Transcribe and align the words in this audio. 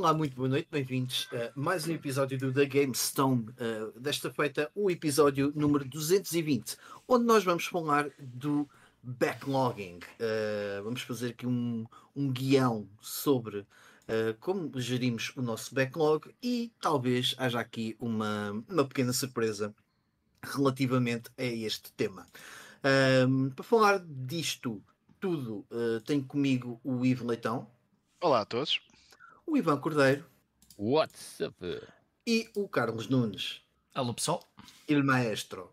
Olá, 0.00 0.14
muito 0.14 0.34
boa 0.34 0.48
noite, 0.48 0.66
bem-vindos 0.70 1.28
a 1.30 1.52
mais 1.54 1.86
um 1.86 1.92
episódio 1.92 2.38
do 2.38 2.50
The 2.50 2.64
Game 2.64 2.94
Stone. 2.94 3.50
Uh, 3.50 4.00
desta 4.00 4.30
feita, 4.30 4.70
o 4.74 4.90
episódio 4.90 5.52
número 5.54 5.84
220, 5.84 6.78
onde 7.06 7.26
nós 7.26 7.44
vamos 7.44 7.66
falar 7.66 8.08
do 8.18 8.66
backlogging. 9.02 9.98
Uh, 9.98 10.82
vamos 10.82 11.02
fazer 11.02 11.32
aqui 11.32 11.46
um, 11.46 11.84
um 12.16 12.32
guião 12.32 12.88
sobre 12.98 13.58
uh, 13.58 13.66
como 14.40 14.72
gerimos 14.80 15.34
o 15.36 15.42
nosso 15.42 15.74
backlog 15.74 16.34
e 16.42 16.72
talvez 16.80 17.34
haja 17.36 17.60
aqui 17.60 17.94
uma, 18.00 18.52
uma 18.70 18.86
pequena 18.86 19.12
surpresa 19.12 19.74
relativamente 20.42 21.30
a 21.36 21.44
este 21.44 21.92
tema. 21.92 22.26
para 23.54 23.62
falar 23.62 24.02
disto 24.02 24.82
tudo, 25.20 25.66
tenho 26.06 26.24
comigo 26.24 26.80
o 26.82 27.04
Ivo 27.04 27.26
Leitão. 27.26 27.68
Olá 28.22 28.40
a 28.40 28.44
todos 28.46 28.80
o 29.50 29.56
Ivan 29.56 29.78
Cordeiro. 29.78 30.24
What's 30.78 31.40
up? 31.40 31.56
E 32.24 32.48
o 32.54 32.68
Carlos 32.68 33.08
Nunes. 33.08 33.60
Alô 33.92 34.14
pessoal. 34.14 34.40
Il 34.88 35.02
maestro. 35.02 35.72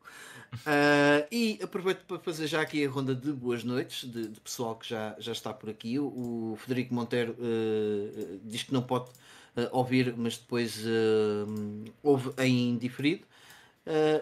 Uh, 0.66 1.22
e 1.32 1.60
aproveito 1.62 2.04
para 2.06 2.18
fazer 2.18 2.48
já 2.48 2.62
aqui 2.62 2.84
a 2.84 2.90
ronda 2.90 3.14
de 3.14 3.32
boas 3.32 3.64
noites 3.64 4.10
de, 4.10 4.30
de 4.30 4.40
pessoal 4.40 4.76
que 4.76 4.90
já, 4.90 5.16
já 5.20 5.32
está 5.32 5.54
por 5.54 5.70
aqui. 5.70 6.00
O, 6.00 6.06
o 6.54 6.58
Federico 6.60 6.92
Monteiro 6.92 7.34
uh, 7.34 8.40
diz 8.44 8.64
que 8.64 8.74
não 8.74 8.82
pode 8.82 9.12
uh, 9.12 9.70
ouvir, 9.72 10.12
mas 10.18 10.38
depois 10.38 10.84
ouve 12.02 12.32
em 12.40 12.80
diferido. 12.80 13.28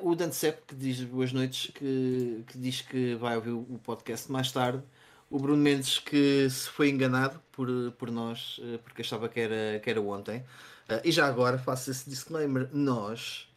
o 0.01 0.15
Dante 0.15 0.35
Sepp 0.35 0.67
que 0.67 0.75
diz 0.75 1.01
boas 1.01 1.31
noites, 1.31 1.71
que, 1.73 2.43
que 2.47 2.57
diz 2.57 2.81
que 2.81 3.15
vai 3.15 3.37
ouvir 3.37 3.51
o 3.51 3.79
podcast 3.81 4.29
mais 4.29 4.51
tarde 4.51 4.83
o 5.35 5.39
Bruno 5.39 5.61
Mendes 5.61 5.99
que 5.99 6.49
se 6.49 6.69
foi 6.69 6.89
enganado 6.89 7.41
por, 7.51 7.67
por 7.97 8.09
nós, 8.09 8.57
eh, 8.63 8.77
porque 8.77 9.01
achava 9.01 9.27
que 9.27 9.41
era, 9.41 9.79
que 9.81 9.89
era 9.89 10.01
ontem. 10.01 10.39
Uh, 10.89 11.01
e 11.03 11.11
já 11.11 11.27
agora 11.27 11.57
faço 11.57 11.91
esse 11.91 12.09
disclaimer: 12.09 12.69
nós, 12.71 13.49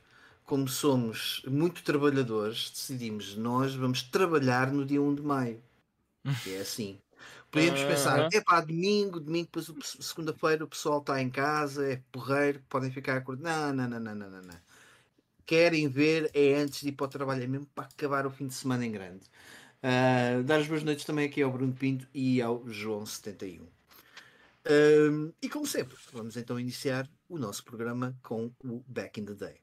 como 0.45 0.67
somos 0.67 1.41
muito 1.47 1.85
trabalhadores, 1.85 2.71
decidimos 2.71 3.37
nós 3.37 3.75
vamos 3.77 4.03
trabalhar 4.03 4.73
no 4.73 4.85
dia 4.85 5.01
1 5.01 5.15
de 5.15 5.23
maio. 5.23 5.63
Que 6.43 6.57
é 6.57 6.61
assim. 6.63 7.01
Podíamos 7.51 7.81
pensar, 7.83 8.29
é 8.33 8.41
pá, 8.41 8.61
domingo, 8.61 9.21
domingo, 9.21 9.49
depois 9.53 9.73
segunda-feira 10.01 10.65
o 10.65 10.69
pessoal 10.69 10.99
está 10.99 11.23
em 11.23 11.31
casa, 11.31 11.87
é 11.93 12.03
porreiro, 12.13 12.61
podem 12.69 12.91
ficar 12.91 13.17
acordados. 13.17 13.77
Não, 13.77 13.89
não, 13.89 14.01
não, 14.01 14.15
não, 14.15 14.31
não, 14.31 14.43
não. 14.43 14.61
Querem 15.47 15.89
ver 15.89 16.31
é 16.35 16.57
antes 16.57 16.81
de 16.81 16.89
ir 16.89 16.93
para 16.93 17.07
o 17.07 17.09
trabalho, 17.09 17.45
é 17.45 17.47
mesmo 17.47 17.67
para 17.75 17.85
acabar 17.85 18.27
o 18.27 18.31
fim 18.31 18.49
de 18.49 18.55
semana 18.55 18.85
em 18.85 18.93
grande. 18.93 19.25
Uh, 19.83 20.43
dar 20.43 20.59
as 20.59 20.67
boas 20.67 20.83
noites 20.83 21.05
também 21.05 21.27
aqui 21.27 21.41
ao 21.41 21.53
Bruno 21.53 21.73
Pinto 21.73 22.07
e 22.13 22.43
ao 22.43 22.65
João71. 22.65 23.61
Uh, 23.61 25.33
e 25.41 25.49
como 25.49 25.67
sempre, 25.67 25.97
vamos 26.13 26.37
então 26.37 26.59
iniciar 26.59 27.09
o 27.29 27.39
nosso 27.39 27.65
programa 27.65 28.17
com 28.23 28.51
o 28.65 28.83
Back 28.87 29.21
in 29.21 29.25
the 29.25 29.35
Day. 29.35 29.61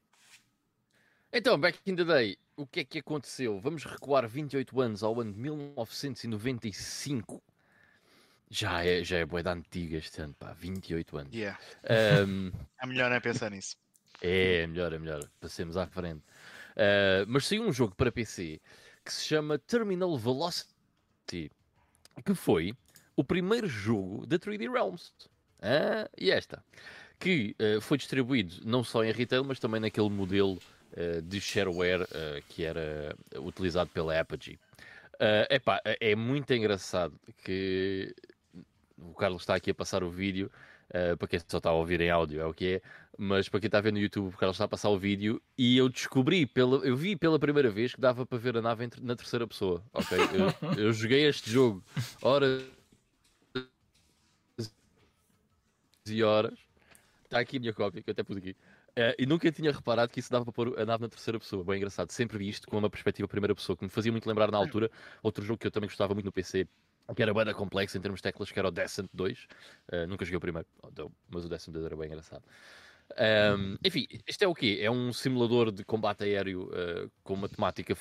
Então, 1.31 1.59
Back 1.59 1.80
in 1.86 1.95
the 1.95 2.05
Day, 2.05 2.38
o 2.55 2.66
que 2.66 2.80
é 2.80 2.86
que 2.86 2.99
aconteceu? 2.99 3.59
Vamos 3.59 3.83
recuar 3.83 4.27
28 4.27 4.80
anos 4.80 5.03
ao 5.03 5.19
ano 5.19 5.33
de 5.33 5.39
1995. 5.39 7.43
Já 8.49 8.86
é, 8.86 9.03
já 9.03 9.17
é 9.17 9.25
boeda 9.25 9.52
antiga 9.52 9.97
este 9.97 10.21
ano, 10.21 10.33
pá, 10.33 10.53
28 10.53 11.17
anos. 11.17 11.33
Yeah. 11.33 11.59
Um, 12.25 12.52
é 12.81 12.86
melhor 12.86 13.11
não 13.11 13.19
pensar 13.19 13.52
nisso. 13.52 13.75
É, 14.21 14.61
é 14.61 14.67
melhor, 14.67 14.93
é 14.93 14.99
melhor. 14.99 15.30
Passemos 15.41 15.75
à 15.75 15.86
frente. 15.86 16.23
Uh, 16.71 17.27
mas 17.27 17.47
saiu 17.47 17.63
um 17.63 17.73
jogo 17.73 17.95
para 17.95 18.11
PC 18.11 18.61
que 19.06 19.14
se 19.14 19.23
chama 19.23 19.59
Terminal 19.59 20.17
Velocity, 20.17 21.52
que 22.25 22.34
foi 22.34 22.75
o 23.16 23.23
primeiro 23.23 23.67
jogo 23.67 24.25
da 24.25 24.39
3D 24.39 24.72
Realms. 24.72 25.14
Ah, 25.61 26.09
e 26.17 26.31
esta, 26.31 26.64
que 27.20 27.56
uh, 27.59 27.80
foi 27.80 27.98
distribuído 27.98 28.56
não 28.66 28.83
só 28.83 29.03
em 29.03 29.11
retail, 29.11 29.44
mas 29.44 29.59
também 29.59 29.80
naquele 29.80 30.09
modelo 30.09 30.59
uh, 30.94 31.22
de 31.22 31.39
shareware 31.39 32.02
uh, 32.02 32.42
que 32.50 32.66
era 32.66 33.16
utilizado 33.38 33.89
pela 33.92 34.20
Apogee. 34.20 34.60
Uh, 35.16 35.48
epá, 35.49 35.80
é 35.86 36.16
muito 36.16 36.52
engraçado 36.54 37.17
que 37.43 38.14
o 38.98 39.14
Carlos 39.14 39.43
está 39.43 39.55
aqui 39.55 39.72
a 39.72 39.76
passar 39.76 40.04
o 40.04 40.10
vídeo 40.10 40.52
Uh, 40.89 41.17
para 41.17 41.27
quem 41.27 41.39
só 41.48 41.58
está 41.58 41.70
a 41.72 41.73
ouvir 41.73 41.99
em 41.99 42.11
áudio, 42.11 42.39
é 42.39 42.45
o 42.45 42.54
que 42.54 42.76
é. 42.76 42.82
Mas 43.17 43.48
para 43.48 43.59
quem 43.61 43.67
está 43.67 43.77
a 43.77 43.81
ver 43.81 43.93
no 43.93 43.99
YouTube, 43.99 44.31
porque 44.31 44.43
ela 44.43 44.52
está 44.52 44.65
a 44.65 44.67
passar 44.67 44.89
o 44.89 44.99
vídeo 44.99 45.42
e 45.58 45.77
eu 45.77 45.87
descobri, 45.87 46.45
pela, 46.45 46.86
eu 46.86 46.98
vi 46.98 47.15
pela 47.15 47.39
primeira 47.39 47.70
vez 47.70 47.95
que 47.95 48.02
dava 48.02 48.26
para 48.26 48.37
ver 48.37 48.58
a 48.58 48.61
nave 48.61 48.89
na 49.02 49.15
terceira 49.15 49.48
pessoa. 49.48 49.81
Ok, 49.93 50.17
eu, 50.17 50.76
eu 50.87 50.93
joguei 50.93 51.25
este 51.25 51.49
jogo 51.49 51.83
horas 52.21 52.64
e 56.08 56.23
horas. 56.23 56.58
Está 57.23 57.39
aqui 57.39 57.58
a 57.58 57.59
minha 57.59 57.73
cópia, 57.73 58.02
que 58.02 58.09
eu 58.09 58.11
até 58.11 58.23
pus 58.23 58.37
aqui. 58.37 58.55
Uh, 58.98 59.11
e 59.20 59.25
nunca 59.25 59.52
tinha 59.52 59.71
reparado 59.71 60.11
que 60.11 60.20
isso 60.20 60.31
dava 60.31 60.45
para 60.45 60.54
pôr 60.54 60.80
a 60.80 60.86
nave 60.86 61.04
na 61.04 61.09
terceira 61.09 61.37
pessoa. 61.39 61.64
Bem 61.64 61.77
engraçado. 61.77 62.11
Sempre 62.11 62.37
vi 62.37 62.49
isto 62.49 62.67
com 62.67 62.77
uma 62.77 62.89
perspectiva 62.89 63.27
primeira 63.27 63.54
pessoa, 63.54 63.75
que 63.75 63.83
me 63.83 63.89
fazia 63.89 64.11
muito 64.11 64.27
lembrar 64.27 64.52
na 64.52 64.58
altura 64.58 64.89
outro 65.21 65.43
jogo 65.43 65.58
que 65.58 65.67
eu 65.67 65.71
também 65.71 65.89
gostava 65.89 66.14
muito 66.14 66.25
no 66.25 66.31
PC, 66.31 66.67
que 67.14 67.21
era 67.21 67.33
banda 67.33 67.54
complexa 67.54 67.98
em 67.98 68.02
termos 68.02 68.20
de 68.20 68.23
teclas, 68.23 68.52
que 68.52 68.58
era 68.58 68.67
o 68.67 68.71
Descent 68.71 69.09
2. 69.14 69.39
Uh, 69.39 69.48
eh, 69.89 70.05
nunca 70.08 70.23
joguei 70.23 70.37
o 70.37 70.39
primeiro, 70.39 70.67
mas 71.30 71.43
o 71.43 71.49
Descent 71.49 71.73
2 71.73 71.86
era 71.86 71.95
bem 71.95 72.08
engraçado. 72.08 72.43
Um, 73.58 73.77
enfim, 73.83 74.08
isto 74.27 74.43
é 74.43 74.48
o 74.48 74.54
quê? 74.54 74.80
É 74.82 74.89
um 74.89 75.14
simulador 75.14 75.71
de 75.71 75.83
combate 75.86 76.23
aéreo 76.23 76.70
uh, 76.70 77.11
com 77.23 77.33
uma 77.33 77.48
temática 77.48 77.95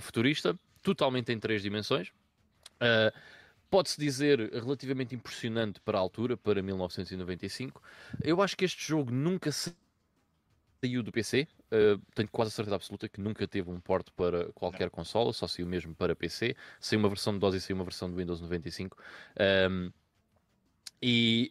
futurista, 0.00 0.58
totalmente 0.82 1.32
em 1.32 1.38
três 1.38 1.62
dimensões. 1.62 2.08
Uh, 2.76 3.12
Pode-se 3.74 3.98
dizer 3.98 4.38
relativamente 4.52 5.16
impressionante 5.16 5.80
para 5.80 5.98
a 5.98 6.00
altura, 6.00 6.36
para 6.36 6.62
1995. 6.62 7.82
Eu 8.22 8.40
acho 8.40 8.56
que 8.56 8.64
este 8.64 8.86
jogo 8.86 9.10
nunca 9.10 9.50
saiu 9.50 11.02
do 11.02 11.10
PC. 11.10 11.48
Uh, 11.72 12.00
tenho 12.14 12.28
quase 12.28 12.50
a 12.50 12.52
certeza 12.52 12.76
absoluta 12.76 13.08
que 13.08 13.20
nunca 13.20 13.48
teve 13.48 13.68
um 13.68 13.80
porte 13.80 14.12
para 14.12 14.52
qualquer 14.52 14.90
consola, 14.90 15.32
só 15.32 15.48
saiu 15.48 15.66
mesmo 15.66 15.92
para 15.92 16.14
PC. 16.14 16.54
Saiu 16.78 17.00
uma 17.00 17.08
versão 17.08 17.32
de 17.32 17.40
DOS 17.40 17.56
e 17.56 17.60
saiu 17.60 17.76
uma 17.76 17.84
versão 17.84 18.08
do 18.08 18.16
Windows 18.16 18.40
95. 18.40 18.96
Um, 19.68 19.90
e 21.02 21.50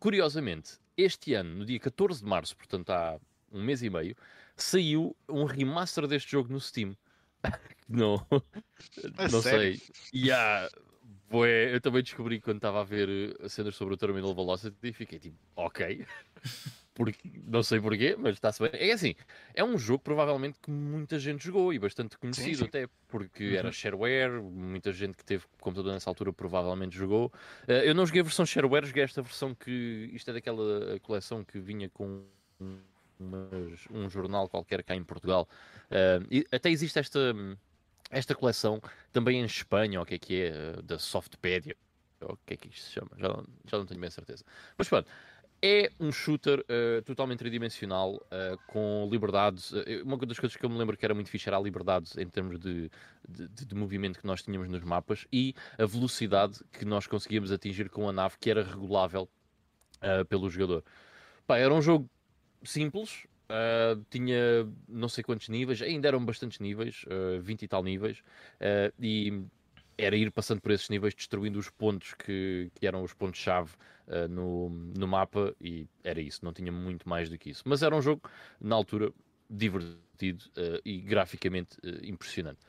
curiosamente, 0.00 0.78
este 0.98 1.32
ano, 1.34 1.54
no 1.54 1.64
dia 1.64 1.78
14 1.78 2.20
de 2.20 2.28
março, 2.28 2.56
portanto 2.56 2.90
há 2.90 3.18
um 3.52 3.62
mês 3.62 3.82
e 3.82 3.88
meio, 3.88 4.16
saiu 4.56 5.16
um 5.28 5.44
remaster 5.44 6.06
deste 6.06 6.32
jogo 6.32 6.52
no 6.52 6.60
Steam. 6.60 6.96
não, 7.88 8.26
não 9.30 9.40
sei. 9.40 9.80
Yeah, 10.12 10.68
eu 11.30 11.80
também 11.80 12.02
descobri 12.02 12.40
quando 12.40 12.56
estava 12.56 12.80
a 12.80 12.84
ver 12.84 13.36
cenas 13.48 13.76
sobre 13.76 13.94
o 13.94 13.96
Terminal 13.96 14.34
Velocity 14.34 14.88
e 14.88 14.92
fiquei 14.92 15.18
tipo, 15.18 15.36
ok. 15.54 16.04
Porque, 16.98 17.30
não 17.46 17.62
sei 17.62 17.80
porquê, 17.80 18.16
mas 18.18 18.34
está-se 18.34 18.60
bem. 18.60 18.70
É 18.74 18.90
assim, 18.90 19.14
é 19.54 19.62
um 19.62 19.78
jogo 19.78 20.02
provavelmente 20.02 20.58
que 20.60 20.68
muita 20.68 21.16
gente 21.16 21.44
jogou 21.44 21.72
e 21.72 21.78
bastante 21.78 22.18
conhecido 22.18 22.48
sim, 22.48 22.54
sim. 22.56 22.64
até, 22.64 22.88
porque 23.06 23.50
uhum. 23.50 23.54
era 23.54 23.70
shareware, 23.70 24.42
muita 24.42 24.92
gente 24.92 25.16
que 25.16 25.24
teve 25.24 25.44
computador 25.60 25.92
nessa 25.92 26.10
altura 26.10 26.32
provavelmente 26.32 26.96
jogou. 26.96 27.26
Uh, 27.68 27.72
eu 27.84 27.94
não 27.94 28.04
joguei 28.04 28.20
a 28.20 28.24
versão 28.24 28.44
shareware, 28.44 28.84
joguei 28.84 29.04
esta 29.04 29.22
versão 29.22 29.54
que, 29.54 30.10
isto 30.12 30.28
é 30.32 30.34
daquela 30.34 30.98
coleção 30.98 31.44
que 31.44 31.60
vinha 31.60 31.88
com 31.88 32.24
um 33.88 34.10
jornal 34.10 34.48
qualquer 34.48 34.82
cá 34.82 34.96
em 34.96 35.04
Portugal. 35.04 35.48
Uh, 35.84 36.26
e 36.32 36.44
até 36.50 36.68
existe 36.68 36.98
esta, 36.98 37.32
esta 38.10 38.34
coleção 38.34 38.82
também 39.12 39.40
em 39.40 39.44
Espanha, 39.44 40.02
o 40.02 40.04
que 40.04 40.14
é 40.14 40.18
que 40.18 40.42
é, 40.42 40.50
uh, 40.50 40.82
da 40.82 40.98
Softpedia, 40.98 41.76
o 42.22 42.36
que 42.44 42.54
é 42.54 42.56
que 42.56 42.68
isto 42.68 42.86
se 42.86 42.92
chama, 42.92 43.10
já 43.16 43.28
não, 43.28 43.46
já 43.66 43.78
não 43.78 43.86
tenho 43.86 44.00
bem 44.00 44.10
certeza. 44.10 44.44
Mas 44.76 44.88
pronto, 44.88 45.08
é 45.60 45.90
um 45.98 46.12
shooter 46.12 46.60
uh, 46.60 47.02
totalmente 47.02 47.40
tridimensional, 47.40 48.14
uh, 48.14 48.58
com 48.68 49.08
liberdades. 49.10 49.72
Uh, 49.72 50.04
uma 50.04 50.16
das 50.18 50.38
coisas 50.38 50.56
que 50.56 50.64
eu 50.64 50.70
me 50.70 50.78
lembro 50.78 50.96
que 50.96 51.04
era 51.04 51.14
muito 51.14 51.30
fixe 51.30 51.48
era 51.48 51.56
a 51.56 51.60
liberdade 51.60 52.10
em 52.16 52.26
termos 52.28 52.58
de, 52.60 52.90
de, 53.28 53.66
de, 53.66 53.74
movimento 53.74 54.20
que 54.20 54.26
nós 54.26 54.42
tínhamos 54.42 54.68
nos 54.68 54.82
mapas 54.82 55.26
e 55.32 55.54
a 55.76 55.84
velocidade 55.84 56.60
que 56.72 56.84
nós 56.84 57.06
conseguíamos 57.06 57.50
atingir 57.50 57.90
com 57.90 58.08
a 58.08 58.12
nave, 58.12 58.36
que 58.40 58.50
era 58.50 58.62
regulável 58.62 59.28
pelo 60.28 60.48
jogador. 60.48 60.84
Pá, 61.44 61.58
era 61.58 61.74
um 61.74 61.82
jogo 61.82 62.08
simples, 62.62 63.26
tinha 64.10 64.68
não 64.88 65.08
sei 65.08 65.24
quantos 65.24 65.48
níveis, 65.48 65.82
ainda 65.82 66.06
eram 66.06 66.24
bastantes 66.24 66.60
níveis, 66.60 67.04
20 67.42 67.62
e 67.62 67.68
tal 67.68 67.82
níveis, 67.82 68.22
e 69.00 69.42
era 69.96 70.16
ir 70.16 70.30
passando 70.30 70.60
por 70.60 70.70
esses 70.70 70.88
níveis, 70.88 71.16
destruindo 71.16 71.58
os 71.58 71.68
pontos 71.68 72.14
que, 72.14 72.70
que 72.76 72.86
eram 72.86 73.02
os 73.02 73.12
pontos-chave 73.12 73.72
uh, 74.08 74.28
no, 74.28 74.70
no 74.70 75.06
mapa, 75.06 75.54
e 75.60 75.86
era 76.02 76.20
isso, 76.20 76.44
não 76.44 76.52
tinha 76.52 76.72
muito 76.72 77.08
mais 77.08 77.28
do 77.28 77.38
que 77.38 77.50
isso. 77.50 77.62
Mas 77.66 77.82
era 77.82 77.94
um 77.94 78.02
jogo, 78.02 78.22
na 78.60 78.74
altura, 78.74 79.12
divertido 79.48 80.44
uh, 80.56 80.80
e 80.84 80.98
graficamente 80.98 81.78
uh, 81.78 82.04
impressionante. 82.04 82.60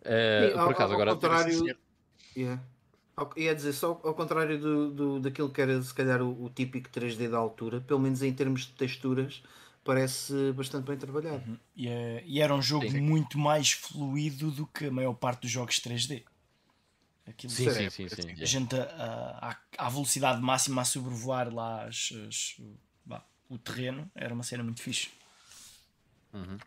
Uh, 0.00 0.58
por 0.58 0.72
acaso, 0.72 0.92
ao, 0.92 0.94
agora. 0.94 1.10
Ao 1.10 1.16
contrário, 1.16 1.76
yeah. 2.36 2.62
Ia 3.36 3.54
dizer, 3.54 3.74
só 3.74 4.00
ao 4.02 4.14
contrário 4.14 4.58
do, 4.58 4.90
do, 4.90 5.20
daquilo 5.20 5.50
que 5.50 5.60
era 5.60 5.80
se 5.82 5.92
calhar 5.92 6.22
o, 6.22 6.44
o 6.44 6.50
típico 6.50 6.88
3D 6.88 7.28
da 7.28 7.36
altura, 7.36 7.80
pelo 7.80 8.00
menos 8.00 8.22
em 8.22 8.32
termos 8.32 8.62
de 8.62 8.72
texturas, 8.72 9.42
parece 9.84 10.52
bastante 10.52 10.86
bem 10.86 10.96
trabalhado. 10.96 11.42
Uhum. 11.46 11.56
E, 11.76 11.88
é, 11.88 12.22
e, 12.26 12.40
era 12.40 12.54
um 12.54 12.62
jogo 12.62 12.90
Sim. 12.90 13.00
muito 13.00 13.38
mais 13.38 13.72
fluido 13.72 14.50
do 14.50 14.66
que 14.66 14.86
a 14.86 14.90
maior 14.90 15.14
parte 15.14 15.42
dos 15.42 15.50
jogos 15.50 15.78
3D. 15.78 16.24
Aquilo 17.26 17.52
Sim, 17.52 17.70
sim, 17.70 17.90
sim, 17.90 18.08
sim. 18.08 18.42
a 18.42 18.44
gente 18.44 18.74
à, 18.74 19.56
à 19.78 19.88
velocidade 19.88 20.40
máxima 20.40 20.82
a 20.82 20.84
sobrevoar 20.84 21.52
lá 21.54 21.84
as, 21.84 22.12
as, 22.28 22.56
bah, 23.06 23.24
o 23.48 23.56
terreno 23.58 24.10
era 24.14 24.34
uma 24.34 24.42
cena 24.42 24.64
muito 24.64 24.82
fixe. 24.82 25.10
Uhum. 26.32 26.58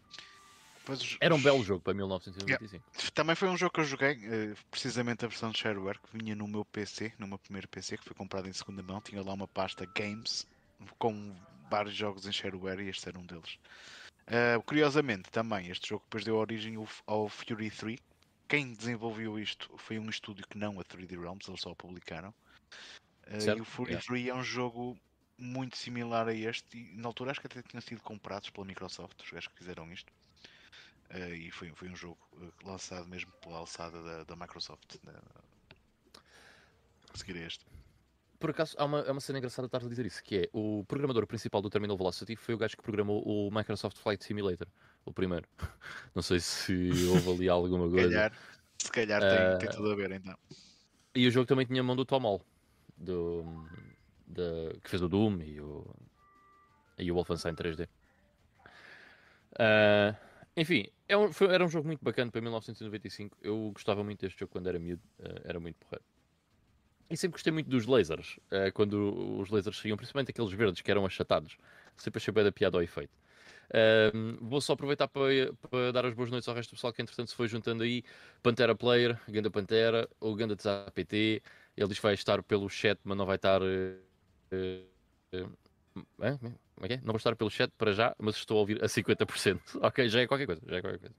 Pois, 0.86 1.18
Era 1.20 1.34
um 1.34 1.42
belo 1.42 1.64
jogo 1.64 1.82
para 1.82 1.96
1995. 1.96 3.12
Também 3.12 3.36
foi 3.36 3.50
um 3.50 3.58
jogo 3.58 3.74
que 3.74 3.80
eu 3.80 3.86
joguei, 3.86 4.20
eh, 4.24 4.54
precisamente 4.70 5.26
a 5.26 5.28
versão 5.28 5.50
de 5.50 5.58
shareware, 5.58 6.00
que 6.00 6.16
vinha 6.16 6.36
no 6.36 6.48
meu 6.48 6.64
PC, 6.64 7.12
no 7.18 7.28
meu 7.28 7.40
primeiro 7.40 7.68
PC, 7.68 7.98
que 7.98 8.06
foi 8.06 8.16
comprado 8.16 8.48
em 8.48 8.54
segunda 8.54 8.84
mão. 8.84 9.02
Tinha 9.02 9.24
lá 9.24 9.34
uma 9.34 9.48
pasta 9.48 9.86
Games 9.96 10.46
com 11.00 11.36
vários 11.72 11.96
jogos 11.96 12.28
em 12.28 12.32
shareware 12.32 12.84
e 12.84 12.90
este 12.90 13.10
era 13.10 13.18
um 13.18 13.26
deles. 13.26 13.58
Uh, 14.28 14.62
curiosamente, 14.64 15.30
também, 15.32 15.70
este 15.70 15.90
jogo 15.90 16.04
depois 16.06 16.24
deu 16.24 16.36
origem 16.36 16.76
ao, 16.76 16.88
ao 17.08 17.30
Fury 17.30 17.72
3. 17.72 18.00
Quem 18.48 18.74
desenvolveu 18.74 19.40
isto 19.40 19.76
foi 19.78 19.98
um 19.98 20.10
estúdio 20.10 20.48
que 20.48 20.58
não 20.58 20.80
a 20.80 20.84
3D 20.84 21.20
Realms, 21.20 21.50
eles 21.50 21.62
só 21.62 21.72
o 21.72 21.76
publicaram. 21.76 22.34
Uh, 23.28 23.58
e 23.58 23.62
o 23.62 23.66
Fury 23.66 23.92
yeah. 23.92 24.06
3 24.06 24.28
é 24.28 24.34
um 24.34 24.44
jogo 24.44 24.98
muito 25.38 25.78
similar 25.78 26.28
a 26.28 26.34
este, 26.34 26.78
e 26.78 26.96
na 26.96 27.08
altura 27.08 27.32
acho 27.32 27.42
que 27.42 27.48
até 27.48 27.62
tinham 27.62 27.82
sido 27.82 28.02
comprados 28.02 28.50
pela 28.52 28.66
Microsoft, 28.66 29.20
os 29.22 29.32
gajos 29.32 29.48
que 29.48 29.58
fizeram 29.58 29.92
isto. 29.92 30.14
Uh, 31.10 31.34
e 31.34 31.52
foi, 31.52 31.72
foi 31.72 31.90
um 31.90 31.96
jogo 31.96 32.20
lançado 32.64 33.08
mesmo 33.08 33.32
pela 33.42 33.58
alçada 33.58 34.02
da, 34.04 34.24
da 34.24 34.36
Microsoft. 34.36 34.96
Uh, 34.96 36.20
a 37.14 37.18
seguir 37.18 37.38
este. 37.38 37.66
Por 38.40 38.50
acaso, 38.50 38.76
há 38.78 38.86
uma, 38.86 39.02
há 39.02 39.12
uma 39.12 39.22
cena 39.22 39.38
engraçada 39.40 39.66
estar 39.66 39.84
a 39.84 39.88
dizer 39.88 40.06
isso, 40.06 40.24
que 40.24 40.38
é 40.38 40.50
o 40.52 40.84
programador 40.88 41.26
principal 41.26 41.62
do 41.62 41.70
Terminal 41.70 41.98
Velocity 41.98 42.36
foi 42.36 42.54
o 42.54 42.58
gajo 42.58 42.76
que 42.76 42.84
programou 42.84 43.22
o 43.24 43.50
Microsoft 43.52 43.98
Flight 43.98 44.24
Simulator, 44.24 44.68
o 45.06 45.14
primeiro. 45.14 45.48
Não 46.14 46.22
sei 46.22 46.40
se 46.40 46.90
houve 47.08 47.32
ali 47.32 47.50
alguma 47.50 47.90
coisa. 47.90 48.08
Se 48.08 48.14
calhar, 48.14 48.34
se 48.78 48.92
calhar 48.92 49.24
uh, 49.24 49.58
tem, 49.58 49.68
tem, 49.68 49.78
tudo 49.78 49.92
a 49.92 49.96
ver 49.96 50.12
então. 50.12 50.38
E 51.16 51.28
o 51.28 51.32
jogo 51.32 51.46
também 51.46 51.66
tinha 51.66 51.82
mão 51.82 51.96
do 51.96 52.06
Tom 52.06 52.20
Hall, 52.20 52.42
do, 52.98 53.66
de, 54.28 54.80
que 54.84 54.90
fez 54.90 55.02
o 55.02 55.08
Doom 55.08 55.42
e 55.42 55.62
o, 55.62 55.96
e 56.98 57.12
o 57.12 57.16
Wolfenstein 57.16 57.56
3D. 57.56 57.88
Uh, 59.54 60.16
enfim, 60.58 60.88
é 61.08 61.18
um, 61.18 61.32
foi, 61.32 61.48
era 61.54 61.64
um 61.64 61.70
jogo 61.70 61.88
muito 61.88 62.04
bacana 62.04 62.30
para 62.30 62.42
1995. 62.42 63.38
Eu 63.42 63.72
gostava 63.74 64.04
muito 64.04 64.22
deste 64.22 64.40
jogo 64.40 64.52
quando 64.52 64.68
era 64.68 64.78
miúdo, 64.78 65.02
uh, 65.20 65.42
era 65.46 65.60
muito 65.60 65.78
porreiro. 65.78 66.04
E 67.10 67.16
sempre 67.16 67.34
gostei 67.34 67.54
muito 67.54 67.70
dos 67.70 67.86
lasers, 67.86 68.38
uh, 68.52 68.72
quando 68.74 69.40
os 69.40 69.50
lasers 69.50 69.78
saíam, 69.78 69.96
principalmente 69.96 70.32
aqueles 70.32 70.52
verdes 70.52 70.82
que 70.82 70.90
eram 70.90 71.06
achatados. 71.06 71.58
Sempre 71.98 72.18
achei 72.18 72.34
bem 72.34 72.44
da 72.44 72.52
piada 72.52 72.78
ao 72.78 72.84
efeito. 72.84 73.16
Uh, 73.70 74.38
vou 74.42 74.62
só 74.62 74.74
aproveitar 74.74 75.08
para, 75.08 75.54
para, 75.70 75.92
dar 75.92 76.06
as 76.06 76.14
boas 76.14 76.30
noites 76.30 76.48
ao 76.48 76.56
resto 76.56 76.72
do 76.72 76.76
pessoal 76.76 76.94
que 76.94 77.02
entretanto 77.02 77.30
se 77.30 77.36
foi 77.36 77.48
juntando 77.48 77.84
aí. 77.84 78.04
Pantera 78.42 78.76
Player, 78.76 79.20
Ganda 79.28 79.50
Pantera, 79.50 80.10
o 80.20 80.36
Ganda 80.36 80.56
APT. 80.88 81.42
Ele 81.78 81.88
diz 81.88 81.98
que 81.98 82.04
vai 82.04 82.14
estar 82.14 82.42
pelo 82.44 82.70
chat, 82.70 83.00
mas 83.04 83.18
não 83.18 83.26
vai 83.26 83.36
estar. 83.36 83.62
Uh, 83.62 83.98
uh, 84.54 85.58
é, 86.22 86.94
é? 86.94 86.98
Não 86.98 87.14
vou 87.14 87.18
estar 87.18 87.36
pelo 87.36 87.50
chat 87.50 87.72
para 87.78 87.92
já, 87.92 88.16
mas 88.20 88.36
estou 88.36 88.58
a 88.58 88.60
ouvir 88.62 88.84
a 88.84 88.88
50%. 88.88 89.60
ok, 89.82 90.10
já 90.10 90.22
é 90.22 90.28
qualquer 90.28 90.46
coisa. 90.46 90.62
Já 90.66 90.78
é 90.78 90.82
qualquer 90.82 91.00
coisa. 91.00 91.16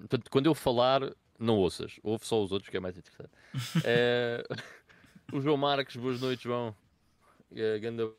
portanto, 0.00 0.30
quando 0.30 0.46
eu 0.46 0.54
falar, 0.54 1.02
não 1.38 1.56
ouças, 1.58 1.98
ouve 2.02 2.24
só 2.24 2.42
os 2.42 2.52
outros 2.52 2.70
que 2.70 2.76
é 2.76 2.80
mais 2.80 2.96
interessante. 2.96 3.30
é, 3.84 4.44
o 5.32 5.40
João 5.40 5.56
Marques, 5.56 5.96
boas 5.96 6.20
noites, 6.20 6.42
João. 6.42 6.74
É, 7.54 7.78
ganda 7.78 8.10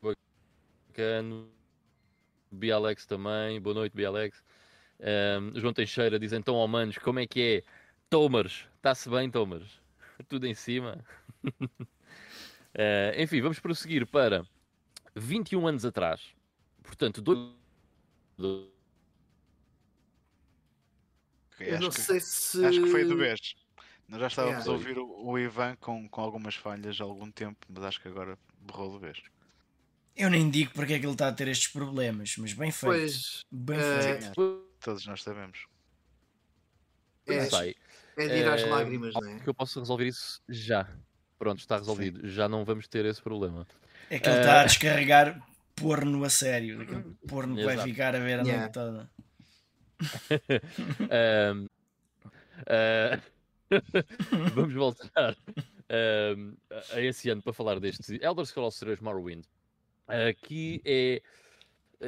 bacano. 0.00 1.50
Bialex 2.50 3.04
também, 3.06 3.60
boa 3.60 3.74
noite, 3.74 3.94
Bialex. 3.94 4.42
É, 4.98 5.38
João 5.54 5.72
Teixeira 5.72 6.18
diz 6.18 6.32
então, 6.32 6.56
ao 6.56 6.66
manos, 6.66 6.98
como 6.98 7.18
é 7.18 7.26
que 7.26 7.40
é? 7.40 7.62
Tomers, 8.08 8.66
está-se 8.76 9.08
bem, 9.10 9.30
Tomers? 9.30 9.80
Tudo 10.28 10.46
em 10.46 10.54
cima. 10.54 11.04
é, 12.74 13.14
enfim, 13.18 13.40
vamos 13.40 13.60
prosseguir 13.60 14.06
para 14.06 14.46
21 15.14 15.66
anos 15.66 15.84
atrás. 15.84 16.34
Portanto, 16.82 17.20
dois 17.20 18.77
eu 21.60 21.74
acho 21.74 21.82
não 21.82 21.90
que, 21.90 22.00
sei 22.00 22.20
se. 22.20 22.64
Acho 22.64 22.82
que 22.82 22.90
foi 22.90 23.04
do 23.04 23.16
vez. 23.16 23.54
Nós 24.08 24.20
já 24.20 24.26
estávamos 24.28 24.66
a 24.66 24.72
ouvir 24.72 24.98
o, 24.98 25.06
o, 25.06 25.38
Ivan 25.38 25.76
com, 25.76 26.08
com 26.08 26.20
algumas 26.22 26.54
falhas 26.54 26.98
há 26.98 27.04
algum 27.04 27.30
tempo, 27.30 27.58
mas 27.68 27.84
acho 27.84 28.00
que 28.00 28.08
agora 28.08 28.38
borrou 28.58 28.92
de 28.92 28.98
vez. 29.04 29.22
Eu 30.16 30.30
nem 30.30 30.48
digo 30.48 30.72
porque 30.72 30.94
é 30.94 30.98
que 30.98 31.04
ele 31.04 31.12
está 31.12 31.28
a 31.28 31.32
ter 31.32 31.46
estes 31.48 31.68
problemas, 31.68 32.34
mas 32.38 32.52
bem 32.54 32.72
feito. 32.72 32.86
Pois, 32.86 33.44
bem 33.50 33.78
uh, 33.78 34.02
feito. 34.02 34.64
Todos 34.80 35.06
nós 35.06 35.22
sabemos. 35.22 35.66
É, 37.26 37.44
sei. 37.44 37.76
é 38.16 38.26
de 38.26 38.34
ir 38.34 38.48
às 38.48 38.62
é, 38.62 38.66
lágrimas, 38.66 39.12
não 39.12 39.28
é? 39.28 39.40
Que 39.40 39.48
eu 39.48 39.54
posso 39.54 39.78
resolver 39.78 40.06
isso 40.06 40.40
já. 40.48 40.88
Pronto, 41.38 41.60
está 41.60 41.76
resolvido. 41.76 42.20
Sim. 42.22 42.34
Já 42.34 42.48
não 42.48 42.64
vamos 42.64 42.88
ter 42.88 43.04
esse 43.04 43.20
problema. 43.20 43.66
É 44.08 44.18
que 44.18 44.28
ele 44.28 44.38
está 44.38 44.56
uh... 44.56 44.60
a 44.60 44.64
descarregar 44.64 45.46
porno 45.76 46.24
a 46.24 46.30
sério. 46.30 47.14
Porno 47.28 47.54
que 47.54 47.64
vai 47.64 47.76
ficar 47.78 48.16
a 48.16 48.18
ver 48.18 48.40
a 48.40 48.42
yeah. 48.42 48.58
noite 48.62 48.72
toda 48.72 49.10
um, 51.54 51.66
uh, 52.62 53.20
vamos 54.54 54.74
voltar 54.74 55.36
um, 56.36 56.54
a 56.92 57.00
esse 57.00 57.30
ano 57.30 57.42
para 57.42 57.52
falar 57.52 57.80
deste 57.80 58.18
Elder 58.22 58.46
Scrolls 58.46 58.78
3 58.80 59.00
Morrowind, 59.00 59.44
uh, 59.44 60.34
que 60.42 60.80
é, 60.84 61.22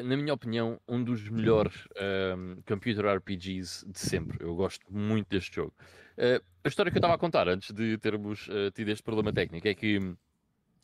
na 0.03 0.17
minha 0.17 0.35
opinião, 0.35 0.81
um 0.89 1.03
dos 1.03 1.29
melhores 1.29 1.89
um, 2.37 2.63
computer 2.67 3.05
RPGs 3.17 3.85
de 3.91 3.99
sempre. 3.99 4.39
Eu 4.41 4.55
gosto 4.55 4.85
muito 4.91 5.29
deste 5.29 5.57
jogo. 5.57 5.75
Uh, 6.17 6.43
a 6.63 6.69
história 6.69 6.91
que 6.93 6.99
eu 6.99 7.01
estava 7.01 7.15
a 7.15 7.19
contar 7.19 7.49
antes 7.49 7.73
de 7.73 7.97
termos 7.99 8.49
tido 8.75 8.91
este 8.91 9.03
problema 9.03 9.33
técnico 9.33 9.67
é 9.67 9.75
que 9.75 10.15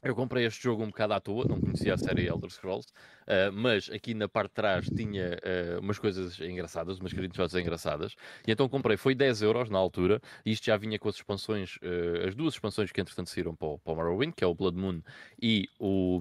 eu 0.07 0.15
comprei 0.15 0.47
este 0.47 0.63
jogo 0.63 0.83
um 0.83 0.89
bocado 0.89 1.15
à 1.15 1.21
toa, 1.21 1.45
não 1.49 1.61
conhecia 1.61 1.95
a 1.95 1.99
série 1.99 2.27
Elder 2.27 2.51
Scrolls, 2.51 2.89
uh, 3.23 3.53
mas 3.53 3.91
aqui 3.91 4.15
na 4.15 4.29
parte 4.29 4.51
de 4.51 4.55
trás 4.55 4.87
tinha 4.87 5.39
uh, 5.39 5.81
umas 5.81 5.99
coisas 5.99 6.41
engraçadas, 6.41 6.99
umas 6.99 7.11
screenshots 7.11 7.55
engraçadas, 7.55 8.15
e 8.47 8.53
então 8.53 8.69
comprei, 8.69 8.97
foi 8.97 9.15
10 9.15 9.43
euros 9.43 9.71
na 9.71 9.79
altura, 9.79 10.21
e 10.45 10.53
isto 10.53 10.67
já 10.67 10.77
vinha 10.77 10.99
com 10.99 11.09
as 11.09 11.17
expansões, 11.17 11.77
uh, 11.77 12.29
as 12.29 12.35
duas 12.35 12.55
expansões 12.55 12.93
que 12.93 13.01
entretanto 13.01 13.31
saíram 13.31 13.55
para 13.55 13.69
o, 13.69 13.79
para 13.79 13.93
o 13.93 13.97
Morrowind, 13.97 14.33
que 14.33 14.45
é 14.45 14.47
o 14.47 14.55
Blood 14.55 14.79
Moon 14.79 15.01
e 15.41 15.69
o, 15.79 16.21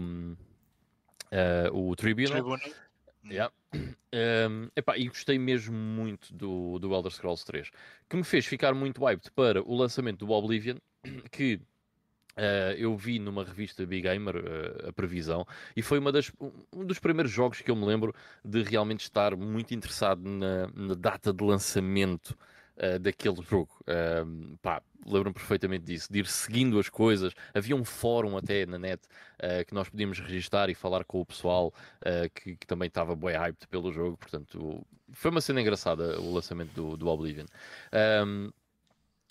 o 1.71 1.95
Tribunal. 1.95 2.31
Tribunal. 2.31 2.85
Yeah. 3.27 3.51
Um, 3.73 4.69
epá, 4.75 4.97
e 4.97 5.07
gostei 5.07 5.37
mesmo 5.37 5.75
muito 5.75 6.33
do, 6.33 6.79
do 6.79 6.93
Elder 6.93 7.11
Scrolls 7.11 7.45
3, 7.45 7.69
que 8.07 8.15
me 8.15 8.23
fez 8.23 8.45
ficar 8.45 8.73
muito 8.73 9.03
hyped 9.03 9.31
para 9.31 9.61
o 9.61 9.75
lançamento 9.75 10.25
do 10.25 10.31
Oblivion, 10.31 10.77
que 11.31 11.59
Uh, 12.37 12.75
eu 12.77 12.97
vi 12.97 13.17
numa 13.17 13.45
revista 13.45 13.85
Big 13.85 14.01
Gamer 14.01 14.35
uh, 14.35 14.89
a 14.89 14.93
previsão 14.93 15.47
e 15.73 15.81
foi 15.81 15.99
uma 15.99 16.11
das, 16.11 16.29
um 16.73 16.83
dos 16.83 16.99
primeiros 16.99 17.31
jogos 17.31 17.61
que 17.61 17.71
eu 17.71 17.75
me 17.77 17.85
lembro 17.85 18.13
de 18.44 18.61
realmente 18.61 19.04
estar 19.04 19.37
muito 19.37 19.73
interessado 19.73 20.21
na, 20.27 20.68
na 20.75 20.95
data 20.95 21.31
de 21.31 21.42
lançamento 21.42 22.37
uh, 22.75 22.99
daquele 22.99 23.42
jogo. 23.42 23.69
Uh, 23.83 24.81
lembro-me 25.06 25.33
perfeitamente 25.33 25.85
disso, 25.85 26.11
de 26.11 26.19
ir 26.19 26.27
seguindo 26.27 26.77
as 26.77 26.89
coisas. 26.89 27.33
Havia 27.54 27.75
um 27.75 27.85
fórum 27.85 28.35
até 28.35 28.65
na 28.65 28.80
net 28.80 29.04
que 29.68 29.75
nós 29.75 29.87
podíamos 29.87 30.19
registar 30.19 30.68
e 30.69 30.73
falar 30.73 31.04
com 31.04 31.21
o 31.21 31.25
pessoal 31.25 31.71
que, 32.33 32.56
que, 32.56 32.65
também 32.65 32.87
estava 32.87 33.15
bem 33.15 33.35
hyped 33.35 33.68
pelo 33.68 33.92
jogo. 33.92 34.18
Portanto, 34.18 34.83
foi 35.11 35.30
uma 35.30 35.42
cena 35.42 35.61
engraçada 35.61 36.19
o 36.19 36.33
lançamento 36.33 36.73
do, 36.73 36.97
do 36.97 37.07
Oblivion. 37.07 37.45
Um, 38.25 38.51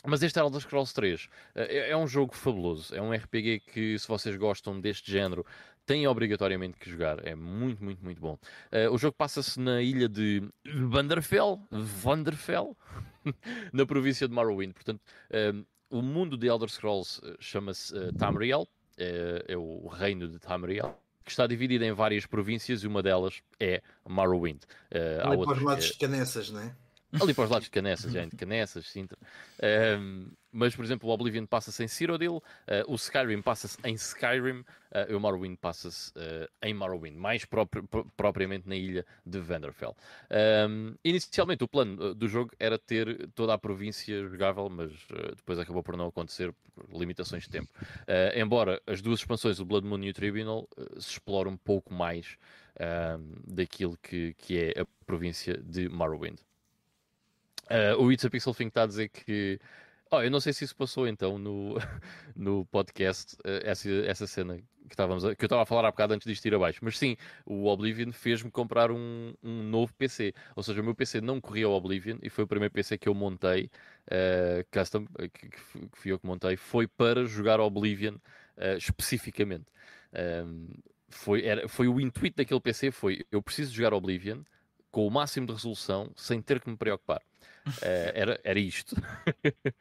mas 0.07 0.23
este 0.23 0.39
Elder 0.39 0.61
Scrolls 0.61 0.95
3 0.95 1.29
eh, 1.55 1.79
é, 1.79 1.91
é 1.91 1.97
um 1.97 2.07
jogo 2.07 2.35
fabuloso. 2.35 2.95
É 2.95 3.01
um 3.01 3.13
RPG 3.13 3.61
que, 3.61 3.99
se 3.99 4.07
vocês 4.07 4.37
gostam 4.37 4.81
deste 4.81 5.11
género, 5.11 5.45
têm 5.87 6.07
obrigatoriamente 6.07 6.79
que 6.79 6.91
jogar. 6.91 7.27
É 7.27 7.35
muito, 7.35 7.83
muito, 7.83 8.05
muito 8.05 8.21
bom. 8.21 8.39
Uh, 8.73 8.93
o 8.93 8.99
jogo 8.99 9.15
passa-se 9.17 9.59
na 9.59 9.81
ilha 9.83 10.09
de 10.09 10.43
Vanderfell, 10.65 11.61
Vanderfell 11.71 12.77
na 13.73 13.87
província 13.87 14.29
de 14.29 14.35
Morrowind. 14.35 14.73
Portanto, 14.73 15.01
uh, 15.31 15.65
o 15.91 16.03
mundo 16.03 16.37
de 16.37 16.47
Elder 16.47 16.69
Scrolls 16.69 17.21
chama-se 17.39 17.97
uh, 17.97 18.13
Tamriel, 18.15 18.67
é 18.97 19.57
o 19.57 19.89
reino 19.89 20.29
de 20.29 20.39
Tamriel. 20.39 20.99
Que 21.25 21.31
está 21.31 21.47
dividido 21.47 21.83
em 21.85 21.93
várias 21.93 22.27
províncias 22.27 22.83
e 22.83 22.87
uma 22.87 23.03
delas 23.03 23.43
é 23.59 23.81
Morrowind. 24.07 24.63
Uh, 24.93 25.27
Ali 25.27 25.43
para 25.43 25.53
os 25.55 25.63
lados 25.63 25.87
de 25.87 25.99
Canessas, 25.99 26.51
não 26.51 26.61
é? 26.61 26.77
Ali 27.21 27.35
para 27.35 27.45
os 27.45 27.51
lados 27.51 27.65
de 27.67 27.71
Canessas, 27.73 28.13
já 28.13 28.25
de 28.25 28.37
Canessas, 28.37 28.87
Sintra. 28.89 29.19
Um, 29.99 30.29
mas, 30.57 30.77
por 30.77 30.85
exemplo, 30.85 31.09
o 31.09 31.13
Oblivion 31.13 31.47
passa-se 31.47 31.83
em 31.83 31.89
Cyrodiil, 31.89 32.37
uh, 32.37 32.43
o 32.87 32.95
Skyrim 32.95 33.43
passa-se 33.43 33.77
em 33.83 33.95
Skyrim, 33.95 34.61
uh, 34.61 35.17
o 35.17 35.19
Morrowind 35.19 35.57
passa-se 35.57 36.11
uh, 36.11 36.49
em 36.63 36.73
Morrowind, 36.73 37.17
mais 37.17 37.45
propriamente 38.17 38.69
na 38.69 38.77
ilha 38.77 39.05
de 39.27 39.41
Vanderfell. 39.41 39.97
Um, 40.69 40.95
inicialmente, 41.05 41.65
o 41.65 41.69
plano 41.69 42.15
do 42.15 42.29
jogo 42.29 42.53
era 42.61 42.79
ter 42.79 43.29
toda 43.35 43.53
a 43.53 43.59
província 43.59 44.29
jogável, 44.29 44.69
mas 44.71 44.93
depois 45.37 45.59
acabou 45.59 45.83
por 45.83 45.97
não 45.97 46.07
acontecer 46.07 46.55
por 46.73 47.01
limitações 47.01 47.45
de 47.45 47.51
tempo. 47.51 47.69
embora 48.37 48.81
as 48.87 49.03
duas 49.03 49.21
expansões, 49.21 49.59
o 49.59 49.65
Blood 49.65 49.87
Moon 49.87 50.03
e 50.05 50.11
o 50.11 50.15
Tribunal, 50.15 50.69
se 50.99 51.11
explorem 51.11 51.53
um 51.53 51.57
pouco 51.57 51.93
mais 51.93 52.37
daquilo 53.47 53.97
que, 54.01 54.35
que 54.35 54.59
é 54.59 54.83
a 54.83 54.87
província 55.05 55.57
de 55.57 55.89
Morrowind. 55.89 56.39
Uh, 57.71 57.97
o 58.03 58.13
It's 58.13 58.25
a 58.25 58.31
Pixel 58.31 58.55
Thing 58.55 58.67
está 58.69 58.83
a 58.83 58.87
dizer 58.87 59.09
que 59.09 59.59
Oh, 60.11 60.23
eu 60.23 60.31
não 60.31 60.39
sei 60.41 60.53
se 60.53 60.65
isso 60.65 60.77
passou 60.77 61.09
então 61.09 61.39
no, 61.39 61.75
no 62.37 62.65
podcast, 62.67 63.37
eh, 63.45 63.63
essa, 63.65 63.91
essa 64.07 64.27
cena 64.29 64.57
que, 64.59 64.65
estávamos 64.93 65.25
a- 65.25 65.35
que 65.35 65.45
eu 65.45 65.47
estava 65.47 65.63
a 65.63 65.67
falar 65.67 65.89
há 65.89 65.91
bocado 65.91 66.15
antes 66.15 66.27
disto 66.27 66.45
ir 66.47 66.55
abaixo, 66.55 66.79
mas 66.85 66.97
sim, 66.99 67.17
o 67.45 67.67
Oblivion 67.67 68.13
fez-me 68.13 68.51
comprar 68.51 68.93
um, 68.93 69.35
um 69.43 69.63
novo 69.65 69.93
PC. 69.95 70.33
Ou 70.55 70.63
seja, 70.63 70.81
o 70.81 70.85
meu 70.85 70.95
PC 70.95 71.21
não 71.21 71.41
corria 71.41 71.69
o 71.69 71.73
Oblivion 71.73 72.19
e 72.23 72.31
foi 72.31 72.45
o 72.45 72.47
primeiro 72.47 72.73
PC 72.73 72.97
que 72.99 73.09
eu 73.09 73.15
montei, 73.15 73.71
eh, 74.11 74.65
custom, 74.71 75.07
que, 75.33 75.49
que 75.49 75.59
fui- 75.93 76.13
eu 76.13 76.19
que 76.21 76.27
montei, 76.27 76.57
foi 76.57 76.87
para 76.87 77.25
jogar 77.27 77.59
Oblivion 77.61 78.17
especificamente. 78.79 79.67
Ahm, 80.13 80.69
foi, 81.09 81.45
era, 81.45 81.69
foi 81.69 81.89
o 81.89 82.01
intuito 82.01 82.37
daquele 82.37 82.61
PC 82.61 82.91
foi 82.91 83.25
eu 83.33 83.43
preciso 83.43 83.73
jogar 83.75 83.93
Oblivion 83.95 84.43
com 84.91 85.07
o 85.07 85.11
máximo 85.11 85.47
de 85.47 85.53
resolução 85.53 86.13
sem 86.17 86.41
ter 86.41 86.61
que 86.61 86.71
me 86.71 86.77
preocupar. 86.77 87.21
Eh, 87.83 88.13
era, 88.15 88.41
era 88.45 88.59
isto. 88.61 88.97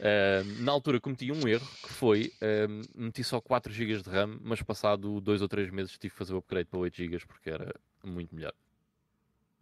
Eh, 0.00 0.42
na 0.60 0.70
altura 0.70 1.00
cometi 1.00 1.32
um 1.32 1.48
erro 1.48 1.66
que 1.82 1.88
foi 1.88 2.30
eh, 2.42 2.66
meti 2.94 3.24
só 3.24 3.40
4 3.40 3.72
GB 3.72 4.02
de 4.02 4.10
RAM, 4.10 4.38
mas 4.42 4.60
passado 4.60 5.18
2 5.18 5.40
ou 5.40 5.48
3 5.48 5.70
meses 5.70 5.92
tive 5.92 6.12
que 6.12 6.18
fazer 6.18 6.34
o 6.34 6.38
upgrade 6.38 6.68
para 6.68 6.78
8 6.78 6.94
GB 6.94 7.18
porque 7.26 7.48
era 7.48 7.74
muito 8.04 8.34
melhor. 8.34 8.52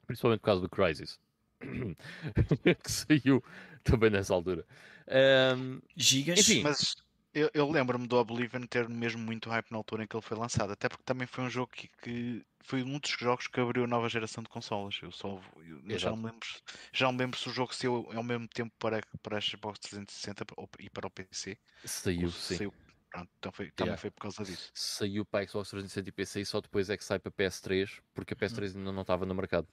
Principalmente 0.04 0.40
por 0.40 0.46
causa 0.46 0.60
do 0.60 0.68
Crysis. 0.68 1.20
que 1.62 2.90
saiu 2.90 3.42
também 3.84 4.10
nessa 4.10 4.34
altura. 4.34 4.66
Ahm, 5.08 5.78
Gigas. 5.96 6.40
Enfim. 6.40 6.62
Mas 6.62 6.96
eu, 7.36 7.50
eu 7.52 7.70
lembro-me 7.70 8.06
do 8.06 8.16
Oblivion 8.16 8.62
ter 8.66 8.88
mesmo 8.88 9.20
muito 9.20 9.50
hype 9.50 9.70
na 9.70 9.76
altura 9.76 10.04
em 10.04 10.06
que 10.06 10.16
ele 10.16 10.22
foi 10.22 10.36
lançado, 10.36 10.72
até 10.72 10.88
porque 10.88 11.04
também 11.04 11.26
foi 11.26 11.44
um 11.44 11.50
jogo 11.50 11.70
que, 11.72 11.88
que 12.02 12.44
foi 12.64 12.82
um 12.82 12.98
dos 12.98 13.10
jogos 13.10 13.46
que 13.46 13.60
abriu 13.60 13.84
a 13.84 13.86
nova 13.86 14.08
geração 14.08 14.42
de 14.42 14.48
consolas. 14.48 14.98
Eu 15.02 15.12
só 15.12 15.40
eu 15.86 15.98
já 15.98 16.10
não 16.10 16.22
lembro, 16.22 16.48
já 16.92 17.06
não 17.06 17.12
me 17.12 17.18
lembro 17.18 17.38
se 17.38 17.48
o 17.48 17.52
jogo 17.52 17.74
saiu 17.74 18.08
ao 18.14 18.22
mesmo 18.22 18.48
tempo 18.48 18.72
para, 18.78 19.00
para 19.22 19.36
a 19.36 19.40
Xbox 19.40 19.78
360 19.80 20.44
ou- 20.56 20.68
e 20.78 20.88
para 20.88 21.06
o 21.06 21.10
PC. 21.10 21.58
saiu, 21.84 22.30
sim. 22.30 22.56
Saiu, 22.56 22.74
pronto, 23.10 23.30
então 23.38 23.52
foi, 23.52 23.70
também 23.72 23.90
Yeah. 23.90 24.00
foi 24.00 24.10
por 24.10 24.22
causa 24.22 24.44
disso. 24.44 24.70
Saiu 24.74 25.24
para 25.24 25.46
Xbox 25.46 25.70
360 25.70 26.08
e 26.08 26.12
PC 26.12 26.40
e 26.40 26.46
só 26.46 26.60
depois 26.60 26.88
é 26.90 26.96
que 26.96 27.04
sai 27.04 27.18
para 27.18 27.30
PS3, 27.30 28.00
porque 28.14 28.34
a 28.34 28.36
PS3 28.36 28.74
ainda 28.76 28.92
não 28.92 29.02
estava 29.02 29.26
no 29.26 29.34
mercado. 29.34 29.68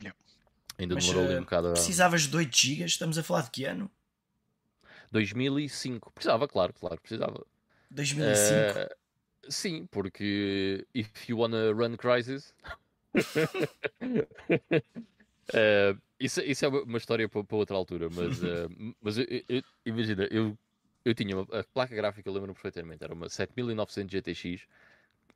Yeah. 0.00 0.16
Ainda 0.78 0.94
Mas, 0.94 1.04
demorou 1.04 1.24
ali 1.26 1.34
eh, 1.34 1.38
um 1.38 1.42
bocado 1.42 1.68
a... 1.68 1.72
Precisavas 1.72 2.22
de 2.28 2.36
8 2.36 2.56
GB, 2.56 2.84
estamos 2.84 3.18
a 3.18 3.22
falar 3.24 3.42
de 3.42 3.50
que 3.50 3.64
ano? 3.64 3.90
2005. 5.10 6.12
Precisava, 6.12 6.46
claro, 6.48 6.72
claro, 6.72 7.00
precisava. 7.00 7.44
2005. 7.90 8.78
Eh, 8.78 8.96
sim, 9.48 9.86
porque 9.86 10.86
if 10.94 11.28
you 11.28 11.38
wanna 11.38 11.72
run 11.72 11.96
Crisis. 11.96 12.54
Eh, 15.52 15.96
isso, 16.20 16.40
isso 16.40 16.64
é 16.64 16.68
uma 16.68 16.98
história 16.98 17.28
para, 17.28 17.44
outra 17.50 17.76
altura, 17.76 18.08
mas, 18.10 18.42
eh, 18.42 18.68
mas 19.00 19.18
eu- 19.18 19.26
eu- 19.48 19.62
imagina, 19.86 20.28
eu, 20.30 20.56
eu 21.04 21.14
tinha 21.14 21.36
uma, 21.36 21.58
a 21.58 21.64
placa 21.64 21.94
gráfica, 21.94 22.28
eu 22.28 22.32
lembro-me 22.32 22.54
perfeitamente, 22.54 23.02
era 23.04 23.14
uma 23.14 23.28
7900 23.28 24.12
GTX 24.12 24.66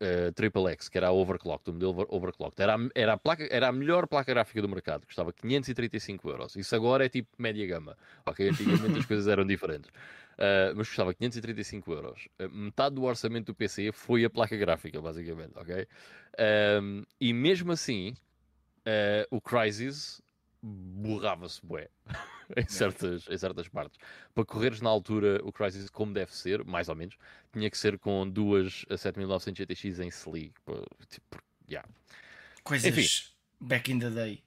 eh, 0.02 0.30
Triple 0.32 0.68
X, 0.72 0.88
que 0.88 0.98
era 0.98 1.08
a 1.08 1.12
overclocked, 1.12 1.70
o 1.70 1.72
modelo 1.72 1.92
over- 1.92 2.06
overclocked. 2.10 2.60
Era, 2.60 2.74
a- 2.76 2.88
era, 2.94 3.16
placa, 3.16 3.46
era 3.50 3.68
a 3.68 3.72
melhor 3.72 4.06
placa 4.06 4.32
gráfica 4.32 4.60
do 4.60 4.68
mercado, 4.68 5.06
custava 5.06 5.32
535 5.32 6.28
euros. 6.28 6.56
Isso 6.56 6.74
agora 6.74 7.06
é 7.06 7.08
tipo 7.08 7.30
média 7.38 7.66
gama. 7.66 7.96
Ok, 8.26 8.48
antigamente 8.48 8.98
as 8.98 9.06
coisas 9.06 9.26
eram 9.28 9.46
diferentes. 9.46 9.88
Uh, 10.32 10.74
mas 10.76 10.88
custava 10.88 11.14
535 11.14 11.92
euros. 11.92 12.28
Uh, 12.40 12.48
metade 12.50 12.94
do 12.96 13.04
orçamento 13.04 13.46
do 13.46 13.54
PC 13.54 13.92
foi 13.92 14.24
a 14.24 14.30
placa 14.30 14.56
gráfica, 14.56 15.00
basicamente, 15.00 15.52
ok? 15.56 15.86
Um, 16.80 17.04
e 17.20 17.32
mesmo 17.32 17.70
assim, 17.72 18.14
o 19.30 19.40
Crysis 19.40 20.20
borrava-se 20.62 21.64
bué 21.64 21.88
em, 22.56 22.68
certas, 22.68 23.26
em 23.28 23.36
certas 23.38 23.68
partes. 23.68 23.98
Para 24.34 24.44
correres 24.44 24.80
na 24.80 24.88
altura 24.90 25.40
o 25.44 25.52
Crysis 25.52 25.90
como 25.90 26.12
deve 26.12 26.34
ser, 26.34 26.64
mais 26.64 26.88
ou 26.88 26.94
menos, 26.94 27.16
tinha 27.52 27.68
que 27.70 27.76
ser 27.78 27.98
com 27.98 28.28
duas 28.28 28.84
a 28.88 28.96
7900 28.96 29.58
GTX 29.66 29.98
em 30.00 30.08
Slee. 30.08 30.52
pô, 30.64 30.86
Tipo, 31.08 31.38
yeah. 31.68 31.88
Coisas 32.62 32.96
enfim. 32.96 33.06
back 33.60 33.90
in 33.90 33.98
the 33.98 34.10
day. 34.10 34.42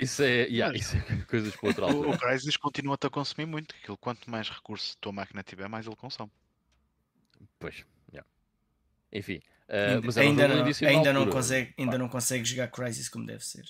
Isso 0.00 0.22
é, 0.22 0.46
yeah, 0.48 0.72
Mas- 0.72 0.86
isso 0.92 0.96
é 0.96 1.22
coisas 1.30 1.54
para 1.54 1.68
outra 1.68 1.84
O, 1.84 1.88
altura. 1.88 2.10
o 2.10 2.18
Crysis 2.18 2.56
continua-te 2.56 3.06
a 3.06 3.10
consumir 3.10 3.46
muito. 3.46 3.74
Aquilo, 3.76 3.96
quanto 3.96 4.28
mais 4.28 4.48
recurso 4.48 4.94
a 4.96 5.00
tua 5.00 5.12
máquina 5.12 5.42
tiver, 5.44 5.68
mais 5.68 5.86
ele 5.86 5.94
consome. 5.94 6.32
Pois, 7.58 7.84
yeah. 8.12 8.28
Enfim, 9.12 9.40
uh, 9.68 10.18
ainda 10.18 10.20
ainda 10.20 10.48
não, 10.48 10.64
ainda, 10.88 11.12
não 11.12 11.30
consegue, 11.30 11.74
ainda 11.78 11.98
não 11.98 12.08
consegue 12.08 12.44
jogar 12.44 12.68
Crisis 12.68 13.08
como 13.08 13.26
deve 13.26 13.44
ser. 13.44 13.64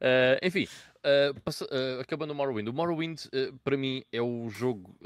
Uh, 0.00 0.38
enfim, 0.42 0.66
uh, 1.04 1.32
uh, 1.36 2.00
acabando 2.00 2.32
o 2.32 2.34
Morrowind. 2.34 2.68
O 2.68 2.72
Morrowind, 2.72 3.26
para 3.62 3.76
mim, 3.76 4.04
é 4.12 4.20
o 4.20 4.48
jogo 4.48 4.96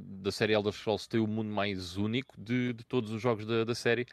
da 0.00 0.32
série 0.32 0.52
Elder 0.52 0.72
Scrolls 0.72 1.04
que 1.04 1.10
tem 1.10 1.20
o 1.20 1.26
mundo 1.26 1.50
mais 1.50 1.96
único 1.96 2.34
de, 2.40 2.72
de 2.72 2.84
todos 2.84 3.10
os 3.12 3.20
jogos 3.20 3.44
da, 3.46 3.64
da 3.64 3.74
série, 3.74 4.06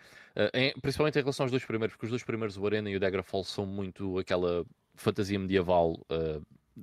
em- 0.53 0.73
principalmente 0.81 1.17
em 1.17 1.21
relação 1.21 1.43
aos 1.45 1.51
dois 1.51 1.65
primeiros, 1.65 1.95
porque 1.95 2.05
os 2.05 2.11
dois 2.11 2.23
primeiros, 2.23 2.57
o 2.57 2.65
Arena 2.65 2.89
e 2.89 2.95
o 2.95 2.99
Daggerfall, 2.99 3.43
são 3.43 3.65
muito 3.65 4.17
aquela 4.17 4.65
fantasia 4.95 5.37
medieval 5.39 5.99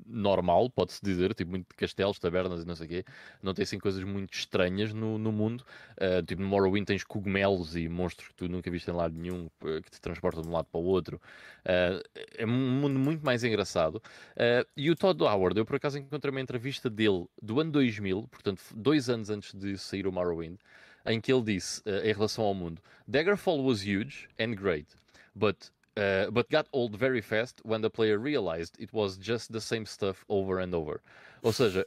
normal, 0.07 0.69
pode-se 0.71 1.01
dizer, 1.03 1.35
tipo 1.35 1.51
muito 1.51 1.69
de 1.69 1.75
castelos, 1.77 2.19
tabernas 2.19 2.63
e 2.63 2.67
não 2.67 2.75
sei 2.75 2.87
o 2.87 2.89
quê. 2.89 3.05
Não 3.43 3.55
tem 3.55 3.63
assim 3.63 3.79
coisas 3.79 4.03
muito 4.03 4.33
estranhas 4.35 4.93
no, 4.93 5.19
no 5.19 5.31
mundo. 5.31 5.65
Uh, 5.93 6.23
tipo, 6.25 6.43
no 6.43 6.49
Morrowind 6.49 6.87
tens 6.87 7.05
cogumelos 7.05 7.77
e 7.77 7.89
monstros 7.89 8.29
que 8.29 8.35
tu 8.35 8.49
nunca 8.49 8.71
viste 8.71 8.91
em 8.91 8.95
lado 8.95 9.15
nenhum, 9.15 9.49
que 9.61 9.91
te 9.91 10.01
transportam 10.01 10.43
de 10.43 10.49
um 10.49 10.53
lado 10.53 10.67
para 10.71 10.81
o 10.81 10.85
outro. 10.85 11.21
Uh, 11.61 12.03
é 12.37 12.45
um 12.45 12.81
mundo 12.81 12.99
muito 12.99 13.25
mais 13.25 13.45
engraçado. 13.45 13.97
Uh, 14.37 14.67
e 14.77 14.91
o 14.91 14.97
Todd 14.97 15.23
Howard, 15.23 15.59
eu 15.59 15.65
por 15.65 15.77
acaso 15.77 15.99
encontrei 15.99 16.31
uma 16.31 16.41
entrevista 16.41 16.91
dele 16.91 17.27
do 17.41 17.61
ano 17.61 17.71
2000, 17.71 18.29
portanto, 18.29 18.63
dois 18.75 19.09
anos 19.09 19.31
antes 19.31 19.55
de 19.55 19.79
sair 19.79 20.07
o 20.07 20.13
Morrowind, 20.13 20.59
em 21.07 21.21
que 21.21 21.33
ele 21.33 21.43
disse, 21.43 21.83
em 22.03 22.13
relação 22.13 22.45
ao 22.45 22.55
mundo, 22.55 22.81
Daggerfall 23.07 23.63
was 23.63 23.83
huge 23.83 24.27
and 24.39 24.55
great, 24.55 24.87
but, 25.35 25.71
uh, 25.97 26.31
but 26.31 26.49
got 26.51 26.67
old 26.73 26.97
very 26.97 27.21
fast 27.23 27.61
when 27.65 27.81
the 27.83 27.91
player 27.91 28.19
realized 28.19 28.75
it 28.81 28.91
was 28.93 29.17
just 29.21 29.53
the 29.53 29.61
same 29.61 29.87
stuff 29.87 30.25
over 30.29 30.61
and 30.63 30.75
over. 30.75 31.01
Ou 31.43 31.53
seja, 31.53 31.87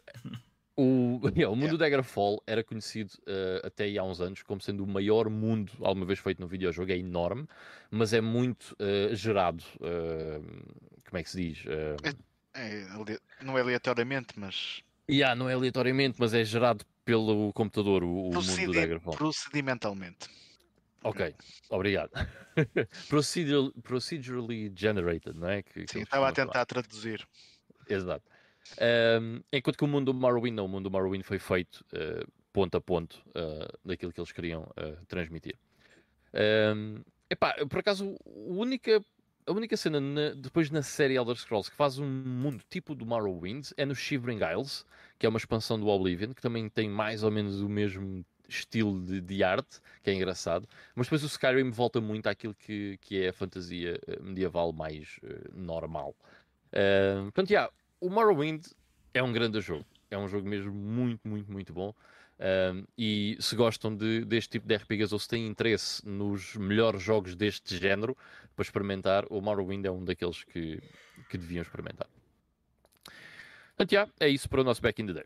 o, 0.75 1.19
yeah, 1.35 1.49
o 1.51 1.55
mundo 1.55 1.71
do 1.71 1.77
Daggerfall 1.77 2.41
era 2.45 2.63
conhecido 2.63 3.11
uh, 3.27 3.65
até 3.65 3.97
há 3.97 4.03
uns 4.03 4.21
anos 4.21 4.43
como 4.43 4.61
sendo 4.61 4.83
o 4.83 4.87
maior 4.87 5.29
mundo 5.29 5.71
alguma 5.81 6.05
vez 6.05 6.19
feito 6.19 6.39
no 6.39 6.47
videojogo, 6.47 6.91
é 6.91 6.97
enorme, 6.97 7.47
mas 7.89 8.13
é 8.13 8.21
muito 8.21 8.75
uh, 8.79 9.15
gerado. 9.15 9.63
uh, 9.81 10.41
como 11.09 11.17
é 11.17 11.23
que 11.23 11.29
se 11.29 11.37
diz? 11.41 11.65
Uh, 11.65 12.27
É, 12.53 12.83
ale- 12.91 13.19
não 13.41 13.55
é 13.55 13.61
aleatoriamente, 13.61 14.33
mas 14.39 14.81
yeah, 15.09 15.35
não 15.35 15.47
é 15.47 15.53
aleatoriamente, 15.53 16.17
mas 16.19 16.33
é 16.33 16.43
gerado 16.43 16.83
pelo 17.05 17.53
computador, 17.53 18.03
o, 18.03 18.07
o 18.07 18.13
mundo 18.23 18.33
do 18.33 18.41
procedi- 18.45 18.73
Daggerfall. 18.73 19.13
procedimentalmente. 19.15 20.27
Ok, 21.03 21.33
obrigado. 21.69 22.11
Procedural, 23.09 23.71
procedurally 23.83 24.71
generated, 24.75 25.37
não 25.37 25.47
é? 25.49 25.61
Que, 25.61 25.85
Sim, 25.87 26.01
estava 26.01 26.01
a 26.01 26.05
costumam 26.05 26.33
falar. 26.33 26.33
tentar 26.33 26.65
traduzir. 26.65 27.27
Exato. 27.87 28.25
Ahm, 28.79 29.41
enquanto 29.53 29.77
que 29.77 29.83
o 29.83 29.87
mundo 29.87 30.11
do 30.11 30.19
Morrowind, 30.19 30.55
não, 30.55 30.65
o 30.65 30.67
mundo 30.67 30.85
do 30.85 30.91
Morrowind 30.91 31.23
foi 31.23 31.39
feito 31.39 31.85
eh, 31.93 32.25
ponto 32.51 32.75
a 32.75 32.81
ponto 32.81 33.21
eh, 33.33 33.67
daquilo 33.85 34.11
que 34.11 34.19
eles 34.19 34.31
queriam 34.31 34.69
eh, 34.75 34.97
transmitir. 35.07 35.55
Ahm, 36.33 37.01
epá, 37.29 37.53
por 37.69 37.79
acaso, 37.79 38.15
a 38.25 38.29
única, 38.51 39.01
a 39.45 39.51
única 39.51 39.77
cena 39.77 40.01
na- 40.01 40.31
depois 40.33 40.69
na 40.69 40.81
série 40.81 41.15
Elder 41.15 41.37
Scrolls 41.37 41.69
que 41.69 41.77
faz 41.77 41.97
um 41.97 42.05
mundo 42.07 42.61
tipo 42.69 42.93
do 42.93 43.05
Morrowind 43.05 43.69
é 43.77 43.85
no 43.85 43.95
Shivering 43.95 44.39
Isles, 44.53 44.85
que 45.17 45.25
é 45.25 45.29
uma 45.29 45.37
expansão 45.37 45.79
do 45.79 45.87
Oblivion, 45.87 46.33
que 46.33 46.41
também 46.41 46.67
tem 46.67 46.89
mais 46.89 47.23
ou 47.23 47.31
menos 47.31 47.61
o 47.61 47.69
mesmo 47.69 48.25
estilo 48.47 48.99
de, 49.01 49.21
de 49.21 49.43
arte, 49.43 49.79
que 50.03 50.09
é 50.09 50.13
engraçado, 50.13 50.67
mas 50.95 51.07
depois 51.07 51.23
o 51.23 51.27
Skyrim 51.27 51.69
volta 51.71 51.99
muito 51.99 52.27
àquilo 52.27 52.53
que, 52.53 52.97
que 53.01 53.21
é 53.21 53.29
a 53.29 53.33
fantasia 53.33 53.99
eh, 54.07 54.19
medieval 54.21 54.71
mais 54.71 55.19
eh, 55.23 55.49
normal. 55.53 56.15
Uh, 56.67 57.23
portanto, 57.23 57.49
yeah, 57.49 57.71
o 57.99 58.09
Morrowind 58.09 58.65
é 59.13 59.23
um 59.23 59.31
grande 59.31 59.59
jogo. 59.61 59.85
É 60.09 60.17
um 60.17 60.27
jogo 60.27 60.47
mesmo 60.47 60.71
muito, 60.71 61.27
muito, 61.27 61.51
muito 61.51 61.73
bom. 61.73 61.93
Um, 62.39 62.85
e 62.95 63.35
se 63.39 63.55
gostam 63.55 63.95
de, 63.95 64.23
deste 64.23 64.51
tipo 64.51 64.67
de 64.67 64.75
RPGs 64.75 65.13
ou 65.13 65.19
se 65.19 65.27
têm 65.27 65.47
interesse 65.47 66.07
nos 66.07 66.55
melhores 66.55 67.01
jogos 67.01 67.35
deste 67.35 67.77
género 67.77 68.15
para 68.55 68.63
experimentar, 68.63 69.25
o 69.29 69.41
Morrowind 69.41 69.85
é 69.85 69.91
um 69.91 70.03
daqueles 70.05 70.43
que, 70.43 70.79
que 71.29 71.37
deviam 71.37 71.63
experimentar. 71.63 72.07
Portanto, 73.75 73.91
yeah, 73.91 74.11
é 74.19 74.29
isso 74.29 74.47
para 74.49 74.61
o 74.61 74.63
nosso 74.63 74.81
Back 74.81 75.01
in 75.01 75.07
the 75.07 75.13
Day. 75.13 75.25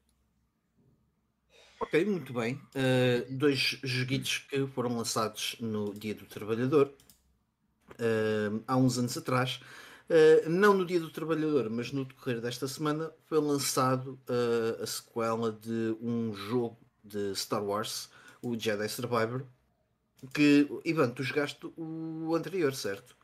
Ok, 1.81 2.05
muito 2.05 2.31
bem. 2.31 2.61
Uh, 2.75 3.25
dois 3.35 3.79
joguitos 3.83 4.37
que 4.37 4.67
foram 4.67 4.95
lançados 4.95 5.55
no 5.59 5.91
Dia 5.95 6.13
do 6.13 6.25
Trabalhador 6.25 6.93
uh, 7.93 8.63
há 8.67 8.77
uns 8.77 8.99
anos 8.99 9.17
atrás. 9.17 9.59
Uh, 10.07 10.47
não 10.47 10.75
no 10.75 10.85
Dia 10.85 10.99
do 10.99 11.09
Trabalhador, 11.09 11.71
mas 11.71 11.91
no 11.91 12.05
decorrer 12.05 12.39
desta 12.39 12.67
semana 12.67 13.11
foi 13.25 13.39
lançado 13.39 14.19
a 14.81 14.85
sequela 14.85 15.51
de 15.51 15.97
um 15.99 16.33
jogo 16.35 16.77
de 17.03 17.35
Star 17.35 17.63
Wars, 17.63 18.09
o 18.43 18.57
Jedi 18.57 18.87
Survivor. 18.87 19.43
Que, 20.35 20.67
Ivan, 20.85 21.09
tu 21.09 21.23
jogaste 21.23 21.65
o 21.75 22.35
anterior, 22.35 22.75
certo? 22.75 23.15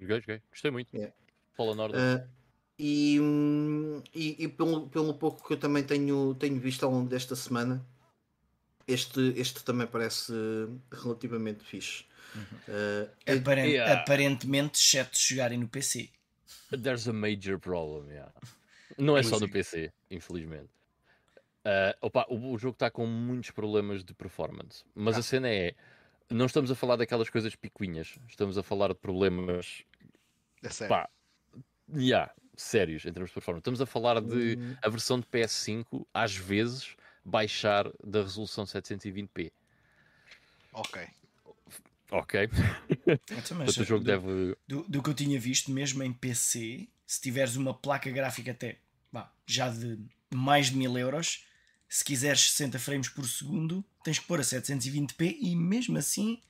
Joguei, 0.00 0.20
joguei. 0.20 0.42
Gostei 0.50 0.70
muito. 0.72 0.94
Yeah. 0.94 1.14
Fallen 1.56 1.78
Order. 1.78 2.00
Uh, 2.00 2.28
E, 2.76 3.20
hum, 3.20 4.02
e, 4.12 4.44
e 4.44 4.48
pelo, 4.48 4.88
pelo 4.88 5.14
pouco 5.14 5.46
que 5.46 5.52
eu 5.52 5.58
também 5.58 5.84
tenho, 5.84 6.34
tenho 6.34 6.58
visto 6.58 6.82
ao 6.84 6.90
longo 6.90 7.08
desta 7.08 7.36
semana, 7.36 7.86
este, 8.86 9.20
este 9.36 9.62
também 9.64 9.86
parece 9.86 10.32
relativamente 10.92 11.64
fixe. 11.64 12.04
Uh, 12.68 13.08
é- 13.26 13.34
Aparen- 13.34 13.66
Yeah. 13.66 14.00
Aparentemente, 14.00 14.78
exceto 14.78 15.18
se 15.18 15.34
jogarem 15.34 15.58
no 15.58 15.68
PC. 15.68 16.10
There's 16.70 17.08
a 17.08 17.12
major 17.12 17.58
problem, 17.58 18.08
yeah. 18.12 18.32
Não 18.96 19.16
é 19.16 19.22
só 19.22 19.36
é. 19.36 19.48
PC, 19.48 19.92
infelizmente. 20.10 20.68
Ah, 21.64 21.94
opa, 22.00 22.24
o, 22.28 22.52
o 22.52 22.58
jogo 22.58 22.74
está 22.74 22.90
com 22.90 23.06
muitos 23.06 23.50
problemas 23.50 24.04
de 24.04 24.14
performance, 24.14 24.84
mas 24.94 25.16
a 25.18 25.22
cena 25.22 25.48
é: 25.48 25.74
não 26.30 26.46
estamos 26.46 26.70
a 26.70 26.74
falar 26.74 26.96
daquelas 26.96 27.28
coisas 27.28 27.54
picuinhas, 27.56 28.18
estamos 28.28 28.56
a 28.56 28.62
falar 28.62 28.88
de 28.88 28.94
problemas 28.94 29.84
É 30.62 30.68
sério. 30.70 30.88
pá, 30.88 31.08
yeah, 31.94 32.32
sérios 32.56 33.04
em 33.04 33.12
termos 33.12 33.30
de 33.30 33.34
performance. 33.34 33.60
Estamos 33.60 33.80
a 33.80 33.86
falar 33.86 34.20
de 34.20 34.56
Hum. 34.58 34.76
a 34.82 34.88
versão 34.88 35.18
de 35.20 35.26
PS5 35.26 36.06
às 36.14 36.34
vezes 36.36 36.96
baixar 37.24 37.90
da 38.04 38.22
resolução 38.22 38.66
720p. 38.66 39.52
Ok. 40.72 40.96
Ok, 42.12 42.34
Então, 43.30 43.56
mas, 43.58 43.76
o 43.76 43.84
jogo 43.84 44.04
do, 44.04 44.04
deve. 44.04 44.56
do, 44.66 44.82
do 44.88 45.02
que 45.02 45.10
eu 45.10 45.14
tinha 45.14 45.38
visto, 45.38 45.70
mesmo 45.70 46.02
em 46.02 46.12
PC, 46.12 46.88
se 47.06 47.20
tiveres 47.20 47.54
uma 47.56 47.72
placa 47.72 48.10
gráfica 48.10 48.50
até 48.50 48.78
vá, 49.12 49.32
já 49.46 49.68
de 49.68 49.98
mais 50.34 50.70
de 50.70 50.76
1000 50.76 50.98
euros, 50.98 51.44
se 51.88 52.04
quiseres 52.04 52.50
60 52.50 52.78
frames 52.78 53.08
por 53.08 53.26
segundo, 53.26 53.84
tens 54.02 54.18
que 54.18 54.26
pôr 54.26 54.40
a 54.40 54.44
720p 54.44 55.36
e 55.40 55.54
mesmo 55.54 55.98
assim 55.98 56.40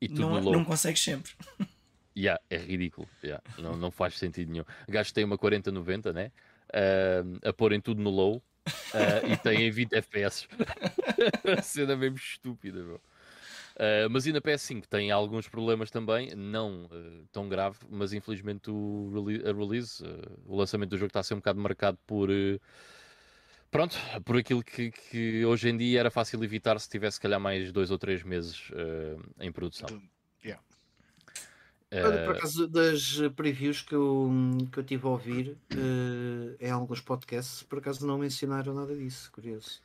E 0.00 0.08
tudo 0.08 0.20
não, 0.20 0.40
low. 0.40 0.52
não 0.52 0.64
consegues 0.64 1.02
sempre. 1.02 1.32
Yeah, 2.16 2.40
é 2.50 2.56
ridículo. 2.56 3.08
yeah, 3.22 3.40
Não, 3.56 3.76
não 3.76 3.90
faz 3.92 4.18
sentido 4.18 4.50
nenhum. 4.50 4.64
Tem 5.14 5.24
uma 5.24 5.38
4090, 5.38 6.12
né? 6.12 6.32
Ah, 6.72 7.48
a 7.48 7.52
porem 7.52 7.80
tudo 7.80 8.02
no 8.02 8.10
low 8.10 8.42
ah, 8.94 9.50
e 9.52 9.56
em 9.56 9.70
20 9.70 9.92
FPS. 9.94 10.48
cena 11.62 11.96
mesmo 11.96 12.16
estúpida, 12.16 12.82
meu. 12.82 13.00
Ah, 13.78 14.08
mas 14.10 14.26
na 14.26 14.40
PS5 14.40 14.86
tem 14.86 15.10
alguns 15.10 15.48
problemas 15.48 15.90
também, 15.90 16.34
não 16.34 16.88
ah, 16.90 17.24
tão 17.30 17.48
grave, 17.48 17.78
mas 17.88 18.12
infelizmente 18.12 18.70
o 18.70 19.12
a 19.44 19.52
release, 19.52 20.02
o 20.44 20.56
lançamento 20.56 20.90
do 20.90 20.98
jogo 20.98 21.08
está 21.08 21.20
a 21.20 21.22
ser 21.22 21.34
um 21.34 21.38
bocado 21.38 21.60
marcado 21.60 21.98
por. 22.06 22.28
Pronto, 23.70 23.98
por 24.24 24.38
aquilo 24.38 24.64
que, 24.64 24.90
que 24.90 25.44
hoje 25.44 25.68
em 25.68 25.76
dia 25.76 26.00
era 26.00 26.10
fácil 26.10 26.42
evitar 26.42 26.80
se 26.80 26.88
tivesse, 26.88 27.16
se 27.16 27.20
calhar, 27.20 27.38
mais 27.38 27.70
dois 27.70 27.90
ou 27.90 27.98
três 27.98 28.22
meses 28.22 28.70
ah, 28.72 29.44
em 29.44 29.52
produção. 29.52 29.88
Yeah. 30.44 30.62
Olha, 31.90 32.24
por 32.24 32.34
Ah, 32.34 32.38
acaso 32.38 32.68
das 32.68 33.18
previews 33.34 33.80
que 33.80 33.94
eu, 33.94 34.30
que 34.70 34.78
eu 34.78 34.84
tive 34.84 35.06
a 35.06 35.10
ouvir 35.10 35.56
eh, 35.70 36.66
em 36.66 36.70
alguns 36.70 37.00
podcasts, 37.00 37.62
por 37.62 37.78
acaso 37.78 38.06
não 38.06 38.18
mencionaram 38.18 38.74
nada 38.74 38.94
disso, 38.94 39.30
curioso. 39.32 39.80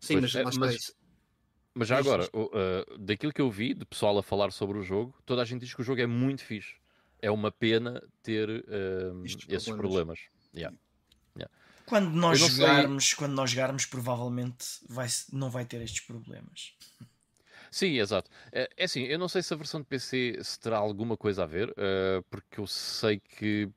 Sim, 0.00 0.20
Pois, 0.20 0.34
mas, 0.34 0.56
é, 0.56 0.58
mas-. 0.58 0.96
Mas 1.78 1.88
já 1.88 1.98
agora, 1.98 2.28
uh, 2.34 2.98
daquilo 2.98 3.32
que 3.32 3.40
eu 3.40 3.50
vi 3.50 3.74
de 3.74 3.84
pessoal 3.84 4.16
a 4.18 4.22
falar 4.22 4.50
sobre 4.50 4.78
o 4.78 4.82
jogo, 4.82 5.14
toda 5.26 5.42
a 5.42 5.44
gente 5.44 5.60
diz 5.60 5.74
que 5.74 5.80
o 5.82 5.84
jogo 5.84 6.00
é 6.00 6.06
muito 6.06 6.42
fixe. 6.42 6.74
É 7.20 7.30
uma 7.30 7.52
pena 7.52 8.02
ter 8.22 8.48
uh, 8.48 9.24
esses 9.24 9.64
problemas. 9.66 9.76
problemas. 9.76 10.18
Yeah. 10.54 10.76
Quando 11.84 12.10
nós 12.10 12.40
não 12.40 12.48
sei- 12.48 12.56
jogarmos, 12.66 13.14
quando 13.14 13.32
nós 13.34 13.50
jogarmos, 13.50 13.86
provavelmente 13.86 14.66
vai, 14.88 15.06
não 15.32 15.50
vai 15.50 15.64
ter 15.64 15.80
estes 15.82 16.00
problemas. 16.00 16.74
Sim, 17.76 17.98
exato. 17.98 18.30
É, 18.50 18.70
é 18.74 18.84
assim, 18.84 19.02
eu 19.02 19.18
não 19.18 19.28
sei 19.28 19.42
se 19.42 19.52
a 19.52 19.56
versão 19.56 19.80
de 19.82 19.86
PC 19.86 20.38
se 20.42 20.58
terá 20.58 20.78
alguma 20.78 21.14
coisa 21.14 21.42
a 21.42 21.46
ver, 21.46 21.68
uh, 21.72 22.22
porque 22.30 22.58
eu 22.58 22.66
sei 22.66 23.20
que 23.20 23.68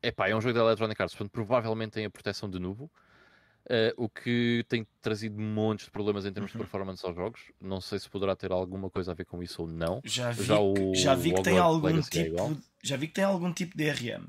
epá, 0.00 0.28
é 0.28 0.36
um 0.36 0.40
jogo 0.40 0.54
da 0.54 0.60
Electronic 0.60 1.02
Arts, 1.02 1.16
portanto 1.16 1.32
provavelmente 1.32 1.90
tem 1.94 2.04
a 2.04 2.10
proteção 2.10 2.48
de 2.48 2.60
novo, 2.60 2.84
uh, 2.84 3.92
o 3.96 4.08
que 4.08 4.64
tem 4.68 4.86
trazido 5.02 5.40
montes 5.40 5.86
de 5.86 5.90
problemas 5.90 6.24
em 6.24 6.32
termos 6.32 6.52
de 6.52 6.56
Uhum. 6.56 6.62
performance 6.62 7.04
aos 7.04 7.16
jogos. 7.16 7.50
Não 7.60 7.80
sei 7.80 7.98
se 7.98 8.08
poderá 8.08 8.36
ter 8.36 8.52
alguma 8.52 8.88
coisa 8.88 9.10
a 9.10 9.14
ver 9.16 9.24
com 9.24 9.42
isso 9.42 9.62
ou 9.62 9.66
não. 9.66 10.00
Já 10.04 10.30
vi, 10.30 10.44
Já 10.44 10.54
que, 10.54 10.62
o 10.62 10.94
já 10.94 11.14
vi 11.16 11.34
que 11.34 11.42
tem 11.42 11.58
algum 11.58 11.86
Legacy 11.88 12.20
é 12.20 12.24
tipo, 12.26 12.62
já 12.80 12.96
vi 12.96 13.08
que 13.08 13.14
tem 13.14 13.24
algum 13.24 13.52
tipo 13.52 13.76
de 13.76 13.90
DRM. 13.92 14.24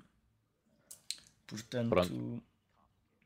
Portanto, 1.45 1.89
Pronto. 1.89 2.43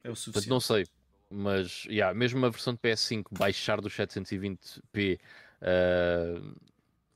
é 0.04 0.10
o 0.10 0.12
Portanto, 0.12 0.18
suficiente. 0.18 0.50
não 0.50 0.60
sei, 0.60 0.86
mas 1.30 1.86
yeah, 1.86 2.13
mesmo 2.13 2.46
a 2.46 2.50
versão 2.50 2.74
de 2.74 2.80
PS5 2.80 3.24
baixar 3.32 3.82
dos 3.82 3.94
720p, 3.96 5.18
uh, 5.63 6.56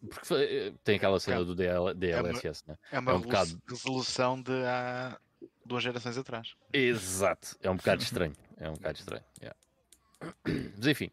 porque 0.10 0.73
tem 0.83 0.95
aquela 0.95 1.19
cena 1.19 1.41
É- 1.41 1.43
do 1.43 1.53
DL, 1.55 1.93
DLSS, 1.93 2.63
né? 2.67 2.77
É 2.91 2.99
uma 2.99 3.12
É 3.12 3.15
um 3.15 3.21
bocado- 3.21 3.62
resolução 3.67 4.41
de 4.41 4.51
há 4.65 5.19
duas 5.65 5.83
gerações 5.83 6.17
atrás. 6.17 6.55
Exato, 6.71 7.57
é 7.62 7.69
um 7.69 7.75
bocado 7.77 8.01
estranho. 8.01 8.33
É 8.57 8.69
um 8.69 8.73
bocado 8.73 8.97
estranho. 8.99 9.23
yeah. 9.41 9.57
Mas 10.77 10.88
enfim, 10.88 11.12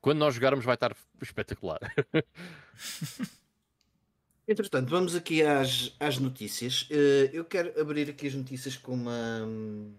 quando 0.00 0.18
nós 0.18 0.34
jogarmos 0.34 0.64
vai 0.64 0.74
estar 0.74 0.94
espetacular. 1.22 1.78
Entretanto, 4.48 4.88
vamos 4.90 5.14
aqui 5.14 5.42
às, 5.42 5.94
às 6.00 6.18
notícias. 6.18 6.88
Eh, 6.90 7.30
eu 7.32 7.44
quero 7.44 7.78
abrir 7.80 8.10
aqui 8.10 8.26
as 8.26 8.34
notícias 8.34 8.76
com 8.76 8.92
uma, 8.94 9.44
hum, 9.46 9.94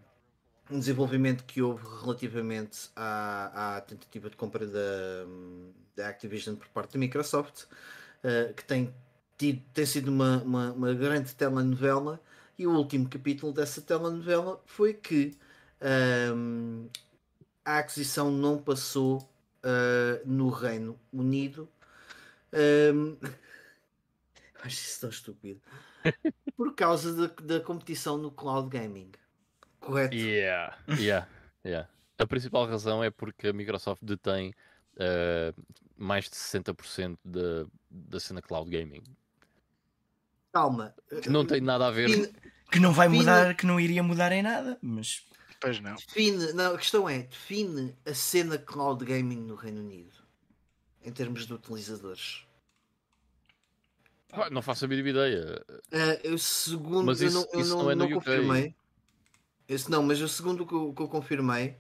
um 0.71 0.79
desenvolvimento 0.79 1.43
que 1.45 1.61
houve 1.61 1.83
relativamente 2.01 2.89
à, 2.95 3.77
à 3.77 3.81
tentativa 3.81 4.29
de 4.29 4.35
compra 4.35 4.65
da, 4.67 5.25
da 5.95 6.07
Activision 6.09 6.55
por 6.55 6.67
parte 6.69 6.93
da 6.93 6.99
Microsoft, 6.99 7.65
eh, 8.23 8.53
que 8.55 8.63
tem, 8.63 8.93
tido, 9.37 9.61
tem 9.73 9.85
sido 9.85 10.09
uma, 10.09 10.41
uma, 10.43 10.71
uma 10.73 10.93
grande 10.93 11.33
telenovela. 11.35 12.19
E 12.57 12.67
o 12.67 12.71
último 12.75 13.09
capítulo 13.09 13.51
dessa 13.53 13.81
telenovela 13.81 14.61
foi 14.65 14.93
que 14.93 15.37
hum, 16.35 16.87
a 17.65 17.79
aquisição 17.79 18.31
não 18.31 18.57
passou 18.61 19.27
eh, 19.63 20.21
no 20.25 20.49
Reino 20.49 20.99
Unido. 21.13 21.69
Hum, 22.93 23.17
Acho 24.63 24.75
isso 24.75 25.01
tão 25.01 25.09
estúpido. 25.09 25.61
Por 26.55 26.75
causa 26.75 27.13
da, 27.13 27.57
da 27.57 27.59
competição 27.59 28.17
no 28.17 28.31
cloud 28.31 28.69
gaming. 28.69 29.11
Correto? 29.81 30.15
Yeah, 30.15 30.77
yeah, 30.97 31.27
yeah. 31.65 31.89
A 32.17 32.25
principal 32.25 32.65
razão 32.67 33.03
é 33.03 33.09
porque 33.09 33.47
a 33.47 33.53
Microsoft 33.53 34.01
detém 34.03 34.53
uh, 34.95 35.61
mais 35.97 36.25
de 36.29 36.35
60% 36.35 37.17
da, 37.25 37.65
da 37.89 38.19
cena 38.19 38.41
cloud 38.41 38.69
gaming. 38.69 39.03
Calma. 40.53 40.93
Que 41.21 41.29
não 41.29 41.45
tem 41.45 41.59
nada 41.61 41.87
a 41.87 41.91
ver. 41.91 42.07
Define, 42.07 42.33
Que 42.71 42.79
não 42.79 42.93
vai 42.93 43.07
Define- 43.09 43.25
mudar, 43.29 43.55
que 43.55 43.65
não 43.65 43.79
iria 43.79 44.03
mudar 44.03 44.31
em 44.31 44.41
nada, 44.43 44.77
mas 44.81 45.25
Pois 45.59 45.79
não. 45.79 45.95
define- 45.95 46.53
não, 46.53 46.75
a 46.75 46.77
questão 46.77 47.09
é, 47.09 47.19
define 47.23 47.95
a 48.05 48.13
cena 48.13 48.57
cloud 48.57 49.03
gaming 49.03 49.41
no 49.41 49.55
Reino 49.55 49.81
Unido. 49.81 50.13
Em 51.03 51.11
termos 51.11 51.47
de 51.47 51.53
utilizadores. 51.53 52.45
Pá, 54.29 54.49
Não 54.51 54.61
faço 54.61 54.85
a 54.85 54.87
mínima 54.87 55.09
ideia. 55.09 55.65
Ah, 55.91 56.19
eu 56.23 56.37
segundo 56.37 57.05
Mas 57.05 57.21
eu 57.21 57.27
isso- 57.29 57.37
não, 57.39 57.47
eu 57.53 57.59
isso 57.61 57.69
não, 57.75 57.83
não 57.83 57.91
é 57.91 57.95
no 57.95 57.99
não 58.07 58.17
UK. 58.17 58.25
confirmei. 58.25 58.75
Esse, 59.67 59.89
não, 59.89 60.03
mas 60.03 60.21
o 60.21 60.27
segundo 60.27 60.65
que 60.65 60.73
eu, 60.73 60.93
que 60.93 61.01
eu 61.01 61.07
confirmei 61.07 61.75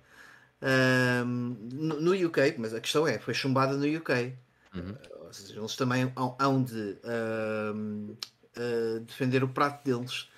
ahm, 0.61 1.55
no, 1.73 1.99
no 1.99 2.27
UK, 2.27 2.55
mas 2.57 2.73
a 2.73 2.81
questão 2.81 3.07
é, 3.07 3.19
foi 3.19 3.33
chumbada 3.33 3.75
no 3.75 3.85
UK. 3.85 4.33
Uhum. 4.73 4.95
Ou 5.25 5.33
seja, 5.33 5.59
eles 5.59 5.75
também 5.75 6.11
hão, 6.15 6.35
hão 6.39 6.63
de 6.63 6.97
ahm, 7.03 8.15
ah, 8.55 8.99
defender 9.05 9.43
o 9.43 9.49
prato 9.49 9.83
deles. 9.83 10.29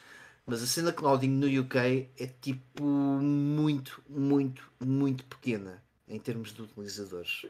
Mas 0.46 0.62
a 0.62 0.68
cena 0.68 0.92
clouding 0.92 1.30
no 1.30 1.62
UK 1.62 2.10
é 2.18 2.28
tipo 2.28 2.84
muito, 2.84 4.04
muito, 4.10 4.70
muito 4.80 5.24
pequena 5.26 5.82
em 6.08 6.20
termos 6.20 6.54
de 6.54 6.62
utilizadores. 6.62 7.46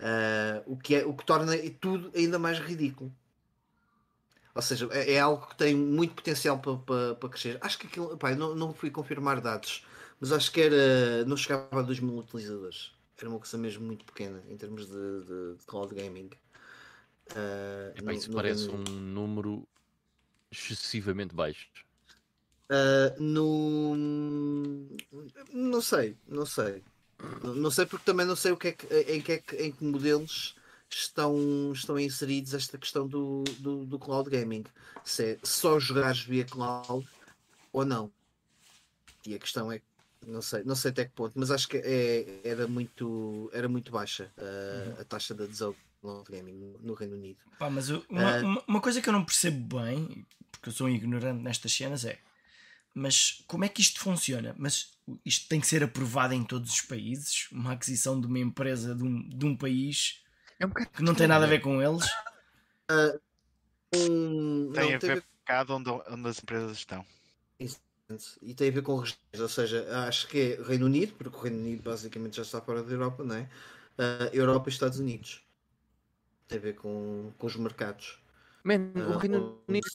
Ah, 0.00 0.62
o, 0.66 0.76
que 0.76 0.94
é, 0.94 1.04
o 1.04 1.14
que 1.14 1.24
torna 1.24 1.52
tudo 1.80 2.10
ainda 2.14 2.38
mais 2.38 2.58
ridículo. 2.58 3.12
Ou 4.58 4.62
seja, 4.62 4.88
é, 4.92 5.14
é 5.14 5.20
algo 5.20 5.46
que 5.48 5.56
tem 5.58 5.74
muito 5.76 6.14
potencial 6.16 6.58
para, 6.60 6.78
para, 6.78 7.16
para 7.16 7.30
crescer. 7.30 7.58
Acho 7.62 7.78
que 7.78 7.86
aquilo, 7.88 8.18
pá, 8.18 8.34
não, 8.36 8.56
não 8.56 8.74
fui 8.74 8.90
confirmar 8.90 9.40
dados, 9.40 9.86
mas 10.20 10.32
acho 10.32 10.52
que 10.52 10.60
era, 10.62 11.24
não 11.26 11.36
chegava 11.38 11.80
a 11.80 11.82
2 11.82 12.00
mil 12.00 12.18
utilizadores. 12.18 12.92
Era 13.18 13.30
uma 13.30 13.38
coisa 13.40 13.58
mesmo 13.58 13.86
muito 13.86 14.04
pequena 14.04 14.42
em 14.48 14.56
termos 14.58 14.86
de, 14.88 14.92
de- 15.26 15.56
de 15.58 15.66
cloud 15.66 15.94
gaming. 15.94 16.30
Ah, 17.34 17.92
Epá, 17.96 18.14
isso 18.14 18.30
no 18.30 18.36
parece 18.36 18.70
um 18.70 18.78
número 18.78 19.68
excessivamente 20.50 21.34
baixo. 21.34 21.68
Ah, 22.70 23.14
no... 23.18 23.94
Não 25.52 25.80
sei, 25.80 26.16
não 26.26 26.46
sei. 26.46 26.84
Não- 27.42 27.54
Não 27.54 27.70
sei 27.70 27.86
porque 27.86 28.04
também 28.04 28.26
não 28.26 28.36
sei 28.36 28.52
o 28.52 28.56
que 28.56 28.68
é 28.68 28.72
que, 28.72 28.86
em, 28.86 29.20
que 29.22 29.32
é 29.32 29.38
que, 29.38 29.56
em 29.56 29.72
que 29.72 29.84
modelos 29.84 30.56
estão, 30.90 31.72
estão 31.72 31.98
inseridos 31.98 32.54
esta 32.54 32.78
questão 32.78 33.06
do, 33.06 33.44
do, 33.58 33.84
do 33.84 33.98
cloud 33.98 34.28
gaming. 34.30 34.64
Se 35.04 35.32
é 35.32 35.38
só 35.42 35.78
jogares 35.78 36.20
via 36.20 36.44
cloud 36.44 37.06
ou 37.72 37.84
não. 37.84 38.10
E 39.26 39.34
a 39.34 39.38
questão 39.38 39.70
é 39.70 39.80
não 40.26 40.42
sei, 40.42 40.64
não 40.64 40.74
sei 40.74 40.90
até 40.90 41.04
que 41.04 41.12
ponto, 41.12 41.38
mas 41.38 41.50
acho 41.50 41.68
que 41.68 41.76
é, 41.76 42.40
era, 42.42 42.66
muito, 42.66 43.48
era 43.52 43.68
muito 43.68 43.92
baixa 43.92 44.32
ah, 44.36 45.00
a 45.00 45.04
taxa 45.04 45.32
de 45.34 45.44
adesão 45.44 45.74
cloud 46.00 46.30
gaming 46.30 46.54
no, 46.54 46.78
no 46.78 46.94
Reino 46.94 47.14
Unido. 47.14 47.38
Pá, 47.58 47.70
mas 47.70 47.88
eu- 47.88 48.04
uma, 48.08 48.38
uma- 48.40 48.64
uma 48.66 48.80
coisa 48.80 49.00
que 49.00 49.08
eu 49.08 49.12
não 49.12 49.24
percebo 49.24 49.78
bem, 49.78 50.26
porque 50.50 50.68
eu 50.68 50.72
sou 50.72 50.86
um 50.86 50.90
ignorante 50.90 51.42
nestas 51.42 51.72
cenas, 51.72 52.04
é 52.04 52.18
mas 52.94 53.44
como 53.46 53.64
é 53.64 53.68
que 53.68 53.80
isto 53.80 54.00
funciona? 54.00 54.54
Mas 54.58 54.98
isto 55.24 55.48
tem 55.48 55.60
que 55.60 55.66
ser 55.68 55.84
aprovado 55.84 56.34
em 56.34 56.42
todos 56.44 56.72
os 56.72 56.80
países? 56.80 57.46
Uma 57.52 57.72
aquisição 57.74 58.20
de 58.20 58.26
uma 58.26 58.40
empresa 58.40 58.92
de 58.94 59.04
um, 59.04 59.28
de 59.28 59.46
um 59.46 59.56
país 59.56 60.20
É 60.60 60.66
um 60.66 60.68
bocado 60.70 60.90
que 60.90 61.02
não 61.02 61.14
tem 61.14 61.26
nada 61.28 61.44
a 61.44 61.48
ver 61.48 61.60
com 61.60 61.80
eles? 61.80 62.04
Um, 63.94 64.72
Tem 64.72 64.90
não, 64.90 64.96
a 64.96 64.98
tem 64.98 65.10
a 65.10 65.14
ver 65.14 65.22
com 65.22 65.28
cada 65.44 65.74
onde, 65.74 65.90
onde 65.90 66.28
as 66.28 66.42
empresas 66.42 66.76
estão. 66.76 67.04
E 68.40 68.54
tem 68.54 68.68
a 68.68 68.72
ver 68.72 68.82
com 68.82 68.96
regiões, 68.96 69.18
ou 69.40 69.48
seja, 69.48 69.86
acho 70.08 70.26
que 70.28 70.54
é 70.58 70.62
Reino 70.62 70.86
Unido, 70.86 71.14
porque 71.14 71.36
o 71.36 71.40
Reino 71.40 71.58
Unido 71.58 71.82
basicamente 71.82 72.36
já 72.36 72.42
está 72.42 72.60
fora 72.60 72.82
da 72.82 72.90
Europa, 72.90 73.22
não 73.22 73.36
é? 73.36 73.50
Ah, 73.98 74.30
Europa 74.32 74.68
e 74.68 74.72
Estados 74.72 74.98
Unidos. 74.98 75.42
Tem 76.46 76.58
a 76.58 76.62
ver 76.62 76.74
com, 76.76 77.32
com 77.36 77.46
os 77.46 77.56
mercados. 77.56 78.18
Man, 78.64 78.92
o 78.94 79.12
Ah, 79.12 79.18
Reino 79.18 79.38
o- 79.38 79.64
Unido 79.68 79.86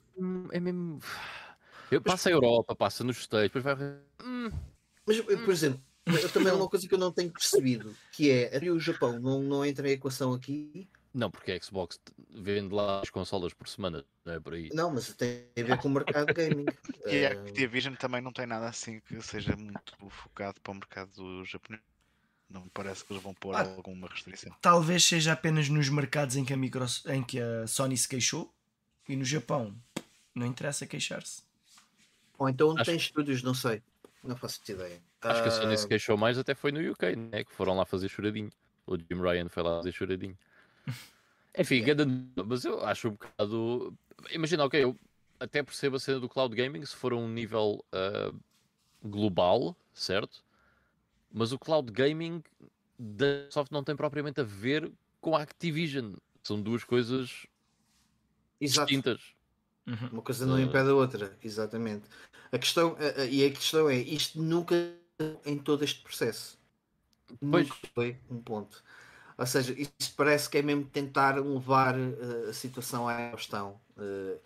é 0.51 0.59
mesmo. 0.59 0.99
Eu 1.89 2.01
passo 2.01 2.29
a 2.29 2.31
Europa, 2.31 2.75
passa 2.75 3.03
nos 3.03 3.17
States, 3.17 3.51
depois 3.51 3.63
vai. 3.63 3.75
Hum, 4.23 4.51
Mas, 5.05 5.19
por 5.21 5.51
exemplo, 5.51 5.81
eu 6.05 6.29
também 6.31 6.49
é 6.51 6.53
uma 6.55 6.67
coisa 6.69 6.87
que 6.87 6.93
eu 6.93 6.97
não 6.99 7.11
tenho 7.11 7.31
percebido, 7.31 7.95
que 8.11 8.29
é 8.29 8.55
até 8.55 8.69
o 8.69 8.79
Japão 8.79 9.19
não, 9.19 9.41
não 9.41 9.65
entra 9.65 9.87
em 9.87 9.93
equação 9.93 10.33
aqui. 10.33 10.87
Não, 11.13 11.29
porque 11.29 11.51
a 11.51 11.61
Xbox 11.61 11.99
vende 12.29 12.73
lá 12.73 13.01
as 13.01 13.09
consolas 13.11 13.53
por 13.53 13.67
semana, 13.67 14.03
não 14.25 14.33
é 14.33 14.39
por 14.39 14.53
aí. 14.55 14.69
Não, 14.73 14.91
mas 14.91 15.13
tem 15.13 15.45
a 15.57 15.61
ver 15.61 15.77
com 15.77 15.87
o 15.87 15.91
mercado 15.91 16.33
gaming. 16.33 16.65
E 17.05 17.25
a 17.25 17.29
Ah, 17.29 17.33
Activision 17.33 17.93
também 17.95 18.21
não 18.21 18.31
tem 18.33 18.47
nada 18.47 18.67
assim 18.67 18.99
que 19.01 19.21
seja 19.21 19.55
muito 19.55 19.93
focado 20.09 20.59
para 20.61 20.71
o 20.71 20.75
mercado 20.75 21.45
japonês. 21.45 21.83
Não 22.49 22.61
me 22.63 22.69
parece 22.73 23.03
que 23.05 23.13
eles 23.13 23.21
vão 23.21 23.33
pôr 23.33 23.53
Ah. 23.55 23.61
alguma 23.61 24.07
restrição. 24.07 24.55
Talvez 24.61 25.03
seja 25.05 25.33
apenas 25.33 25.69
nos 25.69 25.87
mercados 25.89 26.35
em 26.35 26.43
que 26.45 26.53
a, 26.53 26.57
micro, 26.57 26.85
em 27.07 27.23
que 27.23 27.39
a 27.39 27.67
Sony 27.67 27.95
se 27.97 28.07
queixou 28.07 28.51
e 29.07 29.15
no 29.15 29.23
Japão. 29.25 29.75
Não 30.33 30.47
interessa 30.47 30.87
queixar-se. 30.87 31.43
Ou 32.39 32.49
então 32.49 32.71
Acho- 32.75 32.85
tem 32.85 32.95
estúdios, 32.95 33.43
não 33.43 33.53
sei. 33.53 33.83
Não 34.23 34.35
faço 34.35 34.59
ideia. 34.69 35.01
Acho 35.21 35.41
que 35.41 35.47
a 35.47 35.51
Sony 35.51 35.73
Ah, 35.73 35.77
se 35.77 35.87
queixou 35.87 36.17
mais 36.17 36.37
até 36.37 36.55
foi 36.55 36.71
no 36.71 36.79
UK, 36.91 37.15
né? 37.15 37.43
Que 37.43 37.51
foram 37.53 37.75
lá 37.75 37.85
fazer 37.85 38.09
choradinho. 38.09 38.49
O 38.85 38.97
Jim 38.97 39.21
Ryan 39.21 39.49
foi 39.49 39.63
lá 39.63 39.77
fazer 39.77 39.91
choradinho. 39.91 40.37
Enfim, 41.57 41.83
ganda- 41.83 42.05
mas 42.45 42.65
eu 42.65 42.83
acho 42.85 43.09
um 43.09 43.11
bocado. 43.11 43.93
Imagina, 44.31 44.65
ok, 44.65 44.83
eu 44.83 44.97
até 45.39 45.61
percebo 45.61 45.97
a 45.97 45.99
cena 45.99 46.19
do 46.19 46.29
cloud 46.29 46.55
gaming 46.55 46.85
se 46.85 46.95
for 46.95 47.13
a 47.13 47.15
um 47.15 47.27
nível 47.27 47.83
ah, 47.91 48.33
global, 49.03 49.75
certo? 49.93 50.43
Mas 51.31 51.51
o 51.51 51.59
cloud 51.59 51.91
gaming 51.91 52.43
da 52.97 53.25
Microsoft 53.37 53.71
não 53.71 53.83
tem 53.83 53.95
propriamente 53.95 54.39
a 54.39 54.43
ver 54.43 54.91
com 55.19 55.35
a 55.35 55.41
Activision. 55.41 56.13
São 56.43 56.61
duas 56.61 56.83
coisas 56.83 57.45
Exato. 58.59 58.87
distintas. 58.87 59.33
Uhum. 59.87 60.09
Uma 60.13 60.21
coisa 60.21 60.45
não 60.45 60.55
Ah. 60.55 60.61
impede 60.61 60.89
a 60.89 60.93
outra, 60.95 61.37
exatamente. 61.43 62.05
A 62.51 62.57
questão, 62.57 62.95
a- 62.99 63.21
a- 63.21 63.25
e 63.25 63.45
a 63.45 63.51
questão 63.51 63.89
é, 63.89 63.97
isto 63.97 64.41
nunca 64.41 64.75
em 65.45 65.57
todo 65.57 65.83
este 65.83 66.01
processo. 66.01 66.57
Pois. 67.39 67.67
Nunca 67.67 67.75
foi 67.95 68.17
um 68.29 68.41
ponto. 68.41 68.83
Ou 69.37 69.45
seja, 69.47 69.73
isto 69.77 70.15
parece 70.15 70.49
que 70.49 70.57
é 70.59 70.61
mesmo 70.61 70.85
tentar 70.85 71.37
levar 71.39 71.95
eh, 71.97 72.49
a 72.49 72.53
situação 72.53 73.07
à 73.09 73.31
questão. 73.31 73.79
Eh, 73.97 74.37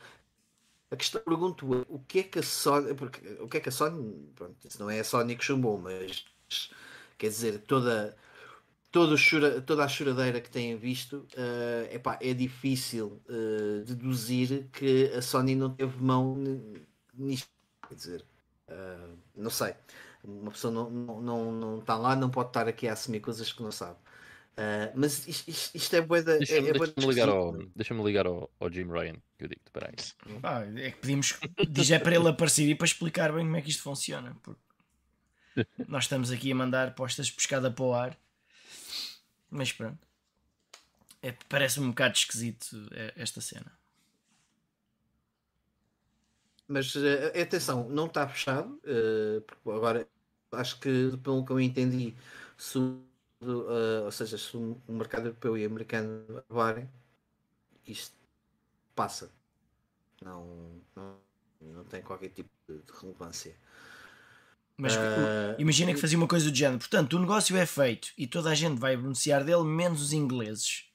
a 0.91 0.95
questão, 0.95 1.21
pergunto 1.21 1.85
o 1.89 1.99
que 2.07 2.19
é 2.19 2.23
que 2.23 2.39
a 2.39 2.43
Sony, 2.43 2.93
porque, 2.95 3.19
o 3.41 3.47
que 3.49 3.57
é 3.57 3.59
que 3.59 3.69
a 3.69 3.71
Sony, 3.71 4.29
pronto, 4.35 4.55
isso 4.67 4.79
não 4.81 4.89
é 4.89 4.99
a 4.99 5.03
Sony 5.03 5.35
que 5.35 5.43
chumbou, 5.43 5.77
mas 5.79 6.25
quer 7.17 7.27
dizer, 7.29 7.59
toda, 7.61 8.15
todo 8.91 9.13
o 9.13 9.17
chora- 9.17 9.61
toda 9.61 9.83
a 9.83 9.87
choradeira 9.87 10.39
que 10.41 10.49
têm 10.49 10.77
visto, 10.77 11.27
eh, 11.35 11.89
epá, 11.95 12.17
é 12.21 12.33
difícil 12.33 13.21
eh, 13.29 13.83
deduzir 13.85 14.69
que 14.71 15.11
a 15.15 15.21
Sony 15.21 15.55
não 15.55 15.69
teve 15.75 16.01
mão 16.01 16.35
nisto. 17.13 17.49
Quer 17.87 17.95
dizer, 17.95 18.25
eh, 18.67 19.09
não 19.35 19.49
sei. 19.49 19.73
Uma 20.23 20.51
pessoa 20.51 20.73
não, 20.73 20.89
não, 20.89 21.21
não, 21.21 21.51
não 21.51 21.79
está 21.79 21.95
lá, 21.97 22.15
não 22.15 22.29
pode 22.29 22.49
estar 22.49 22.67
aqui 22.67 22.87
a 22.87 22.93
assumir 22.93 23.19
coisas 23.21 23.51
que 23.53 23.61
não 23.63 23.71
sabe. 23.71 23.97
Mas 24.95 25.27
isto, 25.27 25.47
isto- 25.49 25.75
isto 25.77 25.95
é 25.95 26.01
boa 26.01 26.21
da. 26.23 26.37
Deixa-me 26.37 26.67
é, 26.67 26.69
é 26.71 26.73
deixa-me 26.73 27.05
ligar, 27.05 27.29
ao, 27.29 27.57
deixa 27.75 27.93
ligar 27.93 28.25
ao, 28.25 28.49
ao 28.59 28.71
Jim 28.71 28.87
Ryan, 28.91 29.13
que 29.37 29.45
eu 29.45 29.47
digo 29.47 29.61
espera 29.63 29.89
aí. 29.89 30.39
Ah, 30.41 30.63
é 30.81 30.91
que 30.91 30.97
pedimos. 30.97 31.37
Diz 31.69 31.91
é 31.91 31.99
para 31.99 32.15
ele 32.15 32.27
aparecer 32.27 32.67
e 32.67 32.73
para 32.73 32.85
explicar 32.87 33.31
bem 33.31 33.45
como 33.45 33.55
é 33.55 33.61
que 33.61 33.69
isto 33.69 33.83
funciona. 33.83 34.35
Porque 34.41 34.59
nós 35.87 36.05
estamos 36.05 36.31
aqui 36.31 36.51
a 36.51 36.55
mandar 36.55 36.95
postas 36.95 37.27
de 37.27 37.33
pescada 37.33 37.69
para 37.71 37.85
o 37.85 37.93
ar. 37.93 38.17
Mas 39.49 39.71
pronto. 39.73 40.07
É, 41.21 41.31
Parece-me 41.49 41.85
um 41.87 41.89
bocado 41.89 42.15
esquisito 42.15 42.75
é, 42.91 43.13
esta 43.15 43.41
cena. 43.41 43.71
Mas 46.67 46.95
eh, 46.95 47.41
atenção, 47.41 47.87
não 47.89 48.07
está 48.07 48.27
fechado. 48.27 48.79
eh, 48.85 49.41
agora 49.65 50.07
acho 50.51 50.79
que 50.79 51.17
pelo 51.23 51.45
que 51.45 51.51
eu 51.51 51.59
entendi, 51.61 52.15
se, 52.57 52.77
eh, 53.41 54.01
ou 54.05 54.11
seja, 54.11 54.37
se 54.37 54.55
o 54.57 54.81
mercado 54.89 55.27
europeu 55.27 55.57
e 55.57 55.65
americano 55.65 56.25
acabarem, 56.39 56.89
isto 57.87 58.15
passa. 58.95 59.31
Não, 60.23 60.81
não, 60.95 61.17
não 61.61 61.85
tem 61.85 62.01
qualquer 62.03 62.29
tipo 62.31 62.49
de 62.69 62.81
relevância. 63.01 63.55
Mas 64.77 64.93
Eh, 64.95 65.55
imagina 65.57 65.93
que 65.93 65.99
fazia 65.99 66.17
uma 66.17 66.27
coisa 66.27 66.51
do 66.51 66.55
género. 66.55 66.77
Portanto, 66.79 67.13
o 67.13 67.19
negócio 67.19 67.57
é 67.57 67.65
feito 67.65 68.09
e 68.17 68.27
toda 68.27 68.49
a 68.51 68.55
gente 68.55 68.79
vai 68.79 68.95
beneficiar 68.95 69.43
dele, 69.43 69.63
menos 69.63 70.01
os 70.01 70.13
ingleses. 70.13 70.85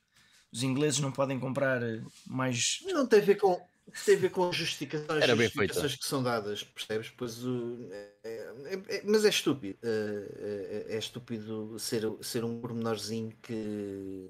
Os 0.52 0.62
ingleses 0.62 1.00
não 1.00 1.10
podem 1.10 1.40
comprar 1.40 1.82
eh, 1.82 2.00
mais. 2.26 2.78
Não 2.86 3.06
tem 3.06 3.20
a 3.20 3.24
ver 3.24 3.36
com. 3.36 3.60
Tem 4.06 4.14
a 4.14 4.18
ver 4.18 4.30
com 4.30 4.48
as 4.48 4.54
justificações, 4.56 5.22
Era 5.22 5.34
bem 5.34 5.46
justificações 5.46 5.96
que 5.96 6.06
são 6.06 6.22
dadas, 6.22 6.62
percebes? 6.62 7.10
Pois 7.10 7.44
o, 7.44 7.88
é- 7.90 8.12
é- 8.24 8.96
é- 8.98 9.02
mas 9.04 9.24
é 9.24 9.28
estúpido. 9.28 9.76
É, 9.82 10.86
é- 10.88 10.94
é 10.94 10.98
estúpido 10.98 11.76
ser, 11.80 12.04
ser 12.22 12.44
um 12.44 12.60
pormenorzinho 12.60 13.36
que, 13.42 14.28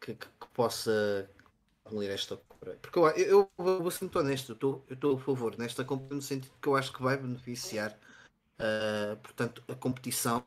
que, 0.00 0.14
que- 0.14 0.26
que 0.26 0.46
possa 0.52 1.30
abolir 1.84 2.10
esta 2.10 2.36
compra. 2.36 2.76
Porque 2.82 2.98
eu, 2.98 3.06
eu, 3.08 3.50
eu 3.58 3.82
vou 3.82 3.90
ser 3.90 4.04
muito 4.04 4.18
honesto, 4.18 4.50
eu 4.50 4.54
estou- 4.54 4.84
eu 4.88 4.94
estou 4.94 5.16
a 5.16 5.20
favor 5.20 5.56
nesta 5.56 5.84
compra 5.84 6.14
no 6.16 6.22
sentido 6.22 6.52
que 6.60 6.68
eu 6.68 6.76
acho 6.76 6.92
que 6.92 7.02
vai 7.02 7.16
beneficiar 7.16 7.96
ah, 8.64 9.16
portanto, 9.22 9.62
a 9.68 9.74
competição 9.74 10.42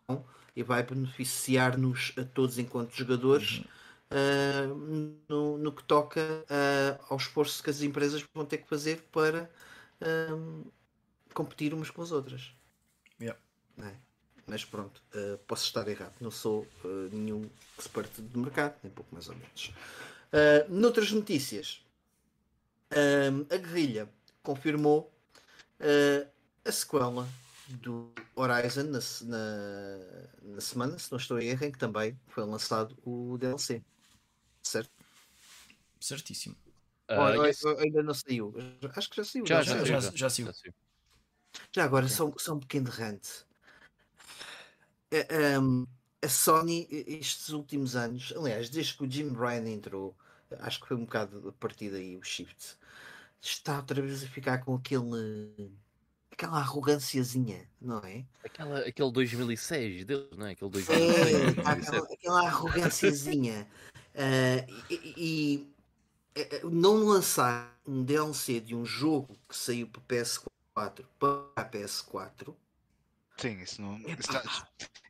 e 0.55 0.63
vai 0.63 0.81
beneficiar-nos 0.81 2.13
a 2.17 2.23
todos 2.23 2.57
enquanto 2.57 2.95
jogadores 2.95 3.63
ah, 4.09 4.65
no, 5.29 5.57
no 5.59 5.71
que 5.71 5.83
toca 5.83 6.43
ah, 6.49 6.99
ao 7.09 7.17
esforço 7.17 7.61
que 7.61 7.69
as 7.69 7.81
empresas 7.81 8.25
vão 8.33 8.43
ter 8.43 8.57
que 8.57 8.67
fazer 8.67 9.07
para 9.11 9.49
competir 11.33 11.73
umas 11.73 11.89
com 11.89 12.01
as 12.01 12.11
outras. 12.11 12.51
Yeah. 13.19 13.39
É? 13.81 13.93
Mas 14.45 14.63
pronto, 14.63 15.01
posso 15.45 15.65
estar 15.65 15.87
errado, 15.87 16.13
não 16.21 16.31
sou 16.31 16.67
nenhum 17.11 17.49
expert 17.77 18.09
de 18.17 18.37
mercado, 18.37 18.75
nem 18.81 18.91
pouco 18.93 19.13
mais 19.13 19.27
ou 19.27 19.35
menos. 19.35 19.73
Noutras 20.69 21.11
notícias, 21.11 21.83
a 23.49 23.57
guerrilha 23.57 24.07
confirmou 24.41 25.11
a 26.63 26.71
sequela 26.71 27.27
do 27.75 28.13
Horizon 28.35 28.83
na, 28.83 28.99
na, 29.23 30.53
na 30.53 30.61
semana, 30.61 30.97
se 30.97 31.11
não 31.11 31.17
estou 31.17 31.39
em 31.39 31.47
erro, 31.47 31.65
em 31.65 31.71
que 31.71 31.77
também 31.77 32.19
foi 32.27 32.45
lançado 32.45 32.97
o 33.05 33.37
DLC. 33.37 33.83
Certo? 34.61 34.91
Certíssimo. 35.99 36.55
Ou- 37.09 37.39
ou- 37.39 37.45
yes. 37.45 37.65
ainda 37.65 38.03
não 38.03 38.13
saiu. 38.13 38.53
Acho 38.95 39.09
que 39.09 39.17
já 39.17 39.23
saiu. 39.23 39.45
Já, 39.45 39.61
já, 39.61 39.77
sei. 39.77 39.85
já, 39.85 39.99
já, 39.99 40.11
já 40.13 40.29
saiu. 40.29 40.53
saiu. 40.53 40.73
Já 41.73 41.83
agora, 41.83 42.07
só, 42.07 42.31
só 42.37 42.53
um 42.53 42.59
pequeno 42.59 42.89
rant. 42.89 43.25
É, 45.09 45.57
um, 45.59 45.87
a 46.21 46.27
Sony, 46.27 46.87
estes 46.89 47.49
últimos 47.49 47.95
anos, 47.95 48.33
aliás, 48.35 48.69
desde 48.69 48.97
que 48.97 49.03
o 49.03 49.09
Jim 49.11 49.29
Ryan 49.29 49.69
entrou, 49.69 50.15
acho 50.59 50.81
que 50.81 50.87
foi 50.87 50.97
um 50.97 51.05
bocado 51.05 51.49
a 51.49 51.51
partir 51.53 51.89
daí 51.89 52.17
o 52.17 52.23
shift, 52.23 52.77
está 53.41 53.77
outra 53.77 54.01
vez 54.01 54.23
a 54.23 54.27
ficar 54.27 54.59
com 54.59 54.75
aquele. 54.75 55.71
Aquela 56.31 56.57
arrogânciazinha, 56.59 57.67
não 57.81 57.99
é? 57.99 58.25
Aquela, 58.43 58.79
aquele 58.79 59.11
2006 59.11 60.05
deles, 60.05 60.27
não 60.37 60.45
é? 60.45 60.51
Aquele 60.51 60.69
É, 60.69 60.73
2006, 60.73 61.55
pá, 61.55 61.73
2007. 61.75 61.87
aquela, 61.97 62.13
aquela 62.13 62.47
arrogânciazinha. 62.47 63.67
Ah, 64.15 64.65
e, 64.89 64.95
e- 64.95 65.13
e, 65.17 65.73
eh, 66.35 66.61
não 66.63 66.95
lançar 67.05 67.75
um 67.85 68.03
DLC 68.03 68.59
de 68.59 68.75
um 68.75 68.85
jogo 68.85 69.37
que 69.47 69.55
saiu 69.55 69.87
para 69.87 70.01
PS4 70.01 71.05
para 71.19 71.45
a 71.55 71.65
PS4 71.65 72.53
Sim, 73.37 73.59
isso 73.61 73.79
não. 73.81 73.97
Isso 73.99 74.31
já, 74.31 74.43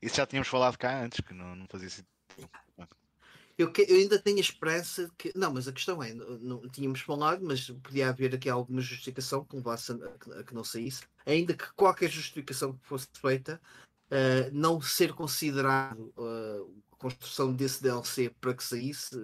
isso 0.01 0.15
já 0.17 0.25
tínhamos 0.27 0.49
falado 0.49 0.77
cá 0.77 1.01
antes, 1.01 1.21
que 1.21 1.33
não, 1.33 1.55
não 1.55 1.65
fazia 1.67 1.89
sentido. 1.89 2.49
Eu, 3.57 3.71
que- 3.71 3.85
eu 3.89 3.95
ainda 3.97 4.19
tenho 4.19 4.37
a 4.37 4.41
esperança 4.41 5.09
que. 5.17 5.31
Não, 5.35 5.51
mas 5.53 5.67
a 5.67 5.71
questão 5.73 6.01
é, 6.03 6.13
não, 6.13 6.37
não- 6.37 6.69
tínhamos 6.69 7.01
falado, 7.01 7.43
mas 7.43 7.69
podia 7.69 8.09
haver 8.09 8.35
aqui 8.35 8.49
alguma 8.49 8.81
justificação 8.81 9.43
que 9.43 9.55
levasse 9.55 9.91
a, 9.93 9.95
a- 10.39 10.43
que 10.43 10.53
não 10.53 10.63
saísse, 10.63 11.03
ainda 11.25 11.53
que 11.55 11.65
qualquer 11.73 12.09
justificação 12.09 12.73
que 12.73 12.85
fosse 12.87 13.07
feita, 13.19 13.59
ah, 14.11 14.49
não 14.51 14.79
ser 14.79 15.13
considerado 15.13 16.13
ah, 16.17 16.65
a 16.91 16.95
construção 16.97 17.51
desse 17.53 17.81
DLC 17.81 18.29
para 18.39 18.53
que 18.53 18.63
saísse, 18.63 19.15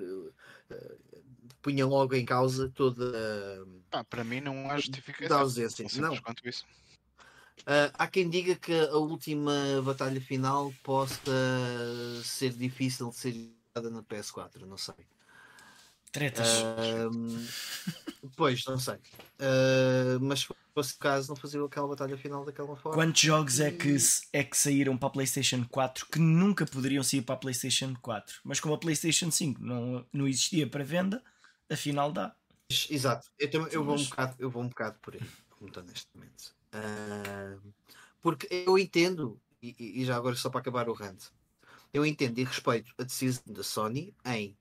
ah, 0.71 0.95
punha 1.61 1.85
logo 1.85 2.15
em 2.15 2.25
causa 2.25 2.69
toda 2.73 3.05
a. 3.15 3.65
Pá, 3.91 4.03
para 4.03 4.23
mim 4.23 4.41
não 4.41 4.65
há 4.65 4.69
Da 4.73 4.77
justificação. 4.79 5.39
ausência. 5.39 5.83
Tão 5.85 5.89
simples 5.89 6.15
Não. 6.15 6.21
quanto 6.23 6.47
isso. 6.49 6.65
Uh, 7.61 7.87
há 7.93 8.07
quem 8.07 8.27
diga 8.29 8.55
que 8.55 8.73
a 8.73 8.97
última 8.97 9.53
batalha 9.85 10.19
final 10.19 10.73
possa 10.83 11.31
ser 12.23 12.51
difícil 12.51 13.09
de 13.11 13.15
ser 13.15 13.49
na 13.81 14.03
PS4, 14.03 14.61
não 14.65 14.77
sei. 14.77 14.95
Tretas. 16.11 16.61
Uh, 16.61 18.29
pois, 18.37 18.63
não 18.65 18.77
sei. 18.77 18.95
Uh, 18.95 20.19
mas 20.21 20.41
se 20.41 20.47
fosse 20.73 20.93
o 20.93 20.99
caso, 20.99 21.29
não 21.29 21.35
fazia 21.35 21.63
aquela 21.63 21.87
batalha 21.87 22.15
final 22.15 22.45
daquela 22.45 22.75
forma. 22.75 22.95
Quantos 22.95 23.21
jogos 23.21 23.59
é 23.59 23.71
que, 23.71 23.97
é 24.31 24.43
que 24.43 24.55
saíram 24.55 24.95
para 24.95 25.07
a 25.07 25.11
PlayStation 25.11 25.65
4 25.67 26.05
que 26.11 26.19
nunca 26.19 26.65
poderiam 26.67 27.03
sair 27.03 27.23
para 27.23 27.33
a 27.33 27.39
PlayStation 27.39 27.95
4? 27.99 28.41
Mas 28.43 28.59
como 28.59 28.75
a 28.75 28.77
PlayStation 28.77 29.31
5 29.31 29.59
não, 29.59 30.05
não 30.13 30.27
existia 30.27 30.69
para 30.69 30.83
venda, 30.83 31.23
afinal 31.69 32.11
dá. 32.11 32.35
Exato, 32.89 33.27
eu, 33.39 33.49
também, 33.49 33.67
eu, 33.71 33.83
vou 33.83 33.97
um 33.97 34.03
bocado, 34.03 34.35
eu 34.39 34.49
vou 34.49 34.63
um 34.63 34.69
bocado 34.69 34.99
por 34.99 35.15
aí, 35.15 35.21
muito 35.59 35.79
honestamente. 35.79 36.51
Uh, 36.73 37.73
porque 38.21 38.47
eu 38.49 38.77
entendo, 38.77 39.39
e, 39.61 40.01
e, 40.01 40.05
já 40.05 40.15
agora 40.15 40.35
só 40.35 40.49
para 40.49 40.61
acabar 40.61 40.89
o 40.89 40.93
rant, 40.93 41.25
eu 41.93 42.05
entendo 42.05 42.39
e 42.39 42.43
respeito 42.43 42.93
a 42.97 43.03
decisão 43.03 43.43
da 43.47 43.63
Sony 43.63 44.15
em 44.25 44.57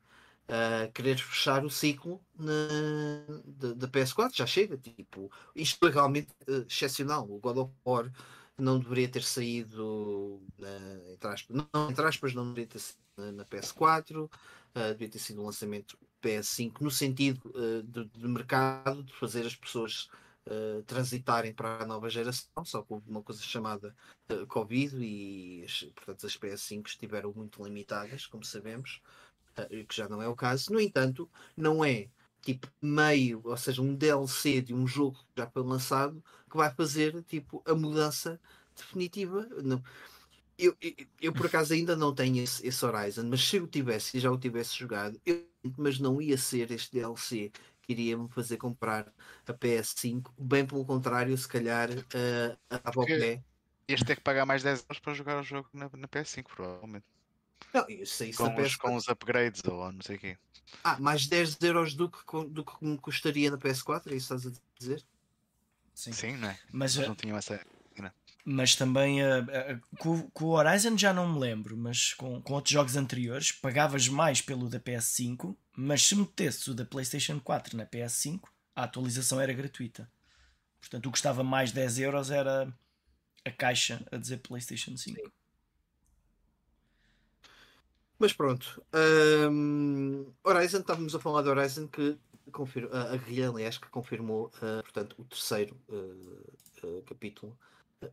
uh, 0.48 0.92
querer 0.92 1.18
fechar 1.18 1.64
o 1.64 1.70
ciclo 1.70 2.20
da 2.36 3.88
PS4, 3.88 4.34
já 4.34 4.46
chega. 4.46 4.76
Tipo, 4.76 5.30
isto 5.56 5.78
foi 5.78 5.90
realmente 5.90 6.28
uh, 6.48 6.66
excepcional. 6.68 7.28
O 7.28 7.38
God 7.38 7.56
of 7.58 7.72
War 7.84 8.12
não 8.58 8.78
deveria 8.78 9.08
ter 9.08 9.22
saído 9.22 10.40
uh, 10.58 11.12
entre, 11.12 11.28
aspas, 11.28 11.56
não, 11.56 11.90
entre 11.90 12.06
aspas, 12.06 12.34
não 12.34 12.44
deveria 12.44 12.66
ter 12.66 12.78
saído 12.78 13.00
na, 13.16 13.32
na 13.32 13.44
PS4, 13.44 14.24
uh, 14.24 14.28
deveria 14.74 15.08
ter 15.08 15.18
sido 15.18 15.42
um 15.42 15.46
lançamento 15.46 15.98
PS5 16.22 16.80
no 16.80 16.90
sentido 16.90 17.52
uh, 17.54 17.82
de, 17.82 18.04
de, 18.04 18.28
mercado, 18.28 19.02
de 19.02 19.12
fazer 19.14 19.46
as 19.46 19.56
pessoas 19.56 20.08
uh, 20.48 20.82
transitarem 20.84 21.52
para 21.52 21.82
a 21.82 21.86
nova 21.86 22.08
geração, 22.08 22.64
só 22.64 22.82
com 22.82 23.02
uma 23.06 23.22
coisa 23.22 23.42
chamada 23.42 23.94
uh, 24.30 24.46
Covid 24.46 24.96
e 24.96 25.66
portanto 25.94 26.26
as 26.26 26.36
PS5 26.36 26.86
estiveram 26.88 27.32
muito 27.34 27.62
limitadas, 27.62 28.26
como 28.26 28.44
sabemos, 28.44 29.00
que 29.88 29.94
já 29.94 30.08
não 30.08 30.22
é 30.22 30.28
o 30.28 30.34
caso. 30.34 30.72
No 30.72 30.80
entanto, 30.80 31.30
não 31.56 31.84
é 31.84 32.08
tipo 32.42 32.68
meio, 32.80 33.40
ou 33.44 33.56
seja, 33.56 33.80
um 33.80 33.94
DLC 33.94 34.60
de 34.60 34.74
um 34.74 34.86
jogo 34.86 35.18
que 35.18 35.40
já 35.40 35.46
foi 35.48 35.62
lançado 35.62 36.22
que 36.50 36.56
vai 36.56 36.70
fazer 36.74 37.22
tipo 37.22 37.62
a 37.64 37.74
mudança 37.74 38.38
definitiva. 38.76 39.48
Não. 39.62 39.82
Eu, 40.58 40.76
eu, 40.80 40.92
eu, 41.20 41.32
por 41.32 41.46
acaso 41.46 41.72
ainda 41.72 41.96
não 41.96 42.14
tenho 42.14 42.42
esse, 42.42 42.64
esse 42.66 42.84
Horizon, 42.84 43.24
mas 43.24 43.42
se 43.42 43.56
eu 43.56 43.66
tivesse 43.66 44.16
e 44.16 44.20
já 44.20 44.30
o 44.30 44.38
tivesse 44.38 44.78
jogado, 44.78 45.18
eu, 45.24 45.48
mas 45.78 45.98
não 45.98 46.20
ia 46.20 46.36
ser 46.36 46.70
este 46.70 46.92
DLC 46.92 47.50
iria 47.92 48.16
me 48.16 48.28
fazer 48.28 48.56
comprar 48.56 49.12
a 49.46 49.52
PS5, 49.52 50.30
bem 50.38 50.66
pelo 50.66 50.84
contrário, 50.84 51.36
se 51.36 51.48
calhar 51.48 51.90
uh, 51.90 52.58
a 52.70 52.92
pé. 53.06 53.42
Este 53.88 54.12
é 54.12 54.16
que 54.16 54.22
pagar 54.22 54.46
mais 54.46 54.62
10 54.62 54.80
euros 54.80 54.98
para 54.98 55.14
jogar 55.14 55.40
o 55.40 55.42
jogo 55.42 55.68
na, 55.72 55.90
na 55.92 56.08
PS5, 56.08 56.44
provavelmente. 56.44 57.04
Não, 57.72 57.84
isso, 57.88 58.24
isso 58.24 58.38
com, 58.38 58.60
os, 58.60 58.76
com 58.76 58.96
os 58.96 59.08
upgrades 59.08 59.62
ou 59.64 59.92
não 59.92 60.02
sei 60.02 60.16
o 60.16 60.18
quê. 60.18 60.38
Ah, 60.82 60.98
mais 60.98 61.26
10 61.26 61.58
euros 61.62 61.94
do 61.94 62.10
que, 62.10 62.18
do 62.48 62.64
que 62.64 62.84
me 62.84 62.98
custaria 62.98 63.50
na 63.50 63.58
PS4, 63.58 64.12
é 64.12 64.14
isso 64.14 64.28
que 64.28 64.34
estás 64.34 64.46
a 64.46 64.78
dizer? 64.78 65.04
Sim, 65.94 66.12
Sim 66.12 66.36
não 66.36 66.48
é? 66.48 66.58
Mas, 66.72 66.96
mas 66.96 67.08
não 67.08 67.14
tinham 67.14 67.36
essa. 67.36 67.64
Mas 68.44 68.74
também 68.74 69.22
uh, 69.22 69.42
uh, 69.42 69.96
com, 69.98 70.22
com, 70.30 70.44
o 70.46 70.50
Horizon 70.50 70.98
já 70.98 71.12
não 71.12 71.32
me 71.32 71.38
lembro, 71.38 71.76
mas 71.76 72.12
com, 72.14 72.42
com 72.42 72.54
outros 72.54 72.72
jogos 72.72 72.96
anteriores 72.96 73.52
pagavas 73.52 74.08
mais 74.08 74.40
pelo 74.40 74.68
da 74.68 74.80
PS5, 74.80 75.56
mas 75.76 76.02
se 76.02 76.16
metesses 76.16 76.66
o 76.66 76.74
da 76.74 76.84
PlayStation 76.84 77.38
4 77.38 77.76
na 77.76 77.86
PS5, 77.86 78.40
a 78.74 78.84
atualização 78.84 79.40
era 79.40 79.52
gratuita. 79.52 80.10
Portanto, 80.80 81.06
o 81.06 81.08
que 81.08 81.12
custava 81.12 81.44
mais 81.44 81.70
10 81.70 82.00
euros 82.00 82.30
era 82.32 82.72
a 83.44 83.50
caixa 83.50 84.04
a 84.10 84.16
dizer 84.16 84.38
PlayStation 84.38 84.96
5. 84.96 85.20
Sim. 85.20 85.32
Mas 88.18 88.32
pronto, 88.32 88.80
um, 89.50 90.32
Horizon, 90.44 90.78
estávamos 90.78 91.14
a 91.14 91.18
falar 91.18 91.42
de 91.42 91.48
Horizon 91.48 91.88
que 91.88 92.16
confirma, 92.52 92.90
a 92.92 93.16
Guerrilha, 93.16 93.48
aliás, 93.48 93.78
que 93.78 93.88
confirmou 93.88 94.46
uh, 94.46 94.82
portanto, 94.82 95.16
o 95.18 95.24
terceiro 95.24 95.76
uh, 95.88 97.02
capítulo 97.02 97.58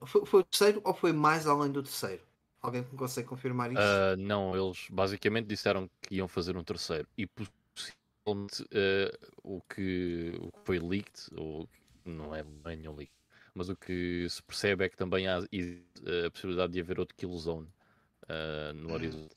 foi, 0.06 0.26
foi, 0.26 0.40
o 0.42 0.44
terceiro 0.44 0.82
ou 0.84 0.94
foi 0.94 1.12
mais 1.14 1.48
além 1.48 1.72
do 1.72 1.84
terceiro? 1.84 2.22
Alguém 2.62 2.82
me 2.82 2.98
consegue 2.98 3.28
confirmar 3.28 3.72
isso? 3.72 3.82
Uh, 3.82 4.18
não, 4.18 4.56
eles 4.56 4.88
basicamente 4.90 5.48
disseram 5.48 5.90
que 6.02 6.16
iam 6.16 6.28
fazer 6.28 6.58
um 6.58 6.64
terceiro 6.64 7.08
e 7.18 7.26
possivelmente 7.26 8.64
uh, 8.64 9.32
o, 9.42 9.62
que, 9.62 10.34
o 10.40 10.52
que 10.52 10.60
foi 10.66 10.80
leaked, 10.80 11.30
ou 11.36 11.70
não 12.04 12.36
é 12.36 12.44
nenhum 12.76 12.96
leak, 12.96 13.12
mas 13.54 13.70
o 13.70 13.76
que 13.76 14.28
se 14.30 14.44
percebe 14.44 14.84
é 14.84 14.90
que 14.90 14.98
também 14.98 15.28
há 15.28 15.38
a 15.38 16.32
possibilidade 16.32 16.74
de 16.74 16.82
haver 16.82 17.00
outro 17.00 17.16
Killzone 17.16 17.68
uh, 18.24 18.74
no 18.74 18.90
hum. 18.90 18.94
horizonte. 18.94 19.36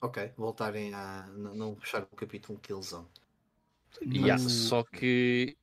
Ok, 0.00 0.32
voltarem 0.34 0.94
a 0.94 1.26
não 1.26 1.76
fechar 1.76 2.02
o 2.04 2.16
capítulo 2.16 2.58
Killzone. 2.58 3.06
Yeah, 4.02 4.38
Só 4.38 4.82
que 4.82 5.56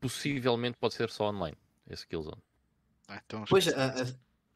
possivelmente 0.00 0.76
pode 0.78 0.94
ser 0.94 1.10
só 1.10 1.30
online 1.30 1.56
esse 1.90 2.06
Killzone. 2.06 2.40
Ah, 3.12 3.22
então, 3.26 3.44
pois, 3.46 3.68
a, 3.68 4.02
a, 4.02 4.06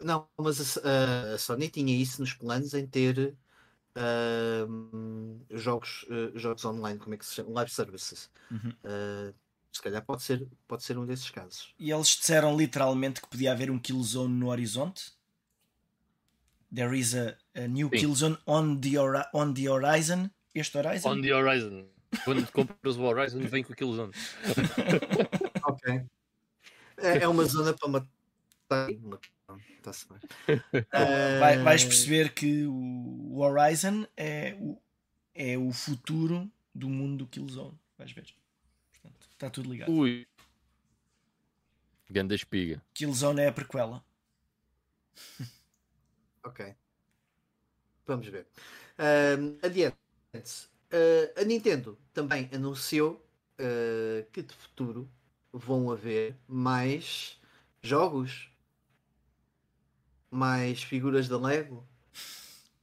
não, 0.02 0.26
mas 0.38 0.78
a, 0.78 1.34
a, 1.34 1.38
Sony 1.38 1.68
tinha 1.68 1.94
isso 1.94 2.22
nos 2.22 2.32
planos 2.32 2.72
em 2.72 2.86
ter 2.86 3.36
uh, 3.94 5.40
jogos, 5.50 6.04
uh, 6.04 6.38
jogos 6.38 6.64
online, 6.64 6.98
como 6.98 7.14
é 7.14 7.18
que 7.18 7.26
se 7.26 7.34
chama? 7.34 7.50
Live 7.50 7.70
services. 7.70 8.30
Uhum. 8.50 8.72
Uh, 8.82 9.34
se 9.70 9.82
calhar 9.82 10.02
pode 10.02 10.22
ser, 10.22 10.48
pode 10.66 10.84
ser 10.84 10.96
um 10.96 11.04
desses 11.04 11.28
casos. 11.28 11.74
E 11.78 11.90
eles 11.90 12.08
disseram 12.08 12.56
literalmente 12.56 13.20
que 13.20 13.28
podia 13.28 13.52
haver 13.52 13.70
um 13.70 13.78
Killzone 13.78 14.32
no 14.32 14.48
horizonte? 14.48 15.12
There 16.74 16.98
is 16.98 17.14
a, 17.14 17.36
a 17.54 17.68
new 17.68 17.90
Sim. 17.90 17.98
Killzone 17.98 18.38
on 18.46 18.80
the, 18.80 18.98
on 19.34 19.52
the 19.52 19.68
horizon. 19.68 20.30
Este 20.54 20.78
horizon? 20.78 21.10
On 21.10 21.20
the 21.20 21.30
horizon. 21.30 21.86
Quando 22.24 22.50
compras 22.50 22.96
o 22.96 23.02
Horizon, 23.02 23.40
vem 23.40 23.62
com 23.62 23.74
o 23.74 23.76
Killzone. 23.76 24.12
ok. 25.62 26.02
É, 26.96 27.18
é 27.18 27.28
uma 27.28 27.44
zona 27.44 27.74
para 27.74 27.88
matar 27.88 28.15
Bem. 28.68 29.00
Vai, 31.40 31.58
vais 31.58 31.84
perceber 31.84 32.32
que 32.32 32.66
o 32.66 33.38
Horizon 33.38 34.04
é 34.16 34.56
o, 34.60 34.76
é 35.32 35.56
o 35.56 35.72
futuro 35.72 36.50
do 36.74 36.88
mundo 36.88 37.18
do 37.18 37.26
Killzone. 37.28 37.78
Vais 37.96 38.10
ver. 38.10 38.26
Portanto, 38.90 39.28
está 39.32 39.48
tudo 39.48 39.70
ligado. 39.70 39.92
Ui. 39.92 40.26
Ganda 42.10 42.34
espiga. 42.34 42.82
Killzone 42.92 43.42
é 43.42 43.48
a 43.48 43.52
prequela. 43.52 44.04
ok. 46.44 46.74
Vamos 48.04 48.26
ver. 48.26 48.48
Uh, 48.98 49.58
adiante. 49.64 49.96
Uh, 50.92 51.40
a 51.40 51.44
Nintendo 51.44 51.98
também 52.12 52.48
anunciou 52.52 53.24
uh, 53.60 54.28
que 54.32 54.42
de 54.42 54.54
futuro 54.54 55.08
vão 55.52 55.90
haver 55.90 56.36
mais 56.48 57.40
jogos 57.82 58.50
mais 60.36 60.82
figuras 60.82 61.28
da 61.28 61.38
Lego? 61.38 61.86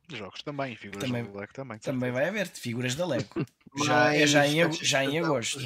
Jogos 0.10 0.42
também, 0.44 0.76
figuras 0.76 1.04
também, 1.04 1.24
da 1.24 1.39
Lego 1.39 1.54
também. 1.54 1.80
Também 1.80 2.12
vai 2.12 2.28
haver 2.28 2.48
figuras 2.48 2.96
da 2.96 3.06
Lego. 3.06 3.30
já, 3.86 4.13
é 4.13 4.28
já 4.28 4.48
em, 4.48 4.72
já 4.74 5.04
em 5.04 5.20
agosto. 5.20 5.60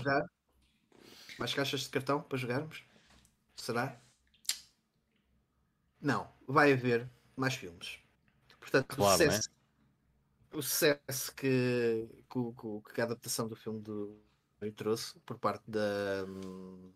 Mais 1.39 1.53
caixas 1.53 1.81
de 1.81 1.89
cartão 1.89 2.21
para 2.21 2.37
jogarmos? 2.37 2.83
Será? 3.55 3.99
Não, 6.01 6.29
vai 6.47 6.73
haver 6.73 7.09
mais 7.35 7.55
filmes. 7.55 7.99
Portanto, 8.59 8.95
claro, 8.95 9.13
o, 9.13 9.17
sucesso, 9.17 9.49
é? 9.49 10.57
o 10.57 10.61
sucesso 10.61 11.35
que, 11.35 12.07
que, 12.29 12.93
que, 12.93 13.01
a 13.01 13.05
adaptação 13.05 13.47
do 13.47 13.55
filme 13.55 13.81
do 13.81 14.19
trouxe 14.75 15.17
por 15.25 15.37
parte 15.37 15.63
da. 15.69 16.25
Hum, 16.27 16.91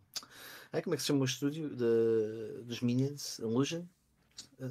como 0.83 0.93
é 0.93 0.97
que 0.97 1.01
se 1.01 1.07
chama 1.07 1.21
o 1.21 1.25
estúdio 1.25 1.69
de, 1.69 2.63
dos 2.63 2.81
Minions? 2.81 3.39
Illusion? 3.39 3.85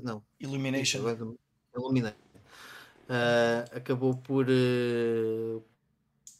Não. 0.02 0.22
Illumination. 0.38 1.00
Illumination. 1.74 2.16
Uh, 3.10 3.76
acabou 3.76 4.16
por 4.16 4.46
uh, 4.48 5.64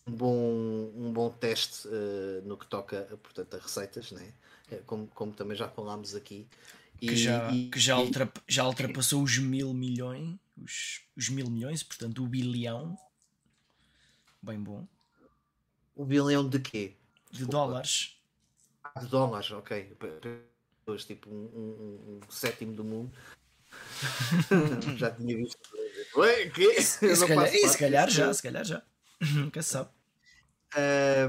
um, 0.07 0.12
bom, 0.12 0.93
um 0.95 1.12
bom 1.12 1.31
teste 1.31 1.88
uh, 1.88 2.47
no 2.47 2.57
que 2.57 2.66
toca 2.66 3.03
portanto, 3.23 3.57
a 3.57 3.59
receitas, 3.59 4.12
né? 4.12 4.33
como, 4.87 5.09
como 5.09 5.33
também 5.33 5.57
já 5.57 5.69
falámos 5.69 6.14
aqui. 6.14 6.47
E, 7.01 7.09
que 7.09 7.16
já, 7.16 7.51
e, 7.51 7.69
que 7.71 7.81
já, 7.81 7.99
ultrap, 7.99 8.37
já 8.47 8.64
ultrapassou 8.66 9.23
os 9.23 9.38
mil 9.38 9.75
milhões, 9.75 10.38
os, 10.57 11.01
os 11.16 11.29
mil 11.29 11.51
milhões, 11.51 11.83
portanto 11.83 12.23
o 12.23 12.27
bilhão. 12.29 12.97
Bem 14.40 14.62
bom. 14.62 14.87
O 15.97 16.05
bilhão 16.05 16.49
de 16.49 16.61
quê? 16.61 16.95
De 17.31 17.38
Desculpa. 17.38 17.53
dólares. 17.53 18.16
Ah, 18.85 19.01
de 19.01 19.07
dólares, 19.07 19.51
ok 19.51 19.97
tipo 21.07 21.31
um, 21.31 21.35
um, 21.35 22.21
um 22.25 22.31
sétimo 22.31 22.75
do 22.75 22.85
mundo. 22.85 23.12
já 24.97 25.11
tinha 25.11 25.37
visto. 25.37 25.59
Ué, 26.16 26.49
que? 26.51 26.83
Se 26.83 27.27
calhar, 27.27 27.55
e 27.55 27.69
se 27.69 27.79
calhar 27.79 28.11
já, 28.11 28.35
se 28.35 28.43
calhar 28.43 28.64
já. 28.64 28.83
Nunca 29.35 29.62
se 29.62 29.71
sabe. 29.71 29.90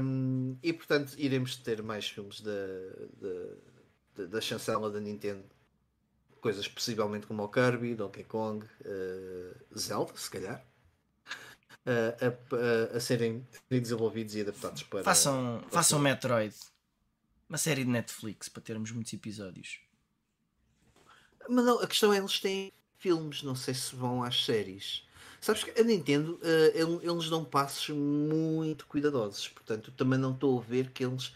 Um, 0.02 0.56
e 0.62 0.72
portanto 0.72 1.14
iremos 1.18 1.56
ter 1.56 1.82
mais 1.82 2.08
filmes 2.08 2.40
da, 2.40 2.52
da, 4.16 4.24
da 4.26 4.40
chancela 4.40 4.90
da 4.90 5.00
Nintendo. 5.00 5.44
Coisas 6.40 6.66
possivelmente 6.66 7.26
como 7.26 7.42
o 7.42 7.48
Kirby, 7.48 7.94
Donkey 7.94 8.24
Kong, 8.24 8.64
uh, 8.64 9.78
Zelda, 9.78 10.12
se 10.16 10.30
calhar. 10.30 10.64
Uh, 11.84 12.14
a, 12.20 12.94
a, 12.94 12.96
a, 12.96 13.00
serem 13.00 13.46
desenvolvidos 13.68 14.34
e 14.36 14.40
adaptados 14.40 14.82
para. 14.84 15.02
Façam, 15.02 15.58
para 15.62 15.70
façam 15.70 15.98
Metroid. 15.98 16.54
Uma 17.52 17.58
série 17.58 17.84
de 17.84 17.90
Netflix 17.90 18.48
para 18.48 18.62
termos 18.62 18.90
muitos 18.92 19.12
episódios. 19.12 19.78
Mas 21.50 21.62
não, 21.66 21.80
a 21.80 21.86
questão 21.86 22.10
é 22.10 22.16
eles 22.16 22.40
têm 22.40 22.72
filmes, 22.96 23.42
não 23.42 23.54
sei 23.54 23.74
se 23.74 23.94
vão 23.94 24.22
às 24.22 24.42
séries. 24.42 25.06
Sabes 25.38 25.62
que 25.62 25.78
a 25.78 25.84
Nintendo, 25.84 26.40
uh, 26.42 27.00
eles 27.02 27.28
dão 27.28 27.44
passos 27.44 27.90
muito 27.94 28.86
cuidadosos, 28.86 29.48
portanto 29.48 29.92
também 29.92 30.18
não 30.18 30.32
estou 30.32 30.60
a 30.60 30.62
ver 30.62 30.92
que 30.92 31.04
eles 31.04 31.26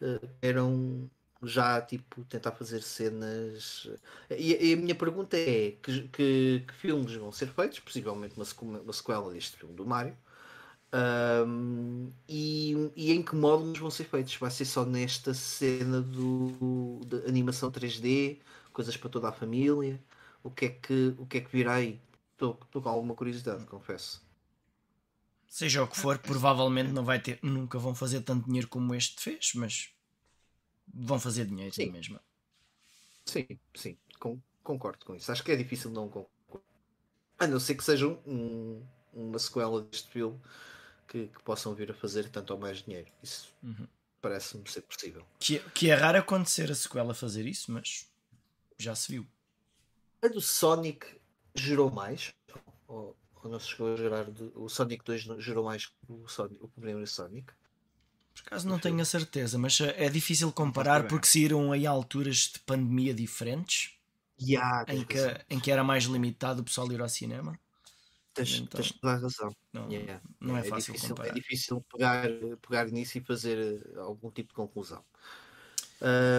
uh, 0.00 0.26
eram 0.40 1.10
já 1.42 1.82
tipo 1.82 2.24
tentar 2.24 2.52
fazer 2.52 2.82
cenas. 2.82 3.90
E, 4.30 4.70
e 4.70 4.72
a 4.72 4.76
minha 4.78 4.94
pergunta 4.94 5.36
é: 5.36 5.72
que, 5.82 6.08
que, 6.08 6.64
que, 6.66 6.74
filmes 6.76 7.12
vão 7.12 7.30
ser 7.30 7.48
feitos? 7.48 7.78
Possivelmente 7.80 8.36
uma, 8.38 8.78
uma 8.80 8.92
sequela 8.94 9.30
deste 9.34 9.58
filme 9.58 9.74
do 9.74 9.84
Mario. 9.84 10.16
Um, 10.90 12.10
e, 12.26 12.72
e, 12.96 13.12
em 13.12 13.22
que 13.22 13.34
módulos 13.34 13.78
vão 13.78 13.90
ser 13.90 14.04
feitos? 14.04 14.36
Vai 14.36 14.50
ser 14.50 14.64
só 14.64 14.84
nesta 14.84 15.34
cena 15.34 16.00
do, 16.00 17.00
de 17.06 17.28
animação 17.28 17.70
3D, 17.70 18.38
coisas 18.72 18.96
para 18.96 19.10
toda 19.10 19.28
a 19.28 19.32
família? 19.32 20.02
O 20.42 20.50
que 20.50 20.66
é 20.66 20.68
que, 20.70 21.14
o 21.18 21.26
que, 21.26 21.38
é 21.38 21.40
que 21.40 21.50
virá 21.50 21.74
aí? 21.74 22.00
Estou 22.32 22.54
com 22.54 22.88
alguma 22.88 23.14
curiosidade, 23.14 23.66
confesso. 23.66 24.22
Seja 25.46 25.82
o 25.82 25.88
que 25.88 25.98
for, 25.98 26.18
provavelmente 26.18 26.92
não 26.92 27.04
vai 27.04 27.20
ter, 27.20 27.38
nunca 27.42 27.78
vão 27.78 27.94
fazer 27.94 28.20
tanto 28.20 28.46
dinheiro 28.46 28.68
como 28.68 28.94
este 28.94 29.20
fez, 29.20 29.52
mas 29.54 29.90
vão 30.86 31.18
fazer 31.18 31.46
dinheiro 31.46 31.74
sim. 31.74 31.90
mesmo. 31.90 32.20
Sim, 33.24 33.46
sim, 33.74 33.96
com, 34.20 34.40
concordo 34.62 35.04
com 35.04 35.14
isso. 35.14 35.30
Acho 35.32 35.42
que 35.42 35.52
é 35.52 35.56
difícil 35.56 35.90
não 35.90 36.08
concordar. 36.08 36.38
A 37.38 37.46
não 37.46 37.60
ser 37.60 37.74
que 37.74 37.84
seja 37.84 38.08
um, 38.26 38.82
uma 39.12 39.38
sequela 39.38 39.82
deste 39.82 40.10
filme 40.10 40.38
que, 41.08 41.26
que, 41.28 41.42
possam 41.42 41.74
vir 41.74 41.90
a 41.90 41.94
fazer 41.94 42.28
tanto 42.28 42.52
ou 42.52 42.60
mais 42.60 42.82
dinheiro. 42.82 43.10
Isso 43.22 43.52
uhum. 43.62 43.88
parece-me 44.20 44.68
ser 44.68 44.82
possível. 44.82 45.24
Que, 45.40 45.56
é, 45.56 45.58
que 45.74 45.90
é 45.90 45.94
raro 45.94 46.18
acontecer 46.18 46.70
a 46.70 46.74
sequela 46.74 47.14
fazer 47.14 47.46
isso, 47.46 47.72
mas 47.72 48.06
já 48.78 48.94
se 48.94 49.10
viu. 49.10 49.26
A 50.22 50.28
do 50.28 50.40
Sonic 50.40 51.06
gerou 51.54 51.90
mais? 51.90 52.34
Ou, 52.86 53.16
ou 53.42 53.50
não 53.50 53.58
se 53.58 53.68
chegou 53.68 53.94
a 53.94 53.96
gerar? 53.96 54.24
De, 54.30 54.52
o 54.54 54.68
Sonic 54.68 55.04
2 55.04 55.22
gerou 55.38 55.64
mais 55.64 55.86
que 55.86 55.94
o, 56.08 56.28
Sonic, 56.28 56.62
o 56.62 56.68
primeiro 56.68 57.06
Sonic? 57.06 57.52
Por 58.34 58.42
acaso 58.46 58.68
não 58.68 58.78
tenho 58.78 59.00
a 59.00 59.04
certeza, 59.04 59.58
mas 59.58 59.80
eh, 59.80 59.94
é 59.96 60.08
difícil 60.08 60.52
comparar 60.52 61.08
porque 61.08 61.26
saíram 61.26 61.72
aí 61.72 61.86
alturas 61.86 62.52
de 62.52 62.60
pandemia 62.60 63.12
diferentes 63.12 63.98
yeah, 64.40 64.84
em, 64.88 65.04
que, 65.04 65.18
em 65.50 65.58
que 65.58 65.70
era 65.70 65.82
mais 65.82 66.04
limitado 66.04 66.60
o 66.60 66.64
pessoal 66.64 66.90
ir 66.92 67.00
ao 67.00 67.08
cinema. 67.08 67.58
Tens, 68.38 68.58
então, 68.58 68.80
tens 68.80 68.92
toda 68.92 69.12
a 69.12 69.16
razão. 69.16 69.56
Não, 69.72 69.90
yeah. 69.90 70.22
não 70.40 70.56
é, 70.56 70.60
é 70.60 70.64
fácil 70.64 70.92
difícil, 70.94 71.08
comparar. 71.10 71.28
É 71.28 71.32
difícil 71.32 71.84
pegar, 71.92 72.28
pegar 72.66 72.86
nisso 72.86 73.18
e 73.18 73.20
fazer 73.20 73.58
eh, 73.58 73.98
algum 73.98 74.30
tipo 74.30 74.48
de 74.48 74.54
conclusão. 74.54 75.04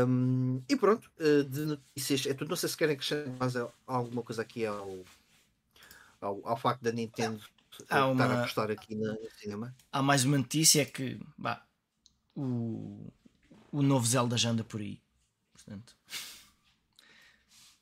Um, 0.07 0.61
e 0.69 0.75
pronto, 0.75 1.11
eh, 1.19 1.43
de 1.43 1.59
notícias, 1.65 2.25
é 2.25 2.33
tudo. 2.33 2.49
Não 2.49 2.55
sei 2.55 2.69
se 2.69 2.77
querem 2.77 2.95
acrescentar 2.95 3.33
mais 3.37 3.53
alguma 3.85 4.23
coisa 4.23 4.41
aqui 4.41 4.65
ao, 4.65 5.03
ao, 6.21 6.47
ao 6.47 6.57
facto 6.57 6.81
da 6.81 6.91
Nintendo 6.91 7.43
há 7.89 8.07
uma, 8.07 8.23
estar 8.23 8.31
a 8.31 8.39
apostar 8.39 8.71
aqui 8.71 8.95
no 8.95 9.17
cinema. 9.37 9.75
Há 9.91 10.01
mais 10.01 10.23
uma 10.23 10.37
notícia 10.37 10.85
que 10.85 11.19
bah, 11.37 11.63
o, 12.35 13.11
o 13.71 13.81
novo 13.81 14.05
Zelda 14.05 14.37
já 14.37 14.49
anda 14.49 14.63
por 14.63 14.81
aí. 14.81 15.01
Portanto. 15.53 15.95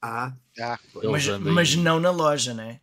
Ah, 0.02 0.34
ah 0.60 0.80
mas, 1.04 1.28
mas 1.40 1.76
não 1.76 2.00
na 2.00 2.12
loja, 2.12 2.54
né? 2.54 2.82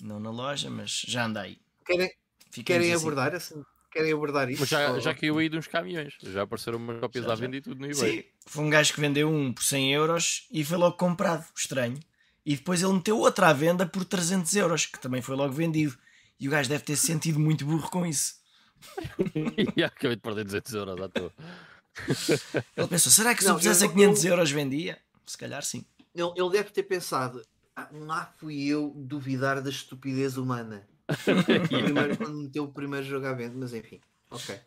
Não 0.00 0.20
na 0.20 0.30
loja, 0.30 0.70
mas 0.70 1.04
já 1.06 1.24
anda 1.24 1.42
aí. 1.42 1.58
Querem, 1.84 2.10
querem 2.64 2.92
assim. 2.92 3.02
abordar 3.02 3.34
assim? 3.34 3.62
Querem 3.90 4.12
abordar 4.12 4.50
isso? 4.50 4.60
Mas 4.60 4.68
já, 4.68 4.98
já 5.00 5.14
caiu 5.14 5.38
aí 5.38 5.48
de 5.48 5.56
uns 5.56 5.66
caminhões. 5.66 6.14
Já 6.22 6.42
apareceram 6.42 6.78
umas 6.78 7.00
cópias 7.00 7.24
já, 7.24 7.32
à 7.32 7.34
venda 7.34 7.56
e 7.56 7.60
tudo 7.62 7.80
no 7.80 7.86
eBay. 7.86 8.22
Sim, 8.22 8.24
foi 8.44 8.64
um 8.64 8.70
gajo 8.70 8.92
que 8.92 9.00
vendeu 9.00 9.30
um 9.30 9.52
por 9.52 9.64
100 9.64 9.94
euros 9.94 10.46
e 10.50 10.64
foi 10.64 10.76
logo 10.76 10.96
comprado. 10.96 11.46
Estranho. 11.56 11.98
E 12.44 12.56
depois 12.56 12.82
ele 12.82 12.92
meteu 12.92 13.18
outra 13.18 13.48
à 13.48 13.52
venda 13.52 13.86
por 13.86 14.04
300 14.04 14.54
euros, 14.54 14.86
que 14.86 15.00
também 15.00 15.22
foi 15.22 15.34
logo 15.34 15.52
vendido. 15.52 15.96
E 16.38 16.46
o 16.46 16.50
gajo 16.50 16.68
deve 16.68 16.84
ter 16.84 16.96
se 16.96 17.06
sentido 17.06 17.40
muito 17.40 17.64
burro 17.64 17.90
com 17.90 18.04
isso. 18.04 18.34
e 19.74 19.82
acabei 19.82 20.16
de 20.16 20.22
perder 20.22 20.44
200 20.44 20.74
euros 20.74 21.00
à 21.00 21.08
toa. 21.08 21.32
Ele 22.76 22.88
pensou: 22.88 23.10
será 23.10 23.34
que 23.34 23.40
se 23.40 23.48
não, 23.48 23.54
eu 23.54 23.58
pusesse 23.58 23.84
a 23.84 23.88
500 23.88 24.24
eu... 24.24 24.30
euros 24.32 24.50
vendia? 24.50 24.98
Se 25.24 25.38
calhar 25.38 25.62
sim. 25.64 25.84
Ele, 26.14 26.32
ele 26.36 26.50
deve 26.50 26.70
ter 26.70 26.82
pensado: 26.82 27.42
lá 27.92 28.32
fui 28.38 28.66
eu 28.66 28.92
duvidar 28.96 29.60
da 29.60 29.70
estupidez 29.70 30.36
humana. 30.36 30.86
primeiro, 31.68 32.16
quando 32.16 32.42
meteu 32.42 32.64
o 32.64 32.72
primeiro 32.72 33.06
jogo 33.06 33.26
à 33.26 33.32
venda, 33.32 33.54
mas 33.56 33.72
enfim, 33.72 34.00
ok. 34.30 34.58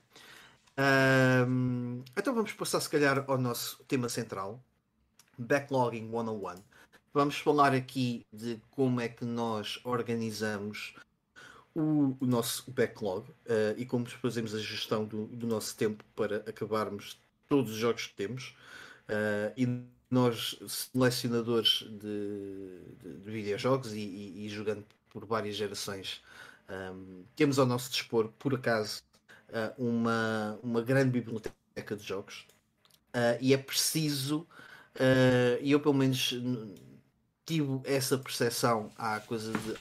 Um, 1.48 2.02
então 2.16 2.34
vamos 2.34 2.54
passar, 2.54 2.80
se 2.80 2.90
calhar, 2.90 3.26
ao 3.28 3.38
nosso 3.38 3.84
tema 3.84 4.08
central: 4.08 4.64
Backlogging 5.38 6.10
101. 6.10 6.64
Vamos 7.14 7.38
falar 7.40 7.74
aqui 7.74 8.26
de 8.32 8.62
como 8.72 9.02
é 9.02 9.10
que 9.10 9.26
nós 9.26 9.80
organizamos 9.84 10.94
o, 11.76 12.16
o 12.20 12.26
nosso 12.26 12.72
backlog 12.72 13.30
uh, 13.30 13.76
e 13.78 13.86
como 13.86 14.06
fazemos 14.06 14.54
a 14.54 14.60
gestão 14.60 15.06
do, 15.06 15.26
do, 15.28 15.48
nosso 15.48 15.76
tempo 15.76 16.04
para 16.16 16.38
acabarmos 16.48 17.20
todos 17.48 17.72
os 17.72 17.78
jogos 17.78 18.08
que 18.08 18.14
temos. 18.14 18.56
Uh, 19.10 19.52
e 19.58 19.66
nós, 20.10 20.58
selecionadores 20.68 21.86
de, 21.90 22.80
de, 23.02 23.18
de 23.20 23.32
videojogos 23.32 23.94
e, 23.94 24.00
e, 24.00 24.46
e, 24.46 24.50
jogando 24.50 24.86
por 25.10 25.26
várias 25.26 25.56
gerações, 25.56 26.22
um, 26.70 27.24
temos 27.36 27.60
ao 27.60 27.66
nosso 27.66 27.92
dispor, 27.92 28.30
por 28.40 28.56
acaso, 28.56 29.04
uh, 29.50 29.84
uma, 29.84 30.60
uma 30.64 30.82
grande 30.82 31.12
biblioteca 31.12 31.96
de 31.96 32.04
jogos. 32.04 32.46
e 33.40 33.54
é 33.54 33.58
preciso, 33.58 34.48
e 35.62 35.72
eu 35.72 35.80
pelo 35.80 35.96
menos 35.96 36.34
tive 37.46 37.82
essa 37.84 38.18
percepção 38.18 38.92
há 38.98 39.20
coisa 39.22 39.52
de 39.52 39.76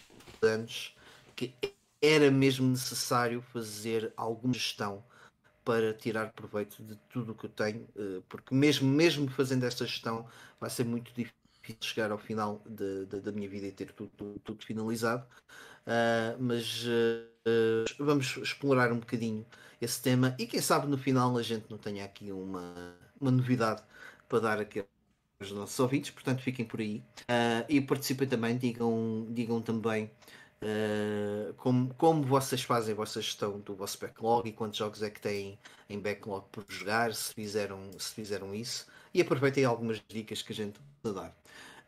anos, 0.46 0.94
que 1.36 1.54
era 2.00 2.30
mesmo 2.30 2.66
necessário 2.68 3.42
fazer 3.52 4.12
alguma 4.16 4.54
gestão 4.54 5.04
para 5.68 5.92
tirar 5.92 6.32
proveito 6.32 6.82
de 6.82 6.96
tudo 7.10 7.32
o 7.32 7.34
que 7.34 7.44
eu 7.44 7.50
tenho, 7.50 7.86
eh, 7.94 8.22
porque 8.26 8.54
mesmo, 8.54 8.88
mesmo 8.88 9.28
fazendo 9.28 9.64
esta 9.64 9.84
gestão 9.84 10.26
vai 10.58 10.70
ser 10.70 10.86
muito 10.86 11.12
difícil 11.12 11.34
chegar 11.78 12.10
ao 12.10 12.16
final 12.16 12.62
de, 12.66 13.04
de, 13.04 13.20
da 13.20 13.30
minha 13.30 13.46
vida 13.46 13.66
e 13.66 13.72
ter 13.72 13.92
tudo, 13.92 14.10
tudo, 14.16 14.38
tudo 14.38 14.64
finalizado. 14.64 15.26
Uh, 15.86 16.42
mas 16.42 16.86
uh, 16.86 17.84
vamos 17.98 18.38
explorar 18.38 18.90
um 18.90 18.98
bocadinho 18.98 19.44
esse 19.78 20.00
tema 20.00 20.34
e 20.38 20.46
quem 20.46 20.62
sabe 20.62 20.86
no 20.86 20.96
final 20.96 21.36
a 21.36 21.42
gente 21.42 21.66
não 21.68 21.76
tenha 21.76 22.02
aqui 22.02 22.32
uma, 22.32 22.94
uma 23.20 23.30
novidade 23.30 23.82
para 24.26 24.40
dar 24.40 24.58
aqui 24.60 24.82
aos 25.38 25.52
nossos 25.52 25.78
ouvintes, 25.78 26.10
portanto 26.10 26.40
fiquem 26.40 26.64
por 26.64 26.80
aí 26.80 27.04
uh, 27.24 27.64
e 27.68 27.78
participem 27.82 28.26
também, 28.26 28.56
digam, 28.56 29.26
digam 29.30 29.60
também 29.60 30.10
Uh, 30.60 31.54
como, 31.54 31.94
como 31.94 32.22
vocês 32.24 32.62
fazem 32.62 32.92
a 32.92 32.96
vossa 32.96 33.22
gestão 33.22 33.60
do 33.60 33.76
vosso 33.76 33.96
backlog 34.00 34.48
e 34.48 34.52
quantos 34.52 34.76
jogos 34.76 35.02
é 35.04 35.10
que 35.10 35.20
têm 35.20 35.56
em 35.88 36.00
backlog 36.00 36.46
por 36.50 36.64
jogar, 36.68 37.14
se 37.14 37.32
fizeram, 37.32 37.90
se 37.96 38.12
fizeram 38.12 38.52
isso, 38.52 38.86
e 39.14 39.20
aproveitem 39.20 39.64
algumas 39.64 40.02
dicas 40.08 40.42
que 40.42 40.52
a 40.52 40.56
gente 40.56 40.80
vai 41.02 41.12
dar. 41.12 41.36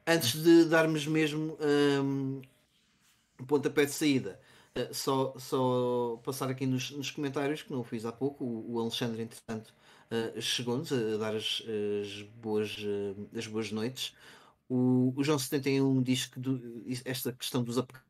Antes 0.06 0.40
de 0.40 0.66
darmos 0.66 1.04
mesmo 1.06 1.59
um, 1.61 2.40
o 3.40 3.44
pontapé 3.44 3.87
de 3.87 3.90
saída, 3.90 4.40
uh, 4.78 4.94
só, 4.94 5.35
só 5.37 6.20
passar 6.24 6.48
aqui 6.48 6.64
nos, 6.64 6.92
nos, 6.92 7.11
comentários, 7.11 7.62
que 7.62 7.72
não 7.72 7.83
fiz 7.83 8.04
há 8.04 8.12
pouco, 8.12 8.44
o, 8.44 8.74
o 8.74 8.80
Alexandre, 8.80 9.22
entretanto, 9.22 9.74
uh, 10.12 10.40
chegou-nos 10.40 10.92
a, 10.92 11.16
dar 11.18 11.35
as, 11.35 11.61
as 12.02 12.22
boas, 12.40 12.76
as 13.37 13.46
boas 13.48 13.72
noites. 13.72 14.14
O, 14.68 15.12
o 15.16 15.25
João 15.25 15.40
71 15.40 16.02
diz 16.02 16.27
que 16.27 16.38
do, 16.38 16.85
esta 17.04 17.33
questão 17.33 17.64
dos 17.64 17.77
upgrades 17.77 18.10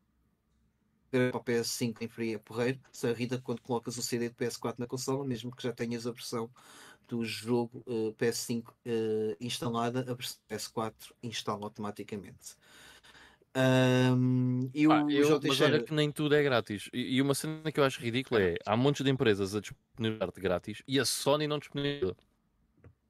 para 1.11 1.37
o 1.37 1.43
PS5 1.43 2.01
em 2.01 2.07
fria 2.07 2.39
porreiro, 2.39 2.79
se 2.91 3.07
irrita 3.09 3.39
quando 3.39 3.61
colocas 3.61 3.97
o 3.97 4.01
CD 4.01 4.29
de 4.29 4.35
PS4 4.35 4.75
na 4.77 4.87
consola, 4.87 5.25
mesmo 5.25 5.53
que 5.53 5.61
já 5.61 5.73
tenhas 5.73 6.07
a 6.07 6.11
versão 6.11 6.49
do 7.07 7.25
jogo 7.25 7.83
uh, 7.85 8.15
eh, 8.19 8.31
PS5 8.31 8.69
uh, 8.69 9.35
instalada, 9.41 9.99
a 9.99 10.13
versão 10.13 10.39
PS4 10.49 10.93
instala 11.21 11.65
automaticamente. 11.65 12.55
Um, 13.53 14.69
e 14.73 14.85
ah, 14.85 15.05
eu, 15.09 15.41
mas 15.45 15.59
olha 15.59 15.83
que 15.83 15.93
nem 15.93 16.09
tudo 16.09 16.33
é 16.35 16.41
grátis. 16.41 16.89
E, 16.93 17.17
e, 17.17 17.21
uma 17.21 17.35
cena 17.35 17.69
que 17.69 17.81
eu 17.81 17.83
acho 17.83 17.99
ridícula 17.99 18.41
é: 18.41 18.55
há 18.65 18.77
montes 18.77 19.03
de 19.03 19.11
empresas 19.11 19.53
a 19.53 19.59
disponibilizar-te 19.59 20.39
grátis 20.39 20.81
e 20.87 20.97
a 20.97 21.03
Sony 21.03 21.47
não 21.47 21.59
disponibiliza. 21.59 22.15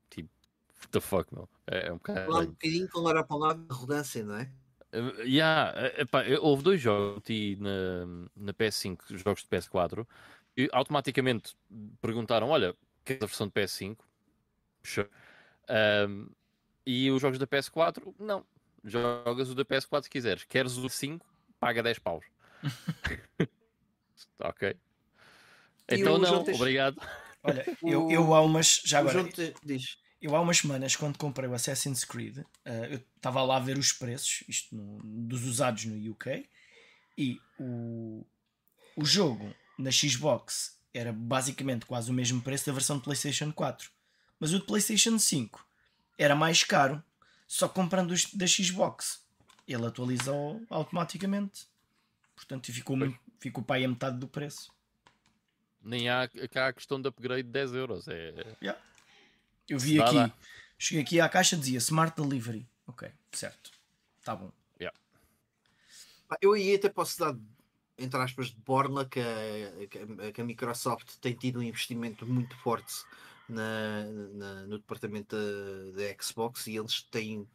Tipo, 0.09 0.29
what 0.79 0.87
the 0.89 0.99
fuck, 0.99 1.31
não? 1.31 1.47
É, 1.67 1.89
é 1.89 1.93
um 1.93 1.97
bocado. 1.97 2.39
um 2.39 2.45
bocadinho 2.47 2.89
com 2.89 3.07
a 3.07 3.23
palavra 3.23 3.63
arrogância, 3.69 4.23
não 4.23 4.35
é? 4.35 4.51
Uh, 4.93 5.21
yeah, 5.21 5.73
epá, 5.97 6.23
houve 6.41 6.63
dois 6.63 6.81
jogos 6.81 7.23
na, 7.59 8.05
na 8.35 8.53
PS5, 8.53 9.17
jogos 9.17 9.43
de 9.43 9.47
PS4, 9.47 10.05
e 10.57 10.69
automaticamente 10.71 11.55
perguntaram: 12.01 12.49
Olha, 12.49 12.75
queres 13.05 13.23
a 13.23 13.25
versão 13.25 13.47
de 13.47 13.53
PS5? 13.53 13.97
Sure. 14.83 15.09
Ahm, 15.69 16.27
e 16.85 17.09
os 17.11 17.21
jogos 17.21 17.39
da 17.39 17.47
PS4, 17.47 18.13
não. 18.19 18.45
Jogas 18.83 19.49
o 19.49 19.55
da 19.55 19.63
PS4 19.63 20.03
se 20.03 20.09
quiseres. 20.09 20.43
Queres 20.43 20.77
o 20.77 20.89
5, 20.89 21.25
paga 21.59 21.83
10 21.83 21.99
paus. 21.99 22.25
ok. 24.39 24.75
E 25.89 25.95
Então 25.95 26.17
não, 26.17 26.41
obrigado. 26.41 26.99
Olha, 27.43 27.65
eu, 27.83 28.09
eu 28.09 28.33
há 28.33 28.41
umas. 28.41 28.81
Já 28.83 29.03
O 29.03 29.09
agora, 29.09 29.29
diz. 29.63 29.97
Eu 30.21 30.35
há 30.35 30.41
umas 30.41 30.57
semanas, 30.57 30.95
quando 30.95 31.17
comprei 31.17 31.49
o 31.49 31.53
Assassin's 31.53 32.03
Creed, 32.05 32.39
eh, 32.65 32.87
eu 32.93 33.01
estava 33.15 33.41
lá 33.43 33.57
a 33.57 33.59
ver 33.59 33.77
os 33.77 33.91
preços, 33.91 34.43
isto 34.47 34.75
no- 34.75 34.99
dos 35.27 35.43
usados 35.45 35.85
no 35.85 36.11
UK, 36.11 36.47
e 37.17 37.39
o, 37.59 38.25
o 38.95 39.03
jogo 39.05 39.53
na 39.77 39.91
Xbox 39.91 40.77
era 40.93 41.11
basicamente 41.11 41.85
quase 41.85 42.11
o 42.11 42.13
mesmo 42.13 42.41
preço 42.41 42.65
da 42.67 42.73
versão 42.73 42.97
de 42.97 43.03
PlayStation 43.03 43.51
4. 43.51 43.89
Mas 44.39 44.53
o 44.53 44.59
de 44.59 44.65
PlayStation 44.65 45.17
5 45.17 45.65
era 46.17 46.35
mais 46.35 46.63
caro, 46.63 47.03
só 47.47 47.67
comprando 47.67 48.11
os 48.11 48.25
da 48.33 48.45
Xbox. 48.47 49.23
Ele 49.67 49.85
atualizou 49.85 50.61
automaticamente. 50.69 51.65
Portanto, 52.35 52.71
ficou, 52.73 52.95
muito- 52.97 53.19
ficou 53.39 53.63
para 53.63 53.77
aí 53.77 53.85
a 53.85 53.87
metade 53.87 54.17
do 54.17 54.27
preço. 54.27 54.71
Nem 55.83 56.09
há 56.09 56.27
cá 56.51 56.67
a 56.67 56.73
questão 56.73 57.01
de 57.01 57.07
upgrade 57.07 57.43
de 57.43 57.49
10 57.49 57.73
euros. 57.73 58.07
É... 58.07 58.55
Eu 59.71 59.79
vi 59.79 59.97
Dá, 59.97 60.05
aqui, 60.05 60.15
dá. 60.15 60.31
cheguei 60.77 61.01
aqui 61.03 61.21
à 61.21 61.29
caixa 61.29 61.55
dizia 61.55 61.77
Smart 61.77 62.19
Delivery. 62.21 62.67
Ok, 62.85 63.09
certo. 63.31 63.71
Tá 64.23 64.35
bom. 64.35 64.51
Pá, 66.27 66.37
Eu 66.41 66.53
aí 66.53 66.75
até 66.75 66.89
posso 66.89 67.19
dar, 67.19 67.35
entre 67.97 68.19
aspas, 68.21 68.47
de 68.47 68.55
borla 68.57 69.05
que 69.05 69.19
a, 69.19 69.87
que 69.87 69.97
a- 70.27 70.31
que 70.31 70.41
a 70.41 70.43
Microsoft 70.45 71.15
tem 71.21 71.33
tido 71.33 71.59
um 71.59 71.63
investimento 71.63 72.25
muito 72.25 72.55
forte 72.57 72.93
na, 73.49 74.03
na- 74.33 74.61
no 74.67 74.77
departamento 74.77 75.35
da, 75.35 76.01
da 76.03 76.23
Xbox 76.23 76.67
e 76.67 76.77
eles 76.77 77.01
têm, 77.03 77.47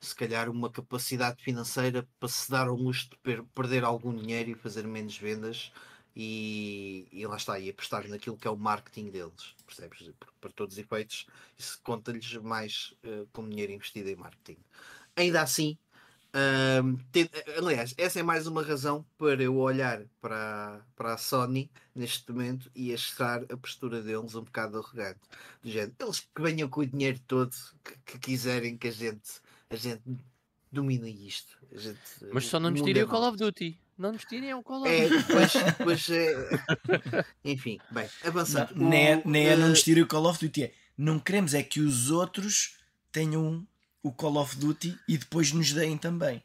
se 0.00 0.14
calhar, 0.14 0.48
uma 0.50 0.70
capacidade 0.70 1.42
financeira 1.42 2.06
para 2.18 2.28
se 2.28 2.50
dar 2.50 2.66
ao 2.68 2.74
luxo 2.76 3.10
de 3.10 3.16
per- 3.18 3.44
perder 3.54 3.84
algum 3.84 4.14
dinheiro 4.14 4.50
e 4.50 4.54
fazer 4.54 4.84
menos 4.86 5.16
vendas. 5.16 5.72
E, 6.16 7.08
e 7.10 7.26
lá 7.26 7.36
está, 7.36 7.58
e 7.58 7.68
apostar 7.70 8.06
naquilo 8.08 8.36
que 8.36 8.46
é 8.46 8.50
o 8.50 8.56
marketing 8.56 9.10
deles, 9.10 9.54
percebes? 9.66 10.10
Para, 10.40 10.52
todos 10.52 10.74
os 10.74 10.78
efeitos, 10.78 11.26
isso 11.58 11.80
conta-lhes 11.82 12.34
mais 12.36 12.94
como 13.32 13.48
dinheiro 13.48 13.72
investido 13.72 14.08
em 14.08 14.16
marketing. 14.16 14.60
Ainda 15.16 15.42
assim, 15.42 15.76
aliás, 17.56 17.94
essa 17.96 18.20
é 18.20 18.22
mais 18.22 18.46
uma 18.46 18.62
razão 18.62 19.04
para 19.16 19.42
eu 19.42 19.56
olhar 19.56 20.04
para, 20.20 20.84
para 20.96 21.14
a 21.14 21.16
Sony 21.16 21.70
neste 21.94 22.30
momento 22.30 22.70
e 22.74 22.92
achar 22.92 23.42
a 23.50 23.56
postura 23.56 24.02
deles 24.02 24.34
um 24.34 24.42
bocado 24.42 24.78
arrogante. 24.78 25.20
Do 25.62 25.70
género, 25.70 25.94
eles 26.00 26.20
que 26.20 26.42
venham 26.42 26.68
com 26.68 26.80
o 26.80 26.86
dinheiro 26.86 27.20
todo 27.26 27.54
que, 27.84 27.96
que 28.04 28.18
quiserem 28.18 28.76
que 28.76 28.88
a 28.88 28.92
gente, 28.92 29.40
a 29.70 29.76
gente 29.76 30.02
domine 30.70 31.26
isto. 31.26 31.56
A 31.72 31.78
gente, 31.78 32.00
Mas 32.32 32.46
só 32.46 32.58
não 32.58 32.70
nos 32.70 32.82
tirem 32.82 33.02
o 33.04 33.08
Call 33.08 33.28
of 33.28 33.36
Duty. 33.36 33.80
Não 33.96 34.12
nos 34.12 34.24
tirem 34.24 34.52
o 34.54 34.62
Call 34.62 34.82
of 34.82 34.88
É, 34.90 35.06
Duty. 35.08 35.22
depois, 35.24 35.52
depois 35.52 36.10
é... 36.10 36.62
Enfim, 37.44 37.78
bem, 37.90 38.08
avançando. 38.24 38.74
Não, 38.74 38.88
nem, 38.88 39.06
é, 39.08 39.22
nem 39.24 39.46
é 39.48 39.56
não 39.56 39.66
eh, 39.66 39.68
nos 39.70 39.82
tirem 39.82 40.02
o 40.02 40.06
Call 40.06 40.26
of 40.26 40.38
Duty. 40.44 40.64
É, 40.64 40.72
não 40.98 41.18
queremos 41.18 41.54
é 41.54 41.62
que 41.62 41.80
os 41.80 42.10
outros 42.10 42.76
tenham 43.12 43.66
o 44.02 44.12
Call 44.12 44.36
of 44.36 44.56
Duty 44.56 44.98
e 45.08 45.16
depois 45.16 45.52
nos 45.52 45.72
deem 45.72 45.96
também. 45.96 46.42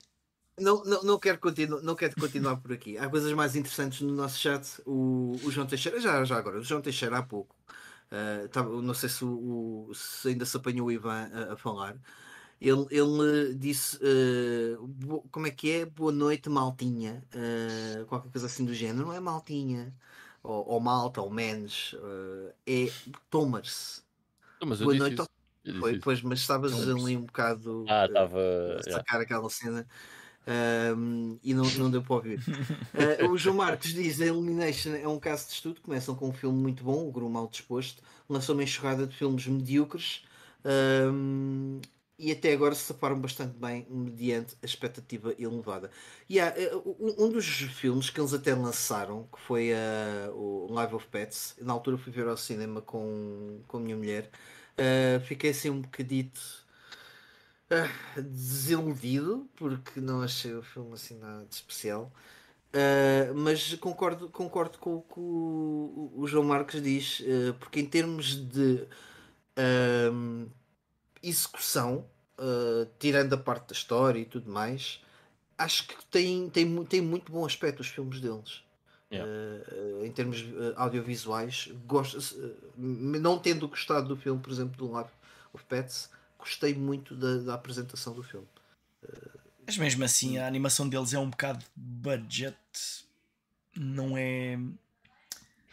Não, 0.59 0.83
não, 0.83 1.03
não, 1.03 1.19
quero 1.19 1.39
continuar, 1.39 1.81
não 1.81 1.95
quero 1.95 2.15
continuar 2.19 2.57
por 2.57 2.73
aqui. 2.73 2.97
Há 2.97 3.09
coisas 3.09 3.31
mais 3.33 3.55
interessantes 3.55 4.01
no 4.01 4.11
nosso 4.13 4.37
chat. 4.39 4.81
O, 4.85 5.39
o 5.43 5.51
João 5.51 5.65
Teixeira, 5.65 5.99
já, 6.01 6.23
já 6.25 6.37
agora, 6.37 6.59
o 6.59 6.63
João 6.63 6.81
Teixeira 6.81 7.17
há 7.17 7.23
pouco, 7.23 7.55
ah, 8.11 8.47
tava- 8.51 8.81
não 8.81 8.93
sei 8.93 9.07
se, 9.09 9.23
o, 9.23 9.87
o- 9.89 9.95
se 9.95 10.27
ainda 10.27 10.45
se 10.45 10.57
apanhou 10.57 10.87
o 10.87 10.91
Ivan 10.91 11.29
a, 11.33 11.53
a 11.53 11.57
falar. 11.57 11.95
Ele, 12.61 12.85
ele 12.91 13.55
disse 13.55 13.97
bo- 14.81 15.23
como 15.31 15.47
é 15.47 15.51
que 15.51 15.71
é? 15.71 15.85
Boa 15.85 16.11
noite, 16.11 16.49
maltinha. 16.49 17.23
Ah, 17.33 18.05
qualquer 18.07 18.31
coisa 18.31 18.47
assim 18.47 18.65
do 18.65 18.73
género. 18.73 19.07
Não 19.07 19.13
é 19.13 19.19
maltinha, 19.19 19.95
ou, 20.43 20.67
ou 20.67 20.79
malta, 20.79 21.21
ou 21.21 21.29
menos. 21.31 21.95
ah, 22.01 22.53
é 22.67 22.85
Tomers. 23.29 24.03
Não, 24.61 24.67
Mas 24.69 24.81
Boa 24.81 24.93
noite, 24.95 25.15
isso. 25.15 25.29
Foi, 25.79 25.95
isso. 25.95 26.01
pois, 26.03 26.21
mas 26.21 26.39
estavas 26.41 26.87
ali 26.87 27.17
um 27.17 27.25
bocado. 27.25 27.85
Ah, 27.87 28.05
estava. 28.05 28.39
a 28.79 28.83
sacar 28.91 29.21
aquela 29.21 29.49
cena 29.49 29.87
ahm, 30.47 31.37
e 31.43 31.53
não, 31.53 31.65
não 31.71 31.91
deu 31.91 32.03
para 32.03 32.15
ouvir. 32.15 32.41
Ah, 32.95 33.25
o 33.25 33.37
João 33.37 33.57
Marcos 33.57 33.93
diz: 33.93 34.19
a 34.21 34.25
Elimination 34.27 34.95
é 34.95 35.07
um 35.07 35.19
caso 35.19 35.47
de 35.47 35.53
estudo. 35.53 35.81
Começam 35.81 36.15
com 36.15 36.29
um 36.29 36.33
filme 36.33 36.59
muito 36.61 36.83
bom, 36.83 37.07
o 37.07 37.11
Gru 37.11 37.29
Mal 37.29 37.47
Disposto, 37.47 38.03
lançou 38.29 38.55
uma 38.55 38.63
enxurrada 38.63 39.07
de 39.07 39.15
filmes 39.15 39.45
medíocres 39.47 40.23
ahm, 40.65 41.81
e 42.19 42.31
até 42.31 42.53
agora 42.53 42.75
se 42.75 42.83
safaram 42.83 43.19
bastante 43.19 43.57
bem 43.57 43.87
mediante 43.89 44.55
a 44.61 44.65
expectativa 44.65 45.33
elevada. 45.39 45.89
E 46.29 46.39
há, 46.39 46.47
eh, 46.57 46.71
um 47.17 47.29
dos 47.31 47.45
filmes 47.45 48.09
que 48.09 48.19
eles 48.19 48.33
até 48.33 48.53
lançaram, 48.53 49.27
que 49.33 49.39
foi 49.41 49.71
ah, 49.73 50.31
o 50.33 50.67
Live 50.71 50.95
of 50.95 51.07
Pets, 51.07 51.55
na 51.61 51.73
altura 51.73 51.97
fui 51.97 52.11
ver 52.11 52.27
ao 52.27 52.37
cinema 52.37 52.81
com, 52.81 53.61
com 53.67 53.77
a 53.77 53.79
minha 53.79 53.95
mulher. 53.95 54.29
ah, 54.77 55.19
fiquei 55.21 55.51
assim 55.51 55.69
um 55.69 55.81
bocadito 55.81 56.41
ah, 57.69 58.21
desiludido 58.21 59.49
porque 59.55 59.99
não 60.01 60.21
achei 60.21 60.53
o 60.55 60.63
filme 60.63 60.93
assim 60.93 61.17
nada 61.17 61.45
de 61.45 61.55
especial. 61.55 62.11
Ah, 62.73 63.33
mas 63.35 63.73
concordo, 63.75 64.29
concordo 64.29 64.77
com 64.79 64.97
o 64.97 65.01
que 65.01 65.19
o, 65.19 66.27
João 66.27 66.45
Marcos 66.45 66.81
diz, 66.81 67.23
ah, 67.25 67.53
porque 67.59 67.79
em 67.79 67.85
termos 67.85 68.35
de 68.35 68.87
ahm, 69.57 70.47
execução, 71.21 72.05
ah, 72.37 72.87
tirando 72.97 73.33
a 73.33 73.37
parte 73.37 73.67
da 73.67 73.73
história 73.73 74.19
e 74.19 74.25
tudo 74.25 74.49
mais, 74.49 75.01
acho 75.57 75.87
que 75.87 75.95
tem, 76.05 76.49
tem, 76.49 76.85
tem 76.85 77.01
muito 77.01 77.31
bom 77.31 77.45
aspecto 77.45 77.81
os 77.81 77.87
filmes 77.87 78.19
deles. 78.21 78.63
Yeah. 79.11 79.29
Ah, 79.29 79.73
ah, 80.01 80.05
em 80.05 80.11
termos 80.11 80.43
ah, 80.75 80.83
audiovisuais, 80.83 81.69
gosto, 81.85 82.19
não 82.77 83.39
tendo 83.39 83.67
gostado 83.67 84.07
do 84.07 84.15
filme, 84.15 84.41
por 84.41 84.51
exemplo, 84.51 84.77
do 84.77 84.91
Live 84.91 85.09
of 85.53 85.63
Pets, 85.65 86.09
gostei 86.37 86.73
muito 86.73 87.15
da, 87.15 87.37
da 87.37 87.53
apresentação 87.55 88.13
do 88.13 88.23
filme. 88.23 88.47
Mas 89.65 89.77
mesmo 89.77 90.03
assim, 90.03 90.37
a 90.37 90.47
animação 90.47 90.89
deles 90.89 91.13
é 91.13 91.19
um 91.19 91.29
bocado 91.29 91.63
budget. 91.75 92.57
Não 93.75 94.17
é. 94.17 94.57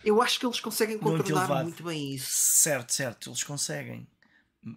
Eu 0.04 0.20
acho 0.20 0.38
que 0.38 0.46
eles 0.46 0.60
conseguem 0.60 0.98
Muito 0.98 1.18
contornar 1.18 1.44
elevado. 1.44 1.64
muito 1.64 1.82
bem 1.82 2.14
isso. 2.14 2.28
Certo, 2.30 2.92
certo, 2.92 3.30
eles 3.30 3.42
conseguem. 3.42 4.06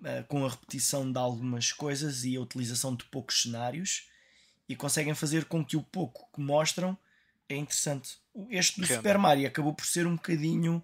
Eh, 0.04 0.24
Com 0.24 0.46
a 0.46 0.50
repetição 0.50 1.12
de 1.12 1.18
algumas 1.18 1.72
coisas 1.72 2.24
e 2.24 2.36
a 2.36 2.42
utilização 2.42 2.96
de 2.96 3.06
poucos 3.06 3.42
cenários 3.42 4.08
e 4.68 4.76
conseguem 4.76 5.16
fazer 5.16 5.46
com 5.46 5.66
que 5.66 5.76
o 5.76 5.82
pouco 5.82 6.30
que 6.34 6.42
mostram 6.42 6.98
é 7.48 7.56
interessante. 7.56 8.20
Este 8.50 8.80
do 8.80 8.86
Renda. 8.86 8.98
Super 8.98 9.18
Mario 9.18 9.48
acabou 9.48 9.74
por 9.74 9.86
ser 9.86 10.06
um 10.06 10.16
bocadinho 10.16 10.84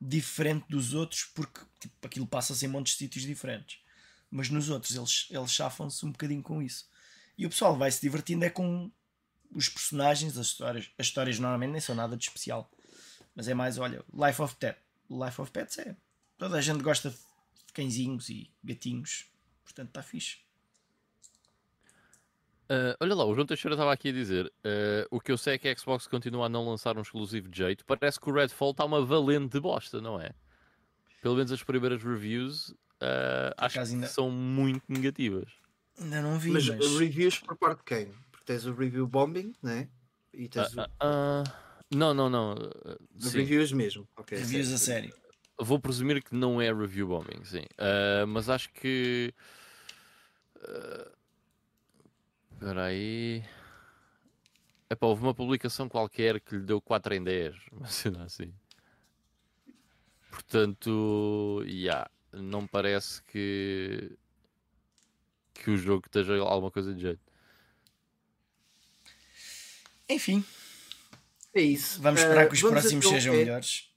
diferente 0.00 0.66
dos 0.68 0.94
outros 0.94 1.24
porque 1.34 1.60
tipo, 1.80 1.94
aquilo 2.06 2.26
passa-se 2.26 2.64
em 2.64 2.68
montes 2.68 2.92
de 2.92 3.00
sítios 3.00 3.24
diferentes. 3.24 3.78
Mas 4.30 4.48
nos 4.48 4.68
outros 4.68 4.94
eles, 4.94 5.26
eles 5.30 5.52
chafam-se 5.52 6.04
um 6.06 6.12
bocadinho 6.12 6.42
com 6.42 6.62
isso. 6.62 6.88
E 7.36 7.46
o 7.46 7.50
pessoal 7.50 7.76
vai 7.76 7.90
se 7.90 8.00
divertindo 8.00 8.44
é 8.44 8.50
com 8.50 8.90
os 9.52 9.68
personagens, 9.68 10.36
as 10.36 10.46
histórias. 10.46 10.90
As 10.98 11.06
histórias 11.06 11.38
normalmente 11.38 11.72
nem 11.72 11.80
são 11.80 11.94
nada 11.94 12.16
de 12.16 12.24
especial. 12.24 12.70
Mas 13.34 13.48
é 13.48 13.54
mais, 13.54 13.78
olha, 13.78 14.04
Life 14.12 14.40
of 14.40 14.54
Pet. 14.56 14.78
Life 15.10 15.40
of 15.40 15.50
Pets 15.50 15.78
é. 15.78 15.96
Toda 16.38 16.56
a 16.56 16.60
gente 16.60 16.82
gosta 16.82 17.10
de 17.10 17.16
cãezinhos 17.74 18.30
e 18.30 18.50
gatinhos. 18.62 19.26
Portanto, 19.64 19.88
está 19.88 20.02
fixe. 20.02 20.38
Ah, 22.68 22.96
olha 23.00 23.14
lá, 23.14 23.24
o 23.26 23.34
João 23.34 23.46
Teixeira 23.46 23.74
estava 23.74 23.92
aqui 23.92 24.08
a 24.08 24.12
dizer: 24.12 24.50
ah, 24.64 25.06
o 25.10 25.20
que 25.20 25.30
eu 25.32 25.36
sei 25.36 25.54
é 25.54 25.58
que 25.58 25.68
a 25.68 25.76
Xbox 25.76 26.06
continua 26.06 26.46
a 26.46 26.48
não 26.48 26.66
lançar 26.66 26.96
um 26.96 27.02
exclusivo 27.02 27.48
de 27.48 27.58
jeito. 27.58 27.84
Parece 27.84 28.18
que 28.18 28.30
o 28.30 28.32
Redfall 28.32 28.70
está 28.70 28.84
uma 28.84 29.04
valente 29.04 29.48
de 29.52 29.60
bosta, 29.60 30.00
não 30.00 30.20
é? 30.20 30.30
Pelo 31.20 31.36
menos 31.36 31.52
as 31.52 31.62
primeiras 31.62 32.02
reviews 32.02 32.74
ah, 33.00 33.54
acho 33.58 33.74
que 33.74 33.80
ainda- 33.80 34.06
são 34.06 34.30
muito 34.30 34.84
negativas. 34.88 35.50
Ainda 35.98 36.22
não 36.22 36.38
vi, 36.38 36.50
Mas, 36.50 36.68
mas. 36.68 36.98
reviews 36.98 37.38
por 37.38 37.56
parte 37.56 37.78
de 37.78 37.84
quem? 37.84 38.06
Porque 38.32 38.44
tens 38.46 38.66
o 38.66 38.74
review 38.74 39.06
bombing, 39.06 39.54
né? 39.62 39.88
E 40.32 40.48
tens 40.48 40.74
ah, 40.98 41.44
não, 41.94 42.12
não, 42.12 42.28
não. 42.28 42.54
o 42.54 43.28
reviews 43.28 43.70
mesmo. 43.70 44.08
Ok, 44.16 44.36
Reviews 44.36 44.72
a 44.72 44.78
sério. 44.78 45.14
Vou 45.58 45.78
presumir 45.78 46.22
que 46.22 46.34
não 46.34 46.60
é 46.60 46.72
review 46.72 47.06
bombing, 47.08 47.44
sim. 47.44 47.64
Ah, 47.78 48.24
mas 48.26 48.48
acho 48.48 48.72
que. 48.72 49.32
ah, 50.60 51.10
Espera 52.52 52.84
aí. 52.86 53.44
Epá, 54.88 55.06
houve 55.06 55.22
uma 55.22 55.34
publicação 55.34 55.88
qualquer 55.88 56.40
que 56.40 56.56
lhe 56.56 56.62
deu 56.62 56.80
4 56.80 57.14
em 57.14 57.22
10, 57.22 57.54
uma 57.72 57.86
cena 57.88 58.24
assim. 58.24 58.52
Portanto, 60.30 61.62
yeah, 61.66 62.10
não 62.32 62.66
parece 62.66 63.22
que. 63.24 64.10
que 65.52 65.70
o 65.70 65.76
jogo 65.76 66.04
esteja 66.06 66.36
alguma 66.40 66.70
coisa 66.70 66.92
de 66.94 67.00
jeito. 67.00 67.20
Enfim, 70.08 70.44
É 71.54 71.62
isso. 71.62 72.00
vamos 72.02 72.20
esperar 72.20 72.44
Ah, 72.44 72.48
que 72.48 72.54
os 72.54 72.60
próximos 72.60 73.06
sejam 73.08 73.34
é- 73.34 73.38
melhores. 73.38 73.90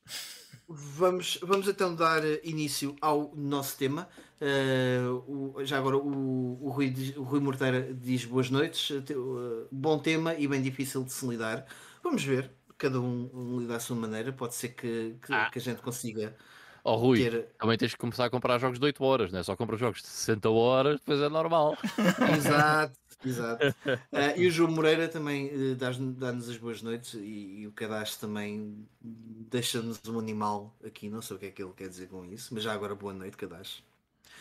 Vamos, 0.70 1.40
vamos 1.42 1.68
então 1.70 1.96
dar 1.96 2.22
início 2.44 2.94
ao 3.00 3.32
nosso 3.34 3.78
tema. 3.78 4.08
Uh, 4.42 5.56
o, 5.56 5.66
já 5.66 5.78
agora 5.78 5.96
o, 5.96 6.60
o, 6.62 6.70
Rui, 6.70 6.94
o 7.16 7.24
Rui 7.24 7.40
Morteira 7.40 7.94
diz 7.94 8.26
boas 8.26 8.50
noites. 8.50 8.90
Uh, 8.90 9.66
bom 9.72 9.98
tema 9.98 10.36
e 10.36 10.46
bem 10.46 10.62
difícil 10.62 11.06
de 11.06 11.14
se 11.14 11.26
lidar. 11.26 11.66
Vamos 12.04 12.22
ver, 12.22 12.52
cada 12.78 13.00
um, 13.00 13.30
um 13.34 13.60
lidar 13.62 13.78
à 13.78 13.80
sua 13.80 13.96
maneira. 13.96 14.34
Pode 14.34 14.56
ser 14.56 14.70
que, 14.70 15.16
que, 15.26 15.34
ah. 15.34 15.50
que 15.50 15.58
a 15.58 15.62
gente 15.62 15.82
consiga. 15.82 16.36
Oh, 16.84 16.96
Rui, 16.96 17.18
ter... 17.18 17.48
também 17.58 17.78
tens 17.78 17.94
que 17.94 18.00
começar 18.00 18.26
a 18.26 18.30
comprar 18.30 18.60
jogos 18.60 18.78
de 18.78 18.86
8 18.86 19.04
horas, 19.04 19.32
não 19.32 19.40
é? 19.40 19.44
Só 19.44 19.56
compra 19.56 19.78
jogos 19.78 20.02
de 20.02 20.08
60 20.08 20.50
horas, 20.50 21.00
depois 21.00 21.22
é 21.22 21.30
normal. 21.30 21.78
Exato, 22.38 22.98
exato. 23.26 23.68
Uh, 23.68 23.98
e 24.38 24.48
o 24.48 24.52
João 24.52 24.72
Moreira 24.72 25.08
também 25.08 25.48
uh, 25.48 25.76
dá-nos 25.76 26.50
as 26.50 26.58
boas 26.58 26.82
noites 26.82 27.14
e, 27.16 27.62
e 27.62 27.68
o 27.68 27.72
cadastro 27.72 28.28
também 28.28 28.88
deixa-nos 29.02 30.02
um 30.08 30.20
animal 30.20 30.76
aqui. 30.86 31.10
Não 31.10 31.22
sei 31.22 31.36
o 31.36 31.40
que 31.40 31.46
é 31.48 31.52
que 31.52 31.64
ele 31.64 31.74
quer 31.76 31.90
dizer 31.90 32.08
com 32.08 32.26
isso, 32.26 32.54
mas 32.54 32.64
já 32.64 32.74
agora 32.74 32.96
boa 32.96 33.14
noite, 33.14 33.38
cadastro. 33.38 33.84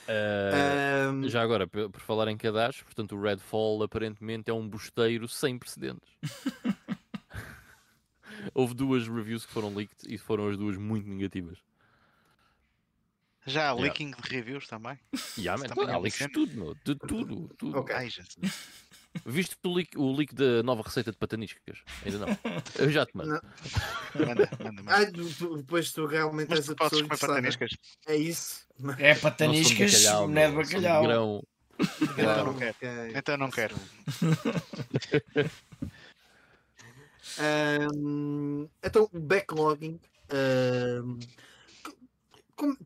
Uh, 0.08 1.10
um... 1.10 1.28
Já 1.28 1.42
agora, 1.42 1.66
por 1.66 2.00
falar 2.00 2.28
em 2.28 2.36
cadastro, 2.36 2.84
portanto, 2.84 3.16
o 3.16 3.20
Redfall 3.20 3.82
aparentemente 3.82 4.50
é 4.50 4.54
um 4.54 4.68
bosteiro 4.68 5.26
sem 5.28 5.58
precedentes. 5.58 6.08
Houve 8.54 8.74
duas 8.74 9.08
reviews 9.08 9.44
que 9.44 9.52
foram 9.52 9.74
leaked 9.74 10.06
e 10.08 10.16
foram 10.16 10.48
as 10.48 10.56
duas 10.56 10.76
muito 10.76 11.08
negativas. 11.08 11.58
Já 13.46 13.68
há 13.68 13.72
leaking 13.72 14.08
yeah. 14.08 14.22
de 14.22 14.34
reviews 14.34 14.66
também? 14.66 14.98
Yeah, 15.38 15.60
man, 15.60 15.68
também 15.68 15.94
há 15.94 15.98
leaks 15.98 16.18
de 16.18 16.28
tudo, 16.28 16.56
meu. 16.56 16.74
de 16.74 16.94
tudo. 16.96 17.48
tudo. 17.56 17.78
Okay. 17.78 18.08
Viste 19.24 19.56
o 19.64 19.72
leak, 19.72 19.96
o 19.96 20.12
leak 20.12 20.34
da 20.34 20.62
nova 20.62 20.82
receita 20.82 21.10
de 21.10 21.16
pataniscas? 21.16 21.78
Ainda 22.04 22.18
não. 22.18 22.26
Eu 22.78 22.90
já 22.90 23.06
te 23.06 23.16
mando. 23.16 23.30
Manda, 24.14 24.50
manda, 24.62 24.82
manda. 24.82 24.94
Ah, 24.94 25.04
depois 25.56 25.90
tu 25.92 26.04
realmente 26.06 26.50
Mas 26.50 26.58
és 26.58 26.70
a 26.70 26.74
pessoa 26.74 27.02
comer 27.02 27.18
pataniscas. 27.18 27.70
É 28.06 28.16
isso. 28.16 28.66
É 28.98 29.14
pataniscas, 29.14 30.04
não, 30.04 30.28
não 30.28 30.42
é 30.42 30.50
de 30.50 30.56
bacalhau. 30.56 31.00
De 31.00 31.06
grão. 31.06 31.46
Então 32.18 32.44
não 32.44 32.54
quero. 32.54 32.76
Então 33.14 33.36
não 33.38 33.50
quero. 33.50 33.76
um, 37.94 38.68
então, 38.82 39.08
backlogging. 39.12 39.98
Um, 40.32 41.18
como, 42.56 42.76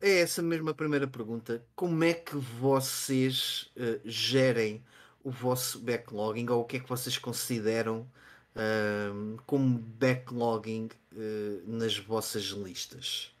é 0.00 0.20
essa 0.20 0.40
mesma 0.40 0.72
primeira 0.72 1.06
pergunta. 1.08 1.62
Como 1.74 2.02
é 2.04 2.14
que 2.14 2.36
vocês 2.36 3.70
uh, 3.76 4.00
gerem 4.04 4.82
o 5.24 5.30
vosso 5.30 5.80
backlogging 5.80 6.48
ou 6.48 6.62
o 6.62 6.64
que 6.64 6.76
é 6.76 6.80
que 6.80 6.88
vocês 6.88 7.18
consideram 7.18 8.08
uh, 8.56 9.42
como 9.46 9.78
backlogging 9.78 10.88
uh, 11.12 11.62
nas 11.66 11.98
vossas 11.98 12.44
listas? 12.44 13.31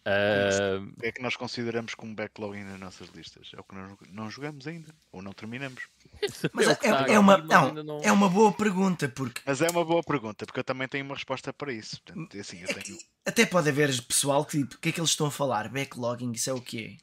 Uh... 0.00 0.88
O 0.96 1.00
que 1.00 1.06
é 1.06 1.12
que 1.12 1.22
nós 1.22 1.36
consideramos 1.36 1.94
como 1.94 2.14
backlogging 2.14 2.64
nas 2.64 2.80
nossas 2.80 3.08
listas? 3.10 3.50
É 3.54 3.60
o 3.60 3.64
que 3.64 3.74
nós 3.74 3.92
não 4.08 4.30
jogamos 4.30 4.66
ainda, 4.66 4.94
ou 5.12 5.20
não 5.20 5.32
terminamos. 5.32 5.82
Mas 6.54 6.68
é, 6.68 6.78
é, 6.82 7.14
é 7.14 7.18
uma, 7.18 7.36
não, 7.38 7.74
não, 7.74 8.00
é 8.02 8.10
uma 8.10 8.28
boa 8.28 8.52
pergunta, 8.52 9.08
porque. 9.08 9.42
Mas 9.44 9.60
é 9.60 9.68
uma 9.68 9.84
boa 9.84 10.02
pergunta, 10.02 10.46
porque 10.46 10.60
eu 10.60 10.64
também 10.64 10.88
tenho 10.88 11.04
uma 11.04 11.14
resposta 11.14 11.52
para 11.52 11.72
isso. 11.72 12.00
Portanto, 12.02 12.34
é 12.34 12.40
assim, 12.40 12.62
é 12.62 12.66
tenho... 12.66 12.98
Até 13.26 13.44
pode 13.44 13.68
haver 13.68 13.88
pessoal 14.04 14.44
que 14.44 14.58
tipo, 14.58 14.74
o 14.74 14.78
que 14.78 14.88
é 14.88 14.92
que 14.92 15.00
eles 15.00 15.10
estão 15.10 15.26
a 15.26 15.30
falar? 15.30 15.68
Backlogging, 15.68 16.32
isso 16.32 16.48
é 16.48 16.54
o 16.54 16.60
quê? 16.60 16.96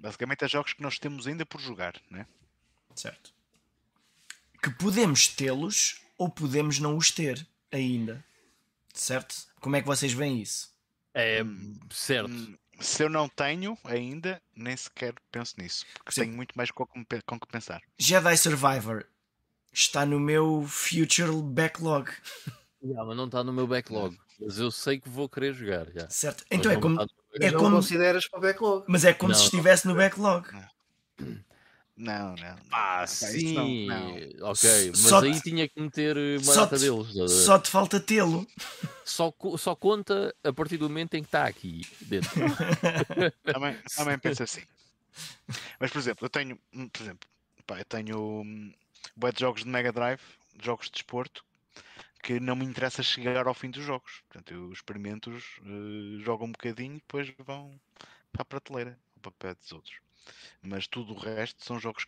Basicamente 0.00 0.44
é 0.44 0.48
jogos 0.48 0.72
que 0.72 0.82
nós 0.82 0.98
temos 0.98 1.26
ainda 1.26 1.44
por 1.44 1.60
jogar, 1.60 1.94
né? 2.10 2.26
Certo. 2.94 3.32
Que 4.62 4.70
podemos 4.70 5.28
tê-los 5.28 6.02
ou 6.16 6.28
podemos 6.28 6.78
não 6.78 6.96
os 6.96 7.10
ter 7.10 7.46
ainda. 7.70 8.24
Certo? 8.92 9.46
Como 9.60 9.76
é 9.76 9.80
que 9.80 9.86
vocês 9.86 10.12
veem 10.12 10.40
isso? 10.40 10.72
É 11.20 11.42
certo. 11.90 12.30
Hum, 12.30 12.56
se 12.78 13.02
eu 13.02 13.10
não 13.10 13.28
tenho 13.28 13.76
ainda, 13.82 14.40
nem 14.54 14.76
sequer 14.76 15.14
penso 15.32 15.54
nisso. 15.58 15.84
Porque 15.94 16.12
Sim. 16.12 16.20
tenho 16.22 16.36
muito 16.36 16.56
mais 16.56 16.70
com, 16.70 16.86
com 16.86 17.40
que 17.40 17.48
pensar. 17.48 17.82
Jedi 17.98 18.36
Survivor 18.36 19.04
está 19.72 20.06
no 20.06 20.20
meu 20.20 20.64
future 20.68 21.32
backlog. 21.42 22.08
Yeah, 22.80 23.04
mas 23.04 23.16
não 23.16 23.24
está 23.24 23.42
no 23.42 23.52
meu 23.52 23.66
backlog. 23.66 24.16
Mas 24.40 24.60
eu 24.60 24.70
sei 24.70 25.00
que 25.00 25.08
vou 25.08 25.28
querer 25.28 25.52
jogar. 25.52 25.90
Já. 25.92 26.08
Certo. 26.08 26.44
Então 26.48 26.70
é 26.70 26.76
como. 26.76 27.04
É 27.40 27.50
não 27.50 27.58
como... 27.58 27.76
consideras 27.76 28.28
para 28.28 28.38
o 28.38 28.42
backlog. 28.42 28.84
Mas 28.86 29.04
é 29.04 29.12
como 29.12 29.32
não, 29.32 29.38
se 29.38 29.46
estivesse 29.46 29.88
no 29.88 29.96
backlog. 29.96 30.46
Não, 31.18 31.44
não. 32.36 32.56
Ah, 32.70 33.06
sim. 33.06 33.54
Não, 33.54 33.68
não. 33.68 34.50
Ok, 34.50 34.90
mas 34.90 35.00
só 35.00 35.20
aí 35.20 35.32
te... 35.32 35.42
tinha 35.42 35.68
que 35.68 35.80
meter 35.80 36.16
uma 36.16 36.54
data 36.54 36.78
deles. 36.78 37.32
Só 37.44 37.58
te 37.58 37.68
falta 37.68 37.98
tê-lo. 37.98 38.46
Só, 39.04 39.34
só 39.58 39.74
conta 39.74 40.34
a 40.44 40.52
partir 40.52 40.76
do 40.76 40.88
momento 40.88 41.14
em 41.14 41.22
que 41.22 41.28
está 41.28 41.44
aqui 41.44 41.82
dentro. 42.02 42.30
também, 43.42 43.76
também 43.96 44.18
penso 44.18 44.44
assim. 44.44 44.62
Mas, 45.80 45.90
por 45.90 45.98
exemplo, 45.98 46.26
eu 46.26 46.30
tenho, 46.30 46.58
hum, 46.72 46.88
por 46.88 47.02
exemplo, 47.02 47.28
pá, 47.66 47.78
eu 47.78 47.84
tenho 47.84 48.42
um, 48.42 48.72
de 49.16 49.40
jogos 49.40 49.64
de 49.64 49.68
Mega 49.68 49.92
Drive, 49.92 50.20
jogos 50.62 50.86
de 50.86 50.92
desporto, 50.92 51.44
que 52.22 52.38
não 52.38 52.54
me 52.54 52.64
interessa 52.64 53.02
chegar 53.02 53.46
ao 53.46 53.54
fim 53.54 53.70
dos 53.70 53.84
jogos. 53.84 54.22
Portanto, 54.28 54.52
eu 54.52 54.72
experimento, 54.72 55.30
uh, 55.30 56.20
jogo 56.20 56.44
um 56.44 56.52
bocadinho 56.52 56.96
e 56.96 57.00
depois 57.00 57.32
vão 57.38 57.78
para 58.32 58.42
a 58.42 58.44
prateleira, 58.44 58.98
para 59.20 59.32
pé 59.32 59.54
dos 59.54 59.72
outros. 59.72 60.07
Mas 60.62 60.86
tudo 60.86 61.14
o 61.14 61.18
resto 61.18 61.64
são 61.64 61.78
jogos. 61.78 62.06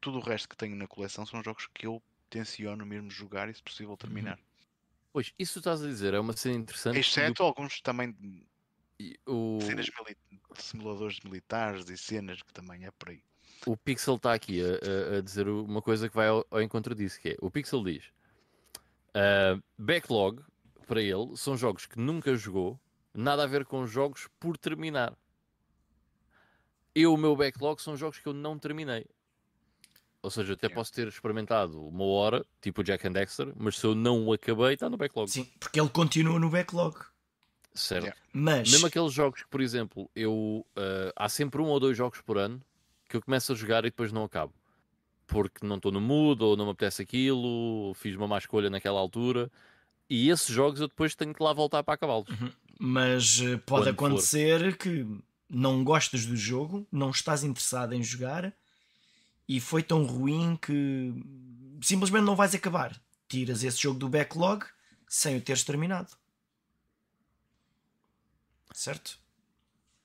Tudo 0.00 0.18
o 0.18 0.20
resto 0.20 0.48
que 0.48 0.56
tenho 0.56 0.76
na 0.76 0.86
coleção 0.86 1.26
são 1.26 1.42
jogos 1.42 1.68
que 1.72 1.86
eu 1.86 2.02
tenciono 2.28 2.86
mesmo 2.86 3.10
jogar 3.10 3.48
e, 3.48 3.54
se 3.54 3.62
possível, 3.62 3.96
terminar. 3.96 4.38
Uhum. 4.38 4.44
Pois, 5.12 5.34
isso 5.38 5.58
estás 5.58 5.82
a 5.82 5.86
dizer, 5.86 6.14
é 6.14 6.20
uma 6.20 6.36
cena 6.36 6.56
interessante. 6.56 6.98
Exceto 6.98 7.42
alguns 7.42 7.80
também. 7.80 8.14
O... 9.26 9.58
Cenas 9.60 9.88
mili... 9.88 10.16
simuladores 10.54 11.20
militares 11.20 11.88
e 11.88 11.96
cenas 11.96 12.42
que 12.42 12.52
também 12.52 12.84
é 12.84 12.90
por 12.92 13.10
aí. 13.10 13.22
O 13.66 13.76
Pixel 13.76 14.16
está 14.16 14.32
aqui 14.32 14.60
a, 14.62 15.18
a, 15.18 15.20
dizer 15.20 15.48
uma 15.48 15.82
coisa 15.82 16.08
que 16.08 16.14
vai 16.14 16.28
ao, 16.28 16.46
ao, 16.50 16.62
encontro 16.62 16.94
disso, 16.94 17.20
que 17.20 17.30
é 17.30 17.36
o 17.40 17.50
Pixel 17.50 17.84
diz 17.84 18.04
uh, 19.10 19.62
backlog 19.76 20.42
para 20.86 21.00
ele 21.00 21.36
são 21.36 21.56
jogos 21.56 21.86
que 21.86 21.98
nunca 21.98 22.34
jogou, 22.34 22.80
nada 23.14 23.44
a 23.44 23.46
ver 23.46 23.64
com 23.64 23.86
jogos 23.86 24.28
por 24.38 24.56
terminar 24.56 25.16
eu, 26.94 27.14
o 27.14 27.16
meu 27.16 27.36
backlog 27.36 27.80
são 27.80 27.96
jogos 27.96 28.18
que 28.18 28.26
eu 28.26 28.32
não 28.32 28.58
terminei. 28.58 29.06
Ou 30.22 30.30
seja, 30.30 30.52
até 30.52 30.68
posso 30.68 30.92
ter 30.92 31.08
experimentado 31.08 31.82
uma 31.82 32.04
hora, 32.04 32.44
tipo 32.60 32.84
Jack 32.84 33.06
and 33.08 33.12
Dexter, 33.12 33.52
mas 33.56 33.78
se 33.78 33.86
eu 33.86 33.94
não 33.94 34.26
o 34.26 34.32
acabei, 34.32 34.74
está 34.74 34.90
no 34.90 34.98
backlog. 34.98 35.30
Sim, 35.30 35.46
porque 35.58 35.80
ele 35.80 35.88
continua 35.88 36.38
no 36.38 36.50
backlog. 36.50 36.94
Certo. 37.72 38.04
Yeah. 38.04 38.20
Mas... 38.32 38.70
Mesmo 38.70 38.86
aqueles 38.86 39.12
jogos 39.12 39.42
que, 39.42 39.48
por 39.48 39.60
exemplo, 39.60 40.10
eu 40.14 40.66
uh, 40.76 41.12
há 41.16 41.28
sempre 41.28 41.62
um 41.62 41.66
ou 41.66 41.80
dois 41.80 41.96
jogos 41.96 42.20
por 42.20 42.36
ano 42.36 42.60
que 43.08 43.16
eu 43.16 43.22
começo 43.22 43.52
a 43.52 43.54
jogar 43.54 43.80
e 43.80 43.90
depois 43.90 44.12
não 44.12 44.24
acabo. 44.24 44.52
Porque 45.26 45.66
não 45.66 45.76
estou 45.76 45.90
no 45.90 46.00
mood, 46.00 46.42
ou 46.42 46.56
não 46.56 46.66
me 46.66 46.72
apetece 46.72 47.02
aquilo, 47.02 47.92
fiz 47.94 48.14
uma 48.16 48.28
má 48.28 48.38
escolha 48.38 48.68
naquela 48.68 49.00
altura. 49.00 49.50
E 50.08 50.28
esses 50.28 50.48
jogos 50.48 50.80
eu 50.80 50.88
depois 50.88 51.14
tenho 51.14 51.32
que 51.32 51.42
lá 51.42 51.52
voltar 51.52 51.82
para 51.82 51.94
acabá-los. 51.94 52.28
Uhum. 52.28 52.52
Mas 52.78 53.40
uh, 53.40 53.58
pode 53.58 53.84
Quando 53.84 53.88
acontecer 53.88 54.72
for. 54.72 54.78
que 54.78 55.06
não 55.50 55.82
gostas 55.82 56.24
do 56.24 56.36
jogo, 56.36 56.86
não 56.92 57.10
estás 57.10 57.42
interessado 57.42 57.92
em 57.92 58.02
jogar 58.02 58.54
e 59.48 59.58
foi 59.58 59.82
tão 59.82 60.04
ruim 60.04 60.56
que 60.56 61.12
simplesmente 61.82 62.22
não 62.22 62.36
vais 62.36 62.54
acabar. 62.54 62.98
Tiras 63.28 63.64
esse 63.64 63.82
jogo 63.82 63.98
do 63.98 64.08
backlog 64.08 64.64
sem 65.08 65.36
o 65.36 65.40
teres 65.40 65.64
terminado. 65.64 66.12
Certo? 68.72 69.18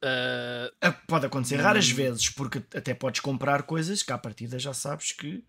Uh... 0.03 0.91
Pode 1.07 1.27
acontecer 1.27 1.57
raras 1.57 1.91
hum. 1.91 1.95
vezes, 1.95 2.29
porque 2.29 2.57
até 2.75 2.95
podes 2.95 3.21
comprar 3.21 3.63
coisas 3.63 4.01
que 4.01 4.11
à 4.11 4.17
partida 4.17 4.57
já 4.57 4.73
sabes 4.73 5.11
que. 5.11 5.43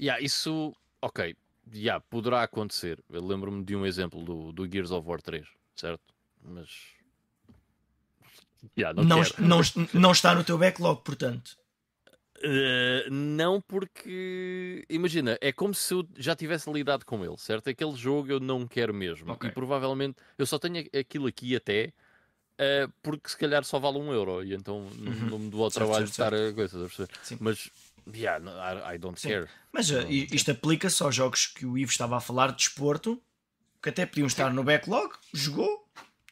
Yeah, 0.00 0.22
isso, 0.24 0.74
ok, 1.02 1.36
yeah, 1.74 2.02
poderá 2.08 2.44
acontecer. 2.44 3.02
Eu 3.10 3.26
lembro-me 3.26 3.64
de 3.64 3.74
um 3.74 3.84
exemplo 3.84 4.24
do, 4.24 4.52
do 4.52 4.70
Gears 4.70 4.92
of 4.92 5.06
War 5.06 5.20
3, 5.20 5.46
certo? 5.74 6.14
Mas 6.42 6.70
Yeah, 8.76 8.94
não, 8.94 9.18
não, 9.18 9.24
não, 9.38 9.60
não, 9.94 10.12
está 10.12 10.34
no 10.34 10.44
teu 10.44 10.58
backlog, 10.58 11.02
portanto. 11.02 11.56
Uh, 12.42 13.10
não, 13.10 13.60
porque 13.60 14.84
imagina, 14.88 15.36
é 15.42 15.52
como 15.52 15.74
se 15.74 15.92
eu 15.92 16.08
já 16.16 16.34
tivesse 16.34 16.70
lidado 16.72 17.04
com 17.04 17.22
ele, 17.22 17.36
certo? 17.36 17.68
Aquele 17.68 17.94
jogo 17.94 18.32
eu 18.32 18.40
não 18.40 18.66
quero 18.66 18.94
mesmo. 18.94 19.32
Okay. 19.32 19.50
E 19.50 19.52
provavelmente 19.52 20.16
eu 20.38 20.46
só 20.46 20.58
tenho 20.58 20.86
aquilo 20.98 21.26
aqui 21.26 21.54
até 21.54 21.92
uh, 22.60 22.90
porque 23.02 23.28
se 23.28 23.36
calhar 23.36 23.62
só 23.62 23.78
vale 23.78 23.98
um 23.98 24.10
euro 24.10 24.42
e 24.42 24.54
então 24.54 24.78
uhum. 24.78 25.28
não 25.30 25.38
me 25.38 25.50
dou 25.50 25.64
ao 25.64 25.70
trabalho 25.70 26.04
de 26.04 26.10
estar 26.12 26.32
a 26.32 26.52
coisa, 26.54 26.88
mas 27.38 27.70
yeah, 28.14 28.42
I, 28.88 28.94
I 28.94 28.98
don't 28.98 29.20
Sim. 29.20 29.28
care. 29.28 29.48
Mas 29.70 29.90
uh, 29.90 30.06
isto 30.08 30.50
aplica-se 30.50 31.02
aos 31.02 31.14
jogos 31.14 31.46
que 31.46 31.66
o 31.66 31.76
Ivo 31.76 31.90
estava 31.90 32.16
a 32.16 32.20
falar 32.20 32.52
de 32.52 32.56
desporto, 32.56 33.20
que 33.82 33.90
até 33.90 34.06
podiam 34.06 34.26
estar 34.26 34.50
no 34.50 34.64
backlog, 34.64 35.12
jogou, 35.34 35.86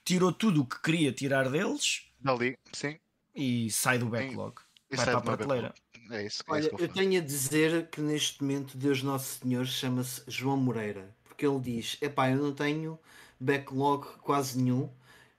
tirou 0.06 0.32
tudo 0.32 0.62
o 0.62 0.66
que 0.66 0.80
queria 0.80 1.12
tirar 1.12 1.50
deles 1.50 2.07
Dali, 2.20 2.58
sim. 2.72 2.98
E 3.34 3.70
sai 3.70 3.98
do 3.98 4.06
backlog. 4.06 4.60
E 4.90 4.96
vai 4.96 5.06
para 5.06 5.18
a 5.18 5.20
prateleira. 5.20 5.74
É 6.10 6.24
isso, 6.24 6.42
é 6.46 6.52
Olha, 6.52 6.60
isso 6.60 6.70
eu, 6.72 6.78
eu 6.78 6.88
tenho 6.88 7.20
a 7.20 7.24
dizer 7.24 7.88
que 7.88 8.00
neste 8.00 8.42
momento 8.42 8.76
Deus 8.76 9.02
Nosso 9.02 9.40
Senhor 9.40 9.66
chama-se 9.66 10.22
João 10.26 10.56
Moreira. 10.56 11.14
porque 11.28 11.46
ele 11.46 11.60
diz: 11.60 11.98
epá, 12.00 12.30
eu 12.30 12.38
não 12.38 12.52
tenho 12.52 12.98
backlog 13.38 14.06
quase 14.22 14.58
nenhum. 14.58 14.90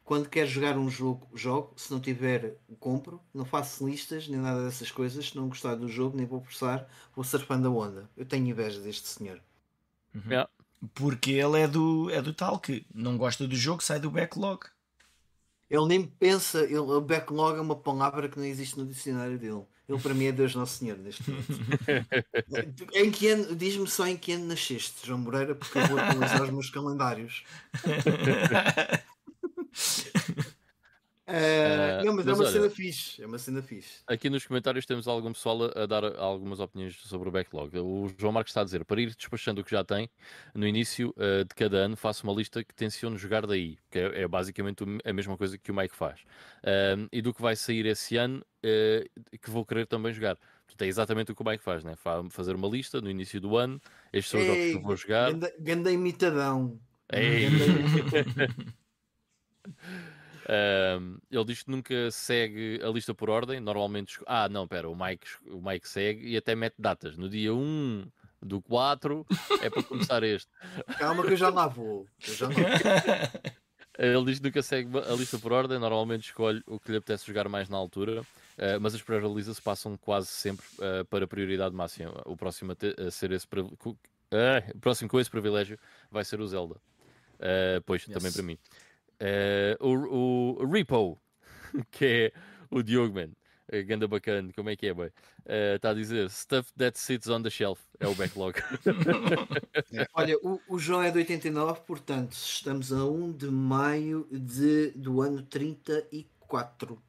Quando 0.04 0.30
quero 0.30 0.48
jogar 0.48 0.78
um 0.78 0.90
jogo, 0.90 1.28
jogo. 1.36 1.74
Se 1.76 1.92
não 1.92 2.00
tiver, 2.00 2.56
compro. 2.80 3.22
Não 3.34 3.46
faço 3.46 3.88
listas 3.88 4.28
nem 4.28 4.40
nada 4.40 4.64
dessas 4.64 4.90
coisas. 4.90 5.30
Se 5.30 5.36
não 5.36 5.50
gostar 5.50 5.76
do 5.76 5.88
jogo, 5.88 6.18
nem 6.18 6.26
vou 6.26 6.42
forçar, 6.42 6.88
vou 7.16 7.24
surfando 7.24 7.68
a 7.68 7.72
onda. 7.72 8.10
Eu 8.18 8.26
tenho 8.26 8.48
inveja 8.48 8.80
deste 8.80 9.08
senhor. 9.08 9.40
Uhum. 10.16 10.24
Yeah. 10.28 10.50
Porque 10.96 11.32
ele 11.32 11.60
é 11.60 11.68
do, 11.68 12.10
é 12.10 12.22
do 12.22 12.34
tal 12.34 12.60
que 12.60 12.86
não 12.94 13.18
gosta 13.18 13.48
do 13.48 13.56
jogo, 13.56 13.84
sai 13.84 14.00
do 14.00 14.10
backlog. 14.10 14.66
Ele 15.70 15.86
nem 15.86 16.04
pensa, 16.04 16.64
ele, 16.64 16.80
o 16.80 17.00
backlog 17.00 17.58
é 17.58 17.62
uma 17.62 17.76
palavra 17.76 18.28
que 18.28 18.38
não 18.40 18.46
existe 18.46 18.78
no 18.78 18.86
dicionário 18.86 19.38
dele. 19.38 19.64
Ele 19.88 20.00
para 20.00 20.14
mim 20.14 20.26
é 20.26 20.32
Deus 20.32 20.54
Nosso 20.56 20.78
Senhor 20.78 20.98
neste 20.98 21.24
momento. 21.30 22.88
em 22.94 23.12
que 23.12 23.28
ano, 23.28 23.56
diz-me 23.56 23.88
só 23.88 24.08
em 24.08 24.18
que 24.18 24.34
ano 24.34 24.46
nasceste, 24.46 25.06
João 25.06 25.20
Moreira, 25.20 25.56
porque 25.56 25.78
eu 25.78 25.88
vou 25.88 26.00
atualizar 26.00 26.44
os 26.44 26.50
meus 26.52 26.70
calendários. 26.70 27.44
Eh, 31.32 32.04
não, 32.04 32.14
mas, 32.16 32.26
é 32.26 32.30
mas 32.30 32.40
uma 32.40 32.46
olha- 32.48 32.52
cena 32.54 32.70
fixe. 32.70 33.22
É 33.22 33.26
uma 33.28 33.38
cena 33.38 33.62
fixe. 33.62 34.02
Aqui 34.08 34.30
nos 34.30 34.46
comentários 34.46 34.86
temos 34.86 35.08
algum 35.08 35.32
pessoal 35.32 35.66
a, 35.66 35.84
a 35.84 35.86
dar 35.86 36.04
algumas 36.18 36.60
opiniões 36.60 36.96
sobre 37.02 37.30
o 37.30 37.32
backlog. 37.32 37.78
O 37.80 38.08
João 38.18 38.34
Marcos 38.34 38.52
está 38.52 38.62
a 38.62 38.64
dizer: 38.64 38.84
para 38.86 39.00
ir 39.02 39.16
despachando 39.16 39.62
o 39.62 39.64
que 39.64 39.72
já 39.72 39.84
tem, 39.84 40.10
no 40.56 40.66
início 40.68 41.14
eh, 41.18 41.44
de 41.44 41.54
cada 41.56 41.78
ano 41.78 41.96
faço 41.96 42.24
uma 42.28 42.34
lista 42.34 42.64
que 42.64 42.74
tenciono 42.74 43.18
jogar 43.18 43.46
daí, 43.46 43.78
que 43.92 44.00
é, 44.00 44.22
é 44.24 44.28
basicamente 44.28 44.84
a 45.06 45.14
mesma 45.14 45.38
coisa 45.38 45.58
que 45.58 45.72
o 45.72 45.76
Mike 45.76 45.96
faz. 45.96 46.20
Ahm, 46.64 47.08
e 47.12 47.22
do 47.22 47.34
que 47.34 47.42
vai 47.42 47.56
sair 47.56 47.86
esse 47.86 48.18
ano, 48.18 48.44
que 49.42 49.50
vou 49.50 49.66
querer 49.66 49.86
também 49.88 50.12
jogar. 50.14 50.36
Portanto, 50.66 50.82
é 50.82 50.88
exatamente 50.88 51.32
o 51.32 51.36
que 51.36 51.42
o 51.42 51.46
Mike 51.46 51.64
faz, 51.64 51.84
né? 51.84 51.96
Fa- 51.96 52.24
fazer 52.30 52.56
uma 52.56 52.68
lista 52.68 53.00
no 53.02 53.10
início 53.10 53.40
do 53.42 53.56
ano, 53.58 53.82
estes 54.14 54.32
são 54.32 54.40
os 54.40 54.46
jogos 54.46 54.62
que 54.64 54.74
eu 54.76 54.82
vou 54.82 54.96
jogar. 54.96 55.32
Ganda, 55.32 55.54
ganda 55.60 55.92
imitadão. 55.92 56.80
Ei! 57.12 57.50
Ganda- 57.50 58.56
Ahm, 60.52 61.18
ele 61.30 61.46
diz 61.46 61.62
que 61.62 61.70
nunca 61.70 62.10
segue 62.10 62.80
a 62.84 62.88
lista 62.90 63.14
por 63.14 63.30
ordem. 63.30 63.60
Normalmente. 63.60 64.20
Ah, 64.26 64.50
não, 64.50 64.68
pera, 64.68 64.90
o 64.90 64.96
Mike, 64.96 65.28
o 65.48 65.62
Mike 65.62 65.88
segue 65.88 66.28
e 66.28 66.36
até 66.38 66.56
mete 66.56 66.76
datas. 66.80 67.16
No 67.18 67.30
dia 67.30 67.54
1 67.54 68.08
do 68.42 68.60
4 68.62 69.26
é 69.62 69.70
para 69.70 69.84
começar 69.84 70.24
este. 70.24 70.50
Calma 70.98 71.24
que 71.24 71.34
eu 71.34 71.38
já 71.38 71.50
lá 71.50 71.68
vou. 71.68 72.08
Eu 72.28 72.34
já 72.34 72.48
lá 72.48 72.54
vou. 72.54 73.52
Ele 74.00 74.26
diz 74.26 74.40
que 74.40 74.46
nunca 74.46 74.62
segue 74.64 74.98
a 74.98 75.14
lista 75.14 75.38
por 75.38 75.52
ordem. 75.52 75.78
Normalmente 75.78 76.24
escolhe 76.26 76.64
o 76.66 76.80
que 76.80 76.90
lhe 76.92 76.98
apetece 76.98 77.28
jogar 77.28 77.48
mais 77.50 77.70
na 77.70 77.78
altura. 77.78 78.24
ah, 78.58 78.80
mas 78.80 78.96
as 78.96 79.02
pré-releases 79.04 79.60
passam 79.60 79.96
quase 79.98 80.28
sempre 80.30 80.66
ah, 80.82 81.06
para 81.06 81.28
prioridade 81.28 81.76
máxima. 81.76 82.22
O 82.26 82.36
próximo 82.36 82.72
a, 82.72 82.76
ter- 82.76 83.00
a 83.00 83.12
ser 83.12 83.32
esse. 83.32 83.46
ah, 84.32 84.72
o 84.74 84.80
próximo 84.80 85.10
com 85.10 85.20
esse 85.20 85.30
privilégio 85.30 85.78
vai 86.10 86.24
ser 86.26 86.40
o 86.40 86.48
Zelda. 86.48 86.76
Pois, 87.86 88.04
também 88.06 88.26
Yes. 88.26 88.34
para 88.34 88.44
mim. 88.44 88.58
Eh, 89.20 89.78
o, 89.80 90.58
o 90.62 90.66
Repo, 90.66 91.20
que 91.92 92.06
é 92.06 92.32
o 92.72 92.82
Diogo, 92.82 93.16
man. 93.16 93.30
Eh, 93.72 93.84
Ganda 93.84 94.08
bacana, 94.08 94.52
como 94.56 94.70
é 94.70 94.76
que 94.76 94.88
é, 94.88 94.94
boy? 94.94 95.12
Está 95.76 95.92
a 95.92 95.94
dizer 95.94 96.30
Stuff 96.30 96.72
that 96.78 96.98
sits 96.98 97.28
on 97.28 97.42
the 97.42 97.50
shelf. 97.50 97.82
É 98.00 98.08
o 98.08 98.16
backlog. 98.16 98.56
Olha, 100.14 100.38
o, 100.42 100.62
o 100.68 100.80
João 100.80 101.04
é 101.04 101.12
de 101.12 101.20
89, 101.20 101.82
portanto, 101.82 102.34
estamos 102.34 102.94
a 102.94 103.06
1 103.06 103.32
de 103.34 103.48
maio 103.48 104.28
de, 104.32 104.92
do 104.92 105.22
ano 105.22 105.42
34. 105.44 107.02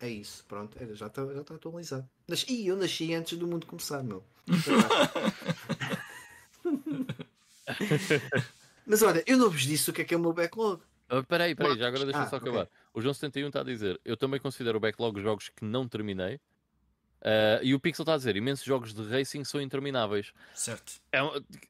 É 0.00 0.08
isso, 0.08 0.44
pronto, 0.48 0.76
era, 0.80 0.94
já 0.96 1.06
está 1.06 1.24
já 1.32 1.44
tá 1.44 1.54
atualizado. 1.54 2.08
Nas, 2.26 2.42
Ih, 2.48 2.66
eu 2.66 2.76
nasci 2.76 3.14
antes 3.14 3.38
do 3.38 3.46
mundo 3.46 3.66
começar, 3.66 4.02
meu. 4.02 4.24
Mas 8.84 9.00
olha, 9.02 9.22
eu 9.26 9.36
não 9.36 9.48
vos 9.48 9.62
disse 9.62 9.90
o 9.90 9.92
que 9.92 10.02
é 10.02 10.04
que 10.04 10.12
é 10.12 10.16
o 10.16 10.20
meu 10.20 10.32
backlog. 10.32 10.82
Ah, 11.08 11.22
Peraí, 11.22 11.54
peraí, 11.54 11.78
já 11.78 11.88
agora 11.88 12.04
deixa-me 12.04 12.26
Ah, 12.26 12.30
só 12.30 12.36
acabar. 12.36 12.68
O 12.94 13.00
João 13.00 13.12
71 13.14 13.48
está 13.48 13.60
a 13.60 13.64
dizer: 13.64 14.00
Eu 14.04 14.16
também 14.16 14.40
considero 14.40 14.78
o 14.78 14.80
backlog 14.80 15.20
jogos 15.20 15.48
que 15.48 15.64
não 15.64 15.88
terminei. 15.88 16.40
Ah, 17.24 17.60
e 17.62 17.74
o 17.74 17.80
Pixel 17.80 18.02
está 18.02 18.14
a 18.14 18.16
dizer: 18.16 18.36
imensos 18.36 18.64
jogos 18.64 18.92
de 18.92 19.02
racing 19.08 19.44
são 19.44 19.60
intermináveis. 19.60 20.32
certo. 20.54 20.94
É 21.12 21.20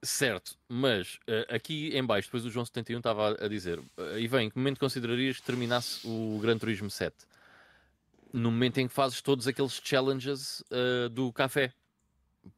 certo, 0.02 0.56
mas 0.68 1.18
eh, 1.26 1.46
aqui 1.50 1.90
em 1.96 2.04
baixo, 2.04 2.28
depois 2.28 2.44
o 2.46 2.50
João 2.50 2.64
71 2.64 2.98
estava 2.98 3.32
a, 3.32 3.44
a 3.44 3.48
dizer, 3.48 3.78
eh, 3.98 4.20
e 4.20 4.26
vem, 4.26 4.48
que 4.50 4.56
momento 4.56 4.80
considerarias 4.80 5.36
que 5.38 5.42
terminasse 5.42 6.06
o 6.06 6.38
Gran 6.40 6.56
Turismo 6.56 6.90
7? 6.90 7.14
No 8.32 8.50
momento 8.50 8.78
em 8.78 8.88
que 8.88 8.94
fazes 8.94 9.20
todos 9.20 9.46
aqueles 9.46 9.78
challenges 9.84 10.64
do 11.12 11.30
café, 11.34 11.70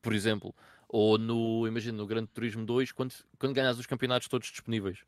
por 0.01 0.13
exemplo, 0.13 0.55
ou 0.89 1.19
no, 1.19 1.67
imagina, 1.67 1.99
no 1.99 2.07
Gran 2.07 2.25
Turismo 2.27 2.65
2, 2.65 2.93
quando, 2.93 3.13
quando 3.41 3.55
ganhas 3.55 3.77
os 3.77 3.85
campeonatos 3.85 4.29
todos 4.29 4.47
disponíveis 4.53 5.01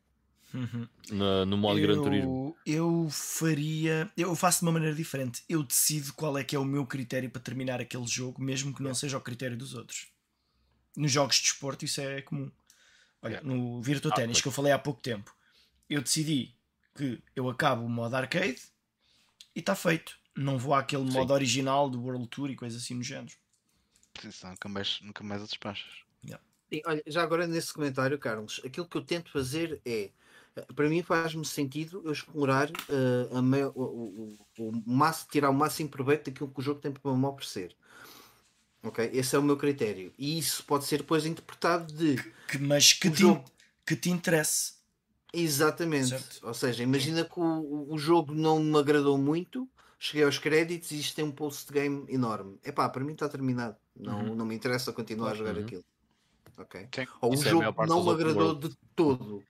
Uhum. 0.57 0.87
na- 1.11 1.45
no 1.45 1.57
modo 1.57 1.79
Gran 1.79 2.01
Turismo. 2.01 2.57
Eu, 2.65 3.03
eu 3.05 3.09
faria. 3.09 4.11
Eu 4.17 4.35
faço 4.35 4.59
de 4.59 4.65
uma 4.65 4.71
maneira 4.71 4.95
diferente. 4.95 5.43
Eu 5.47 5.61
decido 5.63 6.13
qual 6.13 6.37
é 6.37 6.43
que 6.43 6.55
é 6.55 6.59
o 6.59 6.65
meu 6.65 6.85
critério 6.85 7.29
para 7.29 7.41
terminar 7.41 7.79
aquele 7.79 8.07
jogo, 8.07 8.41
mesmo 8.41 8.73
que 8.73 8.81
não 8.81 8.93
seja 8.95 9.17
o 9.17 9.21
critério 9.21 9.55
dos 9.57 9.73
outros. 9.75 10.07
Nos 10.95 11.11
jogos 11.11 11.35
de 11.35 11.43
desporto, 11.43 11.85
isso 11.85 12.01
é 12.01 12.21
comum. 12.21 12.51
Olha, 13.21 13.41
no 13.41 13.81
Virtua 13.81 14.11
Ah, 14.11 14.15
Tennis, 14.15 14.37
pois. 14.37 14.41
que 14.41 14.47
eu 14.47 14.51
falei 14.51 14.71
há 14.71 14.79
pouco 14.79 15.01
tempo, 15.01 15.33
eu 15.89 16.01
decidi 16.01 16.55
que 16.95 17.21
eu 17.35 17.49
acabo 17.49 17.83
o 17.85 17.89
modo 17.89 18.15
arcade 18.15 18.61
e 19.55 19.59
está 19.59 19.75
feito. 19.75 20.17
Não 20.35 20.57
vou 20.57 20.73
àquele 20.73 21.05
Sim. 21.05 21.11
modo 21.17 21.33
original 21.33 21.89
do 21.89 22.01
World 22.01 22.27
Tour 22.27 22.49
e 22.49 22.55
coisas 22.55 22.81
assim 22.81 22.93
no 22.95 23.03
género. 23.03 23.35
Atenção, 24.17 24.51
Nunca 24.51 24.69
mais, 24.69 24.99
nunca 25.01 25.23
mais 25.23 25.41
a 25.41 25.45
despachas. 25.45 25.91
Sim, 26.69 26.81
olha, 26.85 27.01
já 27.07 27.23
agora 27.23 27.47
nesse 27.47 27.71
comentário, 27.73 28.19
Carlos, 28.19 28.59
aquilo 28.65 28.85
que 28.85 28.97
eu 28.97 29.01
tento 29.01 29.31
fazer 29.31 29.79
é, 29.85 30.09
para 30.75 30.89
mim 30.89 31.01
faz-me 31.03 31.45
sentido 31.45 32.01
eu 32.05 32.11
explorar 32.11 32.69
eh, 32.89 33.29
a 33.37 33.41
maior- 33.41 33.71
o, 33.75 33.83
o, 33.83 34.37
o, 34.59 34.69
o 34.69 34.83
máximo, 34.89 35.29
tirar 35.31 35.49
o 35.49 35.53
máximo 35.53 35.89
proveito 35.89 36.25
daquilo 36.29 36.49
que 36.51 36.59
o 36.59 36.63
jogo 36.63 36.79
tem 36.79 36.91
para 36.91 37.13
me 37.15 37.25
oferecer. 37.25 37.75
Ok? 38.83 39.09
Esse 39.13 39.35
é 39.35 39.39
o 39.39 39.43
meu 39.43 39.57
critério. 39.57 40.13
E 40.17 40.37
isso 40.37 40.63
pode 40.63 40.85
ser 40.85 40.97
depois 40.99 41.25
interpretado 41.25 41.91
de 41.93 42.15
Que, 42.47 42.57
mas 42.57 42.93
que 42.93 43.09
te, 43.09 43.21
jogo. 43.21 43.43
que 43.85 43.95
te 43.95 44.09
interesse. 44.09 44.75
exatamente. 45.33 46.09
Certo. 46.09 46.47
Ou 46.47 46.53
seja, 46.53 46.83
imagina 46.83 47.25
que 47.25 47.39
o, 47.39 47.93
o 47.93 47.97
jogo 47.97 48.33
não 48.33 48.59
me 48.63 48.77
agradou 48.77 49.17
muito, 49.17 49.67
cheguei 49.99 50.23
aos 50.23 50.37
créditos 50.39 50.91
e 50.91 50.99
isto 50.99 51.15
tem 51.15 51.25
um 51.25 51.31
post-game 51.31 52.05
enorme. 52.07 52.59
Epá, 52.63 52.87
para 52.89 53.03
mim 53.03 53.13
está 53.13 53.27
terminado. 53.27 53.75
Não, 53.95 54.21
Uhum. 54.23 54.35
não 54.35 54.45
me 54.45 54.55
interessa 54.55 54.93
continuar 54.93 55.31
a 55.31 55.35
jogar 55.35 55.55
Uhum. 55.55 55.65
aquilo. 55.65 55.85
Ok? 56.57 56.87
Sim. 56.93 57.07
Ou 57.21 57.31
o 57.31 57.33
Isso 57.33 57.47
é 57.47 57.51
jogo 57.51 57.73
parte 57.73 57.89
não 57.89 58.03
me 58.03 58.11
agradou 58.11 58.55
de 58.55 58.75
todo. 58.95 59.43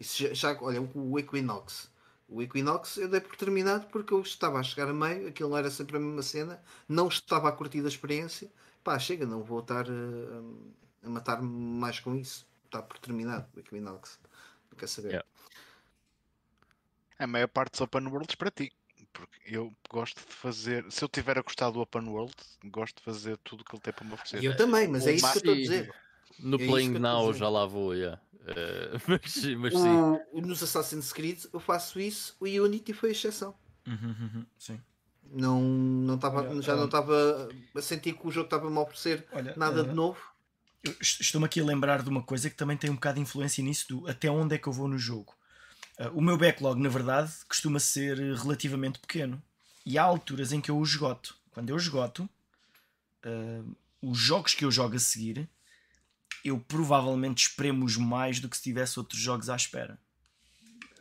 Isso 0.00 0.22
já, 0.22 0.32
já- 0.34 0.58
olha, 0.62 0.80
o 0.80 1.18
Equinox. 1.18 1.90
O 2.28 2.40
Equinox 2.40 2.96
eu 2.96 3.08
dei 3.08 3.20
por 3.20 3.36
terminado 3.36 3.86
porque 3.88 4.14
eu 4.14 4.20
estava 4.22 4.58
a 4.58 4.62
chegar 4.62 4.88
a 4.88 4.94
meio, 4.94 5.28
aquilo 5.28 5.56
era 5.56 5.70
sempre 5.70 5.96
a 5.96 6.00
mesma 6.00 6.22
cena, 6.22 6.62
não 6.88 7.08
estava 7.08 7.48
a 7.48 7.52
curtir 7.52 7.84
a 7.84 7.88
experiência. 7.88 8.50
Pá, 8.82 8.98
chega, 8.98 9.26
não 9.26 9.42
vou 9.42 9.60
estar 9.60 9.86
eh, 9.86 10.42
a 11.04 11.08
matar-me 11.10 11.48
mais 11.48 12.00
com 12.00 12.14
isso. 12.16 12.46
Está 12.64 12.80
por 12.80 12.98
terminado 12.98 13.46
o 13.54 13.60
Equinox. 13.60 14.18
Não 14.70 14.78
quer 14.78 14.88
saber. 14.88 15.08
Yeah. 15.08 15.28
A 17.18 17.26
maior 17.26 17.48
parte 17.48 17.72
dos 17.72 17.80
open 17.82 18.06
worlds 18.06 18.34
para 18.36 18.50
ti. 18.50 18.72
Porque 19.12 19.40
eu 19.44 19.74
gosto 19.90 20.24
de 20.26 20.32
fazer. 20.32 20.90
Se 20.90 21.02
eu 21.04 21.08
tiver 21.08 21.36
a 21.36 21.42
gostar 21.42 21.70
do 21.70 21.80
open 21.80 22.08
world, 22.08 22.32
gosto 22.66 22.98
de 22.98 23.02
fazer 23.02 23.36
tudo 23.38 23.62
o 23.62 23.64
que 23.64 23.74
ele 23.74 23.82
tem 23.82 23.92
para 23.92 24.06
me 24.06 24.14
oferecer. 24.14 24.42
Eu 24.42 24.56
também, 24.56 24.86
mas 24.86 25.06
é 25.06 25.10
O 25.10 25.14
isso 25.14 25.32
que 25.32 25.38
eu 25.38 25.40
estou 25.40 25.52
a 25.52 25.56
dizer. 25.56 25.94
No 26.42 26.56
É 26.60 26.66
Playing 26.66 26.98
Now 26.98 27.32
já 27.32 27.48
lá 27.48 27.66
vou, 27.66 27.94
yeah. 27.94 28.20
Eh, 28.46 28.98
mas, 29.06 29.44
mas 29.58 29.72
sim. 29.74 30.20
O, 30.32 30.40
nos 30.40 30.62
Assassin's 30.62 31.12
Creed 31.12 31.44
eu 31.52 31.60
faço 31.60 32.00
isso, 32.00 32.36
o 32.40 32.44
Unity 32.44 32.92
foi 32.92 33.10
a 33.10 33.12
exceção. 33.12 33.54
Sim. 34.58 34.80
Não, 35.32 35.60
não 35.60 36.18
tava, 36.18 36.42
Olha, 36.42 36.60
já 36.60 36.74
não 36.74 36.82
ah, 36.82 36.86
estava 36.86 37.48
a 37.76 37.82
sentir 37.82 38.14
que 38.14 38.26
o 38.26 38.30
jogo 38.32 38.46
estava 38.46 38.66
a 38.66 38.70
me 38.70 38.78
oferecer 38.78 39.26
Olha, 39.32 39.54
nada 39.56 39.84
de 39.84 39.90
eh, 39.90 39.94
novo. 39.94 40.20
Estou-me 41.00 41.46
aqui 41.46 41.60
a 41.60 41.64
lembrar 41.64 42.02
de 42.02 42.08
uma 42.08 42.22
coisa 42.22 42.50
que 42.50 42.56
também 42.56 42.76
tem 42.76 42.90
um 42.90 42.94
bocado 42.94 43.16
de 43.16 43.22
influência 43.22 43.62
nisso, 43.62 43.86
do 43.88 44.08
até 44.08 44.28
onde 44.30 44.56
é 44.56 44.58
que 44.58 44.66
eu 44.66 44.72
vou 44.72 44.88
no 44.88 44.98
jogo. 44.98 45.34
Ah, 45.98 46.10
o 46.12 46.20
meu 46.20 46.36
backlog, 46.36 46.80
na 46.80 46.88
verdade, 46.88 47.32
costuma 47.48 47.78
ser 47.78 48.16
relativamente 48.18 48.98
pequeno. 48.98 49.40
E 49.86 49.96
há 49.96 50.02
alturas 50.02 50.52
em 50.52 50.60
que 50.60 50.70
eu 50.70 50.76
o 50.76 50.82
esgoto. 50.82 51.36
Quando 51.52 51.70
eu 51.70 51.76
esgoto, 51.76 52.28
os 54.02 54.18
jogos 54.18 54.54
que 54.54 54.64
eu 54.64 54.70
jogo 54.70 54.96
a 54.96 54.98
seguir, 54.98 55.48
eu 56.44 56.58
provavelmente 56.58 57.46
espremo-os 57.48 57.96
mais 57.96 58.40
do 58.40 58.48
que 58.48 58.56
se 58.56 58.62
tivesse 58.62 58.98
outros 58.98 59.20
jogos 59.20 59.48
à 59.50 59.56
espera. 59.56 59.98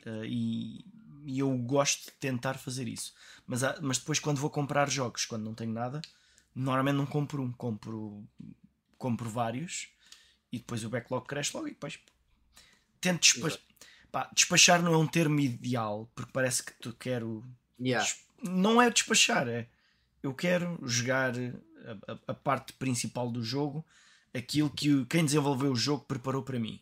Ah, 0.06 0.26
e, 0.26 0.86
e 1.26 1.40
eu 1.40 1.56
gosto 1.58 2.06
de 2.06 2.12
tentar 2.20 2.56
fazer 2.56 2.88
isso. 2.88 3.14
Mas, 3.46 3.64
há- 3.64 3.78
mas 3.82 3.98
depois, 3.98 4.20
quando 4.20 4.38
vou 4.40 4.50
comprar 4.50 4.90
jogos, 4.90 5.26
quando 5.26 5.44
não 5.44 5.54
tenho 5.54 5.72
nada, 5.72 6.02
normalmente 6.56 6.96
não 6.96 7.06
compro 7.06 7.44
um, 7.44 7.52
compro 7.52 8.28
compro 8.98 9.30
vários 9.30 9.88
e 10.52 10.58
depois 10.58 10.84
o 10.84 10.90
backlog 10.90 11.26
cresce 11.26 11.56
logo 11.56 11.68
e 11.68 11.72
depois 11.72 12.00
tento 13.00 13.22
despa- 13.22 13.58
pá, 14.12 14.30
despachar 14.36 14.82
não 14.84 14.94
é 14.94 14.98
um 14.98 15.08
termo 15.08 15.40
ideal 15.40 16.12
porque 16.14 16.32
parece 16.34 16.64
que 16.64 16.74
tu 16.82 16.94
quero 16.94 17.46
Yeah. 17.80 18.06
não 18.44 18.82
é 18.82 18.90
despachar 18.90 19.48
é 19.48 19.70
eu 20.22 20.34
quero 20.34 20.78
jogar 20.86 21.34
a, 21.38 22.12
a- 22.12 22.20
a 22.28 22.34
parte 22.34 22.74
principal 22.74 23.32
do 23.32 23.42
jogo 23.42 23.86
aquilo 24.34 24.70
que 24.70 25.06
quem 25.06 25.26
desenvolveu 25.26 25.72
o 25.72 25.76
jogo 25.76 26.04
preparou 26.06 26.44
para 26.44 26.60
mim 26.60 26.80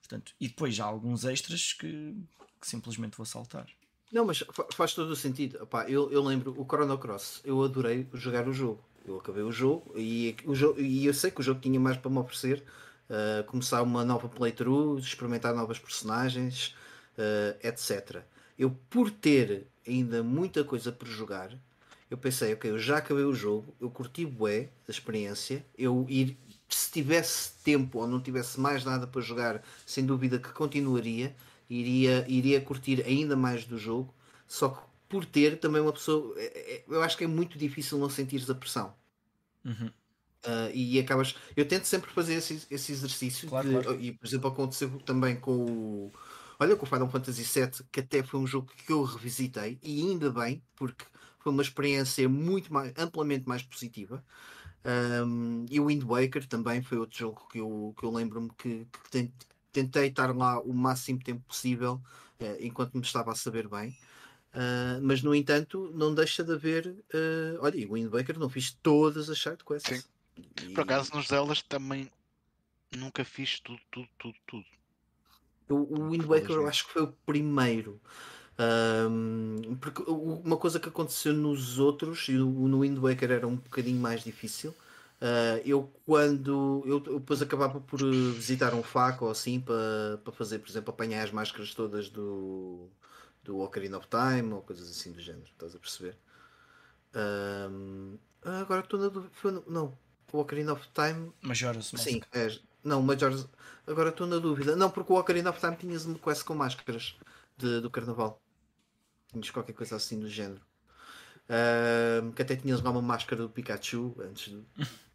Portanto, 0.00 0.32
e 0.40 0.48
depois 0.48 0.78
há 0.80 0.84
alguns 0.84 1.24
extras 1.24 1.72
que, 1.74 2.14
que 2.60 2.66
simplesmente 2.66 3.16
vou 3.16 3.26
saltar. 3.26 3.66
Não, 4.12 4.24
mas 4.24 4.38
fa- 4.52 4.66
faz 4.72 4.94
todo 4.94 5.10
o 5.10 5.16
sentido. 5.16 5.62
Opá, 5.62 5.88
eu, 5.88 6.10
eu 6.10 6.22
lembro 6.22 6.54
o 6.58 6.64
Chrono 6.64 6.96
Cross, 6.98 7.42
eu 7.44 7.62
adorei 7.62 8.06
jogar 8.14 8.48
o 8.48 8.52
jogo. 8.52 8.82
Eu 9.06 9.18
acabei 9.18 9.42
o 9.42 9.52
jogo 9.52 9.92
e, 9.96 10.36
o 10.44 10.54
jogo, 10.54 10.80
e 10.80 11.06
eu 11.06 11.14
sei 11.14 11.30
que 11.30 11.40
o 11.40 11.42
jogo 11.42 11.60
tinha 11.60 11.78
mais 11.80 11.96
para 11.96 12.10
me 12.10 12.18
oferecer. 12.18 12.64
uh, 13.10 13.44
começar 13.44 13.82
uma 13.82 14.04
nova 14.04 14.28
playthrough, 14.28 14.98
experimentar 14.98 15.54
novas 15.54 15.78
personagens, 15.78 16.74
uh, 17.18 17.66
etc. 17.66 18.24
Eu, 18.58 18.70
por 18.90 19.10
ter 19.10 19.66
ainda 19.86 20.22
muita 20.22 20.64
coisa 20.64 20.92
por 20.92 21.06
jogar, 21.08 21.50
eu 22.10 22.16
pensei, 22.18 22.52
ok, 22.54 22.70
eu 22.70 22.78
já 22.78 22.98
acabei 22.98 23.24
o 23.24 23.34
jogo, 23.34 23.74
eu 23.80 23.90
curti 23.90 24.24
bué 24.24 24.70
da 24.86 24.90
experiência, 24.90 25.64
eu 25.76 26.06
ir, 26.08 26.36
se 26.68 26.90
tivesse 26.90 27.52
tempo 27.64 27.98
ou 27.98 28.06
não 28.06 28.20
tivesse 28.20 28.60
mais 28.60 28.84
nada 28.84 29.06
para 29.06 29.20
jogar, 29.20 29.62
sem 29.86 30.04
dúvida 30.04 30.38
que 30.38 30.50
continuaria, 30.52 31.34
iria, 31.68 32.24
iria 32.28 32.60
curtir 32.60 33.02
ainda 33.06 33.36
mais 33.36 33.64
do 33.64 33.78
jogo, 33.78 34.14
só 34.46 34.68
que 34.70 34.80
por 35.08 35.24
ter 35.24 35.58
também 35.58 35.80
uma 35.80 35.92
pessoa, 35.92 36.34
é- 36.38 36.74
é- 36.76 36.84
eu 36.88 37.02
acho 37.02 37.16
que 37.16 37.24
é 37.24 37.26
muito 37.26 37.56
difícil 37.58 37.98
não 37.98 38.10
sentir 38.10 38.44
a 38.50 38.54
pressão. 38.54 38.94
Uhum. 39.64 39.90
Uh, 40.46 40.70
e 40.72 40.98
acabas. 41.00 41.34
Eu 41.56 41.66
tento 41.66 41.84
sempre 41.84 42.10
fazer 42.12 42.34
esse, 42.34 42.64
esse 42.70 42.92
exercício. 42.92 43.48
Claro, 43.48 43.68
de- 43.68 43.74
claro. 43.82 44.00
E, 44.00 44.12
por 44.12 44.26
exemplo, 44.26 44.48
aconteceu 44.48 44.88
também 45.00 45.36
com 45.36 45.50
o. 45.64 46.12
Olha, 46.60 46.76
com 46.76 46.86
o 46.86 46.88
Final 46.88 47.08
Fantasy 47.10 47.42
VII, 47.42 47.84
que 47.90 48.00
até 48.00 48.22
foi 48.22 48.40
um 48.40 48.46
jogo 48.46 48.68
que 48.84 48.92
eu 48.92 49.02
revisitei, 49.02 49.78
e 49.82 50.00
ainda 50.00 50.30
bem, 50.30 50.62
porque 50.76 51.04
foi 51.38 51.52
uma 51.52 51.62
experiência 51.62 52.28
muito 52.28 52.72
mais, 52.72 52.92
amplamente 52.96 53.48
mais 53.48 53.62
positiva. 53.62 54.24
Um, 54.84 55.66
e 55.70 55.80
o 55.80 55.86
Wind 55.86 56.02
Waker 56.04 56.46
também 56.46 56.80
foi 56.82 56.98
outro 56.98 57.18
jogo 57.18 57.46
que 57.50 57.58
eu, 57.58 57.94
que 57.98 58.04
eu 58.04 58.10
lembro-me 58.12 58.50
que, 58.56 58.86
que 58.86 59.10
ten- 59.10 59.32
tentei 59.72 60.08
estar 60.08 60.34
lá 60.34 60.60
o 60.60 60.72
máximo 60.72 61.18
tempo 61.22 61.42
possível, 61.46 62.00
eh, 62.38 62.58
enquanto 62.60 62.94
me 62.94 63.02
estava 63.02 63.32
a 63.32 63.34
saber 63.34 63.68
bem. 63.68 63.96
Uh, 64.54 64.98
mas 65.02 65.22
no 65.22 65.34
entanto, 65.34 65.92
não 65.94 66.14
deixa 66.14 66.42
de 66.42 66.52
haver. 66.52 66.86
uh, 66.86 67.58
olha, 67.60 67.76
e 67.76 67.84
o 67.86 67.92
Wind 67.92 68.10
Waker 68.10 68.38
não 68.38 68.48
fiz 68.48 68.72
todas 68.82 69.28
as 69.28 69.38
side 69.38 69.62
quests. 69.64 70.08
E- 70.36 70.74
Por 70.74 70.82
acaso 70.82 71.14
nos 71.14 71.28
Zeldas 71.28 71.62
também 71.62 72.10
nunca 72.96 73.24
fiz 73.24 73.60
tudo, 73.60 73.80
tudo, 73.90 74.08
tudo, 74.18 74.36
tudo. 74.46 74.66
O, 75.68 75.74
o 75.74 76.10
Wind 76.10 76.24
Waker 76.24 76.50
eu 76.56 76.66
acho 76.66 76.86
que 76.86 76.92
foi 76.94 77.02
o 77.02 77.12
primeiro. 77.26 78.00
Ahm, 78.58 79.76
porque 79.80 80.02
uma 80.10 80.56
coisa 80.56 80.80
que 80.80 80.88
aconteceu 80.88 81.32
nos 81.32 81.78
outros, 81.78 82.28
e 82.28 82.32
no 82.32 82.80
Wind 82.80 82.98
Waker 82.98 83.30
era 83.30 83.46
um 83.46 83.56
bocadinho 83.56 84.00
mais 84.00 84.24
difícil. 84.24 84.74
Ah, 85.20 85.60
eu 85.64 85.90
quando 86.06 86.82
eu, 86.86 87.02
eu 87.06 87.18
depois 87.20 87.42
acabava 87.42 87.80
por 87.80 88.00
eh, 88.00 88.04
visitar 88.34 88.74
um 88.74 88.82
faco 88.82 89.24
ou 89.26 89.30
assim 89.30 89.60
para 89.60 90.18
para 90.24 90.32
fazer, 90.32 90.58
por 90.60 90.68
exemplo, 90.70 90.90
apanhar 90.90 91.24
as 91.24 91.30
máscaras 91.32 91.74
todas 91.74 92.08
do, 92.08 92.88
do 93.44 93.58
Ocarina 93.60 93.98
of 93.98 94.06
Time 94.08 94.52
ou 94.54 94.62
coisas 94.62 94.88
assim 94.90 95.12
do 95.12 95.20
género, 95.20 95.44
estás 95.46 95.74
a 95.74 95.78
perceber? 95.78 96.16
Ah, 98.44 98.60
agora 98.62 98.80
estou 98.80 98.98
na 98.98 99.08
dúvida. 99.08 99.62
Não, 99.66 99.96
o 100.32 100.38
Ocarina 100.38 100.72
of 100.72 100.86
Time 100.92 101.32
Majora's 101.42 101.92
Mask. 101.92 102.06
Sim, 102.10 102.20
é, 102.32 102.48
não, 102.84 103.02
Major. 103.02 103.32
Agora 103.86 104.10
estou 104.10 104.26
na 104.26 104.38
dúvida. 104.38 104.76
Não, 104.76 104.90
porque 104.90 105.12
o 105.12 105.16
Ocarina 105.18 105.50
of 105.50 105.60
Time 105.60 105.76
tinhas 105.76 106.04
uma 106.04 106.18
quest 106.18 106.44
com 106.44 106.54
máscaras 106.54 107.16
de- 107.56 107.80
do 107.80 107.90
carnaval. 107.90 108.40
Tinhas 109.32 109.50
qualquer 109.50 109.74
coisa 109.74 109.96
assim 109.96 110.18
do 110.18 110.28
género. 110.28 110.60
Ahm, 111.48 112.32
que 112.32 112.42
até 112.42 112.56
tinhas 112.56 112.82
lá 112.82 112.90
uma 112.90 113.02
máscara 113.02 113.42
do 113.42 113.48
Pikachu 113.48 114.14
antes 114.20 114.52
do. 114.52 114.64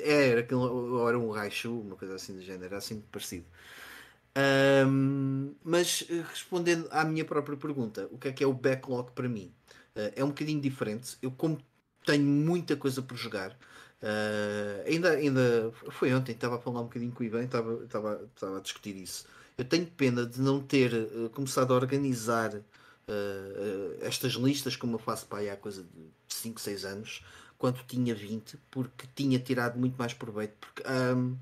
É, 0.00 0.28
era, 0.28 0.56
ou 0.56 1.08
era 1.08 1.18
um 1.18 1.30
Raichu, 1.30 1.80
uma 1.80 1.96
coisa 1.96 2.14
assim 2.16 2.34
do 2.34 2.42
género, 2.42 2.66
era 2.66 2.76
assim 2.76 3.00
parecido. 3.10 3.46
Ahm, 4.34 5.54
mas 5.64 6.04
eh, 6.10 6.22
respondendo 6.28 6.88
à 6.90 7.04
minha 7.04 7.24
própria 7.24 7.56
pergunta, 7.56 8.08
o 8.10 8.18
que 8.18 8.28
é 8.28 8.32
que 8.32 8.44
é 8.44 8.46
o 8.46 8.52
backlog 8.52 9.10
para 9.12 9.28
mim? 9.28 9.52
Eh, 9.94 10.14
é 10.16 10.24
um 10.24 10.28
bocadinho 10.28 10.60
diferente. 10.60 11.16
Eu, 11.22 11.30
como 11.30 11.58
tenho 12.04 12.24
muita 12.24 12.76
coisa 12.76 13.02
por 13.02 13.16
jogar, 13.16 13.56
eh, 14.02 14.84
ainda, 14.88 15.10
ainda 15.12 15.72
foi 15.90 16.12
ontem, 16.14 16.32
estava 16.32 16.56
a 16.56 16.58
falar 16.58 16.80
um 16.80 16.84
bocadinho 16.84 17.12
com 17.12 17.22
o 17.22 17.26
Ivan, 17.26 17.44
estava, 17.44 17.84
estava, 17.84 18.30
estava 18.34 18.58
a 18.58 18.60
discutir 18.60 18.96
isso. 18.96 19.26
Eu 19.56 19.64
tenho 19.64 19.86
pena 19.86 20.26
de 20.26 20.40
não 20.40 20.60
ter 20.62 20.90
começado 21.32 21.72
a 21.72 21.76
organizar 21.76 22.52
eh, 23.08 23.98
estas 24.06 24.32
listas 24.34 24.76
como 24.76 24.94
eu 24.94 24.98
faço 24.98 25.26
para 25.26 25.38
aí 25.38 25.50
há 25.50 25.56
coisa 25.56 25.82
de 25.82 25.88
5, 26.28 26.60
6 26.60 26.84
anos, 26.84 27.22
quando 27.58 27.82
tinha 27.86 28.14
20, 28.14 28.56
porque 28.70 29.06
tinha 29.14 29.38
tirado 29.38 29.78
muito 29.78 29.96
mais 29.96 30.12
proveito. 30.14 30.54
Porque 30.60 30.82
ahm, 30.86 31.34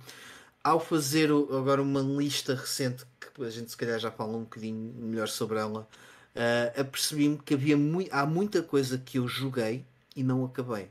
ao 0.63 0.79
fazer 0.81 1.33
o- 1.33 1.57
agora 1.57 1.81
uma 1.83 2.01
lista 2.03 2.55
recente, 2.55 3.05
que 3.35 3.43
a 3.45 3.51
gente 3.51 3.71
se 3.71 3.77
calhar 3.77 3.99
já 3.99 4.11
fala 4.11 4.37
um 4.37 4.43
bocadinho 4.45 4.93
melhor 4.99 5.29
sobre 5.29 5.59
ela, 5.59 5.89
ah, 6.35 6.81
apercebi-me 6.81 7.39
que 7.39 7.55
havia 7.55 7.77
mui- 7.77 8.09
há 8.11 8.27
muita 8.27 8.63
coisa 8.63 8.99
que 8.99 9.19
eu 9.19 9.27
joguei 9.29 9.85
e 10.17 10.23
não 10.23 10.45
acabei. 10.45 10.91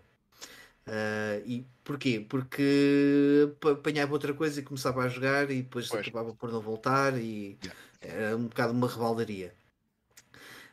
Ah, 0.87 1.39
e 1.45 1.65
porquê? 1.83 2.25
Porque 2.27 3.53
pa- 3.59 3.71
apanhava 3.71 4.13
outra 4.13 4.33
coisa 4.33 4.59
e 4.59 4.63
começava 4.63 5.03
a 5.03 5.07
jogar 5.09 5.49
e 5.51 5.61
depois 5.61 5.87
Pois. 5.87 6.01
acabava 6.07 6.33
por 6.33 6.51
não 6.51 6.61
voltar 6.61 7.17
e 7.17 7.57
Yeah. 7.63 7.75
era 8.01 8.37
um 8.37 8.47
bocado 8.47 8.73
uma 8.73 8.87
rebaldaria. 8.87 9.53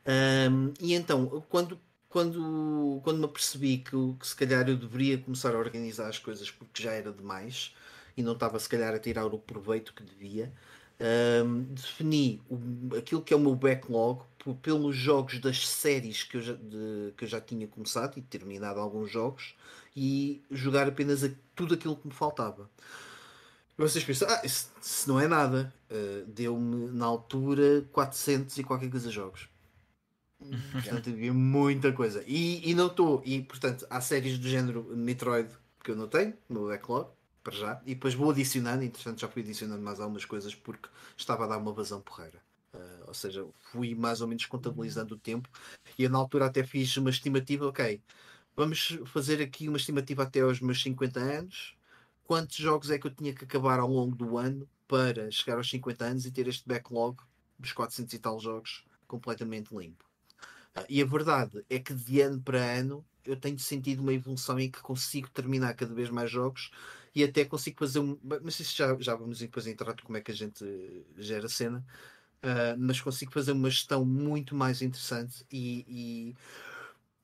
Ahm, 0.06 0.72
e 0.80 0.94
então, 0.94 1.42
quando, 1.48 1.80
quando, 2.08 3.00
quando 3.02 3.18
me 3.18 3.24
apercebi 3.24 3.78
que, 3.78 3.90
que 4.20 4.26
se 4.26 4.36
calhar 4.36 4.68
eu 4.68 4.76
deveria 4.76 5.18
começar 5.18 5.54
a 5.54 5.58
organizar 5.58 6.08
as 6.08 6.18
coisas 6.18 6.50
porque 6.50 6.82
já 6.82 6.92
era 6.92 7.12
demais 7.12 7.74
e 8.16 8.22
não 8.22 8.32
estava 8.32 8.58
se 8.58 8.68
calhar 8.68 8.94
a 8.94 8.98
tirar 8.98 9.26
o 9.26 9.38
proveito 9.38 9.92
que 9.94 10.02
devia, 10.04 10.52
ahm, 11.00 11.64
defini 11.74 12.40
o- 12.48 12.96
aquilo 12.96 13.20
que 13.22 13.34
é 13.34 13.36
o 13.36 13.40
meu 13.40 13.54
backlog 13.56 14.22
pelos 14.62 14.94
jogos 14.96 15.40
das 15.40 15.66
séries 15.68 16.22
que 16.22 16.36
eu, 16.36 16.40
já, 16.42 16.52
de- 16.54 17.12
que 17.16 17.24
eu 17.24 17.28
já 17.28 17.40
tinha 17.40 17.66
começado 17.66 18.16
e 18.18 18.22
terminado 18.22 18.78
alguns 18.80 19.10
jogos 19.10 19.56
e 19.94 20.40
jogar 20.50 20.86
apenas 20.88 21.24
a- 21.24 21.30
tudo 21.54 21.74
aquilo 21.74 21.96
que 21.96 22.06
me 22.06 22.12
faltava. 22.14 22.70
Vocês 23.76 24.04
pensam, 24.04 24.28
ah, 24.30 24.40
isso, 24.44 24.70
isso 24.80 25.08
não 25.08 25.20
é 25.20 25.28
nada. 25.28 25.72
Ah, 25.90 26.24
Deu-me 26.26 26.90
na 26.92 27.04
altura 27.06 27.86
400 27.92 28.56
e 28.58 28.64
qualquer 28.64 28.90
coisa 28.90 29.10
jogos. 29.10 29.48
Portanto, 30.72 31.10
havia 31.10 31.32
muita 31.32 31.92
coisa. 31.92 32.22
E, 32.26 32.68
e 32.70 32.74
não 32.74 32.86
estou. 32.88 33.22
E 33.24 33.42
portanto, 33.42 33.86
há 33.88 34.00
séries 34.00 34.38
do 34.38 34.48
género 34.48 34.84
Metroid 34.96 35.50
que 35.82 35.90
eu 35.90 35.96
não 35.96 36.08
tenho 36.08 36.34
no 36.48 36.66
backlog, 36.68 37.10
para 37.42 37.54
já. 37.54 37.82
E 37.86 37.94
depois 37.94 38.14
vou 38.14 38.30
adicionando. 38.30 38.82
Entretanto, 38.82 39.20
já 39.20 39.28
fui 39.28 39.42
adicionando 39.42 39.82
mais 39.82 40.00
algumas 40.00 40.24
coisas 40.24 40.54
porque 40.54 40.88
estava 41.16 41.44
a 41.44 41.48
dar 41.48 41.58
uma 41.58 41.72
vazão 41.72 42.00
porreira. 42.00 42.42
Ah, 42.74 43.04
ou 43.08 43.14
seja, 43.14 43.46
fui 43.72 43.94
mais 43.94 44.20
ou 44.20 44.28
menos 44.28 44.46
contabilizando 44.46 45.14
o 45.14 45.18
tempo. 45.18 45.48
E 45.98 46.04
eu, 46.04 46.10
na 46.10 46.18
altura 46.18 46.46
até 46.46 46.64
fiz 46.64 46.96
uma 46.96 47.10
estimativa. 47.10 47.66
Ok, 47.68 48.02
vamos 48.56 48.98
fazer 49.06 49.40
aqui 49.42 49.68
uma 49.68 49.78
estimativa 49.78 50.24
até 50.24 50.40
aos 50.40 50.60
meus 50.60 50.82
50 50.82 51.20
anos. 51.20 51.76
Quantos 52.24 52.56
jogos 52.56 52.90
é 52.90 52.98
que 52.98 53.06
eu 53.06 53.14
tinha 53.14 53.34
que 53.34 53.44
acabar 53.44 53.78
ao 53.78 53.88
longo 53.88 54.16
do 54.16 54.36
ano 54.38 54.68
para 54.88 55.30
chegar 55.30 55.56
aos 55.58 55.70
50 55.70 56.04
anos 56.04 56.26
e 56.26 56.32
ter 56.32 56.48
este 56.48 56.66
backlog 56.66 57.18
dos 57.58 57.72
400 57.72 58.14
e 58.14 58.18
tal 58.18 58.40
jogos 58.40 58.84
completamente 59.06 59.74
limpo? 59.74 60.05
Ah, 60.76 60.84
E 60.88 61.02
a 61.02 61.04
verdade 61.06 61.64
é 61.68 61.78
que 61.78 61.94
de 61.94 62.20
ano 62.20 62.40
para 62.40 62.58
ano 62.62 63.04
eu 63.24 63.36
tenho 63.36 63.58
sentido 63.58 64.00
uma 64.02 64.12
evolução 64.12 64.58
em 64.58 64.70
que 64.70 64.80
consigo 64.80 65.28
terminar 65.30 65.74
cada 65.74 65.92
vez 65.94 66.10
mais 66.10 66.30
jogos 66.30 66.70
e 67.14 67.24
até 67.24 67.44
consigo 67.44 67.78
fazer 67.78 67.98
um. 67.98 68.18
Mas 68.42 68.60
isso 68.60 68.76
já, 68.76 68.96
já 69.00 69.14
vamos 69.14 69.38
depois 69.38 69.66
entrar 69.66 69.94
de 69.94 70.02
como 70.02 70.16
é 70.18 70.20
que 70.20 70.30
a 70.30 70.34
gente 70.34 70.64
gera 71.16 71.48
cena. 71.48 71.84
Ah, 72.42 72.76
mas 72.78 73.00
consigo 73.00 73.32
fazer 73.32 73.52
uma 73.52 73.70
gestão 73.70 74.04
muito 74.04 74.54
mais 74.54 74.80
interessante 74.82 75.44
e, 75.50 75.84
e 75.88 76.36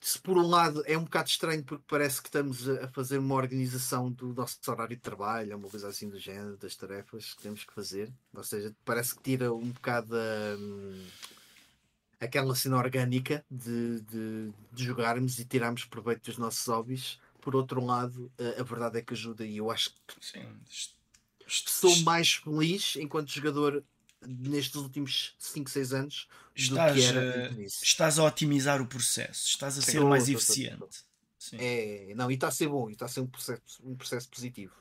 se 0.01 0.19
por 0.19 0.37
um 0.37 0.47
lado 0.49 0.83
é 0.87 0.99
um 0.99 1.05
bocado 1.05 1.29
estranho 1.29 1.63
porque 1.65 1.85
parece 1.87 2.21
que 2.21 2.29
estamos 2.29 2.69
a 2.69 2.89
fazer 2.89 3.19
uma 3.19 3.37
organização 3.37 4.11
do 4.11 4.35
nosso 4.35 4.59
horário 4.69 4.97
de 4.97 5.03
trabalho, 5.03 5.57
uma 5.57 5.69
coisa 5.69 5.89
assim 5.89 6.09
do 6.09 6.19
género, 6.19 6.57
das 6.57 6.75
tarefas 6.75 7.35
que 7.35 7.43
temos 7.43 7.65
que 7.65 7.73
fazer, 7.73 8.13
ou 8.35 8.43
seja, 8.43 8.75
parece 8.85 9.15
que 9.15 9.23
tira 9.23 9.53
um 9.55 9.71
bocado 9.71 10.17
a, 10.17 10.57
aquela 12.23 12.55
cena 12.55 12.77
orgânica 12.77 13.45
de, 13.51 14.01
de, 14.03 14.53
de 14.73 14.85
jogarmos 14.85 15.39
e 15.39 15.45
tirarmos 15.45 15.85
proveito 15.85 16.25
dos 16.27 16.39
nossos 16.39 16.64
hobbies. 16.66 17.18
Por 17.41 17.57
outro 17.57 17.85
lado, 17.85 18.31
a, 18.39 18.61
a 18.61 18.64
verdade 18.64 18.99
é 18.99 19.03
que 19.03 19.12
ajuda 19.12 19.45
e 19.45 19.57
eu 19.57 19.70
acho 19.70 19.91
que 20.07 20.14
Sim. 20.20 20.47
Sou 21.47 21.95
mais 22.03 22.35
feliz 22.35 22.97
enquanto 22.97 23.29
jogador 23.29 23.85
nestes 24.25 24.77
últimos 24.77 25.35
5, 25.39 25.68
6 25.68 25.93
anos 25.93 26.29
do 26.55 26.62
Estás, 26.62 26.95
que 26.95 27.05
era 27.05 27.49
disso. 27.51 27.81
estás 27.83 28.18
a 28.18 28.25
otimizar 28.25 28.81
o 28.81 28.87
processo, 28.87 29.49
estás 29.49 29.77
a 29.77 29.83
ser 29.83 29.99
Tô, 29.99 30.09
mais 30.09 30.25
tô, 30.25 30.31
tô, 30.31 30.33
tô, 30.33 30.39
eficiente. 30.39 31.05
Sim. 31.37 31.57
É, 31.59 32.14
não, 32.14 32.31
e 32.31 32.35
está 32.35 32.49
a 32.49 32.53
ser 32.53 32.68
bom, 32.68 32.89
e 32.89 32.93
está 32.93 33.07
a 33.07 33.09
ser 33.09 33.20
um 33.20 33.27
processo, 33.27 33.83
um 33.83 33.97
processo 33.97 34.29
positivo. 34.29 34.73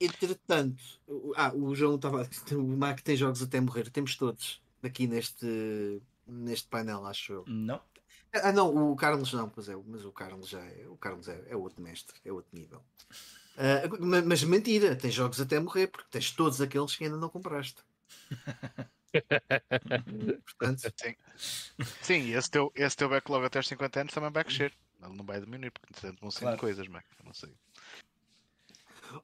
Entretanto, 0.00 0.82
o- 1.06 1.32
ah, 1.36 1.52
o 1.54 1.74
João 1.74 1.96
estava 1.96 2.22
a 2.22 2.24
dizer, 2.28 2.56
o 2.56 2.66
Mac 2.66 3.00
tem 3.00 3.16
jogos 3.16 3.42
até 3.42 3.60
morrer, 3.60 3.90
temos 3.90 4.16
todos 4.16 4.60
aqui 4.82 5.06
neste, 5.06 6.00
neste 6.26 6.68
painel, 6.68 7.04
acho 7.06 7.32
eu. 7.32 7.44
Não? 7.46 7.80
Ah, 8.32 8.52
não, 8.52 8.92
o 8.92 8.96
Carlos 8.96 9.32
não, 9.32 9.48
pois 9.48 9.68
é, 9.68 9.76
mas 9.86 10.04
o 10.04 10.12
Carlos 10.12 10.48
já 10.48 10.60
é, 10.62 10.86
o 10.88 10.96
Carlos 10.96 11.28
é, 11.28 11.44
é 11.48 11.56
outro 11.56 11.82
mestre, 11.82 12.14
é 12.24 12.30
outro 12.32 12.50
nível. 12.56 12.82
Ma- 13.98 14.22
mas 14.22 14.44
mentira, 14.44 14.94
tens 14.94 15.14
jogos 15.14 15.40
até 15.40 15.58
morrer, 15.58 15.86
porque 15.88 16.06
tens 16.10 16.30
todos 16.30 16.60
aqueles 16.60 16.94
que 16.94 17.04
ainda 17.04 17.16
não 17.16 17.28
compraste. 17.30 17.82
Portanto, 20.44 20.80
Sim. 20.96 21.14
Sim, 22.02 22.20
e 22.20 22.34
esse 22.34 22.50
teu, 22.50 22.70
esse 22.74 22.96
teu 22.96 23.08
backlog 23.08 23.44
até 23.46 23.58
aos 23.58 23.66
50 23.68 24.00
anos 24.00 24.12
também 24.14 24.30
vai 24.30 24.44
crescer. 24.44 24.72
Ele 25.02 25.16
não 25.16 25.24
vai 25.24 25.40
diminuir, 25.40 25.70
porque 25.70 25.86
entretanto 25.90 26.20
vão 26.20 26.30
saindo 26.30 26.44
Claro. 26.44 26.58
coisas, 26.60 26.86
eu 26.86 27.24
não 27.24 27.32
sei. 27.34 27.52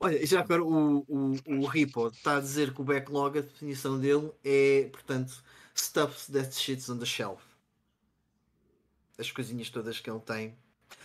Olha, 0.01 0.23
e 0.23 0.27
já 0.27 0.41
agora 0.41 0.63
o, 0.63 1.05
o, 1.09 1.37
o 1.47 1.67
Ripo 1.67 2.09
está 2.09 2.37
a 2.37 2.41
dizer 2.41 2.73
que 2.73 2.81
o 2.81 2.85
backlog, 2.85 3.39
a 3.39 3.43
definição 3.43 3.99
dele 3.99 4.31
é, 4.45 4.89
portanto, 4.93 5.43
stuff 5.75 6.31
that 6.33 6.55
shits 6.55 6.89
on 6.89 6.99
the 6.99 7.07
shelf. 7.07 7.43
As 9.19 9.31
coisinhas 9.31 9.71
todas 9.71 10.01
que 10.01 10.11
ele 10.11 10.21
tem. 10.21 10.57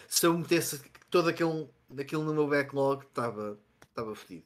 Se 0.08 0.26
eu 0.26 0.38
metesse 0.38 0.82
todo 1.10 1.30
aquele, 1.30 1.70
aquele 1.98 2.24
no 2.24 2.34
meu 2.34 2.48
backlog, 2.48 3.06
estava 3.06 3.60
estava 4.00 4.16
fodido. 4.16 4.44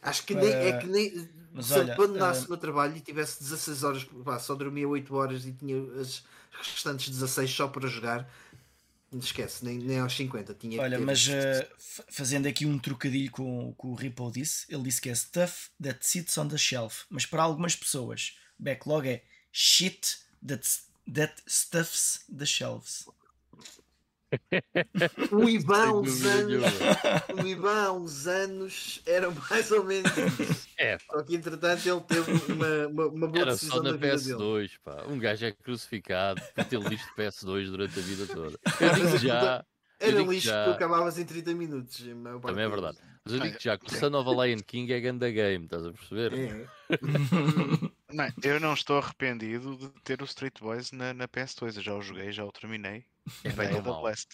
Acho 0.00 0.24
que 0.24 0.34
nem, 0.34 0.52
é 0.52 0.78
que 0.78 0.86
nem 0.86 1.28
mas 1.52 1.66
se 1.66 1.74
eu 1.74 1.82
olha, 1.82 1.94
abandonasse 1.94 2.42
eh, 2.42 2.46
o 2.46 2.48
meu 2.50 2.58
trabalho 2.58 2.96
e 2.96 3.00
tivesse 3.00 3.42
16 3.42 3.84
horas, 3.84 4.04
pá, 4.04 4.38
só 4.38 4.54
dormia 4.54 4.88
8 4.88 5.14
horas 5.14 5.44
e 5.44 5.52
tinha 5.52 5.76
as 6.00 6.22
restantes 6.52 7.08
16 7.08 7.50
só 7.50 7.66
para 7.66 7.88
jogar, 7.88 8.30
esquece, 9.12 9.64
nem, 9.64 9.78
nem 9.78 9.98
aos 10.00 10.14
50 10.14 10.54
tinha 10.54 10.74
que 10.74 10.80
Olha, 10.80 10.98
mas 10.98 11.26
fa- 11.78 12.04
fazendo 12.10 12.46
aqui 12.46 12.66
um 12.66 12.78
trocadilho 12.78 13.30
com 13.30 13.70
o 13.70 13.74
que 13.74 13.86
o 13.86 13.94
Ripple 13.94 14.30
disse, 14.32 14.66
ele 14.68 14.82
disse 14.82 15.00
que 15.00 15.08
é 15.08 15.14
stuff 15.14 15.70
that 15.82 15.98
sits 16.06 16.36
on 16.36 16.48
the 16.48 16.58
shelf, 16.58 17.04
mas 17.08 17.24
para 17.24 17.42
algumas 17.42 17.74
pessoas, 17.74 18.36
backlog 18.58 19.08
é 19.08 19.24
shit 19.50 20.18
that, 20.46 20.66
that 21.12 21.34
stuffs 21.46 22.24
the 22.36 22.44
shelves. 22.44 23.06
O 25.32 25.46
Sem 25.48 25.92
uns 25.94 26.24
anos, 26.24 26.64
o 27.42 27.46
Ivan 27.46 27.84
há 27.86 27.92
uns 27.92 28.26
anos 28.26 29.02
era 29.06 29.30
mais 29.30 29.70
ou 29.70 29.84
menos 29.84 30.10
isso. 30.38 30.68
É, 30.78 30.96
Só 31.10 31.22
que 31.24 31.34
entretanto 31.34 31.84
ele 31.88 32.00
teve 32.02 32.52
uma, 32.52 32.86
uma, 32.86 33.06
uma 33.08 33.26
boa 33.26 33.40
Era 33.42 33.50
decisão 33.50 33.78
só 33.78 33.82
na 33.82 33.90
na 33.90 33.96
vida 33.96 34.16
dele. 34.16 34.36
PS2, 34.36 34.70
pá. 34.84 35.02
Um 35.08 35.18
gajo 35.18 35.44
é 35.46 35.50
crucificado 35.50 36.40
por 36.54 36.64
ter 36.66 36.78
lixo 36.80 37.04
de 37.06 37.14
PS2 37.22 37.70
durante 37.70 37.98
a 37.98 38.02
vida 38.02 38.26
toda. 38.28 38.56
Eu 38.80 38.94
digo 38.94 39.18
já, 39.18 39.64
eu 40.00 40.08
Era 40.08 40.16
digo 40.18 40.30
lixo 40.30 40.46
já- 40.46 40.64
que 40.64 40.70
tu 40.70 40.74
acabavas 40.76 41.18
em 41.18 41.24
30 41.24 41.52
minutos. 41.54 41.98
também 41.98 42.64
é 42.64 42.68
verdade. 42.68 42.96
Mas 43.24 43.34
eu 43.34 43.40
digo 43.40 43.56
já 43.60 43.76
que 43.76 43.92
o 43.92 43.98
Son 43.98 44.14
of 44.16 44.30
a 44.40 44.44
Lion 44.46 44.58
King 44.64 44.92
é 44.92 45.00
ganda 45.00 45.28
game, 45.30 45.64
estás 45.64 45.84
a 45.84 45.90
perceber? 45.90 46.32
É. 46.32 46.66
Não, 48.10 48.26
eu 48.42 48.58
não 48.58 48.72
estou 48.72 48.98
arrependido 48.98 49.76
de 49.76 49.88
ter 50.02 50.22
o 50.22 50.24
Street 50.24 50.58
Boys 50.60 50.92
na, 50.92 51.12
na 51.12 51.28
PS2. 51.28 51.76
Eu 51.76 51.82
já 51.82 51.94
o 51.94 52.00
joguei, 52.02 52.32
já 52.32 52.44
o 52.44 52.52
terminei. 52.52 53.04
É 53.44 53.50
I 53.50 53.52
bem 53.52 53.68
had 53.68 53.76
a 53.76 53.82
blast. 53.82 54.30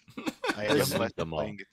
I 0.56 0.66
had 0.66 0.76
É 0.78 0.82
a 0.82 0.86
muito 0.86 0.96
blast 0.96 1.14
mal. 1.26 1.40
playing 1.40 1.58
it. 1.58 1.68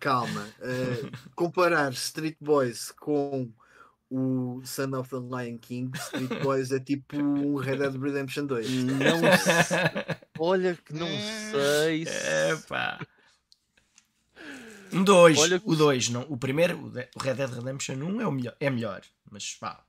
Calma, 0.00 0.48
eh, 0.60 1.10
comparar 1.34 1.92
Street 1.92 2.36
Boys 2.40 2.92
com 2.92 3.52
o 4.08 4.62
Son 4.64 4.96
of 4.96 5.10
the 5.10 5.16
Lion 5.16 5.58
King, 5.58 5.90
Street 5.98 6.42
Boys 6.42 6.70
é 6.70 6.78
tipo 6.78 7.16
um 7.16 7.56
Red 7.56 7.78
Dead 7.78 7.94
Redemption 8.00 8.46
2. 8.46 8.68
Não 8.84 9.20
sei. 9.66 10.16
Olha 10.38 10.76
que 10.76 10.94
não 10.94 11.08
sei 11.50 12.06
se... 12.06 12.52
Epá. 12.52 13.00
Um 14.92 15.02
2, 15.02 15.38
Olha 15.38 15.58
que 15.58 15.68
o 15.68 15.74
2, 15.74 16.10
não. 16.10 16.22
O 16.28 16.36
primeiro, 16.36 16.78
o 16.78 17.18
Red 17.18 17.34
Dead 17.34 17.50
Redemption 17.50 17.94
1 17.96 18.20
é, 18.20 18.26
o 18.26 18.32
melhor, 18.32 18.56
é 18.60 18.70
melhor, 18.70 19.00
mas 19.30 19.54
pá, 19.54 19.82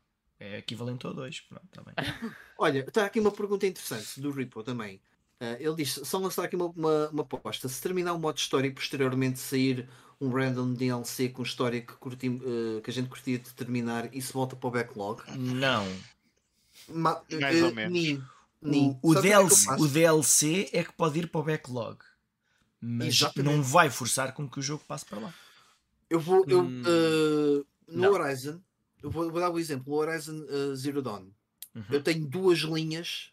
é 0.45 0.57
equivalente 0.59 1.05
ao 1.05 1.13
2. 1.13 1.41
Pronto, 1.41 1.65
tá 1.71 1.81
bem. 1.81 1.93
Olha, 2.57 2.79
está 2.79 3.05
aqui 3.05 3.19
uma 3.19 3.31
pergunta 3.31 3.65
interessante 3.67 4.19
do 4.19 4.31
Ripo 4.31 4.63
também. 4.63 4.99
Eh, 5.39 5.57
ele 5.59 5.75
diz: 5.75 5.99
só 6.03 6.17
lançar 6.17 6.43
aqui 6.45 6.55
uma, 6.55 6.67
uma, 6.67 7.09
uma 7.09 7.23
aposta. 7.23 7.67
Se 7.69 7.81
terminar 7.81 8.13
o 8.13 8.19
modo 8.19 8.37
história 8.37 8.67
e 8.67 8.71
posteriormente 8.71 9.39
sair 9.39 9.87
um 10.21 10.29
random 10.29 10.73
DLC 10.73 11.29
com 11.29 11.43
história 11.43 11.81
que, 11.81 11.93
curti, 11.93 12.27
eh, 12.27 12.81
que 12.81 12.89
a 12.89 12.93
gente 12.93 13.09
curtia 13.09 13.39
de 13.39 13.53
terminar, 13.53 14.13
isso 14.15 14.33
volta 14.33 14.55
para 14.55 14.67
o 14.67 14.71
backlog? 14.71 15.21
Não. 15.37 15.85
Ma- 16.87 17.21
Mais 17.39 17.57
eh, 17.57 17.63
ou 17.63 17.73
menos. 17.73 17.93
nim, 17.93 18.23
nim. 18.61 18.99
O, 19.01 19.11
o, 19.13 19.17
é 19.17 19.21
DLC, 19.21 19.65
faço? 19.65 19.83
o 19.83 19.87
DLC 19.87 20.69
é 20.73 20.83
que 20.83 20.93
pode 20.93 21.19
ir 21.19 21.27
para 21.27 21.41
o 21.41 21.43
backlog, 21.43 21.97
mas 22.81 23.07
Exatamente. 23.15 23.55
não 23.55 23.63
vai 23.63 23.89
forçar 23.89 24.33
com 24.33 24.49
que 24.49 24.59
o 24.59 24.61
jogo 24.61 24.83
passe 24.87 25.05
para 25.05 25.19
lá. 25.19 25.33
Eu 26.09 26.19
vou. 26.19 26.45
Eu, 26.47 26.61
Hum, 26.61 26.83
no 27.87 28.01
não. 28.01 28.13
Horizon, 28.13 28.59
eu 29.03 29.09
vou, 29.11 29.29
vou 29.29 29.39
dar 29.39 29.51
um 29.51 29.59
exemplo: 29.59 29.93
o 29.93 29.97
Horizon 29.97 30.45
eh, 30.49 30.75
Zero 30.75 31.01
Dawn. 31.01 31.27
Uhum. 31.75 31.83
Eu 31.91 32.01
tenho 32.01 32.25
duas 32.25 32.59
linhas 32.59 33.31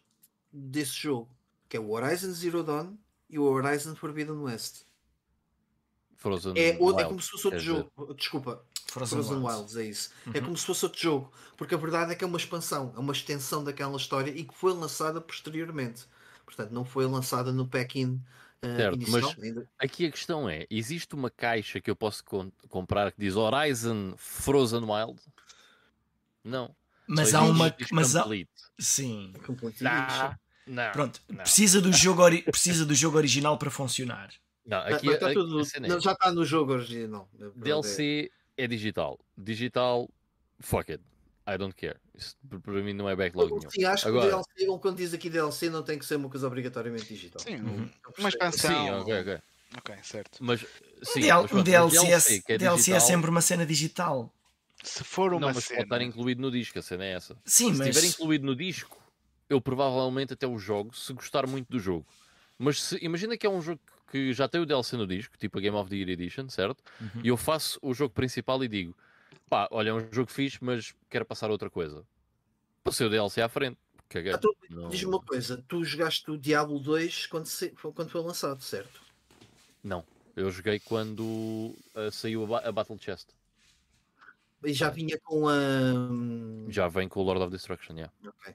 desse 0.51 0.93
jogo, 0.99 1.29
que 1.69 1.77
é 1.77 1.79
o 1.79 1.89
Horizon 1.91 2.31
Zero 2.31 2.63
Dawn 2.63 2.95
e 3.29 3.39
o 3.39 3.43
Horizon 3.43 3.95
Forbidden 3.95 4.35
West. 4.37 4.83
Frozen 6.17 6.53
É, 6.55 6.69
é 6.69 6.77
Wild, 6.79 7.03
como 7.05 7.21
se 7.21 7.29
fosse 7.31 7.47
outro 7.47 7.59
dizer. 7.59 7.75
jogo. 7.95 8.13
Desculpa, 8.13 8.63
Frozen, 8.87 9.23
Frozen 9.23 9.37
Wilds. 9.43 9.55
Wilds, 9.59 9.75
é 9.77 9.83
isso. 9.85 10.09
É 10.33 10.37
Uhum. 10.39 10.45
como 10.45 10.57
se 10.57 10.65
fosse 10.65 10.85
outro 10.85 10.99
jogo, 11.01 11.31
porque 11.57 11.73
a 11.73 11.77
verdade 11.77 12.11
é 12.11 12.15
que 12.15 12.23
é 12.23 12.27
uma 12.27 12.37
expansão, 12.37 12.93
é 12.95 12.99
uma 12.99 13.13
extensão 13.13 13.63
daquela 13.63 13.97
história 13.97 14.29
e 14.31 14.43
que 14.43 14.53
foi 14.53 14.73
lançada 14.73 15.19
posteriormente. 15.19 16.05
Portanto, 16.45 16.71
não 16.71 16.83
foi 16.85 17.05
lançada 17.07 17.51
no 17.51 17.67
pack-in 17.67 18.21
eh, 18.61 18.75
Certo, 18.77 18.95
inicial. 18.95 19.21
mas- 19.35 19.43
ainda. 19.43 19.69
Aqui 19.79 20.05
a 20.05 20.11
questão 20.11 20.47
é: 20.47 20.67
existe 20.69 21.15
uma 21.15 21.29
caixa 21.31 21.79
que 21.81 21.89
eu 21.89 21.95
posso 21.95 22.23
com- 22.23 22.51
comprar 22.69 23.11
que 23.11 23.19
diz 23.19 23.35
Horizon 23.35 24.13
Frozen 24.17 24.83
Wild? 24.83 25.19
Não. 26.43 26.75
Mas 27.07 27.29
Só 27.29 27.39
há 27.39 27.41
uma. 27.43 27.75
Mas 27.91 28.15
há, 28.15 28.21
complete. 28.23 28.49
sim. 28.79 29.33
Complete 29.45 29.83
Não, 29.83 30.35
não. 30.67 30.91
Pronto, 30.91 31.21
Não. 31.29 31.37
precisa 31.37 31.81
do, 31.81 31.91
jogo 31.91 32.21
ori- 32.21 32.43
precisa 32.43 32.85
do 32.85 32.95
jogo 32.95 33.17
original 33.17 33.57
para 33.57 33.69
funcionar. 33.69 34.29
Não, 34.65 34.77
aqui, 34.79 35.07
mas 35.07 35.19
tá 35.19 35.25
aqui 35.27 35.35
tudo- 35.35 35.61
é, 35.75 35.79
não, 35.81 35.99
já 35.99 36.11
está 36.13 36.31
no 36.31 36.45
jogo 36.45 36.73
original. 36.73 37.27
É- 37.39 37.49
DLC 37.55 38.31
é 38.57 38.67
digital. 38.67 39.19
Digital, 39.37 40.09
fuck 40.59 40.91
it. 40.91 41.03
I 41.47 41.57
don't 41.57 41.73
care. 41.75 41.97
Isso 42.15 42.35
para 42.61 42.73
mim 42.81 42.93
não 42.93 43.09
é 43.09 43.15
backlog 43.15 43.51
nenhum. 43.51 43.69
Sim, 43.69 43.83
acho 43.83 44.07
Agora- 44.07 44.29
que 44.29 44.35
o 44.35 44.43
DLC, 44.55 44.79
quando 44.79 44.97
diz 44.97 45.13
aqui 45.13 45.29
DLC, 45.29 45.69
não 45.69 45.81
tem 45.83 45.97
que 45.97 46.05
ser 46.05 46.15
uma 46.15 46.29
coisa 46.29 46.45
obrigatoriamente 46.47 47.05
digital. 47.11 47.41
Sim, 47.41 47.55
Uhum. 47.55 47.89
uma 48.19 48.29
expansão. 48.29 48.71
Sim, 48.71 48.89
ok, 48.91 49.19
ok. 49.21 49.39
Ok, 49.77 49.95
certo. 50.03 50.37
Mas, 50.39 50.61
Um, 50.61 50.65
sim, 51.03 51.21
DL- 51.21 51.41
mas 51.43 51.51
um 51.53 51.63
DLC, 51.63 52.11
mas 52.11 52.29
é, 52.29 52.39
que 52.39 52.53
é 52.53 52.57
DLC 52.57 52.91
é 52.91 52.93
digital, 52.95 53.01
sempre 53.01 53.29
uma 53.31 53.41
cena 53.41 53.65
digital. 53.65 54.31
Se 54.83 55.03
for 55.03 55.31
Não, 55.31 55.37
uma 55.37 55.47
mas 55.47 55.55
pode 55.55 55.67
cena. 55.67 55.81
estar 55.83 56.01
incluído 56.01 56.41
no 56.41 56.49
disco, 56.51 56.79
a 56.79 56.81
cena 56.81 57.05
é 57.05 57.11
essa. 57.13 57.37
Sim, 57.45 57.71
Se 57.73 57.79
mas. 57.79 57.87
estiver 57.89 58.07
incluído 58.07 58.45
no 58.45 58.55
disco, 58.55 58.97
eu 59.49 59.61
provavelmente 59.61 60.33
até 60.33 60.47
o 60.47 60.57
jogo, 60.57 60.95
se 60.95 61.13
gostar 61.13 61.45
muito 61.47 61.67
do 61.69 61.79
jogo. 61.79 62.05
Mas 62.57 62.81
se, 62.81 62.97
imagina 63.01 63.37
que 63.37 63.45
é 63.45 63.49
um 63.49 63.61
jogo 63.61 63.79
que 64.11 64.33
já 64.33 64.47
tem 64.47 64.59
o 64.61 64.65
DLC 64.65 64.97
no 64.97 65.05
disco, 65.07 65.37
tipo 65.37 65.57
a 65.57 65.61
Game 65.61 65.75
of 65.77 65.89
the 65.89 65.95
Year 65.95 66.09
Edition, 66.09 66.49
certo? 66.49 66.83
Uhum. 66.99 67.21
E 67.23 67.27
eu 67.27 67.37
faço 67.37 67.79
o 67.81 67.93
jogo 67.93 68.13
principal 68.13 68.63
e 68.63 68.67
digo: 68.67 68.95
pá, 69.49 69.67
olha, 69.71 69.89
é 69.89 69.93
um 69.93 70.07
jogo 70.11 70.31
fixe, 70.31 70.57
mas 70.61 70.93
quero 71.09 71.25
passar 71.25 71.49
outra 71.51 71.69
coisa. 71.69 72.03
Passei 72.83 73.05
o 73.05 73.09
DLC 73.09 73.41
à 73.41 73.49
frente. 73.49 73.77
Caguei. 74.09 74.33
Ah, 74.33 74.37
tu- 74.37 74.55
Não- 74.69 74.89
Diz-me 74.89 75.07
uma 75.07 75.21
coisa, 75.21 75.63
tu 75.67 75.83
jogaste 75.85 76.29
o 76.31 76.37
Diablo 76.37 76.79
2 76.79 77.27
quando, 77.27 77.45
se- 77.45 77.69
quando 77.69 78.09
foi 78.09 78.21
lançado, 78.21 78.61
certo? 78.61 79.01
Não, 79.83 80.03
eu 80.35 80.49
joguei 80.51 80.79
quando 80.79 81.73
ah, 81.95 82.11
saiu 82.11 82.43
a, 82.43 82.47
ba- 82.47 82.61
a 82.65 82.71
Battle 82.71 82.97
Chest. 82.99 83.27
E 84.63 84.73
já 84.73 84.89
vinha 84.89 85.17
com 85.23 85.47
a. 85.49 85.53
hum, 85.53 86.65
Já 86.69 86.87
vem 86.87 87.07
com 87.09 87.19
o 87.19 87.23
Lord 87.23 87.41
of 87.43 87.51
Destruction, 87.51 87.95
yeah. 87.95 88.13
Ok. 88.25 88.53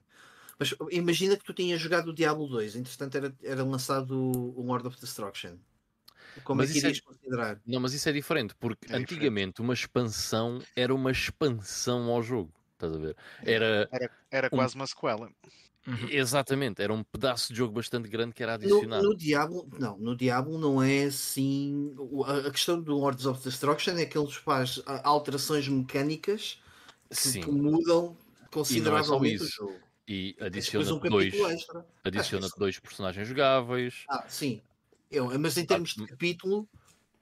Mas 0.58 0.74
imagina 0.90 1.36
que 1.36 1.44
tu 1.44 1.52
tinhas 1.52 1.80
jogado 1.80 2.08
o 2.08 2.14
Diablo 2.14 2.46
2, 2.48 2.76
entretanto 2.76 3.14
era, 3.16 3.34
era 3.42 3.62
lançado 3.64 4.12
o 4.16 4.62
Lord 4.62 4.86
of 4.86 4.98
Destruction. 4.98 5.56
Como 6.44 6.58
Mas 6.60 6.70
é 6.70 6.72
que 6.72 6.78
isso 6.78 6.86
é- 6.86 6.90
irias 6.90 7.04
considerar? 7.04 7.60
Não, 7.66 7.80
mas 7.80 7.92
isso 7.92 8.08
é 8.08 8.12
diferente, 8.12 8.54
porque 8.54 8.86
É 8.86 8.88
diferente. 8.88 9.12
antigamente 9.12 9.60
uma 9.60 9.74
expansão 9.74 10.62
era 10.74 10.94
uma 10.94 11.10
expansão 11.10 12.10
ao 12.10 12.22
jogo. 12.22 12.52
Estás 12.72 12.94
a 12.94 12.98
ver? 12.98 13.16
Era 13.42 13.88
Era, 13.90 14.10
era 14.30 14.46
Um- 14.52 14.56
quase 14.56 14.74
uma 14.76 14.86
sequela. 14.86 15.30
Uhum. 15.86 16.08
exatamente, 16.10 16.82
era 16.82 16.92
um 16.92 17.04
pedaço 17.04 17.52
de 17.52 17.58
jogo 17.58 17.72
bastante 17.72 18.08
grande 18.08 18.34
que 18.34 18.42
era 18.42 18.54
No, 18.54 18.64
adicionado. 18.64 19.08
no 19.08 19.16
Diablo, 19.16 19.68
não, 19.78 19.96
no 19.98 20.16
Diablo 20.16 20.58
não 20.58 20.82
é 20.82 21.04
assim. 21.04 21.94
o- 21.98 22.24
A, 22.24 22.48
a 22.48 22.50
questão 22.50 22.80
do 22.82 22.92
Lords 22.96 23.24
of 23.26 23.42
Destruction 23.42 23.96
é 23.96 24.04
que 24.06 24.18
ele 24.18 24.30
faz 24.32 24.82
ah, 24.86 25.08
alterações 25.08 25.68
mecânicas 25.68 26.60
que, 27.10 27.38
que 27.38 27.50
mudam 27.50 28.16
consideravelmente 28.50 29.42
o 29.42 29.44
isso. 29.44 29.56
jogo. 29.56 29.80
E 30.08 30.34
Tens 30.38 30.38
depois 30.38 30.46
adiciona-te 30.46 31.06
um 31.06 31.08
dois, 31.08 31.34
extra. 31.34 31.86
adiciona 32.04 32.46
isso- 32.46 32.56
dois 32.58 32.78
personagens 32.80 33.28
jogáveis. 33.28 34.04
Ah, 34.08 34.24
sim. 34.28 34.60
Eu, 35.10 35.38
mas 35.38 35.56
em 35.56 35.64
termos 35.64 35.90
de 35.94 36.04
capítulo, 36.06 36.68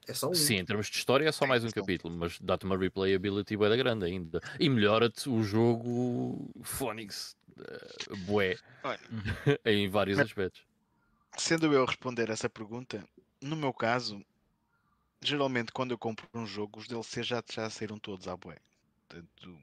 é 0.08 0.14
só 0.14 0.28
um. 0.28 0.34
Sim, 0.34 0.54
em 0.56 0.64
termos 0.64 0.86
de 0.88 0.96
história 0.96 1.28
é 1.28 1.32
só 1.32 1.46
mais 1.46 1.64
um 1.64 1.70
capítulo, 1.70 2.14
mas 2.16 2.38
dá-te 2.40 2.64
uma 2.64 2.76
replayability 2.78 3.56
da 3.56 3.76
grande 3.76 4.04
ainda. 4.06 4.40
E 4.58 4.68
melhora-te 4.68 5.28
o 5.28 5.42
jogo 5.42 6.50
Phonics, 6.62 7.36
uh, 7.58 8.16
bué, 8.26 8.56
Olha. 8.82 9.00
em 9.64 9.88
vários 9.88 10.18
Mas- 10.18 10.26
aspectos. 10.26 10.62
Sendo 11.36 11.72
eu 11.72 11.82
a 11.82 11.86
responder 11.86 12.30
essa 12.30 12.48
pergunta, 12.48 13.04
no 13.42 13.56
meu 13.56 13.72
caso, 13.72 14.24
geralmente 15.20 15.72
quando 15.72 15.90
eu 15.90 15.98
compro 15.98 16.28
um 16.32 16.46
jogo, 16.46 16.78
os 16.78 16.86
DLC 16.86 17.22
já, 17.24 17.42
já 17.52 17.68
saíram 17.68 17.98
todos 17.98 18.28
à 18.28 18.36
bué. 18.36 18.56
Portanto, 19.08 19.58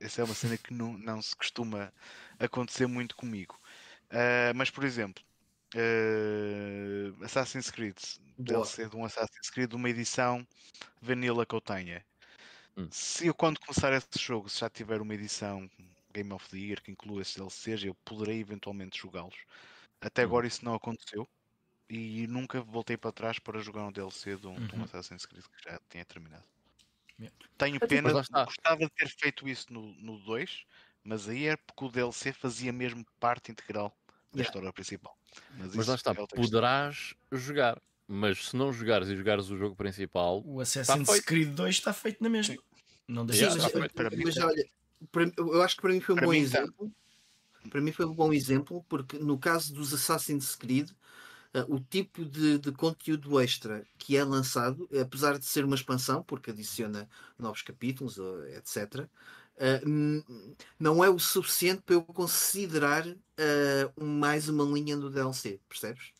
essa 0.00 0.22
é 0.22 0.24
uma 0.24 0.34
cena 0.34 0.56
que 0.56 0.72
não, 0.72 0.96
não 0.98 1.20
se 1.20 1.36
costuma 1.36 1.92
acontecer 2.38 2.86
muito 2.86 3.14
comigo. 3.14 3.60
Ah, 4.10 4.52
mas, 4.54 4.70
por 4.70 4.84
exemplo, 4.84 5.22
eh, 5.74 7.12
Assassin's 7.22 7.70
Creed, 7.70 7.96
Boa. 8.38 8.62
DLC 8.62 8.88
de 8.88 8.96
um 8.96 9.04
Assassin's 9.04 9.50
Creed, 9.50 9.72
uma 9.72 9.88
edição 9.88 10.46
vanilla 11.00 11.46
que 11.46 11.54
eu 11.54 11.60
tenha. 11.60 12.04
Hum. 12.76 12.88
Se 12.90 13.26
eu 13.26 13.34
quando 13.34 13.60
começar 13.60 13.92
esse 13.92 14.18
jogo, 14.18 14.48
se 14.48 14.60
já 14.60 14.70
tiver 14.70 15.00
uma 15.00 15.14
edição 15.14 15.68
Game 16.12 16.32
of 16.32 16.48
the 16.50 16.58
Year 16.58 16.82
que 16.82 16.90
inclua 16.92 17.22
esses 17.22 17.36
DLCs, 17.36 17.84
eu 17.86 17.94
poderei 18.04 18.40
eventualmente 18.40 18.98
jogá-los. 19.00 19.36
Até 20.00 20.22
Hum. 20.22 20.24
agora 20.24 20.46
isso 20.46 20.64
não 20.64 20.74
aconteceu 20.74 21.28
e 21.90 22.26
nunca 22.28 22.62
voltei 22.62 22.96
para 22.98 23.12
trás 23.12 23.38
para 23.38 23.60
jogar 23.60 23.86
um 23.86 23.92
DLC 23.92 24.36
de 24.36 24.46
um, 24.48 24.66
de 24.66 24.74
um 24.76 24.82
Uhum. 24.82 24.84
Assassin's 24.84 25.26
Creed 25.26 25.44
que 25.44 25.70
já 25.70 25.80
tinha 25.90 26.04
terminado. 26.06 26.46
Yeah. 27.18 27.30
Tenho 27.58 27.80
Mas 27.80 27.88
pena, 27.88 28.16
gostava 28.44 28.78
de 28.78 28.90
ter 28.90 29.08
feito 29.08 29.48
isso 29.48 29.72
no, 29.72 29.92
no 29.94 30.18
2, 30.18 30.64
mas 31.04 31.28
aí 31.28 31.46
é 31.46 31.56
porque 31.56 31.84
o 31.84 31.90
DLC 31.90 32.32
fazia 32.32 32.72
mesmo 32.72 33.04
parte 33.20 33.50
integral 33.52 33.96
da 34.34 34.40
Yeah. 34.40 34.42
história 34.42 34.72
principal. 34.72 35.16
Mas 35.48 35.74
isso 35.74 35.88
lá 35.90 35.94
está, 35.94 36.12
é 36.12 36.26
poderás 36.34 37.14
jogar. 37.32 37.80
Mas 38.08 38.46
se 38.48 38.56
não 38.56 38.72
jogares 38.72 39.08
e 39.08 39.16
jogares 39.16 39.50
o 39.50 39.56
jogo 39.56 39.76
principal, 39.76 40.44
O 40.44 40.60
Assassin's. 40.60 41.08
Creed 41.24 41.54
2 41.54 41.76
está 41.76 41.92
feito 41.92 42.22
na 42.22 42.28
mesma. 42.28 42.56
Não 43.08 43.24
deixa 43.26 43.46
Yeah, 43.46 43.54
de 43.56 43.60
Sim, 43.60 43.78
mas, 43.78 43.88
feito. 43.88 43.94
Para 43.94 44.10
mim 44.10 44.24
mas 44.24 44.36
olha, 44.38 44.64
eu 45.36 45.62
acho 45.62 45.76
que 45.76 45.82
para 45.82 45.92
mim 45.92 46.00
foi 46.00 46.14
um 46.14 46.18
bom 46.18 46.32
tá. 46.32 46.38
exemplo. 46.38 46.92
Para 47.70 47.80
mim 47.80 47.92
foi 47.92 48.06
um 48.06 48.14
bom 48.14 48.32
exemplo, 48.32 48.84
porque 48.88 49.18
no 49.18 49.38
caso 49.38 49.72
dos 49.72 49.94
Assassin's 49.94 50.56
Creed, 50.56 50.90
eh, 51.54 51.64
o 51.68 51.78
tipo 51.80 52.24
de, 52.24 52.58
de 52.58 52.72
conteúdo 52.72 53.40
extra 53.40 53.86
que 53.98 54.16
é 54.16 54.24
lançado, 54.24 54.88
apesar 55.00 55.38
de 55.38 55.44
ser 55.46 55.64
uma 55.64 55.76
expansão, 55.76 56.22
porque 56.24 56.50
adiciona 56.50 57.08
novos 57.38 57.62
capítulos, 57.62 58.18
etc., 58.18 59.08
eh, 59.56 59.80
n- 59.84 60.24
não 60.78 61.04
é 61.04 61.10
o 61.10 61.18
suficiente 61.18 61.82
para 61.82 61.94
eu 61.96 62.02
considerar 62.02 63.06
um- 63.96 64.18
mais 64.18 64.48
uma 64.48 64.64
linha 64.64 64.96
do 64.96 65.10
DLC, 65.10 65.60
percebes? 65.68 66.12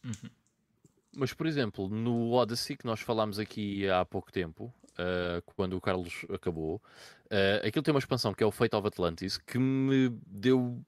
Mas, 1.15 1.33
por 1.33 1.47
exemplo, 1.47 1.89
no 1.89 2.31
Odyssey, 2.33 2.77
que 2.77 2.87
nós 2.87 3.01
falámos 3.01 3.39
aqui 3.39 3.89
há 3.89 4.05
pouco 4.05 4.33
tempo, 4.33 4.73
uh, 4.93 5.43
quando 5.55 5.77
o 5.77 5.81
Carlos 5.81 6.25
acabou, 6.33 6.81
uh, 7.33 7.67
aquilo 7.67 7.83
tem 7.83 7.93
uma 7.95 7.99
expansão 7.99 8.35
que 8.35 8.43
é 8.43 8.47
o 8.47 8.51
Fate 8.53 8.77
of 8.77 8.87
Atlantis, 8.87 9.39
que 9.39 9.59
me 9.59 10.11
deu. 10.27 10.81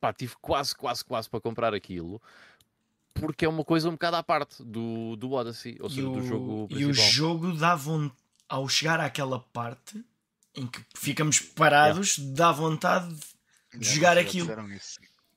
Pá, 0.00 0.12
tive 0.12 0.34
quase, 0.40 0.74
quase, 0.74 1.04
quase 1.04 1.28
para 1.28 1.40
comprar 1.40 1.74
aquilo, 1.74 2.20
porque 3.12 3.44
é 3.44 3.48
uma 3.48 3.62
coisa 3.64 3.88
um 3.88 3.92
bocado 3.92 4.16
à 4.16 4.22
parte 4.22 4.62
do, 4.64 5.16
do 5.16 5.32
Odyssey, 5.32 5.76
ou 5.80 5.88
E 5.88 5.90
seja, 5.90 6.02
do 6.02 6.12
o, 6.12 6.22
jogo 6.26 6.66
e 6.70 6.84
o 6.84 6.88
principal. 6.88 7.10
jogo 7.10 7.52
dá 7.56 7.74
vontade, 7.74 8.20
ao 8.48 8.68
chegar 8.68 9.00
àquela 9.00 9.38
parte 9.38 10.02
em 10.54 10.66
que 10.66 10.82
ficamos 10.96 11.40
parados, 11.40 12.18
dá 12.18 12.50
vontade 12.52 13.14
de 13.74 13.84
Já- 13.86 13.94
jogar 13.94 14.18
aquilo. 14.18 14.48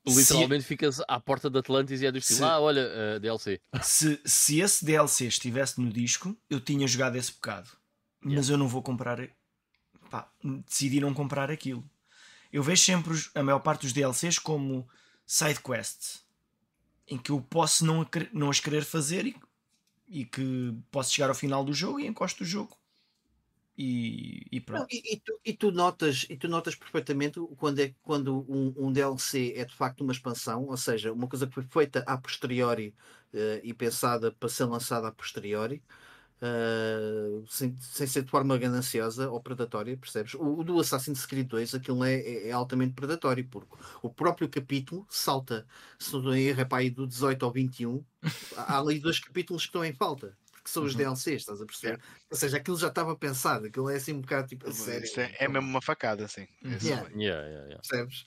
Literalmente 0.06 0.64
ficas 0.64 1.00
à 1.08 1.18
porta 1.18 1.50
de 1.50 1.58
Atlantis 1.58 2.00
e 2.00 2.06
é 2.06 2.12
do 2.12 2.18
estilo, 2.18 2.38
Se- 2.38 2.44
ah, 2.44 2.60
olha, 2.60 2.82
uh, 3.16 3.20
DLC. 3.20 3.60
Se, 3.82 4.20
se 4.24 4.60
esse 4.60 4.84
DLC 4.84 5.26
estivesse 5.26 5.80
no 5.80 5.92
disco, 5.92 6.36
eu 6.48 6.60
tinha 6.60 6.86
jogado 6.86 7.16
esse 7.16 7.32
bocado. 7.32 7.68
Mas 8.22 8.48
eu 8.48 8.56
não 8.56 8.68
vou 8.68 8.82
comprar. 8.82 9.18
Pá, 10.10 10.30
decidi 10.68 11.00
não 11.00 11.14
comprar 11.14 11.50
aquilo. 11.50 11.88
Eu 12.52 12.62
vejo 12.62 12.82
sempre 12.84 13.12
os- 13.12 13.30
a 13.34 13.42
maior 13.42 13.60
parte 13.60 13.82
dos 13.82 13.92
DLCs 13.92 14.38
como 14.38 14.88
side 15.26 15.60
quests 15.60 16.24
em 17.08 17.18
que 17.18 17.30
eu 17.32 17.40
posso 17.40 17.84
não, 17.86 18.06
não 18.32 18.50
as 18.50 18.60
querer 18.60 18.84
fazer 18.84 19.26
e, 19.26 19.36
e 20.08 20.24
que 20.24 20.74
posso 20.90 21.12
chegar 21.14 21.28
ao 21.30 21.34
final 21.34 21.64
do 21.64 21.72
jogo 21.74 22.00
e 22.00 22.06
encosto 22.06 22.44
o 22.44 22.46
jogo. 22.46 22.76
E, 23.78 24.42
e 24.50 24.60
Não, 24.68 24.86
e, 24.90 25.14
e 25.14 25.20
tu, 25.20 25.40
e 25.44 25.52
tu 25.52 25.70
notas, 25.70 26.26
e 26.30 26.36
tu 26.36 26.48
notas 26.48 26.74
perfeitamente 26.74 27.38
quando, 27.58 27.78
é, 27.80 27.94
quando 28.02 28.40
um, 28.50 28.86
um 28.86 28.92
DLC 28.92 29.52
é 29.54 29.64
de 29.66 29.74
facto 29.74 30.00
uma 30.00 30.12
expansão, 30.12 30.64
ou 30.66 30.76
seja, 30.78 31.12
uma 31.12 31.28
coisa 31.28 31.46
que 31.46 31.52
foi 31.54 31.62
feita 31.64 32.02
a 32.06 32.16
posteriori 32.16 32.94
eh, 33.34 33.60
e 33.62 33.74
pensada 33.74 34.32
para 34.32 34.48
ser 34.48 34.64
lançada 34.64 35.08
a 35.08 35.12
posteriori, 35.12 35.82
eh, 36.42 37.42
sem, 37.48 37.76
sem 37.80 38.06
ser 38.06 38.22
de 38.22 38.30
forma 38.30 38.56
gananciosa 38.58 39.30
ou 39.30 39.40
predatória, 39.40 39.96
percebes? 39.96 40.34
O, 40.34 40.58
o 40.60 40.64
do 40.64 40.78
Assassin's 40.80 41.24
Creed 41.26 41.48
2, 41.48 41.74
aquilo 41.74 42.04
é, 42.04 42.14
é- 42.14 42.48
é 42.48 42.52
altamente 42.52 42.94
predatório, 42.94 43.46
porque 43.48 43.74
o 44.02 44.10
próprio 44.10 44.48
capítulo 44.48 45.06
salta, 45.08 45.66
se 45.98 46.12
não 46.14 46.34
erro, 46.34 46.60
é 46.60 46.64
para 46.64 46.78
aí 46.78 46.90
do 46.90 47.06
18 47.06 47.44
ao 47.44 47.52
21, 47.52 48.04
há 48.56 48.78
ali 48.78 48.98
dois 48.98 49.18
capítulos 49.18 49.62
que 49.62 49.68
estão 49.68 49.84
em 49.84 49.92
falta. 49.94 50.36
Que 50.62 50.70
são 50.70 50.82
os 50.82 50.94
Uhum. 50.94 50.98
DLCs, 50.98 51.42
estás 51.42 51.62
a 51.62 51.64
perceber? 51.64 52.00
Ou 52.28 52.36
seja, 52.36 52.56
aquilo 52.56 52.76
já 52.76 52.88
estava 52.88 53.14
pensado, 53.14 53.66
aquilo 53.66 53.88
é 53.88 53.94
assim 53.96 54.12
um 54.14 54.20
bocado 54.20 54.48
tipo 54.48 54.68
a 54.68 54.72
sério. 54.72 55.08
É, 55.16 55.44
é 55.44 55.48
mesmo 55.48 55.68
uma 55.68 55.80
facada, 55.80 56.26
sim. 56.26 56.48
Uhum. 56.64 56.72
Esse 56.72 56.88
Yeah. 56.88 57.08
Yeah, 57.10 57.42
yeah, 57.46 57.64
yeah. 57.66 57.76
percebes? 57.88 58.26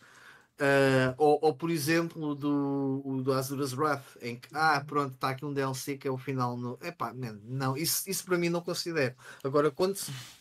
Ah, 0.60 1.16
ou, 1.18 1.39
ou, 1.41 1.53
por 1.53 1.72
exemplo 1.72 2.36
do, 2.36 3.01
o 3.05 3.22
do 3.22 3.32
Azura's 3.32 3.72
Wrath 3.72 4.18
em 4.22 4.36
que 4.38 4.49
ah 4.53 4.84
pronto 4.86 5.14
está 5.14 5.30
aqui 5.30 5.45
um 5.45 5.53
DLC 5.53 5.97
que 5.97 6.05
é 6.05 6.12
o 6.12 6.18
final 6.18 6.57
no 6.57 6.78
epá, 6.82 7.14
man, 7.14 7.39
não 7.45 7.78
isso, 7.78 8.10
isso 8.10 8.26
para 8.26 8.38
mim 8.38 8.49
não 8.49 8.60
considero. 8.60 9.16
Agora 9.41 9.72
quando 9.72 9.97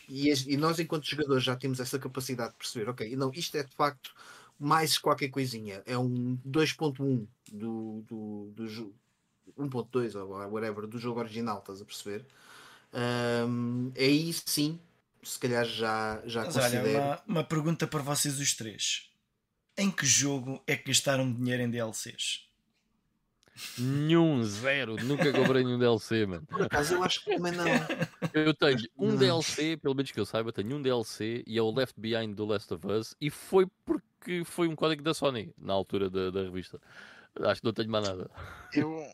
e, 0.09 0.29
e 0.45 0.57
nós 0.57 0.77
enquanto 0.77 1.05
jogadores 1.05 1.41
já 1.43 1.55
temos 1.55 1.79
essa 1.79 1.97
capacidade 1.97 2.51
de 2.51 2.57
perceber 2.57 2.89
ok 2.89 3.15
não 3.15 3.31
isto 3.33 3.55
é 3.57 3.63
de 3.63 3.73
facto 3.73 4.13
mais 4.59 4.97
qualquer 4.97 5.29
coisinha. 5.29 5.81
É 5.85 5.97
um 5.97 6.37
2.1 6.45 7.25
do, 7.49 8.03
do, 8.05 8.51
do 8.53 8.67
jogo 8.67 8.93
1.2 9.57 10.15
ou 10.15 10.27
whatever 10.51 10.85
do 10.85 10.99
jogo 10.99 11.21
original 11.21 11.59
estás 11.59 11.81
a 11.81 11.85
perceber? 11.85 12.25
Ahm, 12.91 13.91
aí 13.97 14.33
sim 14.33 14.77
se 15.23 15.39
calhar 15.39 15.65
já, 15.65 16.21
já 16.25 16.45
Mas 16.45 16.55
olha, 16.57 16.81
considero. 16.81 16.99
uma, 16.99 17.21
uma 17.27 17.43
pergunta 17.43 17.87
para 17.87 18.01
vocês 18.01 18.39
os 18.39 18.53
três. 18.53 19.08
Em 19.79 19.89
que 19.89 20.05
jogo 20.05 20.61
é 20.67 20.75
que 20.75 20.89
gastaram 20.89 21.31
dinheiro 21.33 21.63
em 21.63 21.69
DLCs? 21.71 22.45
Nenhum, 23.77 24.41
zero, 24.43 24.95
nunca 25.03 25.33
comprei 25.33 25.63
nenhum 25.63 25.77
DLC, 25.79 26.25
mano. 26.25 26.45
por 26.47 26.61
acaso 26.61 26.93
eu 26.95 27.03
acho 27.03 27.23
que 27.23 27.35
também 27.35 27.51
não 27.51 27.65
Eu 28.33 28.53
tenho 28.53 28.77
um 28.97 29.09
Não. 29.11 29.17
DLC, 29.17 29.75
pelo 29.77 29.93
menos 29.95 30.11
que 30.11 30.19
eu 30.19 30.25
saiba, 30.25 30.53
tenho 30.53 30.75
um 30.77 30.81
DLC 30.81 31.43
e 31.45 31.57
é 31.57 31.61
o 31.61 31.69
Left 31.71 31.99
Behind 31.99 32.33
do 32.35 32.45
Last 32.45 32.73
of 32.73 32.87
Us 32.87 33.15
e 33.19 33.29
foi 33.29 33.65
porque 33.85 34.43
foi 34.45 34.67
um 34.69 34.75
código 34.75 35.01
da 35.03 35.13
Sony 35.13 35.53
na 35.57 35.73
altura 35.73 36.09
da, 36.09 36.29
da 36.29 36.43
revista. 36.43 36.79
Acho 37.41 37.59
que 37.61 37.65
não 37.65 37.73
tenho 37.73 37.89
mais 37.89 38.07
nada. 38.07 38.29
Eu 38.73 39.05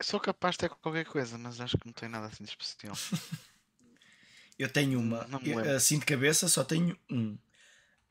sou 0.00 0.18
capaz 0.20 0.54
de 0.54 0.60
ter 0.60 0.70
qualquer 0.70 1.04
coisa, 1.04 1.36
mas 1.36 1.60
acho 1.60 1.76
que 1.76 1.86
não 1.86 1.92
tem 1.92 2.08
nada 2.08 2.26
assim 2.26 2.44
de 2.44 2.50
especial. 2.50 2.94
Eu 4.58 4.70
tenho 4.70 4.98
uma. 5.00 5.26
Não 5.28 5.38
me 5.40 5.50
Eu, 5.50 5.56
lembro. 5.58 5.72
assim 5.72 5.98
de 5.98 6.04
cabeça 6.06 6.48
só 6.48 6.64
tenho 6.64 6.96
um. 7.10 7.36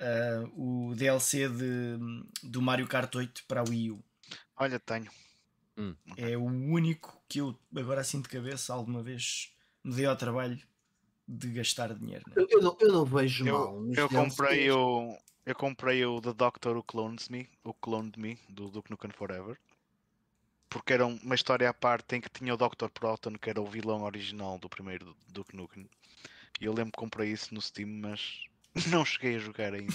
Ah, 0.02 0.50
o 0.56 0.94
DLC 0.96 1.48
de, 1.48 1.98
do 2.44 2.62
Mario 2.62 2.88
Kart 2.88 3.14
8 3.14 3.44
para 3.48 3.62
a 3.62 3.64
Wii 3.70 3.92
U. 3.92 4.04
Olha, 4.58 4.80
tenho. 4.80 5.12
É 6.18 6.36
o 6.38 6.44
único 6.44 7.20
que 7.28 7.40
eu, 7.40 7.58
agora 7.76 8.02
assim 8.02 8.22
de 8.22 8.30
cabeça, 8.30 8.74
alguma 8.74 9.02
vez 9.02 9.52
me 9.84 9.96
dei 9.96 10.06
ao 10.06 10.16
trabalho 10.16 10.60
de 11.28 11.48
gastar 11.52 11.94
dinheiro. 11.94 12.24
né? 12.28 12.34
Eu, 12.38 12.48
eu 12.50 12.62
não, 12.62 12.78
eu 12.80 12.92
não 12.92 13.06
vejo 13.06 13.48
Eu, 13.48 13.54
mal. 13.58 13.94
eu 13.96 14.10
comprei 14.10 14.66
DLCs. 14.66 14.76
o. 14.76 15.18
Eu 15.44 15.56
comprei 15.56 16.06
o 16.06 16.22
The 16.22 16.34
Doctor 16.34 16.76
Who 16.78 16.84
Clones 16.84 17.28
Me, 17.30 17.50
o 17.64 17.74
Cloned 17.74 18.20
Me, 18.20 18.38
do 18.48 18.70
Duke 18.70 18.92
Nukem 18.92 19.10
Forever. 19.12 19.58
Porque 20.70 20.94
era 20.94 21.06
um- 21.06 21.20
uma 21.24 21.34
história 21.36 21.68
à 21.68 21.74
parte 21.74 22.16
em 22.16 22.22
que 22.22 22.30
tinha 22.30 22.54
o 22.54 22.58
Dr. 22.58 22.90
Proton, 22.94 23.34
que 23.34 23.50
era 23.50 23.60
o 23.60 23.66
vilão 23.66 24.04
original 24.04 24.60
do 24.60 24.70
primeiro 24.70 25.16
Duke 25.30 25.56
Nukem. 25.56 25.90
E 26.60 26.66
eu 26.66 26.74
lembro 26.74 26.92
que 26.92 26.98
comprei 27.00 27.32
isso 27.32 27.54
no 27.56 27.62
Steam, 27.62 27.90
mas 27.90 28.44
não 28.88 29.06
cheguei 29.06 29.36
a 29.36 29.40
jogar 29.40 29.74
ainda. 29.74 29.94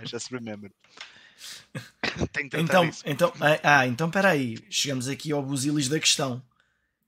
I 0.00 0.06
just 0.06 0.30
remember. 0.30 0.70
Então, 2.54 2.84
isso. 2.84 3.02
então, 3.06 3.32
ah, 3.40 3.60
ah, 3.62 3.86
então 3.86 4.08
espera 4.08 4.30
aí. 4.30 4.58
Chegamos 4.68 5.08
aqui 5.08 5.32
ao 5.32 5.42
busilis 5.42 5.88
da 5.88 6.00
questão. 6.00 6.42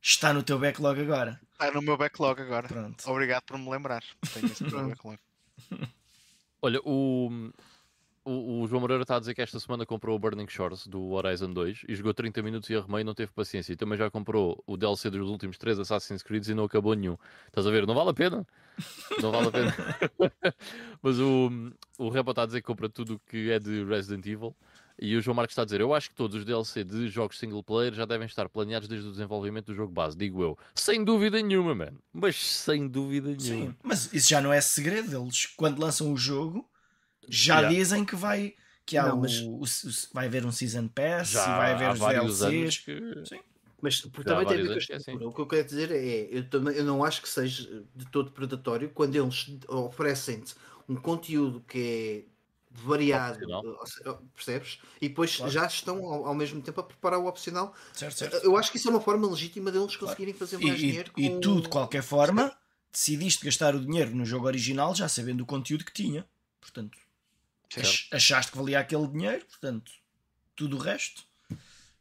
Está 0.01 0.33
no 0.33 0.43
teu 0.43 0.59
backlog 0.59 1.01
agora. 1.01 1.41
Está 1.53 1.71
no 1.71 1.83
meu 1.83 1.97
backlog 1.97 2.41
agora. 2.41 2.69
Pronto. 2.69 3.11
Obrigado 3.11 3.43
por 3.43 3.59
me 3.59 3.69
lembrar. 3.69 4.03
Tenho 4.33 4.49
meu 4.73 4.89
backlog. 4.89 5.19
Olha, 6.63 6.81
o, 6.85 7.51
o, 8.31 8.63
o 8.63 8.69
João 8.69 8.81
Moreira 8.81 9.03
está 9.03 9.17
a 9.17 9.21
dizer 9.21 9.35
que 9.35 9.43
esta 9.43 9.59
semana 9.59 9.85
comprou 9.85 10.15
o 10.15 10.19
Burning 10.19 10.49
Shores 10.49 10.87
do 10.87 11.11
Horizon 11.11 11.51
2 11.51 11.83
e 11.89 11.95
jogou 11.95 12.15
30 12.15 12.43
minutos 12.43 12.71
e 12.71 12.77
arrumei 12.77 13.01
e 13.01 13.05
não 13.05 13.15
teve 13.15 13.33
paciência. 13.33 13.73
E 13.73 13.77
também 13.77 13.99
já 13.99 14.11
comprou 14.11 14.63
o 14.67 14.77
DLC 14.77 15.11
dos 15.11 15.29
últimos 15.29 15.59
3 15.59 15.81
Assassin's 15.81 16.23
Creed 16.23 16.47
e 16.47 16.55
não 16.55 16.65
acabou 16.65 16.95
nenhum. 16.95 17.17
Estás 17.49 17.67
a 17.67 17.71
ver? 17.71 17.87
Não 17.87 17.95
vale 17.95 18.11
a 18.11 18.15
pena. 18.15 18.47
Não 19.21 19.33
vale 19.33 19.49
a 19.49 19.51
pena. 19.51 19.75
Mas 21.03 21.19
o, 21.19 21.51
o 21.99 22.09
Repa 22.09 22.31
está 22.31 22.43
a 22.45 22.47
dizer 22.47 22.61
que 22.61 22.67
compra 22.67 22.89
tudo 22.89 23.15
o 23.15 23.19
que 23.19 23.51
é 23.51 23.59
de 23.59 23.85
Resident 23.85 24.25
Evil. 24.27 24.55
E 25.03 25.17
o 25.17 25.21
João 25.23 25.35
Marcos 25.35 25.53
está 25.53 25.63
a 25.63 25.65
dizer: 25.65 25.81
Eu 25.81 25.95
acho 25.95 26.11
que 26.11 26.15
todos 26.15 26.37
os 26.37 26.45
DLC 26.45 26.85
de 26.85 27.09
jogos 27.09 27.39
single 27.39 27.65
player 27.65 27.95
já 27.95 28.05
devem 28.05 28.27
estar 28.27 28.49
planeados 28.51 28.87
desde 28.87 29.09
o 29.09 29.11
desenvolvimento 29.11 29.67
do 29.67 29.75
jogo 29.75 29.91
base, 29.91 30.17
digo 30.17 30.43
eu. 30.43 30.59
Sem 30.75 31.03
dúvida 31.03 31.41
nenhuma, 31.41 31.75
mano. 31.75 31.99
Mas 32.13 32.37
sem 32.37 32.87
dúvida 32.87 33.29
nenhuma. 33.29 33.71
Sim, 33.71 33.77
mas 33.83 34.13
isso 34.13 34.29
já 34.29 34.43
não 34.43 34.53
é 34.53 34.61
segredo. 34.61 35.17
Eles, 35.17 35.47
quando 35.47 35.81
lançam 35.81 36.13
o 36.13 36.17
jogo, 36.19 36.70
já 37.29 37.57
Yeah. 37.61 37.77
dizem 37.77 38.05
que 38.05 38.17
vai. 38.17 38.55
Que 38.87 38.97
há 38.97 39.07
Não, 39.09 39.19
o- 39.19 39.21
mas- 39.21 39.41
o, 39.41 39.51
o- 39.61 39.65
vai 40.13 40.27
haver 40.27 40.45
um 40.45 40.51
Season 40.51 40.89
Pass 40.89 41.29
Já 41.31 41.43
e 41.45 41.47
vai 41.59 41.73
haver 41.75 41.91
os 42.25 42.39
DLCs. 42.41 42.79
que. 42.79 43.01
Mas 43.83 43.95
Já 43.95 44.09
há 44.09 44.11
também 44.11 44.47
tem 44.47 44.55
a 44.55 44.59
ver 44.59 44.67
vários 44.67 44.67
com 44.67 44.73
a 44.73 44.73
anos 44.73 44.87
que 44.87 44.93
é 44.93 44.97
assim. 44.97 45.11
estrutura. 45.13 45.29
O 45.29 45.35
que 45.35 45.41
eu 45.41 45.47
quero 45.47 45.65
dizer 45.65 45.91
é, 45.93 46.29
eu, 46.31 46.49
também, 46.51 46.75
eu 46.77 46.85
não 46.85 47.03
acho 47.05 47.23
que 47.23 47.29
seja 47.29 47.85
de 47.95 48.05
todo 48.11 48.31
predatório 48.33 48.91
quando 48.91 49.15
eles 49.17 49.47
oferecem-te 49.69 50.55
um 50.89 50.97
conteúdo 50.97 51.61
que 51.67 52.27
é 52.29 52.31
variado, 52.83 53.39
Opcional. 53.51 54.23
percebes? 54.35 54.79
E 55.01 55.09
depois 55.09 55.35
Claro. 55.37 55.51
já 55.53 55.67
estão 55.67 56.05
ao, 56.05 56.27
ao 56.27 56.35
mesmo 56.35 56.61
tempo 56.61 56.81
a 56.81 56.85
preparar 56.85 57.19
o 57.21 57.27
opcional. 57.27 57.75
Certo, 57.93 58.17
certo. 58.19 58.37
Eu 58.45 58.57
acho 58.57 58.71
que 58.71 58.77
isso 58.77 58.89
é 58.89 58.91
uma 58.91 59.01
forma 59.01 59.27
legítima 59.29 59.71
deles 59.73 59.97
Claro. 59.97 60.07
conseguirem 60.15 60.35
fazer 60.35 60.61
E, 60.61 60.67
mais 60.67 60.79
e- 60.79 60.87
dinheiro. 60.87 61.13
e 61.17 61.29
com- 61.31 61.41
tu, 61.41 61.61
de 61.63 61.69
qualquer 61.69 62.03
forma, 62.03 62.53
decidiste 62.93 63.45
gastar 63.45 63.75
o 63.75 63.81
dinheiro 63.81 64.15
no 64.15 64.25
jogo 64.25 64.47
original 64.47 64.95
já 64.95 65.09
sabendo 65.09 65.43
o 65.43 65.47
conteúdo 65.47 65.85
que 65.85 65.93
tinha. 65.93 66.27
Portanto, 66.61 66.99
Ach- 67.79 68.09
achaste 68.13 68.51
que 68.53 68.59
valia 68.59 68.81
aquele 68.81 69.07
dinheiro, 69.07 69.45
portanto, 69.47 69.93
tudo 70.57 70.77
o 70.77 70.81
resto 70.81 71.25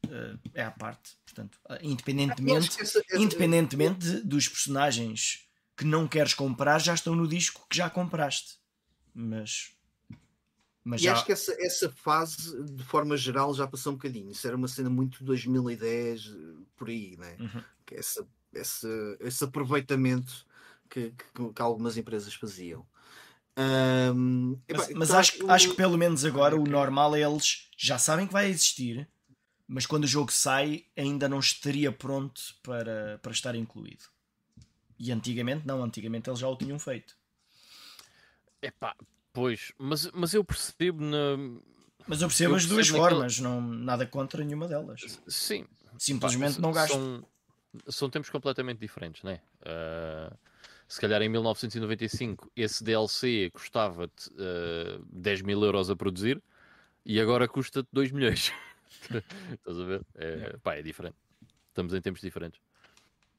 eh, 0.10 0.36
é 0.56 0.64
à 0.64 0.72
parte. 0.72 1.16
Portanto, 1.26 1.60
ah, 1.68 1.78
independentemente, 1.82 2.82
essa- 2.82 3.00
essa- 3.00 3.18
independentemente 3.22 4.00
de- 4.00 4.22
dos 4.24 4.48
personagens 4.48 5.48
que 5.78 5.86
não 5.86 6.08
queres 6.08 6.34
comprar, 6.34 6.80
já 6.80 6.94
estão 6.94 7.16
no 7.16 7.28
disco 7.28 7.66
que 7.70 7.78
já 7.78 7.90
compraste. 7.90 8.58
Mas. 9.14 9.74
Mas 10.84 11.02
E 11.02 11.04
já. 11.04 11.14
acho 11.14 11.26
que 11.26 11.32
essa, 11.34 11.56
essa 11.60 11.92
fase, 11.92 12.64
de 12.64 12.84
forma 12.84 13.16
geral, 13.16 13.54
já 13.54 13.68
passou 13.68 13.92
um 13.94 13.96
bocadinho. 13.96 14.32
Isso 14.32 14.48
era 14.48 14.56
uma 14.56 14.68
cena 14.68 14.90
muito 14.90 15.24
2010, 15.24 16.28
eh, 16.28 16.64
por 16.76 16.90
aí, 16.90 17.16
né? 17.18 17.36
Uhum. 17.40 17.64
Que 17.86 17.96
essa, 17.96 18.26
essa, 18.54 18.88
esse 19.20 19.44
aproveitamento 19.44 20.48
que, 20.90 21.12
que, 21.36 21.54
que 21.54 21.62
algumas 21.62 21.98
empresas 21.98 22.34
faziam. 22.34 22.88
Ahm, 23.62 24.55
Mas, 24.72 24.86
epá, 24.89 24.97
mas 24.99 25.10
tá, 25.10 25.20
acho, 25.20 25.34
que- 25.34 25.43
o- 25.43 25.51
acho 25.51 25.70
que 25.72 25.76
pelo 25.76 25.97
menos 25.97 26.24
agora 26.24 26.55
o 26.55 26.62
ok. 26.62 26.72
normal 26.72 27.14
é 27.16 27.22
eles 27.22 27.70
já 27.78 27.97
sabem 27.97 28.26
que 28.26 28.32
vai 28.32 28.47
existir, 28.49 29.05
mas 29.68 29.86
quando 29.86 30.05
o 30.05 30.07
jogo 30.07 30.32
sai 30.32 30.86
ainda 30.95 31.28
não 31.28 31.39
estaria 31.39 31.91
pronto 31.91 32.41
para, 32.64 33.20
para 33.22 33.32
estar 33.34 33.55
incluído. 33.55 34.05
E 34.97 35.12
antigamente 35.12 35.68
não, 35.68 35.84
antigamente 35.84 36.30
eles 36.30 36.39
já 36.39 36.47
o 36.47 36.55
tinham 36.55 36.80
feito. 36.80 37.18
Epá, 38.62 38.95
pois, 39.34 39.74
mas, 39.78 40.10
mas 40.14 40.34
eu 40.34 40.43
percebo 40.43 41.03
na. 41.03 41.38
Mas 42.07 42.22
eu 42.22 42.28
percebo 42.30 42.53
Eu 42.53 42.57
as 42.57 42.66
duas 42.66 42.88
formas, 42.88 43.39
não, 43.39 43.62
nada 43.62 44.05
contra 44.05 44.43
nenhuma 44.43 44.68
delas. 44.70 45.20
Sim. 45.28 45.66
Simplesmente 45.97 46.55
Pá, 46.55 46.62
não 46.62 46.72
gasto. 46.72 46.93
São, 46.93 47.26
são 47.89 48.10
tempos 48.10 48.30
completamente 48.30 48.80
diferentes, 48.80 49.22
né? 49.24 49.41
Ah, 49.66 50.34
se 50.90 51.00
calhar 51.00 51.22
em 51.22 51.30
1995 51.30 52.52
esse 52.56 52.84
DLC 52.84 53.50
custava-te 53.54 54.30
ah, 54.38 55.00
10 55.12 55.44
mil 55.44 55.64
euros 55.64 55.90
a 55.90 55.96
produzir 55.96 56.42
e 57.06 57.20
agora 57.22 57.48
custa-te 57.48 57.88
2 57.94 58.12
milhões. 58.12 58.52
Estás 59.54 59.80
a 59.80 59.84
ver? 59.86 60.02
É, 60.16 60.58
pá, 60.62 60.76
é 60.76 60.82
diferente. 60.82 61.16
Estamos 61.70 61.94
em 61.94 62.02
tempos 62.02 62.22
diferentes. 62.22 62.60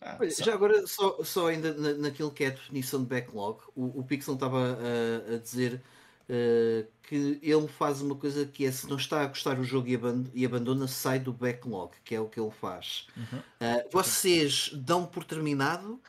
Ah, 0.01 0.17
Olha, 0.19 0.31
já 0.31 0.55
agora, 0.55 0.87
só, 0.87 1.23
só 1.23 1.49
ainda 1.49 1.75
na, 1.75 1.93
naquilo 1.93 2.31
que 2.31 2.45
é 2.45 2.47
a 2.47 2.51
definição 2.51 3.03
de 3.03 3.09
backlog, 3.09 3.61
o, 3.75 4.01
o 4.01 4.05
Pixel 4.05 4.35
estava 4.35 4.79
a, 4.79 5.35
a 5.35 5.39
dizer 5.39 5.83
eh, 6.27 6.87
que 7.03 7.39
ele 7.43 7.69
faz 7.69 8.01
uma 8.01 8.15
coisa 8.15 8.47
que 8.47 8.65
é 8.65 8.73
se 8.73 8.89
não 8.89 8.97
está 8.97 9.23
a 9.23 9.27
gostar 9.27 9.59
o 9.59 9.65
jogo 9.65 9.89
e, 9.89 9.97
aban- 9.97 10.31
e 10.33 10.47
abandona, 10.47 10.89
sai 10.89 11.19
do 11.19 11.33
backlog, 11.35 11.93
que 12.03 12.15
é 12.15 12.21
o 12.21 12.29
que 12.29 12.41
ele 12.41 12.51
faz. 12.51 13.09
Uhum. 13.15 13.41
Eh, 13.61 13.89
vocês 13.93 14.71
dão 14.73 15.05
por 15.05 15.25
terminado? 15.25 16.01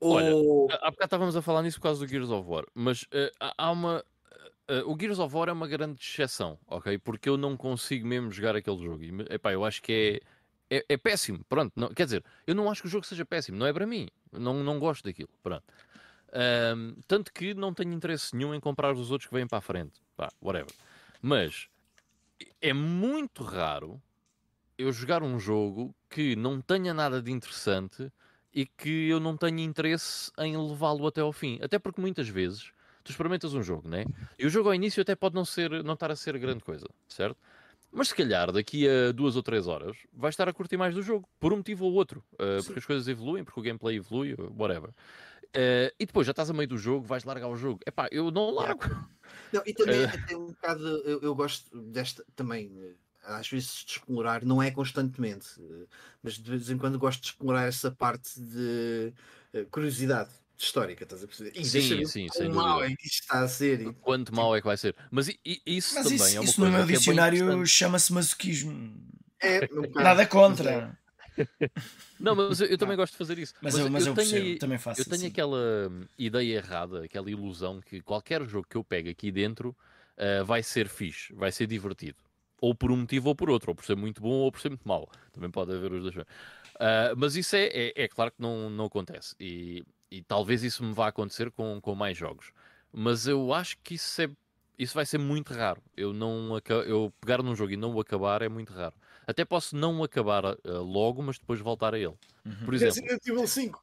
Olha, 0.00 0.34
Ou 0.34 0.68
Há 0.70 0.90
bocado 0.90 1.04
estávamos 1.04 1.36
a 1.36 1.42
falar 1.42 1.62
nisso 1.62 1.78
por 1.78 1.84
causa 1.84 2.04
do 2.04 2.10
Gears 2.10 2.30
of 2.30 2.48
War, 2.48 2.64
mas 2.74 3.06
eh, 3.12 3.30
há- 3.40 3.70
uma. 3.70 4.04
eh, 4.68 4.82
o 4.84 4.96
Gears 4.98 5.18
of 5.18 5.34
War 5.34 5.48
é 5.48 5.52
uma 5.52 5.66
grande 5.68 6.00
exceção, 6.00 6.58
ok? 6.66 6.96
Porque 6.98 7.28
eu 7.28 7.36
não 7.36 7.56
consigo 7.56 8.06
mesmo 8.06 8.30
jogar 8.30 8.56
aquele 8.56 8.78
jogo. 8.78 9.02
E, 9.02 9.10
epá, 9.34 9.52
eu 9.52 9.64
acho 9.64 9.82
que 9.82 10.22
é, 10.70 10.76
é, 10.78 10.84
é 10.90 10.96
péssimo. 10.96 11.44
Pronto, 11.48 11.72
não- 11.76 11.88
quer 11.88 12.04
dizer, 12.04 12.24
eu 12.46 12.54
não 12.54 12.70
acho 12.70 12.82
que 12.82 12.88
o 12.88 12.90
jogo 12.90 13.04
seja 13.06 13.24
péssimo, 13.24 13.58
não 13.58 13.66
é 13.66 13.72
para 13.72 13.86
mim. 13.86 14.08
Não, 14.32 14.54
não 14.64 14.78
gosto 14.78 15.04
daquilo. 15.04 15.28
Pronto. 15.42 15.64
Tanto 17.06 17.32
que 17.32 17.54
não 17.54 17.74
tenho 17.74 17.92
interesse 17.92 18.34
nenhum 18.36 18.54
em 18.54 18.60
comprar 18.60 18.92
os 18.94 19.10
outros 19.10 19.28
que 19.28 19.34
vêm 19.34 19.46
para 19.46 19.58
a 19.58 19.62
frente. 19.62 20.00
Pá, 20.16 20.30
whatever. 20.40 20.72
Mas 21.20 21.68
é 22.60 22.72
muito 22.72 23.42
raro 23.42 24.00
eu 24.78 24.90
jogar 24.92 25.22
um 25.22 25.38
jogo 25.38 25.94
que 26.08 26.34
não 26.36 26.60
tenha 26.60 26.94
nada 26.94 27.20
de 27.20 27.30
interessante 27.30 28.10
e 28.52 28.66
que 28.66 29.08
eu 29.08 29.20
não 29.20 29.36
tenha 29.36 29.62
interesse 29.62 30.30
em 30.38 30.56
levá-lo 30.56 31.06
até 31.06 31.20
ao 31.20 31.32
fim. 31.32 31.58
Até 31.62 31.78
porque 31.78 32.00
muitas 32.00 32.28
vezes 32.28 32.72
tu 33.02 33.10
experimentas 33.10 33.54
um 33.54 33.62
jogo, 33.62 33.88
né? 33.88 34.04
E 34.38 34.46
o 34.46 34.50
jogo 34.50 34.68
ao 34.68 34.74
início 34.74 35.00
até 35.00 35.14
pode 35.14 35.34
não, 35.34 35.44
ser, 35.44 35.82
não 35.84 35.94
estar 35.94 36.10
a 36.10 36.16
ser 36.16 36.38
grande 36.38 36.62
coisa, 36.62 36.86
certo? 37.08 37.36
Mas 37.92 38.08
se 38.08 38.14
calhar 38.14 38.52
daqui 38.52 38.88
a 38.88 39.10
duas 39.10 39.34
ou 39.34 39.42
três 39.42 39.66
horas 39.66 39.96
vais 40.12 40.32
estar 40.32 40.48
a 40.48 40.52
curtir 40.52 40.76
mais 40.76 40.94
do 40.94 41.02
jogo, 41.02 41.28
por 41.40 41.52
um 41.52 41.56
motivo 41.56 41.86
ou 41.86 41.92
outro. 41.92 42.22
Uh, 42.34 42.62
porque 42.64 42.78
as 42.78 42.86
coisas 42.86 43.08
evoluem, 43.08 43.42
porque 43.42 43.58
o 43.58 43.62
gameplay 43.62 43.96
evolui, 43.96 44.36
whatever. 44.56 44.90
Uh, 44.90 45.90
e 45.98 46.06
depois 46.06 46.24
já 46.26 46.30
estás 46.30 46.48
a 46.48 46.52
meio 46.52 46.68
do 46.68 46.78
jogo, 46.78 47.04
vais 47.04 47.24
largar 47.24 47.48
o 47.48 47.56
jogo. 47.56 47.80
Epá, 47.84 48.08
eu 48.12 48.30
não 48.30 48.50
largo. 48.50 48.84
Não, 49.52 49.62
e 49.66 49.74
também 49.74 50.06
tem 50.28 50.36
um 50.36 50.46
bocado, 50.46 50.86
eu, 51.04 51.20
eu 51.20 51.34
gosto 51.34 51.76
desta 51.82 52.24
também, 52.36 52.94
às 53.22 53.48
vezes 53.48 53.84
de 53.84 53.92
explorar, 53.92 54.44
não 54.44 54.62
é 54.62 54.70
constantemente, 54.70 55.48
eh, 55.60 55.86
mas 56.22 56.34
de 56.34 56.50
vez 56.50 56.70
em 56.70 56.78
quando 56.78 56.98
gosto 56.98 57.20
de 57.22 57.28
explorar 57.28 57.66
essa 57.66 57.90
parte 57.90 58.40
de 58.40 59.12
eh, 59.52 59.64
curiosidade 59.70 60.30
histórica, 60.56 61.04
estás 61.04 61.22
a 61.24 61.26
perceber? 61.26 61.52
E 61.56 61.64
Sim, 61.64 62.04
sim, 62.04 62.28
sem 62.30 62.48
mau 62.48 62.82
dúvida. 62.82 62.82
é 62.82 62.94
que 62.96 63.06
isto 63.06 63.22
está 63.22 63.40
a 63.42 63.48
ser. 63.48 63.80
e- 63.80 63.96
Quanto 64.02 64.34
mau 64.34 64.54
é 64.54 64.60
que 64.60 64.66
vai 64.66 64.76
ser. 64.76 64.94
Mas 65.10 65.28
isso 65.66 65.96
Mas 65.96 66.02
também 66.02 66.34
isso, 66.34 66.36
é 66.36 66.40
uma 66.40 66.46
isso 66.46 66.60
no 66.60 66.70
coisa 66.70 66.72
meu 66.72 66.84
que 66.84 66.96
é 66.96 67.00
bem 67.00 67.18
dicionário 67.18 67.20
interessante. 67.20 67.66
chama-se 67.66 68.12
masoquismo. 68.12 68.94
É, 69.42 69.60
Nada 69.96 70.26
mas 70.46 70.64
é. 70.64 70.76
contra. 70.76 70.98
Não, 72.18 72.34
mas 72.34 72.60
eu, 72.60 72.66
eu 72.68 72.78
também 72.78 72.96
gosto 72.96 73.12
de 73.12 73.18
fazer 73.18 73.38
isso. 73.38 73.54
Mas, 73.60 73.76
eu, 73.78 73.88
mas 73.90 74.06
eu, 74.06 74.14
tenho 74.14 74.16
percebo, 74.18 74.36
aí- 74.36 74.58
também 74.58 74.78
faço 74.78 75.00
Eu 75.00 75.04
tenho 75.04 75.26
assim. 75.26 75.28
aquela 75.28 75.88
hum, 75.90 76.06
ideia 76.18 76.56
errada, 76.56 77.04
aquela 77.04 77.30
ilusão 77.30 77.80
que 77.80 78.00
qualquer 78.02 78.44
jogo 78.48 78.66
que 78.68 78.76
eu 78.76 78.84
pegue 78.84 79.08
aqui 79.10 79.30
dentro 79.32 79.76
ah, 80.18 80.42
vai 80.44 80.62
ser 80.62 80.88
fixe, 80.88 81.32
vai 81.34 81.52
ser 81.52 81.66
divertido. 81.66 82.18
Ou 82.60 82.74
por 82.74 82.90
um 82.90 82.96
motivo 82.96 83.30
ou 83.30 83.34
por 83.34 83.48
outro, 83.50 83.70
ou 83.70 83.74
por 83.74 83.84
ser 83.84 83.96
muito 83.96 84.20
bom 84.20 84.30
ou 84.30 84.52
por 84.52 84.60
ser 84.60 84.68
muito 84.68 84.86
mau. 84.86 85.08
Também 85.32 85.50
pode 85.50 85.74
haver 85.74 85.92
os 85.92 86.02
dois. 86.02 86.26
Ah, 86.80 87.12
mas 87.16 87.36
isso 87.36 87.54
é, 87.54 87.66
é, 87.66 87.92
é 88.04 88.08
claro 88.08 88.32
que 88.32 88.40
não, 88.40 88.70
não 88.70 88.86
acontece. 88.86 89.34
E, 89.38 89.84
e 90.10 90.22
talvez 90.22 90.64
isso 90.64 90.82
me 90.82 90.94
vá 90.94 91.08
acontecer 91.08 91.50
com, 91.50 91.78
com 91.80 91.94
mais 91.94 92.16
jogos. 92.16 92.52
Mas 92.92 93.26
eu 93.26 93.52
acho 93.52 93.76
que 93.84 93.94
isso, 93.94 94.22
é, 94.22 94.28
isso 94.78 94.94
vai 94.94 95.04
ser 95.04 95.18
muito 95.18 95.52
raro. 95.52 95.82
Eu, 95.94 96.14
não, 96.14 96.58
eu 96.86 97.12
pegar 97.20 97.42
num 97.42 97.54
jogo 97.54 97.72
e 97.72 97.76
não 97.76 97.94
o 97.94 98.00
acabar 98.00 98.40
é 98.40 98.48
muito 98.48 98.72
raro. 98.72 98.94
Até 99.26 99.44
posso 99.44 99.76
não 99.76 100.02
acabar 100.02 100.44
ah, 100.44 100.56
logo, 100.64 101.22
mas 101.22 101.38
depois 101.38 101.60
voltar 101.60 101.94
a 101.94 101.98
ele. 101.98 102.14
Uhum. 102.44 102.64
Por 102.64 102.74
exemplo, 102.74 102.94
Resident 102.94 103.26
Evil 103.26 103.46
5. 103.46 103.82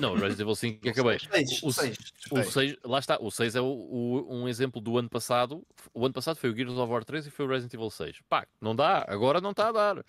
Não, 0.00 0.14
Resident 0.14 0.40
Evil 0.40 0.54
5 0.54 0.88
acabei. 0.88 1.18
6, 1.18 1.62
O- 1.62 1.68
o- 1.68 1.72
6. 1.72 1.96
O 2.30 2.42
6, 2.44 2.76
lá 2.84 2.98
está, 2.98 3.18
o 3.20 3.30
6 3.30 3.54
é 3.56 3.60
o, 3.60 3.64
o- 3.66 4.34
um 4.42 4.48
exemplo 4.48 4.80
do 4.80 4.98
ano 4.98 5.08
passado. 5.08 5.66
O 5.94 6.04
ano 6.04 6.14
passado 6.14 6.36
foi 6.36 6.50
o 6.50 6.56
Gears 6.56 6.72
of 6.72 6.92
War 6.92 7.04
3 7.04 7.26
e 7.26 7.30
foi 7.30 7.44
o 7.44 7.48
Resident 7.48 7.74
Evil 7.74 7.90
6. 7.90 8.20
Pá, 8.28 8.46
não 8.60 8.74
dá, 8.74 9.04
agora 9.08 9.40
não 9.40 9.50
está 9.50 9.68
a 9.68 9.72
dar. 9.72 10.04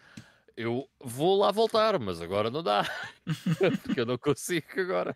Eu 0.55 0.87
vou 0.99 1.39
lá 1.39 1.51
voltar, 1.51 1.97
mas 1.99 2.21
agora 2.21 2.49
não 2.51 2.61
dá. 2.61 2.83
Porque 3.83 3.99
eu 3.99 4.05
não 4.05 4.17
consigo 4.17 4.67
agora. 4.79 5.15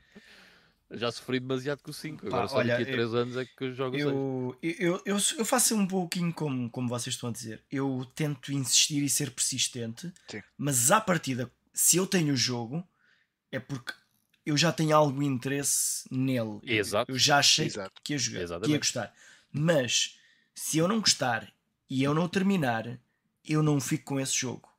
Já 0.89 1.11
sofri 1.11 1.39
demasiado 1.41 1.81
com 1.83 1.91
o 1.91 1.93
5. 1.93 2.25
Agora 2.27 2.43
Pá, 2.43 2.47
só 2.47 2.57
olha, 2.59 2.77
daqui 2.77 2.89
a 2.89 2.93
3 2.93 3.13
anos 3.13 3.35
é 3.38 3.45
que 3.45 3.63
eu 3.65 3.73
jogo 3.73 3.97
o 3.97 3.99
6. 3.99 4.73
Eu, 4.79 4.79
eu, 4.79 5.01
eu, 5.05 5.18
eu 5.38 5.45
faço 5.45 5.76
um 5.76 5.85
pouquinho 5.85 6.34
como, 6.34 6.69
como 6.72 6.88
vocês 6.88 7.14
estão 7.14 7.30
a 7.30 7.31
dizer. 7.34 7.61
Eu 7.69 8.07
tento 8.15 8.51
insistir 8.53 9.03
e 9.03 9.09
ser 9.09 9.31
persistente, 9.31 10.11
Sim. 10.30 10.41
mas 10.57 10.89
à 10.89 11.01
partida, 11.01 11.51
se 11.73 11.97
eu 11.97 12.07
tenho 12.07 12.34
o 12.34 12.38
jogo, 12.38 12.81
é 13.51 13.59
porque 13.59 13.91
eu 14.49 14.57
já 14.57 14.72
tenho 14.72 14.95
algum 14.95 15.22
interesse 15.22 16.07
nele. 16.11 16.60
Eu- 16.61 16.61
Exato. 16.64 17.11
Eu 17.11 17.18
já 17.18 17.38
achei 17.40 17.65
Exato. 17.68 18.02
que 18.03 18.14
ia 18.14 18.18
jogar, 18.19 18.60
que 18.61 18.72
ia 18.72 18.78
gostar. 18.78 19.14
Mas 19.52 20.18
se 20.56 20.78
eu 20.78 20.88
não 20.88 20.99
gostar 20.99 21.52
e 21.90 22.03
eu 22.03 22.14
não 22.14 22.28
terminar, 22.28 22.99
eu 23.45 23.61
não 23.64 23.80
fico 23.80 24.06
com 24.06 24.19
esse 24.19 24.34
jogo. 24.34 24.69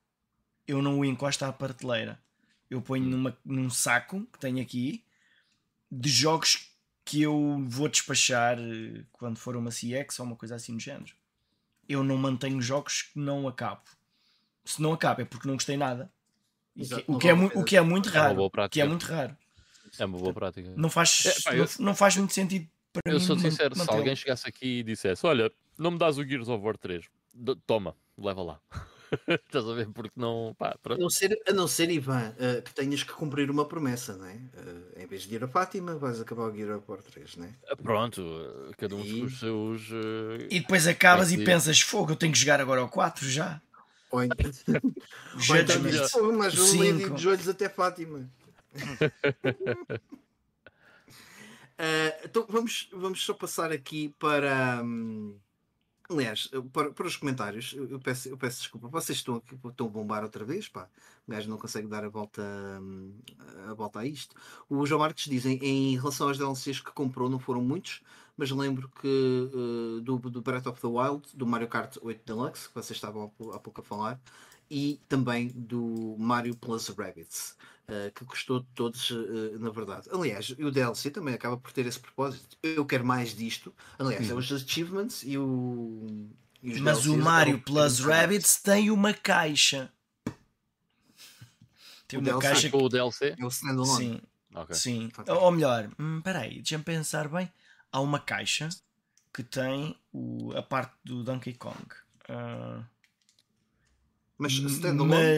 Eu 0.67 0.81
não 0.83 0.99
o 0.99 1.05
encosto 1.05 1.45
à 1.45 1.53
prateleira. 1.53 2.21
Eu 2.71 2.81
ponho 2.83 3.05
Hum. 3.05 3.11
numa, 3.11 3.39
num 3.45 3.71
saco 3.71 4.27
que 4.33 4.39
tenho 4.39 4.61
aqui 4.63 5.03
de 5.91 6.09
jogos 6.11 6.71
que 7.05 7.23
eu 7.23 7.65
vou 7.67 7.89
despachar 7.89 8.59
eh, 8.59 9.05
quando 9.13 9.39
for 9.39 9.57
uma 9.57 9.71
CX 9.71 10.19
ou 10.21 10.27
uma 10.27 10.37
coisa 10.37 10.55
assim 10.57 10.75
do 10.77 10.81
género. 10.81 11.15
Eu 11.89 12.05
não 12.05 12.19
mantenho 12.19 12.61
jogos 12.61 13.03
que 13.03 13.19
não 13.19 13.49
acabo. 13.49 13.81
Se 14.65 14.83
não 14.83 14.93
acabo 14.93 15.23
é 15.23 15.25
porque 15.25 15.49
não 15.49 15.55
gostei 15.55 15.79
nada. 15.79 16.13
O 16.77 16.81
que, 16.81 16.83
Exato, 16.83 17.05
o 17.13 17.19
que 17.19 17.29
é, 17.29 17.33
mu- 17.35 17.49
pena. 17.49 17.61
o 17.63 17.65
que 17.65 17.77
é 17.77 17.81
muito 17.81 18.09
É 18.11 18.13
uma 18.13 18.21
raro. 18.21 18.43
O 18.45 18.69
que 18.69 18.81
é 18.83 18.85
muito 18.87 19.07
raro. 19.07 19.35
É 19.99 20.05
uma 20.05 20.19
boa 20.19 20.33
prática. 20.35 20.73
Não 20.77 20.91
faz, 20.91 21.25
É, 21.27 21.43
pá, 21.43 21.55
eu- 21.57 21.65
não, 21.79 21.87
não 21.87 21.95
faz 21.95 22.17
muito 22.17 22.33
sentido 22.35 22.67
para 22.93 23.13
Eu 23.13 23.19
mim. 23.19 23.25
sou 23.25 23.37
man- 23.37 23.43
sincero, 23.43 23.75
se 23.75 23.91
alguém 23.91 24.17
chegasse 24.17 24.49
aqui 24.49 24.79
e 24.81 24.83
dissesse: 24.83 25.27
Olha, 25.27 25.51
não 25.79 25.91
me 25.93 25.99
dás 25.99 26.19
o 26.19 26.25
Gears 26.25 26.49
of 26.49 26.65
War 26.65 26.77
3, 26.77 27.05
D- 27.35 27.57
toma, 27.67 27.95
leva 28.17 28.43
lá. 28.43 28.61
Estás 29.29 29.65
a 29.67 29.73
ver? 29.73 29.89
Porque 29.89 30.13
não. 30.17 30.55
Pá, 30.59 30.77
A 30.85 30.97
não 30.99 31.09
ser, 31.09 31.39
a 31.49 31.53
não 31.53 31.67
ser 31.67 31.91
Ivan, 31.91 32.35
eh, 32.39 32.61
que 32.61 32.75
tenhas 32.75 33.03
que 33.03 33.13
cumprir 33.13 33.51
uma 33.51 33.65
promessa, 33.65 34.15
não 34.17 34.27
é? 34.27 34.35
Eh, 34.35 35.03
em 35.03 35.07
vez 35.07 35.23
de 35.23 35.35
ir 35.35 35.43
a 35.43 35.49
Fátima, 35.49 35.97
vais 35.97 36.21
acabar 36.21 36.43
o 36.43 36.55
Gear 36.55 36.77
of 36.77 36.85
War 36.91 37.03
3, 37.03 37.37
não 37.37 37.47
é? 37.47 37.55
Pronto, 37.83 38.23
cada 38.77 38.95
um 38.97 39.01
E- 39.03 39.21
com 39.21 39.25
os 39.27 39.39
seus. 39.39 39.83
eh, 39.93 40.49
E 40.51 40.61
depois 40.61 40.87
acabas 40.87 41.33
É 41.33 41.37
e 41.37 41.45
pensas: 41.45 41.81
fogo, 41.81 42.13
eu 42.13 42.17
tenho 42.17 42.33
que 42.33 42.39
jogar 42.39 42.61
agora 42.61 42.81
ao 42.83 42.89
4 42.89 43.27
já. 43.29 43.63
Ou 44.11 44.23
então, 44.25 44.37
ou 45.51 45.57
então 45.57 45.77
Judgment. 45.77 45.91
dizes, 45.91 46.11
"Pô, 46.13 46.33
mas 46.33 46.59
o 46.59 46.79
lady 46.79 46.99
cinco." 46.99 47.15
de 47.15 47.23
joelhos 47.23 47.49
até 47.49 47.69
Fátima. 47.69 48.29
Uh, 51.79 52.13
então 52.25 52.47
vamos, 52.49 52.89
vamos 52.93 53.25
só 53.25 53.35
passar 53.35 53.73
aqui 53.73 54.15
para. 54.19 54.83
hum, 54.83 55.37
aliás, 56.09 56.51
para, 56.73 56.93
para 56.93 57.07
os 57.07 57.17
comentários. 57.17 57.75
Eu, 57.77 57.99
peço, 58.01 58.29
eu 58.29 58.37
peço 58.37 58.59
desculpa. 58.61 58.89
Vocês 58.89 59.19
estão, 59.19 59.37
aqui, 59.37 59.55
estão 59.55 59.87
a 59.87 59.91
bombar 59.91 60.23
outra 60.23 60.45
vez, 60.45 60.69
pá. 60.69 60.89
O 61.27 61.31
gajo 61.31 61.49
não 61.51 61.59
consegue 61.59 61.87
dar 61.87 62.05
a 62.05 62.09
volta, 62.09 62.43
hum, 62.81 63.13
a 63.69 63.75
volta 63.75 64.01
a 64.01 64.07
isto. 64.07 64.35
O 64.69 64.87
João 64.87 65.01
Marques 65.01 65.27
dizem 65.29 65.59
em 65.63 65.97
relação 65.97 66.29
aos 66.29 66.39
DLCs 66.39 66.81
que 66.81 66.93
comprou, 66.93 67.29
não 67.29 67.39
foram 67.39 67.61
muitos, 67.61 68.03
mas 68.37 68.51
lembro 68.51 68.89
que 69.01 69.51
uh, 69.53 70.01
do, 70.01 70.19
do 70.19 70.41
Breath 70.41 70.67
of 70.67 70.81
the 70.81 70.87
Wild, 70.87 71.29
do 71.35 71.47
Mario 71.47 71.69
Kart 71.69 71.97
8 72.01 72.25
Deluxe, 72.25 72.69
que 72.69 72.75
vocês 72.75 72.97
estavam 72.97 73.33
há 73.53 73.59
pouco 73.59 73.81
a 73.81 73.85
falar, 73.85 74.21
e 74.71 75.01
também 75.09 75.49
do 75.49 76.17
Mario 76.19 76.55
Plus 76.57 76.89
Rabbids, 76.89 77.57
uh, 77.89 78.13
que 78.15 78.25
gostou 78.25 78.61
de 78.61 78.67
todos, 78.75 79.11
uh, 79.11 79.59
na 79.59 79.71
verdade. 79.71 80.09
Aliás, 80.13 80.51
o 80.51 80.71
DLC 80.71 81.11
também 81.11 81.35
acaba 81.35 81.57
por 81.57 81.73
ter 81.73 81.87
esse 81.87 81.99
propósito. 81.99 82.57
Eu 82.63 82.85
quero 82.85 83.05
mais 83.05 83.35
disto. 83.35 83.75
Aliás, 83.99 84.29
é 84.31 84.35
os 84.35 84.53
achievements 84.53 85.23
e 85.25 85.39
o. 85.39 86.29
e 86.63 86.73
os 86.73 86.81
Mas 86.81 86.99
o 87.07 87.13
DLCs 87.13 87.25
Mario 87.25 87.59
por 87.59 87.65
ter 87.65 87.73
Plus. 87.73 87.99
Rabbids 88.01 88.61
tem 88.63 88.91
uma 88.91 89.15
caixa. 89.15 89.93
Tem 92.07 92.19
O 92.19 92.23
uma 92.23 92.31
DLC 92.31 92.49
caixa 92.49 92.71
Com 92.71 92.83
o 92.85 92.89
DLC? 92.89 93.37
É 93.39 93.45
o 93.45 93.49
standalone. 93.49 94.05
Sim, 94.05 94.21
Ok. 94.55 94.75
sim. 94.75 95.11
Fantástico. 95.13 95.45
Ou 95.45 95.51
melhor, 95.53 95.91
hum, 95.99 96.21
peraí, 96.23 96.55
deixa-me 96.57 96.85
pensar 96.85 97.29
bem. 97.29 97.51
Há 97.93 98.01
uma 98.01 98.19
caixa 98.19 98.69
que 99.33 99.43
tem 99.43 99.95
o- 100.13 100.53
a 100.57 100.63
parte 100.63 100.95
do 101.05 101.23
Donkey 101.23 101.55
Kong. 101.55 101.85
Ah, 102.29 102.83
Mas 104.39 104.53
standalone, 104.53 105.37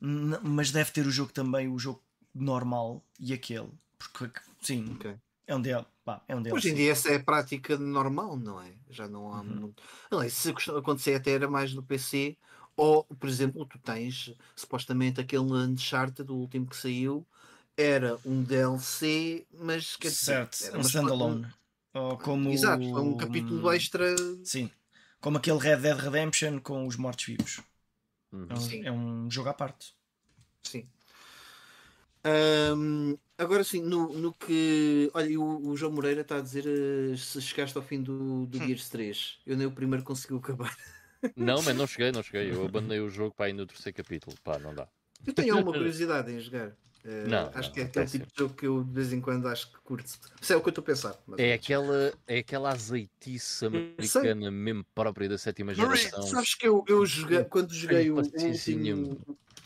mas- 0.00 0.38
mas 0.42 0.70
deve 0.70 0.90
ter 0.90 1.06
o 1.06 1.10
jogo 1.10 1.32
também, 1.32 1.68
o 1.68 1.78
jogo 1.78 2.02
normal 2.34 3.02
e 3.18 3.32
aquele. 3.32 3.68
Porque, 3.98 4.40
sim, 4.60 4.96
Ok. 4.96 5.16
é 5.46 5.54
um 5.54 5.60
DLC. 5.60 5.86
Pá, 6.04 6.20
é 6.26 6.34
um 6.34 6.42
Hoje 6.50 6.70
em 6.70 6.74
dia 6.74 6.90
essa 6.92 7.10
é 7.10 7.16
a 7.16 7.22
prática 7.22 7.76
normal, 7.78 8.36
não 8.36 8.60
é? 8.60 8.72
Já 8.90 9.06
não 9.08 9.32
há 9.32 9.42
Uhum. 9.42 9.60
muito. 9.60 9.82
Aliás, 10.10 10.32
se 10.32 10.50
acontecer 10.50 11.14
até 11.14 11.30
era 11.32 11.48
mais 11.48 11.72
no 11.72 11.82
PC, 11.82 12.36
ou, 12.76 13.04
por 13.04 13.28
exemplo, 13.28 13.64
tu 13.66 13.78
tens 13.78 14.34
supostamente 14.56 15.20
aquele 15.20 15.44
Uncharted, 15.44 16.26
do 16.26 16.34
último 16.36 16.66
que 16.66 16.76
saiu, 16.76 17.24
era 17.76 18.18
um 18.24 18.42
DLC, 18.42 19.46
mas 19.52 19.96
quer 19.96 20.08
dizer, 20.08 20.24
certo, 20.24 20.64
era 20.64 20.78
um 20.78 20.80
standalone. 20.82 21.46
Ou 21.94 22.18
como 22.18 22.50
Exato, 22.50 22.98
é 22.98 23.00
um 23.00 23.16
capítulo 23.16 23.70
extra. 23.72 24.06
Sim, 24.44 24.70
como 25.20 25.38
aquele 25.38 25.58
Red 25.58 25.76
Dead 25.78 25.96
Redemption 25.98 26.58
com 26.60 26.86
os 26.86 26.96
mortos-vivos. 26.96 27.60
Uhum. 28.32 28.46
É, 28.48 28.54
um- 28.54 28.60
Sim. 28.60 28.84
é 28.86 28.92
um 28.92 29.30
jogo 29.30 29.48
à 29.48 29.54
parte. 29.54 29.94
Sim. 30.62 30.88
Ahm, 32.24 33.16
agora 33.36 33.64
sim, 33.64 33.82
no, 33.82 34.12
no 34.12 34.32
que. 34.32 35.10
Olha, 35.12 35.40
o, 35.40 35.68
o 35.70 35.76
João 35.76 35.92
Moreira 35.92 36.20
está 36.20 36.36
a 36.36 36.40
dizer 36.40 36.64
eh, 36.66 37.16
se 37.16 37.40
chegaste 37.42 37.76
ao 37.76 37.82
fim 37.82 38.00
do, 38.00 38.46
do 38.46 38.58
Gears 38.58 38.88
3. 38.88 39.38
Eu 39.44 39.56
nem 39.56 39.66
o 39.66 39.72
primeiro 39.72 40.04
consegui 40.04 40.36
acabar. 40.36 40.74
Não, 41.36 41.62
mas 41.62 41.76
não 41.76 41.86
cheguei, 41.86 42.10
não 42.12 42.22
cheguei. 42.22 42.50
Eu 42.50 42.64
abandonei 42.64 43.00
o 43.00 43.08
jogo 43.08 43.34
para 43.34 43.48
ir 43.48 43.52
no 43.52 43.66
terceiro 43.66 43.96
capítulo. 43.96 44.36
Pá, 44.42 44.58
não 44.58 44.74
dá. 44.74 44.88
Eu 45.26 45.32
tenho 45.32 45.54
alguma 45.56 45.72
curiosidade 45.76 46.30
em 46.32 46.40
jogar. 46.40 46.76
Eh, 47.04 47.26
Não, 47.26 47.50
acho 47.54 47.68
não, 47.68 47.74
que 47.74 47.80
é 47.80 47.84
aquele 47.84 48.06
tipo 48.06 48.26
de 48.26 48.32
jogo 48.38 48.54
que 48.54 48.66
eu 48.66 48.84
de 48.84 48.92
vez 48.92 49.12
em 49.12 49.20
quando 49.20 49.48
acho 49.48 49.72
que 49.72 49.78
curto. 49.80 50.06
Isso 50.40 50.52
é 50.52 50.56
o 50.56 50.60
que 50.60 50.68
eu 50.68 50.70
estou 50.70 50.82
a 50.82 50.86
pensar. 50.86 51.18
É 51.36 51.52
aquela, 51.54 52.12
é 52.26 52.38
aquela 52.38 52.70
azeitice 52.70 53.66
americana 53.66 54.50
mesmo 54.50 54.84
própria 54.94 55.28
da 55.28 55.38
sétima 55.38 55.74
geração. 55.74 56.22
Sabes 56.22 56.54
que 56.54 56.66
eu, 56.66 56.84
eu 56.86 57.04
joguei, 57.04 57.42
quando 57.44 57.74
joguei 57.74 58.10
o, 58.10 58.16
último, 58.16 59.20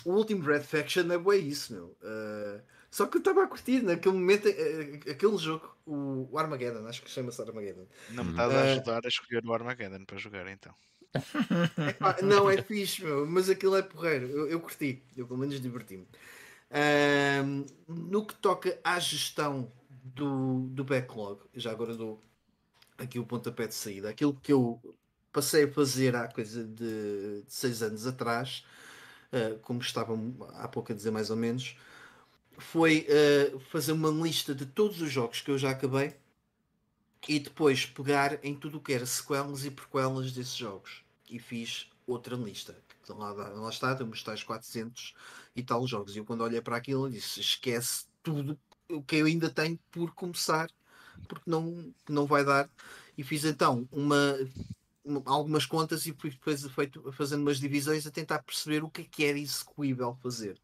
o 0.05 0.13
último 0.13 0.43
Red 0.43 0.63
Faction 0.63 1.11
é 1.13 1.19
bem 1.19 1.47
isso, 1.47 1.75
meu. 1.75 1.97
Eh, 2.03 2.61
só 2.91 3.07
que 3.07 3.19
eu 3.19 3.19
estava 3.19 3.45
a 3.45 3.47
curtir 3.47 3.83
naquele 3.83 4.15
momento, 4.15 4.49
eh, 4.49 5.01
aquele 5.11 5.37
jogo, 5.37 5.77
o, 5.85 6.29
o 6.33 6.39
Armageddon, 6.39 6.87
acho 6.87 7.03
que 7.03 7.11
chama-se 7.11 7.43
Armageddon. 7.43 7.87
Não 8.11 8.25
me 8.25 8.31
estás 8.31 8.55
a 8.55 8.63
ajudar 8.63 9.05
a 9.05 9.09
escolher 9.09 9.45
o 9.45 9.53
Armageddon 9.53 10.05
para 10.07 10.17
jogar 10.17 10.51
então. 10.51 10.75
Epá, 11.89 12.17
não, 12.23 12.49
é 12.51 12.61
fixe, 12.63 13.03
meu, 13.05 13.27
mas 13.27 13.51
aquilo 13.51 13.77
é 13.77 13.83
porreiro. 13.83 14.27
Eu, 14.27 14.49
eu 14.49 14.61
curti, 14.61 15.03
eu 15.17 15.27
pelo 15.27 15.39
menos 15.39 15.61
diverti-me. 15.61 16.07
No 17.89 18.27
que 18.27 18.35
toca 18.35 18.79
à 18.83 18.99
gestão 18.99 19.71
do, 20.03 20.67
do 20.69 20.85
backlog, 20.85 21.41
já 21.55 21.71
agora 21.71 21.95
dou 21.95 22.21
aqui 22.99 23.19
o 23.19 23.27
pontapé 23.27 23.67
de 23.67 23.75
saída, 23.75 24.11
aquilo 24.11 24.35
que 24.35 24.53
eu 24.53 24.81
passei 25.33 25.65
a 25.65 25.73
fazer 25.73 26.17
há 26.17 26.27
coisa 26.29 26.65
de, 26.65 27.43
de 27.43 27.53
seis 27.53 27.83
anos 27.83 28.07
atrás, 28.07 28.65
ah, 29.33 29.59
como 29.63 29.81
estava 29.81 30.19
há 30.55 30.67
pouco 30.69 30.93
a 30.93 30.95
dizer 30.95 31.11
mais 31.11 31.31
ou 31.31 31.37
menos, 31.37 31.77
foi 32.59 33.07
ah, 33.11 33.59
fazer 33.71 33.93
uma 33.93 34.11
lista 34.11 34.55
de 34.55 34.65
todos 34.65 35.01
os 35.03 35.11
jogos 35.11 35.41
que 35.43 35.51
eu 35.51 35.59
já 35.59 35.71
acabei 35.71 36.17
e 37.29 37.39
depois 37.39 37.85
pegar 37.85 38.43
em 38.45 38.55
tudo 38.55 38.79
o 38.79 38.81
que 38.81 38.93
era 38.93 39.05
sequelas 39.05 39.65
e 39.65 39.71
prequelas 39.71 40.33
desses 40.33 40.57
jogos 40.57 41.05
e 41.29 41.39
fiz 41.39 41.91
outra 42.07 42.37
lista. 42.37 42.77
Lá, 43.09 43.33
lá 43.33 43.69
está, 43.69 43.95
temos 43.95 44.23
tais 44.23 44.43
400 44.43 45.15
e 45.57 45.63
tal 45.65 45.87
jogos. 45.87 46.15
E 46.17 46.19
eu 46.21 46.25
quando 46.25 46.43
olhei 46.43 46.61
para 46.61 46.77
aquilo 46.77 47.11
disse: 47.11 47.41
esquece 47.41 48.07
tudo 48.23 48.59
o 48.91 49.03
que 49.03 49.17
eu 49.17 49.27
ainda 49.27 49.51
tenho 49.51 49.79
por 49.91 50.15
começar, 50.15 50.71
porque 51.29 51.51
não, 51.51 51.93
não 52.09 52.27
vai 52.27 52.45
dar. 52.45 52.71
E 53.19 53.25
fiz 53.25 53.45
então 53.45 53.89
uma, 53.93 54.37
uma- 55.05 55.23
algumas 55.27 55.67
contas 55.67 56.07
e 56.07 56.13
fui 56.15 56.31
depois 56.31 56.65
feito, 56.67 57.13
fazendo 57.13 57.43
umas 57.43 57.59
divisões 57.61 58.07
a 58.07 58.11
tentar 58.11 58.43
perceber 58.43 58.85
o 58.85 58.91
que 58.91 59.03
é 59.03 59.05
que 59.05 59.25
era 59.25 59.39
execuível 59.39 60.15
fazer. 60.23 60.61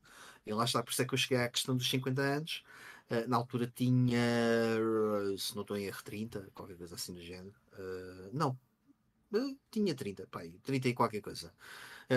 E 0.46 0.52
lá 0.52 0.64
está, 0.64 0.82
por 0.82 0.92
isso 0.92 1.02
é 1.02 1.04
que 1.06 1.14
eu 1.14 1.18
cheguei 1.18 1.38
à 1.38 1.48
questão 1.48 1.76
dos 1.76 1.88
50 1.88 2.22
anos. 2.22 2.64
Uh, 3.10 3.28
na 3.28 3.36
altura 3.36 3.66
tinha, 3.74 4.18
se 5.38 5.54
não 5.54 5.62
estou 5.62 5.76
em 5.76 5.84
erro, 5.84 6.02
30, 6.04 6.48
qualquer 6.54 6.76
coisa 6.76 6.94
assim 6.94 7.14
do 7.14 7.22
género. 7.22 7.54
Uh, 7.74 8.30
não, 8.32 8.58
Uh, 9.34 9.58
tinha 9.70 9.94
30, 9.94 10.26
pá, 10.28 10.40
aí, 10.40 10.52
30 10.62 10.88
e 10.88 10.94
qualquer 10.94 11.20
coisa. 11.22 11.52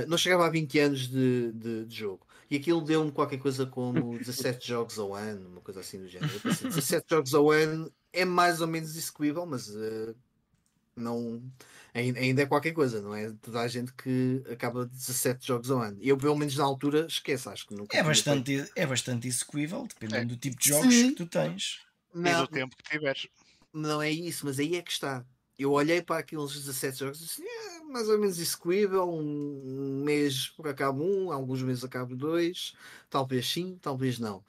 Uh, 0.03 0.07
não 0.07 0.17
chegava 0.17 0.45
a 0.45 0.49
20 0.49 0.79
anos 0.79 1.07
de, 1.07 1.51
de, 1.53 1.85
de 1.85 1.95
jogo. 1.95 2.25
E 2.49 2.57
aquilo 2.57 2.81
deu-me 2.81 3.11
qualquer 3.11 3.37
coisa 3.39 3.65
como 3.65 4.17
17 4.19 4.67
jogos 4.67 4.99
ao 4.99 5.13
ano, 5.15 5.47
uma 5.49 5.61
coisa 5.61 5.79
assim 5.79 5.99
do 5.99 6.07
género. 6.07 6.33
Eu 6.33 6.39
pensei, 6.41 6.67
17 6.69 7.05
jogos 7.09 7.33
ao 7.33 7.49
ano 7.51 7.91
é 8.13 8.23
mais 8.25 8.61
ou 8.61 8.67
menos 8.67 8.95
execuível, 8.95 9.45
mas 9.45 9.69
uh, 9.69 10.15
não. 10.95 11.41
Ainda, 11.93 12.19
ainda 12.19 12.41
é 12.41 12.45
qualquer 12.45 12.73
coisa, 12.73 13.01
não 13.01 13.15
é? 13.15 13.31
Toda 13.41 13.61
a 13.61 13.67
gente 13.69 13.93
que 13.93 14.43
acaba 14.51 14.85
17 14.85 15.47
jogos 15.47 15.71
ao 15.71 15.79
ano. 15.79 15.97
Eu, 16.01 16.17
pelo 16.17 16.35
menos 16.35 16.55
na 16.57 16.63
altura, 16.65 17.05
esqueço, 17.07 17.49
acho 17.49 17.65
que 17.67 17.73
nunca 17.73 17.97
É 17.97 18.03
bastante, 18.03 18.69
é 18.75 18.85
bastante 18.85 19.27
execuível, 19.27 19.87
dependendo 19.87 20.23
É. 20.23 20.25
do 20.25 20.37
tipo 20.37 20.57
de 20.59 20.69
jogos 20.69 20.93
Sim. 20.93 21.09
que 21.11 21.15
tu 21.15 21.25
tens. 21.25 21.79
feito. 22.13 22.27
E 22.27 22.31
Não, 22.31 22.41
do 22.41 22.47
tempo 22.49 22.75
que 22.75 22.83
tiveres. 22.83 23.27
Não 23.73 24.01
é 24.01 24.09
isso, 24.11 24.45
mas 24.45 24.59
aí 24.59 24.75
é 24.75 24.81
que 24.81 24.91
está. 24.91 25.25
Eu 25.57 25.71
olhei 25.71 26.01
para 26.01 26.19
aqueles 26.19 26.53
17 26.53 26.99
jogos 26.99 27.19
e 27.19 27.23
disse, 27.23 27.43
é 27.43 27.79
mais 27.83 28.09
ou 28.09 28.19
menos 28.19 28.39
execuível, 28.39 29.09
um 29.09 30.03
mês 30.03 30.53
acabo 30.63 31.03
um, 31.03 31.31
alguns 31.31 31.61
meses 31.61 31.83
acabo 31.83 32.15
dois, 32.15 32.73
talvez 33.09 33.49
sim, 33.49 33.77
talvez 33.81 34.19
não. 34.19 34.43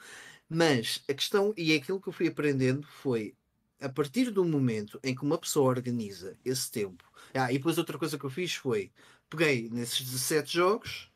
Mas 0.48 1.02
a 1.08 1.14
questão, 1.14 1.54
e 1.56 1.72
é 1.72 1.76
aquilo 1.76 2.00
que 2.00 2.08
eu 2.08 2.12
fui 2.12 2.28
aprendendo, 2.28 2.86
foi 2.86 3.34
a 3.80 3.88
partir 3.88 4.30
do 4.30 4.44
momento 4.44 4.98
em 5.04 5.14
que 5.14 5.22
uma 5.22 5.38
pessoa 5.38 5.68
organiza 5.68 6.36
esse 6.44 6.70
tempo. 6.70 7.04
Ah, 7.34 7.52
e 7.52 7.58
depois 7.58 7.78
outra 7.78 7.98
coisa 7.98 8.18
que 8.18 8.24
eu 8.24 8.30
fiz 8.30 8.54
foi, 8.54 8.90
peguei 9.28 9.68
nesses 9.70 10.00
17 10.00 10.52
jogos, 10.52 11.10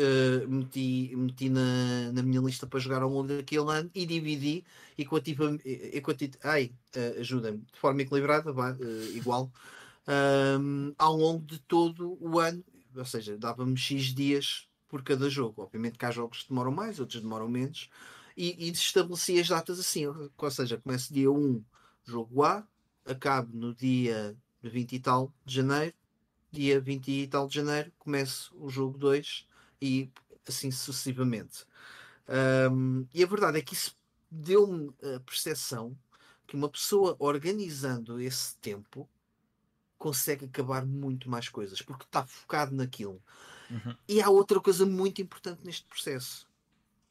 eh, 0.00 0.46
meti, 0.46 1.14
meti 1.16 1.48
na, 1.50 2.12
na 2.12 2.22
minha 2.22 2.40
lista 2.40 2.66
para 2.66 2.80
jogar 2.80 3.02
ao 3.02 3.10
longo 3.10 3.28
daquele 3.28 3.70
ano 3.70 3.90
e 3.94 4.06
dividi 4.06 4.64
equativa, 4.98 5.44
e- 5.64 5.90
equati- 5.98 6.32
ai, 6.44 6.72
eh, 6.94 7.16
ajuda-me, 7.20 7.58
de 7.72 7.78
forma 7.78 8.02
equilibrada, 8.02 8.50
eh, 8.80 9.16
igual, 9.16 9.50
ahm, 10.06 10.92
ao 10.98 11.16
longo 11.16 11.44
de 11.46 11.58
todo 11.60 12.16
o 12.20 12.38
ano, 12.38 12.64
ou 12.96 13.04
seja, 13.04 13.36
dava-me 13.38 13.76
X 13.76 14.14
dias 14.14 14.68
por 14.88 15.02
cada 15.02 15.28
jogo. 15.30 15.62
Obviamente 15.62 15.98
que 15.98 16.04
há 16.06 16.10
jogos 16.10 16.42
que 16.42 16.48
demoram 16.50 16.72
mais, 16.72 16.98
outros 17.00 17.20
demoram 17.22 17.48
menos, 17.48 17.88
e, 18.36 18.66
e 18.68 18.70
estabeleci 18.70 19.38
as 19.40 19.48
datas 19.48 19.78
assim, 19.78 20.06
ou 20.06 20.50
seja, 20.50 20.78
começo 20.78 21.12
dia 21.12 21.30
1, 21.30 21.62
jogo 22.04 22.42
A, 22.44 22.66
acabo 23.04 23.54
no 23.56 23.74
dia 23.74 24.36
20 24.62 24.94
e 24.96 25.00
tal 25.00 25.32
de 25.44 25.54
janeiro, 25.56 25.94
dia 26.52 26.80
20 26.80 27.10
e 27.10 27.26
tal 27.26 27.46
de 27.48 27.54
janeiro, 27.56 27.92
começo 27.98 28.54
o 28.58 28.68
jogo 28.68 28.98
2 28.98 29.46
e 29.80 30.10
assim 30.46 30.70
sucessivamente. 30.70 31.64
Ahm, 32.28 33.06
e 33.12 33.22
a 33.22 33.26
verdade 33.26 33.58
é 33.58 33.62
que 33.62 33.74
isso 33.74 33.96
deu-me 34.30 34.92
a 35.14 35.20
percepção 35.20 35.96
que 36.46 36.56
uma 36.56 36.68
pessoa 36.68 37.16
organizando 37.18 38.20
esse 38.20 38.56
tempo 38.58 39.08
consegue 39.98 40.46
acabar 40.46 40.84
muito 40.84 41.28
mais 41.28 41.48
coisas 41.48 41.82
porque 41.82 42.04
está 42.04 42.26
focado 42.26 42.74
naquilo. 42.74 43.22
Uhum. 43.70 43.96
E 44.08 44.20
há 44.20 44.28
outra 44.28 44.60
coisa 44.60 44.84
muito 44.86 45.22
importante 45.22 45.64
neste 45.64 45.86
processo 45.86 46.50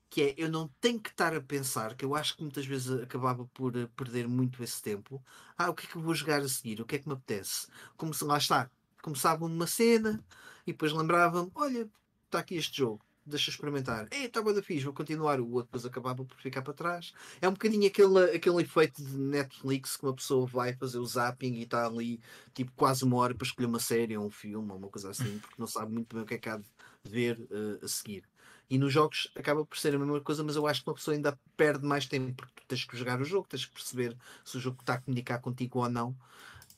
que 0.09 0.21
é 0.21 0.35
eu 0.37 0.49
não 0.49 0.67
tenho 0.81 0.99
que 0.99 1.09
estar 1.09 1.35
a 1.35 1.41
pensar, 1.41 1.95
que 1.95 2.03
eu 2.03 2.15
acho 2.15 2.35
que 2.35 2.41
muitas 2.41 2.65
vezes 2.65 2.91
acabava 3.01 3.45
por 3.53 3.75
eh, 3.77 3.87
perder 3.95 4.27
muito 4.27 4.63
esse 4.63 4.81
tempo. 4.81 5.23
Ah, 5.57 5.69
o 5.69 5.73
que 5.75 5.85
é 5.85 5.89
que 5.89 5.95
eu 5.95 6.01
vou 6.01 6.15
jogar 6.15 6.41
a 6.41 6.47
seguir? 6.47 6.81
O 6.81 6.85
que 6.85 6.95
é 6.95 6.99
que 6.99 7.07
me 7.07 7.13
apetece? 7.13 7.67
Como 7.95 8.13
se 8.13 8.25
lá 8.25 8.37
está, 8.37 8.69
começava 9.01 9.45
uma 9.45 9.67
cena 9.67 10.23
e 10.65 10.71
depois 10.71 10.91
lembrava-me: 10.91 11.51
olha, 11.53 11.87
está 12.29 12.39
aqui 12.39 12.55
este 12.55 12.77
jogo. 12.77 13.01
deixa 13.25 13.51
experimentar. 13.51 14.07
É, 14.11 14.25
estava 14.25 14.53
da 14.53 14.61
fixe, 14.61 14.85
vou 14.85 14.93
continuar. 14.93 15.39
O 15.39 15.51
outro 15.51 15.65
depois 15.65 15.85
acabava 15.85 16.23
por 16.23 16.37
ficar 16.37 16.61
para 16.61 16.73
trás. 16.73 17.13
É 17.41 17.47
um 17.47 17.51
bocadinho 17.51 17.87
aquele, 17.87 18.35
aquele 18.35 18.61
efeito 18.61 19.03
de 19.03 19.17
Netflix 19.17 19.97
que 19.97 20.03
uma 20.03 20.15
pessoa 20.15 20.47
vai 20.47 20.73
fazer 20.73 20.97
o 20.99 21.05
zapping 21.05 21.53
e 21.55 21.63
está 21.63 21.85
ali 21.85 22.19
tipo 22.53 22.71
quase 22.75 23.03
uma 23.03 23.17
hora 23.17 23.35
para 23.35 23.45
escolher 23.45 23.67
uma 23.67 23.79
série 23.79 24.17
ou 24.17 24.25
um 24.25 24.31
filme 24.31 24.71
ou 24.71 24.77
uma 24.77 24.87
coisa 24.89 25.09
assim, 25.11 25.37
porque 25.39 25.55
não 25.59 25.67
sabe 25.67 25.91
muito 25.93 26.15
bem 26.15 26.23
o 26.23 26.25
que 26.25 26.35
é 26.35 26.37
que 26.37 26.49
há 26.49 26.57
de 26.57 26.65
ver 27.03 27.39
uh, 27.51 27.85
a 27.85 27.87
seguir. 27.87 28.23
E 28.69 28.77
nos 28.77 28.93
jogos 28.93 29.31
acaba 29.35 29.65
por 29.65 29.77
ser 29.77 29.95
a 29.95 29.99
mesma 29.99 30.21
coisa, 30.21 30.43
mas 30.43 30.55
eu 30.55 30.67
acho 30.67 30.83
que 30.83 30.89
uma 30.89 30.95
pessoa 30.95 31.15
ainda 31.15 31.37
perde 31.57 31.85
mais 31.85 32.05
tempo 32.05 32.33
porque 32.35 32.53
tu 32.61 32.67
tens 32.67 32.85
que 32.85 32.95
jogar 32.95 33.19
o 33.19 33.25
jogo, 33.25 33.47
tens 33.47 33.65
que 33.65 33.73
perceber 33.73 34.15
se 34.45 34.57
o 34.57 34.59
jogo 34.59 34.77
está 34.79 34.93
a 34.95 35.01
comunicar 35.01 35.39
contigo 35.39 35.79
ou 35.79 35.89
não. 35.89 36.15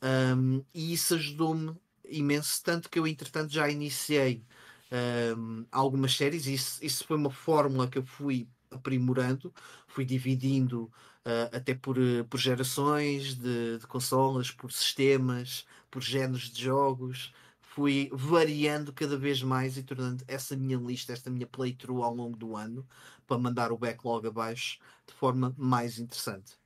Um, 0.02 0.64
e 0.74 0.94
isso 0.94 1.16
ajudou-me 1.16 1.76
imenso, 2.06 2.62
tanto 2.64 2.90
que 2.90 2.98
eu 2.98 3.06
entretanto 3.08 3.52
já 3.52 3.70
iniciei 3.70 4.44
um, 4.92 5.66
algumas 5.72 6.16
séries, 6.16 6.46
isso, 6.46 6.84
isso 6.84 7.06
foi 7.06 7.18
uma 7.18 7.32
fórmula 7.32 7.88
que 7.88 7.98
eu 7.98 8.06
fui 8.06 8.48
aprimorando, 8.70 9.54
fui 9.88 10.06
dividindo 10.06 10.84
uh, 11.26 11.56
até 11.56 11.74
por, 11.74 11.98
por 12.30 12.40
gerações 12.40 13.36
de, 13.36 13.78
de, 13.80 13.88
consolas, 13.88 14.52
por 14.52 14.72
sistemas, 14.72 15.66
por 15.90 16.02
géneros 16.02 16.50
de 16.50 16.64
jogos, 16.64 17.34
fui 17.62 18.10
variando 18.14 18.92
cada 18.94 19.18
vez 19.18 19.42
mais 19.42 19.78
e 19.78 19.84
tornando 19.84 20.24
essa 20.28 20.56
minha 20.58 20.78
lista, 20.78 21.14
esta 21.14 21.30
minha 21.30 21.48
playthrough 21.48 22.04
ao 22.04 22.14
longo 22.14 22.38
do 22.38 22.56
ano, 22.56 22.86
para 23.26 23.38
mandar 23.38 23.72
o 23.72 23.78
backlog 23.78 24.28
abaixo 24.28 24.80
de 25.08 25.14
forma 25.14 25.54
mais 25.58 26.00
interessante. 26.00 26.60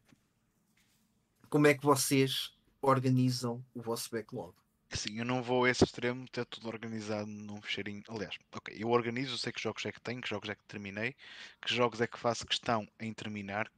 Como 1.49 1.68
é 1.68 1.73
que 1.73 1.85
vocês 1.85 2.53
organizam 2.81 3.64
o 3.73 3.81
vosso 3.81 4.10
backlog? 4.11 4.53
Sim, 4.89 5.19
eu 5.19 5.25
não 5.25 5.41
vou 5.41 5.65
a 5.65 5.69
esse 5.69 5.83
extremo, 5.83 6.27
ter 6.29 6.45
tudo 6.45 6.67
organizado 6.67 7.27
num 7.27 7.61
fecheirinho. 7.61 8.03
Aliás, 8.07 8.37
ok, 8.51 8.75
eu 8.77 8.89
organizo, 8.89 9.37
sei 9.37 9.51
que 9.51 9.61
jogos 9.61 9.85
é 9.85 9.91
que 9.91 9.99
tenho, 9.99 10.21
que 10.21 10.29
jogos 10.29 10.49
é 10.49 10.55
que 10.55 10.63
terminei, 10.65 11.15
que 11.61 11.73
jogos 11.73 11.99
é 12.01 12.07
que 12.07 12.19
faço 12.19 12.45
questão 12.45 12.87
em 12.99 13.13
terminar 13.13 13.69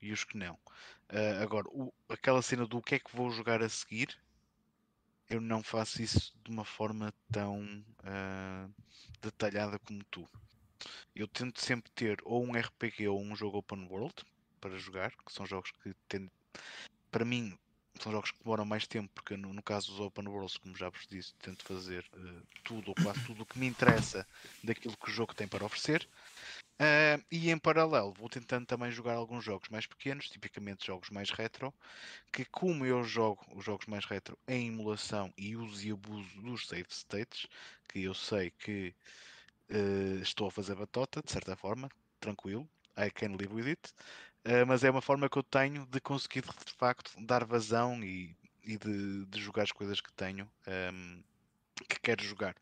e 0.00 0.12
os 0.12 0.24
que 0.24 0.36
não. 0.36 0.54
Uh, 1.12 1.42
agora, 1.42 1.66
o, 1.68 1.92
aquela 2.08 2.42
cena 2.42 2.66
do 2.66 2.80
que 2.80 2.94
é 2.96 2.98
que 2.98 3.14
vou 3.14 3.30
jogar 3.30 3.62
a 3.62 3.68
seguir, 3.68 4.16
eu 5.28 5.40
não 5.40 5.62
faço 5.62 6.00
isso 6.02 6.32
de 6.44 6.50
uma 6.50 6.64
forma 6.64 7.12
tão 7.32 7.62
uh, 8.00 8.72
detalhada 9.20 9.78
como 9.80 10.02
tu. 10.04 10.28
Eu 11.14 11.26
tento 11.26 11.60
sempre 11.60 11.90
ter 11.92 12.18
ou 12.24 12.44
um 12.44 12.56
RPG 12.56 13.08
ou 13.08 13.20
um 13.20 13.34
jogo 13.34 13.58
open 13.58 13.86
world 13.90 14.14
para 14.60 14.78
jogar, 14.78 15.10
que 15.10 15.32
são 15.32 15.46
jogos 15.46 15.72
que 15.82 15.94
tendem, 16.08 16.30
para 17.10 17.24
mim 17.24 17.58
são 18.02 18.12
jogos 18.12 18.30
que 18.30 18.38
demoram 18.42 18.64
mais 18.64 18.86
tempo, 18.86 19.10
porque 19.14 19.36
no, 19.36 19.52
no 19.52 19.62
caso 19.62 19.90
dos 19.90 20.00
Open 20.00 20.28
Worlds, 20.28 20.56
como 20.56 20.76
já 20.76 20.88
vos 20.88 21.06
disse, 21.06 21.34
tento 21.36 21.64
fazer 21.64 22.04
uh, 22.14 22.42
tudo 22.64 22.88
ou 22.88 22.94
quase 22.94 23.24
tudo 23.24 23.42
o 23.42 23.46
que 23.46 23.58
me 23.58 23.66
interessa 23.66 24.26
daquilo 24.62 24.96
que 24.96 25.08
o 25.08 25.12
jogo 25.12 25.34
tem 25.34 25.46
para 25.46 25.64
oferecer. 25.64 26.08
Uh, 26.78 27.24
e 27.30 27.50
em 27.50 27.58
paralelo, 27.58 28.12
vou 28.12 28.28
tentando 28.28 28.66
também 28.66 28.90
jogar 28.90 29.14
alguns 29.14 29.42
jogos 29.42 29.68
mais 29.70 29.86
pequenos, 29.86 30.28
tipicamente 30.28 30.86
jogos 30.86 31.08
mais 31.08 31.30
retro, 31.30 31.72
que 32.30 32.44
como 32.44 32.84
eu 32.84 33.02
jogo 33.02 33.44
os 33.54 33.64
jogos 33.64 33.86
mais 33.86 34.04
retro 34.04 34.38
em 34.46 34.68
emulação 34.68 35.32
e 35.38 35.56
uso 35.56 35.86
e 35.86 35.90
abuso 35.90 36.40
dos 36.42 36.66
save 36.66 36.86
states, 36.90 37.46
que 37.88 38.02
eu 38.02 38.12
sei 38.12 38.50
que 38.50 38.94
uh, 39.70 40.20
estou 40.20 40.48
a 40.48 40.50
fazer 40.50 40.74
batota, 40.74 41.22
de 41.22 41.32
certa 41.32 41.56
forma, 41.56 41.88
tranquilo, 42.20 42.68
I 42.98 43.10
can 43.10 43.36
live 43.38 43.54
with 43.54 43.68
it. 43.68 43.94
Uh, 44.46 44.64
mas 44.64 44.84
é 44.84 44.90
uma 44.90 45.02
forma 45.02 45.28
que 45.28 45.36
eu 45.36 45.42
tenho 45.42 45.84
de 45.86 46.00
conseguir 46.00 46.42
de 46.42 46.72
facto 46.78 47.10
dar 47.18 47.44
vazão 47.44 48.00
e, 48.04 48.32
e 48.64 48.78
de, 48.78 49.24
de, 49.26 49.40
jogar 49.40 49.64
as 49.64 49.72
coisas 49.72 50.00
que 50.00 50.12
tenho 50.12 50.44
um, 50.44 50.70
ehm, 50.70 51.20
que 51.88 51.98
quero 52.00 52.22
jogar. 52.22 52.54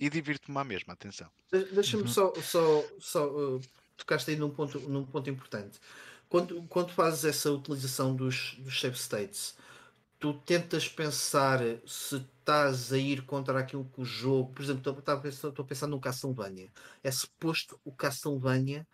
E 0.00 0.08
divirto-me 0.08 0.56
à 0.56 0.64
mesma, 0.64 0.94
atenção. 0.94 1.30
Deixa-me 1.50 2.04
uhum. 2.04 2.08
só, 2.08 2.32
só, 2.40 2.84
só 2.98 3.28
uh, 3.28 3.60
tocaste 3.94 4.30
aí 4.30 4.36
num 4.38 4.48
ponto, 4.48 4.80
num 4.80 5.04
ponto 5.04 5.28
importante. 5.28 5.78
Quando, 6.30 6.62
quando 6.62 6.92
fazes 6.92 7.26
essa 7.26 7.50
utilização 7.50 8.16
dos, 8.16 8.56
dos 8.58 8.80
save 8.80 8.96
states, 8.96 9.54
tu 10.18 10.32
tentas 10.32 10.88
pensar 10.88 11.60
se 11.86 12.16
estás 12.16 12.90
a 12.90 12.98
ir 12.98 13.22
contra 13.26 13.58
aquilo 13.58 13.84
que 13.84 14.00
o 14.00 14.04
jogo, 14.04 14.52
por 14.52 14.62
exemplo, 14.62 14.80
estou 14.80 15.14
a 15.14 15.16
pensar, 15.18 15.48
estou 15.48 15.62
a 15.62 15.68
pensar 15.68 15.86
num 15.86 16.00
Castlevania. 16.00 16.70
É 17.02 17.10
suposto 17.10 17.78
o 17.84 17.92
Castlevania 17.92 18.86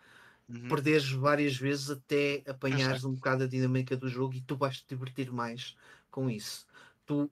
uhum. 0.49 0.67
perderes 0.67 1.09
várias 1.11 1.55
vezes 1.55 1.89
até 1.89 2.43
apanhares 2.47 3.03
um 3.03 3.13
bocado 3.13 3.43
a 3.43 3.47
dinâmica 3.47 3.95
do 3.95 4.09
jogo 4.09 4.35
e 4.35 4.41
tu 4.41 4.55
vais 4.55 4.79
te 4.79 4.85
divertir 4.87 5.31
mais 5.31 5.75
com 6.09 6.29
isso. 6.29 6.65
Tu, 7.05 7.29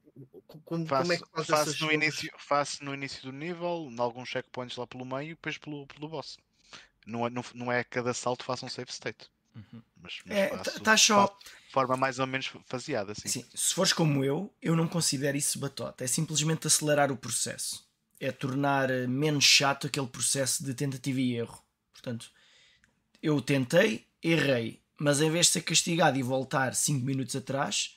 como, 0.65 0.85
faço, 0.85 1.01
como 1.01 1.13
é 1.13 1.17
que 1.17 1.45
fazes 1.45 1.47
faço 1.47 1.85
no 1.85 1.91
início 1.91 2.31
Faço 2.37 2.85
no 2.85 2.93
início 2.93 3.23
do 3.23 3.31
nível, 3.31 3.89
em 3.91 3.99
alguns 3.99 4.29
checkpoints 4.29 4.77
lá 4.77 4.85
pelo 4.85 5.05
meio 5.05 5.31
e 5.31 5.35
depois 5.35 5.57
pelo, 5.57 5.87
pelo 5.87 6.07
boss. 6.07 6.37
Não 7.05 7.25
é, 7.25 7.29
não, 7.29 7.43
não 7.55 7.71
é 7.71 7.83
cada 7.83 8.13
salto 8.13 8.43
faça 8.43 8.65
um 8.65 8.69
save 8.69 8.91
state. 8.91 9.29
Uhum. 9.55 9.81
Mas, 10.01 10.19
mas 10.25 10.37
é, 10.37 10.49
faço, 10.49 10.79
tá 10.79 10.97
só... 10.97 11.37
de 11.65 11.71
forma 11.71 11.97
mais 11.97 12.19
ou 12.19 12.27
menos 12.27 12.51
faseada. 12.65 13.13
Assim. 13.13 13.27
Sim, 13.27 13.45
se 13.53 13.73
fores 13.73 13.93
como 13.93 14.23
eu, 14.23 14.53
eu 14.61 14.75
não 14.75 14.87
considero 14.87 15.37
isso 15.37 15.59
batota. 15.59 16.03
É 16.03 16.07
simplesmente 16.07 16.67
acelerar 16.67 17.11
o 17.11 17.17
processo. 17.17 17.87
É 18.19 18.31
tornar 18.31 18.89
eh, 18.89 19.07
menos 19.07 19.43
chato 19.43 19.87
aquele 19.87 20.07
processo 20.07 20.63
de 20.63 20.73
tentativa 20.73 21.19
e 21.19 21.35
erro. 21.35 21.61
Portanto, 21.91 22.31
eu 23.23 23.41
tentei, 23.41 24.05
errei, 24.21 24.81
mas 24.99 25.21
em 25.21 25.31
vez 25.31 25.45
de 25.45 25.53
ser 25.53 25.61
castigado 25.61 26.19
e 26.19 26.21
voltar 26.21 26.75
5 26.75 27.03
minutos 27.05 27.33
atrás, 27.37 27.95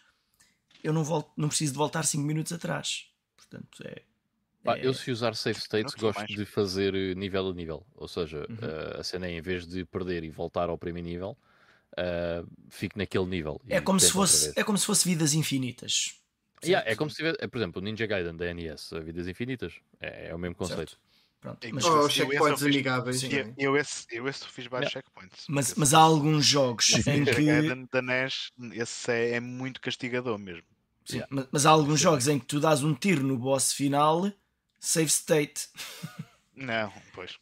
eu 0.84 0.92
não, 0.92 1.02
volto, 1.02 1.32
não 1.36 1.48
preciso 1.48 1.72
de 1.72 1.78
voltar 1.78 2.04
5 2.04 2.24
minutos 2.24 2.52
atrás. 2.52 3.08
Portanto, 3.36 3.82
é. 3.84 4.02
Ah, 4.64 4.78
eu, 4.78 4.94
se 4.94 5.10
usar 5.12 5.34
save 5.36 5.58
states, 5.60 5.94
gosto 5.94 6.18
mais. 6.18 6.30
de 6.30 6.44
fazer 6.44 6.92
eh, 6.94 7.14
nível 7.14 7.48
a 7.50 7.54
nível. 7.54 7.86
Ou 7.94 8.08
seja, 8.08 8.38
uhum. 8.48 8.56
uh, 8.56 9.00
a 9.00 9.04
cena 9.04 9.26
é 9.26 9.32
em 9.32 9.40
vez 9.40 9.64
de 9.64 9.84
perder 9.84 10.24
e 10.24 10.30
voltar 10.30 10.68
ao 10.68 10.76
primeiro 10.76 11.08
nível, 11.08 11.38
uh, 11.92 12.48
fico 12.68 12.98
naquele 12.98 13.26
nível. 13.26 13.60
É 13.68 13.80
como, 13.80 14.00
se 14.00 14.10
fosse, 14.10 14.52
é 14.56 14.64
como 14.64 14.76
se 14.76 14.84
fosse 14.84 15.08
vidas 15.08 15.34
infinitas. 15.34 16.20
Yeah, 16.64 16.88
é 16.90 16.96
como 16.96 17.10
se 17.10 17.16
tivesse, 17.16 17.46
por 17.46 17.58
exemplo, 17.58 17.80
o 17.80 17.84
Ninja 17.84 18.06
Gaiden 18.06 18.36
da 18.36 18.52
NES, 18.52 18.90
Vidas 19.04 19.28
Infinitas. 19.28 19.74
É, 20.00 20.30
é 20.30 20.34
o 20.34 20.38
mesmo 20.38 20.56
conceito. 20.56 20.90
Certo. 20.90 20.98
Pronto, 21.46 21.68
mas, 21.72 21.84
oh, 21.84 22.08
checkpoints 22.08 22.60
eu 22.60 22.68
amigáveis. 22.68 23.20
Sim, 23.20 23.54
eu, 23.56 23.76
esse, 23.76 24.04
eu 24.10 24.26
esse 24.26 24.44
fiz 24.48 24.66
vários 24.66 24.90
checkpoints. 24.90 25.44
Mas, 25.48 25.74
mas 25.74 25.94
há 25.94 26.00
alguns 26.00 26.44
jogos 26.44 27.06
em 27.06 27.24
que. 27.24 27.86
Da 27.92 28.02
NES, 28.02 28.50
esse 28.72 29.12
é, 29.12 29.30
é 29.34 29.40
muito 29.40 29.80
castigador 29.80 30.36
mesmo. 30.38 30.64
Sim, 31.04 31.18
yeah. 31.18 31.28
mas, 31.32 31.46
mas, 31.52 31.66
há 31.66 31.70
alguns 31.70 32.00
jogos 32.00 32.26
em 32.26 32.36
que 32.36 32.46
tu 32.46 32.58
dás 32.58 32.82
um 32.82 32.92
tiro 32.92 33.22
no 33.22 33.38
boss 33.38 33.72
final, 33.72 34.28
save 34.80 35.06
state. 35.06 35.68
Não, 36.52 36.92
pois. 37.14 37.38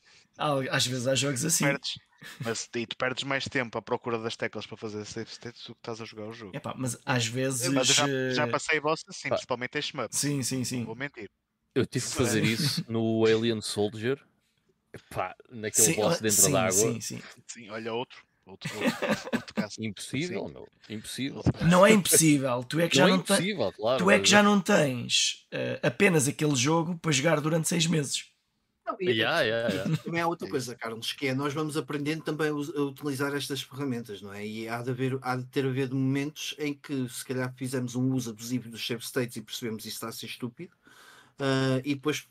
Às 0.71 0.87
vezes 0.87 1.07
há 1.07 1.15
jogos 1.15 1.43
assim. 1.43 1.65
Perdes, 1.65 1.95
mas 2.41 2.69
e 2.75 2.87
tu 2.87 2.97
perdes 2.99 3.25
mais 3.25 3.45
tempo 3.45 3.79
à 3.79 3.81
procura 3.81 4.19
das 4.19 4.37
teclas 4.37 4.67
para 4.67 4.77
fazer 4.77 5.03
save 5.07 5.31
state 5.31 5.59
do 5.67 5.75
que 5.75 5.81
estás 5.81 6.03
a 6.03 6.05
jogar 6.05 6.27
o 6.27 6.33
jogo. 6.33 6.55
Epá, 6.55 6.75
mas 6.77 6.99
às 7.07 7.27
vezes. 7.27 7.73
Mas 7.73 7.87
já, 7.87 8.07
já 8.33 8.47
passei 8.49 8.79
boss 8.81 9.03
assim, 9.09 9.31
Pá. 9.31 9.37
principalmente 9.37 9.79
em 9.79 9.83
shmup. 9.83 10.15
Sim, 10.15 10.43
sim, 10.43 10.63
sim. 10.63 10.81
Não 10.81 10.87
vou 10.87 10.97
mentir. 10.97 11.31
Eu 11.75 11.85
tive 11.85 12.07
que 12.07 12.13
fazer 12.13 12.45
isso 12.45 12.85
no 12.89 13.25
Alien 13.27 13.61
Soldier. 13.61 14.21
Pá, 15.11 15.35
naquele 15.51 15.87
sim, 15.89 15.97
boss 15.97 16.21
dentro 16.21 16.53
da 16.53 16.61
água. 16.61 16.73
Sim, 16.73 17.01
sim. 17.01 17.23
Sim, 17.49 17.71
olha 17.71 17.93
outro. 17.93 18.23
Outro, 18.47 18.71
outro, 18.77 19.29
outro 19.33 19.55
caso. 19.55 19.83
Impossível, 19.83 20.49
meu. 20.49 20.69
Impossível. 20.89 21.43
Não 21.63 21.85
é 21.85 21.93
impossível. 21.93 22.63
Tu 22.63 22.79
é 22.79 22.89
que 22.89 22.97
já 22.97 23.09
não, 23.09 23.17
não, 23.17 23.17
é 23.17 23.21
impossível, 23.21 23.73
te... 23.73 23.77
claro, 23.77 24.05
tu 24.05 24.11
é 24.11 24.21
que 24.21 24.29
já 24.29 24.43
não 24.43 24.61
tens 24.61 25.47
uh, 25.53 25.87
apenas 25.87 26.29
aquele 26.29 26.55
jogo 26.55 26.99
para 26.99 27.11
jogar 27.11 27.41
durante 27.41 27.69
seis 27.69 27.87
meses. 27.87 28.27
Não, 28.87 28.97
e 29.01 29.13
yeah, 29.13 29.41
yeah, 29.41 29.75
yeah. 29.75 29.97
Também 29.97 30.21
há 30.21 30.27
outra 30.27 30.47
coisa, 30.47 30.77
Carlos, 30.77 31.15
que 31.15 31.29
é 31.29 31.35
nós 31.35 31.55
vamos 31.55 31.75
aprendendo 31.75 32.23
também 32.23 32.49
a 32.49 32.53
utilizar 32.53 33.35
estas 33.35 33.63
ferramentas, 33.63 34.21
não 34.21 34.31
é? 34.31 34.47
E 34.47 34.69
há 34.69 34.83
de, 34.83 34.91
haver, 34.91 35.19
há 35.23 35.37
de 35.37 35.47
ter 35.47 35.65
haver 35.65 35.91
momentos 35.91 36.55
em 36.59 36.75
que 36.75 37.09
se 37.09 37.25
calhar 37.25 37.51
fizemos 37.57 37.97
um 37.97 38.13
uso 38.13 38.29
abusivo 38.29 38.69
dos 38.69 38.87
save 38.87 39.03
states 39.03 39.37
e 39.37 39.43
percebemos 39.43 39.83
que 39.83 39.89
isso 39.89 39.97
está 39.97 40.09
a 40.09 40.13
ser 40.13 40.27
estúpido 40.27 40.77
uh, 41.41 41.81
e 41.85 41.95
depois 41.95 42.27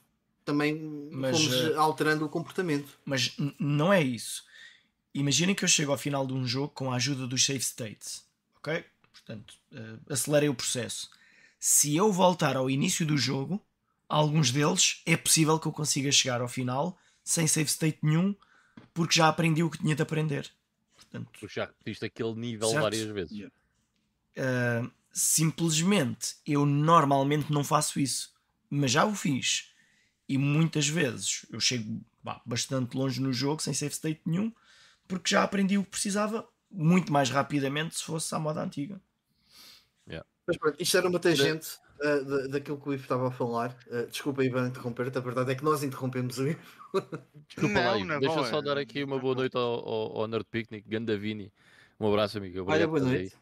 também 0.46 0.76
mas, 1.12 1.38
fomos 1.38 1.62
uh, 1.62 1.80
alterando 1.80 2.26
o 2.26 2.30
comportamento. 2.30 2.98
Mas 3.06 3.36
não 3.60 3.92
é 3.92 4.02
isso. 4.02 4.44
Imaginem 5.14 5.56
que 5.56 5.64
eu 5.64 5.70
chego 5.70 5.92
ao 5.92 5.98
final 5.98 6.26
de 6.26 6.34
um 6.34 6.46
jogo 6.46 6.70
com 6.70 6.92
a 6.92 6.96
ajuda 6.96 7.28
dos 7.28 7.46
save 7.46 7.62
states, 7.62 8.26
ok? 8.58 8.84
Portanto, 9.12 9.54
uh, 9.72 10.00
acelerei 10.12 10.50
o 10.50 10.56
processo. 10.56 11.10
Se 11.60 11.96
eu 11.96 12.12
voltar 12.12 12.58
ao 12.58 12.70
início 12.70 13.06
do 13.06 13.18
jogo, 13.18 13.62
alguns 14.10 14.52
deles 14.52 15.02
é 15.06 15.16
possível 15.16 15.60
que 15.60 15.68
eu 15.68 15.72
consiga 15.72 16.12
chegar 16.12 16.42
ao 16.42 16.48
final 16.48 16.98
sem 17.24 17.48
save 17.48 17.70
state 17.70 18.00
nenhum, 18.02 18.36
porque 18.94 19.16
já 19.16 19.30
aprendi 19.30 19.64
o 19.64 19.70
que 19.70 19.78
tinha 19.78 19.96
de 19.96 20.02
aprender. 20.02 20.52
Portanto, 20.96 21.30
porque 21.40 21.56
já 21.56 21.66
repetiste 21.66 22.06
aquele 22.06 22.34
nível 22.34 22.70
certo? 22.70 22.82
várias 22.82 23.08
vezes. 23.08 23.40
Uh, 23.40 24.92
simplesmente 25.12 26.36
eu 26.46 26.66
normalmente 26.66 27.52
não 27.52 27.64
faço 27.64 28.00
isso, 28.00 28.33
mas 28.74 28.92
já 28.92 29.06
o 29.06 29.14
fiz 29.14 29.72
e 30.28 30.38
muitas 30.38 30.88
vezes 30.88 31.46
eu 31.52 31.60
chego 31.60 32.02
bah, 32.24 32.42
bastante 32.46 32.98
longe 32.98 33.22
no 33.22 33.32
jogo 33.34 33.62
sem 33.62 33.74
save 33.74 33.94
state 33.94 34.22
nenhum 34.26 34.52
porque 35.08 35.30
já 35.32 35.44
aprendi 35.44 35.78
o 35.78 35.84
que 35.84 35.92
precisava 35.92 36.48
muito 36.72 37.12
mais 37.12 37.30
rapidamente 37.30 37.96
se 37.96 38.04
fosse 38.04 38.34
à 38.34 38.40
moda 38.40 38.64
antiga. 38.64 39.00
Yeah. 40.08 40.28
Mas 40.48 40.58
pronto, 40.58 40.82
isto 40.82 40.98
era 40.98 41.08
uma 41.08 41.20
tangente 41.20 41.78
uh, 42.00 42.26
da, 42.26 42.48
daquilo 42.48 42.80
que 42.80 42.90
o 42.90 42.94
Ivo 42.94 43.04
estava 43.04 43.28
a 43.28 43.32
falar. 43.32 43.78
Uh, 43.88 44.08
desculpa, 44.08 44.44
Ivan, 44.44 44.68
interromper-te. 44.70 45.18
A 45.18 45.22
verdade 45.22 45.52
é 45.52 45.56
que 45.56 45.64
nós 45.64 45.84
interrompemos 45.84 46.38
o 46.40 46.48
Ivo. 46.48 46.60
Desculpa 47.48 47.80
lá, 47.80 47.92
Não, 47.92 47.98
Ivo. 47.98 48.08
não 48.08 48.16
é 48.16 48.20
Deixa 48.20 48.36
bom, 48.36 48.46
só 48.46 48.60
é- 48.60 48.62
dar 48.64 48.78
aqui 48.78 49.04
uma 49.04 49.20
boa 49.20 49.36
noite 49.36 49.56
ao, 49.56 49.62
ao, 49.88 50.22
ao 50.22 50.28
Nerd 50.28 50.46
Picnic, 50.50 50.88
Ganda 50.88 51.18
Vini. 51.18 51.52
Um 52.00 52.08
abraço, 52.08 52.38
amigo. 52.38 52.64
Olha, 52.68 52.88
Obrigado 52.88 52.90
boa 52.90 53.02
por 53.02 53.16
estás 53.16 53.38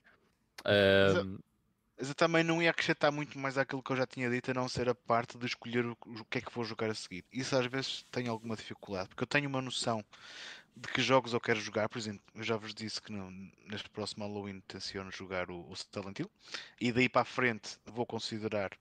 noite. 0.65 1.41
Mas 2.01 2.09
eu 2.09 2.15
também 2.15 2.43
não 2.43 2.59
ia 2.59 2.71
acrescentar 2.71 3.11
muito 3.11 3.37
mais 3.37 3.59
àquilo 3.59 3.83
que 3.83 3.91
eu 3.91 3.95
já 3.95 4.07
tinha 4.07 4.27
dito, 4.27 4.49
a 4.49 4.55
não 4.55 4.67
ser 4.67 4.89
a 4.89 4.95
parte 4.95 5.37
de 5.37 5.45
escolher 5.45 5.85
o, 5.85 5.95
que 6.25 6.39
é 6.39 6.41
que 6.41 6.51
vou 6.51 6.63
jogar 6.63 6.89
a 6.89 6.95
seguir. 6.95 7.23
Isso 7.31 7.55
às 7.55 7.67
vezes 7.67 8.03
tem 8.09 8.27
alguma 8.27 8.55
dificuldade, 8.55 9.09
porque 9.09 9.21
eu 9.21 9.27
tenho 9.27 9.47
uma 9.47 9.61
noção 9.61 10.03
de 10.75 10.87
que 10.87 10.99
jogos 10.99 11.31
eu 11.31 11.39
quero 11.39 11.59
jogar. 11.59 11.87
Por 11.89 11.99
exemplo, 11.99 12.23
eu 12.33 12.41
já 12.41 12.57
vos 12.57 12.73
disse 12.73 12.99
que 12.99 13.11
no- 13.11 13.29
neste 13.67 13.87
próximo 13.91 14.25
Halloween 14.25 14.61
tenciono 14.67 15.11
jogar 15.11 15.51
o, 15.51 15.59
o 15.69 15.75
Silent 15.75 16.17
Hill, 16.21 16.31
e 16.79 16.91
daí 16.91 17.07
para 17.07 17.21
a 17.21 17.25
frente 17.25 17.77
vou 17.85 18.07
considerar. 18.07 18.71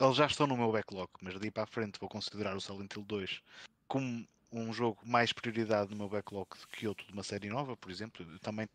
Eles 0.00 0.16
já 0.16 0.24
estão 0.24 0.46
no 0.46 0.56
meu 0.56 0.72
backlog, 0.72 1.10
mas 1.20 1.38
daí 1.38 1.50
para 1.50 1.64
a 1.64 1.66
frente 1.66 2.00
vou 2.00 2.08
considerar 2.08 2.56
o 2.56 2.62
Silent 2.62 2.94
Hill 2.96 3.04
2 3.04 3.42
como 3.86 4.26
um 4.52 4.72
jogo 4.72 4.98
mais 5.06 5.32
prioridade 5.32 5.90
no 5.90 5.96
meu 5.96 6.08
backlog 6.08 6.48
do 6.60 6.68
que 6.68 6.86
outro 6.88 7.06
de 7.06 7.12
uma 7.12 7.22
série 7.22 7.48
nova, 7.48 7.76
por 7.76 7.90
exemplo. 7.90 8.26
Eu 8.30 8.38
também, 8.40 8.68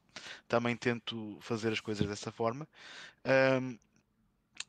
também 0.48 0.76
tento 0.78 1.38
fazer 1.42 1.72
as 1.74 1.80
coisas 1.82 2.08
dessa 2.08 2.32
forma. 2.32 2.68
Ahm, 3.26 3.78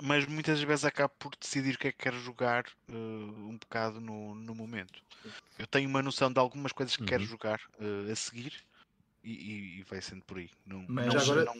mas 0.02 0.26
muitas 0.26 0.60
vezes 0.62 0.85
acabo 0.85 1.14
por 1.18 1.36
decidir 1.36 1.74
o 1.76 1.78
que 1.78 1.89
é 1.89 1.93
que 1.93 1.98
quero 1.98 2.18
jogar 2.18 2.64
eh, 2.89 2.93
um 2.93 3.56
bocado 3.59 4.01
no, 4.01 4.35
no 4.35 4.55
momento. 4.55 5.02
Eu 5.59 5.66
tenho 5.66 5.89
uma 5.89 6.02
noção 6.02 6.32
de 6.32 6.39
algumas 6.40 6.72
coisas 6.72 6.97
que 6.97 7.05
quero 7.05 7.22
Uhum. 7.22 7.28
jogar 7.28 7.60
eh, 7.81 8.12
a 8.12 8.16
seguir 8.16 8.64
e, 9.24 9.32
e- 9.32 9.81
e 9.81 9.82
vai 9.85 10.02
sendo 10.02 10.24
por 10.24 10.39
aí. 10.39 10.51
Não, 10.66 10.82
Mas 10.86 11.14
não, 11.14 11.16
agora, 11.16 11.44
não, 11.44 11.55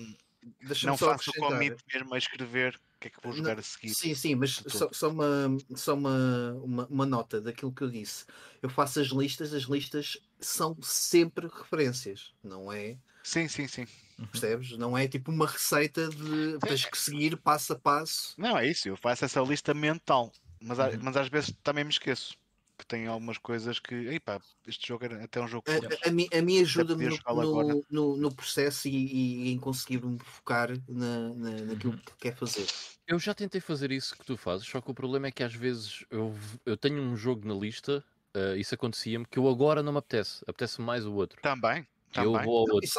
não 0.83 0.97
só 0.97 1.11
faço 1.13 1.31
o 1.31 1.35
commit 1.35 1.77
mesmo 1.93 2.15
a 2.15 2.19
escrever 2.19 2.75
o 2.77 3.01
que 3.01 3.09
é 3.09 3.11
que 3.11 3.21
vou 3.23 3.33
Não, 3.33 3.39
jogar 3.39 3.59
a 3.59 3.63
seguir. 3.63 3.95
Sim, 3.95 4.15
sim, 4.15 4.35
mas 4.35 4.63
só, 4.69 4.91
só, 4.93 5.11
uma, 5.11 5.57
só 5.77 5.95
uma, 5.95 6.53
uma, 6.63 6.87
uma 6.87 7.07
nota 7.07 7.41
daquilo 7.41 7.73
que 7.73 7.83
eu 7.83 7.91
disse. 7.91 8.25
Eu 8.63 8.69
faço 8.69 9.01
as 9.01 9.09
listas, 9.09 9.53
as 9.53 9.65
listas 9.65 10.19
são 10.41 10.77
sempre 10.83 11.47
referências, 11.49 12.35
não 12.43 12.73
é? 12.73 12.99
Sim, 13.23 13.49
sim, 13.49 13.67
sim. 13.67 13.87
Percebes? 14.31 14.77
Não 14.77 14.97
é 14.97 15.09
tipo 15.09 15.31
uma 15.31 15.47
receita 15.47 16.09
de 16.09 16.61
tens 16.61 16.85
que 16.85 16.99
seguir 16.99 17.37
passo 17.41 17.73
a 17.73 17.79
passo. 17.79 18.35
Não, 18.39 18.57
é 18.59 18.67
isso. 18.67 18.89
Eu 18.89 18.97
faço 18.97 19.25
essa 19.25 19.41
lista 19.41 19.75
mental, 19.75 20.33
mas, 20.61 20.79
Uhum. 20.79 20.99
mas 21.03 21.17
às 21.17 21.29
vezes 21.29 21.53
também 21.63 21.85
me 21.85 21.91
esqueço. 21.91 22.37
Que 22.79 22.87
tem 22.87 23.07
algumas 23.07 23.39
coisas 23.39 23.79
que. 23.81 23.95
Ei 23.95 24.21
pá, 24.21 24.41
este 24.67 24.87
jogo 24.89 25.05
era 25.05 25.25
até 25.25 25.41
um 25.41 25.47
jogo 25.49 25.65
A, 25.67 26.07
a, 26.07 26.09
a 26.09 26.11
mim, 26.13 26.29
a 26.33 26.43
mim 26.43 26.61
ajuda-me 26.61 27.07
no, 27.09 27.19
no, 27.33 27.85
no, 27.91 28.17
no 28.17 28.35
processo 28.35 28.87
e, 28.89 29.47
e 29.49 29.51
em 29.51 29.59
conseguir 29.59 30.05
me 30.05 30.19
focar 30.19 30.71
na, 30.89 31.35
na, 31.35 31.51
naquilo 31.65 31.95
Uhum. 31.95 32.01
que 32.01 32.13
quer 32.19 32.37
fazer. 32.37 32.67
Eu 33.07 33.19
já 33.19 33.35
tentei 33.35 33.61
fazer 33.61 33.91
isso 33.93 34.17
que 34.17 34.25
tu 34.25 34.37
fazes, 34.37 34.67
só 34.67 34.81
que 34.81 34.91
o 34.91 34.95
problema 34.95 35.27
é 35.29 35.33
que 35.33 35.43
às 35.43 35.55
vezes 35.55 36.05
eu, 36.11 36.35
eu 36.65 36.77
tenho 36.77 37.03
um 37.03 37.17
jogo 37.17 37.47
na 37.47 37.55
lista, 37.55 38.05
eh, 38.35 38.57
isso 38.57 38.75
acontecia-me, 38.75 39.27
que 39.27 39.39
eu 39.39 39.49
agora 39.49 39.83
não 39.83 39.93
me 39.93 39.99
apetece, 39.99 40.43
apetece 40.47 40.81
mais 40.81 41.05
o 41.07 41.15
outro. 41.15 41.43
Também, 41.43 41.87
E 42.15 42.23
eu 42.23 42.39
também. 42.39 42.41
vou 42.41 42.59
ao 42.59 42.69
e 42.69 42.69
outro. 42.77 42.91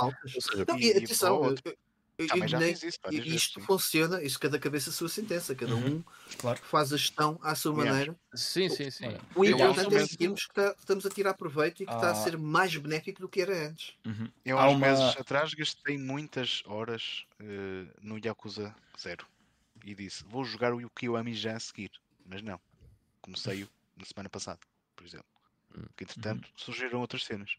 Não, 0.67 0.79
E- 0.79 0.93
e 0.93 0.97
e 1.03 1.05
atenção, 1.05 1.39
eu 2.17 2.27
Também 2.27 2.47
já 2.47 2.59
nem- 2.59 2.71
isso 2.71 2.85
e 3.11 3.17
vezes. 3.19 3.33
isto 3.33 3.59
sim. 3.59 3.65
funciona, 3.65 4.21
isto 4.23 4.39
cada 4.39 4.57
cabeça 4.57 4.89
a 4.89 4.93
sua 4.93 5.09
sentença, 5.09 5.53
cada 5.55 5.75
Uhum. 5.75 5.97
um 5.97 6.03
Claro. 6.37 6.59
faz 6.63 6.93
a 6.93 6.97
gestão 6.97 7.37
à 7.41 7.55
sua 7.55 7.73
Aliás, 7.73 7.89
maneira. 7.91 8.15
sim, 8.33 8.69
sim, 8.69 8.89
sim. 8.89 9.17
O 9.35 9.43
Eu 9.43 9.51
importante 9.57 9.95
é 9.95 10.05
sentirmos 10.07 10.45
que, 10.47 10.53
tá- 10.53 10.75
estamos 10.77 11.05
a 11.05 11.09
tirar 11.09 11.33
proveito 11.33 11.83
e 11.83 11.85
que 11.85 11.91
está 11.93 12.07
a 12.09 12.11
Ah. 12.11 12.15
ser 12.15 12.37
mais 12.37 12.75
benéfico 12.75 13.21
do 13.21 13.27
que 13.29 13.41
era 13.41 13.67
antes. 13.67 13.93
Uhum. 14.05 14.29
Eu 14.45 14.57
Há 14.57 14.69
uns 14.69 14.75
uma- 14.77 14.87
meses 14.87 15.17
atrás 15.17 15.53
gastei 15.53 15.97
muitas 15.97 16.61
horas 16.65 17.25
eh, 17.39 17.85
no 18.01 18.17
Yakuza 18.17 18.73
Zero 18.99 19.25
e 19.83 19.93
disse 19.93 20.23
vou 20.25 20.43
jogar 20.45 20.73
o 20.73 20.89
Kiwami 20.89 21.33
já 21.33 21.55
a 21.55 21.59
seguir, 21.59 21.91
mas 22.25 22.41
não. 22.41 22.59
Comecei-o 23.21 23.67
na 23.97 24.05
semana 24.05 24.29
passada, 24.29 24.59
por 24.95 25.05
exemplo. 25.05 25.25
Hum. 25.77 25.83
Que 25.97 26.03
entretanto 26.05 26.47
surgiram 26.55 27.01
outras 27.01 27.25
cenas. 27.25 27.57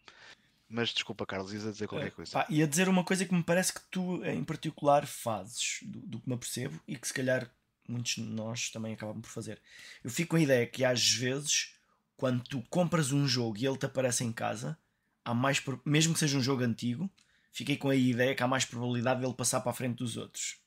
Mas 0.69 0.89
desculpa, 0.91 1.25
Carlos, 1.25 1.53
ias 1.53 1.67
a 1.67 1.71
dizer 1.71 1.87
qualquer 1.87 2.09
Eh, 2.09 2.11
coisa. 2.11 2.33
pá, 2.33 2.47
ia 2.51 2.67
dizer 2.67 2.89
uma 2.89 3.05
coisa 3.05 3.25
que 3.25 3.33
me 3.35 3.43
parece 3.43 3.73
que 3.73 3.81
tu, 3.91 4.25
em 4.25 4.43
particular, 4.43 5.07
fazes, 5.07 5.79
do, 5.83 6.01
do 6.01 6.21
que 6.21 6.29
me 6.29 6.35
apercebo, 6.35 6.81
e 6.89 6.97
que 6.97 7.07
se 7.07 7.15
calhar 7.15 7.49
muitos 7.89 8.17
de 8.17 8.23
nós 8.23 8.71
também 8.71 8.95
acabam 8.95 9.21
por 9.21 9.31
fazer. 9.31 9.61
Eu 10.03 10.11
fico 10.11 10.31
com 10.31 10.37
a 10.37 10.41
ideia 10.41 10.67
que 10.67 10.85
às 10.85 11.09
vezes, 11.09 11.75
quando 12.17 12.43
tu 12.43 12.63
compras 12.69 13.13
um 13.13 13.29
jogo 13.29 13.57
e 13.59 13.65
ele 13.67 13.77
te 13.79 13.87
aparece 13.87 14.25
em 14.25 14.33
casa, 14.33 14.77
há 15.25 15.33
mais, 15.33 15.63
mesmo 15.85 16.13
que 16.15 16.19
seja 16.19 16.37
um 16.37 16.43
jogo 16.43 16.65
antigo, 16.65 17.09
fiquei 17.53 17.77
com 17.77 17.89
a 17.89 17.95
ideia 17.95 18.35
que 18.35 18.43
há 18.43 18.49
mais 18.49 18.65
probabilidade 18.65 19.21
dele 19.21 19.35
passar 19.35 19.61
para 19.61 19.71
a 19.71 19.75
frente 19.75 19.97
dos 19.99 20.17
outros, 20.17 20.59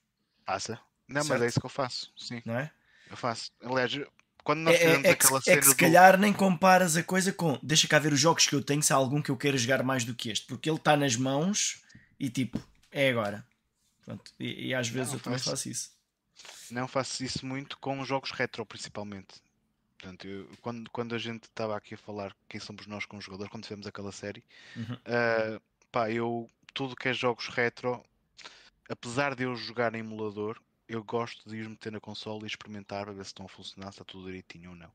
Passa. 0.45 0.79
Não, 1.07 1.19
mas 1.21 1.27
Certo. 1.27 1.43
é 1.43 1.47
isso 1.47 1.59
que 1.59 1.65
eu 1.65 1.69
faço. 1.69 2.11
Sim, 2.17 2.41
não 2.45 2.57
é? 2.57 2.71
eu 3.09 3.17
faço. 3.17 3.51
Aliás, 3.61 3.91
quando 4.49 4.61
nós 4.61 4.75
É, 4.75 4.79
fizemos 4.79 5.05
é- 5.05 5.11
é 5.11 5.15
que, 5.15 5.25
aquela 5.25 5.41
se- 5.41 5.49
é 5.49 5.53
cena 5.53 5.61
que 5.61 5.67
se 5.67 5.73
do. 5.75 5.77
calhar 5.77 6.17
nem 6.17 6.33
comparas 6.33 6.97
a 6.97 7.03
coisa 7.03 7.31
com 7.31 7.59
deixa 7.61 7.87
cá 7.87 7.99
ver 7.99 8.11
os 8.11 8.19
jogos 8.19 8.47
que 8.47 8.55
eu 8.55 8.63
tenho, 8.63 8.81
se 8.81 8.91
há 8.91 8.95
algum 8.95 9.21
que 9.21 9.29
eu 9.29 9.37
queira 9.37 9.55
jogar 9.55 9.83
mais 9.83 10.03
do 10.03 10.15
que 10.15 10.31
este, 10.31 10.47
porque 10.47 10.67
ele 10.67 10.77
está 10.77 10.97
nas 10.97 11.15
mãos 11.15 11.83
e 12.19 12.31
tipo, 12.31 12.59
é 12.91 13.11
agora. 13.11 13.45
Pronto, 14.03 14.33
e, 14.39 14.69
e 14.69 14.73
às 14.73 14.87
vezes 14.87 15.09
Não, 15.09 15.19
eu 15.19 15.23
também 15.23 15.37
faz- 15.37 15.51
faço 15.51 15.69
isso. 15.69 15.91
Não 16.71 16.87
faço 16.87 17.23
isso 17.23 17.45
muito 17.45 17.77
com 17.77 18.03
jogos 18.03 18.31
retro, 18.31 18.65
principalmente. 18.65 19.35
Portanto, 19.99 20.27
eu- 20.27 20.49
quando, 20.61 20.89
quando 20.89 21.13
a 21.13 21.19
gente 21.19 21.43
estava 21.43 21.77
aqui 21.77 21.93
a 21.93 21.97
falar 21.97 22.35
quem 22.47 22.59
somos 22.59 22.87
nós 22.87 23.05
como 23.05 23.21
jogadores, 23.21 23.51
quando 23.51 23.65
fizemos 23.65 23.85
aquela 23.85 24.11
série, 24.11 24.43
Uhum. 24.75 24.97
ah, 25.05 25.61
pá, 25.91 26.09
eu 26.09 26.49
tudo 26.73 26.95
que 26.95 27.09
é 27.09 27.13
jogos 27.13 27.47
retro, 27.49 28.03
apesar 28.89 29.35
de 29.35 29.43
eu 29.43 29.55
jogar 29.55 29.93
em 29.93 29.99
emulador, 29.99 30.59
eu 30.89 31.03
gosto 31.03 31.47
de 31.49 31.57
ir 31.57 31.69
meter 31.69 31.91
na 31.91 31.99
console 31.99 32.43
e 32.43 32.47
experimentar 32.47 33.05
para 33.05 33.13
ver 33.13 33.23
se 33.23 33.29
estão 33.29 33.45
a 33.45 33.49
funcionar, 33.49 33.91
se 33.91 34.01
está 34.01 34.03
tudo 34.03 34.25
direitinho 34.25 34.71
ou 34.71 34.75
não. 34.75 34.91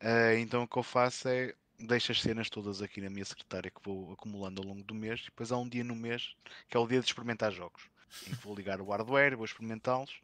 Ah, 0.00 0.34
então 0.34 0.64
o 0.64 0.68
que 0.68 0.76
eu 0.76 0.82
faço 0.82 1.28
é 1.28 1.54
deixo 1.78 2.12
as 2.12 2.20
cenas 2.20 2.50
todas 2.50 2.82
aqui 2.82 3.00
na 3.00 3.08
minha 3.08 3.24
secretária 3.24 3.70
que 3.70 3.80
vou 3.82 4.12
acumulando 4.12 4.60
ao 4.60 4.68
longo 4.68 4.82
do 4.82 4.94
mês 4.94 5.20
e 5.20 5.24
depois 5.26 5.50
há 5.50 5.56
um 5.56 5.68
dia 5.68 5.84
no 5.84 5.94
mês 5.94 6.34
que 6.68 6.76
é 6.76 6.80
o 6.80 6.86
dia 6.86 7.00
de 7.00 7.06
experimentar 7.06 7.52
jogos. 7.52 7.84
Em 8.26 8.34
que 8.34 8.44
vou 8.44 8.54
ligar 8.54 8.80
o 8.80 8.90
hardware, 8.90 9.36
vou 9.36 9.46
experimentá-los 9.46 10.20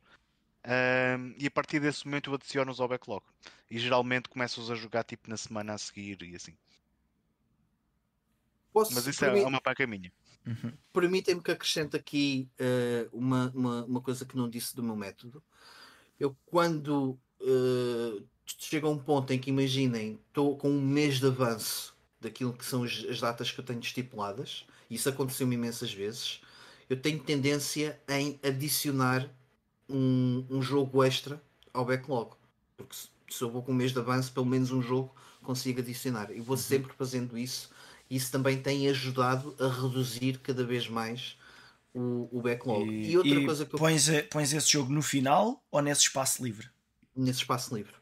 Ahm, 0.66 1.32
e 1.38 1.46
a 1.46 1.50
partir 1.50 1.78
desse 1.78 2.04
momento 2.04 2.30
eu 2.30 2.34
adiciono-os 2.34 2.80
ao 2.80 2.88
backlog. 2.88 3.24
E 3.70 3.78
geralmente 3.78 4.28
começo-os 4.28 4.68
a 4.68 4.74
jogar 4.74 5.04
tipo 5.04 5.30
na 5.30 5.36
semana 5.36 5.74
a 5.74 5.78
seguir 5.78 6.20
e 6.22 6.34
assim. 6.34 6.56
Posso, 8.72 8.92
Mas 8.92 9.06
isso 9.06 9.24
é 9.24 9.46
uma 9.46 9.60
paca 9.60 9.86
minha. 9.86 10.12
Uhum. 10.46 10.72
Permitem-me 10.92 11.42
que 11.42 11.50
acrescente 11.50 11.96
aqui 11.96 12.48
eh, 12.58 13.08
uma, 13.12 13.50
uma, 13.54 13.84
uma 13.84 14.00
coisa 14.00 14.24
que 14.24 14.36
não 14.36 14.48
disse 14.48 14.76
do 14.76 14.82
meu 14.82 14.94
método. 14.94 15.42
Eu, 16.18 16.36
quando 16.46 17.18
eh, 17.40 18.22
chega 18.46 18.86
a 18.86 18.90
um 18.90 18.98
ponto 18.98 19.32
em 19.32 19.38
que, 19.38 19.50
imaginem, 19.50 20.18
estou 20.28 20.56
com 20.56 20.70
um 20.70 20.80
mês 20.80 21.18
de 21.18 21.26
avanço 21.26 21.94
daquilo 22.20 22.52
que 22.52 22.64
são 22.64 22.84
as, 22.84 23.04
as 23.08 23.20
datas 23.20 23.50
que 23.50 23.60
eu 23.60 23.64
tenho 23.64 23.80
estipuladas, 23.80 24.64
e 24.88 24.94
isso 24.94 25.08
aconteceu-me 25.08 25.54
imensas 25.54 25.92
vezes, 25.92 26.40
eu 26.88 26.96
tenho 26.96 27.18
tendência 27.18 28.00
em 28.08 28.38
adicionar 28.42 29.28
um, 29.88 30.44
um 30.48 30.62
jogo 30.62 31.02
extra 31.02 31.42
ao 31.72 31.84
backlog. 31.84 32.36
Porque 32.76 32.94
se, 32.94 33.08
se 33.28 33.42
eu 33.42 33.50
vou 33.50 33.62
com 33.62 33.72
um 33.72 33.74
mês 33.74 33.92
de 33.92 33.98
avanço, 33.98 34.32
pelo 34.32 34.46
menos 34.46 34.70
um 34.70 34.80
jogo 34.80 35.14
consigo 35.42 35.80
adicionar. 35.80 36.30
E 36.30 36.40
vou 36.40 36.56
sempre 36.56 36.92
fazendo 36.92 37.36
isso. 37.36 37.70
Isso 38.08 38.30
também 38.30 38.60
tem 38.60 38.88
ajudado 38.88 39.54
a 39.58 39.68
reduzir 39.68 40.38
cada 40.38 40.64
vez 40.64 40.88
mais 40.88 41.36
o, 41.92 42.28
o 42.30 42.40
backlog. 42.40 42.88
E, 42.88 43.16
outra 43.16 43.44
coisa 43.44 43.66
que 43.66 43.74
eu 43.74 43.78
pões, 43.78 44.08
pões 44.30 44.52
esse 44.52 44.70
jogo 44.70 44.92
no 44.92 45.02
final 45.02 45.62
ou 45.70 45.82
nesse 45.82 46.02
espaço 46.02 46.42
livre? 46.44 46.68
nesse 47.16 47.38
espaço 47.38 47.74
livre. 47.74 47.94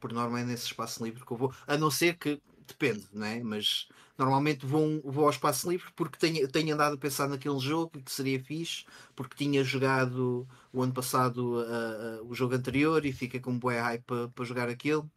Por 0.00 0.12
norma 0.12 0.40
é 0.40 0.44
nesse 0.44 0.66
espaço 0.66 1.04
livre 1.04 1.24
que 1.24 1.30
eu 1.30 1.36
vou. 1.36 1.52
A 1.66 1.76
não 1.76 1.90
ser 1.90 2.16
que 2.16 2.40
depende, 2.66 3.06
não 3.12 3.26
é? 3.26 3.42
Mas 3.42 3.88
normalmente 4.16 4.64
vou, 4.64 5.02
vou 5.04 5.24
ao 5.24 5.30
espaço 5.30 5.68
livre 5.68 5.90
porque 5.94 6.16
tenho, 6.16 6.48
tenho 6.48 6.72
andado 6.72 6.94
a 6.94 6.98
pensar 6.98 7.28
naquele 7.28 7.58
jogo 7.58 7.98
e 7.98 8.02
que 8.02 8.10
seria 8.10 8.42
fixe, 8.42 8.86
porque 9.14 9.36
tinha 9.36 9.62
jogado 9.62 10.48
o 10.72 10.82
ano 10.82 10.94
passado 10.94 11.60
ah, 11.60 12.18
ah, 12.20 12.22
o 12.22 12.34
jogo 12.34 12.54
anterior 12.54 13.04
e 13.04 13.12
fica 13.12 13.38
com 13.38 13.50
um 13.50 13.58
bué 13.58 13.80
hype 13.80 14.04
para 14.04 14.28
para 14.28 14.44
jogar 14.44 14.68
aquilo. 14.68 15.10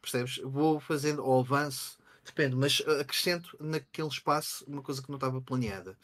Percebes? 0.00 0.38
Vou 0.44 0.78
fazendo 0.78 1.22
ao 1.22 1.40
avanço, 1.40 1.98
depende, 2.24 2.56
mas 2.56 2.82
ah, 2.86 3.00
acrescento 3.00 3.56
naquele 3.60 4.08
espaço 4.08 4.64
uma 4.66 4.82
coisa 4.82 5.02
que 5.02 5.08
não 5.08 5.16
estava 5.16 5.40
planeada. 5.40 5.96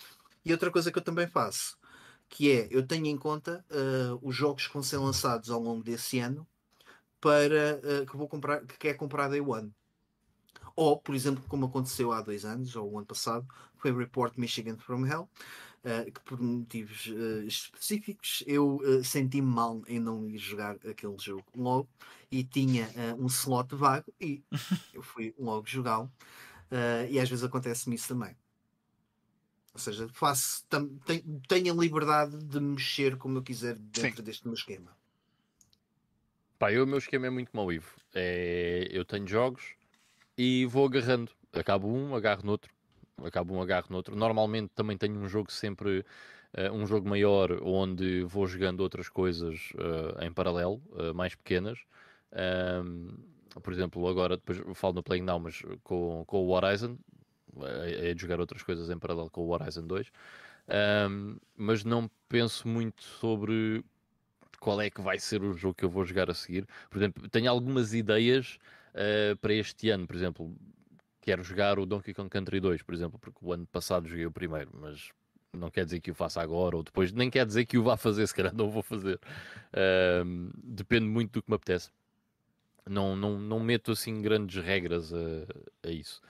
E 0.45 0.53
outra 0.53 0.71
coisa 0.71 0.91
que 0.93 0.99
eu 0.99 1.03
também 1.03 1.27
faço, 1.27 1.79
que 2.29 2.51
é 2.51 2.69
eu 2.71 2.87
tenho 2.87 3.07
em 3.07 3.17
conta 3.17 3.65
ah, 3.71 4.19
os 4.23 4.35
jogos 4.35 4.67
que 4.67 4.75
vão 4.75 4.83
ser 4.83 4.99
lançados 4.99 5.51
ao 5.51 5.61
longo 5.61 5.83
desse 5.83 6.19
ano 6.19 6.47
para 7.21 7.81
eh, 7.85 8.07
que 8.09 8.17
vou 8.17 8.27
comprar, 8.27 8.65
que 8.65 8.79
quer 8.79 8.95
comprar 8.95 9.29
Day 9.29 9.41
One. 9.41 9.73
Ou, 10.75 10.99
por 10.99 11.15
exemplo, 11.15 11.45
como 11.49 11.67
aconteceu 11.67 12.13
há 12.13 12.23
dois 12.23 12.45
anos, 12.45 12.75
ou 12.75 12.91
o 12.91 12.99
ano 12.99 13.07
passado, 13.07 13.47
foi 13.77 13.91
o 13.93 13.99
Report 13.99 14.37
Michigan 14.39 14.79
from 14.79 15.07
Hell, 15.07 15.29
eh, 15.83 16.11
que 16.11 16.21
por 16.21 16.39
motivos 16.39 17.09
eh, 17.09 17.47
específicos 17.47 18.45
eu 18.47 18.81
eh, 18.85 19.03
senti-me 19.03 19.47
mal 19.47 19.83
em 19.89 19.99
não 19.99 20.29
ir 20.29 20.37
jogar 20.37 20.77
aquele 20.87 21.17
jogo 21.19 21.45
logo 21.57 21.89
e 22.31 22.45
tinha 22.45 22.87
um 23.19 23.27
slot 23.27 23.75
vago 23.75 24.13
e 24.21 24.43
eu 24.93 25.03
fui 25.03 25.35
logo 25.39 25.67
jogá-lo. 25.67 26.13
e 27.09 27.19
às 27.19 27.29
vezes 27.29 27.43
acontece-me 27.43 27.97
isso 27.97 28.09
também. 28.09 28.37
Ou 29.73 29.81
seja, 29.81 30.07
faço, 30.13 30.65
tenho, 31.07 31.41
tenho 31.49 31.73
a 31.73 31.77
liberdade 31.77 32.37
de 32.37 32.61
mexer 32.61 33.17
como 33.17 33.39
eu 33.39 33.43
quiser 33.43 33.77
dentro 33.79 34.23
deste 34.23 34.45
meu 34.45 34.55
esquema. 34.55 34.95
Pá, 36.59 36.71
eu, 36.71 36.85
o 36.85 36.87
meu 36.87 36.99
esquema 36.99 37.27
é 37.27 37.31
muito 37.31 37.57
mau, 37.57 37.73
Ivo. 37.73 37.95
É, 38.15 38.87
eu 38.91 39.05
tenho 39.05 39.27
jogos 39.27 39.75
e 40.37 40.67
vou 40.67 40.87
agarrando. 40.87 41.33
Acabo 41.53 41.89
um, 41.89 42.15
agarro 42.15 42.45
noutro. 42.45 42.71
Acabo 43.25 43.55
um, 43.55 43.63
agarro 43.63 43.87
noutro. 43.91 44.17
Normalmente 44.17 44.71
também 44.75 44.97
tenho 44.97 45.19
um 45.19 45.29
jogo 45.29 45.51
sempre, 45.51 46.05
uh, 46.57 46.73
um 46.73 46.87
jogo 46.87 47.09
maior, 47.09 47.63
onde 47.63 48.25
vou 48.25 48.47
jogando 48.47 48.81
outras 48.81 49.09
coisas 49.09 49.73
uh, 49.75 50.25
em 50.25 50.33
paralelo, 50.33 50.83
uh, 50.91 51.15
mais 51.15 51.35
pequenas. 51.35 51.79
Um, 52.85 53.09
por 53.63 53.73
exemplo, 53.73 54.07
agora 54.07 54.37
depois 54.37 54.63
falo 54.75 54.95
no 54.95 55.03
Playing 55.03 55.23
Now, 55.23 55.41
mas 55.41 55.63
com, 55.83 56.25
com 56.27 56.45
o 56.45 56.51
Horizon, 56.51 56.97
é, 57.63 58.11
é 58.11 58.15
de 58.15 58.21
jogar 58.21 58.41
outras 58.41 58.63
coisas 58.63 58.89
em 58.91 58.99
paralelo 58.99 59.31
com 59.31 59.43
o 59.43 59.51
Horizon 59.51 59.87
2. 59.87 60.11
Um, 61.09 61.37
mas 61.57 61.85
não 61.85 62.09
penso 62.29 62.69
muito 62.69 63.03
sobre 63.03 63.85
qual 64.61 64.81
é 64.81 64.91
que 64.91 65.01
vai 65.01 65.19
ser 65.19 65.43
o 65.43 65.55
jogo 65.55 65.75
que 65.75 65.85
eu 65.85 65.91
vou 65.91 66.05
jogar 66.05 66.31
a 66.31 66.35
seguir. 66.35 66.67
Por 66.89 66.99
exemplo, 66.99 67.29
tenho 67.29 67.51
algumas 67.51 67.93
ideias 67.93 68.59
uh, 68.95 69.37
para 69.39 69.55
este 69.55 69.91
ano, 69.91 70.07
por 70.07 70.15
exemplo, 70.15 70.55
quero 71.21 71.43
jogar 71.43 71.79
o 71.79 71.87
Donkey 71.87 72.15
Kong 72.15 72.29
Country 72.29 72.61
2, 72.61 72.83
por 72.83 72.95
exemplo, 72.95 73.19
porque 73.19 73.39
o 73.43 73.53
ano 73.53 73.67
passado 73.67 74.09
joguei 74.09 74.27
o 74.27 74.31
primeiro, 74.31 74.71
mas 74.73 75.11
não 75.53 75.71
quer 75.71 75.85
dizer 75.85 76.01
que 76.01 76.11
o 76.11 76.15
faça 76.15 76.41
agora 76.41 76.77
ou 76.77 76.83
depois, 76.83 77.13
nem 77.13 77.31
quer 77.31 77.45
dizer 77.45 77.65
que 77.67 77.77
o 77.77 77.83
vá 77.83 77.97
fazer, 77.97 78.27
se 78.27 78.35
calhar 78.35 78.55
não 78.55 78.71
vou 78.71 78.83
fazer. 78.83 79.21
Uh, 79.73 80.51
depende 80.63 81.07
muito 81.07 81.33
do 81.33 81.43
que 81.43 81.51
me 81.51 81.57
apetece. 81.57 81.91
Não, 82.89 83.15
não, 83.15 83.39
não 83.39 83.61
meto 83.61 83.93
assim 83.93 84.21
grandes 84.23 84.63
regras 84.63 85.13
a, 85.13 85.89
a 85.89 85.91
isso. 85.91 86.21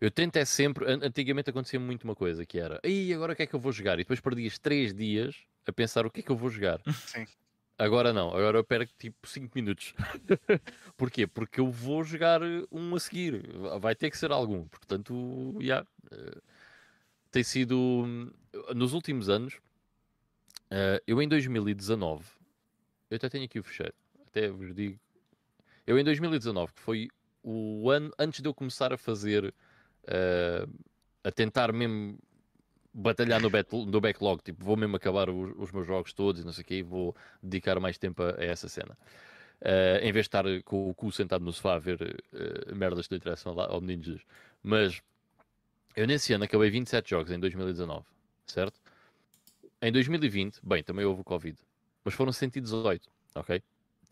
Eu 0.00 0.10
tento 0.10 0.36
é 0.36 0.44
sempre. 0.44 0.84
Antigamente 0.86 1.50
acontecia 1.50 1.80
muito 1.80 2.04
uma 2.04 2.14
coisa 2.14 2.44
que 2.46 2.58
era. 2.58 2.80
Aí 2.84 3.12
agora 3.12 3.32
o 3.32 3.36
que 3.36 3.42
é 3.42 3.46
que 3.46 3.54
eu 3.54 3.60
vou 3.60 3.72
jogar? 3.72 3.94
E 3.94 3.98
depois 3.98 4.20
perdias 4.20 4.58
3 4.58 4.94
dias 4.94 5.36
a 5.66 5.72
pensar 5.72 6.06
o 6.06 6.10
que 6.10 6.20
é 6.20 6.22
que 6.22 6.30
eu 6.30 6.36
vou 6.36 6.50
jogar. 6.50 6.80
Sim. 7.06 7.26
Agora 7.78 8.12
não, 8.12 8.30
agora 8.30 8.58
eu 8.58 8.64
perco 8.64 8.92
tipo 8.98 9.28
5 9.28 9.52
minutos. 9.54 9.94
Porquê? 10.98 11.28
Porque 11.28 11.60
eu 11.60 11.70
vou 11.70 12.02
jogar 12.02 12.40
um 12.72 12.96
a 12.96 13.00
seguir. 13.00 13.40
Vai 13.80 13.94
ter 13.94 14.10
que 14.10 14.18
ser 14.18 14.32
algum. 14.32 14.64
Portanto, 14.64 15.54
já. 15.60 15.60
Yeah, 15.60 15.86
tem 17.30 17.44
sido. 17.44 18.34
Nos 18.74 18.92
últimos 18.92 19.28
anos, 19.28 19.54
uh, 20.72 21.00
eu 21.06 21.22
em 21.22 21.28
2019, 21.28 22.24
eu 23.10 23.16
até 23.16 23.28
tenho 23.28 23.44
aqui 23.44 23.60
o 23.60 23.62
fecheiro, 23.62 23.94
até 24.26 24.48
vos 24.48 24.74
digo. 24.74 24.98
Eu 25.86 25.98
em 25.98 26.04
2019, 26.04 26.72
que 26.72 26.80
foi 26.80 27.08
o 27.44 27.88
ano 27.90 28.10
antes 28.18 28.40
de 28.40 28.48
eu 28.48 28.54
começar 28.54 28.92
a 28.92 28.98
fazer. 28.98 29.54
Uh, 30.04 30.68
a 31.22 31.30
tentar 31.30 31.72
mesmo 31.72 32.18
batalhar 32.98 33.40
no, 33.40 33.48
no 33.86 34.00
backlog, 34.00 34.42
tipo, 34.42 34.64
vou 34.64 34.76
mesmo 34.76 34.96
acabar 34.96 35.30
os, 35.30 35.52
os, 35.56 35.70
meus 35.70 35.86
jogos 35.86 36.12
todos 36.12 36.42
e 36.42 36.44
não 36.44 36.52
sei 36.52 36.62
o 36.62 36.66
quê, 36.66 36.74
e 36.76 36.82
vou 36.82 37.14
dedicar 37.40 37.78
mais 37.78 37.96
tempo 37.96 38.22
a, 38.22 38.30
a 38.30 38.44
essa 38.44 38.68
cena. 38.68 38.98
Uh, 39.60 39.98
em 40.02 40.12
vez 40.12 40.24
de 40.24 40.28
estar 40.28 40.44
com 40.64 40.90
o 40.90 40.94
cu 40.94 41.10
sentado 41.10 41.44
no 41.44 41.52
sofá 41.52 41.74
a 41.74 41.78
ver 41.78 42.22
uh, 42.32 42.74
merdas 42.74 43.06
que 43.06 43.12
não 43.12 43.18
interessam 43.18 43.54
lá 43.54 43.66
ao 43.66 43.80
menino 43.80 44.02
Jesus. 44.02 44.22
Mas 44.62 45.00
eu 45.94 46.06
nesse 46.06 46.32
ano 46.32 46.44
acabei 46.44 46.70
27 46.70 47.10
jogos 47.10 47.30
em 47.30 47.38
2019, 47.38 48.04
certo? 48.46 48.80
Em 49.80 49.92
2020, 49.92 50.60
bem, 50.62 50.82
também 50.82 51.04
houve 51.04 51.20
o 51.20 51.24
Covid, 51.24 51.56
mas 52.04 52.14
foram 52.14 52.32
118, 52.32 53.08
ok? 53.36 53.62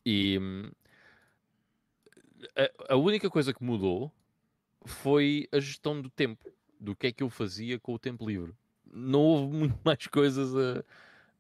E 0.05 0.39
hum, 0.39 0.71
a, 2.57 2.95
a 2.95 2.97
única 2.97 3.29
coisa 3.29 3.53
que 3.53 3.65
mudou 3.65 4.13
foi 4.85 5.49
a 5.51 5.59
gestão 5.59 6.01
do 6.01 6.09
tempo, 6.09 6.49
do 6.79 6.95
que 6.95 7.09
é 7.09 7.13
que 7.13 7.25
eu 7.25 7.31
fazia 7.31 7.81
com 7.81 7.93
o 7.95 7.99
tempo 7.99 8.29
livre 8.29 8.55
não 8.93 9.21
houve 9.21 9.57
muito 9.57 9.79
mais 9.85 10.07
coisas 10.07 10.55
a, 10.55 10.85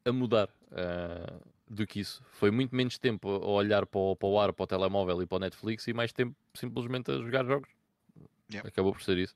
a 0.08 0.12
mudar 0.12 0.48
uh, 0.72 1.40
do 1.68 1.86
que 1.86 2.00
isso. 2.00 2.22
Foi 2.32 2.50
muito 2.50 2.74
menos 2.74 2.98
tempo 2.98 3.28
a 3.28 3.48
olhar 3.48 3.86
para 3.86 4.00
o, 4.00 4.16
para 4.16 4.28
o 4.28 4.40
ar, 4.40 4.52
para 4.52 4.64
o 4.64 4.66
telemóvel 4.66 5.22
e 5.22 5.26
para 5.26 5.36
o 5.36 5.40
Netflix 5.40 5.86
e 5.88 5.92
mais 5.92 6.12
tempo 6.12 6.36
simplesmente 6.54 7.10
a 7.10 7.18
jogar 7.18 7.44
jogos. 7.44 7.68
Yeah. 8.50 8.68
Acabou 8.68 8.92
por 8.92 9.02
ser 9.02 9.18
isso. 9.18 9.34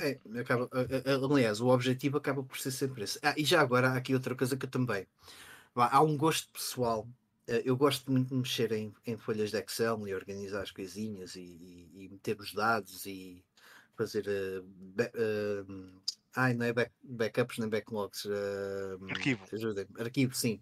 É, 0.00 0.18
acaba, 0.40 0.70
aliás, 1.30 1.60
o 1.60 1.68
objetivo 1.68 2.16
acaba 2.16 2.42
por 2.42 2.58
ser 2.58 2.70
sempre 2.70 3.04
esse. 3.04 3.18
Ah, 3.22 3.34
e 3.36 3.44
já 3.44 3.60
agora 3.60 3.90
há 3.90 3.96
aqui 3.96 4.14
outra 4.14 4.34
coisa 4.34 4.56
que 4.56 4.64
eu 4.64 4.70
também. 4.70 5.06
Há 5.74 6.00
um 6.02 6.16
gosto 6.16 6.48
pessoal. 6.50 7.06
Eh, 7.46 7.62
eu 7.66 7.76
gosto 7.76 8.10
muito 8.10 8.30
de 8.30 8.34
mexer 8.34 8.72
em, 8.72 8.94
em 9.06 9.16
folhas 9.18 9.50
de 9.50 9.58
Excel 9.58 10.08
e 10.08 10.14
organizar 10.14 10.62
as 10.62 10.70
coisinhas 10.70 11.36
e, 11.36 11.40
e, 11.40 12.04
e 12.04 12.08
meter 12.08 12.40
os 12.40 12.54
dados 12.54 13.04
e, 13.04 13.44
fazer 13.96 14.26
uh, 14.26 14.62
uh, 14.62 16.02
ai, 16.34 16.54
não 16.54 16.66
é 16.66 16.72
back, 16.72 16.92
backups 17.02 17.58
nem 17.58 17.68
backlogs 17.68 18.24
uh, 18.26 18.98
arquivo 19.08 19.44
arquivo, 19.98 20.34
sim 20.34 20.60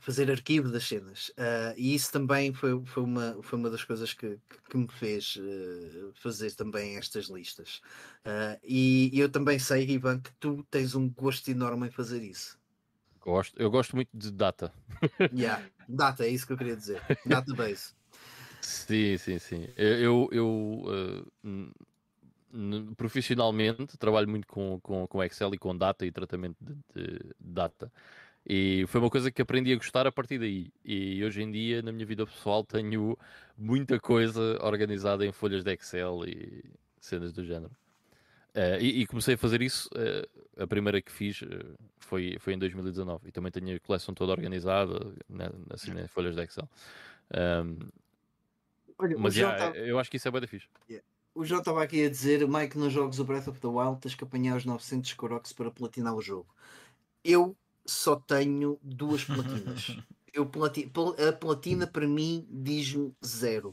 fazer 0.00 0.30
arquivo 0.30 0.70
das 0.70 0.84
cenas 0.84 1.28
uh, 1.30 1.74
e 1.76 1.94
isso 1.94 2.10
também 2.10 2.52
foi, 2.52 2.82
foi, 2.84 3.02
uma, 3.02 3.38
foi 3.42 3.58
uma 3.58 3.70
das 3.70 3.84
coisas 3.84 4.12
que, 4.12 4.38
que 4.68 4.76
me 4.76 4.88
fez 4.88 5.36
uh, 5.36 6.12
fazer 6.14 6.52
também 6.52 6.96
estas 6.96 7.26
listas 7.26 7.80
e 8.62 9.10
eu 9.14 9.30
também 9.30 9.58
sei, 9.58 9.88
Ivan, 9.88 10.20
que 10.20 10.30
tu 10.38 10.62
tens 10.70 10.94
um 10.94 11.08
gosto 11.08 11.48
enorme 11.50 11.86
em 11.86 11.90
fazer 11.90 12.22
isso 12.22 12.58
Gosto, 13.20 13.60
eu 13.60 13.70
gosto 13.70 13.94
muito 13.94 14.08
de 14.14 14.30
data. 14.30 14.72
yeah, 15.34 15.62
data, 15.86 16.24
é 16.24 16.28
isso 16.28 16.46
que 16.46 16.52
eu 16.54 16.56
queria 16.56 16.76
dizer. 16.76 17.02
Database. 17.26 17.92
Sim, 18.60 19.16
sim, 19.18 19.38
sim. 19.38 19.68
Eu, 19.76 19.98
eu, 19.98 20.28
eu 20.32 21.26
uh, 21.44 21.72
profissionalmente 22.96 23.98
trabalho 23.98 24.28
muito 24.28 24.46
com, 24.46 24.80
com, 24.80 25.06
com 25.06 25.22
Excel 25.22 25.54
e 25.54 25.58
com 25.58 25.76
data 25.76 26.06
e 26.06 26.12
tratamento 26.12 26.56
de, 26.60 26.74
de, 26.94 27.20
data. 27.38 27.92
E 28.46 28.84
foi 28.88 29.00
uma 29.00 29.10
coisa 29.10 29.30
que 29.30 29.42
aprendi 29.42 29.72
a 29.72 29.76
gostar 29.76 30.06
a 30.06 30.12
partir 30.12 30.38
daí. 30.38 30.72
E 30.84 31.22
hoje 31.22 31.42
em 31.42 31.50
dia, 31.50 31.82
na 31.82 31.92
minha 31.92 32.06
vida 32.06 32.26
pessoal, 32.26 32.64
tenho 32.64 33.18
muita 33.56 34.00
coisa 34.00 34.58
organizada 34.62 35.26
em 35.26 35.32
folhas 35.32 35.62
de 35.62 35.72
Excel 35.72 36.24
e 36.26 36.64
cenas 37.00 37.32
do 37.32 37.44
género. 37.44 37.72
Uh, 38.54 38.80
e, 38.80 39.02
e, 39.02 39.06
comecei 39.06 39.34
a 39.34 39.38
fazer 39.38 39.60
isso, 39.60 39.88
uh, 39.94 40.62
a 40.62 40.66
primeira 40.66 41.00
que 41.02 41.12
fiz 41.12 41.42
uh, 41.42 41.46
foi, 41.98 42.38
foi 42.40 42.54
em 42.54 42.58
2019. 42.58 43.28
E 43.28 43.32
também 43.32 43.52
tenho 43.52 43.76
a 43.76 43.80
coleção 43.80 44.14
toda 44.14 44.32
organizada, 44.32 45.12
né, 45.28 45.50
assim, 45.70 45.92
em 45.92 46.08
folhas 46.08 46.34
de 46.34 46.42
Excel. 46.42 46.68
Um, 47.36 47.78
Olha, 48.98 49.16
mas 49.18 49.34
já, 49.34 49.54
tá... 49.54 49.78
eu 49.78 49.98
acho 49.98 50.10
que 50.10 50.16
isso 50.16 50.26
é 50.26 50.30
bem 50.30 50.46
fixe. 50.46 50.66
Yeah. 50.88 51.06
O 51.38 51.44
João 51.44 51.60
estava 51.60 51.84
aqui 51.84 52.04
a 52.04 52.10
dizer, 52.10 52.48
Mike, 52.48 52.76
nos 52.76 52.92
jogos 52.92 53.18
do 53.18 53.24
Breath 53.24 53.46
of 53.46 53.60
the 53.60 53.68
Wild 53.68 54.00
tens 54.00 54.12
que 54.12 54.24
apanhar 54.24 54.56
os 54.56 54.64
900 54.64 55.12
Koroks 55.12 55.52
para 55.52 55.70
platinar 55.70 56.12
o 56.12 56.20
jogo. 56.20 56.48
Eu 57.22 57.56
só 57.86 58.16
tenho 58.16 58.76
duas 58.82 59.22
platinas. 59.22 59.96
Eu 60.34 60.50
a 61.28 61.32
platina 61.32 61.86
para 61.86 62.08
mim 62.08 62.44
diz-me 62.50 63.14
zero. 63.24 63.72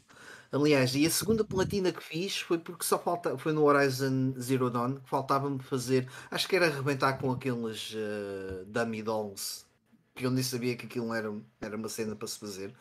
Aliás, 0.51 0.93
e 0.93 1.07
a 1.07 1.09
segunda 1.09 1.43
platina 1.43 1.91
que 1.91 2.03
fiz 2.03 2.37
foi 2.37 2.59
porque 2.59 2.85
só 2.85 2.99
falta, 2.99 3.35
foi 3.35 3.51
no 3.51 3.63
Horizon 3.63 4.35
Zero 4.39 4.69
Dawn 4.69 4.97
que 4.97 5.09
faltava-me 5.09 5.57
fazer, 5.57 6.07
acho 6.29 6.47
que 6.47 6.55
era 6.55 6.67
arrebentar 6.67 7.17
com 7.17 7.31
aqueles 7.31 7.93
uh, 7.93 8.63
dummy 8.67 9.01
dolls 9.01 9.65
que 10.13 10.23
eu 10.23 10.29
nem 10.31 10.43
sabia 10.43 10.77
que 10.77 10.85
aquilo 10.85 11.11
era, 11.11 11.33
era 11.59 11.75
uma 11.75 11.89
cena 11.89 12.15
para 12.15 12.27
se 12.27 12.37
fazer 12.37 12.75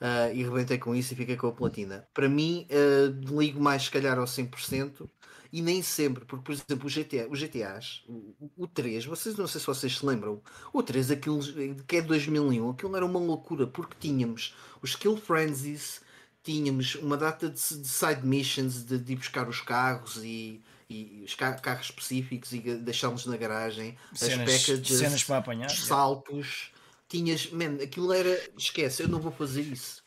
uh, 0.00 0.34
e 0.34 0.42
rebentei 0.42 0.78
com 0.78 0.94
isso 0.94 1.12
e 1.12 1.16
fiquei 1.16 1.36
com 1.36 1.48
a 1.48 1.52
platina. 1.52 2.06
Para 2.14 2.28
mim, 2.28 2.66
uh, 2.70 3.38
ligo 3.38 3.60
mais 3.60 3.84
se 3.84 3.90
calhar 3.90 4.18
ao 4.18 4.24
100% 4.24 5.08
e 5.52 5.60
nem 5.60 5.82
sempre, 5.82 6.24
porque 6.24 6.44
por 6.44 6.52
exemplo 6.52 6.86
o 6.86 6.90
GTA, 6.90 7.26
o 7.28 7.34
GTAs, 7.34 8.04
o, 8.06 8.34
o 8.56 8.66
3, 8.68 9.04
vocês 9.04 9.36
não 9.36 9.48
sei 9.48 9.60
se 9.60 9.66
vocês 9.66 9.98
se 9.98 10.06
lembram, 10.06 10.40
o 10.72 10.82
3, 10.82 11.10
aquilo 11.10 11.40
que 11.86 11.96
é 11.96 12.02
2001, 12.02 12.70
aquilo 12.70 12.96
era 12.96 13.04
uma 13.04 13.18
loucura 13.18 13.66
porque 13.66 13.96
tínhamos 13.98 14.54
os 14.80 14.90
Skill 14.90 15.16
Frenzies, 15.16 16.02
tínhamos 16.44 16.94
uma 16.96 17.16
data 17.16 17.48
de, 17.48 17.56
de 17.56 17.88
side 17.88 18.24
missions 18.24 18.84
de, 18.84 18.98
de 18.98 19.12
ir 19.12 19.16
buscar 19.16 19.48
os 19.48 19.60
carros 19.60 20.18
e, 20.22 20.62
e 20.88 21.24
os 21.24 21.34
carros 21.34 21.86
específicos 21.86 22.52
e 22.52 22.60
deixá-los 22.60 23.26
na 23.26 23.36
garagem, 23.36 23.96
cenas, 24.14 24.48
as 24.48 24.66
packages, 24.66 24.98
cenas 24.98 25.24
para 25.24 25.38
apanhar, 25.38 25.66
os 25.66 25.84
saltos 25.84 26.70
tinhas, 27.10 27.50
man, 27.50 27.82
aquilo 27.82 28.12
era, 28.12 28.40
esquece, 28.56 29.02
eu 29.02 29.08
não 29.08 29.20
vou 29.20 29.32
fazer 29.32 29.62
isso. 29.62 30.02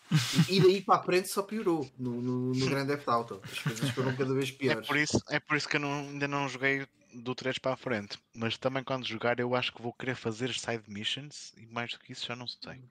E, 0.50 0.62
daí 0.62 0.82
para 0.82 1.00
a 1.00 1.04
frente 1.04 1.28
só 1.28 1.42
piorou 1.42 1.90
no, 1.98 2.22
no, 2.22 2.54
no 2.54 2.66
Grand 2.70 2.88
Theft 2.88 3.08
Auto. 3.08 3.42
As 3.44 3.60
coisas 3.60 3.90
foram 3.92 4.16
cada 4.16 4.34
vez 4.34 4.52
piores. 4.52 4.84
É 4.84 4.88
por 4.88 4.98
isso, 4.98 5.22
é 5.30 5.40
por 5.40 5.58
isso 5.58 5.68
que 5.68 5.76
eu 5.76 5.82
não, 5.82 5.92
ainda 5.92 6.28
não 6.28 6.48
joguei 6.48 6.88
do 7.14 7.36
3 7.36 7.58
para 7.58 7.74
a 7.74 7.78
frente. 7.78 8.18
Mas 8.34 8.58
também 8.58 8.84
quando 8.84 9.06
jogar, 9.06 9.40
eu 9.40 9.54
acho 9.56 9.74
que 9.74 9.82
vou 9.82 9.94
querer 9.94 10.16
fazer 10.16 10.54
side 10.54 10.84
missions 10.88 11.54
e 11.58 11.66
mais 11.66 11.92
do 11.92 12.00
que 12.00 12.14
isso 12.14 12.26
já 12.26 12.36
não 12.36 12.48
sei. 12.48 12.82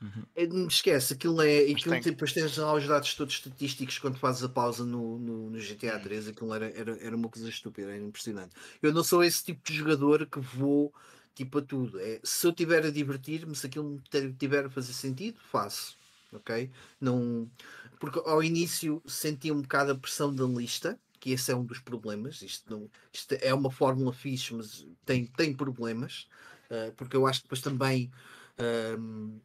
Uhum. 0.00 0.66
Esquece, 0.66 1.12
aquilo 1.12 1.42
é. 1.42 1.62
Mas 1.62 1.72
aquilo, 1.72 1.94
tem... 1.94 2.02
depois 2.02 2.32
tens 2.32 2.56
lá 2.56 2.72
os 2.72 2.86
dados 2.86 3.14
todos 3.14 3.34
estatísticos 3.34 3.98
quando 3.98 4.18
fazes 4.18 4.42
a 4.42 4.48
pausa 4.48 4.84
no, 4.84 5.18
no, 5.18 5.50
no 5.50 5.58
GTA 5.58 5.98
3. 5.98 6.28
Aquilo 6.28 6.54
era, 6.54 6.70
era, 6.70 6.98
era 7.04 7.16
uma 7.16 7.28
coisa 7.28 7.48
estúpida, 7.48 7.88
era 7.88 8.02
impressionante. 8.02 8.54
Eu 8.80 8.94
não 8.94 9.04
sou 9.04 9.22
esse 9.22 9.44
tipo 9.44 9.60
de 9.62 9.76
jogador 9.76 10.26
que 10.26 10.40
vou 10.40 10.92
tipo 11.34 11.58
a 11.58 11.62
tudo. 11.62 11.98
É, 12.00 12.20
se 12.22 12.46
eu 12.46 12.50
estiver 12.50 12.84
a 12.84 12.90
divertir-me, 12.90 13.54
se 13.54 13.66
aquilo 13.66 14.00
tiver 14.38 14.66
a 14.66 14.70
fazer 14.70 14.92
sentido, 14.92 15.38
faço. 15.50 15.98
Ok? 16.32 16.70
Não, 17.00 17.50
porque 17.98 18.20
ao 18.24 18.42
início 18.42 19.02
senti 19.06 19.50
um 19.50 19.62
bocado 19.62 19.92
a 19.92 19.98
pressão 19.98 20.34
da 20.34 20.44
lista, 20.44 20.98
que 21.18 21.32
esse 21.32 21.52
é 21.52 21.56
um 21.56 21.64
dos 21.64 21.78
problemas. 21.80 22.40
Isto, 22.42 22.70
não, 22.70 22.90
isto 23.12 23.32
é 23.34 23.52
uma 23.52 23.70
fórmula 23.70 24.12
fixe, 24.12 24.54
mas 24.54 24.86
tem, 25.04 25.26
tem 25.26 25.54
problemas. 25.54 26.26
Uh, 26.70 26.92
porque 26.96 27.16
eu 27.16 27.26
acho 27.26 27.40
que 27.40 27.44
depois 27.46 27.60
também. 27.60 28.10
Uh, 28.58 29.40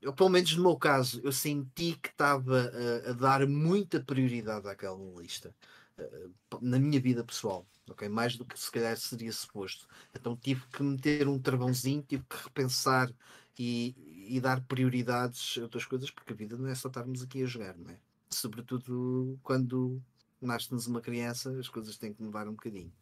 eu, 0.00 0.14
pelo 0.14 0.30
menos 0.30 0.56
no 0.56 0.62
meu 0.62 0.76
caso, 0.76 1.20
eu 1.22 1.30
senti 1.32 1.94
que 2.02 2.08
estava 2.08 2.72
a, 3.06 3.10
a 3.10 3.12
dar 3.12 3.46
muita 3.46 4.00
prioridade 4.00 4.66
àquela 4.68 4.98
lista 5.20 5.54
uh, 5.98 6.34
na 6.60 6.78
minha 6.78 7.00
vida 7.00 7.24
pessoal, 7.24 7.66
ok? 7.90 8.08
Mais 8.08 8.36
do 8.36 8.44
que 8.44 8.58
se 8.58 8.70
calhar 8.70 8.96
seria 8.96 9.32
suposto. 9.32 9.86
Então 10.14 10.36
tive 10.36 10.62
que 10.72 10.82
meter 10.82 11.28
um 11.28 11.38
travãozinho, 11.38 12.04
tive 12.06 12.24
que 12.24 12.36
repensar 12.36 13.10
e, 13.58 13.94
e 14.28 14.40
dar 14.40 14.60
prioridades 14.62 15.56
a 15.58 15.62
outras 15.62 15.84
coisas, 15.84 16.10
porque 16.10 16.32
a 16.32 16.36
vida 16.36 16.56
não 16.56 16.68
é 16.68 16.74
só 16.74 16.88
estarmos 16.88 17.22
aqui 17.22 17.42
a 17.42 17.46
jogar, 17.46 17.76
não 17.76 17.90
é? 17.90 17.98
Sobretudo 18.30 19.38
quando 19.42 20.00
nasce-nos 20.40 20.86
uma 20.86 21.00
criança, 21.00 21.50
as 21.58 21.68
coisas 21.68 21.98
têm 21.98 22.12
que 22.12 22.22
mudar 22.22 22.48
um 22.48 22.52
bocadinho. 22.52 22.92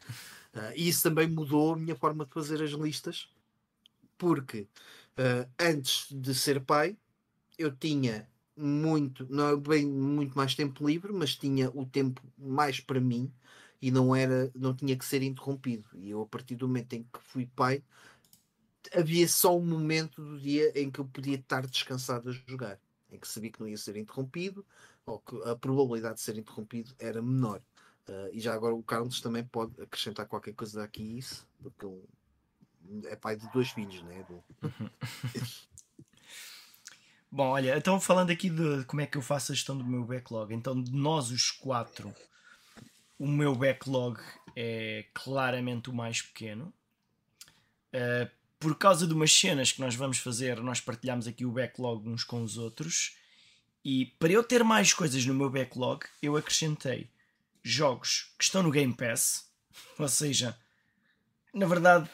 Uh, 0.55 0.73
e 0.77 0.89
isso 0.89 1.03
também 1.03 1.29
mudou 1.29 1.75
a 1.75 1.77
minha 1.77 1.95
forma 1.95 2.25
de 2.25 2.33
fazer 2.33 2.63
as 2.63 2.71
listas, 2.71 3.31
porque 4.17 4.67
uh, 5.19 5.49
antes 5.59 6.09
de 6.11 6.35
ser 6.35 6.61
pai, 6.61 6.97
eu 7.57 7.71
tinha 7.71 8.29
muito, 8.57 9.25
não 9.31 9.49
é 9.49 9.57
bem 9.57 9.87
muito 9.87 10.37
mais 10.37 10.55
tempo 10.55 10.85
livre, 10.85 11.13
mas 11.13 11.37
tinha 11.37 11.71
o 11.71 11.87
tempo 11.87 12.21
mais 12.37 12.81
para 12.81 13.01
mim 13.01 13.33
e 13.81 13.91
não 13.91 14.15
era, 14.15 14.51
não 14.55 14.75
tinha 14.75 14.97
que 14.97 15.05
ser 15.05 15.23
interrompido. 15.23 15.89
E 15.95 16.11
eu 16.11 16.23
a 16.23 16.27
partir 16.27 16.57
do 16.57 16.67
momento 16.67 16.93
em 16.95 17.03
que 17.03 17.21
fui 17.21 17.47
pai, 17.47 17.83
havia 18.95 19.27
só 19.29 19.57
um 19.57 19.65
momento 19.65 20.23
do 20.23 20.39
dia 20.39 20.73
em 20.75 20.91
que 20.91 20.99
eu 20.99 21.05
podia 21.05 21.37
estar 21.37 21.67
descansado 21.67 22.31
a 22.31 22.33
jogar, 22.33 22.79
em 23.11 23.19
que 23.19 23.29
sabia 23.29 23.51
que 23.51 23.61
não 23.61 23.69
ia 23.69 23.77
ser 23.77 23.97
interrompido, 23.97 24.65
ou 25.07 25.19
que 25.21 25.37
a 25.49 25.57
probabilidade 25.57 26.17
de 26.17 26.23
ser 26.23 26.37
interrompido 26.37 26.95
era 26.99 27.23
menor. 27.23 27.61
Uh, 28.09 28.31
e 28.33 28.41
já 28.41 28.55
agora 28.55 28.75
o 28.75 28.83
Carlos 28.83 29.21
também 29.21 29.45
pode 29.45 29.81
acrescentar 29.83 30.27
qualquer 30.27 30.55
coisa 30.55 30.83
aqui 30.83 31.19
isso, 31.19 31.47
porque 31.63 31.85
ele 31.85 33.07
é 33.07 33.17
pai 33.17 33.37
de 33.37 33.51
dois 33.53 33.71
filhos, 33.71 34.03
né? 34.03 34.25
Do... 34.29 34.43
Bom, 37.31 37.49
olha, 37.49 37.77
então 37.77 38.01
falando 38.01 38.31
aqui 38.31 38.49
de 38.49 38.85
como 38.87 39.03
é 39.03 39.07
que 39.07 39.19
eu 39.19 39.23
faço 39.23 39.53
a 39.53 39.55
gestão 39.55 39.77
do 39.77 39.85
meu 39.85 40.03
backlog, 40.05 40.55
então 40.55 40.83
de 40.83 40.91
nós 40.91 41.31
os 41.31 41.51
quatro, 41.51 42.15
o 43.19 43.27
meu 43.27 43.55
backlog 43.55 44.21
é 44.55 45.07
claramente 45.13 45.91
o 45.91 45.95
mais 45.95 46.23
pequeno. 46.23 46.73
Uh, 47.93 48.31
por 48.61 48.77
causa 48.77 49.07
de 49.07 49.15
umas 49.15 49.33
cenas 49.33 49.73
que 49.73 49.81
nós 49.81 49.95
vamos 49.95 50.19
fazer, 50.19 50.61
nós 50.61 50.81
partilhamos 50.81 51.27
aqui 51.27 51.45
o 51.45 51.53
backlog 51.53 52.09
uns 52.09 52.25
com 52.25 52.43
os 52.43 52.57
outros. 52.59 53.17
E 53.85 54.07
para 54.19 54.33
eu 54.33 54.43
ter 54.43 54.65
mais 54.65 54.93
coisas 54.93 55.25
no 55.25 55.35
meu 55.35 55.49
backlog, 55.49 56.05
eu 56.21 56.37
acrescentei 56.37 57.09
jogos 57.63 58.35
que 58.39 58.45
estão 58.45 58.63
no 58.63 58.71
Game 58.71 58.95
Pass, 58.95 59.51
ou 59.99 60.09
seja, 60.09 60.59
na 61.55 61.67
verdade, 61.67 62.11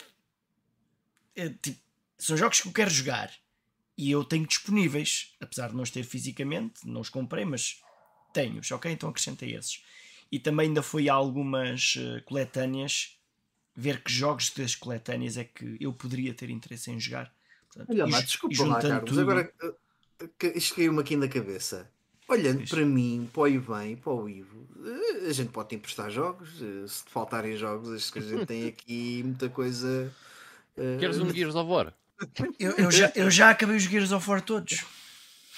é, 1.34 1.48
tipo, 1.48 1.80
são 2.18 2.36
jogos 2.36 2.60
que 2.60 2.68
eu 2.68 2.72
quero 2.72 2.90
jogar 2.90 3.32
e 3.96 4.10
eu 4.10 4.24
tenho 4.24 4.46
disponíveis, 4.46 5.34
apesar 5.40 5.68
de 5.68 5.74
não 5.74 5.82
os 5.82 5.90
ter 5.90 6.04
fisicamente, 6.04 6.86
não 6.86 7.00
os 7.00 7.08
comprei, 7.08 7.44
mas 7.44 7.80
tenho-os, 8.32 8.70
ok? 8.70 8.90
Então 8.90 9.08
acrescentei 9.08 9.54
esses. 9.54 9.82
E 10.34 10.38
também 10.40 10.66
ainda 10.66 10.82
fui 10.82 11.08
a 11.08 11.14
algumas 11.14 11.94
uh, 11.94 12.20
coletâneas 12.24 13.16
ver 13.72 14.02
que 14.02 14.12
jogos 14.12 14.50
das 14.50 14.74
coletâneas 14.74 15.36
é 15.36 15.44
que 15.44 15.76
eu 15.80 15.92
poderia 15.92 16.34
ter 16.34 16.50
interesse 16.50 16.90
em 16.90 16.98
jogar. 16.98 17.32
Portanto, 17.68 17.88
Olha, 17.92 18.04
mas 18.08 18.24
desculpa 18.24 18.64
lá, 18.64 18.82
Carlos, 18.82 19.10
tudo... 19.10 19.20
agora 19.20 19.52
eh, 19.60 20.52
isto 20.56 20.74
caiu-me 20.74 21.00
aqui 21.00 21.14
na 21.14 21.28
cabeça. 21.28 21.88
Olhando 22.26 22.64
Isso. 22.64 22.74
para 22.74 22.84
mim, 22.84 23.30
para 23.32 23.42
o 23.42 23.46
Ivan 23.46 23.86
e 23.86 23.94
para 23.94 24.12
o 24.12 24.28
Ivo, 24.28 24.66
eh, 24.84 25.28
a 25.28 25.32
gente 25.32 25.50
pode 25.50 25.68
te 25.68 25.76
emprestar 25.76 26.10
jogos. 26.10 26.48
Se 26.58 27.04
te 27.04 27.10
faltarem 27.12 27.56
jogos, 27.56 27.92
acho 27.92 28.12
que 28.12 28.18
a 28.18 28.22
gente 28.22 28.44
tem 28.44 28.66
aqui 28.66 29.22
muita 29.22 29.48
coisa. 29.48 30.12
Queres 30.98 31.20
um 31.20 31.32
Gears 31.32 31.54
of 31.54 31.70
War? 31.70 31.94
Eu, 32.58 32.72
eu, 32.72 32.90
já, 32.90 33.12
eu 33.14 33.30
já 33.30 33.50
acabei 33.50 33.76
os 33.76 33.84
Gears 33.84 34.10
of 34.10 34.28
War 34.28 34.42
todos. 34.42 34.84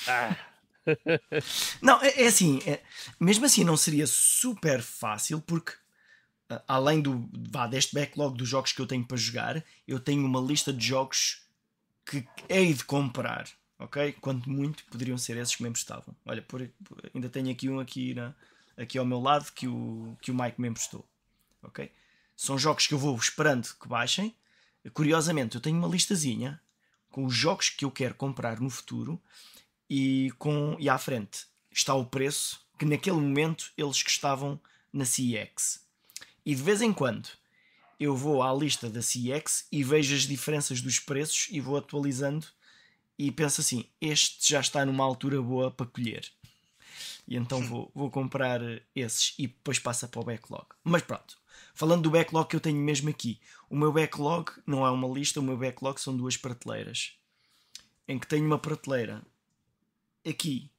Ah. 0.07 0.37
Não, 1.83 2.01
é, 2.03 2.23
é 2.23 2.27
assim, 2.27 2.61
é, 2.67 2.83
mesmo 3.19 3.45
assim 3.47 3.65
não 3.65 3.77
seria 3.77 4.07
super 4.07 4.83
fácil 4.83 5.41
porque 5.41 5.73
além 6.69 7.01
do 7.01 7.29
vá, 7.51 7.67
deste 7.67 7.95
backlog 7.95 8.37
dos 8.37 8.49
jogos 8.49 8.73
que 8.73 8.81
eu 8.81 8.87
tenho 8.87 9.05
para 9.05 9.17
jogar, 9.17 9.65
eu 9.87 9.99
tenho 9.99 10.25
uma 10.25 10.41
lista 10.41 10.73
de 10.73 10.87
jogos 10.87 11.43
que 12.05 12.27
hei 12.49 12.73
de 12.73 12.85
comprar, 12.85 13.49
ok? 13.79 14.13
Quanto 14.21 14.49
muito 14.49 14.85
poderiam 14.85 15.19
ser 15.19 15.37
esses 15.37 15.57
que 15.57 15.63
me 15.63 15.69
emprestavam. 15.69 16.15
Olha, 16.25 16.41
por, 16.43 16.69
ainda 17.13 17.29
tenho 17.29 17.51
aqui 17.51 17.69
um 17.69 17.81
aqui, 17.81 18.15
na, 18.15 18.33
aqui 18.77 18.97
ao 18.97 19.05
meu 19.05 19.21
lado 19.21 19.51
que 19.53 19.67
o, 19.67 20.17
que 20.23 20.31
o 20.31 20.35
Mike 20.35 20.61
me 20.61 20.69
emprestou, 20.69 21.05
ok? 21.63 21.91
São 22.37 22.57
jogos 22.57 22.87
que 22.87 22.95
eu 22.95 22.99
vou 22.99 23.17
esperando 23.17 23.67
que 23.81 23.89
baixem 23.89 24.35
Curiosamente, 24.93 25.57
eu 25.57 25.61
tenho 25.61 25.77
uma 25.77 25.89
listazinha 25.89 26.61
com 27.11 27.25
os 27.25 27.35
jogos 27.35 27.71
que 27.71 27.85
eu 27.85 27.91
quero 27.91 28.15
comprar 28.15 28.61
no 28.61 28.71
futuro 28.71 29.21
e, 29.89 30.33
com, 30.39 30.77
e 30.79 30.89
à 30.89 30.99
frente 30.99 31.47
está 31.71 31.95
o 31.95 32.07
preço 32.07 32.61
que 32.79 32.85
naquele 32.85 33.17
momento 33.17 33.73
eles 33.77 34.03
que 34.03 34.11
estavam 34.11 34.61
na 34.93 35.05
CX. 35.05 35.85
E 36.45 36.55
de 36.55 36.63
vez 36.63 36.83
em 36.83 36.93
quando 36.93 37.29
eu 37.99 38.17
vou 38.17 38.43
à 38.43 38.53
lista 38.53 38.91
da 38.91 39.01
CX 39.01 39.67
e 39.73 39.83
vejo 39.83 40.15
as 40.15 40.23
diferenças 40.23 40.81
dos 40.81 40.99
preços 40.99 41.49
e 41.51 41.61
vou 41.61 41.77
atualizando 41.77 42.47
e 43.19 43.33
penso 43.33 43.61
assim: 43.61 43.85
este 44.01 44.51
já 44.51 44.61
está 44.61 44.85
numa 44.85 45.05
altura 45.05 45.41
boa 45.41 45.71
para 45.71 45.87
colher. 45.87 46.31
E 47.27 47.37
então 47.37 47.61
vou, 47.63 47.91
vou 47.95 48.11
comprar 48.11 48.61
esses 48.95 49.35
e 49.39 49.47
depois 49.47 49.79
passa 49.79 50.07
para 50.07 50.21
o 50.21 50.25
backlog. 50.25 50.67
Mas 50.85 51.03
pronto, 51.03 51.37
Falando 51.75 52.05
do 52.05 52.11
backlog 52.11 52.49
que 52.49 52.57
eu 52.57 52.61
tenho 52.61 52.79
mesmo 52.79 53.11
aqui, 53.11 53.39
o 53.69 53.77
meu 53.77 53.93
backlog 53.93 54.51
não 54.67 54.87
é 54.87 54.91
uma 54.91 55.07
lista, 55.07 55.41
o 55.41 55.43
meu 55.43 55.59
backlog 55.59 56.01
são 56.01 56.17
duas 56.17 56.35
prateleiras. 56.35 57.13
Em 58.09 58.19
que 58.19 58.27
tenho 58.27 58.47
uma 58.47 58.59
prateleira 58.59 59.23
aqui, 60.29 60.71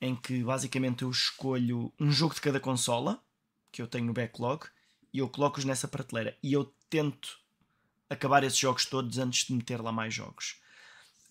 em 0.00 0.14
que 0.16 0.42
basicamente 0.42 1.02
eu 1.02 1.10
escolho 1.10 1.92
um 1.98 2.10
jogo 2.10 2.34
de 2.34 2.40
cada 2.40 2.60
consola 2.60 3.22
que 3.70 3.80
eu 3.80 3.86
tenho 3.86 4.06
no 4.06 4.12
backlog 4.12 4.66
e 5.12 5.18
eu 5.18 5.28
coloco-os 5.28 5.64
nessa 5.64 5.86
prateleira 5.86 6.36
e 6.42 6.52
eu 6.52 6.72
tento 6.90 7.38
acabar 8.08 8.44
esses 8.44 8.58
jogos 8.58 8.84
todos 8.86 9.18
antes 9.18 9.46
de 9.46 9.54
meter 9.54 9.80
lá 9.80 9.92
mais 9.92 10.12
jogos. 10.12 10.60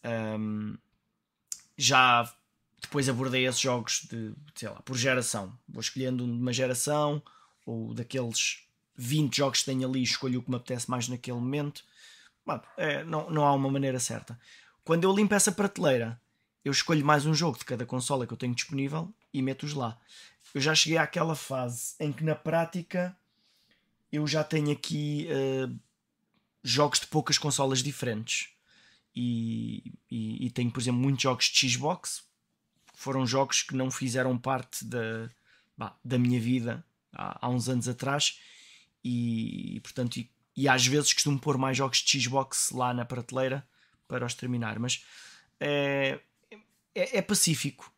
Um, 0.04 0.78
já 1.78 2.32
depois 2.82 3.08
abordei 3.08 3.46
esses 3.46 3.62
jogos 3.62 4.08
de, 4.10 4.34
sei 4.56 4.70
lá, 4.70 4.82
por 4.82 4.98
geração. 4.98 5.58
Vou 5.68 5.82
escolhendo 5.82 6.26
uma 6.26 6.52
geração 6.52 7.22
ou 7.66 7.94
daqueles 7.94 8.64
20 8.96 9.38
jogos 9.38 9.60
que 9.60 9.66
tenho 9.66 9.88
ali, 9.88 10.02
escolho 10.02 10.40
o 10.40 10.44
que 10.44 10.50
me 10.50 10.56
apetece 10.56 10.90
mais 10.90 11.08
naquele 11.08 11.38
momento. 11.38 11.84
Bom, 12.46 12.60
é, 12.76 13.04
não, 13.04 13.30
não 13.30 13.46
há 13.46 13.54
uma 13.54 13.70
maneira 13.70 14.00
certa. 14.00 14.40
Quando 14.84 15.04
eu 15.04 15.16
limpo 15.16 15.36
essa 15.36 15.52
prateleira, 15.52 16.20
eu 16.64 16.72
escolho 16.72 17.06
mais 17.06 17.26
um 17.26 17.34
jogo 17.34 17.58
de 17.58 17.66
cada 17.66 17.86
consola 17.86 18.28
que 18.28 18.34
eu 18.34 18.38
tenho 18.38 18.56
disponível 18.56 19.14
e 19.34 19.42
meto-os 19.42 19.74
lá. 19.74 20.00
Eu 20.54 20.62
já 20.62 20.76
cheguei 20.76 20.98
àquela 20.98 21.36
fase 21.36 21.96
em 22.00 22.12
que 22.12 22.24
na 22.24 22.36
prática 22.36 23.16
eu 24.12 24.28
já 24.28 24.44
tenho 24.44 24.72
aqui 24.72 25.28
uh, 25.30 25.80
jogos 26.64 27.00
de 27.00 27.08
poucas 27.08 27.38
consolas 27.38 27.82
diferentes. 27.82 28.50
E, 29.16 29.94
e, 30.10 30.46
e, 30.46 30.50
tenho, 30.52 30.72
por 30.72 30.80
exemplo, 30.80 31.02
muitos 31.02 31.24
jogos 31.24 31.46
de 31.46 31.70
Xbox. 31.70 32.24
Foram 32.94 33.26
jogos 33.26 33.62
que 33.62 33.76
não 33.76 33.90
fizeram 33.90 34.38
parte 34.38 34.86
da, 34.86 35.30
bah, 35.78 35.96
da 36.04 36.18
minha 36.18 36.40
vida 36.40 36.86
há, 37.12 37.46
há 37.46 37.50
uns 37.50 37.68
anos 37.68 37.88
atrás 37.88 38.40
e, 39.04 39.80
portanto, 39.84 40.18
e, 40.18 40.30
e, 40.56 40.68
às 40.68 40.86
vezes 40.86 41.14
costumo 41.14 41.40
pôr 41.40 41.58
mais 41.58 41.76
jogos 41.76 41.98
de 41.98 42.22
Xbox 42.22 42.72
lá 42.72 42.94
na 42.94 43.04
prateleira 43.04 43.68
para 44.08 44.26
os 44.26 44.34
terminar, 44.34 44.78
mas 44.78 45.04
é, 45.60 46.20
é, 46.96 47.18
é 47.18 47.22
pacífico. 47.22 47.92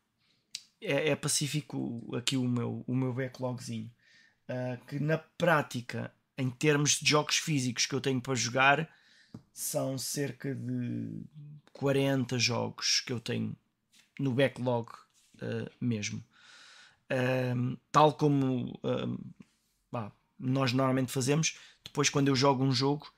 É, 0.81 1.09
é, 1.09 1.15
pacífico 1.15 2.15
aqui 2.15 2.35
o 2.35 2.47
meu, 2.47 2.83
o 2.87 2.95
meu 2.95 3.13
backlogzinho. 3.13 3.89
Uh, 4.49 4.85
que 4.85 4.99
na 4.99 5.17
prática, 5.17 6.13
em 6.37 6.49
termos 6.49 6.99
de 6.99 7.09
jogos 7.09 7.37
físicos 7.37 7.85
que 7.85 7.95
eu 7.95 8.01
tenho 8.01 8.19
para 8.19 8.35
jogar, 8.35 8.89
são 9.53 9.97
cerca 9.97 10.53
de 10.53 11.21
40 11.71 12.37
jogos 12.37 13.01
que 13.01 13.13
eu 13.13 13.19
tenho 13.19 13.55
no 14.19 14.33
backlog 14.33 14.91
uh, 15.35 15.71
mesmo. 15.79 16.23
Uh, 17.09 17.77
tal 17.91 18.13
como 18.13 18.79
bah, 19.91 20.11
nós 20.37 20.73
normalmente 20.73 21.11
fazemos, 21.11 21.57
depois 21.83 22.09
quando 22.09 22.27
eu 22.27 22.35
jogo 22.35 22.63
um 22.63 22.71
jogo, 22.71 23.11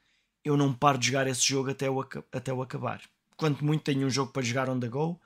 eu 0.43 0.55
não 0.55 0.71
paro 0.73 0.99
de 0.99 1.07
jogar 1.07 1.25
esse 1.25 1.41
jogo 1.41 1.71
até 1.71 1.89
o, 1.89 1.99
até 2.31 2.53
o 2.53 2.61
acabar. 2.61 3.01
Quanto 3.35 3.65
muito 3.65 3.83
tenho 3.83 4.05
um 4.05 4.09
jogo 4.09 4.31
para 4.31 4.43
jogar 4.43 4.69
on 4.69 4.79
the 4.79 4.87
go, 4.87 5.19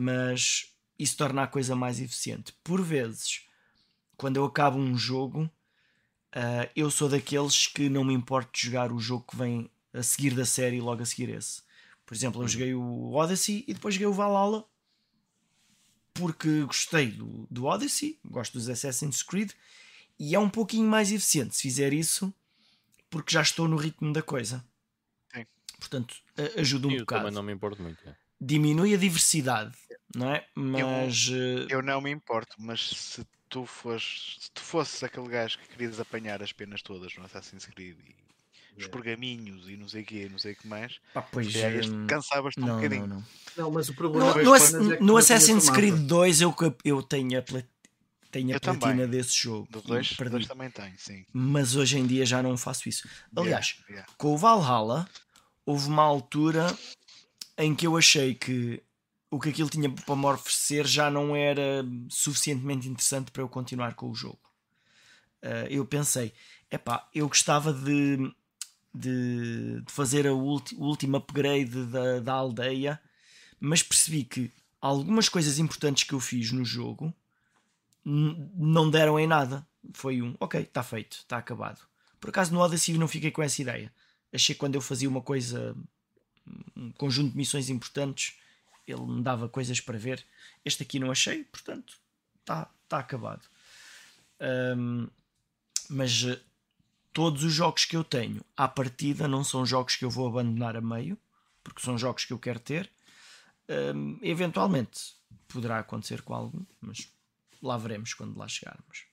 mas 0.00 0.72
isso 0.96 1.16
torna 1.16 1.42
a 1.42 1.46
coisa 1.48 1.74
mais 1.74 2.00
eficiente. 2.00 2.54
Por 2.62 2.80
vezes, 2.80 3.48
quando 4.16 4.36
eu 4.36 4.44
acabo 4.44 4.78
um 4.78 4.96
jogo, 4.96 5.50
uh, 6.36 6.70
eu 6.76 6.88
sou 6.88 7.08
daqueles 7.08 7.66
que 7.66 7.88
não 7.88 8.04
me 8.04 8.14
importo 8.14 8.52
de 8.54 8.66
jogar 8.66 8.92
o 8.92 9.00
jogo 9.00 9.24
que 9.28 9.36
vem 9.36 9.68
a 9.92 10.00
seguir 10.00 10.36
da 10.36 10.46
série 10.46 10.80
logo 10.80 11.02
a 11.02 11.04
seguir 11.04 11.30
esse. 11.30 11.62
Por 12.06 12.14
exemplo, 12.14 12.38
eu 12.38 12.42
uhum. 12.42 12.48
joguei 12.48 12.74
o 12.74 13.12
Odyssey 13.12 13.64
e 13.66 13.74
depois 13.74 13.92
joguei 13.92 14.06
o 14.06 14.12
Valhalla 14.12 14.64
porque 16.14 16.62
gostei 16.62 17.10
do, 17.10 17.48
do 17.50 17.64
Odyssey, 17.64 18.20
gosto 18.24 18.52
dos 18.52 18.68
Assassin's 18.68 19.24
Creed 19.24 19.50
e 20.16 20.32
é 20.32 20.38
um 20.38 20.48
pouquinho 20.48 20.88
mais 20.88 21.10
eficiente 21.10 21.56
se 21.56 21.62
fizer 21.62 21.92
isso, 21.92 22.32
porque 23.10 23.32
já 23.32 23.42
estou 23.42 23.66
no 23.66 23.76
ritmo 23.76 24.12
da 24.12 24.22
coisa. 24.22 24.64
Sim. 25.34 25.44
Portanto, 25.80 26.14
ajuda 26.56 26.86
um 26.86 26.92
eu 26.92 27.00
bocado. 27.00 27.22
também 27.22 27.34
não 27.34 27.42
me 27.42 27.52
importo 27.52 27.82
muito. 27.82 28.08
É. 28.08 28.27
diminui 28.40 28.94
a 28.94 28.98
diversidade, 28.98 29.72
não 30.14 30.32
é? 30.34 30.46
Mas 30.54 31.28
eh, 31.32 31.66
Eu 31.68 31.82
não 31.82 32.00
me 32.00 32.10
importo, 32.10 32.56
mas 32.58 32.80
se 32.90 33.26
tu 33.48 33.64
fores, 33.66 34.36
se 34.40 34.50
tu 34.52 34.60
fosses 34.62 35.02
aquele 35.02 35.28
gajo 35.28 35.58
que 35.58 35.68
querias 35.68 35.98
apanhar 36.00 36.42
as 36.42 36.52
penas 36.52 36.82
todas 36.82 37.14
no 37.16 37.24
Assassin's 37.24 37.66
Creed 37.66 37.96
e 38.06 38.14
os 38.80 38.86
pergaminhos 38.86 39.68
e 39.68 39.76
não 39.76 39.88
sei 39.88 40.02
o 40.02 40.06
que, 40.06 40.28
não 40.28 40.38
sei 40.38 40.52
o 40.52 40.56
que 40.56 40.68
mais, 40.68 41.00
pá, 41.12 41.22
pois 41.22 41.50
já 41.50 41.66
hum, 41.68 42.06
cansavas-te 42.06 42.60
um 42.60 42.66
não, 42.66 42.76
bocadinho. 42.76 43.06
não, 43.08 43.16
não. 43.16 43.24
Não, 43.56 43.70
mas 43.72 43.88
o 43.88 43.94
problema 43.94 44.34
No, 44.34 44.50
das 44.50 44.72
no, 44.72 44.92
é 44.92 44.96
que 44.98 45.02
no 45.02 45.16
Assassin's 45.16 45.68
Creed 45.68 45.94
mapa. 45.94 46.04
2 46.06 46.40
eu, 46.42 46.54
eu 46.84 47.02
tenho 47.02 47.38
a, 47.40 47.42
tenho 48.30 48.50
a 48.50 48.52
Eu 48.52 48.60
também. 48.60 48.78
platina 48.78 49.08
desse 49.08 49.36
jogo. 49.36 49.66
Do 49.68 49.80
e 49.80 49.82
2 49.88 50.12
perdi. 50.12 50.46
também 50.46 50.70
tem, 50.70 50.94
sim. 50.96 51.24
Mas 51.32 51.74
hoje 51.74 51.98
em 51.98 52.06
dia 52.06 52.24
já 52.24 52.40
não 52.40 52.56
faço 52.56 52.88
isso. 52.88 53.08
Aliás, 53.34 53.70
Yeah, 53.88 53.90
yeah. 53.90 54.12
com 54.16 54.34
o 54.34 54.38
Valhalla, 54.38 55.08
houve 55.66 55.88
uma 55.88 56.02
altura 56.02 56.66
em 57.58 57.74
que 57.74 57.86
eu 57.86 57.96
achei 57.96 58.34
que 58.34 58.82
o 59.30 59.38
que 59.38 59.50
aquilo 59.50 59.68
tinha 59.68 59.90
para 59.90 60.16
me 60.16 60.24
oferecer 60.26 60.86
já 60.86 61.10
não 61.10 61.36
era 61.36 61.84
suficientemente 62.08 62.88
interessante 62.88 63.30
para 63.30 63.42
eu 63.42 63.48
continuar 63.48 63.94
com 63.94 64.08
o 64.08 64.14
jogo. 64.14 64.40
Ah, 65.42 65.66
eu 65.68 65.84
pensei, 65.84 66.32
epá, 66.70 67.08
eu 67.14 67.28
gostava 67.28 67.72
de, 67.72 68.32
de, 68.94 69.80
de 69.82 69.92
fazer 69.92 70.26
a 70.26 70.32
ulti- 70.32 70.74
o 70.76 70.84
último 70.84 71.16
upgrade 71.16 71.84
da, 71.86 72.20
da 72.20 72.32
aldeia, 72.32 73.00
mas 73.60 73.82
percebi 73.82 74.24
que 74.24 74.52
algumas 74.80 75.28
coisas 75.28 75.58
importantes 75.58 76.04
que 76.04 76.14
eu 76.14 76.20
fiz 76.20 76.52
no 76.52 76.64
jogo 76.64 77.12
não 78.04 78.90
deram 78.90 79.18
em 79.18 79.26
nada. 79.26 79.66
Foi 79.92 80.22
um, 80.22 80.34
ok, 80.40 80.60
está 80.62 80.82
feito, 80.82 81.18
está 81.18 81.38
acabado. 81.38 81.80
Por 82.20 82.30
acaso 82.30 82.52
no 82.52 82.60
Odyssey 82.60 82.96
não 82.98 83.08
fiquei 83.08 83.30
com 83.30 83.42
essa 83.42 83.60
ideia. 83.60 83.92
Achei 84.32 84.54
que 84.54 84.58
quando 84.58 84.74
eu 84.74 84.80
fazia 84.80 85.08
uma 85.08 85.20
coisa, 85.22 85.76
um 86.76 86.92
conjunto 86.92 87.32
de 87.32 87.36
missões 87.36 87.68
importantes, 87.68 88.38
ele 88.86 89.02
me 89.02 89.22
dava 89.22 89.48
coisas 89.48 89.80
para 89.80 89.98
ver. 89.98 90.24
Este 90.64 90.82
aqui 90.82 90.98
não 90.98 91.10
achei, 91.10 91.44
portanto, 91.44 91.98
está 92.40 92.70
tá 92.88 92.98
acabado. 92.98 93.46
Ahm, 94.40 95.08
mas 95.90 96.24
eh, 96.24 96.40
todos 97.12 97.44
os 97.44 97.52
jogos 97.52 97.84
que 97.84 97.96
eu 97.96 98.04
tenho 98.04 98.44
à 98.56 98.68
partida 98.68 99.26
não 99.28 99.44
são 99.44 99.66
jogos 99.66 99.96
que 99.96 100.04
eu 100.04 100.10
vou 100.10 100.26
abandonar 100.28 100.76
a 100.76 100.80
meio, 100.80 101.18
porque 101.62 101.82
são 101.82 101.98
jogos 101.98 102.24
que 102.24 102.32
eu 102.32 102.38
quero 102.38 102.60
ter. 102.60 102.90
Ahm, 103.68 104.18
eventualmente 104.22 105.16
poderá 105.48 105.78
acontecer 105.78 106.22
com 106.22 106.34
algum, 106.34 106.64
mas 106.80 107.10
lá 107.62 107.76
veremos 107.76 108.14
quando 108.14 108.36
lá 108.38 108.48
chegarmos. 108.48 109.07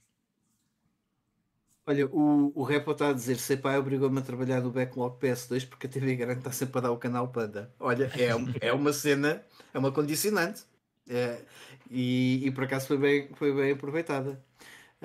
Olha, 1.88 2.08
o, 2.08 2.52
o 2.56 2.64
Repo 2.64 2.92
está 2.92 3.10
a 3.10 3.14
dizer 3.14 3.38
se 3.38 3.58
pai 3.58 3.78
obrigou-me 3.78 4.18
a 4.18 4.22
trabalhar 4.22 4.60
no 4.60 4.72
backlog 4.72 5.20
PS2 5.20 5.68
porque 5.70 5.86
a 5.86 5.90
TV 5.90 6.16
Grande 6.16 6.40
está 6.40 6.52
sempre 6.52 6.80
a 6.80 6.82
dar 6.82 6.92
o 6.92 6.98
canal 6.98 7.28
Panda. 7.28 7.72
Olha, 7.80 8.12
é, 8.16 8.68
é 8.68 8.74
uma 8.74 8.92
cena, 8.92 9.44
é 9.72 9.78
uma 9.78 9.92
condicionante. 9.92 10.64
É, 11.08 11.38
e, 11.92 12.42
e 12.44 12.52
por 12.52 12.64
acaso 12.64 12.88
foi 12.88 12.98
bem, 12.98 13.30
foi 13.36 13.54
bem 13.54 13.72
aproveitada. 13.74 14.44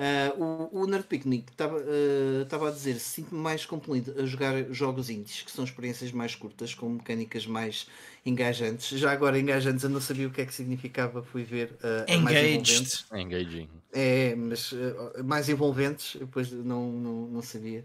Ah, 0.03 0.33
o, 0.35 0.81
o 0.81 0.87
Nerd 0.87 1.05
Picnic 1.05 1.51
estava 1.53 1.77
ah, 1.77 2.43
estava 2.43 2.69
a 2.69 2.71
dizer 2.71 2.99
sinto-me 2.99 3.39
mais 3.39 3.67
compelido 3.67 4.15
a 4.19 4.25
jogar 4.25 4.55
jogos 4.73 5.11
indies, 5.11 5.43
que 5.43 5.51
são 5.51 5.63
experiências 5.63 6.11
mais 6.11 6.35
curtas, 6.35 6.73
com 6.73 6.89
mecânicas 6.89 7.47
mais 7.47 7.87
engajantes. 8.25 8.99
Já 8.99 9.13
agora, 9.13 9.39
engajantes, 9.39 9.85
eu 9.85 9.91
não 9.91 10.01
sabia 10.01 10.27
o 10.27 10.31
que 10.31 10.41
é 10.41 10.47
que 10.47 10.55
significava, 10.55 11.23
fui 11.23 11.45
ver. 11.45 11.77
ah, 11.83 12.07
é 12.07 12.17
mais. 12.17 12.35
Engaged. 12.35 13.05
Engaging. 13.13 13.69
É, 13.93 14.35
mas 14.37 14.73
eh, 14.73 15.23
mais 15.23 15.49
envolventes, 15.51 16.17
depois 16.19 16.51
não, 16.51 16.91
não, 16.93 17.27
não 17.27 17.43
sabia. 17.43 17.85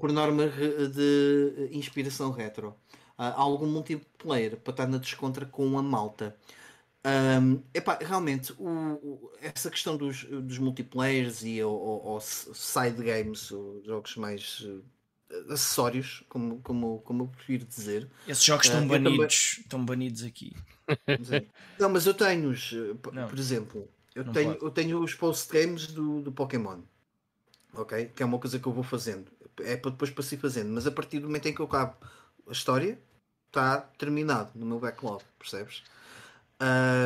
Por 0.00 0.10
norma 0.10 0.48
de 0.48 1.68
inspiração 1.70 2.32
retro. 2.32 2.74
Há 3.16 3.40
algum 3.40 3.66
multiplayer 3.66 4.56
para 4.56 4.70
estar 4.72 4.86
na 4.86 4.98
descontra 4.98 5.44
com 5.44 5.78
a 5.78 5.82
malta. 5.82 6.36
Ahm, 7.04 7.62
epá, 7.72 7.96
realmente, 8.00 8.52
o- 8.58 8.66
o- 8.68 9.32
essa 9.40 9.70
questão 9.70 9.96
dos, 9.96 10.24
dos 10.24 10.58
multiplayers 10.58 11.42
e 11.42 11.62
ou, 11.62 11.72
ou- 11.78 12.04
ou 12.04 12.18
s- 12.18 12.50
side 12.54 13.02
games, 13.02 13.50
ou 13.52 13.82
jogos 13.84 14.16
mais 14.16 14.66
eh, 15.30 15.44
acessórios, 15.52 16.24
como, 16.28 16.60
como, 16.60 17.00
como 17.02 17.24
eu 17.24 17.28
prefiro 17.28 17.64
dizer, 17.64 18.08
Esses 18.26 18.44
jogos 18.44 18.66
estão 18.66 18.80
também- 18.86 19.02
banidos, 19.04 19.58
estão 19.60 19.84
banidos 19.84 20.24
aqui. 20.24 20.54
Não, 21.78 21.88
mas 21.88 22.06
eu 22.06 22.14
tenho 22.14 22.50
os, 22.50 22.72
eh, 22.72 23.10
Não, 23.12 23.28
por 23.28 23.38
exemplo, 23.38 23.88
eu 24.14 24.24
tenho, 24.32 24.52
pode. 24.52 24.64
eu 24.64 24.70
tenho 24.70 25.02
os 25.02 25.14
post 25.14 25.52
games 25.52 25.86
do, 25.88 26.20
do 26.20 26.32
Pokémon. 26.32 26.80
Ok? 27.74 28.06
Que 28.14 28.22
é 28.22 28.26
uma 28.26 28.38
coisa 28.38 28.58
que 28.58 28.66
eu 28.66 28.72
vou 28.72 28.82
fazendo. 28.82 29.30
É 29.60 29.76
para 29.76 29.90
depois 29.90 30.10
para 30.10 30.22
se 30.24 30.34
ir 30.34 30.38
fazendo. 30.38 30.70
Mas 30.72 30.86
a 30.86 30.90
partir 30.90 31.20
do 31.20 31.26
momento 31.26 31.46
em 31.46 31.54
que 31.54 31.60
eu 31.60 31.66
acabo 31.66 31.96
a 32.48 32.52
história, 32.52 32.98
está 33.46 33.80
terminado 33.80 34.50
no 34.54 34.64
meu 34.66 34.80
backlog, 34.80 35.22
percebes? 35.38 35.82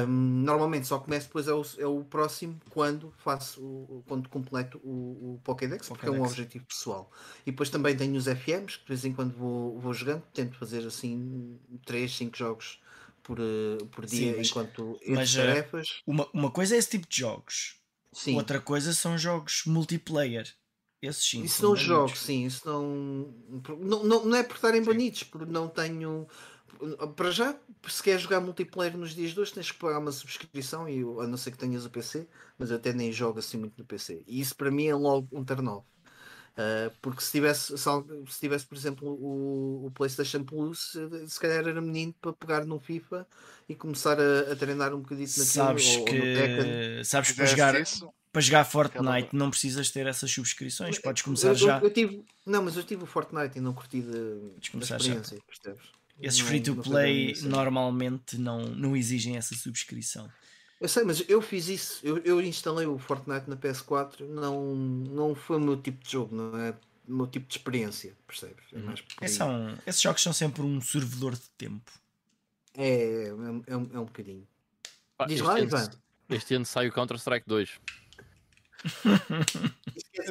Normalmente 0.06 0.86
só 0.86 0.98
começo 0.98 1.26
depois 1.26 1.46
é 1.46 1.52
o, 1.52 1.62
é 1.78 1.86
o 1.86 2.04
próximo 2.04 2.58
quando 2.70 3.12
faço 3.18 3.62
o, 3.62 4.02
quando 4.08 4.28
completo 4.28 4.78
o, 4.82 5.34
o 5.34 5.40
Pokédex, 5.44 5.88
porque 5.88 6.06
é 6.06 6.10
um 6.10 6.14
Pokédex. 6.14 6.32
objetivo 6.32 6.64
pessoal. 6.66 7.10
E 7.46 7.50
depois 7.50 7.68
também 7.70 7.96
tenho 7.96 8.16
os 8.16 8.26
FMs, 8.26 8.78
que 8.78 8.82
de 8.84 8.88
vez 8.88 9.04
em 9.04 9.12
quando 9.12 9.32
vou, 9.36 9.78
vou 9.78 9.92
jogando, 9.92 10.22
tento 10.32 10.56
fazer 10.58 10.86
assim 10.86 11.58
3, 11.84 12.14
5 12.16 12.36
jogos 12.36 12.80
por, 13.22 13.38
eh, 13.38 13.78
por 13.90 14.06
Sim, 14.06 14.16
dia 14.16 14.36
mas- 14.38 14.48
enquanto 14.48 14.98
mas, 15.06 15.34
eh, 15.36 15.38
tarefas. 15.46 16.02
Uma, 16.06 16.28
uma 16.32 16.50
coisa 16.50 16.74
é 16.74 16.78
esse 16.78 16.90
tipo 16.90 17.08
de 17.08 17.18
jogos, 17.18 17.76
Sim. 18.12 18.36
outra 18.36 18.60
coisa 18.60 18.92
são 18.94 19.16
jogos 19.18 19.64
multiplayer. 19.66 20.52
Esses 21.00 21.24
sim. 21.30 21.42
Isso 21.42 21.58
são 21.60 21.70
não 21.70 21.76
jogo, 21.76 22.16
sim, 22.16 22.46
isso 22.46 22.62
não, 22.64 23.34
não, 23.76 24.04
não, 24.04 24.24
não 24.24 24.36
é 24.36 24.44
por 24.44 24.54
estarem 24.54 24.82
banidos, 24.84 25.24
porque 25.24 25.50
não 25.50 25.66
tenho. 25.68 26.28
Para 27.16 27.30
já, 27.30 27.56
se 27.88 28.02
quer 28.02 28.18
jogar 28.18 28.40
multiplayer 28.40 28.96
nos 28.96 29.14
dias 29.14 29.32
de 29.32 29.40
hoje, 29.40 29.52
tens 29.52 29.70
que 29.70 29.78
pagar 29.78 29.98
uma 29.98 30.12
subscrição, 30.12 30.88
e 30.88 31.00
a 31.00 31.26
não 31.26 31.36
ser 31.36 31.50
que 31.52 31.58
tenhas 31.58 31.84
o 31.84 31.90
PC, 31.90 32.26
mas 32.58 32.70
eu 32.70 32.76
até 32.76 32.92
nem 32.92 33.12
jogo 33.12 33.38
assim 33.38 33.56
muito 33.56 33.74
no 33.78 33.84
PC. 33.84 34.22
E 34.26 34.40
isso 34.40 34.56
para 34.56 34.70
mim 34.70 34.86
é 34.86 34.94
logo 34.94 35.28
um 35.32 35.44
turn 35.44 35.68
off. 35.68 35.86
Uh, 36.52 36.92
porque 37.00 37.22
se 37.22 37.30
tivesse, 37.30 37.78
se, 37.78 38.40
tivesse, 38.40 38.66
por 38.66 38.76
exemplo, 38.76 39.08
o, 39.08 39.86
o 39.86 39.90
PlayStation 39.92 40.44
Plus, 40.44 40.92
se 41.26 41.40
calhar 41.40 41.66
era 41.66 41.80
menino 41.80 42.14
para 42.20 42.32
pegar 42.34 42.66
no 42.66 42.78
FIFA 42.78 43.26
e 43.66 43.74
começar 43.74 44.20
a, 44.20 44.52
a 44.52 44.56
treinar 44.56 44.92
um 44.94 45.00
bocadinho 45.00 45.28
naquilo, 45.28 45.46
Sabes 45.46 45.96
ou, 45.96 46.02
ou 46.02 46.14
no 46.14 46.34
Tekken. 46.34 46.98
que 46.98 47.04
sabes 47.04 47.30
que 47.30 47.36
para 47.36 47.46
jogar, 47.46 47.80
isso, 47.80 48.12
para 48.30 48.40
jogar 48.42 48.64
Fortnite 48.64 49.34
não 49.34 49.48
precisas 49.48 49.90
ter 49.90 50.06
essas 50.06 50.30
subscrições, 50.30 50.98
podes 50.98 51.22
começar 51.22 51.48
Eu- 51.48 51.52
eu- 51.54 51.58
já. 51.58 51.80
eu 51.80 51.90
tive, 51.90 52.24
não, 52.44 52.62
mas 52.62 52.76
eu 52.76 52.84
tive 52.84 53.02
o 53.02 53.06
Fortnite 53.06 53.56
e 53.56 53.60
não 53.62 53.72
curti 53.72 54.02
de, 54.02 54.10
da 54.10 54.70
começar 54.72 54.98
já. 54.98 55.14
experiência, 55.14 55.38
percebes? 55.46 56.01
Esses 56.22 56.38
Não- 56.40 56.46
free 56.46 56.60
to 56.60 56.74
não 56.76 56.82
play 56.82 57.24
bem 57.26 57.32
assim. 57.32 57.48
normalmente 57.48 58.38
não, 58.38 58.60
não 58.68 58.96
exigem 58.96 59.36
essa 59.36 59.54
subscrição. 59.56 60.30
Eu 60.80 60.88
sei, 60.88 61.04
mas 61.04 61.22
eu 61.28 61.40
fiz 61.42 61.68
isso. 61.68 62.00
Eu, 62.02 62.18
eu 62.18 62.40
instalei 62.40 62.86
o 62.86 62.98
Fortnite 62.98 63.48
na 63.48 63.56
PS4. 63.56 64.20
Não, 64.26 64.74
não 64.74 65.34
foi 65.34 65.56
o 65.56 65.60
meu 65.60 65.76
tipo 65.80 66.02
de 66.04 66.10
jogo, 66.10 66.34
não 66.34 66.56
é 66.58 66.70
o 67.08 67.12
meu 67.14 67.26
tipo 67.26 67.46
de 67.48 67.56
experiência, 67.56 68.16
percebes? 68.26 68.64
É. 69.20 69.24
É 69.24 69.28
são, 69.28 69.76
esses 69.86 70.00
jogos 70.00 70.22
são 70.22 70.32
sempre 70.32 70.62
um 70.62 70.80
servidor 70.80 71.34
de 71.34 71.48
tempo. 71.58 71.90
É, 72.74 73.26
é, 73.28 73.32
um- 73.34 73.62
é, 73.66 73.76
um- 73.76 73.90
é 73.94 73.98
um 74.00 74.04
bocadinho. 74.04 74.46
Pá, 75.16 75.26
Diz 75.26 75.36
este, 75.36 75.46
lá, 75.46 75.52
ano, 75.54 75.64
Ivan. 75.64 75.90
este 76.30 76.54
ano 76.54 76.64
sai 76.66 76.88
o 76.88 76.92
Counter-Strike 76.92 77.46
2. 77.48 77.78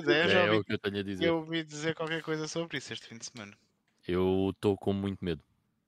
É, 0.08 0.28
já 0.28 0.40
É, 0.40 0.52
o 0.52 0.64
que 0.64 0.74
eu 0.74 0.80
tenho 0.80 1.00
a 1.00 1.04
dizer. 1.04 1.26
eu 1.26 1.38
ouvi 1.38 1.64
dizer 1.64 1.96
qualquer 1.96 2.22
coisa 2.22 2.48
sobre 2.48 2.78
isso 2.78 2.92
este 2.94 3.08
fim 3.08 3.18
de 3.18 3.26
semana. 3.26 3.54
Eu 4.08 4.52
estou 4.54 4.76
com 4.78 4.92
muito 4.94 5.24
medo. 5.24 5.42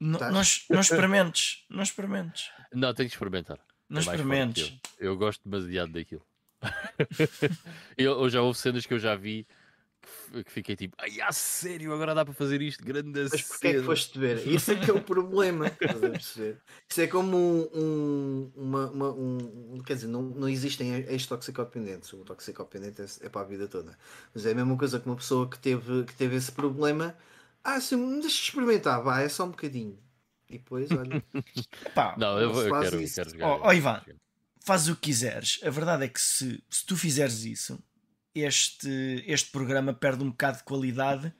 Não, 0.05 0.19
Tá. 0.19 0.29
não, 0.31 0.41
es- 0.41 0.65
não 0.69 0.81
experimentes, 0.81 1.63
não 1.69 1.81
experimentes, 1.81 2.49
Não, 2.73 2.93
tenho 2.93 3.07
que 3.07 3.15
experimentar. 3.15 3.57
não 3.89 3.99
É 3.99 4.01
experimentes. 4.03 4.73
Eu. 4.99 5.11
Eu 5.11 5.17
gosto 5.17 5.41
demasiado 5.47 5.93
daquilo. 5.93 6.25
eu, 7.97 8.11
eu 8.21 8.29
já 8.29 8.41
houve 8.41 8.57
cenas 8.57 8.85
que 8.85 8.93
eu 8.93 8.99
já 8.99 9.15
vi 9.15 9.47
que 10.45 10.51
fiquei 10.51 10.75
tipo, 10.75 10.95
ai, 10.99 11.21
a 11.21 11.31
sério, 11.31 11.93
agora 11.93 12.13
dá 12.13 12.25
para 12.25 12.33
fazer 12.33 12.61
isto, 12.61 12.83
grande 12.83 13.17
Mas 13.31 13.41
porquê 13.43 13.67
é 13.67 13.71
que 13.71 13.75
cena." 13.77 13.83
foste 13.85 14.19
ver? 14.19 14.45
Isso 14.47 14.71
é 14.71 14.75
que 14.75 14.89
é 14.89 14.93
o 14.93 15.01
problema. 15.01 15.67
estás 15.79 16.03
a 16.03 16.09
perceber? 16.09 16.57
Isso 16.89 17.01
é 17.01 17.07
como 17.07 17.37
um. 17.37 17.69
um- 17.73 18.51
uma, 18.55 18.91
uma- 18.91 19.11
um- 19.13 19.81
quer 19.85 19.93
dizer, 19.95 20.07
não, 20.07 20.21
não 20.21 20.49
existem 20.49 20.93
ex-toxicodependentes. 21.07 22.11
O 22.11 22.17
toxicodependente 22.25 23.01
é, 23.01 23.05
é 23.25 23.29
para 23.29 23.41
a 23.41 23.45
vida 23.45 23.67
toda. 23.69 23.97
Mas 24.33 24.45
é 24.45 24.51
a 24.51 24.55
mesma 24.55 24.75
coisa 24.77 24.99
que 24.99 25.05
uma 25.07 25.15
pessoa 25.15 25.49
que 25.49 25.57
teve, 25.59 26.03
que 26.03 26.13
teve 26.15 26.35
esse 26.35 26.51
problema. 26.51 27.15
Ah, 27.63 27.79
sim, 27.79 28.19
deixa 28.19 28.25
eu 28.25 28.29
experimentar, 28.43 29.01
vá, 29.01 29.21
é 29.21 29.29
só 29.29 29.45
um 29.45 29.51
bocadinho. 29.51 29.97
E 30.49 30.57
depois, 30.57 30.89
olha. 30.91 31.23
Pá, 31.95 32.15
Não, 32.17 32.39
eu, 32.39 32.51
vou- 32.53 32.63
eu 32.63 32.79
quero, 32.81 33.01
eu 33.01 33.09
quero 33.09 33.29
jogar. 33.29 33.47
Ó, 33.47 33.59
ó, 33.63 33.73
Ivan. 33.73 34.01
Faz 34.59 34.87
o 34.87 34.95
que 34.95 35.01
quiseres. 35.03 35.59
A 35.63 35.69
verdade 35.69 36.05
é 36.05 36.07
que 36.07 36.21
se, 36.21 36.63
se 36.69 36.85
tu 36.85 36.95
fizeres 36.95 37.43
isso, 37.43 37.81
este, 38.35 39.23
este 39.27 39.51
programa 39.51 39.93
perde 39.93 40.23
um 40.23 40.29
bocado 40.29 40.57
de 40.59 40.63
qualidade. 40.63 41.33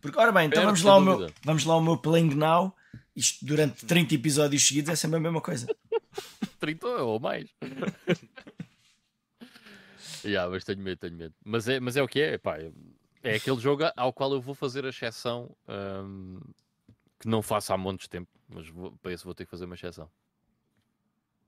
Porque, 0.00 0.18
ora 0.18 0.30
bem, 0.32 0.46
então 0.48 0.62
vamos 0.64 0.82
lá, 0.82 0.92
ao 0.92 1.00
meu, 1.00 1.32
vamos 1.44 1.64
lá 1.64 1.74
ao 1.74 1.82
meu 1.82 1.96
Playing 1.96 2.34
Now. 2.34 2.74
Isto 3.16 3.44
durante 3.46 3.84
30 3.86 4.14
episódios 4.14 4.66
seguidos 4.66 4.90
é 4.90 4.96
sempre 4.96 5.16
a 5.16 5.20
mesma 5.20 5.40
coisa. 5.40 5.66
30 6.60 6.86
ou 6.86 7.18
mais. 7.18 7.48
yeah, 10.24 10.48
mas 10.50 10.64
tenho 10.64 10.80
medo, 10.80 10.98
tenho 10.98 11.16
medo. 11.16 11.34
Mas 11.44 11.68
é, 11.68 11.80
mas 11.80 11.96
é 11.96 12.02
o 12.02 12.08
que 12.08 12.20
é, 12.20 12.38
pá, 12.38 12.58
é- 12.58 12.70
é 13.22 13.36
aquele 13.36 13.58
jogo 13.58 13.84
ao 13.96 14.12
qual 14.12 14.32
eu 14.32 14.40
vou 14.40 14.54
fazer 14.54 14.84
a 14.84 14.88
exceção 14.88 15.50
hum, 15.68 16.40
que 17.18 17.28
não 17.28 17.42
faço 17.42 17.72
há 17.72 17.76
de 17.98 18.08
tempo. 18.08 18.30
Mas 18.48 18.68
vou, 18.68 18.92
para 19.02 19.12
isso 19.12 19.24
vou 19.24 19.34
ter 19.34 19.44
que 19.44 19.50
fazer 19.50 19.64
uma 19.64 19.74
exceção. 19.74 20.08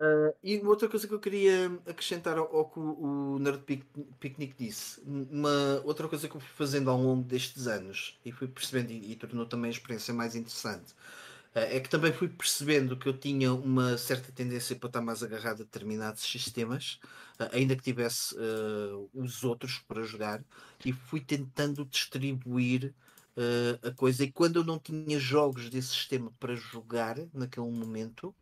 Uh, 0.01 0.35
e 0.43 0.59
outra 0.61 0.89
coisa 0.89 1.07
que 1.07 1.13
eu 1.13 1.21
queria 1.21 1.67
acrescentar 1.87 2.39
ao, 2.39 2.71
que 2.71 2.79
o, 2.79 3.35
o 3.35 3.39
Nerd 3.39 3.63
Pic- 3.65 3.85
Picnic 4.19 4.55
disse, 4.59 4.99
uma 5.07 5.83
outra 5.85 6.09
coisa 6.09 6.27
que 6.27 6.35
eu 6.35 6.41
fui 6.41 6.49
fazendo 6.57 6.89
ao 6.89 6.99
longo 6.99 7.23
destes 7.23 7.67
anos 7.67 8.19
e 8.25 8.33
fui 8.33 8.49
percebendo 8.49 8.93
e, 8.93 9.13
e 9.13 9.17
tornou 9.17 9.45
também 9.45 9.69
a 9.69 9.73
experiência 9.73 10.15
mais 10.15 10.35
interessante, 10.35 10.95
é 11.55 11.81
que 11.81 11.89
também 11.89 12.13
fui 12.13 12.29
percebendo 12.29 12.97
que 12.97 13.09
eu 13.09 13.17
tinha 13.19 13.53
uma 13.53 13.99
certa 13.99 14.33
tendência 14.33 14.77
para 14.77 14.89
estar 14.89 15.01
mais 15.01 15.23
agarrado 15.23 15.63
a 15.63 15.65
determinados 15.65 16.23
sistemas, 16.23 17.01
uh, 17.41 17.49
ainda 17.53 17.77
que 17.77 17.83
tivesse 17.83 18.35
uh, 18.37 19.11
os 19.15 19.43
outros 19.45 19.79
para 19.81 20.03
jogar, 20.03 20.43
e 20.85 20.93
fui 20.93 21.21
tentando 21.21 21.85
distribuir 21.85 22.95
uh, 23.37 23.89
a 23.89 23.91
coisa. 23.93 24.25
E 24.25 24.33
quando 24.33 24.57
eu 24.61 24.65
não 24.65 24.79
tinha 24.79 25.19
jogos 25.19 25.71
desse 25.71 25.89
sistema 25.89 26.33
para 26.39 26.55
jogar 26.57 27.17
naquele 27.35 27.67
momento 27.71 28.35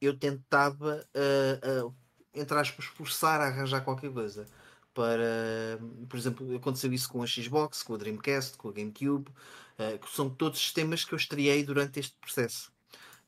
eu 0.00 0.16
tentava, 0.18 1.06
uh, 1.14 1.94
entre 2.34 2.58
aspas, 2.58 2.84
forçar 2.86 3.40
a 3.40 3.46
arranjar 3.46 3.82
qualquer 3.82 4.12
coisa. 4.12 4.46
Para, 4.94 5.78
por 6.08 6.16
exemplo, 6.18 6.56
aconteceu 6.56 6.92
isso 6.92 7.08
com 7.08 7.22
a 7.22 7.26
Xbox, 7.26 7.82
com 7.82 7.94
a 7.94 7.96
Dreamcast, 7.96 8.56
com 8.56 8.68
a 8.68 8.72
GameCube, 8.72 9.28
uh, 9.28 9.98
que 9.98 10.10
são 10.10 10.28
todos 10.28 10.58
sistemas 10.58 11.04
que 11.04 11.12
eu 11.14 11.16
estreiei 11.16 11.64
durante 11.64 12.00
este 12.00 12.16
processo. 12.20 12.72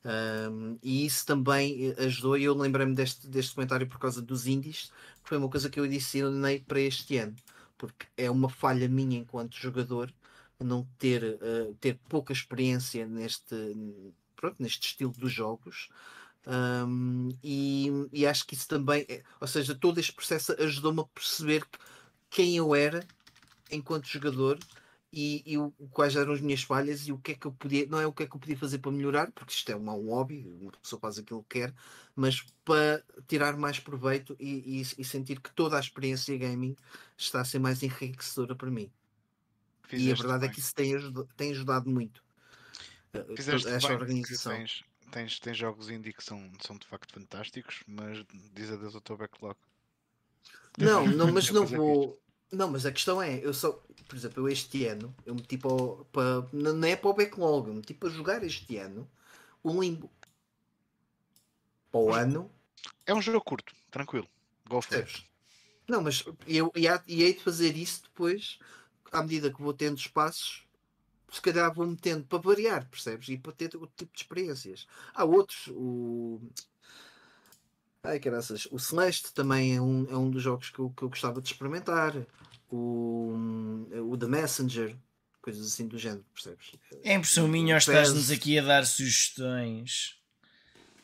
Um, 0.03 0.79
e 0.81 1.05
isso 1.05 1.25
também 1.25 1.93
ajudou, 1.97 2.37
e 2.37 2.43
eu 2.43 2.55
lembrei-me 2.55 2.95
deste, 2.95 3.27
deste 3.27 3.53
comentário 3.53 3.87
por 3.87 3.99
causa 3.99 4.21
dos 4.21 4.47
indies, 4.47 4.91
que 5.23 5.29
foi 5.29 5.37
uma 5.37 5.49
coisa 5.49 5.69
que 5.69 5.79
eu 5.79 5.83
adicionei 5.83 6.59
para 6.59 6.79
este 6.79 7.17
ano, 7.17 7.35
porque 7.77 8.07
é 8.17 8.29
uma 8.29 8.49
falha 8.49 8.89
minha 8.89 9.19
enquanto 9.19 9.55
jogador 9.55 10.11
não 10.59 10.87
ter, 10.97 11.23
uh, 11.23 11.73
ter 11.79 11.99
pouca 12.09 12.33
experiência 12.33 13.05
neste, 13.07 13.55
pronto, 14.35 14.61
neste 14.61 14.87
estilo 14.87 15.11
dos 15.11 15.31
jogos. 15.31 15.89
Um, 16.45 17.29
e, 17.43 17.87
e, 18.11 18.25
acho 18.25 18.47
que 18.47 18.55
isso 18.55 18.67
também, 18.67 19.05
é, 19.07 19.21
ou 19.39 19.47
seja, 19.47 19.75
todo 19.75 19.99
este 19.99 20.11
processo 20.11 20.55
ajudou-me 20.59 21.01
a 21.01 21.05
perceber 21.05 21.63
quem 22.29 22.57
eu 22.57 22.73
era 22.73 23.05
enquanto 23.69 24.07
jogador 24.07 24.57
e, 25.13 25.43
e 25.45 25.57
o, 25.57 25.71
quais 25.91 26.15
eram 26.15 26.33
as 26.33 26.41
minhas 26.41 26.63
falhas 26.63 27.07
e 27.07 27.11
o 27.11 27.17
que 27.19 27.33
é 27.33 27.35
que 27.35 27.45
eu 27.45 27.51
podia, 27.51 27.85
não 27.85 27.99
é 27.99 28.07
o 28.07 28.13
que 28.13 28.23
é 28.23 28.27
que 28.27 28.35
eu 28.35 28.39
podia 28.39 28.57
fazer 28.57 28.79
para 28.79 28.91
melhorar, 28.91 29.31
porque 29.31 29.53
isto 29.53 29.71
é 29.71 29.75
um, 29.75 29.87
um 29.89 30.09
hobby, 30.09 30.47
uma 30.61 30.71
pessoa 30.71 30.99
faz 30.99 31.19
aquilo 31.19 31.43
que 31.43 31.59
quer, 31.59 31.73
mas 32.15 32.41
para 32.65 33.03
tirar 33.27 33.55
mais 33.55 33.79
proveito 33.79 34.35
e, 34.39 34.81
e, 34.81 35.01
e 35.01 35.05
sentir 35.05 35.39
que 35.39 35.53
toda 35.53 35.77
a 35.77 35.79
experiência 35.79 36.35
gaming 36.37 36.75
está 37.15 37.41
a 37.41 37.45
ser 37.45 37.59
mais 37.59 37.83
enriquecedora 37.83 38.55
para 38.55 38.71
mim. 38.71 38.91
Fizeste 39.83 40.09
e 40.09 40.11
a 40.11 40.15
verdade 40.15 40.39
bem. 40.39 40.49
é 40.49 40.53
que 40.53 40.59
isso 40.59 40.73
tem 40.73 40.95
ajudado, 40.95 41.29
tem 41.35 41.51
ajudado 41.51 41.89
muito 41.89 42.23
Fizeste 43.35 43.67
esta 43.67 43.93
organização. 43.93 44.53
Tens, 44.53 44.83
tens, 45.11 45.39
tens 45.39 45.57
jogos 45.57 45.89
indie 45.89 46.13
que 46.13 46.23
são, 46.23 46.51
são 46.65 46.77
de 46.77 46.87
facto 46.87 47.13
fantásticos, 47.13 47.83
mas 47.85 48.25
diz 48.53 48.71
adeus 48.71 48.95
ao 48.95 49.01
teu 49.01 49.17
backlog. 49.17 49.55
Não, 50.77 51.05
não, 51.05 51.31
mas 51.31 51.49
não 51.49 51.65
vou. 51.65 52.19
Não, 52.51 52.69
mas 52.69 52.85
a 52.85 52.91
questão 52.91 53.21
é, 53.21 53.39
eu 53.45 53.53
só, 53.53 53.71
por 54.07 54.15
exemplo, 54.15 54.43
eu 54.43 54.51
este 54.51 54.85
ano, 54.85 55.15
eu 55.25 55.33
meti 55.33 55.57
para, 55.57 55.71
o, 55.71 56.05
para 56.05 56.45
não 56.51 56.87
é 56.87 56.95
para 56.95 57.09
o 57.09 57.13
backlog, 57.13 57.69
eu 57.69 57.75
meti 57.75 57.93
para 57.93 58.09
jogar 58.09 58.43
este 58.43 58.77
ano 58.77 59.09
o 59.63 59.81
Limbo. 59.81 60.11
Para 61.91 61.99
o 61.99 62.13
ano. 62.13 62.51
É 63.05 63.13
um 63.13 63.21
jogo 63.21 63.41
curto, 63.41 63.73
tranquilo. 63.89 64.27
Go 64.67 64.81
for 64.81 64.97
it. 64.97 65.29
Não, 65.87 66.01
mas 66.01 66.23
eu 66.47 66.71
e 66.75 67.21
hei 67.21 67.33
de 67.33 67.43
fazer 67.43 67.75
isso 67.75 68.03
depois, 68.03 68.59
à 69.11 69.21
medida 69.21 69.51
que 69.51 69.61
vou 69.61 69.73
tendo 69.73 69.97
espaços, 69.97 70.63
se 71.31 71.41
calhar 71.41 71.73
vou 71.73 71.87
metendo 71.87 72.25
para 72.25 72.39
variar, 72.39 72.85
percebes? 72.89 73.29
E 73.29 73.37
para 73.37 73.53
ter 73.53 73.75
outro 73.77 73.95
tipo 73.95 74.11
de 74.13 74.21
experiências. 74.21 74.85
Há 75.13 75.23
outros, 75.23 75.67
o. 75.69 76.41
Ai, 78.03 78.19
caraças. 78.19 78.67
O 78.69 78.77
Celeste 78.77 79.33
também 79.33 79.77
é 79.77 79.81
um, 79.81 80.07
é 80.11 80.17
um 80.17 80.29
dos 80.29 80.43
jogos 80.43 80.69
que 80.69 80.79
eu, 80.79 80.89
que 80.89 81.03
eu 81.03 81.09
gostava 81.09 81.41
de 81.41 81.47
experimentar. 81.47 82.13
O, 82.69 83.33
o 84.09 84.17
The 84.17 84.27
Messenger, 84.27 84.95
coisas 85.41 85.65
assim 85.67 85.87
do 85.87 85.97
género, 85.97 86.25
percebes? 86.33 86.71
É 87.03 87.13
impressão 87.13 87.47
minha, 87.47 87.75
ou 87.75 87.77
estás-nos 87.77 88.31
aqui 88.31 88.57
a 88.57 88.63
dar 88.63 88.85
sugestões 88.85 90.17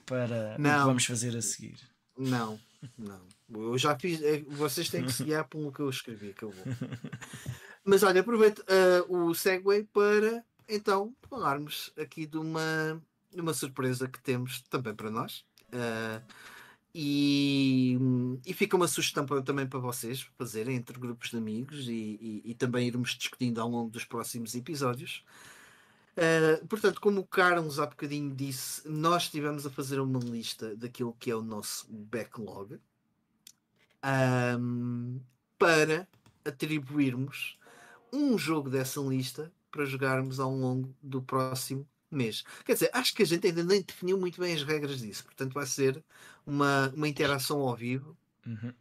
para 0.05 0.57
não. 0.57 0.69
o 0.69 0.79
que 0.79 0.85
vamos 0.85 1.05
fazer 1.05 1.37
a 1.37 1.41
seguir? 1.41 1.77
Não, 2.17 2.59
não. 2.97 3.21
Eu 3.49 3.77
já 3.77 3.97
fiz. 3.97 4.21
É, 4.21 4.41
vocês 4.41 4.89
têm 4.89 5.05
que 5.05 5.13
se 5.13 5.23
guiar 5.23 5.47
pelo 5.47 5.71
que 5.71 5.81
eu 5.81 5.89
escrevi, 5.89 6.31
acabou. 6.31 6.55
Mas 7.89 8.03
olha, 8.03 8.19
aproveito 8.19 8.59
uh, 8.59 9.30
o 9.30 9.34
segue 9.34 9.85
para 9.93 10.43
então 10.68 11.15
falarmos 11.30 11.93
aqui 11.97 12.26
de 12.26 12.38
uma, 12.38 13.01
uma 13.34 13.53
surpresa 13.53 14.09
que 14.09 14.22
temos 14.22 14.61
também 14.64 14.93
para 14.93 15.09
nós. 15.09 15.45
Uh, 15.69 16.22
e, 16.93 17.97
e 18.45 18.53
fica 18.53 18.76
uma 18.76 18.89
sugestão 18.89 19.26
para, 19.26 19.41
também 19.41 19.65
para 19.65 19.80
vocês 19.80 20.30
fazerem 20.38 20.76
entre 20.76 20.99
grupos 20.99 21.30
de 21.30 21.38
amigos 21.38 21.88
e, 21.88 22.19
e, 22.19 22.51
e 22.51 22.55
também 22.55 22.88
irmos 22.88 23.11
discutindo 23.11 23.61
ao 23.61 23.69
longo 23.69 23.89
dos 23.89 24.03
próximos 24.03 24.53
episódios. 24.53 25.23
Uh, 26.18 26.68
portanto, 26.68 26.99
como 26.99 27.22
o 27.22 27.26
Carlos 27.26 27.80
há 27.80 27.85
bocadinho 27.85 28.35
disse, 28.35 28.85
nós 28.85 29.23
estivemos 29.23 29.65
a 29.65 29.69
fazer 29.69 30.01
uma 30.01 30.19
lista 30.19 30.76
daquilo 30.76 31.15
que 31.18 31.31
é 31.31 31.35
o 31.35 31.41
nosso 31.41 31.88
backlog 31.89 32.81
um, 34.59 35.22
para 35.57 36.05
atribuirmos 36.43 37.57
um 38.11 38.38
jogo 38.38 38.69
dessa 38.69 38.99
lista 39.01 39.51
para 39.71 39.85
jogarmos 39.85 40.39
ao 40.39 40.51
longo 40.51 40.95
do 41.01 41.21
próximo 41.21 41.88
mês. 42.09 42.43
Quer 42.65 42.73
dizer, 42.73 42.89
acho 42.93 43.13
que 43.13 43.23
a 43.23 43.25
gente 43.25 43.47
ainda 43.47 43.63
nem 43.63 43.81
definiu 43.81 44.17
muito 44.17 44.39
bem 44.39 44.53
as 44.53 44.63
regras 44.63 44.99
disso, 44.99 45.23
portanto 45.25 45.53
vai 45.53 45.65
ser 45.65 46.03
uma, 46.45 46.89
uma 46.95 47.07
interação 47.07 47.59
ao 47.59 47.75
vivo. 47.75 48.17
Uhum. 48.45 48.73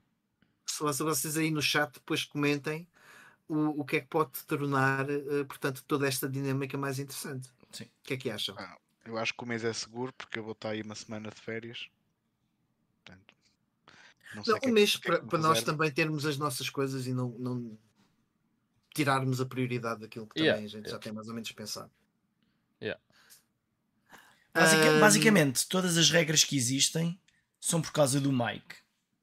Se 0.64 1.02
vocês 1.02 1.36
aí 1.36 1.50
no 1.50 1.62
chat 1.62 1.92
depois 1.94 2.24
comentem 2.24 2.86
o, 3.48 3.80
o 3.80 3.84
que 3.84 3.96
é 3.96 4.00
que 4.00 4.08
pode 4.08 4.32
tornar, 4.46 5.08
uh, 5.08 5.44
portanto, 5.46 5.84
toda 5.86 6.06
esta 6.06 6.28
dinâmica 6.28 6.76
mais 6.76 6.98
interessante. 6.98 7.48
Sim. 7.72 7.84
O 7.84 7.88
que 8.02 8.14
é 8.14 8.16
que 8.16 8.30
acham? 8.30 8.56
Ah, 8.58 8.76
eu 9.04 9.16
acho 9.16 9.34
que 9.34 9.44
o 9.44 9.46
mês 9.46 9.64
é 9.64 9.72
seguro 9.72 10.12
porque 10.12 10.38
eu 10.38 10.42
vou 10.42 10.52
estar 10.52 10.70
aí 10.70 10.82
uma 10.82 10.94
semana 10.94 11.30
de 11.30 11.40
férias. 11.40 11.88
Portanto, 13.04 13.34
não, 14.34 14.42
não 14.46 14.70
um 14.70 14.72
mês 14.72 14.96
para, 14.96 15.20
para 15.22 15.38
nós 15.38 15.62
também 15.62 15.90
termos 15.90 16.26
as 16.26 16.36
nossas 16.36 16.68
coisas 16.68 17.06
e 17.06 17.12
não, 17.12 17.30
não 17.38 17.78
tirarmos 18.96 19.40
a 19.40 19.46
prioridade 19.46 20.00
daquilo 20.00 20.26
que 20.26 20.34
também 20.34 20.48
yeah, 20.48 20.64
a 20.64 20.68
gente 20.68 20.86
yeah. 20.86 20.90
já 20.90 20.98
tem 20.98 21.12
mais 21.12 21.28
ou 21.28 21.34
menos 21.34 21.52
pensado. 21.52 21.90
Yeah. 22.80 23.00
Basic, 24.54 24.88
um... 24.88 25.00
Basicamente, 25.00 25.68
todas 25.68 25.96
as 25.98 26.10
regras 26.10 26.42
que 26.42 26.56
existem 26.56 27.18
são 27.60 27.82
por 27.82 27.92
causa 27.92 28.20
do 28.20 28.32
Mike. 28.32 28.76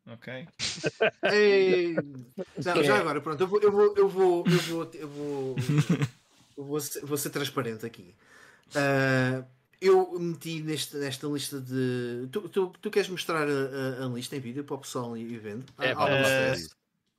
Ok? 0.05 0.47
Ei... 1.31 1.95
Não, 2.63 2.83
já 2.83 2.97
agora, 2.97 3.21
pronto, 3.21 3.41
eu 3.41 3.47
vou, 3.47 3.61
eu 3.61 3.71
vou, 3.71 3.95
eu 3.95 4.09
vou, 4.09 4.43
eu 4.45 4.59
vou, 4.59 4.91
eu 4.93 5.07
vou, 5.07 5.55
eu 6.57 6.63
vou, 6.63 6.79
ser, 6.79 7.05
vou 7.05 7.17
ser 7.17 7.29
transparente 7.29 7.85
aqui. 7.85 8.15
Uh, 8.69 9.45
eu 9.81 10.19
meti 10.19 10.61
neste, 10.61 10.95
nesta 10.97 11.27
lista 11.27 11.59
de. 11.59 12.27
Tu, 12.31 12.49
tu, 12.49 12.67
tu 12.81 12.91
queres 12.91 13.09
mostrar 13.09 13.47
a, 13.47 14.05
a, 14.05 14.07
lista 14.07 14.35
em 14.35 14.39
vídeo 14.39 14.63
para 14.63 14.75
o 14.75 14.79
pessoal 14.79 15.17
ir 15.17 15.37
vendo? 15.39 15.65
É, 15.79 15.93
ah, 15.97 16.09
é... 16.09 16.55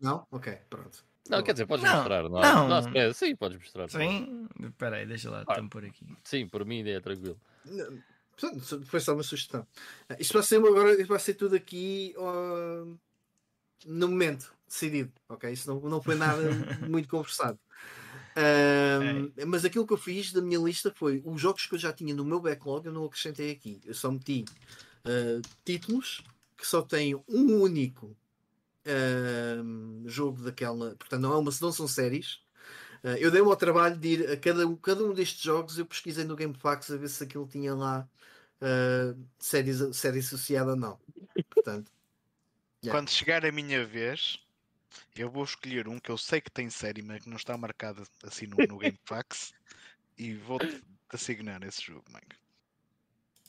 Não? 0.01 0.27
Ok, 0.31 0.53
pronto. 0.69 1.05
Não, 1.29 1.43
quer 1.43 1.53
dizer, 1.53 1.67
podes 1.67 1.85
não, 1.85 1.97
mostrar, 1.97 2.23
não, 2.25 2.41
não. 2.41 2.83
não 2.83 3.01
é, 3.01 3.13
sim, 3.13 3.35
podes 3.35 3.59
mostrar. 3.59 3.89
Sim, 3.89 4.47
espera 4.63 4.97
aí, 4.97 5.07
deixa 5.07 5.31
lá, 5.31 5.43
ah, 5.47 5.63
por 5.71 5.85
aqui. 5.85 6.07
Sim, 6.23 6.47
por 6.47 6.65
mim 6.67 6.87
é 6.87 7.01
tranquilo. 7.01 7.41
Foi 8.87 9.01
só 9.01 9.15
uma 9.15 9.23
sugestão. 9.23 9.67
Isto 10.19 10.35
vai 10.35 10.43
ser 10.43 10.57
agora, 10.57 11.07
vai 11.07 11.19
ser 11.19 11.35
tudo 11.35 11.57
aqui 11.57 12.15
uh, 12.19 12.99
no 13.87 14.09
momento, 14.09 14.55
decidido, 14.69 15.13
ok? 15.29 15.51
Isso 15.51 15.69
não, 15.69 15.81
não 15.81 16.03
foi 16.03 16.15
nada 16.15 16.43
muito 16.89 17.09
conversado. 17.09 17.59
Um, 18.37 19.47
mas 19.47 19.65
aquilo 19.65 19.87
que 19.87 19.93
eu 19.93 19.99
fiz 19.99 20.33
da 20.33 20.43
minha 20.43 20.59
lista 20.59 20.93
foi 20.95 21.23
os 21.25 21.41
jogos 21.41 21.67
que 21.67 21.75
eu 21.75 21.79
já 21.79 21.93
tinha 21.93 22.15
no 22.15 22.25
meu 22.25 22.41
backlog, 22.41 22.85
eu 22.85 22.93
não 22.93 23.05
acrescentei 23.05 23.51
aqui. 23.51 23.81
Eu 23.85 23.95
só 23.95 24.11
meti 24.11 24.45
uh, 25.07 25.41
títulos 25.65 26.23
que 26.57 26.67
só 26.67 26.83
têm 26.83 27.15
um 27.29 27.61
único 27.61 28.17
uh, 28.87 30.09
jogo 30.09 30.43
daquela. 30.43 30.95
Portanto, 30.97 31.21
não, 31.21 31.33
é 31.33 31.37
uma, 31.37 31.51
não 31.61 31.73
são 31.73 31.89
séries. 31.89 32.41
Uh, 33.03 33.17
eu 33.19 33.31
dei-me 33.31 33.49
ao 33.49 33.57
trabalho 33.57 33.97
de 33.97 34.09
ir 34.09 34.31
a 34.31 34.37
cada, 34.37 34.65
cada 34.77 35.05
um 35.05 35.13
destes 35.13 35.43
jogos. 35.43 35.79
Eu 35.79 35.87
pesquisei 35.87 36.25
no 36.25 36.37
GameFAQs 36.37 36.91
a 36.91 36.97
ver 36.97 37.09
se 37.09 37.25
aquilo 37.25 37.47
tinha 37.47 37.75
lá 37.75 38.09
uh, 38.61 39.27
série, 39.39 39.95
série 39.95 40.19
associada 40.21 40.71
ou 40.71 40.77
não. 40.77 40.99
Portanto, 41.51 41.91
yeah. 42.83 42.99
quando 42.99 43.11
chegar 43.11 43.45
a 43.45 43.53
minha 43.53 43.85
vez, 43.85 44.41
eu 45.17 45.31
vou 45.31 45.45
escolher 45.45 45.89
um 45.89 45.99
que 45.99 46.11
eu 46.11 46.19
sei 46.19 46.41
que 46.41 46.51
tem 46.51 46.71
série, 46.71 47.03
mas 47.03 47.23
que 47.23 47.29
não 47.29 47.37
está 47.37 47.57
marcado 47.57 48.03
assim 48.23 48.47
no, 48.47 48.57
no 48.57 48.79
GameFAQs 48.79 49.53
e 50.17 50.35
vou-te 50.35 50.83
assignar 51.11 51.63
esse 51.63 51.83
jogo, 51.83 52.05
Mike. 52.13 52.37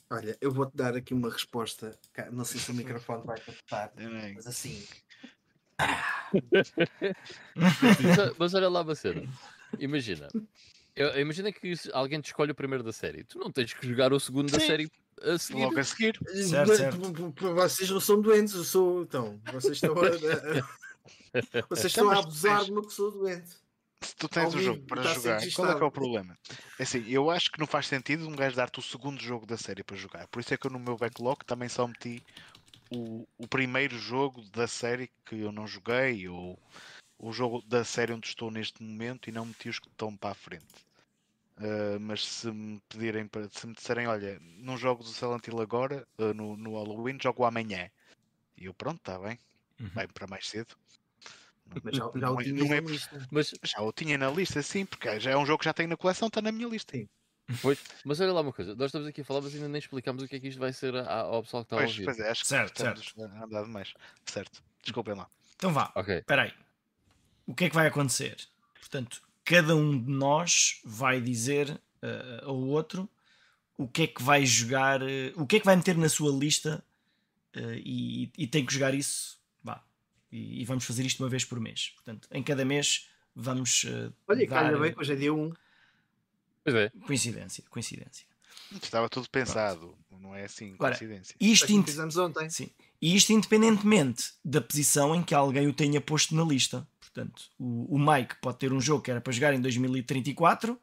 Olha, 0.08 0.38
eu 0.40 0.52
vou-te 0.52 0.76
dar 0.76 0.94
aqui 0.94 1.12
uma 1.12 1.30
resposta. 1.30 1.98
Não 2.30 2.44
sei 2.44 2.60
se 2.60 2.70
o 2.70 2.74
microfone 2.74 3.24
vai 3.24 3.40
captar, 3.40 3.92
mas 4.34 4.46
assim, 4.46 4.86
mas 8.38 8.54
olha 8.54 8.68
lá 8.68 8.82
uma 8.82 8.94
cena. 8.94 9.22
Imagina. 9.78 10.28
Eu, 10.94 11.18
imagina 11.20 11.52
que 11.52 11.74
alguém 11.92 12.20
te 12.20 12.26
escolhe 12.26 12.52
o 12.52 12.54
primeiro 12.54 12.82
da 12.82 12.92
série. 12.92 13.24
Tu 13.24 13.38
não 13.38 13.50
tens 13.52 13.74
que 13.74 13.86
jogar 13.86 14.12
o 14.12 14.20
segundo 14.20 14.50
da 14.50 14.58
Sim. 14.58 14.66
série 14.66 14.90
a 15.22 15.38
seguir. 15.38 15.60
Logo 15.62 15.78
a 15.78 15.84
seguir. 15.84 16.18
Certo, 16.26 16.68
Mas, 16.68 16.78
certo. 16.78 16.98
p- 16.98 17.12
p- 17.12 17.32
p- 17.32 17.52
Vocês 17.52 17.90
não 17.90 18.00
são 18.00 18.20
doentes, 18.20 18.54
eu 18.54 18.64
sou. 18.64 19.02
Então, 19.02 19.40
vocês 19.52 19.74
estão 19.74 19.92
a. 19.92 20.00
vocês 21.68 21.86
estão 21.86 22.10
a 22.10 22.18
abusar 22.18 22.64
de 22.64 22.72
uma 22.72 22.82
pessoa 22.82 23.10
doente. 23.10 23.50
Se 24.00 24.14
tu 24.14 24.28
tens 24.28 24.52
Ao 24.54 24.60
o 24.60 24.62
jogo 24.62 24.82
para 24.86 25.02
jogar, 25.02 25.40
qual 25.54 25.70
é 25.70 25.74
que 25.74 25.82
é 25.82 25.86
o 25.86 25.90
problema? 25.90 26.38
É 26.78 26.82
assim, 26.82 27.04
eu 27.08 27.30
acho 27.30 27.50
que 27.50 27.58
não 27.58 27.66
faz 27.66 27.86
sentido 27.86 28.28
um 28.28 28.36
gajo 28.36 28.54
dar-te 28.54 28.78
o 28.78 28.82
segundo 28.82 29.20
jogo 29.20 29.46
da 29.46 29.56
série 29.56 29.82
para 29.82 29.96
jogar. 29.96 30.28
Por 30.28 30.40
isso 30.40 30.52
é 30.52 30.56
que 30.56 30.66
eu 30.66 30.70
no 30.70 30.78
meu 30.78 30.96
backlog 30.96 31.44
também 31.46 31.68
só 31.68 31.86
meti 31.86 32.22
o, 32.90 33.26
o 33.38 33.48
primeiro 33.48 33.98
jogo 33.98 34.42
da 34.50 34.66
série 34.68 35.10
que 35.24 35.36
eu 35.40 35.52
não 35.52 35.66
joguei 35.66 36.28
ou 36.28 36.58
o 37.18 37.32
jogo 37.32 37.62
da 37.62 37.84
série 37.84 38.12
onde 38.14 38.28
estou 38.28 38.50
neste 38.50 38.82
momento 38.82 39.28
e 39.28 39.32
não 39.32 39.46
meti 39.46 39.68
os 39.68 39.78
que 39.80 39.88
estão 39.88 40.16
para 40.16 40.32
a 40.32 40.34
frente. 40.34 40.86
Ah, 41.58 41.98
mas 42.00 42.24
se 42.26 42.50
me 42.52 42.80
pedirem 42.88 43.26
para 43.28 43.48
se 43.50 43.66
me 43.66 43.74
disserem, 43.74 44.06
olha, 44.06 44.38
não 44.40 44.76
jogo 44.78 45.02
do 45.04 45.10
Silent 45.10 45.46
Hill 45.48 45.60
agora, 45.60 46.06
ah, 46.18 46.34
no, 46.34 46.56
no 46.56 46.74
Halloween, 46.74 47.18
jogo 47.22 47.44
amanhã. 47.44 47.90
E 48.56 48.66
eu 48.66 48.74
pronto, 48.74 48.98
está 48.98 49.18
bem, 49.18 49.38
Uhum. 49.80 49.90
vai 49.94 50.08
para 50.08 50.26
mais 50.28 50.48
cedo. 50.48 50.76
Não- 51.66 51.80
Mas 51.82 51.96
já, 51.96 52.04
já 52.16 52.30
não 52.30 52.36
o 52.36 52.40
é- 52.40 52.44
tinhas 52.44 52.70
não 52.70 52.74
é 52.74 52.80
na 52.80 52.82
lista. 52.82 53.30
Mas, 53.30 53.52
já 53.64 53.80
o 53.82 53.92
tinha 53.92 54.18
na 54.18 54.30
lista, 54.30 54.62
sim, 54.62 54.84
porque 54.86 55.18
já 55.20 55.30
é 55.32 55.36
um 55.36 55.46
jogo 55.46 55.58
que 55.60 55.64
já 55.66 55.74
tenho 55.74 55.88
na 55.88 55.96
coleção, 55.96 56.28
está 56.28 56.42
na 56.42 56.52
minha 56.52 56.68
lista. 56.68 56.94
Sim. 56.94 57.08
Pois, 57.62 57.78
mas 58.04 58.20
olha 58.20 58.32
lá 58.32 58.40
uma 58.40 58.52
coisa. 58.52 58.74
Nós 58.74 58.86
estamos 58.86 59.06
aqui 59.06 59.20
a 59.20 59.24
falar, 59.24 59.40
mas 59.40 59.54
ainda 59.54 59.68
nem 59.68 59.78
explicamos 59.78 60.22
o 60.22 60.28
que 60.28 60.36
é 60.36 60.40
que 60.40 60.48
isto 60.48 60.58
vai 60.58 60.72
ser 60.72 60.94
a- 60.96 61.20
ao 61.20 61.42
pessoal 61.42 61.64
que 61.64 61.66
está 61.66 61.76
a 61.76 61.78
Pois, 61.80 61.90
ouvir. 61.92 62.04
pois 62.04 62.18
é, 62.18 62.30
acho 62.30 62.42
que 62.42 62.48
Certo, 62.48 62.76
estamos 62.76 63.14
a 63.18 63.44
andar 63.44 63.62
demais. 63.64 63.94
Certo, 64.24 64.62
desculpem 64.82 65.14
lá. 65.14 65.28
Então 65.56 65.72
vá, 65.72 65.92
Ok. 65.94 66.18
espera 66.18 66.42
aí. 66.42 66.52
O 67.46 67.54
que 67.54 67.64
é 67.66 67.68
que 67.68 67.74
vai 67.74 67.86
acontecer? 67.86 68.36
Portanto, 68.80 69.22
cada 69.44 69.74
um 69.76 69.98
de 70.02 70.10
nós 70.10 70.80
vai 70.84 71.20
dizer 71.20 71.80
eh, 72.02 72.40
ao 72.42 72.56
outro 72.56 73.08
o 73.78 73.86
que 73.86 74.02
é 74.02 74.06
que 74.06 74.22
vai 74.22 74.44
jogar, 74.44 75.00
eh, 75.02 75.32
o 75.36 75.46
que 75.46 75.56
é 75.56 75.60
que 75.60 75.66
vai 75.66 75.76
meter 75.76 75.96
na 75.96 76.08
sua 76.08 76.30
lista 76.36 76.84
eh, 77.54 77.80
e, 77.84 78.30
e 78.36 78.46
tem 78.46 78.66
que 78.66 78.72
jogar 78.74 78.92
isso. 78.94 79.40
Vá. 79.62 79.82
E, 80.32 80.60
e 80.62 80.64
vamos 80.64 80.84
fazer 80.84 81.06
isto 81.06 81.22
uma 81.22 81.28
vez 81.28 81.44
por 81.44 81.60
mês. 81.60 81.90
Portanto, 81.94 82.28
em 82.32 82.42
cada 82.42 82.64
mês 82.64 83.08
vamos 83.34 83.84
Olha, 84.26 84.46
dar 84.48 84.62
calha 84.62 84.78
bem 84.78 84.92
que 84.92 84.98
hoje 85.00 85.12
é 85.12 85.16
dia 85.16 85.32
1. 85.32 85.52
Pois 86.66 86.74
é. 86.74 86.90
coincidência, 87.06 87.62
coincidência. 87.70 88.26
Estava 88.82 89.08
tudo 89.08 89.30
pensado, 89.30 89.96
não 90.10 90.34
é 90.34 90.44
assim, 90.44 90.74
Agora, 90.74 90.98
coincidência. 90.98 91.36
Isto, 91.40 91.64
Assim 91.66 91.84
fizemos 91.84 92.16
ontem. 92.16 92.50
Sim. 92.50 92.70
E 93.00 93.14
isto 93.14 93.32
independentemente 93.32 94.32
da 94.44 94.60
posição 94.60 95.14
em 95.14 95.22
que 95.22 95.32
alguém 95.32 95.68
o 95.68 95.72
tenha 95.72 96.00
posto 96.00 96.34
na 96.34 96.42
lista. 96.42 96.86
Portanto, 96.98 97.44
o, 97.56 97.94
o 97.94 97.98
Mike 97.98 98.34
pode 98.42 98.58
ter 98.58 98.72
um 98.72 98.80
jogo 98.80 99.02
que 99.02 99.12
era 99.12 99.20
para 99.20 99.32
jogar 99.32 99.54
em 99.54 99.60
2034 99.60 100.76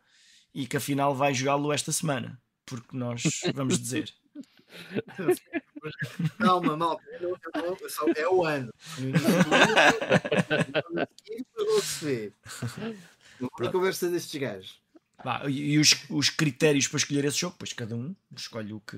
e 0.53 0.65
que 0.65 0.77
afinal 0.77 1.13
vai 1.13 1.33
jogá-lo 1.33 1.73
esta 1.73 1.91
semana. 1.91 2.41
Porque 2.65 2.95
nós 2.95 3.23
vamos 3.53 3.77
dizer. 3.77 4.13
Calma, 6.39 6.77
malta. 6.77 7.03
É 8.15 8.27
o 8.29 8.45
ano. 8.45 8.73
No 8.97 9.09
início 9.09 9.43
do 9.43 9.53
ano, 9.53 9.75
e. 12.07 12.33
Não 13.59 13.71
conversa 13.71 14.09
destes 14.09 14.39
gajos. 14.39 14.82
Vá, 15.23 15.43
e 15.49 15.77
os, 15.79 15.95
os 16.09 16.29
critérios 16.29 16.87
para 16.87 16.97
escolher 16.97 17.25
esse 17.25 17.39
jogo, 17.39 17.55
pois 17.57 17.71
cada 17.73 17.95
um 17.95 18.13
escolhe 18.35 18.73
o 18.73 18.79
que, 18.81 18.97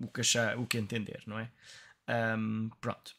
o 0.00 0.08
que 0.08 0.20
achar, 0.20 0.58
o 0.58 0.66
que 0.66 0.78
entender, 0.78 1.22
não 1.26 1.38
é? 1.38 1.50
Ahm, 2.08 2.70
pronto. 2.80 3.14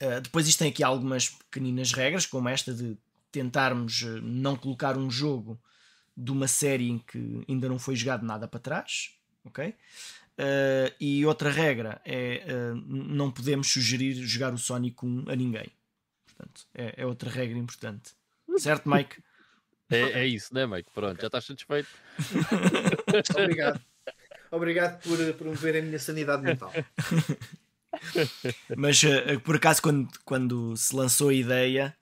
Ah, 0.00 0.20
depois 0.20 0.46
isto 0.48 0.58
tem 0.58 0.68
aqui 0.70 0.82
algumas 0.82 1.30
pequeninas 1.30 1.92
regras, 1.92 2.26
como 2.26 2.48
esta 2.48 2.74
de 2.74 2.96
tentarmos 3.30 4.02
eh, 4.02 4.20
não 4.20 4.56
colocar 4.56 4.98
um 4.98 5.10
jogo 5.10 5.60
de 6.16 6.30
uma 6.30 6.46
série 6.48 6.90
em 6.90 6.98
que 6.98 7.42
ainda 7.48 7.68
não 7.68 7.78
foi 7.78 7.96
jogado 7.96 8.24
nada 8.26 8.46
para 8.46 8.60
trás, 8.60 9.12
ok? 9.44 9.74
Ah, 10.38 10.92
e 11.00 11.24
outra 11.24 11.50
regra 11.50 12.00
é 12.04 12.44
ah, 12.46 12.74
n- 12.74 13.14
não 13.14 13.30
podemos 13.30 13.72
sugerir 13.72 14.14
jogar 14.26 14.52
o 14.52 14.58
Sonic 14.58 15.04
1 15.04 15.24
a 15.30 15.36
ninguém. 15.36 15.70
Portanto, 16.26 16.66
é, 16.74 16.94
é 17.02 17.06
outra 17.06 17.30
regra 17.30 17.56
importante. 17.58 18.12
Certo, 18.58 18.88
Mike? 18.88 19.22
É, 19.92 20.00
é 20.22 20.26
isso, 20.26 20.54
né, 20.54 20.66
Mike? 20.66 20.90
Pronto, 20.94 21.20
já 21.20 21.26
estás 21.26 21.44
satisfeito. 21.44 21.88
Obrigado. 23.38 23.80
Obrigado 24.50 25.02
por 25.02 25.34
promover 25.34 25.76
a 25.76 25.82
minha 25.82 25.98
sanidade 25.98 26.42
mental. 26.42 26.72
Mas 28.76 29.02
eh, 29.04 29.38
por 29.38 29.56
acaso, 29.56 29.80
quando, 29.82 30.08
quando 30.24 30.76
se 30.76 30.94
lançou 30.94 31.28
a 31.30 31.34
ideia, 31.34 31.96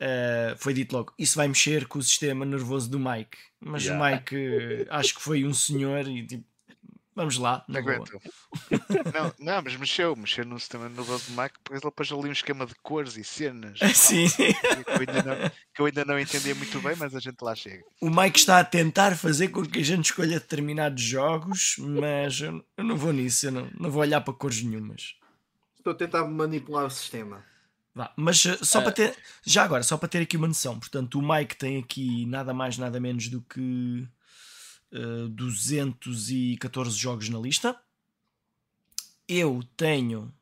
eh, 0.00 0.54
foi 0.58 0.72
dito 0.74 0.94
logo: 0.94 1.12
Isso 1.18 1.36
vai 1.36 1.48
mexer 1.48 1.86
com 1.86 1.98
o 1.98 2.02
sistema 2.02 2.44
nervoso 2.44 2.90
do 2.90 2.98
Mike. 2.98 3.36
Mas 3.60 3.84
Yeah. 3.84 4.02
o 4.02 4.12
Mike, 4.12 4.36
eh, 4.36 4.86
acho 4.90 5.14
que 5.14 5.22
foi 5.22 5.44
um 5.44 5.52
senhor 5.54 6.06
e 6.08 6.26
tipo, 6.26 6.44
vamos 7.14 7.38
lá, 7.38 7.64
na 7.68 7.80
boa. 7.80 7.94
Aguento. 7.94 8.20
não, 9.14 9.32
não, 9.38 9.62
mas 9.62 9.76
mexeu, 9.76 10.14
mexeu 10.16 10.44
no 10.44 10.58
sistema 10.58 10.88
nervoso 10.88 11.30
do 11.30 11.32
Mac, 11.34 11.54
porque 11.62 11.84
ele 11.84 11.92
pôs 11.92 12.12
ali 12.12 12.28
um 12.28 12.32
esquema 12.32 12.66
de 12.66 12.74
cores 12.82 13.16
e 13.16 13.24
cenas 13.24 13.78
Sim, 13.94 14.28
que 14.28 14.42
eu, 14.42 15.00
ainda 15.00 15.22
não, 15.22 15.50
que 15.74 15.80
eu 15.82 15.86
ainda 15.86 16.04
não 16.04 16.18
entendia 16.18 16.54
muito 16.54 16.80
bem, 16.80 16.96
mas 16.96 17.14
a 17.14 17.20
gente 17.20 17.40
lá 17.42 17.54
chega. 17.54 17.84
O 18.00 18.10
Mike 18.10 18.38
está 18.38 18.58
a 18.58 18.64
tentar 18.64 19.16
fazer 19.16 19.48
com 19.48 19.64
que 19.64 19.78
a 19.80 19.84
gente 19.84 20.06
escolha 20.06 20.40
determinados 20.40 21.02
jogos, 21.02 21.76
mas 21.78 22.40
eu, 22.40 22.64
eu 22.76 22.84
não 22.84 22.96
vou 22.96 23.12
nisso, 23.12 23.46
eu 23.46 23.52
não, 23.52 23.70
não 23.78 23.90
vou 23.90 24.02
olhar 24.02 24.20
para 24.20 24.34
cores 24.34 24.62
nenhumas. 24.62 25.14
Estou 25.76 25.92
a 25.92 25.96
tentar 25.96 26.24
manipular 26.26 26.86
o 26.86 26.90
sistema. 26.90 27.44
Vá, 27.94 28.12
mas 28.16 28.44
eh, 28.44 28.58
só 28.62 28.80
É. 28.80 28.82
para 28.82 28.92
ter, 28.92 29.16
já 29.46 29.62
agora, 29.62 29.82
só 29.84 29.96
para 29.96 30.08
ter 30.08 30.18
aqui 30.22 30.36
uma 30.36 30.48
noção, 30.48 30.80
portanto, 30.80 31.16
o 31.18 31.22
Mike 31.22 31.56
tem 31.56 31.78
aqui 31.78 32.26
nada 32.26 32.52
mais, 32.52 32.76
nada 32.76 32.98
menos 32.98 33.28
do 33.28 33.40
que 33.42 34.04
eh, 34.94 35.28
214 35.28 36.96
jogos 36.96 37.28
na 37.28 37.38
lista. 37.38 37.78
Eu 39.28 39.62
tenho, 39.76 40.32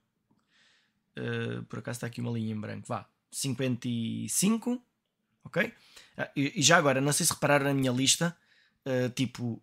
eh, 1.16 1.62
por 1.69 1.79
acaso 1.79 1.97
está 1.97 2.07
aqui 2.07 2.20
uma 2.20 2.31
linha 2.33 2.53
em 2.53 2.61
branco, 2.61 2.87
vá, 2.87 3.09
55, 3.31 4.83
ok? 5.45 5.73
Ah, 6.16 6.31
e, 6.37 6.53
e 6.61 6.62
já 6.62 6.77
agora, 6.77 7.01
não 7.01 7.12
sei 7.12 7.24
se 7.27 7.33
repararam 7.33 7.65
na 7.66 7.74
minha 7.74 7.91
lista, 7.93 8.37
eh, 8.85 9.09
tipo 9.09 9.61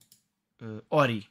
eh, 0.61 0.82
Ori, 0.90 1.28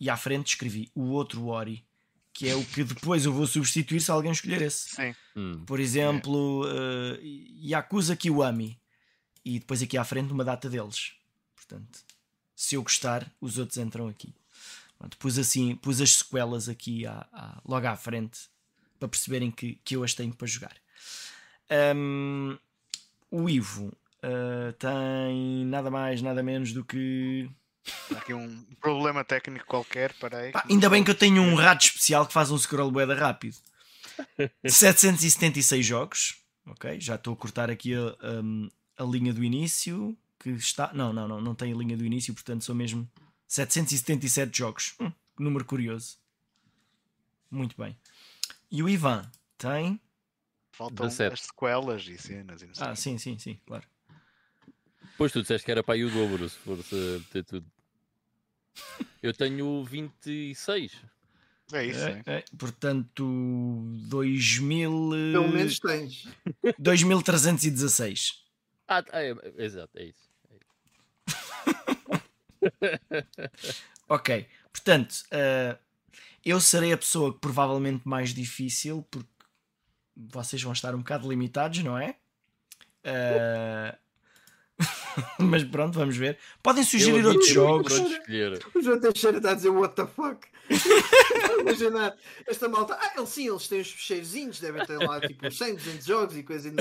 e 0.00 0.08
à 0.08 0.16
frente 0.16 0.48
escrevi 0.48 0.90
o 0.94 1.02
outro 1.10 1.46
Ori, 1.46 1.84
que 2.32 2.48
é 2.48 2.54
o 2.54 2.64
que 2.64 2.84
depois 2.84 3.24
eu 3.24 3.32
vou 3.32 3.46
substituir 3.46 4.00
se 4.00 4.10
alguém 4.10 4.30
escolher 4.32 4.62
esse. 4.62 4.90
Sim, 4.94 5.14
Hum. 5.36 5.64
Por 5.64 5.78
exemplo, 5.80 6.64
eh, 6.68 7.20
Yakuza 7.64 8.16
Kiwami. 8.16 8.80
E 9.44 9.58
depois 9.60 9.80
aqui 9.80 9.96
à 9.96 10.04
frente 10.04 10.32
uma 10.32 10.44
data 10.44 10.68
deles. 10.68 11.12
Portanto, 11.56 12.00
se 12.60 12.74
eu 12.74 12.82
gostar, 12.82 13.30
os 13.40 13.56
outros 13.56 13.78
entram 13.78 14.08
aqui. 14.08 14.34
Pronto, 14.98 15.16
pus 15.16 15.38
assim, 15.38 15.76
pus 15.76 16.00
as 16.00 16.16
sequelas 16.16 16.68
aqui 16.68 17.06
à- 17.06 17.24
à- 17.32 17.60
logo 17.64 17.86
à 17.86 17.94
frente 17.96 18.40
para 18.98 19.06
perceberem 19.08 19.48
que, 19.48 19.78
que 19.84 19.94
eu 19.94 20.02
as 20.02 20.12
tenho 20.12 20.34
para 20.34 20.46
jogar. 20.48 20.74
Ahm, 21.70 22.56
o 23.30 23.48
Ivo 23.48 23.92
eh, 24.22 24.72
tem 24.76 25.64
nada 25.66 25.88
mais, 25.88 26.20
nada 26.20 26.42
menos 26.42 26.72
do 26.72 26.84
que. 26.84 27.48
há 28.12 28.18
aqui 28.18 28.34
um 28.34 28.64
problema 28.80 29.22
técnico 29.24 29.64
qualquer, 29.66 30.12
para 30.14 30.50
ainda 30.68 30.90
bem 30.90 31.04
que 31.04 31.12
eu 31.12 31.14
tenho 31.14 31.40
um 31.42 31.54
rato 31.54 31.84
especial 31.84 32.26
que 32.26 32.32
faz 32.32 32.50
um 32.50 32.58
scroll 32.58 32.90
boeda 32.90 33.14
rápido. 33.14 33.56
776 34.66 35.86
jogos. 35.86 36.38
Ok, 36.66 37.00
já 37.00 37.14
estou 37.14 37.34
a 37.34 37.36
cortar 37.36 37.70
aqui 37.70 37.94
a, 37.94 38.16
um, 38.42 38.68
a 38.98 39.04
linha 39.04 39.32
do 39.32 39.44
início. 39.44 40.16
Que 40.38 40.50
está. 40.50 40.92
Não, 40.94 41.12
não, 41.12 41.26
não, 41.26 41.40
não 41.40 41.54
tem 41.54 41.72
a 41.72 41.76
linha 41.76 41.96
do 41.96 42.04
início, 42.04 42.32
portanto 42.32 42.64
são 42.64 42.74
mesmo 42.74 43.08
777 43.46 44.56
jogos. 44.58 44.94
Hum, 45.00 45.12
número 45.38 45.64
curioso. 45.64 46.16
Muito 47.50 47.76
bem. 47.80 47.96
E 48.70 48.82
o 48.82 48.88
Ivan 48.88 49.30
tem. 49.56 50.00
Faltam 50.70 51.06
17. 51.06 51.32
as 51.34 51.40
sequelas 51.40 52.06
e 52.06 52.16
cenas 52.18 52.62
e 52.62 52.66
não 52.66 52.74
sei. 52.74 52.86
Ah, 52.86 52.94
sim, 52.94 53.18
sim, 53.18 53.36
sim, 53.38 53.58
claro. 53.66 53.84
Pois 55.16 55.32
tu 55.32 55.40
disseste 55.42 55.64
que 55.64 55.70
era 55.72 55.82
para 55.82 55.94
aí 55.94 56.04
o 56.04 56.10
dobro, 56.10 56.48
se 56.48 56.56
for 56.58 56.78
ter 57.32 57.44
tudo. 57.44 57.66
Eu 59.20 59.32
tenho 59.34 59.82
26. 59.84 60.92
É 61.72 61.84
isso, 61.84 61.98
É, 62.00 62.22
é. 62.26 62.34
é, 62.38 62.44
portanto, 62.56 63.24
2000. 64.08 65.10
Pelo 65.32 65.48
menos 65.48 65.80
tens. 65.80 66.28
2316. 66.78 68.44
Ah, 68.86 69.02
é- 69.12 69.34
exato, 69.64 69.98
é 69.98 70.04
isso. 70.04 70.27
Ok, 74.08 74.46
portanto, 74.72 75.16
eh, 75.30 75.76
eu 76.42 76.58
serei 76.62 76.94
a 76.94 76.96
pessoa 76.96 77.32
que 77.32 77.40
provavelmente 77.40 78.08
mais 78.08 78.32
difícil, 78.32 79.06
porque 79.10 79.28
vocês 80.16 80.62
vão 80.62 80.72
estar 80.72 80.94
um 80.94 80.98
bocado 80.98 81.28
limitados, 81.28 81.82
não 81.82 81.98
é? 81.98 82.16
Eh, 83.04 83.98
Mas 85.38 85.64
pronto, 85.64 85.98
vamos 85.98 86.16
ver. 86.16 86.38
Podem 86.62 86.84
sugerir 86.84 87.20
Eu 87.24 87.30
outros 87.30 87.50
admito 87.50 87.54
jogos. 87.54 87.92
escolher. 87.92 88.58
O 88.74 88.80
João 88.82 89.00
Teixeira 89.00 89.36
está 89.38 89.50
a 89.50 89.54
dizer 89.54 89.70
what 89.70 89.94
the 89.96 90.06
fuck. 90.06 90.46
Imaginar 91.60 92.14
esta 92.46 92.68
malta. 92.68 92.94
Ah, 93.00 93.14
eles 93.16 93.28
sim, 93.30 93.48
eles 93.48 93.66
têm 93.66 93.80
os 93.80 93.90
fecheirozinhos, 93.90 94.60
devem 94.60 94.84
ter 94.86 94.98
lá 94.98 95.20
tipo 95.20 95.50
100, 95.50 95.74
200 95.76 96.04
jogos 96.06 96.36
e 96.36 96.42
coisas. 96.42 96.72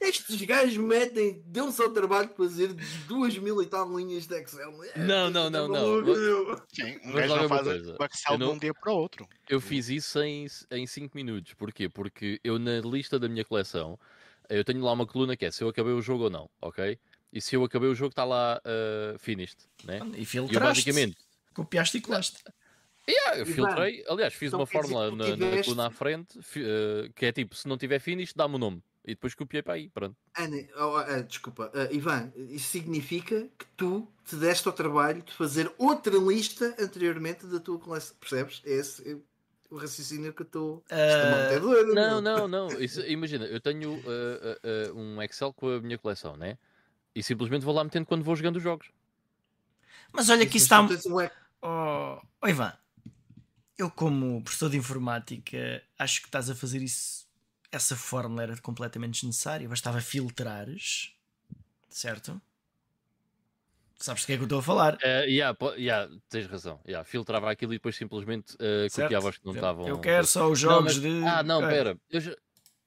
Estes 0.00 0.42
gajos 0.42 0.76
metem, 0.76 1.42
dão-se 1.46 1.82
ao 1.82 1.90
trabalho 1.90 2.28
de 2.28 2.34
fazer 2.36 2.74
duas 3.08 3.36
mil 3.38 3.60
e 3.62 3.66
tal 3.66 3.90
linhas 3.98 4.26
de 4.26 4.34
Excel. 4.40 4.72
É, 4.94 4.98
Não, 4.98 5.30
não, 5.30 5.50
tá 5.50 5.58
não, 5.58 5.68
não. 5.68 6.02
meu. 6.02 6.60
Sim, 6.72 6.98
um 7.04 7.12
gajo 7.12 7.28
não 7.28 7.36
é 7.36 7.46
uma 7.46 7.48
faz 7.48 7.66
o 7.66 7.70
Excel 7.70 8.32
Eu 8.32 8.38
de 8.38 8.44
não- 8.44 8.52
um 8.52 8.58
dia 8.58 8.74
para 8.74 8.92
o 8.92 8.96
outro. 8.96 9.26
Eu 9.48 9.60
fiz 9.60 9.88
isso 9.88 10.20
em 10.22 10.86
5 10.86 11.16
minutos. 11.16 11.54
Porquê? 11.54 11.88
Porque 11.88 12.38
eu 12.44 12.58
na 12.58 12.80
lista 12.80 13.18
da 13.18 13.28
minha 13.28 13.44
coleção 13.44 13.98
eu 14.50 14.64
tenho 14.64 14.82
lá 14.82 14.92
uma 14.92 15.06
coluna 15.06 15.36
que 15.36 15.44
é 15.44 15.50
se 15.50 15.62
eu 15.62 15.68
acabei 15.68 15.92
o 15.92 16.02
jogo 16.02 16.24
ou 16.24 16.30
não, 16.30 16.50
ok? 16.60 16.98
E 17.32 17.40
se 17.40 17.54
eu 17.54 17.64
acabei 17.64 17.88
o 17.88 17.94
jogo 17.94 18.10
está 18.10 18.24
lá 18.24 18.60
uh, 18.64 19.18
finished, 19.18 19.58
né? 19.84 20.00
E 20.14 20.18
E 20.18 20.20
eu 20.20 20.26
filtraste. 20.26 20.60
basicamente 20.60 21.16
Copiaste 21.54 21.98
e 21.98 22.00
colaste. 22.00 22.42
Yeah, 23.08 23.38
eu 23.38 23.46
filtrei, 23.46 24.04
aliás, 24.08 24.34
fiz 24.34 24.48
então 24.48 24.60
uma 24.60 24.66
fórmula 24.66 25.10
na, 25.10 25.36
na 25.36 25.62
coluna 25.64 25.86
à 25.86 25.90
frente 25.90 26.38
uh, 26.38 27.12
que 27.14 27.26
é 27.26 27.32
tipo, 27.32 27.54
se 27.56 27.66
não 27.66 27.76
tiver 27.76 27.98
finish, 27.98 28.32
dá-me 28.34 28.54
o 28.56 28.58
nome. 28.58 28.82
E 29.04 29.14
depois 29.14 29.34
copiei 29.34 29.62
para 29.62 29.74
aí, 29.74 29.88
pronto. 29.88 30.14
Ana, 30.36 30.56
oh, 30.76 30.96
ah, 30.96 31.22
desculpa, 31.22 31.72
ah, 31.74 31.88
Ivan, 31.90 32.30
isso 32.36 32.68
significa 32.68 33.48
que 33.58 33.66
tu 33.76 34.06
te 34.26 34.36
deste 34.36 34.68
ao 34.68 34.74
trabalho 34.74 35.22
de 35.22 35.32
fazer 35.32 35.72
outra 35.78 36.16
lista 36.18 36.76
anteriormente 36.78 37.46
da 37.46 37.58
tua 37.58 37.78
coleção. 37.78 38.14
Percebes? 38.20 38.60
Esse 38.64 39.10
é 39.10 39.16
o 39.70 39.76
raciocínio 39.76 40.32
que 40.32 40.42
eu 40.42 40.46
estou. 40.46 40.84
É 40.88 41.58
doida, 41.58 41.94
Não, 41.94 42.20
não, 42.20 42.48
não. 42.48 42.68
Isso, 42.80 43.00
imagina, 43.02 43.46
eu 43.46 43.60
tenho 43.60 43.94
uh, 43.94 43.98
uh, 43.98 44.92
uh, 44.92 44.98
um 44.98 45.22
Excel 45.22 45.52
com 45.52 45.68
a 45.68 45.80
minha 45.80 45.96
coleção, 45.96 46.36
né? 46.36 46.58
E 47.14 47.22
simplesmente 47.22 47.64
vou 47.64 47.74
lá 47.74 47.84
metendo 47.84 48.06
quando 48.06 48.24
vou 48.24 48.36
jogando 48.36 48.56
os 48.56 48.62
jogos. 48.62 48.90
Mas 50.12 50.28
olha 50.28 50.46
que 50.46 50.56
isso 50.56 50.66
está. 50.66 50.86
Oh, 51.62 52.20
oh, 52.42 52.48
Ivan, 52.48 52.72
eu, 53.78 53.90
como 53.90 54.42
professor 54.42 54.70
de 54.70 54.76
informática, 54.76 55.82
acho 55.98 56.20
que 56.20 56.28
estás 56.28 56.50
a 56.50 56.54
fazer 56.54 56.82
isso. 56.82 57.28
Essa 57.72 57.94
fórmula 57.94 58.42
era 58.42 58.56
completamente 58.60 59.14
desnecessária. 59.14 59.68
Bastava 59.68 60.00
filtrares, 60.00 61.14
certo? 61.88 62.40
Sabes 64.02 64.22
do 64.22 64.26
que 64.26 64.32
é 64.32 64.36
que 64.36 64.42
eu 64.42 64.46
estou 64.46 64.60
a 64.60 64.62
falar? 64.62 64.94
Uh, 64.94 65.28
yeah, 65.28 65.56
yeah, 65.76 66.10
tens 66.30 66.46
razão. 66.46 66.80
Yeah, 66.86 67.04
filtrava 67.04 67.50
aquilo 67.50 67.74
e 67.74 67.76
depois 67.76 67.94
simplesmente 67.94 68.54
uh, 68.54 68.88
certo? 68.88 69.02
copiava 69.08 69.28
os 69.28 69.36
que 69.36 69.44
não 69.46 69.52
estavam. 69.54 69.86
Eu 69.86 69.98
quero 70.00 70.26
só 70.26 70.48
os 70.50 70.62
Não, 70.62 70.70
jogos 70.70 70.96
mas- 70.98 71.02
de. 71.02 71.24
Ah, 71.26 71.42
não, 71.42 71.60
pera. 71.60 71.98
Eu 72.10 72.20
já, 72.20 72.34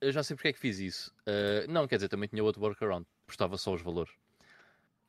eu 0.02 0.12
já 0.12 0.24
sei 0.24 0.36
porque 0.36 0.48
é 0.48 0.54
que 0.54 0.60
fiz 0.60 0.80
isso. 0.80 1.14
Uh, 1.22 1.72
não, 1.72 1.88
quer 1.88 1.98
dizer, 1.98 2.10
também 2.10 2.28
tinha 2.28 2.44
outro 2.44 2.60
workaround. 2.64 3.06
Postava 3.28 3.58
só 3.60 3.74
os 3.76 3.82
valores. 3.84 4.12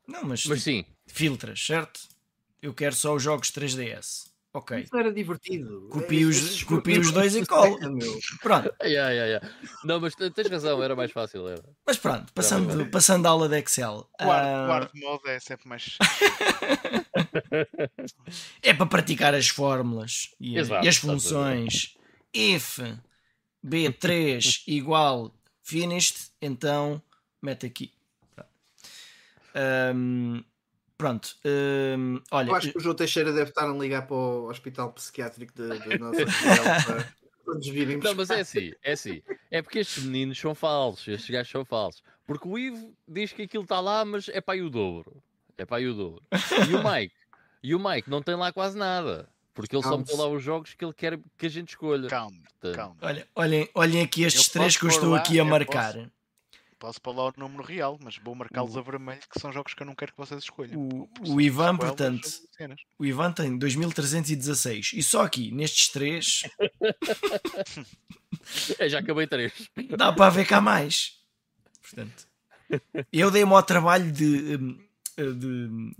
Não, 0.07 0.25
mas, 0.25 0.45
Mas 0.45 0.63
sim, 0.63 0.85
filtras, 1.07 1.65
certo? 1.65 2.01
Eu 2.61 2.75
quero 2.75 2.95
só 2.95 3.15
os 3.15 3.23
jogos 3.23 3.51
3DS. 3.51 4.31
Ok. 4.55 4.79
Isso 4.79 4.97
era 4.97 5.13
divertido. 5.13 5.89
Copia 5.91 6.29
os- 6.29 6.37
Esses 6.37 6.63
copia 6.65 7.01
os 7.01 7.11
dois 7.11 7.35
e 7.35 7.45
colo. 7.45 7.77
Pronto. 8.41 8.73
Yeah, 8.83 9.11
yeah, 9.11 9.27
yeah. 9.27 9.51
Não, 9.83 9.99
mas 10.01 10.15
tens 10.15 10.47
razão, 10.49 10.81
era 10.81 10.95
mais 10.95 11.11
fácil. 11.11 11.49
Era. 11.49 11.65
Mas 11.85 11.97
pronto, 11.99 12.33
passando, 12.33 12.87
passando 12.87 13.27
a 13.27 13.31
aula 13.31 13.49
de 13.49 13.59
Excel. 13.59 14.09
O 14.21 14.25
hard, 14.25 14.47
o 14.47 14.49
ah, 14.49 14.67
hard 14.69 14.91
mode 14.95 15.29
é 15.29 15.41
sempre 15.41 15.69
mais. 15.69 15.99
é 18.63 18.73
para 18.73 18.87
praticar 18.87 19.35
as 19.35 19.49
fórmulas 19.49 20.31
e, 20.39 20.57
Exato, 20.57 20.87
e 20.87 20.89
as 20.89 20.97
funções. 20.99 21.97
If 22.33 22.79
B3 23.67 24.63
igual 24.69 25.35
finished, 25.63 26.29
então 26.41 27.03
mete 27.43 27.67
aqui. 27.67 27.93
Ahm, 29.55 30.43
pronto. 31.05 31.37
ahm, 31.45 32.19
olha, 32.31 32.49
Eu 32.49 32.55
acho 32.55 32.73
que 32.73 32.79
o 32.79 32.81
João 32.81 32.95
Teixeira 32.95 33.33
deve 33.33 33.51
estar 33.51 33.69
a 33.69 33.73
ligar 33.73 34.07
para 34.07 34.17
o 34.17 34.49
hospital 34.49 34.93
psiquiátrico 34.93 35.53
da 35.55 35.75
da 35.75 35.99
nossa 35.99 36.25
região 36.25 36.25
para, 36.87 37.15
para 37.45 37.55
nos 37.55 37.69
virem 37.69 37.99
Não, 37.99 38.15
mas 38.15 38.31
é 38.31 38.41
assim, 38.41 38.73
é 38.83 38.93
assim. 38.93 39.23
É 39.51 39.61
porque 39.61 39.81
estes 39.81 40.05
meninos 40.05 40.39
são 40.39 40.55
falsos, 40.55 41.07
estes 41.07 41.31
gajos 41.31 41.51
são 41.51 41.65
falsos. 41.65 42.03
Porque 42.27 42.49
o 42.49 42.59
Ivo 42.59 42.95
diz 43.07 43.33
que 43.33 43.43
aquilo 43.43 43.65
está 43.65 43.81
lá, 43.81 44.05
mas 44.05 44.29
é 44.31 44.41
para 44.41 44.55
aí 44.55 44.63
o 44.63 44.71
dobro. 44.71 45.23
É 45.59 45.67
para 45.67 45.77
aí 45.77 45.87
o 45.87 45.95
dobro. 45.95 46.23
E 46.69 46.75
o 46.75 46.83
Mike? 46.83 47.15
E 47.63 47.75
o 47.75 47.79
Mike 47.79 48.09
não 48.09 48.23
tem 48.23 48.35
lá 48.35 48.53
quase 48.53 48.77
nada. 48.79 49.29
Porque 49.53 49.77
ele 49.77 49.83
só 49.83 49.97
meteu 49.97 50.17
lá 50.17 50.27
os 50.27 50.43
jogos 50.43 50.75
que 50.75 50.85
ele 50.85 50.93
quer 50.93 51.21
que 51.39 51.47
a 51.47 51.49
gente 51.49 51.69
escolha. 51.69 52.09
Calma, 52.09 52.43
calma. 52.75 52.97
olha, 53.01 53.29
olhem, 53.37 53.69
olhem 53.73 54.03
aqui 54.03 54.25
estes 54.25 54.49
Eu 54.49 54.53
três 54.53 54.77
que 54.77 54.85
eu 54.85 54.89
estou 54.89 55.11
lá, 55.11 55.19
aqui 55.19 55.39
a 55.39 55.45
marcar. 55.45 55.93
Posso 55.93 56.11
pôr 56.79 57.15
lá 57.15 57.29
o 57.29 57.33
número 57.37 57.63
real, 57.63 57.99
mas 58.03 58.19
vou 58.19 58.35
marcá-los 58.35 58.77
a 58.77 58.83
vermelho, 58.83 59.21
que 59.31 59.41
são 59.41 59.53
jogos 59.53 59.75
que 59.75 59.83
eu 59.83 59.87
não 59.87 59.95
quero 59.95 60.13
que 60.13 60.19
vocês 60.19 60.43
escolham. 60.43 60.79
O, 60.79 61.09
o 61.27 61.41
Ivan, 61.41 61.77
portanto, 61.77 62.29
o 62.99 63.05
Ivan 63.05 63.33
tem 63.33 63.57
2316 63.57 64.93
e 64.95 65.03
só 65.03 65.23
aqui, 65.23 65.51
nestes 65.51 65.89
três, 65.89 66.43
é, 68.79 68.89
já 68.89 68.99
acabei 68.99 69.27
três. 69.27 69.53
dá 69.97 70.13
para 70.13 70.31
ver 70.31 70.47
cá 70.47 70.61
mais. 70.61 71.19
Portanto, 71.83 72.27
eu 73.13 73.31
dei-me 73.31 73.53
ao 73.53 73.63
trabalho 73.63 74.11
de, 74.11 74.57
hum, 74.57 74.79
de 75.17 75.47
hum, 75.47 75.93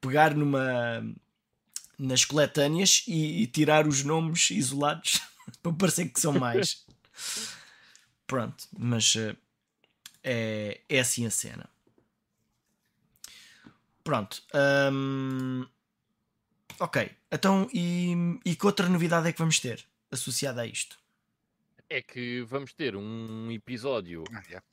pegar 0.00 0.34
numa 0.34 1.02
nas 2.00 2.24
coletâneas 2.24 3.04
e, 3.06 3.42
e 3.42 3.46
tirar 3.46 3.86
os 3.86 4.02
nomes 4.02 4.50
isolados 4.50 5.20
para 5.62 5.72
parecer 5.72 6.08
que 6.08 6.18
são 6.18 6.32
mais. 6.32 6.84
Pronto, 8.26 8.64
mas 8.78 9.14
eh, 9.16 9.36
é, 10.22 10.80
é 10.88 11.00
assim 11.00 11.26
a 11.26 11.30
cena. 11.30 11.68
Pronto. 14.02 14.42
hum, 14.92 15.66
ok, 16.78 17.10
então 17.30 17.68
e, 17.72 18.12
e 18.44 18.56
que 18.56 18.66
outra 18.66 18.88
novidade 18.88 19.28
é 19.28 19.32
que 19.32 19.38
vamos 19.38 19.60
ter 19.60 19.84
associada 20.10 20.62
a 20.62 20.66
isto? 20.66 20.98
É 21.88 22.00
que 22.00 22.40
vamos 22.42 22.72
ter 22.72 22.96
um 22.96 23.50
episódio 23.50 24.24
Ah, 24.32 24.42
yeah. 24.46 24.64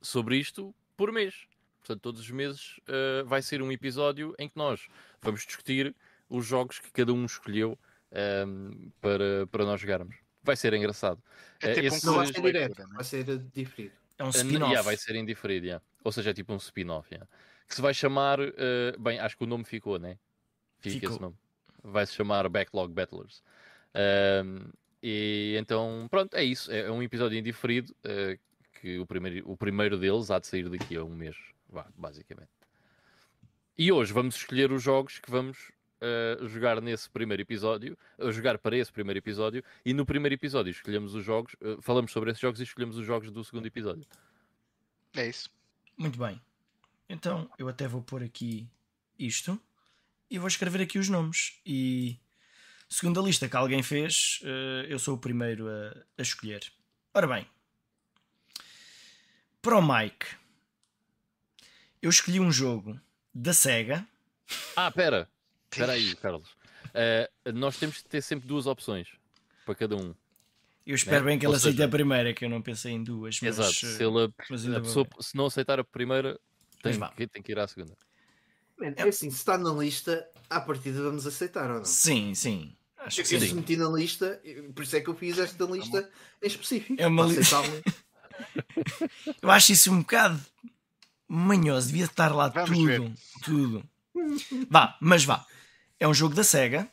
sobre 0.00 0.36
isto 0.38 0.74
por 0.96 1.12
mês. 1.12 1.46
Portanto, 1.80 2.00
todos 2.00 2.20
os 2.20 2.30
meses 2.30 2.80
eh, 2.86 3.22
vai 3.24 3.42
ser 3.42 3.60
um 3.60 3.70
episódio 3.72 4.34
em 4.38 4.48
que 4.48 4.56
nós 4.56 4.86
vamos 5.20 5.44
discutir 5.44 5.94
os 6.28 6.46
jogos 6.46 6.78
que 6.78 6.90
cada 6.92 7.12
um 7.12 7.24
escolheu 7.24 7.78
ehm, 8.12 8.90
para, 9.00 9.46
para 9.48 9.64
nós 9.64 9.80
jogarmos. 9.80 10.14
Vai 10.42 10.56
ser 10.56 10.72
engraçado. 10.74 11.22
É 11.60 11.74
tipo 11.74 11.92
um 11.92 11.96
esse- 11.96 12.06
Não 12.06 12.14
vai 12.14 12.26
ser 12.26 12.40
direto, 12.40 12.82
é? 12.82 12.86
vai 12.86 13.04
ser 13.04 13.38
diferido. 13.52 13.94
É 14.22 14.24
um 14.24 14.28
Uh, 14.28 14.30
spin-off. 14.30 14.70
yeah, 14.70 14.82
vai 14.82 14.96
ser 14.96 15.16
indiferido, 15.16 15.66
yeah. 15.66 15.84
ou 16.04 16.12
seja, 16.12 16.30
é 16.30 16.34
tipo 16.34 16.52
um 16.52 16.56
spin-off. 16.56 17.08
yeah. 17.12 17.28
Que 17.68 17.74
se 17.74 17.80
vai 17.82 17.92
chamar. 17.94 18.40
uh, 18.40 18.52
bem, 18.98 19.18
acho 19.18 19.36
que 19.36 19.44
o 19.44 19.46
nome 19.46 19.64
ficou, 19.64 19.98
né? 19.98 20.18
Fica 20.78 20.94
Ficou. 20.94 21.10
esse 21.10 21.20
nome. 21.20 21.36
Vai 21.82 22.06
se 22.06 22.14
chamar 22.14 22.48
Backlog 22.48 22.92
Battlers. 22.92 23.42
Um, 24.44 24.70
e 25.02 25.56
então, 25.58 26.06
pronto, 26.10 26.34
é 26.36 26.44
isso. 26.44 26.70
É 26.72 26.90
um 26.90 27.02
episódio 27.02 27.38
indiferido. 27.38 27.94
uh, 28.04 28.38
que 28.80 28.98
o 28.98 29.06
primeiro, 29.06 29.48
o 29.48 29.56
primeiro 29.56 29.96
deles 29.96 30.28
há 30.30 30.40
de 30.40 30.46
sair 30.48 30.68
daqui 30.68 30.96
a 30.96 31.04
um 31.04 31.14
mês, 31.14 31.36
basicamente. 31.96 32.50
E 33.78 33.92
hoje 33.92 34.12
vamos 34.12 34.34
escolher 34.36 34.72
os 34.72 34.82
jogos 34.82 35.20
que 35.20 35.30
vamos 35.30 35.70
uh, 36.02 36.48
jogar 36.48 36.80
nesse 36.80 37.08
primeiro 37.08 37.42
episódio, 37.42 37.96
uh, 38.18 38.32
jogar 38.32 38.58
para 38.58 38.76
esse 38.76 38.92
primeiro 38.92 39.18
episódio, 39.18 39.62
e 39.84 39.94
no 39.94 40.04
primeiro 40.04 40.34
episódio 40.34 40.70
escolhemos 40.70 41.14
os 41.14 41.24
jogos, 41.24 41.54
uh, 41.54 41.80
falamos 41.80 42.10
sobre 42.10 42.30
esses 42.30 42.40
jogos 42.40 42.60
e 42.60 42.64
escolhemos 42.64 42.96
os 42.96 43.06
jogos 43.06 43.30
do 43.30 43.44
segundo 43.44 43.66
episódio. 43.66 44.04
É 45.14 45.28
isso. 45.28 45.50
Muito 45.96 46.18
bem. 46.18 46.40
Então 47.08 47.48
eu 47.58 47.68
até 47.68 47.86
vou 47.86 48.02
pôr 48.02 48.22
aqui 48.22 48.68
isto 49.18 49.60
e 50.30 50.38
vou 50.38 50.48
escrever 50.48 50.80
aqui 50.80 50.98
os 50.98 51.08
nomes. 51.08 51.60
E 51.64 52.18
segundo 52.88 53.20
a 53.20 53.22
lista 53.22 53.48
que 53.48 53.56
alguém 53.56 53.82
fez, 53.82 54.40
eh, 54.42 54.86
eu 54.88 54.98
sou 54.98 55.16
o 55.16 55.18
primeiro 55.18 55.68
a, 55.68 55.94
a 56.18 56.22
escolher. 56.22 56.72
Ora 57.12 57.26
bem, 57.26 57.46
para 59.60 59.76
o 59.76 59.82
Mike, 59.82 60.26
eu 62.00 62.08
escolhi 62.08 62.40
um 62.40 62.50
jogo 62.50 62.98
da 63.34 63.52
Sega. 63.52 64.06
Ah, 64.74 64.90
pera, 64.90 65.28
espera 65.72 65.92
aí, 65.92 66.14
Carlos. 66.16 66.48
Eh, 66.94 67.30
nós 67.54 67.76
temos 67.78 67.96
de 67.96 68.04
ter 68.04 68.22
sempre 68.22 68.46
duas 68.46 68.66
opções 68.66 69.08
para 69.64 69.74
cada 69.74 69.96
um. 69.96 70.14
Eu 70.86 70.94
espero 70.96 71.24
Né? 71.24 71.30
bem 71.30 71.38
que 71.38 71.46
Ou 71.46 71.52
ele 71.52 71.56
aceite 71.56 71.76
seja- 71.76 71.86
a 71.86 71.88
primeira, 71.88 72.34
que 72.34 72.44
eu 72.44 72.50
não 72.50 72.60
pensei 72.60 72.92
em 72.92 73.02
duas. 73.04 73.40
Mas, 73.40 73.58
Exato. 73.58 73.86
eh, 73.86 73.98
Se, 74.56 74.66
ainda 74.66 74.78
a 74.78 74.80
pessoa, 74.80 75.06
se 75.20 75.36
não 75.36 75.46
aceitar 75.46 75.78
a 75.78 75.84
primeira, 75.84 76.38
tem, 76.82 76.98
que, 77.16 77.26
tem 77.28 77.42
que 77.42 77.52
ir 77.52 77.58
à 77.58 77.66
segunda. 77.68 77.96
Man, 78.78 78.92
é 78.96 79.02
assim, 79.04 79.30
se 79.30 79.36
está 79.36 79.56
na 79.56 79.72
lista, 79.72 80.28
à 80.50 80.60
partida 80.60 81.00
vamos 81.02 81.26
aceitar 81.26 81.70
ou 81.70 81.78
não? 81.78 81.84
Sim, 81.84 82.34
sim. 82.34 82.76
Acho 82.98 83.20
Eu 83.20 83.24
que 83.24 83.38
se 83.40 83.48
sim. 83.48 83.54
meti 83.54 83.76
na 83.76 83.88
lista, 83.88 84.40
por 84.74 84.82
isso 84.82 84.96
é 84.96 85.00
que 85.00 85.08
eu 85.08 85.14
fiz 85.14 85.38
esta 85.38 85.64
lista 85.64 86.08
em 86.42 86.46
específico. 86.46 87.00
É 87.00 87.06
uma 87.06 87.24
Para 87.24 87.32
li- 87.32 87.38
aceitá-lo. 87.40 87.82
Eu 89.42 89.50
acho 89.50 89.72
isso 89.72 89.92
um 89.92 90.00
bocado 90.00 90.40
manhoso, 91.28 91.88
devia 91.88 92.04
estar 92.06 92.34
lá 92.34 92.48
Vamos 92.48 92.70
tudo. 92.70 92.84
ver. 92.86 93.12
Tudo. 93.42 93.84
Vá, 94.70 94.96
mas 95.00 95.24
vá. 95.24 95.44
É 95.98 96.08
um 96.08 96.14
jogo 96.14 96.34
da 96.34 96.42
SEGA 96.44 96.88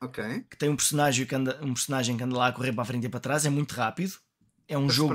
ok. 0.00 0.44
que 0.50 0.56
tem 0.56 0.68
um 0.68 0.76
personagem 0.76 1.26
que 1.26 1.34
anda, 1.34 1.58
um 1.62 1.72
personagem 1.72 2.16
que 2.16 2.22
anda 2.22 2.36
lá 2.36 2.48
a 2.48 2.52
correr 2.52 2.72
para 2.72 2.82
a 2.82 2.86
frente 2.86 3.06
e 3.06 3.08
para 3.08 3.20
trás, 3.20 3.46
é 3.46 3.50
muito 3.50 3.72
rápido. 3.72 4.18
É 4.68 4.78
um 4.78 4.86
É 4.86 4.90
jogo 4.90 5.14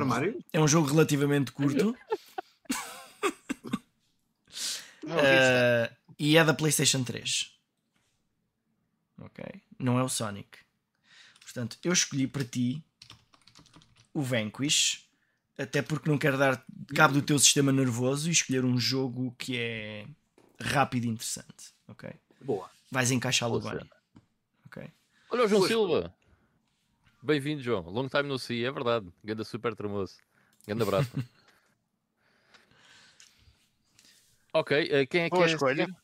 é 0.53 0.59
um 0.59 0.67
jogo 0.67 0.87
relativamente 0.87 1.51
curto. 1.51 1.95
É. 5.11 5.89
Uh, 5.89 6.13
e 6.19 6.37
é 6.37 6.43
da 6.43 6.53
PlayStation 6.53 7.03
3. 7.03 7.51
Ok? 9.21 9.43
Não 9.79 9.97
é 9.97 10.03
o 10.03 10.09
Sonic. 10.09 10.59
Portanto, 11.41 11.77
eu 11.83 11.91
escolhi 11.91 12.27
para 12.27 12.43
ti 12.43 12.83
o 14.13 14.21
Vanquish, 14.21 15.07
até 15.57 15.81
porque 15.81 16.09
não 16.09 16.17
quero 16.17 16.37
dar 16.37 16.63
cabo 16.95 17.15
do 17.15 17.21
teu 17.21 17.39
sistema 17.39 17.71
nervoso 17.71 18.29
e 18.29 18.31
escolher 18.31 18.63
um 18.63 18.77
jogo 18.77 19.33
que 19.37 19.57
é 19.57 20.05
rápido 20.59 21.05
e 21.05 21.09
interessante. 21.09 21.73
Ok? 21.87 22.09
Boa. 22.41 22.69
Vais 22.91 23.11
encaixá-lo 23.11 23.59
Boa 23.59 23.71
bem. 23.73 23.81
cena. 23.81 23.91
Ok? 24.65 24.91
Olha 25.31 25.43
o 25.45 25.47
João 25.47 25.61
Pois, 25.61 25.71
Silva. 25.71 26.15
Bem-vindo, 27.21 27.61
João. 27.61 27.81
Long 27.89 28.07
time 28.07 28.23
no 28.23 28.39
see, 28.39 28.63
é 28.65 28.71
verdade. 28.71 29.07
Ganda 29.23 29.43
super 29.43 29.75
tremoso. 29.75 30.17
Grande 30.65 30.83
abraço. 30.83 31.09
ok, 34.53 34.77
eh, 34.91 35.05
quem 35.05 35.21
é 35.23 35.29
que 35.29 35.35
Boa 35.35 35.47
é 35.47 35.53
escolha. 35.53 35.85
seguir? 35.85 35.97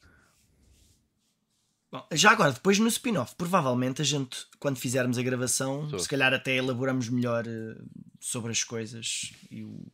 Bom, 1.92 2.06
já 2.12 2.32
agora, 2.32 2.52
depois 2.52 2.78
no 2.78 2.88
spin-off, 2.88 3.36
provavelmente 3.36 4.02
a 4.02 4.06
gente, 4.06 4.46
quando 4.60 4.78
fizermos 4.78 5.18
a 5.18 5.24
gravação, 5.24 5.90
Sou. 5.90 6.00
se 6.00 6.10
calhar 6.10 6.34
até 6.34 6.56
elaboramos 6.56 7.08
melhor 7.10 7.48
eh, 7.48 7.78
sobre 8.20 8.52
as 8.52 8.64
coisas 8.64 9.32
e, 9.50 9.64
o- 9.64 9.86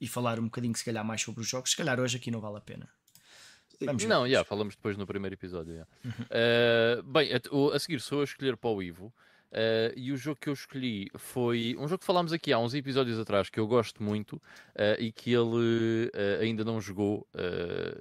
e 0.00 0.08
falar 0.08 0.40
um 0.40 0.44
bocadinho, 0.44 0.74
se 0.76 0.84
calhar, 0.84 1.04
mais 1.04 1.22
sobre 1.22 1.40
os 1.42 1.48
jogos. 1.48 1.70
Se 1.70 1.76
calhar 1.76 2.00
hoje 2.00 2.16
aqui 2.16 2.30
não 2.30 2.40
vale 2.40 2.56
a 2.58 2.60
pena. 2.60 2.88
Vamos. 3.86 4.04
Não, 4.04 4.28
já, 4.28 4.44
falamos 4.44 4.76
depois 4.76 4.96
no 4.96 5.06
primeiro 5.06 5.34
episódio. 5.34 5.76
já. 5.76 5.86
Eh, 6.30 7.02
bem, 7.04 7.30
a, 7.32 7.76
a 7.76 7.78
seguir 7.78 8.00
sou 8.00 8.18
eu 8.18 8.22
a 8.22 8.24
escolher 8.24 8.56
para 8.56 8.70
o 8.70 8.82
Ivo. 8.82 9.12
eh, 9.52 9.92
e 9.96 10.12
o 10.12 10.16
jogo 10.16 10.38
que 10.40 10.48
eu 10.48 10.52
escolhi 10.52 11.10
foi 11.16 11.74
um 11.78 11.88
jogo 11.88 11.98
que 11.98 12.04
falámos 12.06 12.32
aqui 12.32 12.52
há 12.52 12.58
uns 12.58 12.72
episódios 12.74 13.18
atrás 13.18 13.48
que 13.50 13.58
eu 13.58 13.66
gosto 13.66 14.02
muito 14.02 14.40
eh, 14.74 14.96
e 15.00 15.10
que 15.12 15.32
ele 15.32 16.10
eh, 16.14 16.38
ainda 16.42 16.64
não 16.64 16.80
jogou 16.80 17.26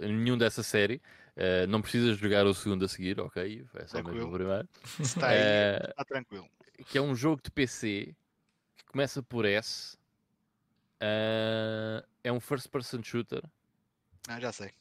nenhum 0.02 0.38
dessa 0.38 0.62
série. 0.64 1.02
Não 1.70 1.82
precisas 1.82 2.18
jogar 2.18 2.46
o 2.46 2.54
segundo 2.54 2.84
a 2.84 2.88
seguir, 2.90 3.18
ok? 3.22 3.66
É 3.76 3.88
só 3.88 3.98
mesmo 3.98 4.10
Tranquilo. 4.10 4.28
o 4.28 4.34
primeiro. 4.34 4.70
Está 5.00 5.28
aí, 5.30 5.38
está 5.90 6.04
tranquilo. 6.04 6.50
que 6.88 6.98
é 6.98 7.02
um 7.02 7.16
jogo 7.16 7.42
de 7.42 7.50
PC 7.50 8.14
que 8.76 8.84
começa 8.86 9.24
por 9.24 9.46
S. 9.46 9.98
É 11.02 12.32
um 12.32 12.42
first 12.42 12.68
person 12.70 13.02
shooter. 13.02 13.42
Ah, 14.28 14.40
já 14.40 14.52
sei. 14.52 14.72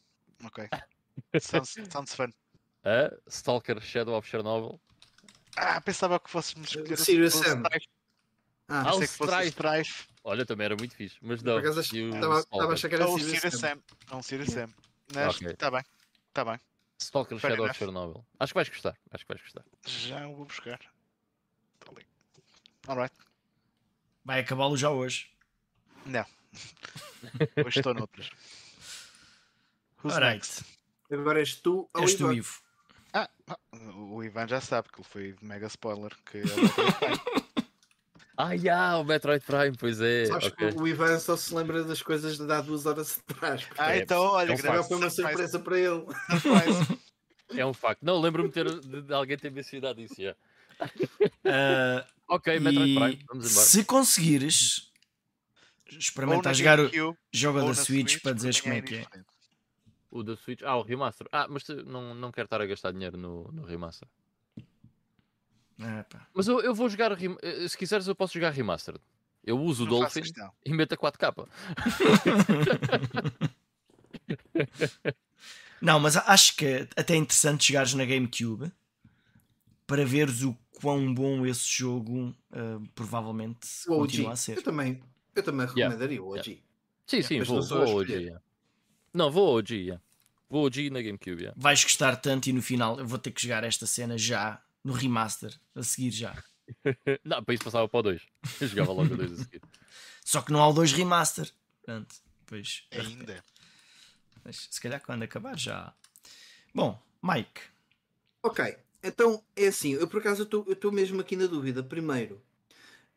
Ok. 0.44 0.68
Sounds, 1.40 1.74
sounds 1.90 2.14
fun. 2.14 2.30
a 2.84 3.10
Stalker 3.28 3.80
Shadow 3.82 4.16
of 4.16 4.28
Chernobyl. 4.28 4.80
Ah, 5.56 5.80
pensava 5.80 6.20
que 6.20 6.30
fôssemos 6.30 6.68
escolher 6.68 6.92
o- 6.94 6.96
Serious 6.96 7.34
Sam. 7.34 7.62
Ah, 8.68 8.82
Ah, 8.82 8.94
o 8.94 9.00
Pensei 9.00 9.08
que 9.08 9.14
fosse 9.14 9.32
Strife. 9.32 9.50
Strife. 9.50 10.08
Olha, 10.22 10.46
também 10.46 10.66
era 10.66 10.76
muito 10.76 10.94
fixe, 10.94 11.16
mas 11.22 11.42
não. 11.42 11.58
estava 11.58 12.70
a 12.70 12.72
achar 12.74 12.88
que 12.88 12.94
era 12.94 13.06
Ou 13.08 13.16
o 13.16 13.18
Serious 13.18 13.54
Sam. 13.54 13.58
Sam. 13.58 13.82
Não, 14.12 14.22
Serious 14.22 14.50
Sam. 14.52 14.68
Mas 15.14 15.40
está 15.40 15.70
bem. 15.70 15.82
Está 16.28 16.44
bem. 16.44 16.60
Stalker 17.00 17.38
Fair 17.38 17.50
Shadow 17.52 17.64
enough. 17.64 17.70
of 17.70 17.78
Chernobyl. 17.78 18.26
Acho 18.38 18.52
que 18.52 18.58
vais 18.58 18.68
gostar. 18.68 18.96
Acho 19.10 19.24
que 19.26 19.32
vais 19.32 19.42
gostar. 19.42 19.64
Já 19.86 20.26
o 20.28 20.36
vou 20.36 20.44
buscar. 20.46 20.78
Tá 21.80 21.90
ali. 21.92 22.06
Alright. 22.86 23.14
Vai 24.24 24.40
acabá-lo 24.40 24.76
já 24.76 24.90
hoje. 24.90 25.30
Não. 26.06 26.24
Hoje 27.66 27.80
estou 27.80 27.92
noutras. 27.94 28.30
Who's 30.02 30.14
Alright. 30.14 30.34
next? 30.36 30.64
Agora 31.10 31.40
és 31.40 31.54
tu 31.56 31.88
ou 31.94 32.02
És 32.02 32.14
tu, 32.14 32.24
Ivan? 32.24 32.34
Ivo. 32.34 32.52
Ah, 33.14 33.28
o 34.12 34.22
Ivan 34.22 34.46
já 34.46 34.60
sabe 34.60 34.88
que 34.92 35.00
ele 35.00 35.08
foi 35.08 35.34
mega 35.40 35.66
spoiler. 35.68 36.12
Que 36.26 36.38
é 36.38 36.42
o 36.42 36.44
Metroid 36.62 36.94
Prime. 36.98 37.20
Ah, 38.36 38.56
já, 38.56 38.98
o 38.98 39.04
Metroid 39.04 39.44
Prime, 39.44 39.76
pois 39.76 40.00
é. 40.00 40.26
Sabes 40.26 40.46
ok. 40.48 40.72
que 40.72 40.78
o 40.78 40.86
Ivan 40.86 41.18
só 41.18 41.36
se 41.36 41.52
lembra 41.54 41.82
das 41.82 42.02
coisas 42.02 42.38
de 42.38 42.52
há 42.52 42.60
duas 42.60 42.86
horas 42.86 43.18
atrás. 43.28 43.66
ah, 43.78 43.94
É, 43.96 43.98
então 44.00 44.22
olha, 44.22 44.52
é 44.52 44.54
um 44.54 44.56
grande 44.58 44.86
foi 44.88 44.96
uma 44.96 45.10
surprise, 45.10 45.36
surpresa 45.50 45.58
para 45.58 45.78
ele. 45.78 46.04
surprise. 46.40 46.98
É 47.56 47.64
um 47.66 47.72
facto. 47.72 48.02
Não, 48.02 48.20
lembro-me 48.20 48.50
de, 48.50 48.54
ter- 48.54 48.78
de- 48.80 49.02
de 49.02 49.12
alguém 49.14 49.36
ter 49.38 49.50
mencionado 49.50 50.00
isso 50.00 50.20
já. 50.20 50.36
Ah, 51.44 52.06
Ok, 52.28 52.60
Metroid 52.60 52.90
e 52.90 52.94
Prime, 52.94 53.24
vamos 53.26 53.50
embora. 53.50 53.66
se 53.66 53.84
conseguires, 53.84 54.92
Ou 55.90 55.98
experimenta 55.98 56.50
na 56.50 56.52
jogar 56.52 56.78
o 56.78 56.90
GameCube, 56.90 57.18
jogo 57.32 57.58
ou 57.60 57.64
da 57.64 57.68
na 57.70 57.74
Switch 57.74 58.20
para 58.20 58.32
dizeres 58.34 58.60
como 58.60 58.74
é 58.74 58.82
que 58.82 58.94
é. 58.96 58.98
diferente. 58.98 59.26
O 60.10 60.22
da 60.22 60.36
Switch. 60.36 60.62
Ah, 60.62 60.76
o 60.76 60.82
remaster. 60.82 61.26
Ah, 61.30 61.46
mas 61.48 61.66
não, 61.86 62.14
não 62.14 62.32
quero 62.32 62.46
estar 62.46 62.60
a 62.60 62.66
gastar 62.66 62.92
dinheiro 62.92 63.16
no, 63.18 63.44
no 63.52 63.64
remaster. 63.64 64.08
Pá. 66.10 66.26
Mas 66.34 66.48
eu, 66.48 66.60
eu 66.60 66.74
vou 66.74 66.88
jogar. 66.88 67.12
rem- 67.12 67.36
eh, 67.42 67.68
Se 67.68 67.76
quiseres, 67.76 68.08
eu 68.08 68.14
posso 68.14 68.34
jogar 68.34 68.50
remastered. 68.50 69.00
Eu 69.44 69.58
uso 69.60 69.84
o 69.84 69.86
Não 69.86 70.00
faço 70.02 70.20
Dolphin 70.20 70.32
e 70.64 70.72
meto 70.74 70.94
a 70.94 70.96
4K. 70.96 71.46
Não, 75.80 76.00
mas 76.00 76.16
acho 76.16 76.56
que 76.56 76.88
até 76.96 77.14
é 77.14 77.16
interessante 77.16 77.68
jogares 77.68 77.94
na 77.94 78.04
GameCube 78.04 78.72
para 79.86 80.04
veres 80.04 80.42
o 80.42 80.56
quão 80.80 81.12
bom 81.14 81.46
esse 81.46 81.66
jogo 81.68 82.34
ah, 82.52 82.80
provavelmente 82.94 83.66
O 83.86 83.98
continua 83.98 84.32
a 84.32 84.36
ser. 84.36 84.56
Eu 84.58 84.62
também, 84.62 85.00
eu 85.34 85.42
também 85.42 85.66
Yeah. 85.68 85.94
recomendaria 85.94 86.22
o 86.22 86.34
OG. 86.36 86.62
Sim, 87.06 87.22
sim, 87.22 87.38
mas 87.38 87.48
vou, 87.48 87.62
vou 87.62 87.84
escolher. 87.84 88.16
OG. 88.16 88.22
yeah. 88.24 88.42
Não, 89.18 89.30
vou 89.30 89.58
ao 89.58 89.64
yeah. 89.68 90.00
Vou 90.48 90.64
ao 90.64 90.70
na 90.70 91.02
GameCube. 91.02 91.42
yeah. 91.42 91.54
Vais 91.56 91.82
gostar 91.82 92.16
tanto 92.16 92.48
e 92.48 92.52
no 92.52 92.62
final 92.62 92.98
eu 92.98 93.06
vou 93.06 93.18
ter 93.18 93.32
que 93.32 93.42
jogar 93.42 93.64
esta 93.64 93.86
cena 93.86 94.16
já 94.16 94.62
no 94.84 94.92
remaster, 94.92 95.52
a 95.74 95.82
seguir 95.82 96.12
já. 96.12 96.42
Não, 97.24 97.42
para 97.42 97.54
isso 97.54 97.64
passava 97.64 97.88
para 97.88 97.98
o 97.98 98.02
2. 98.02 98.22
Eu 98.60 98.68
jogava 98.68 98.92
logo 98.92 99.14
o 99.14 99.16
2 99.16 99.32
a 99.32 99.36
seguir. 99.36 99.62
Só 100.24 100.42
que 100.42 100.52
não 100.52 100.60
há 100.62 100.68
o 100.68 100.72
2 100.74 100.92
remaster. 100.92 101.50
Portanto, 101.78 102.14
depois, 102.40 102.84
Ainda. 102.92 103.42
mas 104.44 104.68
se 104.70 104.80
calhar 104.80 105.00
quando 105.00 105.22
acabar 105.22 105.58
já. 105.58 105.92
Bom, 106.74 107.02
Mike, 107.22 107.62
Ok, 108.42 108.76
então 109.02 109.42
é 109.56 109.66
assim, 109.66 109.94
eu 109.94 110.06
por 110.06 110.20
acaso 110.20 110.48
eu 110.50 110.72
estou 110.72 110.92
mesmo 110.92 111.20
aqui 111.20 111.34
na 111.34 111.46
dúvida. 111.46 111.82
Primeiro, 111.82 112.40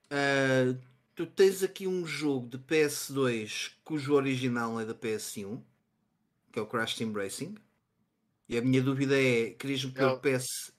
ah, 0.10 0.76
tu 1.16 1.26
tens 1.26 1.62
aqui 1.64 1.88
um 1.88 2.06
jogo 2.06 2.48
de 2.50 2.58
PS2 2.58 3.72
cujo 3.84 4.14
original 4.14 4.80
é 4.80 4.86
da 4.86 4.96
PS1, 4.96 5.62
que 6.52 6.60
é 6.60 6.62
o 6.62 6.68
Crash 6.68 6.96
Team 6.96 7.14
Racing. 7.14 7.56
E 8.50 8.58
a 8.58 8.62
minha 8.62 8.82
dúvida 8.82 9.16
é, 9.20 9.52
querias-me 9.52 9.94
Eu- 9.96 10.20
PS. 10.20 10.74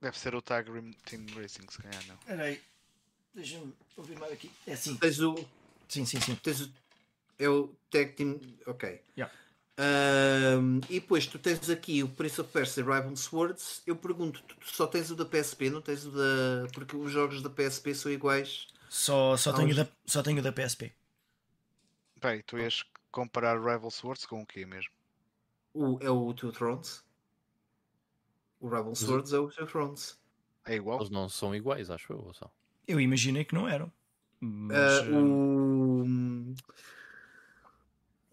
Deve 0.00 0.16
ser 0.18 0.34
o 0.34 0.40
Tag 0.40 0.70
Team 1.04 1.26
Racing, 1.34 1.66
se 1.68 1.82
calhar 1.82 2.06
não. 2.06 2.16
peraí, 2.18 2.60
deixa-me 3.34 3.74
confirmar 3.96 4.30
aqui. 4.30 4.48
É 4.64 4.74
assim, 4.74 4.96
Tens 4.96 5.18
o. 5.18 5.34
sim, 5.88 6.04
sim, 6.04 6.20
sim. 6.20 6.36
Tens 6.36 6.60
o 6.60 6.72
é 7.38 7.48
o 7.48 7.68
Tag 7.90 8.12
Team. 8.12 8.38
Ok. 8.66 9.00
Yeah. 9.16 9.34
Ahm, 9.76 10.80
e 10.90 10.98
depois 11.00 11.26
tu 11.26 11.38
tens 11.38 11.70
aqui 11.70 12.02
o 12.02 12.08
Prince 12.08 12.40
of 12.40 12.50
Persia 12.52 12.82
Rival 12.82 13.16
Swords. 13.16 13.82
Eu 13.86 13.94
pergunto, 13.96 14.42
tu 14.42 14.56
só 14.74 14.86
tens 14.86 15.10
o 15.10 15.16
da 15.16 15.24
PSP, 15.24 15.70
não 15.70 15.80
tens 15.80 16.04
o 16.04 16.10
da. 16.10 16.68
Porque 16.72 16.96
os 16.96 17.12
jogos 17.12 17.42
da 17.42 17.50
PSP 17.50 17.94
são 17.94 18.10
iguais. 18.10 18.66
Só, 18.88 19.36
só, 19.36 19.50
Há 19.50 19.54
tenho 19.54 19.74
da, 19.74 19.88
só 20.06 20.22
tenho 20.22 20.42
da 20.42 20.52
PSP. 20.52 20.92
Peraí, 22.20 22.42
tu 22.42 22.58
ias 22.58 22.84
comparar 23.12 23.56
Rival 23.56 23.90
Swords 23.90 24.26
com 24.26 24.42
o 24.42 24.46
quê 24.46 24.66
mesmo? 24.66 24.90
O, 25.74 25.98
é 26.00 26.10
o 26.10 26.32
Two 26.34 26.52
Thrones. 26.52 27.04
O 28.60 28.68
Rival 28.68 28.94
Swords 28.94 29.32
é 29.32 29.38
o 29.38 29.48
Two 29.48 29.66
Thrones. 29.66 30.18
É 30.64 30.74
igual? 30.74 30.98
Eles 30.98 31.10
não 31.10 31.28
são 31.28 31.54
iguais, 31.54 31.90
acho 31.90 32.12
eu. 32.12 32.18
Ou 32.18 32.34
são? 32.34 32.50
Eu 32.86 33.00
imaginei 33.00 33.44
que 33.44 33.54
não 33.54 33.68
eram. 33.68 33.92
Mas, 34.40 35.00
eh, 35.00 35.10
o. 35.12 36.54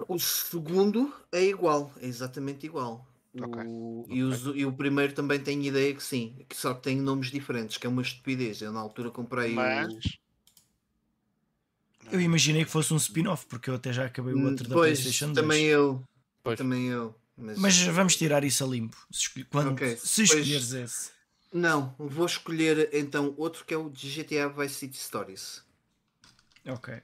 O 0.07 0.19
segundo 0.19 1.13
é 1.31 1.41
igual, 1.43 1.91
é 2.01 2.05
exatamente 2.05 2.65
igual. 2.65 3.07
Ok, 3.39 3.63
O- 3.65 4.05
E, 4.09 4.21
os- 4.21 4.45
e 4.55 4.65
o 4.65 4.71
primeiro 4.71 5.13
também 5.13 5.39
tenho 5.41 5.61
ideia 5.63 5.93
que 5.93 6.03
sim, 6.03 6.35
que 6.47 6.55
só 6.55 6.73
que 6.73 6.81
tem 6.83 6.97
nomes 7.01 7.31
diferentes, 7.31 7.77
que 7.77 7.87
é 7.87 7.89
uma 7.89 8.01
estupidez. 8.01 8.61
Eu 8.61 8.71
na 8.71 8.79
altura 8.79 9.09
comprei 9.09 9.55
Mas. 9.55 9.93
o. 9.93 9.99
eu 12.11 12.21
imaginei 12.21 12.63
que 12.63 12.71
fosse 12.71 12.93
um 12.93 12.97
spin-off, 12.97 13.45
porque 13.47 13.69
eu 13.69 13.75
até 13.75 13.91
já 13.91 14.05
acabei 14.05 14.33
o 14.33 14.45
outro 14.45 14.67
da 14.67 14.75
Hum, 14.75 14.79
Pois, 14.79 14.99
PlayStation 14.99 15.27
2. 15.33 15.37
também 15.37 15.65
eu. 15.65 16.03
Pois. 16.43 16.57
Também 16.57 16.87
eu. 16.87 17.15
Mas, 17.37 17.57
Mas 17.57 17.81
vamos 17.81 18.15
tirar 18.15 18.43
isso 18.43 18.63
a 18.63 18.67
limpo. 18.67 18.97
Se, 19.11 19.43
quando, 19.45 19.71
Ok, 19.71 19.97
se 19.97 20.23
escolheres 20.23 20.71
esse. 20.71 21.11
Não, 21.51 21.93
vou 21.97 22.25
escolher 22.25 22.89
então 22.93 23.33
outro 23.37 23.65
que 23.65 23.73
é 23.73 23.77
o 23.77 23.89
de 23.89 24.09
GTA 24.09 24.49
Vice 24.49 24.75
City 24.75 24.97
Stories. 24.97 25.63
Ok. 26.65 27.01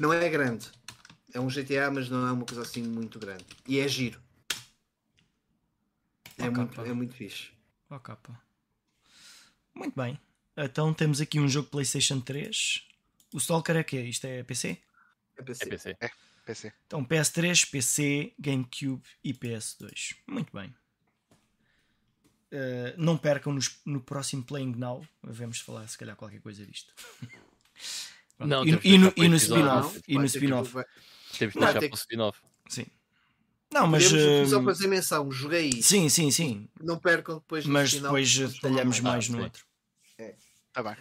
Não 0.00 0.12
é 0.12 0.28
grande. 0.28 0.70
É 1.32 1.40
um 1.40 1.48
GTA, 1.48 1.90
mas 1.90 2.08
não 2.08 2.26
é 2.26 2.32
uma 2.32 2.44
coisa 2.44 2.62
assim 2.62 2.82
muito 2.82 3.18
grande. 3.18 3.44
E 3.66 3.78
é 3.78 3.88
giro. 3.88 4.20
É, 6.38 6.48
Ok, 6.48 6.56
muito, 6.56 6.80
é 6.80 6.92
muito 6.92 7.14
fixe. 7.14 7.50
Ó 7.88 7.98
capa. 7.98 8.38
Muito 9.74 9.94
bem. 9.94 10.18
Então 10.56 10.92
temos 10.92 11.20
aqui 11.20 11.38
um 11.40 11.48
jogo 11.48 11.68
PlayStation 11.68 12.20
3. 12.20 12.86
O 13.32 13.38
Stalker 13.38 13.76
é 13.76 13.84
que 13.84 13.98
Isto 13.98 14.26
é 14.26 14.42
PC? 14.42 14.78
É 15.36 15.42
PC. 15.42 15.64
É 15.64 15.68
PC. 15.68 15.96
PC. 16.44 16.72
Então 16.86 17.04
PS3, 17.04 17.70
PC, 17.70 18.34
GameCube 18.38 19.02
e 19.22 19.32
PS2. 19.32 20.16
Muito 20.26 20.52
bem. 20.52 20.74
Uh, 22.52 22.92
não 22.98 23.16
percam 23.16 23.52
nos- 23.52 23.80
no, 23.84 24.00
próximo 24.00 24.44
Playing 24.44 24.74
Now. 24.76 25.06
Vamos 25.22 25.60
falar 25.60 25.88
se 25.88 25.96
calhar 25.96 26.14
qualquer 26.16 26.40
coisa 26.40 26.66
disto. 26.66 26.92
Não, 28.38 28.66
e, 28.66 28.76
que 28.76 28.88
e 28.88 28.98
no, 28.98 29.12
e 29.16 29.36
spin-off. 29.36 30.02
E 30.06 30.14
no 30.14 30.20
que- 30.20 30.26
spin-off. 30.26 30.72
Temos 31.38 31.54
Não, 31.54 31.62
deixar 31.64 31.80
para 31.80 31.92
o 31.92 31.94
spin-off. 31.94 32.40
Sim. 32.68 32.86
Não, 33.72 33.86
mas. 33.86 34.04
Podemos 34.10 34.50
só 34.50 34.58
hum, 34.60 34.64
fazer 34.64 34.86
menção, 34.86 35.30
joguei 35.30 35.70
isso. 35.70 35.88
Sim, 35.88 36.08
sim, 36.08 36.30
sim. 36.30 36.68
Não 36.80 36.98
percam 36.98 37.36
depois 37.36 37.64
Mas 37.64 37.90
final, 37.90 38.10
depois 38.12 38.36
detalhamos 38.36 39.00
mais 39.00 39.28
Ah, 39.28 39.32
no 39.32 39.38
sim. 39.38 39.44
outro. 39.44 39.64
Tá 40.72 40.82
bem. 40.82 40.96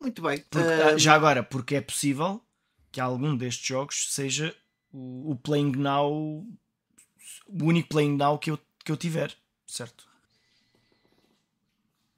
Muito 0.00 0.22
bem. 0.22 0.38
Porque, 0.50 0.66
ah, 0.66 0.98
já 0.98 1.14
agora, 1.14 1.42
porque 1.42 1.76
é 1.76 1.80
possível 1.80 2.42
que 2.92 3.00
algum 3.00 3.36
destes 3.36 3.66
jogos 3.66 4.12
seja 4.12 4.54
o, 4.92 5.32
o 5.32 5.36
Playing 5.36 5.72
Now, 5.76 6.12
o 6.12 7.64
único 7.64 7.88
Playing 7.88 8.16
Now 8.16 8.38
que 8.38 8.50
eu, 8.50 8.58
que 8.84 8.92
eu 8.92 8.96
tiver, 8.96 9.34
certo? 9.66 10.08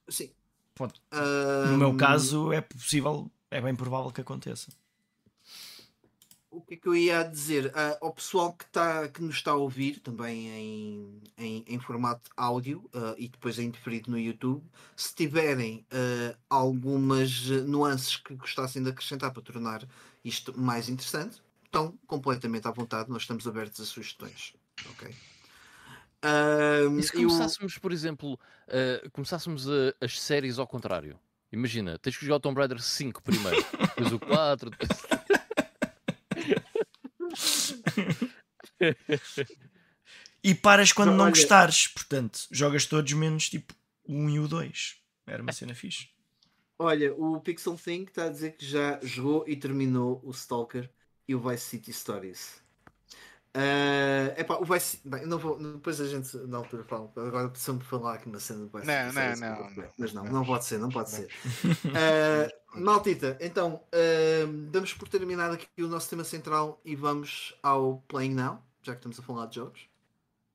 sim. 0.08 0.32
Pode. 0.74 1.00
Ah, 1.10 1.66
No 1.66 1.78
meu 1.78 1.96
caso, 1.96 2.52
é 2.52 2.60
possível, 2.60 3.30
é 3.50 3.60
bem 3.60 3.74
provável 3.76 4.10
que 4.12 4.20
aconteça. 4.20 4.70
O 6.50 6.60
que 6.60 6.74
é 6.74 6.76
que 6.76 6.86
eu 6.86 6.94
ia 6.94 7.22
dizer? 7.22 7.72
Ah, 7.74 7.96
ao 8.00 8.12
pessoal 8.12 8.52
que, 8.52 8.66
tá, 8.66 9.08
que 9.08 9.22
nos 9.22 9.36
está 9.36 9.52
a 9.52 9.56
ouvir, 9.56 10.00
também 10.00 10.48
em, 10.48 11.22
em, 11.38 11.64
em 11.66 11.80
formato 11.80 12.30
áudio 12.36 12.88
ah, 12.92 13.14
e 13.16 13.26
depois 13.28 13.58
em 13.58 13.70
diferido 13.70 14.10
no 14.10 14.18
YouTube, 14.18 14.62
se 14.94 15.14
tiverem 15.14 15.86
ah, 15.90 16.36
algumas 16.50 17.48
nuances 17.66 18.16
que 18.18 18.34
gostassem 18.34 18.82
de 18.82 18.90
acrescentar 18.90 19.32
para 19.32 19.42
tornar 19.42 19.88
isto 20.24 20.58
mais 20.58 20.88
interessante, 20.88 21.40
estão 21.64 21.96
completamente 22.06 22.66
à 22.68 22.70
vontade, 22.70 23.10
nós 23.10 23.22
estamos 23.22 23.46
abertos 23.46 23.80
a 23.80 23.84
sugestões. 23.84 24.54
Ok? 24.90 25.14
Ah, 26.22 26.80
E 26.98 27.02
se 27.02 27.16
eu- 27.16 27.28
começássemos, 27.28 27.78
por 27.78 27.90
exemplo, 27.92 28.34
uh, 28.68 29.10
começássemos 29.10 29.68
a- 29.68 29.94
as 30.00 30.20
séries 30.20 30.58
ao 30.58 30.66
contrário? 30.66 31.18
Imagina, 31.50 31.98
tens 31.98 32.16
que 32.16 32.24
jogar 32.24 32.36
o 32.36 32.40
Tomb 32.40 32.58
Raider 32.58 32.80
5 32.80 33.22
primeiro, 33.22 33.56
depois 33.96 34.12
o 34.12 34.18
4, 34.20 34.70
depois... 34.70 34.88
E 40.44 40.54
paras 40.54 40.92
quando 40.92 41.10
Não, 41.10 41.16
não 41.18 41.24
olha- 41.24 41.30
gostares, 41.32 41.86
portanto, 41.86 42.40
jogas 42.50 42.86
todos 42.86 43.12
menos 43.12 43.48
tipo 43.48 43.74
o 44.04 44.14
1 44.14 44.30
e 44.30 44.40
o 44.40 44.48
2. 44.48 44.96
Era 45.26 45.42
uma 45.42 45.52
cena 45.52 45.74
fixe. 45.74 46.08
Olha, 46.82 47.14
o 47.14 47.40
Pixel 47.40 47.76
Think 47.78 48.10
está 48.10 48.24
a 48.26 48.28
dizer 48.28 48.52
que 48.56 48.64
já 48.66 49.00
jogou 49.02 49.44
e 49.48 49.56
terminou 49.56 50.20
o 50.24 50.30
Stalker 50.32 50.90
e 51.28 51.34
o 51.34 51.40
Vice 51.40 51.64
City 51.66 51.92
Stories. 51.92 52.62
Ah, 53.54 54.34
epá, 54.38 54.56
o 54.56 54.64
Vice 54.64 55.00
bem, 55.04 55.26
não 55.26 55.38
vou, 55.38 55.58
depois 55.58 56.00
a 56.00 56.06
gente 56.08 56.36
na 56.46 56.58
altura 56.58 56.84
fala. 56.84 57.12
Agora 57.16 57.48
precisamos 57.50 57.86
falar 57.86 58.14
aqui 58.14 58.26
uma 58.28 58.40
cena 58.40 58.60
do 58.66 58.78
Vice 58.78 58.86
Não, 58.86 58.94
City 58.94 59.12
não, 59.12 59.36
Stories, 59.36 59.40
não, 59.40 59.56
não. 59.76 59.92
Mas 59.98 60.12
não, 60.12 60.24
Não. 60.24 60.44
pode 60.44 60.64
ser, 60.64 60.78
não 60.78 60.88
pode 60.90 61.10
ser. 61.10 61.30
Ah, 61.92 62.48
Maltita, 62.74 63.36
então 63.40 63.82
ah, 63.92 64.46
damos 64.70 64.94
por 64.94 65.08
terminado 65.08 65.54
aqui 65.54 65.68
o 65.82 65.88
nosso 65.88 66.08
tema 66.10 66.24
central 66.24 66.80
e 66.84 66.96
vamos 66.96 67.54
ao 67.62 67.98
Playing 68.08 68.34
Now, 68.34 68.62
já 68.82 68.92
que 68.92 68.98
estamos 68.98 69.18
a 69.20 69.22
falar 69.22 69.46
de 69.46 69.56
jogos. 69.56 69.88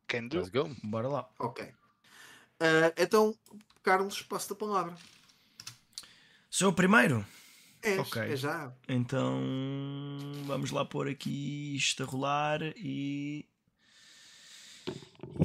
Can 0.07 0.29
do. 0.29 0.37
Let's 0.39 0.49
go. 0.49 0.69
Bora 0.83 1.07
lá. 1.07 1.29
Ok. 1.39 1.73
Ah, 2.59 2.93
então, 2.97 3.35
Carlos, 3.83 4.21
passo 4.23 4.53
a 4.53 4.55
palavra. 4.55 4.95
Sou 6.57 6.69
o 6.69 6.73
primeiro? 6.73 7.23
É, 7.83 7.99
Ok. 7.99 8.19
é 8.19 8.35
já. 8.35 8.73
Então 8.87 9.39
vamos 10.47 10.71
lá 10.71 10.83
pôr 10.83 11.07
aqui 11.07 11.75
isto 11.75 12.01
a 12.01 12.05
rolar 12.07 12.63
e. 12.75 13.45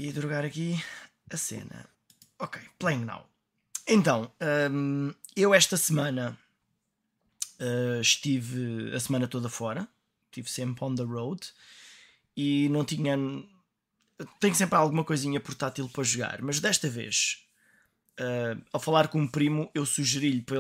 e 0.01 0.10
drogar 0.10 0.43
aqui 0.43 0.82
a 1.30 1.36
cena. 1.36 1.86
Ok, 2.39 2.62
playing 2.78 3.05
now. 3.05 3.28
Então, 3.86 4.32
hum, 4.70 5.12
eu 5.36 5.52
esta 5.52 5.76
semana 5.76 6.39
uh, 7.60 8.01
estive 8.01 8.97
a 8.97 8.98
semana 8.98 9.28
toda 9.28 9.51
fora, 9.51 9.86
estive 10.30 10.48
sempre 10.48 10.82
on 10.82 10.94
the 10.94 11.02
road 11.02 11.47
e 12.34 12.70
não 12.70 12.86
tinha. 12.86 13.18
Tenho 14.40 14.55
sempre 14.55 14.76
alguma 14.76 15.05
coisinha 15.05 15.39
portátil 15.40 15.90
para 15.90 16.05
jogar, 16.05 16.40
mas 16.40 16.59
desta 16.59 16.89
vez 16.89 17.47
Uh, 18.20 18.62
ao 18.72 18.78
falar 18.78 19.09
com 19.09 19.18
um 19.20 19.26
primo, 19.26 19.70
eu 19.74 19.86
sugeri-lhe 19.86 20.43
para 20.43 20.59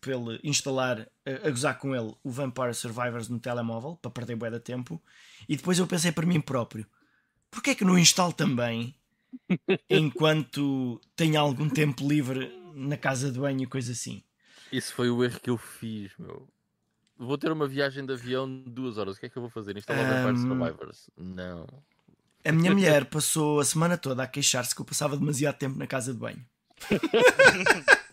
para 0.00 0.14
ele 0.14 0.40
instalar, 0.44 1.08
a, 1.24 1.48
a 1.48 1.50
gozar 1.50 1.78
com 1.78 1.96
ele, 1.96 2.14
o 2.22 2.30
Vampire 2.30 2.74
Survivors 2.74 3.28
no 3.28 3.40
telemóvel, 3.40 3.96
para 3.96 4.10
perder 4.10 4.36
bué 4.36 4.50
de 4.50 4.60
tempo. 4.60 5.02
E 5.48 5.56
depois 5.56 5.78
eu 5.78 5.86
pensei 5.86 6.12
para 6.12 6.26
mim 6.26 6.40
próprio: 6.40 6.86
porquê 7.50 7.70
é 7.70 7.74
que 7.74 7.84
não 7.84 7.98
instalo 7.98 8.32
também 8.32 8.94
enquanto 9.88 11.00
tenho 11.16 11.40
algum 11.40 11.68
tempo 11.68 12.06
livre 12.06 12.52
na 12.74 12.96
casa 12.96 13.32
de 13.32 13.38
banho 13.38 13.62
e 13.62 13.66
coisa 13.66 13.92
assim? 13.92 14.22
Isso 14.70 14.94
foi 14.94 15.10
o 15.10 15.24
erro 15.24 15.40
que 15.40 15.50
eu 15.50 15.56
fiz, 15.56 16.12
meu. 16.18 16.46
Vou 17.16 17.36
ter 17.36 17.50
uma 17.50 17.66
viagem 17.66 18.04
de 18.06 18.12
avião 18.12 18.48
de 18.48 18.70
duas 18.70 18.96
horas. 18.96 19.16
O 19.16 19.20
que 19.20 19.26
é 19.26 19.28
que 19.28 19.36
eu 19.36 19.42
vou 19.42 19.50
fazer? 19.50 19.76
Instalar 19.76 20.04
Vampire 20.06 20.30
Ahm. 20.30 20.48
Survivors? 20.48 21.10
Não. 21.16 21.66
A 22.44 22.52
minha 22.52 22.72
mulher 22.72 23.04
passou 23.06 23.60
a 23.60 23.64
semana 23.64 23.98
toda 23.98 24.22
a 24.22 24.26
queixar-se 24.26 24.74
que 24.74 24.80
eu 24.80 24.86
passava 24.86 25.16
demasiado 25.16 25.58
tempo 25.58 25.78
na 25.78 25.86
casa 25.86 26.12
de 26.14 26.18
banho. 26.18 26.42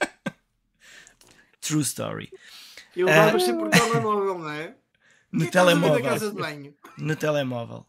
True 1.61 1.81
story. 1.81 2.31
Eu 2.95 3.07
Ah. 3.09 3.25
dava 3.25 3.39
sempre 3.39 3.63
por 3.63 3.69
telemóvel, 3.69 4.39
não 4.39 4.49
é? 4.49 4.75
No 5.31 5.39
Que 5.39 5.45
ver 5.45 5.51
telemóvel. 5.51 6.03
Casa 6.03 6.31
de 6.31 6.37
banho. 6.37 6.73
no 6.97 7.15
telemóvel. 7.15 7.85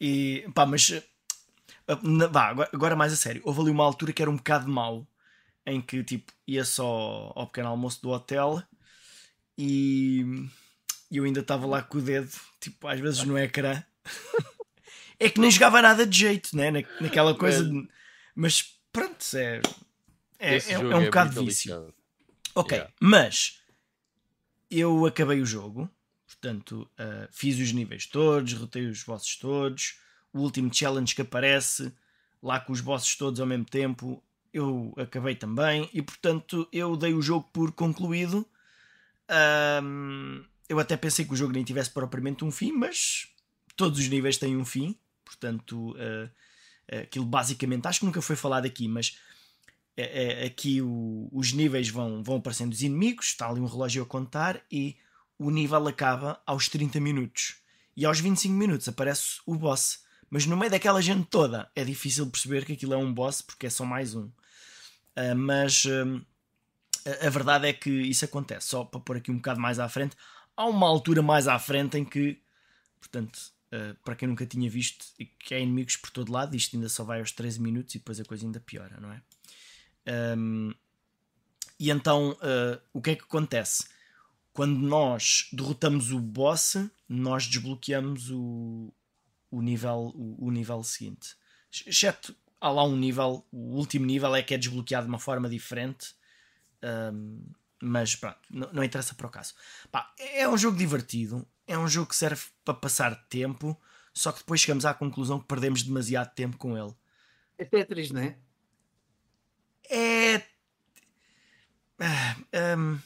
E 0.00 0.46
pá, 0.54 0.66
mas 0.66 0.90
na- 2.02 2.26
vá, 2.26 2.48
agora, 2.48 2.70
agora 2.72 2.96
mais 2.96 3.12
a 3.12 3.16
sério. 3.16 3.40
Houve 3.44 3.60
ali 3.62 3.70
uma 3.70 3.84
altura 3.84 4.12
que 4.12 4.20
era 4.20 4.30
um 4.30 4.36
bocado 4.36 4.68
mau 4.68 5.06
em 5.64 5.80
que 5.80 6.02
tipo 6.04 6.32
ia 6.46 6.64
só 6.64 7.32
ao 7.34 7.46
pequeno 7.46 7.68
almoço 7.68 8.02
do 8.02 8.10
hotel 8.10 8.62
e 9.56 10.24
eu 11.10 11.24
ainda 11.24 11.40
estava 11.40 11.66
lá 11.66 11.82
com 11.82 11.98
o 11.98 12.02
dedo, 12.02 12.30
tipo, 12.60 12.86
às 12.88 13.00
vezes 13.00 13.22
no 13.24 13.38
ecrã. 13.38 13.82
é 15.18 15.30
que 15.30 15.40
nem 15.40 15.50
jogava 15.50 15.80
nada 15.80 16.06
de 16.06 16.18
jeito, 16.18 16.54
né? 16.56 16.70
Na, 16.70 16.80
naquela 17.00 17.34
coisa 17.34 17.64
de- 17.64 17.88
Mas 18.34 18.74
pronto, 18.92 19.24
é, 19.34 19.62
é, 20.38 20.56
é, 20.56 20.72
é 20.72 20.78
um 20.78 21.04
bocado 21.04 21.34
muito 21.34 21.46
vício. 21.46 21.94
Ok, 22.54 22.76
Yeah. 22.76 22.94
mas 23.00 23.60
eu 24.70 25.04
acabei 25.04 25.40
o 25.40 25.46
jogo, 25.46 25.90
portanto, 26.26 26.88
uh, 26.98 27.28
fiz 27.30 27.58
os 27.58 27.72
níveis 27.72 28.06
todos, 28.06 28.54
derrotei 28.54 28.86
os 28.86 29.02
bosses 29.02 29.36
todos, 29.36 29.98
o 30.32 30.40
último 30.40 30.72
challenge 30.72 31.14
que 31.14 31.22
aparece, 31.22 31.92
lá 32.42 32.58
com 32.60 32.72
os 32.72 32.80
bosses 32.80 33.14
todos 33.16 33.40
ao 33.40 33.46
mesmo 33.46 33.66
tempo, 33.66 34.22
eu 34.52 34.94
acabei 34.96 35.34
também, 35.34 35.88
e 35.92 36.00
portanto 36.00 36.66
eu 36.72 36.96
dei 36.96 37.12
o 37.12 37.20
jogo 37.20 37.48
por 37.52 37.72
concluído. 37.72 38.46
Ahm, 39.28 40.44
eu 40.68 40.78
até 40.78 40.96
pensei 40.96 41.24
que 41.24 41.32
o 41.32 41.36
jogo 41.36 41.52
nem 41.52 41.64
tivesse 41.64 41.90
propriamente 41.90 42.44
um 42.44 42.50
fim, 42.50 42.72
mas 42.72 43.28
todos 43.76 43.98
os 43.98 44.08
níveis 44.08 44.38
têm 44.38 44.56
um 44.56 44.64
fim, 44.64 44.98
portanto, 45.24 45.92
uh, 45.92 46.30
aquilo 47.02 47.26
basicamente, 47.26 47.86
acho 47.86 48.00
que 48.00 48.06
nunca 48.06 48.22
foi 48.22 48.36
falado 48.36 48.64
aqui, 48.64 48.88
mas 48.88 49.18
é- 49.96 50.42
é- 50.42 50.46
aqui 50.46 50.82
o- 50.82 51.28
os 51.32 51.52
níveis 51.52 51.88
vão, 51.88 52.22
vão 52.22 52.36
aparecendo 52.36 52.72
os 52.72 52.82
inimigos, 52.82 53.26
está 53.26 53.48
ali 53.48 53.60
um 53.60 53.66
relógio 53.66 54.02
a 54.02 54.06
contar 54.06 54.62
e 54.70 54.96
o 55.38 55.50
nível 55.50 55.86
acaba 55.88 56.40
aos 56.46 56.68
30 56.68 57.00
minutos. 57.00 57.56
E 57.96 58.04
aos 58.04 58.20
25 58.20 58.54
minutos 58.54 58.88
aparece 58.88 59.40
o 59.46 59.54
boss. 59.54 60.04
Mas 60.28 60.44
no 60.44 60.56
meio 60.56 60.70
daquela 60.70 61.00
gente 61.00 61.26
toda 61.28 61.70
é 61.74 61.84
difícil 61.84 62.26
perceber 62.30 62.64
que 62.64 62.72
aquilo 62.74 62.92
é 62.94 62.96
um 62.96 63.12
boss 63.12 63.40
porque 63.40 63.66
é 63.66 63.70
só 63.70 63.84
mais 63.84 64.14
um. 64.14 64.30
Ah, 65.14 65.34
mas 65.34 65.84
hum, 65.86 66.22
a, 67.22 67.30
verdade 67.30 67.68
é 67.68 67.72
que 67.72 67.90
isso 67.90 68.24
acontece. 68.24 68.68
Só 68.68 68.84
para 68.84 69.00
pôr 69.00 69.16
aqui 69.16 69.30
um 69.30 69.36
bocado 69.36 69.60
mais 69.60 69.78
à 69.78 69.88
frente, 69.88 70.16
há 70.56 70.66
uma 70.66 70.86
altura 70.86 71.22
mais 71.22 71.48
à 71.48 71.58
frente 71.58 71.96
em 71.96 72.04
que, 72.04 72.42
portanto, 73.00 73.38
ah, 73.72 73.96
para 74.04 74.16
quem 74.16 74.28
nunca 74.28 74.44
tinha 74.46 74.68
visto, 74.68 75.06
que 75.38 75.54
há 75.54 75.58
inimigos 75.58 75.96
por 75.96 76.10
todo 76.10 76.32
lado, 76.32 76.54
isto 76.56 76.76
ainda 76.76 76.88
só 76.88 77.04
vai 77.04 77.20
aos 77.20 77.32
13 77.32 77.60
minutos 77.60 77.94
e 77.94 77.98
depois 77.98 78.20
a 78.20 78.24
coisa 78.24 78.44
ainda 78.44 78.60
piora, 78.60 78.98
não 79.00 79.12
é? 79.12 79.22
Um, 80.06 80.72
e 81.78 81.90
então, 81.90 82.32
uh, 82.32 82.80
o 82.92 83.02
que 83.02 83.10
é 83.10 83.16
que 83.16 83.24
acontece? 83.24 83.86
Quando 84.52 84.78
nós 84.78 85.48
derrotamos 85.52 86.10
o 86.10 86.18
boss, 86.18 86.76
nós 87.08 87.46
desbloqueamos 87.46 88.30
o, 88.30 88.92
o, 89.50 89.60
nível, 89.60 90.12
o, 90.14 90.46
o 90.46 90.50
nível 90.50 90.82
seguinte. 90.82 91.36
Exceto, 91.86 92.34
há 92.60 92.70
lá 92.70 92.84
um 92.84 92.96
nível, 92.96 93.46
o 93.52 93.76
último 93.76 94.06
nível 94.06 94.34
é 94.34 94.42
que 94.42 94.54
é 94.54 94.58
desbloqueado 94.58 95.06
de 95.06 95.12
uma 95.12 95.18
forma 95.18 95.48
diferente. 95.48 96.14
Um, 96.82 97.42
mas 97.82 98.16
pronto, 98.16 98.38
não, 98.50 98.72
não 98.72 98.84
interessa 98.84 99.14
para 99.14 99.26
o 99.26 99.30
caso. 99.30 99.54
Pá, 99.90 100.12
é 100.18 100.48
um 100.48 100.56
jogo 100.56 100.78
divertido, 100.78 101.46
é 101.66 101.76
um 101.76 101.88
jogo 101.88 102.08
que 102.08 102.16
serve 102.16 102.42
para 102.64 102.74
passar 102.74 103.14
tempo, 103.28 103.78
só 104.14 104.32
que 104.32 104.38
depois 104.38 104.60
chegamos 104.60 104.86
à 104.86 104.94
conclusão 104.94 105.38
que 105.38 105.46
perdemos 105.46 105.82
demasiado 105.82 106.34
tempo 106.34 106.56
com 106.56 106.76
ele. 106.76 106.94
É 107.58 107.64
Tetris, 107.64 108.10
não 108.10 108.22
é? 108.22 108.38
É. 109.90 110.42
Ah, 111.98 112.36
hum, 112.76 112.98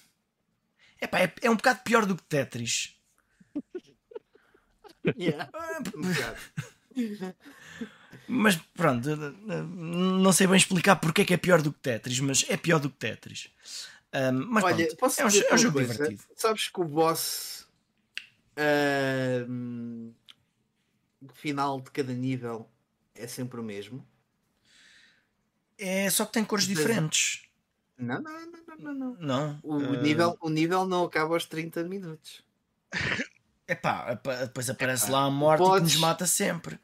epá, 1.00 1.20
é, 1.20 1.32
é 1.42 1.50
um 1.50 1.56
bocado 1.56 1.80
pior 1.84 2.06
do 2.06 2.16
que 2.16 2.22
Tetris. 2.24 2.96
Yeah. 5.16 5.48
Um 5.94 6.02
bocado. 6.02 6.36
Mas 8.26 8.56
pronto, 8.74 9.08
eh, 9.08 9.62
não 9.62 10.32
sei 10.32 10.46
bem 10.46 10.56
explicar 10.56 10.96
porque 10.96 11.22
é 11.22 11.24
que 11.24 11.34
é 11.34 11.36
pior 11.36 11.62
do 11.62 11.72
que 11.72 11.80
Tetris, 11.80 12.20
mas 12.20 12.44
é 12.48 12.56
pior 12.56 12.78
do 12.78 12.90
que 12.90 12.96
Tetris. 12.96 13.50
Hum, 14.12 14.46
mas 14.50 14.64
Olha, 14.64 14.76
pronto, 14.76 14.96
posso 14.96 15.20
é 15.20 15.24
um, 15.24 15.28
é 15.28 15.54
um 15.54 15.58
jogo 15.58 15.72
coisa? 15.74 15.92
divertido. 15.94 16.22
Sabes 16.36 16.68
que 16.68 16.80
o 16.80 16.84
boss. 16.84 17.66
ahm, 18.56 20.12
final 21.34 21.80
de 21.80 21.90
cada 21.90 22.12
nível 22.12 22.68
é 23.14 23.26
sempre 23.26 23.60
o 23.60 23.62
mesmo. 23.62 24.06
É 25.80 26.10
só 26.10 26.26
que 26.26 26.32
tem 26.32 26.44
cores 26.44 26.64
é. 26.66 26.68
diferentes. 26.68 27.42
Não, 27.98 28.20
não, 28.20 28.32
não, 28.32 28.76
não, 28.78 28.94
não. 28.94 29.16
não. 29.20 29.60
O, 29.62 29.94
Eh, 29.94 30.02
nível, 30.02 30.36
o 30.40 30.48
nível 30.50 30.86
não 30.86 31.04
acaba 31.04 31.34
aos 31.34 31.44
30 31.46 31.82
minutos. 31.84 32.42
Epá, 33.68 34.14
depois 34.14 34.68
aparece 34.68 35.10
lá 35.10 35.24
a 35.24 35.30
morte 35.30 35.60
e 35.60 35.64
que 35.64 35.70
Podes- 35.70 35.92
nos 35.92 36.00
mata 36.00 36.26
sempre. 36.26 36.78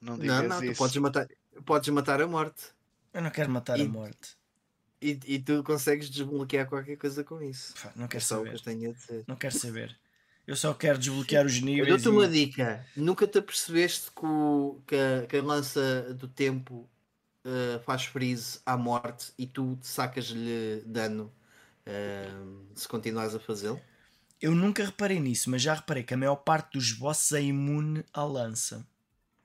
Não 0.00 0.18
digas 0.18 0.42
Não, 0.42 0.48
não, 0.48 0.58
tu 0.58 0.64
isso. 0.64 0.78
podes 0.78 0.96
matar, 0.96 1.28
podes 1.64 1.88
matar 1.90 2.20
a 2.22 2.26
morte. 2.26 2.62
Eu 3.12 3.20
não 3.22 3.30
quero 3.30 3.50
matar 3.50 3.78
E- 3.78 3.82
a 3.82 3.88
morte. 3.88 4.36
E, 5.00 5.18
e 5.26 5.38
tu 5.40 5.62
consegues 5.64 6.08
desbloquear 6.08 6.66
qualquer 6.68 6.96
coisa 6.96 7.24
com 7.24 7.42
isso. 7.42 7.74
Pá, 7.74 7.92
não 7.96 8.04
É 8.04 8.08
quero 8.08 8.24
que 8.24 8.32
eu 8.32 8.38
saber. 8.38 8.60
tenho 8.60 8.90
a 8.90 8.94
dizer. 8.94 9.24
Não 9.26 9.36
quero 9.36 9.58
saber. 9.58 9.98
Eu 10.46 10.56
só 10.56 10.72
quero 10.74 10.98
desbloquear 10.98 11.44
os 11.44 11.56
Eu 11.56 11.64
níveis. 11.64 11.88
dou-te 11.88 12.08
uma 12.08 12.24
e- 12.26 12.30
dica. 12.46 12.86
Nunca 12.96 13.26
te 13.26 13.38
apercebeste 13.38 14.10
que, 14.12 14.24
o- 14.24 14.80
que 14.86 14.94
a, 14.96 15.26
que 15.26 15.36
a 15.36 15.42
lança 15.42 16.14
do 16.14 16.26
tempo 16.28 16.88
eh, 17.44 17.78
faz 17.84 18.04
freeze 18.04 18.60
à 18.66 18.76
morte 18.76 19.32
e 19.38 19.46
tu 19.46 19.78
sacas-lhe 19.82 20.82
dano 20.86 21.32
eh, 21.86 22.30
se 22.74 22.88
continuares 22.88 23.34
a 23.34 23.40
fazê-lo? 23.40 23.80
Eu 24.40 24.54
nunca 24.54 24.84
reparei 24.84 25.20
nisso, 25.20 25.48
mas 25.50 25.62
já 25.62 25.74
reparei 25.74 26.02
que 26.02 26.14
a 26.14 26.16
maior 26.16 26.36
parte 26.36 26.72
dos 26.72 26.92
bosses 26.92 27.32
é 27.32 27.42
imune 27.42 28.04
à 28.12 28.24
lança. 28.24 28.86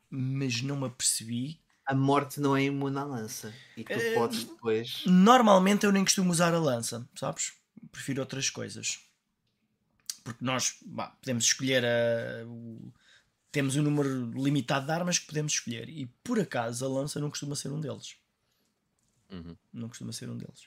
Mas 0.09 0.61
não 0.61 0.77
me 0.77 0.87
apercebi. 0.87 1.61
A 1.85 1.95
morte 1.95 2.39
não 2.39 2.55
é 2.57 2.63
imune 2.63 2.97
à 2.97 3.03
lança. 3.03 3.53
E 3.75 3.83
tu 3.83 3.99
Eh, 3.99 4.13
podes 4.13 4.45
depois. 4.45 5.05
Normalmente 5.05 5.85
eu 5.85 5.91
nem 5.91 6.03
costumo 6.03 6.31
usar 6.31 6.53
a 6.53 6.59
lança, 6.59 7.07
sabes? 7.15 7.53
Prefiro 7.91 8.21
outras 8.21 8.49
coisas. 8.49 8.99
Porque 10.23 10.43
nós 10.43 10.77
bah, 10.85 11.15
podemos 11.21 11.45
escolher 11.45 11.83
a. 11.85 12.45
o- 12.47 12.91
Temos 13.51 13.75
um 13.75 13.81
número 13.81 14.31
limitado 14.31 14.85
de 14.85 14.91
armas 14.91 15.19
que 15.19 15.25
podemos 15.27 15.53
escolher. 15.53 15.89
E 15.89 16.05
por 16.23 16.39
acaso 16.39 16.85
a 16.85 16.89
lança 16.89 17.19
não 17.19 17.29
costuma 17.29 17.55
ser 17.55 17.69
um 17.71 17.79
deles. 17.79 18.15
Uhum. 19.31 19.55
Não 19.73 19.87
costuma 19.87 20.11
ser 20.13 20.29
um 20.29 20.37
deles. 20.37 20.61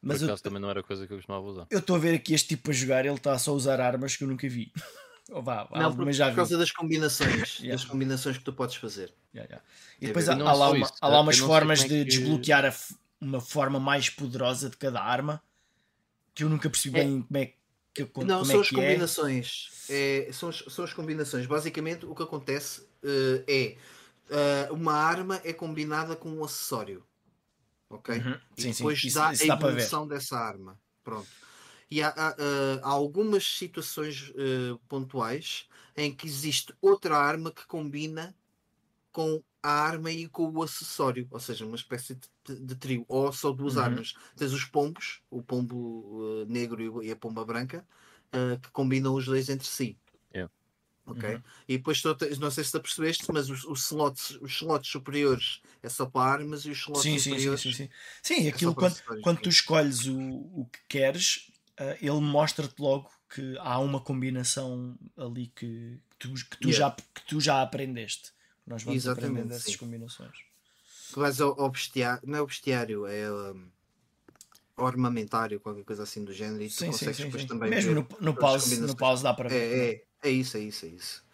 Por 0.00 0.06
Mas 0.08 0.22
eu 0.22 0.28
acaso 0.28 0.42
também 0.42 0.60
não 0.60 0.70
era 0.70 0.82
coisa 0.82 1.06
que 1.06 1.12
eu 1.12 1.16
costumava 1.18 1.44
usar. 1.46 1.66
eu 1.70 1.78
estou 1.80 1.96
a 1.96 1.98
ver 1.98 2.14
aqui 2.14 2.32
este 2.34 2.48
tipo 2.48 2.70
a 2.70 2.74
jogar, 2.74 3.04
ele 3.04 3.14
está 3.16 3.38
só 3.38 3.50
a 3.50 3.54
usar 3.54 3.80
armas 3.80 4.16
que 4.16 4.24
eu 4.24 4.28
nunca 4.28 4.48
vi. 4.48 4.72
Ou 5.30 5.42
vá, 5.42 5.68
Não, 5.70 5.82
algumas 5.84 6.16
por, 6.16 6.18
já 6.18 6.24
por 6.26 6.30
vi. 6.30 6.36
causa 6.36 6.58
das 6.58 6.72
combinações. 6.72 7.58
Yeah. 7.60 7.80
Das 7.80 7.84
combinações 7.84 8.38
que 8.38 8.44
tu 8.44 8.52
podes 8.52 8.76
fazer. 8.76 9.12
Ya. 9.34 9.42
É 9.44 9.60
E 10.00 10.06
depois 10.08 10.28
há, 10.28 10.32
há 10.34 10.52
lá, 10.52 10.70
uma- 10.70 10.78
isso, 10.78 10.92
há 11.00 11.08
lá 11.08 11.18
eu 11.18 11.22
umas 11.22 11.38
formas 11.38 11.80
é 11.80 11.82
de 11.84 11.88
que- 11.88 12.04
desbloquear 12.04 12.64
a 12.64 12.68
f- 12.68 12.94
uma 13.20 13.40
forma 13.40 13.78
mais 13.78 14.08
poderosa 14.10 14.68
de 14.70 14.76
cada 14.76 15.00
arma 15.02 15.40
que 16.34 16.42
eu 16.42 16.48
nunca 16.48 16.68
percebi 16.70 16.98
É. 16.98 17.04
bem 17.04 17.22
como 17.22 17.38
é 17.38 17.46
que, 17.46 17.54
como 18.12 18.26
Não, 18.26 18.42
é 18.42 18.44
são 18.44 18.60
as 18.60 18.68
que 18.68 18.76
é. 18.80 18.92
combinações. 18.92 19.68
É, 19.88 20.30
são, 20.32 20.48
as, 20.48 20.58
são 20.68 20.84
as 20.84 20.92
combinações. 20.92 21.46
Basicamente, 21.46 22.06
o 22.06 22.14
que 22.14 22.22
acontece 22.22 22.88
eh, 23.02 23.44
é 23.48 23.76
eh, 24.30 24.68
uma 24.70 24.94
arma 24.94 25.40
é 25.44 25.52
combinada 25.52 26.14
com 26.16 26.30
um 26.30 26.44
acessório. 26.44 27.04
Ok? 27.90 28.16
Uhum. 28.16 28.40
E 28.56 28.62
Sim, 28.62 28.72
sim, 28.72 28.84
depois 28.84 28.98
isso- 29.04 29.14
dá 29.16 29.32
isso 29.32 29.44
a 29.44 29.46
evolução 29.46 30.06
dessa 30.08 30.36
arma. 30.38 30.80
Pronto. 31.02 31.28
E 31.90 32.02
há, 32.02 32.10
há, 32.16 32.36
eh, 32.38 32.80
há 32.82 32.88
algumas 32.88 33.44
situações 33.46 34.32
eh, 34.36 34.78
pontuais 34.88 35.68
em 35.96 36.14
que 36.14 36.26
existe 36.26 36.74
outra 36.80 37.16
arma 37.16 37.52
que 37.52 37.66
combina 37.66 38.36
com 39.12 39.42
a 39.62 39.70
arma 39.70 40.10
e 40.10 40.28
com 40.28 40.50
o 40.50 40.62
acessório, 40.62 41.28
ou 41.30 41.40
seja, 41.40 41.66
uma 41.66 41.76
espécie 41.76 42.18
de, 42.46 42.60
de 42.60 42.76
trio, 42.76 43.04
ou 43.08 43.32
só 43.32 43.52
duas 43.52 43.76
Uhum. 43.76 43.78
armas. 43.78 44.14
Tens 44.36 44.52
os 44.52 44.64
pombos, 44.64 45.22
o 45.30 45.42
pombo 45.42 46.42
eh, 46.42 46.46
negro 46.46 47.02
e 47.02 47.10
a 47.10 47.16
pomba 47.16 47.44
branca, 47.44 47.86
eh, 48.32 48.56
que 48.62 48.70
combinam 48.72 49.14
os 49.14 49.26
dois 49.26 49.48
entre 49.48 49.66
si. 49.66 49.98
Yeah. 50.34 50.48
Ok? 51.06 51.24
Uhum. 51.24 51.42
E 51.66 51.78
depois 51.78 52.02
não 52.38 52.50
sei 52.50 52.62
se 52.64 52.70
te 52.70 52.76
apercebeste, 52.76 53.24
mas 53.32 53.48
os, 53.50 53.64
os 53.64 53.80
slots, 53.86 54.38
os 54.40 54.52
slots 54.52 54.90
superiores 54.90 55.60
é 55.82 55.88
só 55.88 56.06
para 56.06 56.30
armas 56.32 56.64
e 56.64 56.70
os 56.70 56.78
slots 56.78 57.12
Sim, 57.12 57.18
sim, 57.18 57.38
sim, 57.38 57.56
superiores 57.56 57.56
sim, 57.56 57.72
sim. 57.72 57.88
Sim, 58.22 58.48
aquilo 58.48 58.74
para 58.74 58.74
quando, 58.76 58.96
quando 59.20 59.40
sim. 59.40 59.42
tu 59.42 59.48
escolhes 59.48 60.06
o, 60.06 60.18
o 60.20 60.66
que 60.72 60.80
queres, 60.88 61.50
ah, 61.78 61.96
ele 62.00 62.20
mostra-te 62.20 62.80
logo 62.80 63.10
que 63.28 63.56
há 63.58 63.78
uma 63.80 64.00
combinação 64.02 64.98
ali 65.16 65.48
que, 65.48 66.02
que 66.10 66.16
tu, 66.18 66.34
que, 66.34 66.58
tu 66.58 66.70
Yeah. 66.70 66.72
já, 66.72 66.90
que 66.92 67.26
tu 67.26 67.40
já 67.40 67.62
aprendeste. 67.62 68.32
Nós 68.70 68.82
vamos 68.82 69.04
Exatamente, 69.04 69.06
aprendendo 69.06 69.52
essas 69.54 69.74
sim. 69.74 69.76
combinações. 69.76 70.38
que 71.12 71.18
vais 71.20 71.40
ao, 71.40 71.60
ao 71.60 71.70
bestiário, 71.70 72.22
não 72.28 72.38
é 72.38 72.42
o 72.42 72.46
bestiário, 72.46 73.06
é 73.06 73.30
um, 73.32 73.70
ao 74.76 74.86
armamentário, 74.86 75.60
qualquer 75.60 75.84
coisa 75.84 76.02
assim 76.02 76.24
do 76.24 76.32
género, 76.32 76.62
e 76.64 76.70
tu 76.70 76.76
Sim, 76.78 76.92
sim, 76.92 77.12
consegues 77.12 77.12
sim, 77.12 77.30
depois 77.30 77.44
sim. 77.46 77.46
também 77.46 77.70
Mesmo 77.70 77.94
ver 77.94 77.94
no, 77.94 78.08
no, 78.20 78.36
pause, 78.36 78.80
no 78.86 78.96
pause 78.96 79.22
dá 79.22 79.34
para 79.34 79.48
ver. 79.50 79.62
também. 79.70 79.94
É, 80.24 80.26
é, 80.26 80.28
é 80.28 80.30
isso, 80.30 80.56
é 80.56 80.60
isso, 80.60 80.86
é 80.86 80.88
isso. 80.90 81.24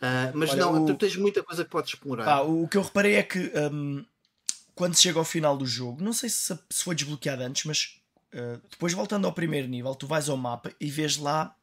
Ah, 0.00 0.32
mas 0.34 0.50
Olha, 0.50 0.60
não, 0.60 0.80
o- 0.80 0.80
tu 0.80 0.96
tens 0.96 1.16
muita 1.16 1.42
coisa 1.42 1.64
que 1.64 1.70
podes 1.70 1.90
explorar. 1.94 2.24
Pá, 2.24 2.40
o 2.40 2.68
que 2.68 2.76
eu 2.76 2.82
reparei 2.82 3.14
é 3.16 3.22
que 3.22 3.52
hum, 3.72 4.04
quando 4.74 4.94
se 4.94 5.02
chega 5.02 5.18
ao 5.18 5.24
final 5.24 5.56
do 5.56 5.66
jogo, 5.66 6.02
não 6.02 6.12
sei 6.12 6.28
se, 6.30 6.58
se 6.70 6.84
foi 6.84 6.94
desbloqueado 6.94 7.42
antes, 7.42 7.64
mas 7.64 8.00
uh, 8.34 8.60
depois 8.70 8.92
voltando 8.94 9.26
ao 9.26 9.34
primeiro 9.34 9.68
nível, 9.68 9.94
tu 9.94 10.06
vais 10.06 10.28
ao 10.28 10.36
mapa 10.36 10.72
e 10.80 10.90
vês 10.90 11.16
lá 11.18 11.56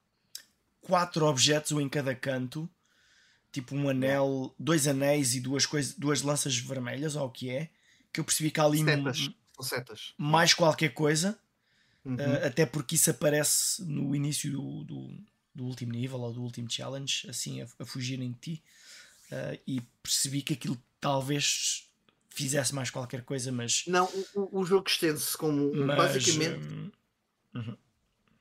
quatro 0.82 1.26
objetos, 1.28 1.72
um 1.72 1.82
em 1.82 1.90
cada 1.90 2.16
canto, 2.16 2.70
tipo 3.56 3.74
um 3.74 3.88
anel, 3.88 4.54
dois 4.60 4.86
anéis 4.86 5.34
e 5.34 5.40
duas, 5.40 5.66
coisas, 5.66 5.94
duas 5.94 6.22
lanças 6.22 6.58
vermelhas, 6.58 7.16
ou 7.16 7.26
o 7.26 7.30
que 7.32 7.50
é, 7.50 7.70
que 8.12 8.20
eu 8.20 8.24
percebi 8.26 8.52
que 8.52 8.60
há 8.60 8.66
ali 8.66 8.80
setas, 8.84 9.20
m- 9.20 9.36
são 9.56 9.64
setas. 9.64 10.14
mais 10.18 10.54
qualquer 10.54 10.90
coisa, 10.94 11.40
Uhum. 12.04 12.16
uh, 12.16 12.46
até 12.46 12.66
porque 12.68 12.96
isso 12.96 13.10
aparece 13.10 13.82
no 13.84 14.14
início 14.16 14.52
do, 14.52 14.84
do, 14.84 15.18
do 15.56 15.64
último 15.66 15.92
nível 15.94 16.20
ou 16.20 16.32
do 16.34 16.42
último 16.44 16.70
challenge, 16.70 17.28
assim 17.30 17.62
a, 17.62 17.68
a 17.80 17.86
fugirem 17.86 18.32
de 18.34 18.38
ti. 18.40 18.64
Uh, 19.32 19.60
e 19.66 19.82
percebi 20.04 20.42
que 20.44 20.54
aquilo 20.54 20.78
talvez 21.02 21.90
fizesse 22.30 22.76
mais 22.76 22.92
qualquer 22.92 23.24
coisa, 23.24 23.52
mas. 23.52 23.86
Não, 23.88 24.06
o, 24.36 24.60
o- 24.60 24.66
jogo 24.66 24.88
estende-se 24.88 25.36
como 25.38 25.74
mas 25.74 25.98
basicamente 25.98 26.92
hum, 27.56 27.76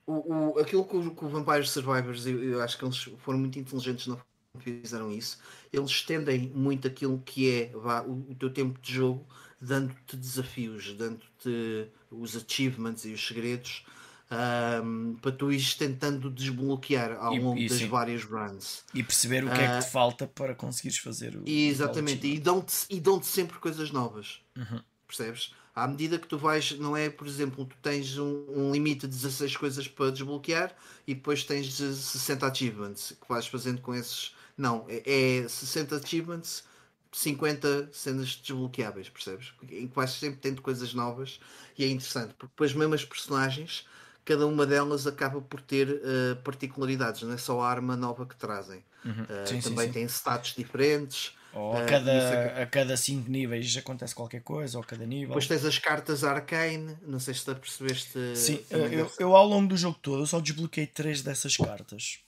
o, 0.06 0.12
o, 0.34 0.58
aquilo 0.58 0.84
que 0.86 0.96
o, 0.96 1.14
que 1.14 1.24
o 1.24 1.28
Vampire 1.28 1.66
Survivors, 1.66 2.26
eu, 2.26 2.42
eu 2.42 2.60
acho 2.62 2.76
que 2.76 2.84
eles 2.84 2.98
foram 3.18 3.38
muito 3.38 3.58
inteligentes, 3.58 4.06
não 4.06 4.20
fizeram 4.60 5.10
isso. 5.10 5.38
Eles 5.72 5.90
estendem 5.90 6.48
muito 6.54 6.86
aquilo 6.86 7.20
que 7.24 7.50
é 7.50 7.66
vá, 7.74 8.02
o, 8.02 8.30
o 8.30 8.34
teu 8.34 8.50
tempo 8.52 8.78
de 8.80 8.92
jogo, 8.92 9.26
dando-te 9.60 10.16
desafios, 10.16 10.92
dando-te 10.94 11.88
os 12.10 12.36
achievements 12.36 13.04
e 13.04 13.12
os 13.12 13.26
segredos 13.26 13.84
ahm, 14.30 15.14
para 15.20 15.32
tu 15.32 15.50
ires 15.52 15.74
tentando 15.74 16.30
desbloquear 16.30 17.12
ao 17.20 17.34
E- 17.34 17.38
longo 17.38 17.60
e 17.60 17.68
das 17.68 17.78
sim. 17.78 17.88
várias 17.88 18.24
runs. 18.24 18.84
e 18.94 19.02
perceber 19.02 19.44
o 19.44 19.50
que 19.50 19.62
é 19.62 19.68
Ah, 19.68 19.78
que 19.78 19.84
te 19.86 19.90
falta 19.90 20.26
para 20.26 20.54
conseguires 20.54 20.98
fazer 20.98 21.36
o. 21.36 21.44
E, 21.46 21.68
o 21.68 21.68
exatamente, 21.68 22.22
tal 22.22 22.30
e 22.30 22.38
dão-te 22.40 22.86
e 22.90 23.00
dão 23.00 23.22
sempre 23.22 23.58
coisas 23.58 23.90
novas. 23.90 24.40
Uhum. 24.56 24.82
Percebes? 25.06 25.54
À 25.74 25.88
medida 25.88 26.18
que 26.18 26.26
tu 26.28 26.38
vais, 26.38 26.72
não 26.78 26.96
é, 26.96 27.10
por 27.10 27.26
exemplo, 27.26 27.64
tu 27.66 27.76
tens 27.82 28.16
um, 28.18 28.46
um 28.48 28.72
limite 28.72 29.02
de 29.02 29.08
16 29.08 29.56
coisas 29.56 29.88
para 29.88 30.10
desbloquear 30.12 30.74
e 31.06 31.14
depois 31.14 31.44
tens 31.44 31.66
de 31.76 31.94
60 31.94 32.46
achievements 32.46 33.16
que 33.20 33.28
vais 33.28 33.46
fazendo 33.46 33.80
com 33.80 33.94
esses. 33.94 34.34
Não, 34.56 34.86
é, 34.88 35.38
é 35.44 35.48
60 35.48 35.96
achievements, 35.96 36.64
50 37.12 37.90
cenas 37.92 38.28
desbloqueáveis, 38.36 39.08
percebes? 39.08 39.52
Em 39.70 39.88
vais 39.88 40.10
sempre 40.12 40.40
tendo 40.40 40.62
coisas 40.62 40.94
novas 40.94 41.40
e 41.78 41.84
é 41.84 41.88
interessante, 41.88 42.34
porque 42.34 42.52
depois 42.52 42.72
mesmo 42.74 42.94
as 42.94 43.04
personagens, 43.04 43.86
cada 44.24 44.46
uma 44.46 44.66
delas 44.66 45.06
acaba 45.06 45.40
por 45.42 45.60
ter 45.60 46.00
eh, 46.04 46.34
particularidades, 46.36 47.22
não 47.22 47.32
é 47.34 47.36
só 47.38 47.60
a 47.60 47.68
arma 47.68 47.96
nova 47.96 48.26
que 48.26 48.36
trazem. 48.36 48.84
Uhum. 49.04 49.28
Eh, 49.28 49.34
Sim, 49.44 49.60
sim, 49.60 49.76
também 49.76 49.76
sim. 49.76 49.92
tem 49.92 50.04
status 50.08 50.54
diferentes. 50.54 51.34
Ou 51.52 51.76
a 51.78 51.82
cada, 51.90 52.16
isso 52.18 52.36
que- 52.40 52.48
a 52.62 52.66
cada 52.76 52.96
cinco 53.06 53.28
níveis 53.30 53.74
acontece 53.76 54.14
qualquer 54.14 54.42
coisa, 54.42 54.76
ou 54.78 54.84
a 54.84 54.86
cada 54.86 55.06
nível. 55.06 55.40
Depois 55.40 55.46
tens 55.48 55.64
as 55.64 55.78
cartas 55.78 56.22
Arcane, 56.24 56.98
não 57.02 57.18
sei 57.18 57.34
se 57.34 57.44
te 57.44 57.54
percebeste. 57.54 58.18
Sim, 58.34 58.66
eu, 58.70 59.10
eu 59.18 59.34
ao 59.36 59.46
longo 59.46 59.68
do 59.68 59.76
jogo 59.78 59.98
todo 59.98 60.20
eu 60.22 60.26
só 60.26 60.38
desbloqueei 60.40 60.86
três 60.86 61.22
dessas 61.22 61.56
cartas. 61.56 62.23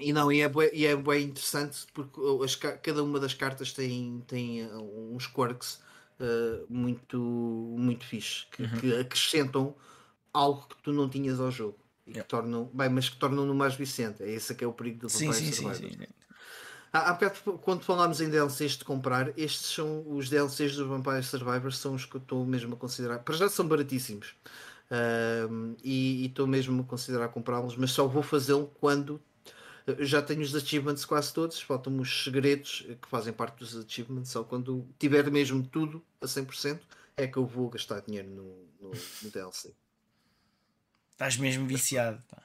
E 0.00 0.12
não, 0.12 0.30
e 0.32 0.40
é, 0.40 0.48
bué, 0.48 0.70
e 0.72 0.86
é 0.86 0.96
bem 0.96 1.24
interessante 1.26 1.86
porque 1.92 2.20
as 2.44 2.56
ca- 2.56 2.78
cada 2.78 3.02
uma 3.02 3.20
das 3.20 3.34
cartas 3.34 3.72
tem, 3.72 4.20
tem 4.26 4.64
uh, 4.66 5.14
uns 5.14 5.26
quirks 5.26 5.80
uh, 6.20 6.66
muito, 6.68 7.18
muito 7.18 8.04
fixe 8.04 8.46
que, 8.50 8.64
Uhum. 8.64 8.80
que 8.80 8.94
acrescentam 8.96 9.74
algo 10.32 10.66
que 10.68 10.76
tu 10.82 10.92
não 10.92 11.08
tinhas 11.08 11.40
ao 11.40 11.50
jogo 11.50 11.78
e 12.06 12.14
Yeah. 12.14 12.22
que 12.22 12.28
tornam, 12.28 12.66
bem, 12.74 12.88
mas 12.88 13.08
que 13.08 13.16
tornam-no 13.18 13.54
mais 13.54 13.74
vicente. 13.74 14.22
É 14.22 14.30
esse 14.30 14.54
que 14.54 14.64
é 14.64 14.66
o 14.66 14.72
perigo 14.72 15.00
do 15.00 15.08
Sim, 15.08 15.32
Vampire 15.32 15.52
sim, 15.52 15.52
sim, 15.52 15.74
sim. 15.74 16.06
Há, 16.92 17.10
há 17.10 17.12
bocado, 17.14 17.58
quando 17.58 17.82
falámos 17.82 18.20
em 18.20 18.28
DLCs 18.30 18.76
de 18.78 18.84
comprar, 18.84 19.36
estes 19.38 19.70
são 19.74 20.04
os 20.08 20.28
DLCs 20.28 20.76
do 20.76 20.88
Vampire 20.88 21.22
Survivors, 21.22 21.78
são 21.78 21.94
os 21.94 22.04
que 22.04 22.16
eu 22.16 22.20
estou 22.20 22.44
mesmo 22.44 22.74
a 22.74 22.76
considerar. 22.76 23.20
Para 23.20 23.34
já 23.36 23.48
são 23.48 23.66
baratíssimos 23.66 24.34
Ahm, 24.90 25.76
e 25.84 26.26
estou 26.26 26.46
mesmo 26.48 26.82
a 26.82 26.84
considerar 26.84 27.28
comprá-los, 27.28 27.76
mas 27.76 27.92
só 27.92 28.08
vou 28.08 28.22
fazê-lo 28.24 28.66
quando 28.80 29.20
já 29.98 30.22
tenho 30.22 30.42
os 30.42 30.54
achievements 30.54 31.04
quase 31.04 31.32
todos, 31.32 31.60
faltam-me 31.60 32.00
os 32.00 32.24
segredos 32.24 32.86
que 33.00 33.08
fazem 33.08 33.32
parte 33.32 33.58
dos 33.58 33.76
achievements. 33.76 34.30
Só 34.30 34.44
quando 34.44 34.86
tiver 34.98 35.30
mesmo 35.30 35.66
tudo 35.66 36.02
a 36.20 36.26
100% 36.26 36.80
é 37.16 37.26
que 37.26 37.36
eu 37.36 37.46
vou 37.46 37.68
gastar 37.68 38.00
dinheiro 38.00 38.28
no, 38.28 38.44
no, 38.80 38.90
no 39.22 39.30
DLC. 39.30 39.74
Estás 41.12 41.36
mesmo 41.36 41.66
viciado. 41.66 42.22
Pá. 42.28 42.42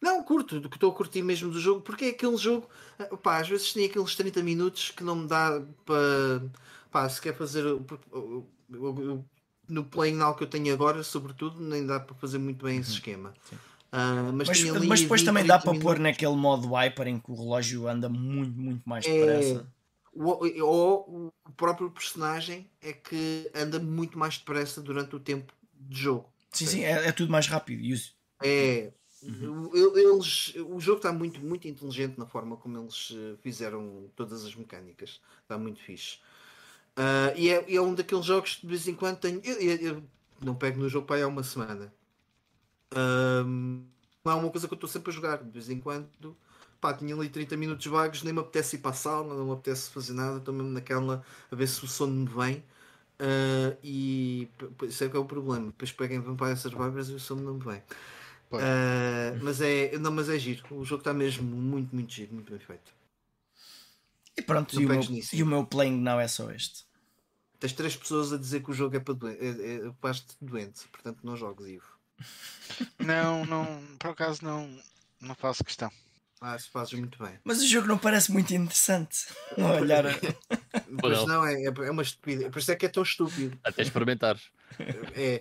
Não, 0.00 0.22
curto, 0.22 0.60
do 0.60 0.68
que 0.68 0.76
estou 0.76 0.90
a 0.90 0.94
curtir 0.94 1.22
mesmo 1.22 1.50
do 1.50 1.60
jogo, 1.60 1.82
porque 1.82 2.06
é 2.06 2.08
aquele 2.08 2.36
jogo, 2.36 2.68
ah, 2.98 3.16
pá, 3.16 3.38
às 3.38 3.48
vezes 3.48 3.72
tem 3.72 3.84
aqueles 3.84 4.14
30 4.14 4.42
minutos 4.42 4.90
que 4.90 5.04
não 5.04 5.16
me 5.16 5.26
dá 5.26 5.62
para, 5.84 6.42
pá, 6.90 7.08
se 7.08 7.20
quer 7.20 7.34
fazer, 7.34 7.64
no 9.68 9.84
playing 9.84 10.16
now 10.16 10.34
que 10.34 10.42
eu 10.42 10.48
tenho 10.48 10.72
agora, 10.72 11.02
sobretudo, 11.02 11.60
nem 11.60 11.84
dá 11.84 12.00
para 12.00 12.14
fazer 12.16 12.38
muito 12.38 12.64
bem 12.64 12.78
esse 12.78 12.92
esquema. 12.92 13.34
Ah, 13.92 14.30
mas 14.32 14.48
Mas, 14.48 14.62
mas 14.86 15.00
depois 15.00 15.20
20, 15.20 15.24
também 15.24 15.44
dá 15.44 15.58
30 15.58 15.70
para 15.72 15.80
pôr 15.80 15.98
naquele 15.98 16.36
modo 16.36 16.68
hyper 16.68 17.08
em 17.08 17.18
que 17.18 17.30
o 17.30 17.34
relógio 17.34 17.88
anda 17.88 18.08
muito, 18.08 18.56
muito 18.58 18.88
mais 18.88 19.04
É, 19.06 19.12
depressa. 19.18 19.66
Ou, 20.12 20.62
ou 20.64 21.32
o 21.46 21.52
próprio 21.52 21.90
personagem 21.90 22.68
é 22.80 22.92
que 22.92 23.50
anda 23.54 23.78
muito 23.78 24.18
mais 24.18 24.38
depressa 24.38 24.80
durante 24.80 25.14
o 25.16 25.20
tempo 25.20 25.52
de 25.74 26.02
jogo. 26.02 26.28
Sim, 26.52 26.66
sim, 26.66 26.84
é, 26.84 27.06
é 27.08 27.12
tudo 27.12 27.30
mais 27.32 27.46
rápido. 27.46 27.80
E 27.82 27.92
os- 27.92 28.14
É. 28.42 28.92
Uhum. 29.22 29.68
o- 29.68 29.98
Eles, 29.98 30.54
o 30.66 30.80
jogo 30.80 30.96
está 30.98 31.12
muito, 31.12 31.40
muito 31.40 31.68
inteligente 31.68 32.16
na 32.16 32.26
forma 32.26 32.56
como 32.56 32.78
eles 32.78 33.12
eh, 33.14 33.36
fizeram 33.42 34.10
todas 34.16 34.44
as 34.44 34.54
mecânicas. 34.54 35.20
Está 35.42 35.58
muito 35.58 35.80
fixe. 35.82 36.18
Ah, 36.96 37.32
e 37.36 37.48
é, 37.50 37.74
é 37.74 37.80
um 37.80 37.94
daqueles 37.94 38.24
jogos 38.24 38.56
que 38.56 38.62
de 38.62 38.68
vez 38.68 38.88
em 38.88 38.94
quando 38.94 39.18
tenho. 39.18 39.40
Eu, 39.44 39.60
eu- 39.60 39.76
eu 39.96 40.02
não 40.40 40.54
pego 40.54 40.78
no 40.80 40.88
jogo 40.88 41.06
para 41.06 41.16
aí 41.16 41.22
há 41.22 41.28
uma 41.28 41.42
semana. 41.42 41.92
Não 42.94 44.32
é 44.32 44.34
uma 44.34 44.50
coisa 44.50 44.66
que 44.68 44.74
eu 44.74 44.76
estou 44.76 44.88
sempre 44.88 45.10
a 45.10 45.14
jogar. 45.14 45.42
De 45.42 45.50
vez 45.50 45.68
em 45.70 45.80
quando, 45.80 46.36
pá, 46.80 46.92
tinha 46.94 47.14
ali 47.14 47.28
30 47.28 47.56
minutos 47.56 47.86
vagos, 47.86 48.22
nem 48.22 48.32
me 48.32 48.40
apetece 48.40 48.76
ir 48.76 48.80
para 48.80 48.90
a 48.92 48.94
sala, 48.94 49.34
não 49.34 49.46
me 49.46 49.52
apetece 49.52 49.90
fazer 49.90 50.12
nada. 50.14 50.38
Estou 50.38 50.54
mesmo 50.54 50.70
naquela 50.70 51.24
a 51.50 51.56
ver 51.56 51.66
se 51.68 51.84
o 51.84 51.88
sono 51.88 52.12
me 52.14 52.28
vem. 52.28 52.64
Ah, 53.18 53.76
e 53.82 54.48
isso 54.88 55.04
é 55.04 55.08
que 55.08 55.16
é 55.16 55.20
o 55.20 55.24
problema. 55.24 55.66
Depois 55.66 55.92
pego 55.92 56.14
em 56.14 56.20
Vampire 56.20 56.56
Survivors 56.56 57.08
e 57.10 57.14
o 57.14 57.20
sono 57.20 57.42
não 57.42 57.54
me 57.54 57.64
vem. 57.64 57.82
Ah, 58.52 59.38
mas 59.42 59.60
é 59.60 59.96
não 59.98 60.10
mas 60.10 60.28
é 60.28 60.38
giro 60.38 60.64
o 60.74 60.84
jogo 60.84 61.02
está 61.02 61.14
mesmo 61.14 61.44
muito 61.44 61.94
muito 61.94 62.12
giro 62.12 62.34
muito 62.34 62.50
bem 62.50 62.58
feito 62.58 62.92
E 64.36 64.42
pronto, 64.42 64.74
Não 64.74 64.82
e 64.82 64.86
o, 64.86 64.88
meu, 64.88 65.00
e 65.32 65.42
o 65.42 65.46
meu 65.46 65.64
playing 65.66 66.00
now 66.00 66.18
é 66.18 66.26
só 66.26 66.50
este. 66.50 66.84
tens 67.60 67.72
três 67.72 67.96
pessoas 67.96 68.32
a 68.32 68.36
dizer 68.38 68.62
que 68.64 68.70
o 68.70 68.74
jogo 68.74 68.96
é 68.96 69.00
para 69.00 69.14
doente 69.14 69.38
é, 69.40 69.86
é, 69.88 69.92
faz-te 70.00 70.36
doente 70.40 70.88
portanto 70.88 71.20
não 71.22 71.36
jogues 71.36 71.66
Ivo 71.66 71.99
Não, 72.98 73.44
não, 73.46 73.82
por 73.98 74.10
acaso 74.10 74.44
não, 74.44 74.68
não 75.20 75.34
faço 75.34 75.64
questão. 75.64 75.90
ah, 76.40 76.58
se 76.58 76.68
fazes 76.70 76.92
muito 76.94 77.22
bem 77.22 77.38
Mas 77.44 77.60
o 77.60 77.66
jogo 77.66 77.86
não 77.88 77.98
parece 77.98 78.30
muito 78.32 78.54
interessante. 78.54 79.26
Olhar 79.80 80.06
a- 80.06 80.10
pois 81.00 81.18
não. 81.18 81.26
não, 81.26 81.46
é, 81.46 81.64
é 81.64 81.90
uma 81.90 82.02
estupidez 82.02 82.50
por 82.50 82.58
isso 82.58 82.72
é 82.72 82.76
que 82.76 82.86
é 82.86 82.88
tão 82.88 83.02
estúpido 83.02 83.58
Até 83.64 83.82
experimentares. 83.82 84.50
é 85.14 85.40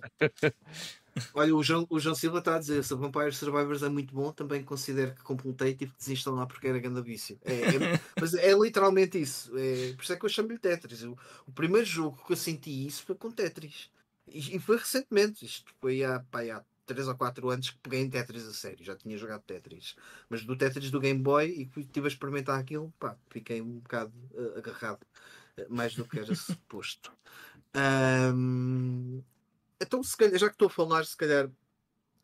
olha 1.34 1.56
o 1.56 1.62
João, 1.64 1.86
o 1.90 2.00
João 2.00 2.16
Silva 2.16 2.40
está 2.40 2.56
a 2.56 2.60
dizer 2.60 2.84
se 2.84 2.94
o 2.94 2.98
Vampire 2.98 3.34
Survivors 3.34 3.84
é 3.84 3.90
muito 3.90 4.14
bom 4.14 4.32
também 4.32 4.64
considero 4.64 5.14
que 5.14 5.22
completei 5.22 5.72
e 5.72 5.76
tive 5.76 5.92
que 5.92 5.98
desinstalar 5.98 6.48
porque 6.48 6.68
era 6.68 6.80
grande 6.80 7.02
vício 7.02 7.38
é, 7.44 7.54
é- 7.54 8.00
mas 8.20 8.34
é 8.34 8.54
literalmente 8.54 9.20
isso 9.20 9.52
é, 9.58 9.94
por 9.94 10.04
isso 10.04 10.14
é 10.14 10.16
que 10.16 10.26
eu 10.26 10.30
chamo-lhe 10.30 10.58
Tetris 10.60 11.04
o, 11.04 11.18
o 11.46 11.52
primeiro 11.52 11.86
jogo 11.86 12.24
que 12.26 12.32
eu 12.34 12.38
senti 12.38 12.86
isso 12.88 13.04
foi 13.04 13.16
com 13.16 13.32
Tetris 13.32 13.90
e, 14.28 14.56
e 14.56 14.60
foi 14.60 14.78
recentemente 14.78 15.46
isto 15.46 15.72
foi 15.82 16.04
há, 16.04 16.20
pá, 16.32 16.42
há 16.44 16.64
3 16.94 17.08
ou 17.08 17.16
4 17.16 17.50
anos 17.50 17.70
que 17.70 17.78
peguei 17.78 18.02
em 18.02 18.10
Tetris 18.10 18.46
a 18.46 18.54
sério 18.54 18.84
já 18.84 18.96
tinha 18.96 19.18
jogado 19.18 19.42
Tetris 19.44 19.96
mas 20.30 20.44
do 20.44 20.56
Tetris 20.58 20.92
do 20.92 21.00
Game 21.00 21.22
Boy 21.22 21.48
e 21.48 21.66
que 21.66 21.82
estive 21.82 22.08
a 22.08 22.10
experimentar 22.10 22.60
aquilo 22.60 22.94
pá, 23.00 23.16
fiquei 23.30 23.62
um 23.62 23.80
bocado 23.80 24.14
eh, 24.36 24.60
agarrado 24.60 25.06
eh, 25.58 25.68
mais 25.70 25.96
do 25.96 26.06
que 26.06 26.20
era 26.20 26.34
suposto 26.36 27.12
Ahm, 27.72 29.22
então, 29.80 30.02
se 30.04 30.18
calhar, 30.18 30.40
já 30.40 30.48
que 30.48 30.56
estou 30.56 30.68
a 30.68 30.72
falar, 30.72 31.06
se 31.06 31.16
calhar, 31.16 31.48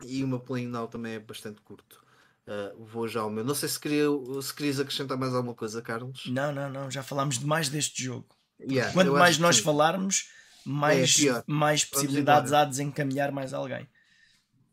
e 0.03 0.23
o 0.23 0.27
meu 0.27 0.39
playing 0.39 0.67
now 0.67 0.87
também 0.87 1.13
é 1.13 1.19
bastante 1.19 1.61
curto, 1.61 2.03
ah, 2.47 2.73
vou 2.77 3.07
já 3.07 3.21
ao 3.21 3.29
meu. 3.29 3.43
Não 3.43 3.55
sei 3.55 3.69
se, 3.69 3.79
queria, 3.79 4.07
se 4.41 4.53
querias 4.53 4.79
acrescentar 4.79 5.17
mais 5.17 5.33
alguma 5.33 5.55
coisa, 5.55 5.81
Carlos. 5.81 6.25
Não, 6.27 6.51
não, 6.51 6.69
não. 6.69 6.91
Já 6.91 7.01
falámos 7.01 7.39
demais 7.39 7.69
deste 7.69 8.03
jogo. 8.03 8.27
Yeah, 8.59 8.93
Quanto 8.93 9.11
mais 9.11 9.35
que 9.35 9.41
nós 9.41 9.59
falarmos, 9.59 10.29
mais, 10.65 11.15
pior. 11.15 11.43
mais 11.45 11.83
possibilidades 11.83 12.53
há 12.53 12.63
de 12.63 12.71
desencaminhar 12.71 13.31
mais 13.31 13.53
alguém. 13.53 13.87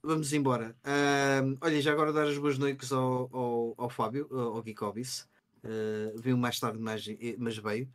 Vamos 0.03 0.33
embora. 0.33 0.75
Ahm, 0.85 1.57
olha, 1.61 1.81
já 1.81 1.93
agora 1.93 2.13
dar 2.13 2.27
as 2.27 2.37
boas 2.37 2.59
noites 2.59 2.93
ao, 2.93 3.31
ao, 3.33 3.75
ao 3.79 3.91
Fábio, 3.91 4.29
ao 4.33 4.57
ao 4.57 4.63
Geekobis. 4.63 5.29
Uh, 5.65 6.19
veio 6.21 6.37
mais 6.37 6.59
tarde, 6.59 6.79
mas, 6.79 7.05
mas 7.39 7.57
veio. 7.57 7.89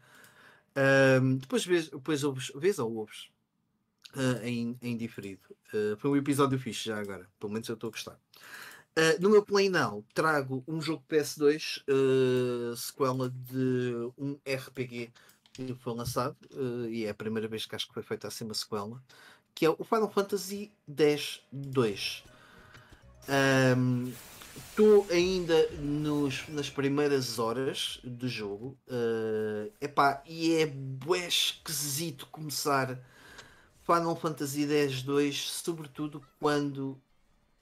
Ahm, 0.76 1.38
depois 1.38 1.66
vês, 1.66 1.90
depois 1.90 2.24
ouves, 2.24 2.52
vês 2.56 2.80
ou 2.80 2.94
ouves 2.96 3.30
ah, 4.16 4.40
em, 4.48 4.78
em 4.82 4.96
diferido. 4.96 5.42
Foi 5.98 6.12
um 6.12 6.16
episódio 6.16 6.58
fixe 6.58 6.86
já 6.86 6.98
agora, 7.00 7.28
pelo 7.40 7.52
menos 7.52 7.68
eu 7.68 7.76
estou 7.76 7.90
a 7.90 7.92
gostar. 7.92 8.20
No 9.20 9.30
meu 9.30 9.44
play 9.44 9.70
now 9.70 10.04
trago 10.14 10.64
um 10.68 10.82
jogo 10.82 11.04
PS2, 11.10 11.84
ah, 11.90 12.76
sequela 12.76 13.30
de 13.30 14.12
um 14.18 14.40
RPG 14.46 15.12
que 15.54 15.76
foi 15.76 15.94
lançado, 15.94 16.38
e 16.90 17.06
é 17.06 17.10
a 17.10 17.16
primeira 17.16 17.48
vez 17.48 17.66
que 17.66 17.76
acho 17.76 17.88
que 17.88 17.94
foi 17.94 18.04
feita 18.04 18.28
assim 18.28 18.46
uma 18.46 18.54
sequela, 18.54 19.02
que 19.58 19.66
é 19.66 19.70
o 19.72 19.84
Final 19.84 20.12
Fantasy 20.12 20.72
X-2. 20.88 22.24
Estou 24.56 25.08
ainda 25.10 25.68
nos, 25.80 26.48
nas 26.48 26.70
primeiras 26.70 27.40
horas 27.40 28.00
do 28.04 28.30
jogo 28.30 28.78
ah, 28.88 29.68
epá, 29.82 30.22
e 30.28 30.54
é 30.54 30.68
bué 30.68 31.28
esquisito 31.28 32.28
começar 32.28 33.00
Final 33.84 34.16
Fantasy 34.16 34.72
X-2, 34.72 35.34
sobretudo 35.34 36.24
quando 36.40 36.96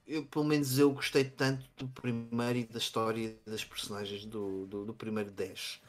eu, 0.05 0.25
pelo 0.25 0.43
menos 0.43 0.77
eu 0.77 0.91
gostei 0.91 1.23
tanto 1.23 1.63
do 1.77 1.87
primeiro 1.87 2.59
e 2.59 2.65
da 2.65 2.77
história 2.77 3.37
das 3.45 3.63
personagens 3.63 4.25
do, 4.25 4.65
do, 4.65 4.83
do 4.83 4.93
primeiro 4.93 5.31
10. 5.31 5.79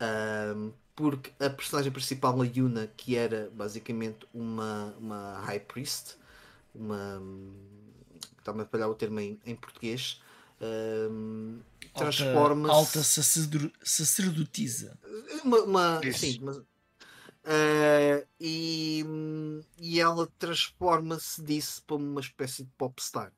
Ahm, 0.00 0.72
porque 0.96 1.30
a 1.38 1.50
personagem 1.50 1.92
principal, 1.92 2.40
a 2.40 2.44
Yuna, 2.46 2.86
que 2.96 3.14
era 3.16 3.50
basicamente 3.54 4.26
uma, 4.32 4.94
uma 4.98 5.38
High 5.40 5.60
Priest, 5.60 6.16
uma. 6.74 7.22
Está-me 8.38 8.62
a 8.62 8.66
falhar 8.66 8.88
o 8.88 8.94
termo 8.94 9.20
em, 9.20 9.38
em 9.44 9.54
português. 9.54 10.20
ahm, 10.60 11.58
transforma-se. 11.94 12.74
Alta, 12.74 12.98
alta 12.98 13.02
sacerdru- 13.02 13.72
sacerdotisa. 13.82 14.98
Uma, 15.44 15.58
uma- 15.62 16.00
sim, 16.14 16.38
mas, 16.42 16.60
eh, 17.44 18.26
e, 18.40 19.04
e 19.78 20.00
ela 20.00 20.26
transforma-se 20.38 21.42
disso 21.42 21.82
para 21.86 21.96
uma 21.96 22.20
espécie 22.20 22.64
de 22.64 22.70
popstar. 22.78 23.32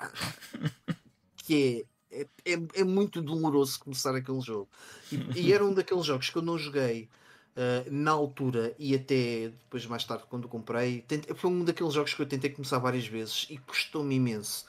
que 1.36 1.84
é, 1.86 1.97
é, 2.10 2.22
é, 2.44 2.80
é 2.80 2.84
muito 2.84 3.20
doloroso 3.22 3.78
começar 3.80 4.14
aquele 4.14 4.40
jogo. 4.40 4.68
E, 5.10 5.22
e 5.34 5.52
era 5.52 5.64
um 5.64 5.74
daqueles 5.74 6.04
jogos 6.04 6.30
que 6.30 6.36
eu 6.38 6.42
não 6.42 6.58
joguei 6.58 7.08
eh, 7.56 7.84
na 7.90 8.10
altura 8.12 8.74
e 8.78 8.94
até 8.94 9.48
depois 9.50 9.86
mais 9.86 10.04
tarde 10.04 10.24
quando 10.28 10.48
comprei. 10.48 11.02
Tentei- 11.02 11.34
foi 11.34 11.50
um 11.50 11.64
daqueles 11.64 11.92
jogos 11.94 12.14
que 12.14 12.22
eu 12.22 12.26
tentei 12.26 12.50
começar 12.50 12.78
várias 12.78 13.06
vezes 13.06 13.46
e 13.50 13.58
custou-me 13.58 14.14
imenso. 14.16 14.66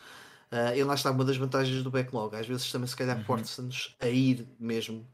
Ah, 0.52 0.76
e 0.76 0.84
lá 0.84 0.96
está 0.96 1.12
uma 1.12 1.24
das 1.26 1.38
vantagens 1.38 1.84
do 1.84 1.92
backlog. 1.92 2.36
Às 2.36 2.48
vezes 2.48 2.72
também 2.72 2.88
se 2.88 2.96
calhar 2.96 3.20
força-nos 3.24 3.96
a 4.00 4.08
ir 4.08 4.48
mesmo 4.60 5.06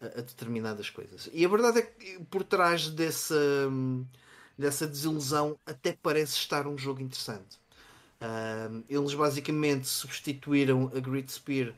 a, 0.00 0.06
a 0.06 0.22
determinadas 0.22 0.88
coisas. 0.90 1.28
E 1.32 1.44
a 1.44 1.48
verdade 1.48 1.78
é 1.80 1.82
que 1.82 2.20
por 2.30 2.44
trás 2.44 2.88
dessa, 2.90 3.34
hum, 3.68 4.06
dessa 4.58 4.86
desilusão 4.86 5.58
até 5.66 5.92
parece 6.00 6.34
estar 6.36 6.66
um 6.66 6.78
jogo 6.78 7.00
interessante. 7.02 7.58
Ah, 8.24 8.70
eles 8.88 9.12
basicamente 9.12 9.86
substituíram 9.86 10.90
a 10.94 11.00
Grid 11.00 11.30
Spear, 11.30 11.74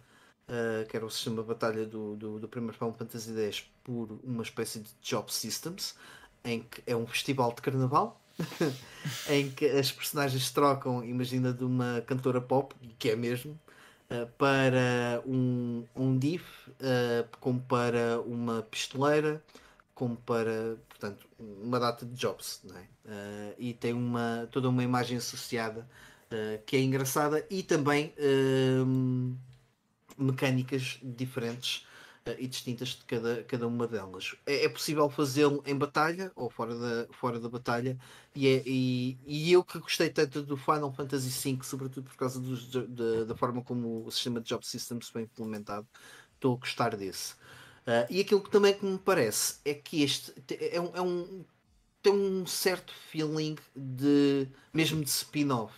ah, 0.48 0.84
que 0.88 0.96
era 0.96 1.04
o 1.04 1.10
sistema 1.10 1.42
de 1.42 1.48
batalha 1.48 1.84
do, 1.84 2.14
do, 2.14 2.38
do 2.38 2.48
primeiro 2.48 2.76
Final 2.78 2.92
Fantasy 2.92 3.36
X, 3.36 3.68
por 3.82 4.20
uma 4.22 4.44
espécie 4.44 4.78
de 4.78 4.90
Job 5.02 5.32
Systems, 5.32 5.96
em 6.44 6.62
que 6.62 6.82
é 6.86 6.94
um 6.94 7.06
festival 7.06 7.52
de 7.52 7.62
carnaval. 7.62 8.20
em 9.30 9.50
que 9.50 9.64
as 9.66 9.90
personagens 9.90 10.50
trocam, 10.50 11.02
imagina, 11.02 11.52
de 11.52 11.64
uma 11.64 12.02
cantora 12.06 12.40
pop, 12.40 12.74
que 12.98 13.10
é 13.10 13.16
mesmo, 13.16 13.58
uh, 14.10 14.26
para 14.38 15.22
um, 15.26 15.84
um 15.96 16.18
diff, 16.18 16.44
uh, 16.70 17.26
como 17.40 17.60
para 17.62 18.20
uma 18.20 18.62
pistoleira, 18.62 19.42
como 19.94 20.16
para, 20.16 20.76
portanto, 20.88 21.26
uma 21.38 21.80
data 21.80 22.04
de 22.04 22.14
jobs, 22.14 22.60
é? 22.74 22.80
Uh, 23.10 23.54
e 23.58 23.72
tem 23.72 23.94
uma, 23.94 24.46
toda 24.52 24.68
uma 24.68 24.84
imagem 24.84 25.16
associada 25.16 25.88
uh, 26.32 26.62
que 26.64 26.76
é 26.76 26.80
engraçada 26.80 27.46
e 27.50 27.62
também 27.62 28.14
um, 28.18 29.36
mecânicas 30.18 30.98
diferentes 31.02 31.86
uh, 32.26 32.34
e 32.38 32.46
distintas 32.46 32.90
de 32.90 33.04
cada, 33.04 33.42
cada 33.44 33.66
uma 33.66 33.86
delas. 33.86 34.36
É, 34.46 34.64
é 34.64 34.68
possível 34.68 35.08
fazê-lo 35.10 35.62
em 35.66 35.76
batalha 35.76 36.32
ou 36.34 36.50
fora 36.50 36.74
da, 36.74 37.12
fora 37.12 37.40
da 37.40 37.48
batalha, 37.48 37.98
e, 38.34 38.46
é, 38.48 38.62
e, 38.66 39.18
e 39.26 39.52
eu 39.52 39.64
que 39.64 39.78
gostei 39.78 40.10
tanto 40.10 40.42
do 40.42 40.56
Final 40.56 40.92
Fantasy 40.92 41.30
V, 41.30 41.62
sobretudo 41.62 42.04
por 42.08 42.16
causa 42.16 42.40
da, 42.40 43.24
da 43.24 43.36
forma 43.36 43.62
como 43.62 44.04
o 44.06 44.10
sistema 44.10 44.40
de 44.40 44.48
Job 44.48 44.66
Systems 44.66 45.08
foi 45.08 45.22
implementado, 45.22 45.86
estou 46.34 46.54
a 46.54 46.58
gostar 46.58 46.96
desse. 46.96 47.34
Uh, 47.86 48.04
e 48.10 48.20
aquilo 48.20 48.42
que 48.42 48.50
também 48.50 48.74
que 48.74 48.84
me 48.84 48.98
parece 48.98 49.60
é 49.64 49.72
que 49.72 50.02
este 50.02 50.32
te- 50.42 50.58
é 50.60 50.80
um, 50.80 50.90
é 50.96 51.00
um- 51.00 51.44
tem 52.02 52.12
um 52.12 52.46
certo 52.46 52.92
feeling 53.10 53.56
de 53.76 54.48
mesmo 54.72 55.02
de 55.04 55.10
spin-off. 55.10 55.74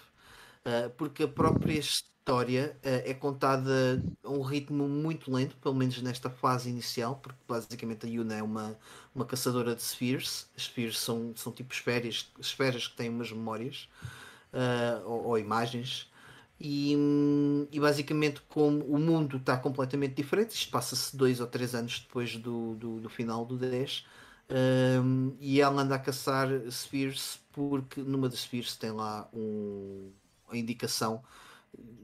Uh, 0.69 0.91
porque 0.99 1.23
a 1.23 1.29
própria 1.29 1.79
história 1.79 2.77
uh, 2.85 3.09
é 3.09 3.15
contada 3.15 4.03
a 4.23 4.29
um 4.29 4.43
ritmo 4.43 4.87
muito 4.87 5.33
lento, 5.33 5.57
pelo 5.57 5.75
menos 5.75 6.03
nesta 6.03 6.29
fase 6.29 6.69
inicial, 6.69 7.17
porque 7.17 7.39
basicamente 7.49 8.05
a 8.05 8.09
Yuna 8.09 8.35
é 8.35 8.43
uma, 8.43 8.79
uma 9.15 9.25
caçadora 9.25 9.75
de 9.75 9.83
spheres. 9.83 10.51
As 10.55 10.65
spheres 10.65 10.99
são, 10.99 11.33
são 11.35 11.51
tipo 11.51 11.73
esferas, 11.73 12.31
esferas 12.39 12.87
que 12.87 12.97
têm 12.97 13.09
umas 13.09 13.33
memórias 13.33 13.89
uh, 14.53 15.09
ou, 15.09 15.29
ou, 15.29 15.39
imagens. 15.39 16.11
E, 16.61 16.95
e, 17.73 17.81
basicamente, 17.81 18.43
como 18.49 18.85
o 18.85 18.99
mundo 18.99 19.39
está 19.39 19.57
completamente 19.57 20.15
diferente, 20.15 20.51
isto 20.51 20.71
passa-se 20.71 21.17
dois 21.17 21.41
ou 21.41 21.47
três 21.47 21.75
anos 21.75 22.01
depois 22.01 22.37
do, 22.37 22.75
do, 22.75 23.01
do 23.01 23.09
final 23.09 23.47
do 23.47 23.57
10, 23.57 24.05
um, 24.51 25.37
e 25.41 25.61
ela 25.61 25.83
anda 25.83 25.95
a 25.95 25.99
caçar 25.99 26.49
spheres 26.71 27.39
porque 27.53 28.01
numa 28.01 28.29
das 28.29 28.41
spheres 28.41 28.77
tem 28.77 28.91
lá 28.91 29.29
um, 29.33 30.11
a 30.51 30.57
indicação, 30.57 31.23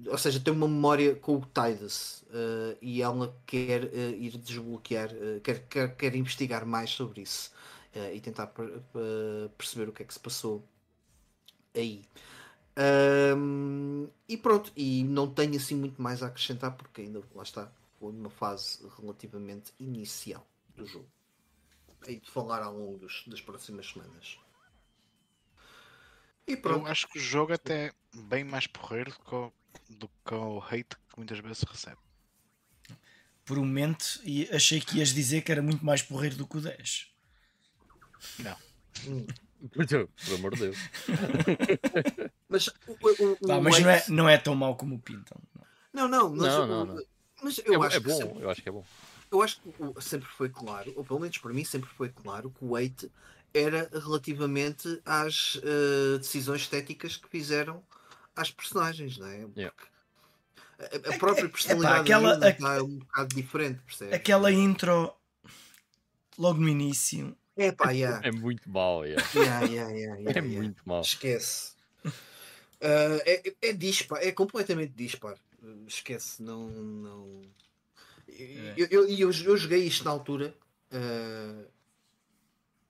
ou 0.07 0.19
seja, 0.19 0.39
tem 0.39 0.53
uma 0.53 0.69
memória 0.69 1.15
com 1.15 1.37
o 1.37 1.47
Tidus 1.47 2.23
uh, 2.23 2.77
e 2.81 3.01
ela 3.01 3.35
quer 3.47 3.85
uh, 3.85 4.15
ir 4.15 4.37
desbloquear, 4.37 5.11
uh, 5.13 5.41
quer, 5.41 5.67
quer, 5.67 5.97
quer 5.97 6.15
investigar 6.15 6.67
mais 6.67 6.91
sobre 6.91 7.23
isso 7.23 7.53
e 8.13 8.21
tentar 8.21 8.53
perceber 9.57 9.89
o 9.89 9.93
que 9.93 10.03
é 10.03 10.05
que 10.05 10.13
se 10.13 10.19
passou 10.19 10.65
aí. 11.73 12.05
Um, 13.37 14.09
e 14.29 14.37
pronto, 14.37 14.73
e 14.77 15.05
não 15.05 15.31
tenho 15.31 15.55
assim 15.55 15.77
muito 15.77 16.03
mais 16.03 16.21
a 16.21 16.27
acrescentar 16.27 16.73
porque 16.77 17.03
ainda 17.03 17.23
lá 17.33 17.45
está, 17.45 17.71
numa 18.01 18.31
fase 18.31 18.81
relativamente 18.99 19.73
inicial 19.79 20.45
do 20.75 20.85
jogo. 20.85 21.07
Aí 22.05 22.19
de 22.19 22.29
falar 22.29 22.65
ao 22.65 22.77
longo 22.77 22.99
dos, 22.99 23.23
das 23.29 23.41
próximas 23.41 23.87
semanas. 23.87 24.39
E 26.47 26.57
pronto. 26.57 26.87
Eu 26.87 26.93
acho 26.93 27.09
que 27.09 27.19
o 27.19 27.21
jogo 27.21 27.53
até 27.53 27.87
é 27.87 27.93
bem 28.15 28.45
mais 28.45 28.67
porreiro 28.67 29.11
do 29.11 29.19
que, 29.19 29.35
o, 29.35 29.53
do 29.91 30.09
que 30.09 30.35
o 30.35 30.61
hate 30.61 30.97
que 31.09 31.17
muitas 31.17 31.39
vezes 31.39 31.63
recebe. 31.63 31.99
Por 33.45 33.59
um 33.59 33.65
momento 33.65 34.21
e 34.25 34.49
achei 34.51 34.81
que 34.81 34.99
ias 34.99 35.11
dizer 35.11 35.43
que 35.43 35.53
era 35.53 35.63
muito 35.63 35.85
mais 35.85 36.03
porreiro 36.03 36.37
do 36.37 36.47
que 36.47 36.57
o 36.57 36.61
10. 36.61 37.13
Não. 38.39 38.57
Pelo 39.77 40.37
amor 40.37 40.55
de 40.55 40.61
Deus. 40.61 40.79
mas 42.49 42.69
o, 42.69 42.93
o, 42.93 43.33
o 43.41 43.63
mas 43.63 43.81
não, 43.81 43.91
é, 43.91 44.05
não 44.09 44.29
é 44.29 44.39
tão 44.39 44.55
mau 44.55 44.77
como 44.77 44.97
o 44.97 44.99
pintam. 44.99 45.39
Não, 45.93 46.09
não, 46.09 46.31
mas, 46.31 46.53
não, 46.53 46.67
não, 46.67 46.85
não. 46.87 47.05
mas 47.43 47.59
eu 47.65 47.83
é, 47.83 47.87
acho 47.87 47.97
é 47.97 48.01
bom, 48.01 48.17
sempre, 48.17 48.43
eu 48.43 48.51
acho 48.51 48.63
que 48.63 48.69
é 48.69 48.73
bom. 48.73 48.85
Eu 49.31 49.43
acho 49.43 49.61
que 49.61 50.03
sempre 50.03 50.29
foi 50.29 50.49
claro, 50.49 50.93
ou 50.97 51.05
pelo 51.05 51.21
menos 51.21 51.39
para 51.39 51.53
mim 51.53 51.65
sempre 51.65 51.89
foi 51.91 52.09
claro, 52.09 52.51
que 52.51 52.65
o 52.65 52.71
8 52.71 53.11
era 53.55 53.89
relativamente 53.93 55.01
às 55.05 55.55
uh, 55.57 56.19
decisões 56.19 56.63
estéticas 56.63 57.17
que 57.17 57.29
fizeram 57.29 57.83
às 58.35 58.51
personagens, 58.51 59.17
não 59.17 59.29
é? 59.29 59.47
Yeah. 59.57 59.75
A, 60.79 61.15
a, 61.15 61.19
própria 61.19 61.49
personalidade 61.49 61.95
é, 61.95 61.97
pá, 61.97 62.49
aquela, 62.49 62.49
está 62.49 62.83
um 62.83 62.99
bocado 62.99 63.35
diferente, 63.35 63.81
percebes? 63.87 64.13
Aquela 64.13 64.51
intro 64.51 65.15
logo 66.37 66.61
no 66.61 66.69
início. 66.69 67.37
É 67.57 67.71
pá, 67.71 67.93
yeah. 67.93 68.27
é 68.27 68.33
muito 68.35 68.69
mal, 68.69 69.07
yeah. 69.07 69.25
Yeah, 69.35 69.67
yeah, 69.67 69.93
yeah, 69.93 70.39
é 70.39 70.43
muito 70.43 70.83
mal. 70.85 71.03
Esquece. 71.03 71.75
Uh, 72.05 73.21
é, 73.25 73.55
é 73.63 73.73
dispar, 73.73 74.23
é 74.23 74.33
completamente 74.33 74.93
dispar. 74.95 75.37
Esquece, 75.87 76.43
não. 76.43 76.69
não... 76.69 77.43
É. 78.29 78.75
Eu, 78.77 78.87
eu, 78.91 79.09
eu, 79.09 79.31
eu, 79.31 79.57
joguei 79.57 79.85
isto 79.85 80.05
na 80.05 80.11
altura. 80.11 80.55
Uh, 80.93 81.65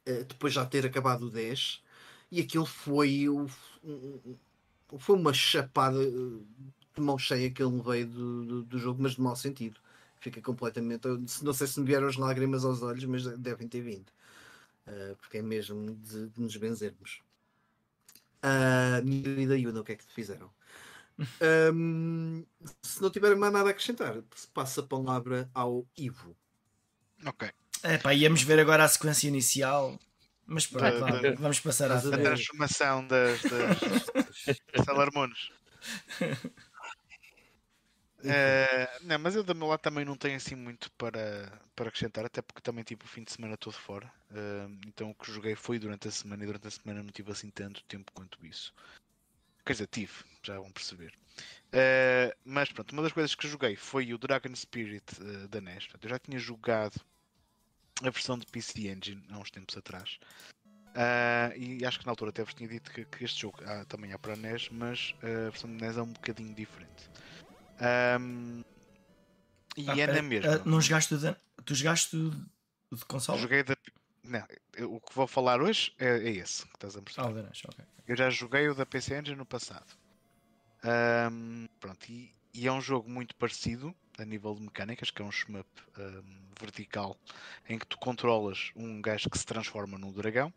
depois 0.04 0.52
já 0.52 0.64
ter 0.66 0.84
acabado 0.86 1.26
o 1.26 1.30
10 1.30 1.82
e 2.30 2.40
aquilo 2.40 2.66
foi, 2.66 3.26
foi 4.98 5.16
uma 5.16 5.32
chapada 5.32 6.02
eh, 6.02 6.40
de 6.94 7.00
mão 7.00 7.18
cheia 7.18 7.50
que 7.50 7.62
ele 7.62 7.80
veio 7.80 8.06
do, 8.06 8.44
do, 8.44 8.62
do, 8.64 8.78
jogo, 8.78 9.02
mas 9.02 9.12
de 9.12 9.20
mau 9.20 9.36
sentido. 9.36 9.78
Fica 10.18 10.40
completamente. 10.40 11.06
Não 11.42 11.52
sei 11.52 11.66
se 11.66 11.78
me 11.78 11.86
vieram 11.86 12.08
as 12.08 12.16
lágrimas 12.16 12.64
aos 12.64 12.82
olhos, 12.82 13.04
mas 13.04 13.24
devem 13.38 13.68
ter 13.68 13.82
vindo. 13.82 14.08
Uh, 14.86 15.14
porque 15.16 15.38
é 15.38 15.42
mesmo 15.42 15.94
de, 15.94 16.28
de 16.28 16.40
nos 16.40 16.56
benzermos. 16.56 17.22
Uh, 18.42 19.06
e 19.06 19.46
da 19.46 19.54
Yuna, 19.54 19.80
o 19.80 19.84
que 19.84 19.92
é 19.92 19.96
que 19.96 20.06
te 20.06 20.12
fizeram? 20.12 20.50
Um, 21.72 22.44
se 22.82 23.00
não 23.00 23.08
tiverem 23.08 23.38
mais 23.38 23.52
nada 23.52 23.68
a 23.68 23.70
acrescentar, 23.70 24.20
passa 24.52 24.80
a 24.80 24.84
palavra 24.84 25.48
ao 25.54 25.86
Ivo. 25.96 26.36
Ok. 27.24 27.52
É 27.84 27.98
pá, 27.98 28.14
íamos 28.14 28.42
ver 28.42 28.58
agora 28.58 28.82
a 28.82 28.88
sequência 28.88 29.28
inicial. 29.28 29.98
Mas 30.46 30.66
pronto, 30.66 31.00
da, 31.00 31.20
da, 31.20 31.34
vamos 31.36 31.60
passar 31.60 31.90
à 31.90 31.98
a 31.98 32.00
transformação 32.00 33.06
das, 33.06 33.40
das 33.42 34.84
Salarmones. 34.84 35.50
É, 38.26 38.88
não, 39.02 39.18
mas 39.18 39.36
eu 39.36 39.44
da 39.44 39.52
meu 39.52 39.66
lado 39.66 39.80
também 39.80 40.02
não 40.02 40.16
tenho 40.16 40.36
assim 40.36 40.54
muito 40.54 40.90
para, 40.92 41.52
para 41.76 41.88
acrescentar, 41.88 42.24
até 42.24 42.40
porque 42.40 42.62
também 42.62 42.82
tive 42.82 43.04
o 43.04 43.06
fim 43.06 43.22
de 43.22 43.30
semana 43.30 43.54
todo 43.54 43.74
fora. 43.74 44.10
Uh, 44.30 44.80
então 44.86 45.10
o 45.10 45.14
que 45.14 45.30
joguei 45.30 45.54
foi 45.54 45.78
durante 45.78 46.08
a 46.08 46.10
semana 46.10 46.42
e 46.42 46.46
durante 46.46 46.66
a 46.66 46.70
semana 46.70 47.02
não 47.02 47.10
tive 47.10 47.30
assim 47.30 47.50
tanto 47.50 47.84
tempo 47.84 48.10
quanto 48.12 48.38
isso. 48.46 48.72
Quer 49.62 49.74
dizer, 49.74 49.88
tive, 49.88 50.12
já 50.42 50.58
vão 50.58 50.72
perceber. 50.72 51.12
Uh, 51.68 52.34
mas 52.46 52.72
pronto, 52.72 52.92
uma 52.92 53.02
das 53.02 53.12
coisas 53.12 53.34
que 53.34 53.46
joguei 53.46 53.76
foi 53.76 54.14
o 54.14 54.18
Dragon 54.18 54.56
Spirit 54.56 55.04
uh, 55.20 55.46
da 55.48 55.60
NES. 55.60 55.84
Portanto, 55.84 56.04
eu 56.04 56.10
já 56.10 56.18
tinha 56.18 56.38
jogado 56.38 56.98
a 58.02 58.10
versão 58.10 58.38
de 58.38 58.46
PC 58.46 58.88
Engine 58.88 59.24
há 59.30 59.38
uns 59.38 59.50
tempos 59.50 59.76
atrás. 59.76 60.18
Uh, 60.94 61.56
e 61.58 61.84
acho 61.84 61.98
que 61.98 62.06
na 62.06 62.12
altura 62.12 62.30
até 62.30 62.44
vos 62.44 62.54
tinha 62.54 62.68
dito 62.68 62.90
que, 62.92 63.04
que 63.04 63.24
este 63.24 63.42
jogo 63.42 63.58
ah, 63.66 63.84
também 63.86 64.12
é 64.12 64.18
para 64.18 64.36
NES, 64.36 64.68
mas 64.70 65.14
a 65.22 65.50
versão 65.50 65.68
de 65.68 65.84
NES 65.84 65.96
é 65.96 66.02
um 66.02 66.12
bocadinho 66.12 66.54
diferente. 66.54 67.10
Um, 68.20 68.62
e 69.76 69.90
ah, 69.90 69.98
é 69.98 70.06
na 70.06 70.22
mesma. 70.22 70.58
não 70.64 70.80
jogaste 70.80 71.16
de, 71.16 71.34
tu 71.64 71.74
jogaste 71.74 72.16
de, 72.16 73.04
console? 73.06 73.40
Joguei 73.40 73.64
da. 73.64 73.76
Não, 74.22 74.46
o 74.88 75.00
que 75.00 75.14
vou 75.14 75.26
falar 75.26 75.60
hoje 75.60 75.92
é, 75.98 76.16
é 76.16 76.30
esse 76.30 76.62
que 76.62 76.76
estás 76.76 76.96
a 76.96 77.00
mostrar. 77.00 77.26
Ah, 77.26 77.30
NES, 77.30 77.62
okay. 77.64 77.84
Eu 78.06 78.16
já 78.16 78.30
joguei 78.30 78.68
o 78.68 78.74
da 78.74 78.86
PC 78.86 79.18
Engine 79.18 79.36
no 79.36 79.44
passado. 79.44 79.96
Um, 81.32 81.66
pronto, 81.80 82.06
e, 82.08 82.30
e, 82.52 82.68
é 82.68 82.72
um 82.72 82.80
jogo 82.80 83.10
muito 83.10 83.34
parecido 83.34 83.94
a 84.18 84.24
nível 84.24 84.54
de 84.54 84.62
mecânicas, 84.62 85.10
que 85.10 85.22
é 85.22 85.24
um 85.24 85.32
shmup 85.32 85.68
um, 85.98 86.22
vertical 86.60 87.16
em 87.68 87.78
que 87.78 87.86
tu 87.86 87.98
controlas 87.98 88.70
um 88.76 89.00
gajo 89.00 89.28
que 89.30 89.38
se 89.38 89.46
transforma 89.46 89.98
num 89.98 90.12
dragão 90.12 90.52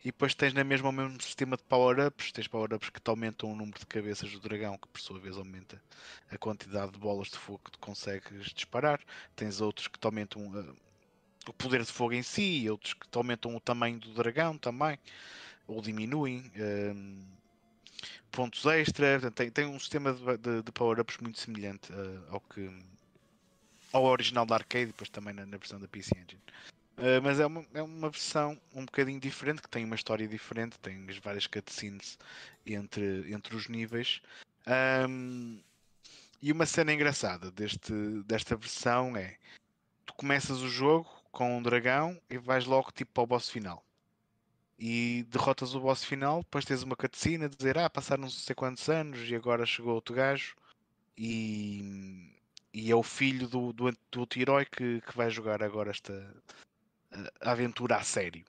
e 0.00 0.06
depois 0.06 0.34
tens 0.34 0.54
na 0.54 0.62
mesma 0.62 0.90
o 0.90 0.92
mesmo 0.92 1.20
sistema 1.20 1.56
de 1.56 1.64
power-ups, 1.64 2.30
tens 2.30 2.46
power-ups 2.46 2.88
que 2.88 3.00
te 3.00 3.10
aumentam 3.10 3.52
o 3.52 3.56
número 3.56 3.78
de 3.78 3.86
cabeças 3.86 4.30
do 4.30 4.40
dragão, 4.40 4.78
que 4.78 4.88
por 4.88 5.00
sua 5.00 5.18
vez 5.18 5.36
aumenta 5.36 5.82
a 6.30 6.38
quantidade 6.38 6.92
de 6.92 6.98
bolas 6.98 7.28
de 7.28 7.36
fogo 7.36 7.60
que 7.64 7.72
tu 7.72 7.78
consegues 7.78 8.46
disparar, 8.54 9.00
tens 9.34 9.60
outros 9.60 9.88
que 9.88 9.98
te 9.98 10.06
aumentam 10.06 10.46
uh, 10.46 10.76
o 11.48 11.52
poder 11.52 11.82
de 11.82 11.92
fogo 11.92 12.12
em 12.12 12.22
si, 12.22 12.68
outros 12.70 12.94
que 12.94 13.08
te 13.08 13.16
aumentam 13.16 13.56
o 13.56 13.60
tamanho 13.60 13.98
do 13.98 14.14
dragão 14.14 14.56
também, 14.56 14.98
ou 15.66 15.82
diminuem. 15.82 16.50
Uh, 16.54 17.37
pontos 18.30 18.64
extra, 18.66 19.30
tem, 19.30 19.50
tem 19.50 19.66
um 19.66 19.78
sistema 19.78 20.12
de, 20.12 20.36
de, 20.38 20.62
de 20.62 20.72
power-ups 20.72 21.18
muito 21.18 21.38
semelhante 21.38 21.92
uh, 21.92 22.24
ao 22.30 22.40
que 22.40 22.70
ao 23.92 24.04
original 24.04 24.44
da 24.44 24.56
arcade, 24.56 24.86
depois 24.86 25.08
também 25.08 25.34
na, 25.34 25.46
na 25.46 25.56
versão 25.56 25.80
da 25.80 25.88
PC 25.88 26.14
Engine. 26.14 26.42
Uh, 26.98 27.22
mas 27.22 27.40
é 27.40 27.46
uma, 27.46 27.64
é 27.74 27.82
uma 27.82 28.10
versão 28.10 28.60
um 28.74 28.84
bocadinho 28.84 29.20
diferente, 29.20 29.62
que 29.62 29.68
tem 29.68 29.84
uma 29.84 29.94
história 29.94 30.26
diferente, 30.26 30.78
tem 30.80 31.06
as 31.08 31.16
várias 31.18 31.46
cutscenes 31.46 32.18
entre, 32.66 33.32
entre 33.32 33.56
os 33.56 33.68
níveis. 33.68 34.20
Um, 35.08 35.60
e 36.42 36.52
uma 36.52 36.66
cena 36.66 36.92
engraçada 36.92 37.50
deste, 37.50 37.92
desta 38.26 38.56
versão 38.56 39.16
é 39.16 39.36
tu 40.04 40.12
começas 40.14 40.60
o 40.60 40.68
jogo 40.68 41.08
com 41.32 41.56
um 41.58 41.62
dragão 41.62 42.20
e 42.28 42.36
vais 42.36 42.64
logo 42.64 42.92
tipo 42.92 43.12
para 43.12 43.22
o 43.22 43.26
boss 43.26 43.48
final 43.48 43.82
e 44.78 45.26
derrotas 45.28 45.74
o 45.74 45.80
boss 45.80 46.04
final, 46.04 46.42
depois 46.42 46.64
tens 46.64 46.82
uma 46.82 46.94
cutscene 46.94 47.46
a 47.46 47.48
dizer 47.48 47.76
ah, 47.78 47.90
passaram 47.90 48.22
não 48.22 48.30
sei 48.30 48.54
quantos 48.54 48.88
anos 48.88 49.28
e 49.28 49.34
agora 49.34 49.66
chegou 49.66 49.94
outro 49.94 50.14
gajo 50.14 50.54
e, 51.16 52.32
e 52.72 52.90
é 52.90 52.94
o 52.94 53.02
filho 53.02 53.48
do, 53.48 53.72
do, 53.72 53.90
do 54.10 54.20
outro 54.20 54.40
herói 54.40 54.64
que, 54.64 55.00
que 55.00 55.16
vai 55.16 55.30
jogar 55.30 55.62
agora 55.62 55.90
esta 55.90 56.34
aventura 57.40 57.96
a 57.96 58.02
sério. 58.02 58.44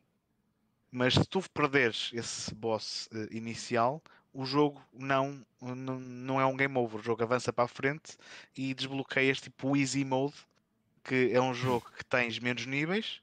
Mas 0.91 1.15
se 1.15 1.25
tu 1.25 1.41
perderes 1.53 2.11
esse 2.13 2.53
boss 2.53 3.09
uh, 3.11 3.35
inicial, 3.35 4.01
o 4.33 4.45
jogo 4.45 4.81
não, 4.93 5.45
não, 5.61 5.99
não 5.99 6.41
é 6.41 6.45
um 6.45 6.55
game 6.55 6.77
over. 6.77 6.99
O 6.99 7.03
jogo 7.03 7.23
avança 7.23 7.53
para 7.53 7.65
a 7.65 7.67
frente 7.67 8.17
e 8.55 8.73
desbloqueias 8.73 9.41
tipo 9.41 9.69
o 9.69 9.77
Easy 9.77 10.03
Mode, 10.03 10.35
que 11.03 11.31
é 11.31 11.41
um 11.41 11.53
jogo 11.53 11.89
que 11.95 12.05
tens 12.05 12.39
menos 12.39 12.65
níveis 12.65 13.21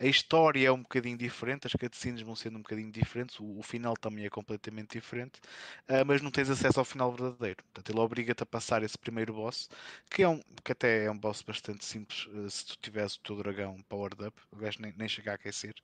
a 0.00 0.06
história 0.06 0.68
é 0.68 0.72
um 0.72 0.82
bocadinho 0.82 1.16
diferente, 1.16 1.66
as 1.66 1.72
cutscenes 1.72 2.22
vão 2.22 2.36
sendo 2.36 2.58
um 2.58 2.62
bocadinho 2.62 2.90
diferentes, 2.90 3.38
o, 3.40 3.58
o 3.58 3.62
final 3.62 3.96
também 3.96 4.24
é 4.24 4.30
completamente 4.30 4.92
diferente, 4.92 5.40
uh, 5.88 6.04
mas 6.06 6.22
não 6.22 6.30
tens 6.30 6.48
acesso 6.48 6.78
ao 6.78 6.84
final 6.84 7.12
verdadeiro. 7.12 7.62
Portanto, 7.64 7.90
ele 7.90 8.00
obriga-te 8.00 8.42
a 8.42 8.46
passar 8.46 8.82
esse 8.82 8.96
primeiro 8.96 9.34
boss, 9.34 9.68
que, 10.10 10.22
é 10.22 10.28
um, 10.28 10.40
que 10.62 10.72
até 10.72 11.04
é 11.04 11.10
um 11.10 11.18
boss 11.18 11.42
bastante 11.42 11.84
simples 11.84 12.26
uh, 12.26 12.48
se 12.48 12.66
tu 12.66 12.78
tivesse 12.80 13.18
o 13.18 13.20
teu 13.22 13.36
dragão 13.36 13.82
powered 13.88 14.24
up, 14.24 14.40
o 14.52 14.56
gajo 14.56 14.80
nem, 14.80 14.94
nem 14.96 15.08
chega 15.08 15.32
a 15.32 15.34
aquecer. 15.34 15.74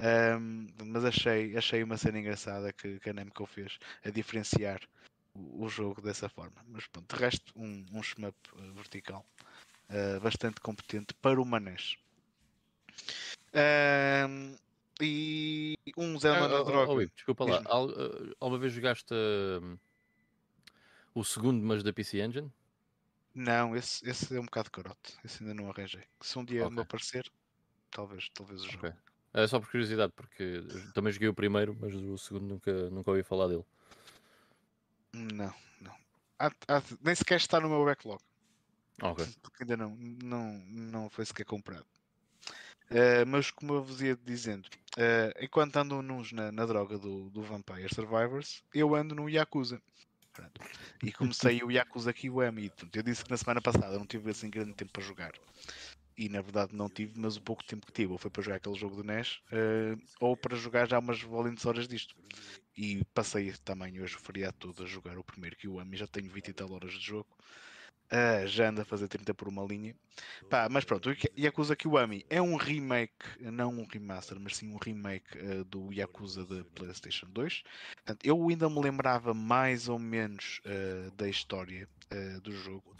Um, 0.00 0.66
mas 0.86 1.04
achei, 1.04 1.56
achei 1.56 1.82
uma 1.82 1.96
cena 1.96 2.18
engraçada 2.18 2.72
que, 2.72 2.98
que 2.98 3.10
a 3.10 3.12
Namco 3.12 3.46
fez 3.46 3.78
a 4.04 4.10
diferenciar 4.10 4.80
o, 5.34 5.64
o 5.64 5.68
jogo 5.68 6.00
dessa 6.00 6.28
forma. 6.28 6.56
Mas 6.66 6.86
pronto, 6.86 7.14
de 7.14 7.22
resto, 7.22 7.52
um, 7.54 7.84
um 7.92 8.02
shmup 8.02 8.36
uh, 8.54 8.72
vertical 8.72 9.24
uh, 9.90 10.20
bastante 10.20 10.60
competente 10.60 11.14
para 11.14 11.40
o 11.40 11.44
Manes. 11.44 11.96
Um, 13.54 14.56
e 15.00 15.76
um 15.96 16.18
Zelda 16.18 16.44
Ah, 16.44 16.48
na 16.48 16.54
oh, 16.56 16.60
oh, 16.60 16.64
droga. 16.64 16.92
oh, 16.92 17.02
Ivo, 17.02 17.12
desculpa 17.14 17.44
lá. 17.44 17.62
Al, 17.66 17.86
uh, 17.90 18.36
alguma 18.40 18.58
vez 18.58 18.72
jogaste 18.72 19.12
hum, 19.62 19.76
o 21.14 21.24
segundo, 21.24 21.64
mas 21.64 21.82
da 21.82 21.92
PC 21.92 22.20
Engine? 22.20 22.50
Não, 23.34 23.74
esse, 23.74 24.08
esse 24.08 24.36
é 24.36 24.40
um 24.40 24.44
bocado 24.44 24.70
carote. 24.70 25.16
Esse 25.24 25.42
ainda 25.42 25.54
não 25.54 25.70
arranjei. 25.70 26.04
Se 26.20 26.38
um 26.38 26.44
dia 26.44 26.64
Ok. 26.66 26.76
me 26.76 26.82
aparecer, 26.82 27.30
talvez, 27.90 28.28
talvez 28.34 28.62
o 28.62 28.70
jogo. 28.70 28.86
Ok. 28.86 28.92
É 29.34 29.46
só 29.46 29.58
por 29.58 29.70
curiosidade, 29.70 30.12
porque 30.14 30.62
também 30.94 31.10
joguei 31.12 31.28
o 31.28 31.34
primeiro, 31.34 31.74
mas 31.80 31.94
o 31.94 32.18
segundo 32.18 32.46
nunca, 32.46 32.90
nunca 32.90 33.10
ouvi 33.10 33.22
falar 33.22 33.48
dele. 33.48 33.64
Não, 35.14 35.52
não. 35.80 35.96
Há- 36.38 36.52
há- 36.68 36.82
nem 37.02 37.14
sequer 37.14 37.36
está 37.36 37.58
no 37.58 37.68
meu 37.68 37.84
backlog. 37.84 38.22
Ok. 39.00 39.26
porque 39.42 39.64
ainda 39.64 39.76
não, 39.76 39.96
não, 39.96 40.52
não 40.68 41.10
foi 41.10 41.24
sequer 41.24 41.44
comprado. 41.44 41.86
Eh, 42.94 43.24
mas 43.24 43.50
como 43.50 43.74
eu 43.74 43.82
vos 43.82 44.02
ia 44.02 44.14
dizendo, 44.16 44.68
eh, 44.98 45.32
enquanto 45.40 45.76
andam 45.76 46.02
nos 46.02 46.30
na, 46.32 46.52
na 46.52 46.66
droga 46.66 46.98
do, 46.98 47.30
do 47.30 47.42
Vampire 47.42 47.92
Survivors, 47.94 48.62
eu 48.74 48.94
ando 48.94 49.14
no 49.14 49.28
Yakuza. 49.28 49.80
Pronto. 50.32 50.60
E 51.02 51.12
comecei 51.12 51.62
o 51.62 51.70
Yakuza 51.70 52.12
Kiwami. 52.12 52.68
Portanto, 52.70 52.96
eu 52.96 53.02
disse 53.02 53.24
que 53.24 53.30
na 53.30 53.36
semana 53.36 53.60
passada 53.60 53.98
não 53.98 54.06
tive 54.06 54.30
assim 54.30 54.50
grande 54.50 54.74
tempo 54.74 54.92
para 54.92 55.02
jogar. 55.02 55.32
E 56.16 56.28
na 56.28 56.42
verdade 56.42 56.74
não 56.74 56.88
tive, 56.90 57.18
mas 57.18 57.36
o 57.36 57.40
pouco 57.42 57.64
tempo 57.64 57.86
que 57.86 57.92
tive 57.92 58.12
ou 58.12 58.18
foi 58.18 58.30
para 58.30 58.42
jogar 58.42 58.56
aquele 58.56 58.78
jogo 58.78 58.96
de 58.96 59.06
NES 59.06 59.40
eh, 59.50 59.96
ou 60.20 60.36
para 60.36 60.56
jogar 60.56 60.86
já 60.88 60.98
umas 60.98 61.20
valentes 61.22 61.64
horas 61.64 61.88
disto. 61.88 62.14
E 62.76 63.02
passei 63.14 63.52
também 63.64 64.00
hoje 64.00 64.16
o 64.16 64.20
feriado 64.20 64.56
todo 64.58 64.82
a 64.82 64.86
jogar 64.86 65.16
o 65.18 65.24
primeiro 65.24 65.56
Kiwami. 65.56 65.96
Já 65.96 66.06
tenho 66.06 66.30
20 66.30 66.48
e 66.48 66.52
tal 66.52 66.70
horas 66.72 66.92
de 66.92 67.00
jogo. 67.00 67.28
Ah, 68.14 68.44
já 68.44 68.68
anda 68.68 68.82
a 68.82 68.84
fazer 68.84 69.08
30 69.08 69.32
por 69.32 69.48
uma 69.48 69.64
linha. 69.64 69.96
Pá, 70.50 70.68
mas 70.70 70.84
pronto, 70.84 71.08
o 71.08 71.16
Yakuza 71.40 71.74
Kiwami 71.74 72.26
é 72.28 72.42
um 72.42 72.56
remake, 72.56 73.24
não 73.40 73.70
um 73.70 73.86
remaster, 73.90 74.38
mas 74.38 74.58
sim 74.58 74.70
um 74.70 74.76
remake 74.76 75.38
ah, 75.38 75.64
do 75.64 75.90
Yakuza 75.90 76.44
da 76.44 76.62
PlayStation 76.74 77.26
2. 77.30 77.62
Portanto, 77.94 78.22
eu 78.22 78.46
ainda 78.50 78.68
me 78.68 78.78
lembrava 78.82 79.32
mais 79.32 79.88
ou 79.88 79.98
menos 79.98 80.60
ah, 80.66 81.10
da 81.16 81.26
história 81.26 81.88
ah, 82.10 82.38
do 82.40 82.52
jogo. 82.52 82.94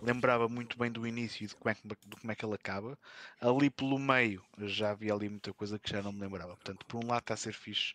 Lembrava 0.00 0.48
muito 0.48 0.78
bem 0.78 0.90
do 0.90 1.06
início 1.06 1.44
e 1.44 1.46
de 1.46 1.54
como, 1.54 1.70
é 1.70 1.74
que, 1.74 1.86
de 1.86 2.16
como 2.18 2.32
é 2.32 2.34
que 2.34 2.44
ele 2.44 2.54
acaba. 2.54 2.98
Ali 3.38 3.68
pelo 3.68 3.98
meio 3.98 4.42
já 4.60 4.92
havia 4.92 5.12
ali 5.12 5.28
muita 5.28 5.52
coisa 5.52 5.78
que 5.78 5.90
já 5.90 6.00
não 6.00 6.12
me 6.12 6.20
lembrava. 6.22 6.56
Portanto, 6.56 6.86
por 6.86 7.04
um 7.04 7.08
lado 7.08 7.20
está 7.20 7.34
a 7.34 7.36
ser 7.36 7.52
fixe 7.52 7.94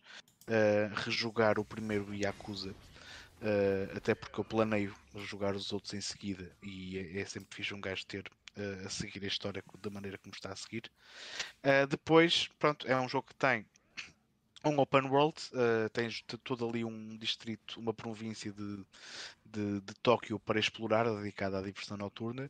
rejogar 1.03 1.58
o 1.58 1.66
primeiro 1.66 2.14
Yakuza 2.14 2.75
Uh, 3.41 3.97
até 3.97 4.13
porque 4.13 4.39
eu 4.39 4.45
planeio 4.45 4.95
jogar 5.15 5.55
os 5.55 5.73
outros 5.73 5.95
em 5.95 6.01
seguida 6.01 6.55
e 6.61 6.99
é, 6.99 7.21
é 7.21 7.25
sempre 7.25 7.55
fixe 7.55 7.73
um 7.73 7.81
gajo 7.81 8.05
ter 8.05 8.31
uh, 8.55 8.85
a 8.85 8.89
seguir 8.89 9.23
a 9.23 9.27
história 9.27 9.63
da 9.81 9.89
maneira 9.89 10.17
como 10.19 10.35
está 10.35 10.51
a 10.51 10.55
seguir. 10.55 10.91
Uh, 11.63 11.87
depois, 11.87 12.49
pronto, 12.59 12.87
é 12.87 12.95
um 12.99 13.09
jogo 13.09 13.27
que 13.27 13.35
tem 13.35 13.65
um 14.63 14.79
open 14.79 15.07
world, 15.09 15.37
uh, 15.53 15.89
tens 15.89 16.23
todo 16.43 16.67
ali 16.69 16.85
um 16.85 17.17
distrito, 17.17 17.79
uma 17.79 17.93
província 17.93 18.51
de, 18.51 18.85
de, 19.43 19.81
de 19.81 19.93
Tóquio 20.03 20.39
para 20.39 20.59
explorar, 20.59 21.09
dedicada 21.09 21.57
à 21.57 21.61
diversão 21.61 21.97
noturna. 21.97 22.49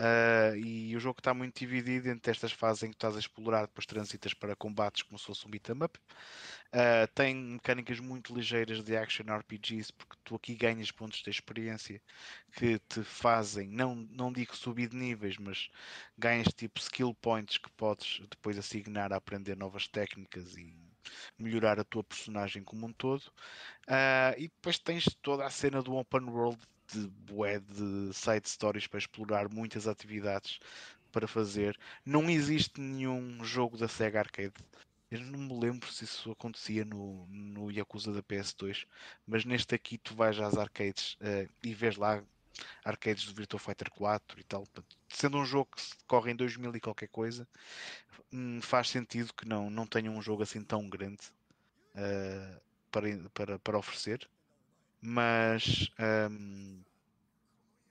Uh, 0.00 0.56
e 0.56 0.96
o 0.96 1.00
jogo 1.00 1.18
está 1.20 1.34
muito 1.34 1.58
dividido 1.58 2.08
entre 2.08 2.30
estas 2.30 2.52
fases 2.52 2.84
em 2.84 2.88
que 2.88 2.96
estás 2.96 3.16
a 3.16 3.18
explorar, 3.18 3.66
depois 3.66 3.84
transitas 3.84 4.32
para 4.32 4.56
combates 4.56 5.02
como 5.02 5.18
se 5.18 5.26
fosse 5.26 5.46
um 5.46 5.50
beat'em 5.50 5.76
up. 5.82 5.98
Uh, 6.72 7.06
tem 7.14 7.34
mecânicas 7.34 8.00
muito 8.00 8.34
ligeiras 8.34 8.82
de 8.82 8.96
action 8.96 9.26
RPGs, 9.26 9.92
porque 9.92 10.16
tu 10.24 10.34
aqui 10.36 10.54
ganhas 10.54 10.90
pontos 10.90 11.22
de 11.22 11.28
experiência 11.28 12.00
que 12.52 12.78
te 12.78 13.04
fazem, 13.04 13.68
não, 13.68 13.94
não 14.10 14.32
digo 14.32 14.56
subir 14.56 14.88
de 14.88 14.96
níveis, 14.96 15.36
mas 15.36 15.68
ganhas 16.16 16.48
tipo 16.48 16.80
skill 16.80 17.14
points 17.20 17.58
que 17.58 17.70
podes 17.72 18.22
depois 18.30 18.56
assignar 18.56 19.12
a 19.12 19.16
aprender 19.16 19.54
novas 19.54 19.86
técnicas 19.86 20.56
e 20.56 20.74
melhorar 21.38 21.78
a 21.78 21.84
tua 21.84 22.02
personagem 22.02 22.64
como 22.64 22.86
um 22.86 22.92
todo. 22.92 23.26
Uh, 23.86 24.32
e 24.38 24.48
depois 24.48 24.78
tens 24.78 25.04
toda 25.20 25.44
a 25.44 25.50
cena 25.50 25.82
do 25.82 25.94
open 25.94 26.24
world 26.24 26.58
de 26.92 27.08
bué 27.08 27.60
de 27.60 28.12
side 28.12 28.48
stories 28.48 28.86
para 28.86 28.98
explorar 28.98 29.48
muitas 29.52 29.86
atividades 29.86 30.58
para 31.12 31.26
fazer. 31.26 31.78
Não 32.04 32.30
existe 32.30 32.80
nenhum 32.80 33.44
jogo 33.44 33.76
da 33.76 33.88
Sega 33.88 34.20
Arcade 34.20 34.54
eu 35.10 35.20
não 35.20 35.40
me 35.40 35.58
lembro 35.58 35.90
se 35.92 36.04
isso 36.04 36.30
acontecia 36.30 36.84
no, 36.84 37.26
no 37.26 37.70
Yakuza 37.70 38.12
da 38.12 38.22
PS2, 38.22 38.86
mas 39.26 39.44
neste 39.44 39.74
aqui 39.74 39.98
tu 39.98 40.14
vais 40.14 40.38
às 40.38 40.56
arcades 40.56 41.16
eh, 41.20 41.48
e 41.64 41.74
vês 41.74 41.96
lá 41.96 42.22
arcades 42.84 43.24
do 43.24 43.34
Virtua 43.34 43.58
Fighter 43.58 43.90
4 43.90 44.38
e 44.38 44.44
tal. 44.44 44.64
Sendo 45.08 45.38
um 45.38 45.44
jogo 45.44 45.70
que 45.74 45.82
corre 46.06 46.30
em 46.30 46.36
2000 46.36 46.76
e 46.76 46.80
qualquer 46.80 47.08
coisa, 47.08 47.48
hum, 48.32 48.60
faz 48.62 48.88
sentido 48.88 49.34
que 49.34 49.48
não, 49.48 49.68
não 49.68 49.84
tenha 49.84 50.10
um 50.10 50.22
jogo 50.22 50.44
assim 50.44 50.62
tão 50.62 50.88
grande 50.88 51.22
eh, 51.96 52.60
para, 52.92 53.08
para, 53.34 53.58
para 53.58 53.78
oferecer. 53.78 54.28
Mas 55.02 55.90
hum, 55.98 56.82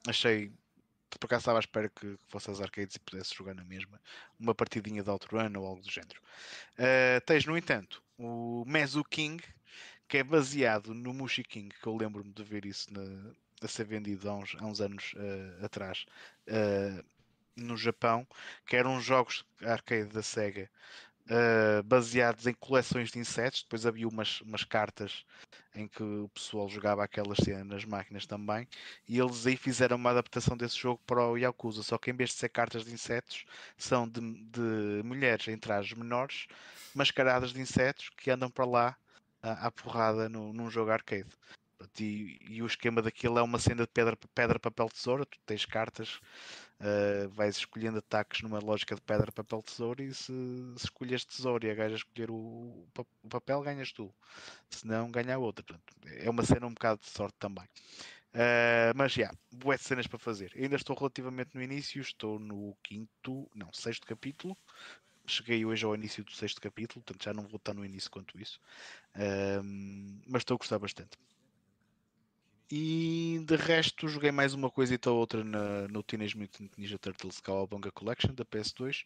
achei 0.08 0.52
por 1.20 1.26
acaso 1.28 1.42
estava 1.42 1.60
à 1.60 1.62
espera 1.62 1.90
que, 1.90 2.18
que 2.18 2.28
fosse 2.28 2.52
às 2.52 2.62
arcades 2.62 2.96
e 2.96 3.00
pudesse 3.00 3.36
jogar 3.36 3.56
na 3.56 3.64
mesma 3.66 4.02
uma 4.40 4.56
partidinha 4.56 5.04
de 5.04 5.10
Outrun 5.10 5.52
ou 5.58 5.66
algo 5.68 5.82
do 5.82 5.92
género. 5.92 6.22
Uh, 6.80 7.22
tens, 7.26 7.46
no 7.46 7.58
entanto, 7.58 8.04
o 8.18 8.66
Mezu 8.68 9.04
King, 9.04 9.44
que 10.08 10.18
é 10.20 10.24
baseado 10.24 10.94
no 10.94 11.14
Mushi 11.14 11.44
King, 11.44 11.76
que 11.82 11.88
eu 11.88 11.98
lembro-me 11.98 12.34
de 12.34 12.44
ver 12.44 12.66
isso 12.66 12.94
na- 12.94 13.34
a 13.62 13.68
ser 13.68 13.86
vendido 13.86 14.30
há 14.30 14.36
uns, 14.38 14.56
há 14.60 14.66
uns 14.66 14.82
anos 14.82 15.14
uh, 15.16 15.66
atrás 15.66 16.06
uh, 16.50 17.04
no 17.56 17.78
Japão, 17.78 18.28
que 18.66 18.76
eram 18.76 19.02
jogos 19.02 19.46
arcade 19.64 20.10
da 20.10 20.24
Sega. 20.24 20.70
Uh, 21.30 21.84
baseados 21.84 22.48
em 22.48 22.54
coleções 22.54 23.12
de 23.12 23.20
insetos, 23.20 23.64
depois 23.64 23.86
havia 23.86 24.08
umas, 24.08 24.42
umas 24.42 24.64
cartas 24.64 25.26
em 25.76 25.88
que 25.88 26.04
o 26.04 26.30
pessoal 26.30 26.68
jogava 26.68 27.04
aquelas 27.04 27.38
cenas 27.38 27.66
nas 27.66 27.86
máquinas 27.86 28.26
também, 28.26 28.68
e 29.08 29.20
eles 29.20 29.46
aí 29.46 29.56
fizeram 29.56 29.98
uma 29.98 30.10
adaptação 30.10 30.58
desse 30.58 30.78
jogo 30.78 31.00
para 31.06 31.26
o 31.26 31.38
Yakuza, 31.38 31.84
só 31.84 31.98
que 31.98 32.12
em 32.12 32.14
vez 32.14 32.32
de 32.32 32.38
ser 32.38 32.50
cartas 32.50 32.84
de 32.84 32.92
insetos, 32.92 33.46
são 33.78 34.08
de, 34.08 34.20
de 34.20 35.02
mulheres 35.04 35.48
em 35.48 35.58
trajes 35.58 35.94
menores, 35.94 36.48
mascaradas 36.94 37.54
de 37.54 37.62
insetos 37.62 38.10
que 38.10 38.32
andam 38.32 38.50
para 38.50 38.66
lá 38.66 38.98
à, 39.42 39.68
à 39.68 39.72
porrada 39.72 40.28
no, 40.28 40.52
num 40.52 40.70
jogo 40.70 40.92
arcade. 40.92 41.30
E, 42.00 42.38
e 42.50 42.62
o 42.62 42.68
esquema 42.68 43.02
daquilo 43.02 43.40
é 43.40 43.42
uma 43.42 43.60
cena 43.60 43.84
de 43.84 43.88
pedra, 43.88 44.18
pedra 44.36 44.60
papel, 44.60 44.90
tesoura. 44.90 45.26
Tu 45.26 45.38
tens 45.46 45.66
cartas, 45.66 46.20
uh, 46.80 47.30
vais 47.30 47.58
escolhendo 47.58 48.00
ataques 48.00 48.42
numa 48.42 48.60
lógica 48.60 48.96
de 48.96 49.02
pedra, 49.02 49.32
papel, 49.32 49.62
tesoura. 49.62 50.04
E 50.04 50.14
se, 50.14 50.34
se 50.78 50.86
escolhes 50.86 51.26
tesouro 51.26 51.66
e 51.66 51.72
a 51.72 51.76
gaja 51.76 51.96
escolher 51.96 52.32
o, 52.32 52.88
o 53.24 53.30
papel, 53.30 53.62
ganhas 53.62 53.92
tu. 53.92 54.14
Se 54.70 54.86
não, 54.88 55.12
ganha 55.12 55.36
a 55.36 55.40
outra. 55.40 55.64
Portanto, 55.64 55.94
é 56.06 56.30
uma 56.30 56.44
cena 56.44 56.68
um 56.68 56.74
bocado 56.74 57.02
de 57.02 57.10
sorte 57.10 57.36
também. 57.40 57.66
Uh, 58.34 58.94
mas 58.96 59.14
já, 59.14 59.32
boé 59.52 59.76
de 59.78 59.84
cenas 59.84 60.08
para 60.08 60.20
fazer. 60.20 60.52
Ainda 60.56 60.76
estou 60.76 60.96
relativamente 60.96 61.52
no 61.56 61.64
início, 61.64 62.02
estou 62.02 62.40
no 62.40 62.76
quinto, 62.84 63.50
não, 63.56 63.72
sexto 63.74 64.06
capítulo. 64.06 64.56
Cheguei 65.26 65.66
hoje 65.66 65.86
ao 65.86 65.96
início 65.96 66.24
do 66.24 66.32
sexto 66.32 66.60
capítulo, 66.62 67.04
portanto 67.04 67.24
já 67.24 67.34
não 67.34 67.44
vou 67.44 67.58
estar 67.58 67.74
no 67.74 67.86
início 67.86 68.10
quanto 68.10 68.40
isso. 68.40 68.60
Um, 69.16 70.22
mas 70.28 70.42
estou 70.42 70.56
a 70.56 70.58
gostar 70.58 70.80
bastante. 70.80 71.18
E 72.72 73.42
de 73.46 73.56
resto 73.56 74.08
joguei 74.08 74.32
mais 74.32 74.54
uma 74.54 74.70
coisita 74.70 75.10
ou 75.10 75.18
outra 75.18 75.44
na, 75.44 75.88
no 75.88 76.04
Teenage 76.04 76.38
Mutant 76.38 76.70
Ninja 76.78 77.00
Turtles 77.00 77.42
Cowabunga 77.42 77.92
Collection 77.92 78.32
da 78.32 78.46
PS2, 78.46 79.06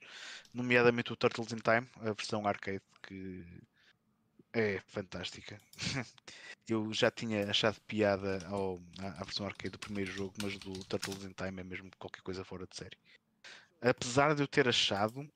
nomeadamente 0.54 1.14
o 1.14 1.16
Turtles 1.16 1.54
in 1.54 1.60
Time, 1.60 1.88
a 2.02 2.12
versão 2.12 2.46
arcade 2.46 2.82
que 3.02 3.46
é 4.52 4.82
fantástica. 4.88 5.62
Eu 6.68 6.94
já 6.94 7.10
tinha 7.10 7.50
achado 7.50 7.80
piada 7.88 8.46
ao, 8.48 8.82
à, 9.00 9.22
à 9.22 9.24
versão 9.24 9.46
arcade 9.46 9.72
do 9.72 9.80
primeiro 9.80 10.12
jogo, 10.12 10.34
mas 10.42 10.58
do 10.58 10.74
Turtles 10.84 11.24
in 11.24 11.32
Time 11.32 11.62
é 11.62 11.64
mesmo 11.64 11.90
qualquer 11.98 12.22
coisa 12.22 12.44
fora 12.44 12.68
de 12.68 12.76
série. 12.76 12.98
Apesar 13.82 14.36
de 14.36 14.44
eu 14.44 14.48
ter 14.48 14.68
achado 14.68 15.30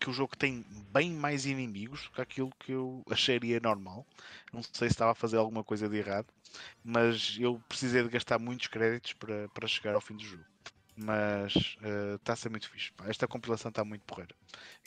que 0.00 0.08
o 0.08 0.12
jogo 0.12 0.34
tem 0.34 0.64
bem 0.90 1.12
mais 1.12 1.44
inimigos 1.44 2.08
que 2.08 2.20
aquilo 2.22 2.50
que 2.58 2.72
eu 2.72 3.04
acharia 3.10 3.60
normal. 3.60 4.06
Não 4.52 4.62
sei 4.62 4.88
se 4.88 4.94
estava 4.94 5.12
a 5.12 5.14
fazer 5.14 5.36
alguma 5.36 5.62
coisa 5.62 5.88
de 5.88 5.96
errado, 5.98 6.26
mas 6.82 7.36
eu 7.38 7.62
precisei 7.68 8.02
de 8.02 8.08
gastar 8.08 8.38
muitos 8.38 8.66
créditos 8.68 9.12
para, 9.12 9.48
para 9.50 9.68
chegar 9.68 9.94
ao 9.94 10.00
fim 10.00 10.16
do 10.16 10.24
jogo. 10.24 10.44
Mas 10.96 11.76
está 12.16 12.32
a 12.32 12.36
ser 12.36 12.48
muito 12.48 12.68
fixe. 12.68 12.92
Esta 13.06 13.28
compilação 13.28 13.68
está 13.68 13.84
muito 13.84 14.02
porreira. 14.02 14.34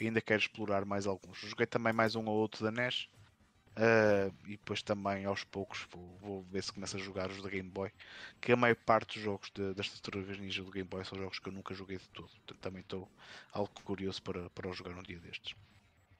Ainda 0.02 0.20
quero 0.20 0.42
explorar 0.42 0.84
mais 0.84 1.06
alguns. 1.06 1.38
Joguei 1.38 1.68
também 1.68 1.94
mais 1.94 2.16
um 2.16 2.26
ou 2.26 2.36
outro 2.36 2.64
da 2.64 2.72
NES. 2.72 3.08
Ah, 3.76 4.32
e 4.46 4.52
depois 4.52 4.82
também 4.82 5.26
aos 5.26 5.44
poucos 5.44 5.88
vou, 5.92 6.18
vou 6.22 6.44
ver 6.44 6.64
se 6.64 6.72
começo 6.72 6.96
a 6.96 7.00
jogar 7.00 7.30
os 7.30 7.42
da 7.42 7.50
Game 7.50 7.70
Boy. 7.70 7.92
Que 8.40 8.52
a 8.52 8.56
maior 8.56 8.76
parte 8.76 9.16
dos 9.16 9.24
jogos 9.24 9.52
de, 9.54 9.74
das 9.74 9.90
tartarugas 9.90 10.38
ninja 10.38 10.64
do 10.64 10.72
Game 10.72 10.88
Boy 10.88 11.04
são 11.06 11.18
jogos 11.18 11.40
que 11.40 11.50
eu 11.50 11.54
nunca 11.54 11.74
joguei 11.74 11.98
de 11.98 12.08
todo. 12.10 12.30
Portanto, 12.30 12.60
também 12.60 12.82
estou 12.82 13.10
algo 13.52 13.72
curioso 13.84 14.22
para, 14.22 14.50
para 14.52 14.72
jogar 14.72 14.98
um 14.98 15.04
dia 15.04 15.20
destes. 15.20 15.56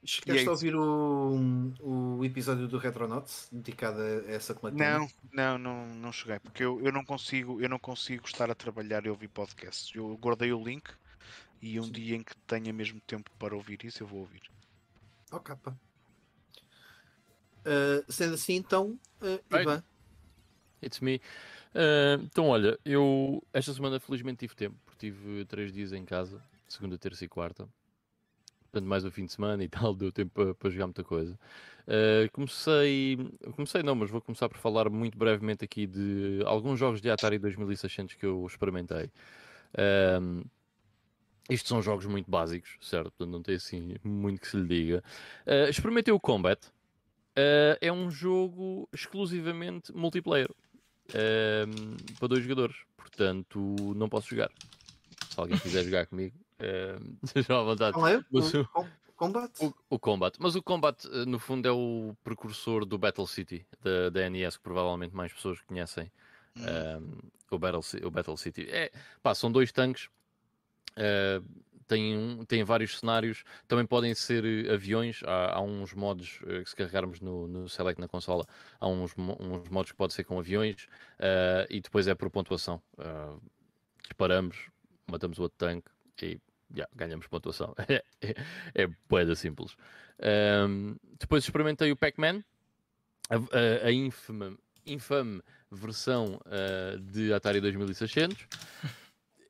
Chegaste 0.06 0.48
a 0.48 0.50
ouvir 0.50 0.76
o, 0.76 1.72
o 1.80 2.24
episódio 2.24 2.68
do 2.68 2.76
Retronauts 2.76 3.48
dedicado 3.50 4.02
a 4.02 4.30
essa 4.30 4.54
coletânea? 4.54 4.98
Não, 4.98 5.08
não, 5.32 5.58
não, 5.58 5.86
não 5.94 6.12
cheguei, 6.12 6.38
porque 6.38 6.62
eu, 6.62 6.78
eu 6.82 6.92
não 6.92 7.02
consigo, 7.02 7.58
eu 7.58 7.70
não 7.70 7.78
consigo 7.78 8.26
estar 8.26 8.50
a 8.50 8.54
trabalhar 8.54 9.06
e 9.06 9.08
ouvir 9.08 9.28
podcasts. 9.28 9.94
Eu 9.94 10.14
guardei 10.18 10.52
o 10.52 10.62
link 10.62 10.90
e 11.62 11.80
um 11.80 11.90
dia 11.90 12.16
em 12.16 12.22
que 12.22 12.36
tenha 12.46 12.70
mesmo 12.70 13.00
tempo 13.00 13.30
para 13.38 13.56
ouvir 13.56 13.82
isso, 13.82 14.02
eu 14.02 14.06
vou 14.06 14.20
ouvir. 14.20 14.42
Oh, 15.32 15.40
capa. 15.40 15.74
Uh, 17.64 18.12
sendo 18.12 18.34
assim, 18.34 18.54
então, 18.54 18.98
uh. 19.22 19.56
Ivan, 19.56 19.82
It's 20.84 21.00
me. 21.00 21.20
Ah, 21.74 22.18
então, 22.22 22.48
olha, 22.48 22.78
eu 22.84 23.42
esta 23.52 23.72
semana 23.72 23.98
felizmente 23.98 24.38
tive 24.38 24.54
tempo, 24.54 24.76
porque 24.84 25.10
tive 25.10 25.44
três 25.46 25.72
dias 25.72 25.92
em 25.92 26.04
casa, 26.04 26.40
segunda, 26.68 26.98
terça 26.98 27.24
e 27.24 27.28
quarta. 27.28 27.68
Portanto, 28.70 28.88
mais 28.88 29.04
o 29.04 29.10
fim 29.10 29.24
de 29.24 29.32
semana 29.32 29.62
e 29.64 29.68
tal, 29.70 29.94
deu 29.94 30.12
tempo 30.12 30.30
para, 30.32 30.54
para 30.54 30.70
jogar 30.70 30.86
muita 30.86 31.04
coisa. 31.04 31.38
Ah, 31.88 32.28
comecei, 32.32 33.18
comecei 33.56 33.82
não, 33.82 33.94
mas 33.94 34.10
vou 34.10 34.20
começar 34.20 34.48
por 34.48 34.58
falar 34.58 34.88
muito 34.90 35.18
brevemente 35.18 35.64
aqui 35.64 35.86
de 35.86 36.42
alguns 36.44 36.78
jogos 36.78 37.00
de 37.00 37.10
Atari 37.10 37.38
2600 37.38 38.14
que 38.14 38.26
eu 38.26 38.46
experimentei. 38.46 39.10
Ahm, 39.76 40.42
isto 41.50 41.68
são 41.68 41.82
jogos 41.82 42.06
muito 42.06 42.30
básicos, 42.30 42.76
certo? 42.80 43.10
Portanto, 43.10 43.30
não 43.30 43.42
tem 43.42 43.56
assim 43.56 43.96
muito 44.02 44.40
que 44.40 44.48
se 44.48 44.56
lhe 44.56 44.66
diga. 44.66 45.04
Ah, 45.46 45.68
experimentei 45.68 46.12
o 46.12 46.20
Combat. 46.20 46.73
Ah, 47.36 47.76
é 47.80 47.92
um 47.92 48.10
jogo 48.10 48.88
exclusivamente 48.92 49.92
multiplayer 49.92 50.48
ehm, 51.14 51.96
para 52.18 52.28
dois 52.28 52.42
jogadores, 52.44 52.76
portanto 52.96 53.92
não 53.96 54.08
posso 54.08 54.28
jogar. 54.30 54.50
Se 55.34 55.40
alguém 55.40 55.60
quiser 55.60 55.84
jogar 55.86 56.06
comigo, 56.06 56.38
ehm, 56.60 57.16
sejam 57.26 57.60
à 57.60 57.64
vontade. 57.64 57.98
qual 57.98 58.08
é? 58.08 58.18
Mas 58.30 58.54
O 58.54 58.58
o- 58.60 58.68
com- 58.72 58.90
Combat? 59.16 59.52
O, 59.58 59.72
o 59.90 59.98
Combat, 60.00 60.36
mas 60.40 60.56
o 60.56 60.62
Combat 60.62 61.06
eh, 61.08 61.24
no 61.26 61.38
fundo 61.38 61.68
é 61.68 61.72
o 61.72 62.16
precursor 62.24 62.84
do 62.84 62.98
Battle 62.98 63.26
City 63.26 63.66
da, 63.80 64.10
da 64.10 64.22
NES, 64.22 64.56
que 64.56 64.62
provavelmente 64.64 65.14
mais 65.14 65.32
pessoas 65.32 65.60
conhecem. 65.62 66.12
Hum. 66.56 66.64
ehm, 66.66 67.18
o, 67.50 67.58
Battle, 67.58 67.82
o 68.06 68.10
Battle 68.10 68.36
City 68.36 68.68
é 68.70 68.90
pá, 69.22 69.34
são 69.34 69.50
dois 69.52 69.70
tanques, 69.72 70.08
eh, 70.96 71.40
têm, 71.86 72.16
um- 72.16 72.44
têm 72.44 72.64
vários 72.64 72.98
cenários, 72.98 73.44
também 73.68 73.86
podem 73.86 74.14
ser 74.14 74.44
eh, 74.44 74.72
aviões. 74.72 75.20
Há, 75.24 75.54
há 75.56 75.60
uns 75.60 75.92
modos 75.94 76.40
eh, 76.46 76.62
que 76.62 76.70
se 76.70 76.76
carregarmos 76.76 77.20
no, 77.20 77.46
no 77.48 77.68
Select 77.68 78.00
na 78.00 78.08
consola, 78.08 78.44
há 78.80 78.88
uns, 78.88 79.14
uns 79.16 79.68
modos 79.68 79.92
que 79.92 79.96
pode 79.96 80.12
ser 80.14 80.24
com 80.24 80.38
aviões 80.38 80.86
eh, 81.18 81.66
e 81.70 81.80
depois 81.80 82.06
é 82.08 82.14
por 82.14 82.30
pontuação. 82.30 82.80
Eh, 82.98 83.36
disparamos, 84.04 84.68
matamos 85.10 85.38
o 85.38 85.42
outro 85.42 85.56
tanque 85.58 85.88
e 86.22 86.40
já, 86.74 86.88
ganhamos 86.94 87.26
pontuação. 87.26 87.74
é 87.88 88.02
é 88.74 88.86
boeda 89.08 89.34
simples. 89.34 89.76
Ahm, 90.20 90.96
depois 91.18 91.44
experimentei 91.44 91.90
o 91.92 91.96
Pac-Man, 91.96 92.42
a, 93.30 93.36
a, 93.36 93.86
a 93.88 93.92
infame, 93.92 94.56
infame 94.86 95.42
versão 95.70 96.40
ah, 96.46 96.96
de 97.00 97.32
Atari 97.32 97.60
2600. 97.60 98.46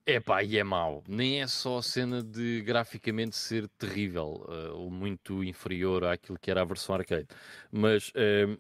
Epá, 0.07 0.43
e 0.43 0.59
é 0.59 0.65
mau. 0.65 1.03
Nem 1.09 1.41
é 1.41 1.47
só 1.47 1.79
a 1.79 1.83
cena 1.83 2.23
de 2.23 2.61
graficamente 2.61 3.37
ser 3.37 3.67
terrível, 3.69 4.45
ah, 4.49 4.73
ou 4.75 4.91
muito 4.91 5.43
inferior 5.43 6.05
àquilo 6.05 6.39
que 6.39 6.51
era 6.51 6.61
a 6.61 6.65
versão 6.65 6.95
arcade. 6.95 7.27
Mas 7.73 8.13
ahm, 8.15 8.59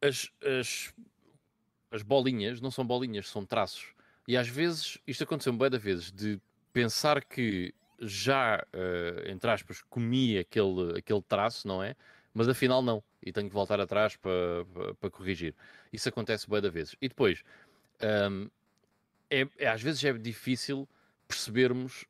as, 0.00 0.30
as, 0.42 0.94
as 1.90 2.02
bolinhas 2.02 2.60
não 2.62 2.70
são 2.70 2.86
bolinhas, 2.86 3.28
são 3.28 3.44
traços. 3.44 3.92
E 4.26 4.36
às 4.38 4.48
vezes, 4.48 4.98
isto 5.06 5.24
aconteceu 5.24 5.52
um 5.52 5.58
da 5.58 5.78
vezes, 5.78 6.10
de 6.10 6.40
pensar 6.72 7.22
que 7.24 7.74
já, 8.00 8.66
eh, 8.72 9.30
entre 9.30 9.50
aspas, 9.50 9.82
comi 9.82 10.38
aquele, 10.38 10.98
aquele 10.98 11.22
traço, 11.22 11.68
não 11.68 11.82
é? 11.82 11.94
Mas 12.32 12.48
afinal 12.48 12.82
não. 12.82 13.02
E 13.22 13.32
tenho 13.32 13.48
que 13.48 13.54
voltar 13.54 13.80
atrás 13.80 14.16
para, 14.16 14.64
para, 14.98 15.10
corrigir. 15.10 15.54
Isso 15.92 16.08
acontece 16.08 16.48
bué 16.48 16.60
da 16.60 16.70
vezes. 16.70 16.96
E 17.00 17.08
depois, 17.08 17.42
ahm, 18.00 18.48
é, 19.42 19.48
é- 19.58 19.68
às 19.68 19.82
vezes 19.82 20.02
é 20.04 20.12
difícil 20.14 20.88
percebermos 21.28 22.04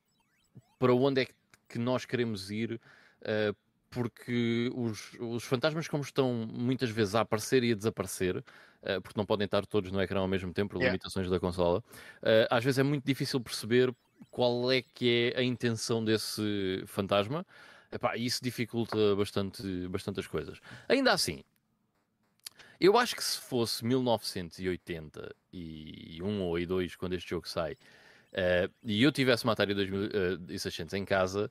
para 0.78 0.94
onde 0.94 1.22
é 1.22 1.26
que 1.68 1.78
nós 1.78 2.04
queremos 2.04 2.50
ir, 2.50 2.80
eh, 3.22 3.54
porque 3.90 4.70
os, 4.74 5.12
os 5.20 5.44
fantasmas, 5.44 5.86
como 5.88 6.02
estão 6.02 6.32
muitas 6.52 6.90
vezes 6.90 7.14
a 7.14 7.20
aparecer 7.20 7.62
e 7.64 7.72
a 7.72 7.76
desaparecer, 7.76 8.44
eh, 8.82 9.00
porque 9.00 9.18
não 9.18 9.26
podem 9.26 9.44
estar 9.46 9.64
todos 9.66 9.90
no 9.92 10.00
ecrã 10.02 10.20
ao 10.20 10.28
mesmo 10.28 10.52
tempo, 10.52 10.72
por 10.74 10.80
Yeah. 10.80 10.82
limitações 10.82 11.30
da 11.30 11.38
consola, 11.40 11.82
eh, 12.22 12.46
às 12.50 12.64
vezes 12.64 12.78
é 12.78 12.82
muito 12.82 13.04
difícil 13.06 13.40
perceber 13.40 13.94
qual 14.30 14.70
é 14.72 14.82
que 14.82 15.32
é 15.34 15.40
a 15.40 15.42
intenção 15.42 16.04
desse 16.04 16.82
fantasma. 16.86 17.46
Epá, 17.92 18.16
e 18.16 18.26
isso 18.26 18.40
dificulta 18.42 19.14
bastante, 19.16 19.86
bastante 19.88 20.18
as 20.20 20.26
coisas. 20.26 20.58
Ainda 20.88 21.12
assim, 21.12 21.44
eu 22.80 22.96
acho 22.98 23.16
que 23.16 23.24
se 23.24 23.38
fosse 23.38 23.84
1981 23.84 26.42
ou 26.42 26.52
82, 26.52 26.96
quando 26.96 27.14
este 27.14 27.30
jogo 27.30 27.48
sai, 27.48 27.76
eh, 28.32 28.68
e 28.82 29.02
eu 29.02 29.12
tivesse 29.12 29.44
uma 29.44 29.52
Atari 29.52 29.74
2600 29.74 30.94
em 30.94 31.04
casa, 31.04 31.50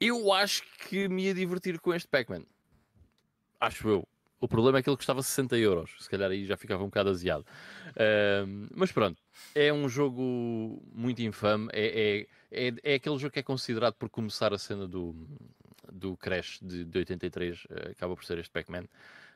eu 0.00 0.32
acho 0.32 0.62
que 0.88 1.08
me 1.08 1.24
ia 1.24 1.34
divertir 1.34 1.80
com 1.80 1.92
este 1.92 2.08
Pac-Man. 2.08 2.44
Acho 3.60 3.88
eu. 3.88 4.08
O 4.40 4.46
problema 4.46 4.78
é 4.78 4.82
que 4.82 4.88
ele 4.88 4.96
custava 4.96 5.22
60 5.22 5.56
euros. 5.56 5.90
Se 5.98 6.08
calhar 6.08 6.30
aí 6.30 6.44
já 6.44 6.56
ficava 6.56 6.82
um 6.82 6.86
bocado 6.86 7.10
aziado. 7.10 7.44
Ahm, 7.96 8.68
mas 8.74 8.92
pronto, 8.92 9.20
é 9.54 9.72
um 9.72 9.88
jogo 9.88 10.80
muito 10.94 11.20
infame. 11.22 11.68
É, 11.72 12.26
é, 12.52 12.68
é, 12.68 12.74
é 12.84 12.94
aquele 12.94 13.18
jogo 13.18 13.32
que 13.32 13.40
é 13.40 13.42
considerado 13.42 13.94
por 13.94 14.08
começar 14.08 14.54
a 14.54 14.58
cena 14.58 14.86
do, 14.86 15.14
do 15.92 16.16
Crash 16.16 16.60
de, 16.62 16.84
de 16.84 16.98
83. 16.98 17.66
eh, 17.68 17.90
acaba 17.90 18.14
por 18.14 18.24
ser 18.24 18.38
este 18.38 18.52
Pac-Man. 18.52 18.84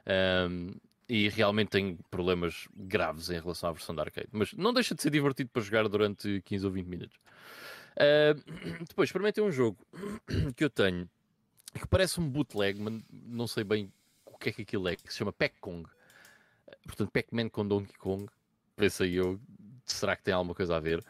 Ahm, 0.06 0.74
e 1.12 1.28
realmente 1.28 1.68
tem 1.68 1.98
problemas 2.10 2.66
graves 2.74 3.28
em 3.28 3.38
relação 3.38 3.68
à 3.68 3.72
versão 3.72 3.94
da 3.94 4.00
arcade. 4.00 4.28
Mas 4.32 4.54
não 4.54 4.72
deixa 4.72 4.94
de 4.94 5.02
ser 5.02 5.10
divertido 5.10 5.50
para 5.50 5.60
jogar 5.60 5.86
durante 5.86 6.40
15 6.40 6.64
ou 6.64 6.72
20 6.72 6.86
minutos. 6.86 7.18
Ah, 7.98 8.34
depois, 8.88 9.10
experimentei 9.10 9.44
um 9.44 9.52
jogo 9.52 9.76
que 10.56 10.64
eu 10.64 10.70
tenho 10.70 11.06
que 11.74 11.86
parece 11.86 12.18
um 12.18 12.26
bootleg, 12.26 12.80
mas 12.80 13.02
não 13.10 13.46
sei 13.46 13.62
bem 13.62 13.92
o 14.24 14.38
que 14.38 14.48
é 14.48 14.52
que 14.52 14.62
aquilo 14.62 14.88
é, 14.88 14.96
que 14.96 15.12
se 15.12 15.18
chama 15.18 15.34
Pac-Kong. 15.34 15.86
Portanto, 16.86 17.10
Pac-Man 17.10 17.50
com 17.50 17.68
Donkey 17.68 17.98
Kong. 17.98 18.26
Pensei 18.74 19.12
eu, 19.12 19.38
será 19.84 20.16
que 20.16 20.22
tem 20.22 20.32
alguma 20.32 20.54
coisa 20.54 20.76
a 20.76 20.80
ver? 20.80 21.04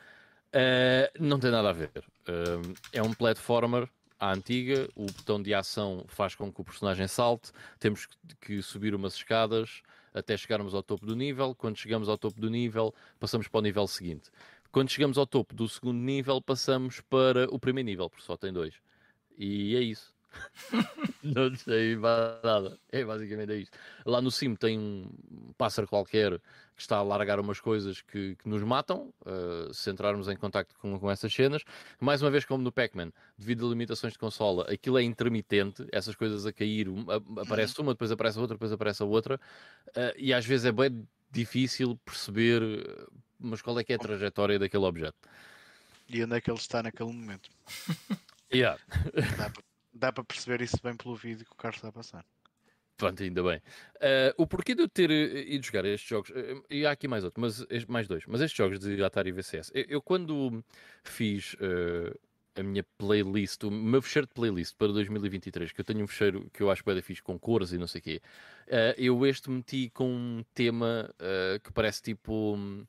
Ah, 0.53 1.13
não 1.21 1.39
tem 1.39 1.53
nada 1.53 1.71
a 1.71 1.73
ver. 1.73 1.93
Ah, 2.27 2.75
é 2.93 3.01
um 3.01 3.15
platformer 3.15 3.89
à 4.23 4.33
antiga, 4.33 4.89
o 4.95 5.07
botão 5.07 5.43
de 5.43 5.53
ação 5.53 6.05
faz 6.07 6.37
com 6.37 6.53
que 6.53 6.61
o 6.61 6.65
personagem 6.65 7.09
salte, 7.09 7.51
temos 7.81 8.07
que- 8.41 8.63
subir 8.63 8.95
umas 8.95 9.15
escadas 9.15 9.83
até 10.15 10.37
chegarmos 10.37 10.75
ao 10.75 10.83
topo 10.83 11.05
do 11.05 11.17
nível. 11.17 11.55
Quando 11.57 11.77
chegamos 11.77 12.09
ao 12.09 12.17
topo 12.17 12.41
do 12.41 12.49
nível, 12.49 12.95
passamos 13.19 13.49
para 13.49 13.59
o 13.59 13.63
nível 13.63 13.87
seguinte. 13.89 14.31
Quando 14.71 14.91
chegamos 14.91 15.19
ao 15.19 15.27
topo 15.27 15.55
do 15.55 15.69
segundo 15.69 15.99
nível, 15.99 16.41
passamos 16.41 17.01
para 17.01 17.53
o 17.53 17.59
primeiro 17.59 17.87
nível, 17.87 18.09
porque 18.09 18.25
só 18.25 18.37
tem 18.37 18.53
dois. 18.53 18.75
E 19.37 19.75
é 19.75 19.81
isso. 19.81 20.12
não 21.23 21.55
sei 21.57 21.97
nada. 22.43 22.79
É 22.91 23.05
basicamente 23.05 23.53
é 23.53 23.57
isto. 23.57 23.77
Lá 24.05 24.21
no 24.21 24.31
cimo 24.31 24.57
tem 24.57 24.79
um 24.79 25.53
pássaro 25.57 25.87
qualquer 25.87 26.39
que 26.75 26.81
está 26.81 26.97
a 26.97 27.03
largar 27.03 27.39
umas 27.39 27.61
coisas 27.61 28.01
que, 28.01 28.35
que 28.37 28.49
nos 28.49 28.63
matam, 28.63 29.13
uh, 29.27 29.73
se 29.73 29.91
entrarmos 29.91 30.27
em 30.29 30.37
contacto 30.37 30.75
com, 30.79 30.99
com 30.99 31.11
essas 31.11 31.33
cenas. 31.33 31.63
Mais 32.01 32.23
uma 32.23 32.31
vez, 32.31 32.45
como 32.45 32.65
no 32.65 32.73
Pac-Man, 32.73 33.13
devido 33.37 33.67
a 33.67 33.71
limitações 33.71 34.15
de 34.15 34.19
consola, 34.19 34.65
aquilo 34.73 34.99
é 34.99 35.03
intermitente, 35.03 35.87
essas 35.93 36.15
coisas 36.17 36.47
a 36.47 36.53
cair, 36.53 36.89
um- 36.89 37.05
a- 37.11 37.43
aparece 37.43 37.79
uma, 37.81 37.93
depois 37.93 38.11
aparece 38.11 38.39
outra, 38.39 38.55
depois 38.57 38.73
aparece 38.73 39.03
a 39.03 39.07
outra, 39.07 39.37
uh, 39.89 40.01
e 40.17 40.33
às 40.33 40.47
vezes 40.47 40.67
é 40.67 40.73
bem 40.73 41.07
difícil 41.31 41.99
perceber 42.05 42.63
uh, 42.63 43.13
mas 43.39 43.61
qual 43.61 43.79
é 43.79 43.85
que 43.85 43.93
é 43.93 43.97
a 43.97 43.99
trajetória 43.99 44.59
daquele 44.59 44.85
objeto. 44.85 45.17
E 46.09 46.23
onde 46.25 46.37
é 46.37 46.41
que 46.41 46.51
ele 46.51 46.59
está 46.59 46.83
naquele 46.83 47.13
momento? 47.13 47.51
Yeah. 48.55 48.79
Dá 49.39 49.49
para, 49.49 49.63
dá 50.03 50.13
para 50.13 50.25
perceber 50.25 50.61
isso 50.63 50.77
bem 50.83 50.97
pelo 50.97 51.15
vídeo 51.15 51.45
que 51.47 51.53
o 51.53 51.57
Carlos 51.57 51.77
está 51.77 51.89
a 51.89 51.93
passar. 51.93 52.25
Pronto, 52.97 53.23
ainda 53.23 53.43
bem. 53.43 53.61
Eh, 54.01 54.35
o 54.37 54.47
porquê 54.47 54.75
de 54.75 54.83
eu 54.83 54.89
ter 54.89 55.11
eh, 55.11 55.55
ido 55.55 55.65
jogar 55.65 55.85
estes 55.85 56.09
jogos, 56.09 56.31
eh, 56.35 56.55
e 56.71 56.87
há 56.87 56.91
aqui 56.91 57.09
mais 57.09 57.25
outro, 57.25 57.41
mas 57.41 57.65
mais 57.89 58.07
dois, 58.07 58.25
mas 58.27 58.41
estes 58.41 58.57
jogos 58.57 58.79
de 58.79 59.03
Atari 59.03 59.33
VCS, 59.33 59.71
eu, 59.75 59.85
eu 59.89 60.03
quando 60.03 60.63
fiz 61.03 61.57
eh, 61.61 62.15
a 62.55 62.63
minha 62.63 62.85
playlist, 62.99 63.63
o 63.65 63.71
meu 63.71 64.03
fecheiro 64.03 64.27
de 64.27 64.35
playlist 64.35 64.77
para 64.77 64.89
2023, 64.89 65.73
que 65.73 65.81
eu 65.81 65.85
tenho 65.85 66.05
um 66.05 66.07
fecheiro 66.07 66.51
que 66.53 66.63
eu 66.63 66.71
acho 66.71 66.85
bem 66.85 67.01
fixe 67.01 67.23
com 67.23 67.39
cores 67.39 67.73
e 67.73 67.79
não 67.79 67.87
sei 67.87 68.01
o 68.01 68.05
quê, 68.05 68.23
eh, 68.67 68.95
eu 68.99 69.25
este 69.27 69.51
meti 69.51 69.91
com 69.91 70.09
um 70.09 70.45
tema 70.55 71.09
eh, 71.19 71.61
que 71.63 71.73
parece 71.73 72.03
tipo 72.03 72.55
hum, 72.55 72.85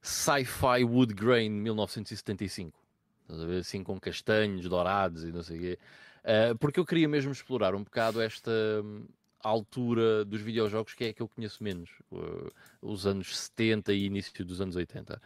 sci-fi 0.00 0.84
wood 0.84 1.14
grain 1.14 1.50
1975. 1.50 2.78
Estás 3.22 3.40
a 3.40 3.46
ver? 3.46 3.60
Assim 3.60 3.82
com 3.82 3.98
castanhos 3.98 4.68
dourados 4.68 5.24
e 5.24 5.32
não 5.32 5.42
sei 5.42 5.56
o 5.56 5.60
quê. 5.60 5.78
Uh, 6.24 6.56
porque 6.58 6.78
eu 6.78 6.86
queria 6.86 7.08
mesmo 7.08 7.32
explorar 7.32 7.74
um 7.74 7.82
bocado 7.82 8.20
esta. 8.20 8.50
hum, 8.84 9.06
altura 9.42 10.24
dos 10.24 10.40
videojogos 10.40 10.94
que 10.94 11.04
é 11.04 11.12
que 11.12 11.20
eu 11.20 11.28
conheço 11.28 11.62
menos, 11.62 11.90
uh, 12.12 12.50
os 12.80 13.06
anos 13.06 13.36
70 13.36 13.92
e 13.92 14.04
início 14.04 14.44
dos 14.44 14.60
anos 14.60 14.76
80. 14.76 15.20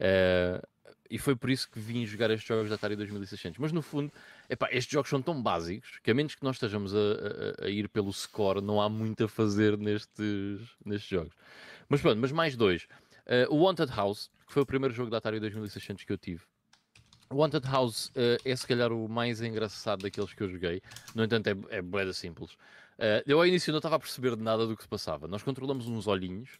Uh, 0.00 0.68
e 1.08 1.18
foi 1.18 1.34
por 1.34 1.50
isso 1.50 1.68
que 1.68 1.78
vim 1.80 2.06
jogar 2.06 2.30
estes 2.30 2.46
jogos 2.46 2.68
da 2.68 2.76
Atari 2.76 2.94
2600. 2.94 3.58
Mas 3.58 3.72
no 3.72 3.82
fundo, 3.82 4.12
epá, 4.48 4.68
estes 4.70 4.92
jogos 4.92 5.10
são 5.10 5.20
tão 5.20 5.40
básicos 5.42 5.98
que 6.02 6.10
a 6.10 6.14
menos 6.14 6.36
que 6.36 6.44
nós 6.44 6.56
estejamos 6.56 6.94
a, 6.94 6.98
a, 6.98 7.66
a, 7.66 7.68
ir 7.68 7.88
pelo 7.88 8.12
score, 8.12 8.60
não 8.60 8.80
há 8.80 8.88
muito 8.88 9.24
a 9.24 9.28
fazer 9.28 9.76
nestes, 9.76 10.60
nestes 10.84 11.08
jogos. 11.08 11.34
Mas 11.88 12.00
pronto, 12.00 12.18
mas 12.20 12.30
mais 12.30 12.56
dois. 12.56 12.86
Uh, 13.26 13.52
o 13.52 13.64
Wanted 13.64 13.92
House, 13.92 14.30
que 14.46 14.52
foi 14.52 14.62
o 14.62 14.66
primeiro 14.66 14.94
jogo 14.94 15.10
da 15.10 15.18
Atari 15.18 15.40
2600 15.40 16.04
que 16.04 16.12
eu 16.12 16.18
tive. 16.18 16.42
Wanted 17.32 17.64
House 17.68 18.08
uh, 18.08 18.40
é 18.44 18.56
se 18.56 18.66
calhar 18.66 18.92
o 18.92 19.08
mais 19.08 19.40
engraçado 19.40 20.02
daqueles 20.02 20.34
que 20.34 20.42
eu 20.42 20.48
joguei. 20.48 20.82
No 21.14 21.22
entanto, 21.22 21.46
é, 21.46 21.78
é 21.78 21.82
boeda 21.82 22.12
simples. 22.12 22.52
Uh, 22.98 23.22
eu 23.24 23.38
ao 23.38 23.46
início 23.46 23.72
não 23.72 23.78
estava 23.78 23.96
a 23.96 23.98
perceber 24.00 24.34
de 24.36 24.42
nada 24.42 24.66
do 24.66 24.76
que 24.76 24.82
se 24.82 24.88
passava. 24.88 25.28
Nós 25.28 25.42
controlamos 25.42 25.86
uns 25.88 26.06
olhinhos 26.06 26.50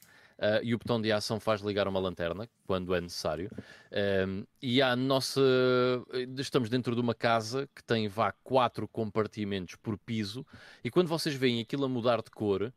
Uh, 0.40 0.56
e 0.62 0.74
o 0.74 0.78
botão 0.78 0.98
de 0.98 1.12
ação 1.12 1.38
faz 1.38 1.60
ligar 1.60 1.86
uma 1.86 2.00
lanterna 2.00 2.48
quando 2.66 2.94
é 2.94 3.00
necessário. 3.02 3.50
E 4.62 4.80
a 4.80 4.96
nossa. 4.96 5.42
Estamos 6.38 6.70
dentro 6.70 6.94
de 6.94 7.00
uma 7.02 7.14
casa 7.14 7.68
que 7.74 7.84
tem 7.84 8.08
vá 8.08 8.32
quatro 8.32 8.88
compartimentos 8.88 9.74
por 9.74 9.98
piso, 9.98 10.46
e 10.82 10.90
quando 10.90 11.08
vocês 11.08 11.34
veem 11.34 11.60
aquilo 11.60 11.84
a 11.84 11.90
mudar 11.90 12.22
de 12.22 12.30
cor, 12.30 12.72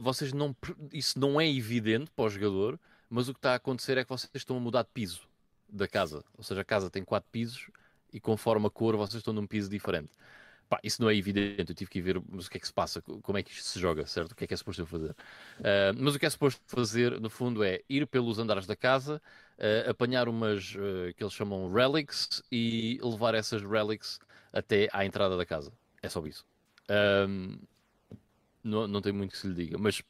vocês 0.00 0.32
não. 0.32 0.54
Isso 0.92 1.18
não 1.18 1.40
é 1.40 1.50
evidente 1.50 2.08
para 2.14 2.26
o 2.26 2.30
jogador, 2.30 2.78
mas 3.08 3.28
o 3.28 3.32
que 3.32 3.38
está 3.38 3.50
a 3.50 3.56
acontecer 3.56 3.98
é 3.98 4.04
que 4.04 4.10
vocês 4.10 4.30
estão 4.32 4.56
a 4.56 4.60
mudar 4.60 4.82
de 4.82 4.90
piso 4.94 5.28
da 5.72 5.88
casa. 5.88 6.24
Ou 6.36 6.44
seja, 6.44 6.60
a 6.60 6.64
casa 6.64 6.90
tem 6.90 7.04
quatro 7.04 7.28
pisos 7.30 7.70
e 8.12 8.20
conforme 8.20 8.66
a 8.66 8.70
cor 8.70 8.96
vocês 8.96 9.16
estão 9.20 9.32
num 9.32 9.46
piso 9.46 9.70
diferente. 9.70 10.10
Pá, 10.68 10.78
isso 10.84 11.02
não 11.02 11.10
é 11.10 11.16
evidente, 11.16 11.68
eu 11.68 11.74
tive 11.74 11.90
que 11.90 12.00
ver 12.00 12.16
o 12.16 12.22
que 12.22 12.56
é 12.56 12.60
que 12.60 12.66
se 12.66 12.72
passa, 12.72 13.02
como 13.02 13.36
é 13.36 13.42
que 13.42 13.50
isto 13.50 13.64
se 13.64 13.80
joga, 13.80 14.06
certo? 14.06 14.32
O 14.32 14.36
que 14.36 14.44
é 14.44 14.46
que 14.46 14.54
é 14.54 14.56
suposto 14.56 14.86
fazer. 14.86 15.10
Uh, 15.10 15.92
mas 15.98 16.14
o 16.14 16.18
que 16.18 16.26
é 16.26 16.30
suposto 16.30 16.60
fazer, 16.64 17.20
no 17.20 17.28
fundo, 17.28 17.64
é 17.64 17.80
ir 17.88 18.06
pelos 18.06 18.38
andares 18.38 18.66
da 18.66 18.76
casa, 18.76 19.20
uh, 19.58 19.90
apanhar 19.90 20.28
umas 20.28 20.76
uh, 20.76 21.12
que 21.16 21.24
eles 21.24 21.34
chamam 21.34 21.72
relics 21.72 22.40
e 22.52 23.00
levar 23.02 23.34
essas 23.34 23.62
relics 23.62 24.20
até 24.52 24.88
à 24.92 25.04
entrada 25.04 25.36
da 25.36 25.44
casa. 25.44 25.72
É 26.00 26.08
só 26.08 26.24
isso. 26.24 26.46
não, 28.62 28.86
não 28.86 29.02
tem 29.02 29.12
muito 29.12 29.32
que 29.32 29.38
se 29.38 29.48
lhe 29.48 29.54
diga, 29.54 29.76
mas 29.76 30.00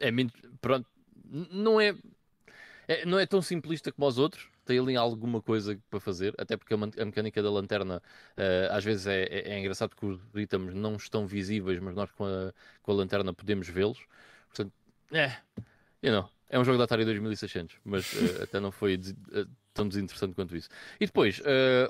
é 0.00 0.10
pronto, 0.60 0.88
não 1.50 1.80
é, 1.80 1.94
é, 2.88 3.04
não 3.04 3.18
é 3.18 3.26
tão 3.26 3.42
simplista 3.42 3.92
como 3.92 4.08
os 4.08 4.18
outros, 4.18 4.48
tem 4.64 4.78
ali 4.78 4.96
alguma 4.96 5.42
coisa 5.42 5.78
para 5.90 6.00
fazer, 6.00 6.34
até 6.38 6.56
porque 6.56 6.72
a, 6.72 7.04
mecânica 7.04 7.42
da 7.42 7.50
lanterna 7.50 8.02
uh, 8.36 8.72
às 8.72 8.82
vezes 8.82 9.06
é, 9.06 9.24
é, 9.24 9.52
é, 9.52 9.58
engraçado 9.58 9.90
porque 9.90 10.06
os 10.06 10.20
itens 10.34 10.74
não 10.74 10.96
estão 10.96 11.26
visíveis, 11.26 11.78
mas 11.80 11.94
nós 11.94 12.10
com 12.10 12.24
a, 12.24 12.52
com 12.82 12.92
a 12.92 12.94
lanterna 12.94 13.34
podemos 13.34 13.68
vê-los. 13.68 13.98
Portanto, 14.48 14.72
é, 15.12 15.36
you 16.02 16.10
know, 16.12 16.30
é 16.48 16.58
um 16.58 16.64
jogo 16.64 16.78
da 16.78 16.84
Atari 16.84 17.04
2600, 17.04 17.76
mas 17.84 18.10
uh, 18.14 18.42
até 18.44 18.58
não 18.58 18.72
foi 18.72 18.96
des 18.96 19.10
uh, 19.10 19.46
tão 19.74 19.86
desinteressante 19.86 20.34
quanto 20.34 20.56
isso. 20.56 20.70
E 20.98 21.04
depois, 21.06 21.40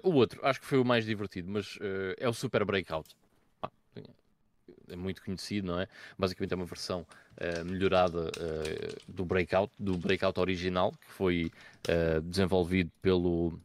o 0.03 0.13
outro, 0.13 0.45
acho 0.45 0.61
que 0.61 0.67
foi 0.67 0.79
o 0.79 0.85
mais 0.85 1.07
divertido, 1.07 1.49
mas 1.51 1.79
é 2.19 2.29
o 2.29 2.35
Super 2.35 2.63
Breakout. 2.63 3.17
É 4.91 4.97
muito 4.97 5.23
conhecido, 5.23 5.69
não 5.69 5.81
é? 5.81 5.89
Basicamente 6.19 6.53
é 6.53 6.57
uma 6.57 6.65
versão 6.65 7.07
uh, 7.37 7.65
melhorada 7.65 8.29
uh, 8.29 9.13
do 9.13 9.25
Breakout, 9.25 9.73
do 9.79 9.97
Breakout 9.97 10.39
original, 10.41 10.93
que 10.93 11.13
foi 11.13 11.53
uh, 11.89 12.21
desenvolvido 12.23 12.91
pelo. 13.01 13.59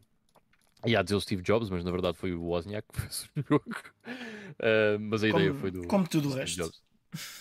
Ia 0.86 1.02
dizer 1.02 1.16
o 1.16 1.20
Steve 1.20 1.42
Jobs, 1.42 1.70
mas 1.70 1.82
na 1.82 1.90
verdade 1.90 2.16
foi 2.16 2.34
o 2.34 2.42
Wozniak 2.42 2.86
que 2.92 3.00
fez 3.00 3.30
o 3.36 3.42
jogo. 3.48 3.64
mas 5.00 5.24
a 5.24 5.28
como, 5.28 5.40
ideia 5.40 5.54
foi 5.54 5.70
do. 5.70 5.86
Como 5.86 6.06
tudo 6.06 6.28
o 6.28 6.34
resto. 6.34 6.56
Jobs. 6.56 6.82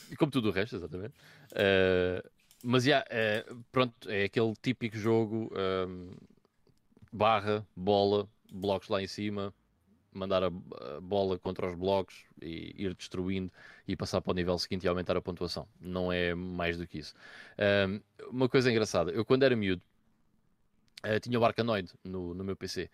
E 0.09 0.15
como 0.15 0.31
tudo 0.31 0.49
o 0.49 0.51
resto, 0.51 0.75
exatamente. 0.75 1.13
mas 2.63 2.85
yeah, 2.85 3.03
pronto, 3.71 4.09
é 4.09 4.25
aquele 4.25 4.53
típico 4.61 4.95
jogo 4.95 5.51
barra, 7.11 7.65
bola, 7.75 8.27
blocos 8.51 8.87
lá 8.89 9.01
em 9.01 9.07
cima, 9.07 9.53
mandar 10.13 10.43
a, 10.43 10.49
bola 11.01 11.37
contra 11.37 11.67
os 11.67 11.75
blocos 11.75 12.25
e 12.41 12.73
ir 12.77 12.93
destruindo 12.95 13.51
e 13.87 13.95
passar 13.95 14.21
para 14.21 14.31
o 14.31 14.33
nível 14.33 14.57
seguinte 14.57 14.83
e 14.83 14.87
aumentar 14.87 15.17
a 15.17 15.21
pontuação. 15.21 15.67
Não 15.79 16.11
é 16.11 16.33
mais 16.33 16.77
do 16.77 16.87
que 16.87 16.99
isso. 16.99 17.13
Um, 17.87 17.99
uma 18.29 18.49
coisa 18.49 18.71
engraçada, 18.71 19.11
eu 19.11 19.25
quando 19.25 19.43
era 19.43 19.55
miúdo 19.55 19.81
uh, 21.05 21.19
tinha 21.19 21.39
o 21.39 21.45
Arkanoid 21.45 21.91
no, 22.03 22.33
no 22.33 22.43
meu 22.43 22.55
PC. 22.55 22.89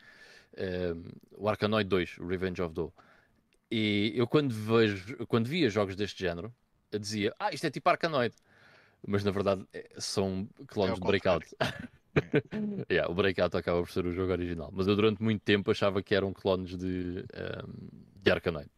Um, 0.57 1.03
o 1.37 1.47
Arkanoid 1.47 1.87
2, 1.87 2.17
Revenge 2.27 2.61
of 2.61 2.73
Doe. 2.73 2.91
E 3.71 4.13
eu 4.15 4.27
quando, 4.27 4.51
vejo, 4.51 5.27
quando 5.27 5.47
via 5.47 5.69
jogos 5.69 5.95
deste 5.95 6.19
género, 6.23 6.53
dizia, 6.99 7.35
ah, 7.39 7.53
isto 7.53 7.65
é 7.67 7.69
tipo 7.69 7.87
Arkanoid. 7.89 8.35
Mas 9.07 9.23
na 9.23 9.31
verdade 9.31 9.65
é, 9.73 9.87
são 9.97 10.49
clones 10.67 10.97
é 10.97 10.99
de 10.99 11.07
Breakout. 11.07 11.45
yeah, 12.91 13.09
o 13.09 13.13
Breakout 13.13 13.55
acaba 13.55 13.79
por 13.81 13.91
ser 13.91 14.05
o 14.05 14.11
jogo 14.11 14.31
original, 14.31 14.69
mas 14.73 14.87
eu 14.87 14.95
durante 14.95 15.21
muito 15.21 15.41
tempo 15.41 15.71
achava 15.71 16.01
que 16.01 16.13
eram 16.13 16.33
clones 16.33 16.75
de, 16.75 17.23
um, 17.33 17.89
de 18.21 18.31
Arkanoid. 18.31 18.69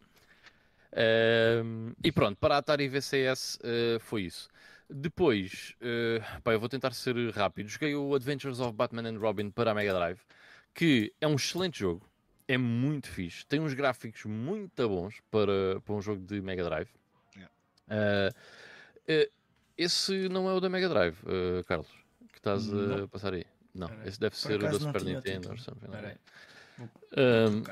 E 2.04 2.12
pronto, 2.12 2.38
para 2.38 2.56
a 2.56 2.58
Atari 2.58 2.88
VCS 2.88 3.56
uh, 3.58 4.00
foi 4.00 4.24
isso. 4.24 4.50
Depois, 4.90 5.74
uh, 5.82 6.42
pá, 6.42 6.54
eu 6.54 6.60
vou 6.60 6.68
tentar 6.68 6.92
ser 6.92 7.16
rápido. 7.32 7.70
Joguei 7.70 7.96
o 7.96 8.14
Adventures 8.14 8.60
of 8.60 8.74
Batman 8.74 9.10
and 9.10 9.18
Robin 9.20 9.50
para 9.50 9.72
a 9.72 9.74
Mega 9.74 9.94
Drive, 9.94 10.20
que 10.74 11.14
é 11.22 11.28
um 11.28 11.36
excelente 11.36 11.80
jogo, 11.80 12.06
é 12.48 12.58
muito 12.58 13.08
fixe, 13.08 13.46
tem 13.46 13.62
uns 13.62 13.74
gráficos 13.74 14.26
muito 14.26 14.90
bons 14.90 15.22
para, 15.32 15.80
para 15.86 15.94
um 15.94 16.02
jogo 16.02 16.26
de 16.26 16.42
Mega 16.42 16.64
Drive. 16.64 16.90
Yeah. 17.36 18.34
Uh, 19.08 19.32
esse 19.78 20.28
não 20.28 20.50
é 20.50 20.54
o 20.54 20.60
da 20.60 20.70
Mega 20.70 20.90
Drive, 20.90 21.18
Carlos 21.66 22.02
estás 22.42 22.68
não. 22.68 23.04
a 23.04 23.08
passar 23.08 23.34
aí. 23.34 23.46
Não, 23.74 23.90
esse 24.04 24.20
deve 24.20 24.36
ser 24.36 24.56
o 24.56 24.60
da 24.60 24.74
Super 24.74 25.04
Nintendo 25.04 25.52
ou 25.52 25.58
something. 25.58 25.88
Um, 27.16 27.64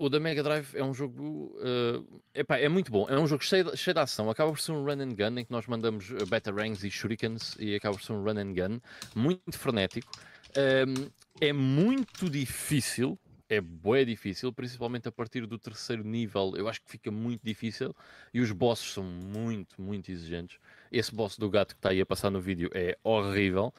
o 0.00 0.08
da 0.08 0.18
Mega 0.18 0.42
Drive 0.42 0.74
é 0.74 0.82
um 0.82 0.94
jogo. 0.94 1.54
Uh, 1.58 2.22
epá, 2.34 2.56
é 2.56 2.70
muito 2.70 2.90
bom. 2.90 3.06
É 3.06 3.18
um 3.18 3.26
jogo 3.26 3.44
cheio 3.44 3.64
de, 3.64 3.76
cheio 3.76 3.92
de 3.92 4.00
ação. 4.00 4.30
Acaba 4.30 4.50
por 4.50 4.58
ser 4.58 4.72
um 4.72 4.82
run 4.82 4.98
and 4.98 5.14
gun 5.14 5.38
em 5.38 5.44
que 5.44 5.52
nós 5.52 5.66
mandamos 5.66 6.10
uh, 6.10 6.26
batarangs 6.26 6.82
e 6.82 6.90
shurikens 6.90 7.54
e 7.60 7.74
acaba 7.74 7.94
por 7.94 8.02
ser 8.02 8.14
um 8.14 8.22
run 8.24 8.38
and 8.38 8.54
gun 8.54 8.80
muito 9.14 9.58
frenético. 9.58 10.10
Um, 10.56 11.10
é 11.38 11.52
muito 11.52 12.30
difícil. 12.30 13.18
É 13.46 13.60
bué 13.60 14.04
difícil, 14.04 14.50
principalmente 14.52 15.06
a 15.06 15.12
partir 15.12 15.44
do 15.44 15.58
terceiro 15.58 16.02
nível. 16.02 16.54
Eu 16.56 16.66
acho 16.66 16.80
que 16.80 16.90
fica 16.90 17.10
muito 17.10 17.42
difícil 17.44 17.94
e 18.32 18.40
os 18.40 18.50
bosses 18.52 18.92
são 18.94 19.04
muito, 19.04 19.82
muito 19.82 20.10
exigentes. 20.10 20.58
Esse 20.90 21.14
boss 21.14 21.36
do 21.36 21.50
gato 21.50 21.74
que 21.74 21.78
está 21.78 21.90
aí 21.90 22.00
a 22.00 22.06
passar 22.06 22.30
no 22.30 22.40
vídeo 22.40 22.70
é 22.72 22.96
horrível. 23.04 23.74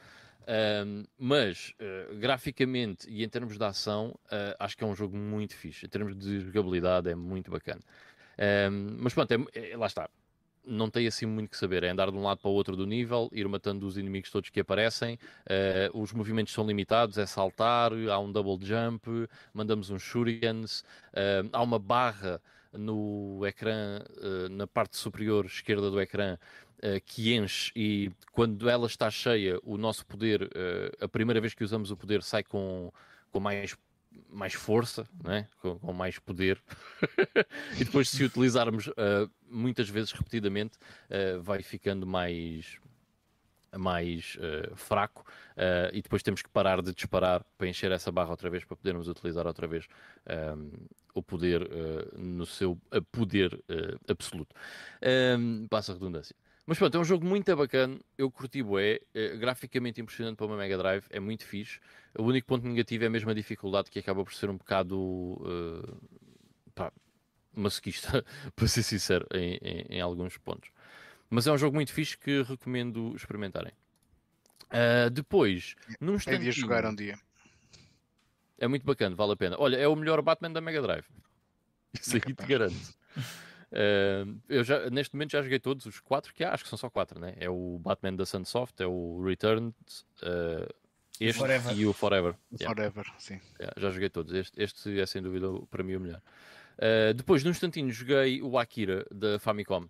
Um, 0.46 1.04
mas 1.18 1.72
uh, 1.80 2.16
graficamente 2.16 3.08
e 3.08 3.22
em 3.22 3.28
termos 3.28 3.56
de 3.56 3.64
ação, 3.64 4.14
uh, 4.26 4.56
acho 4.58 4.76
que 4.76 4.84
é 4.84 4.86
um 4.86 4.94
jogo 4.94 5.16
muito 5.16 5.54
fixe. 5.54 5.86
Em 5.86 5.88
termos 5.88 6.16
de 6.16 6.40
jogabilidade, 6.40 7.08
é 7.08 7.14
muito 7.14 7.50
bacana. 7.50 7.80
Um, 8.70 8.96
mas 8.98 9.14
pronto, 9.14 9.32
é, 9.32 9.70
é, 9.70 9.76
lá 9.76 9.86
está. 9.86 10.08
Não 10.64 10.88
tem 10.88 11.06
assim 11.06 11.26
muito 11.26 11.50
que 11.50 11.56
saber. 11.56 11.82
É 11.82 11.90
andar 11.90 12.10
de 12.10 12.16
um 12.16 12.22
lado 12.22 12.38
para 12.38 12.48
o 12.48 12.54
outro 12.54 12.76
do 12.76 12.86
nível, 12.86 13.28
ir 13.32 13.46
matando 13.48 13.86
os 13.86 13.96
inimigos 13.96 14.30
todos 14.30 14.48
que 14.50 14.60
aparecem. 14.60 15.18
Uh, 15.94 16.00
os 16.00 16.12
movimentos 16.12 16.52
são 16.52 16.66
limitados, 16.66 17.18
é 17.18 17.26
saltar, 17.26 17.92
há 17.92 18.18
um 18.18 18.30
double 18.30 18.64
jump, 18.64 19.08
mandamos 19.52 19.90
uns 19.90 20.02
shurikens, 20.02 20.84
há 21.52 21.62
uma 21.62 21.78
barra 21.78 22.40
no 22.72 23.40
ecrã, 23.46 24.00
na 24.50 24.66
parte 24.66 24.96
superior 24.96 25.44
esquerda 25.46 25.90
do 25.90 26.00
ecrã, 26.00 26.38
uh, 26.78 27.00
que 27.04 27.34
enche 27.34 27.72
e 27.76 28.10
quando 28.32 28.68
ela 28.68 28.86
está 28.86 29.10
cheia, 29.10 29.58
o 29.62 29.76
nosso 29.76 30.04
poder, 30.06 30.42
uh, 30.42 31.04
a 31.04 31.08
primeira 31.08 31.40
vez 31.40 31.54
que 31.54 31.64
usamos 31.64 31.90
o 31.90 31.96
poder, 31.96 32.22
sai 32.22 32.42
com, 32.42 32.92
com 33.30 33.40
mais 33.40 33.76
mais 34.28 34.54
força, 34.54 35.06
né? 35.24 35.48
com, 35.60 35.78
com 35.78 35.92
mais 35.92 36.18
poder, 36.18 36.62
e 37.80 37.84
depois, 37.84 38.08
se 38.08 38.22
utilizarmos 38.22 38.86
uh, 38.88 39.30
muitas 39.48 39.88
vezes 39.88 40.12
repetidamente, 40.12 40.76
uh, 41.08 41.40
vai 41.40 41.62
ficando 41.62 42.06
mais, 42.06 42.78
mais 43.74 44.36
uh, 44.36 44.76
fraco, 44.76 45.24
e 45.92 46.00
depois 46.00 46.22
temos 46.22 46.42
que 46.42 46.48
parar 46.48 46.80
de 46.82 46.94
disparar 46.94 47.44
para 47.56 47.68
encher 47.68 47.92
essa 47.92 48.10
barra 48.10 48.30
outra 48.30 48.48
vez 48.48 48.64
para 48.64 48.76
podermos 48.76 49.06
utilizar 49.08 49.46
outra 49.46 49.66
vez 49.66 49.86
um, 50.56 50.70
o 51.14 51.22
poder 51.22 51.68
no 52.16 52.46
seu 52.46 52.78
poder 53.10 53.62
absoluto. 54.08 54.54
Um, 55.38 55.66
passa 55.68 55.92
a 55.92 55.94
redundância. 55.94 56.34
Mas 56.64 56.78
pronto, 56.78 56.96
é 56.96 57.00
um 57.00 57.04
jogo 57.04 57.26
muito 57.26 57.54
bacana. 57.56 57.98
Eu 58.16 58.30
curti 58.30 58.62
bué, 58.62 59.00
é 59.14 59.36
graficamente 59.36 60.00
impressionante 60.00 60.36
para 60.36 60.46
uma 60.46 60.56
Mega 60.56 60.78
Drive, 60.78 61.04
é 61.10 61.18
muito 61.18 61.44
fixe. 61.44 61.80
O 62.16 62.22
único 62.22 62.46
ponto 62.46 62.66
negativo 62.66 63.04
é 63.04 63.08
mesmo 63.08 63.30
a 63.30 63.34
dificuldade, 63.34 63.90
que 63.90 63.98
acaba 63.98 64.24
por 64.24 64.32
ser 64.32 64.48
um 64.48 64.56
bocado 64.56 64.96
uh, 64.96 66.00
pá, 66.74 66.92
masoquista, 67.54 68.24
para 68.54 68.68
ser 68.68 68.82
sincero, 68.84 69.26
em, 69.34 69.58
em, 69.60 69.86
em, 69.96 70.00
alguns 70.00 70.38
pontos. 70.38 70.70
Mas 71.28 71.46
é 71.46 71.52
um 71.52 71.58
jogo 71.58 71.74
muito 71.74 71.92
fixe 71.92 72.16
que 72.16 72.42
recomendo 72.42 73.14
experimentarem. 73.16 73.72
Uh, 74.66 75.10
depois, 75.10 75.74
num 76.00 76.14
instantinho... 76.14 76.48
É 76.48 76.52
de 76.52 76.60
jogar 76.60 76.86
um 76.86 76.94
dia. 76.94 77.18
É 78.62 78.68
muito 78.68 78.86
bacana, 78.86 79.16
vale 79.16 79.32
a 79.32 79.36
pena. 79.36 79.56
Olha, 79.58 79.76
é 79.76 79.88
o 79.88 79.96
melhor 79.96 80.22
Batman 80.22 80.52
da 80.52 80.60
Mega 80.60 80.80
Drive. 80.80 81.04
Isso 82.00 82.14
aí 82.14 82.20
te 82.20 82.46
garanto. 82.46 82.94
Uh, 83.72 84.38
eu 84.48 84.62
já, 84.62 84.88
neste 84.88 85.16
momento 85.16 85.32
já 85.32 85.42
joguei 85.42 85.58
todos 85.58 85.84
os 85.84 85.98
quatro 85.98 86.32
que 86.32 86.44
há, 86.44 86.54
acho 86.54 86.62
que 86.62 86.70
são 86.70 86.78
só 86.78 86.88
quatro, 86.88 87.18
né? 87.18 87.34
É 87.40 87.50
o 87.50 87.80
Batman 87.80 88.14
da 88.14 88.24
Sunsoft, 88.24 88.80
é 88.80 88.86
o 88.86 89.20
Returns, 89.20 89.74
uh, 90.22 90.72
este 91.18 91.40
Forever. 91.40 91.76
e 91.76 91.86
o 91.86 91.92
Forever. 91.92 92.36
Yeah. 92.52 92.72
Forever, 92.72 93.12
sim. 93.18 93.40
Yeah, 93.58 93.74
já 93.76 93.90
joguei 93.90 94.08
todos. 94.08 94.32
Este, 94.32 94.62
este 94.62 95.00
é 95.00 95.06
sem 95.06 95.20
dúvida 95.20 95.48
para 95.68 95.82
mim 95.82 95.96
o 95.96 96.00
melhor. 96.00 96.22
Uh, 96.78 97.12
depois, 97.14 97.42
num 97.42 97.50
instantinho, 97.50 97.90
joguei 97.90 98.40
o 98.40 98.56
Akira 98.56 99.04
da 99.10 99.40
Famicom. 99.40 99.88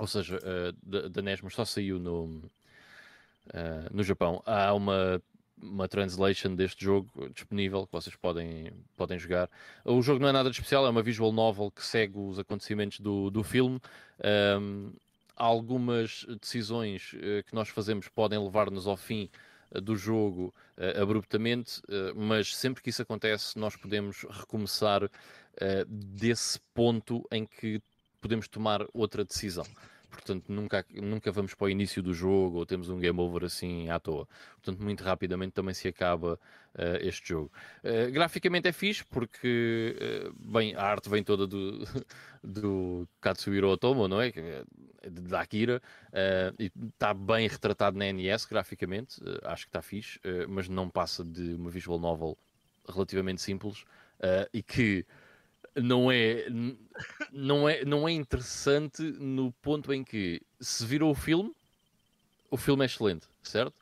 Ou 0.00 0.06
seja, 0.08 0.36
uh, 0.38 0.76
da, 0.82 1.06
da 1.06 1.22
NES, 1.22 1.40
mas 1.42 1.54
só 1.54 1.64
saiu 1.64 2.00
no, 2.00 2.24
uh, 2.24 3.88
no 3.92 4.02
Japão. 4.02 4.42
Há 4.44 4.74
uma, 4.74 5.22
uma 5.62 5.88
translation 5.88 6.54
deste 6.54 6.84
jogo 6.84 7.28
disponível 7.34 7.86
que 7.86 7.92
vocês 7.92 8.16
podem, 8.16 8.72
podem 8.96 9.18
jogar. 9.18 9.48
O 9.84 10.02
jogo 10.02 10.20
não 10.20 10.28
é 10.28 10.32
nada 10.32 10.50
de 10.50 10.56
especial, 10.56 10.84
é 10.86 10.90
uma 10.90 11.02
visual 11.02 11.32
novel 11.32 11.70
que 11.70 11.84
segue 11.84 12.18
os 12.18 12.38
acontecimentos 12.38 12.98
do, 13.00 13.30
do 13.30 13.42
filme. 13.44 13.80
Um, 14.60 14.92
algumas 15.36 16.26
decisões 16.40 17.12
uh, 17.14 17.42
que 17.46 17.54
nós 17.54 17.68
fazemos 17.68 18.08
podem 18.08 18.38
levar-nos 18.38 18.86
ao 18.86 18.96
fim 18.96 19.30
uh, 19.70 19.80
do 19.80 19.96
jogo 19.96 20.52
uh, 20.76 21.00
abruptamente, 21.02 21.80
mas 22.14 22.56
sempre 22.56 22.82
que 22.82 22.90
isso 22.90 23.02
acontece, 23.02 23.58
nós 23.58 23.76
podemos 23.76 24.24
recomeçar 24.28 25.08
desse 25.86 26.58
ponto 26.72 27.26
em 27.30 27.44
que 27.44 27.78
podemos 28.22 28.48
tomar 28.48 28.86
outra 28.94 29.22
decisão. 29.22 29.66
Portanto, 30.12 30.44
nunca, 30.52 30.84
nunca 30.92 31.32
vamos 31.32 31.54
para 31.54 31.64
o 31.64 31.70
início 31.70 32.02
do 32.02 32.12
jogo 32.12 32.58
ou 32.58 32.66
temos 32.66 32.90
um 32.90 32.98
game 32.98 33.18
over 33.18 33.44
assim 33.44 33.88
à 33.88 33.98
toa. 33.98 34.28
Portanto, 34.62 34.82
muito 34.82 35.02
rapidamente 35.02 35.52
também 35.52 35.72
se 35.72 35.88
acaba 35.88 36.34
uh, 36.74 36.96
este 37.00 37.30
jogo. 37.30 37.50
Uh, 37.82 38.12
graficamente 38.12 38.68
é 38.68 38.72
fixe 38.72 39.02
porque, 39.04 39.96
uh, 40.28 40.52
bem, 40.52 40.74
a 40.76 40.82
arte 40.82 41.08
vem 41.08 41.24
toda 41.24 41.46
do, 41.46 41.82
do 42.44 43.08
Katsuhiro 43.20 43.68
Otomo, 43.68 44.06
não 44.06 44.20
é? 44.20 44.28
É 44.28 45.10
Da 45.10 45.40
Akira, 45.40 45.82
e 46.58 46.70
está 46.88 47.12
bem 47.14 47.48
retratado 47.48 47.98
na 47.98 48.12
NES 48.12 48.44
graficamente, 48.44 49.20
acho 49.42 49.64
que 49.64 49.70
está 49.70 49.82
fixe, 49.82 50.20
mas 50.48 50.68
não 50.68 50.88
passa 50.88 51.24
de 51.24 51.54
uma 51.54 51.70
visual 51.70 51.98
novel 51.98 52.38
relativamente 52.88 53.42
simples 53.42 53.84
e 54.52 54.62
que 54.62 55.04
não 55.74 56.10
é, 56.10 56.46
não, 57.32 57.68
é, 57.68 57.84
não 57.84 58.08
é 58.08 58.12
interessante 58.12 59.02
no 59.02 59.52
ponto 59.62 59.92
em 59.92 60.04
que 60.04 60.40
se 60.60 60.84
virou 60.84 61.10
o 61.10 61.14
filme, 61.14 61.52
o 62.50 62.56
filme 62.56 62.82
é 62.82 62.86
excelente, 62.86 63.26
certo? 63.42 63.74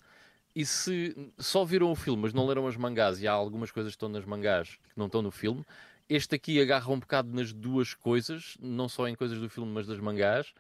E 0.55 0.65
se 0.65 1.17
só 1.39 1.65
viram 1.65 1.91
o 1.91 1.97
filme, 1.97 2.23
mas 2.23 2.33
não 2.33 2.47
leram 2.47 2.67
as 2.67 2.77
mangás 2.77 3.21
e 3.21 3.27
há 3.29 3.33
algumas 3.33 3.71
coisas 3.71 3.93
que 3.93 3.97
estão 3.97 4.09
nas 4.09 4.25
mangás 4.25 4.69
que 4.71 4.99
não 4.99 5.07
estão 5.07 5.23
no 5.23 5.31
filme, 5.31 5.65
este 6.09 6.35
aqui 6.35 6.61
agarra 6.61 6.91
um 6.93 6.99
bocado 6.99 7.33
nas 7.33 7.53
duas 7.53 7.95
coisas, 7.95 8.57
não 8.61 8.89
só 8.89 9.07
em 9.07 9.15
coisas 9.15 9.39
do 9.39 9.49
filme, 9.49 9.71
mas 9.73 9.87
das 9.87 10.01
mangás, 10.01 10.53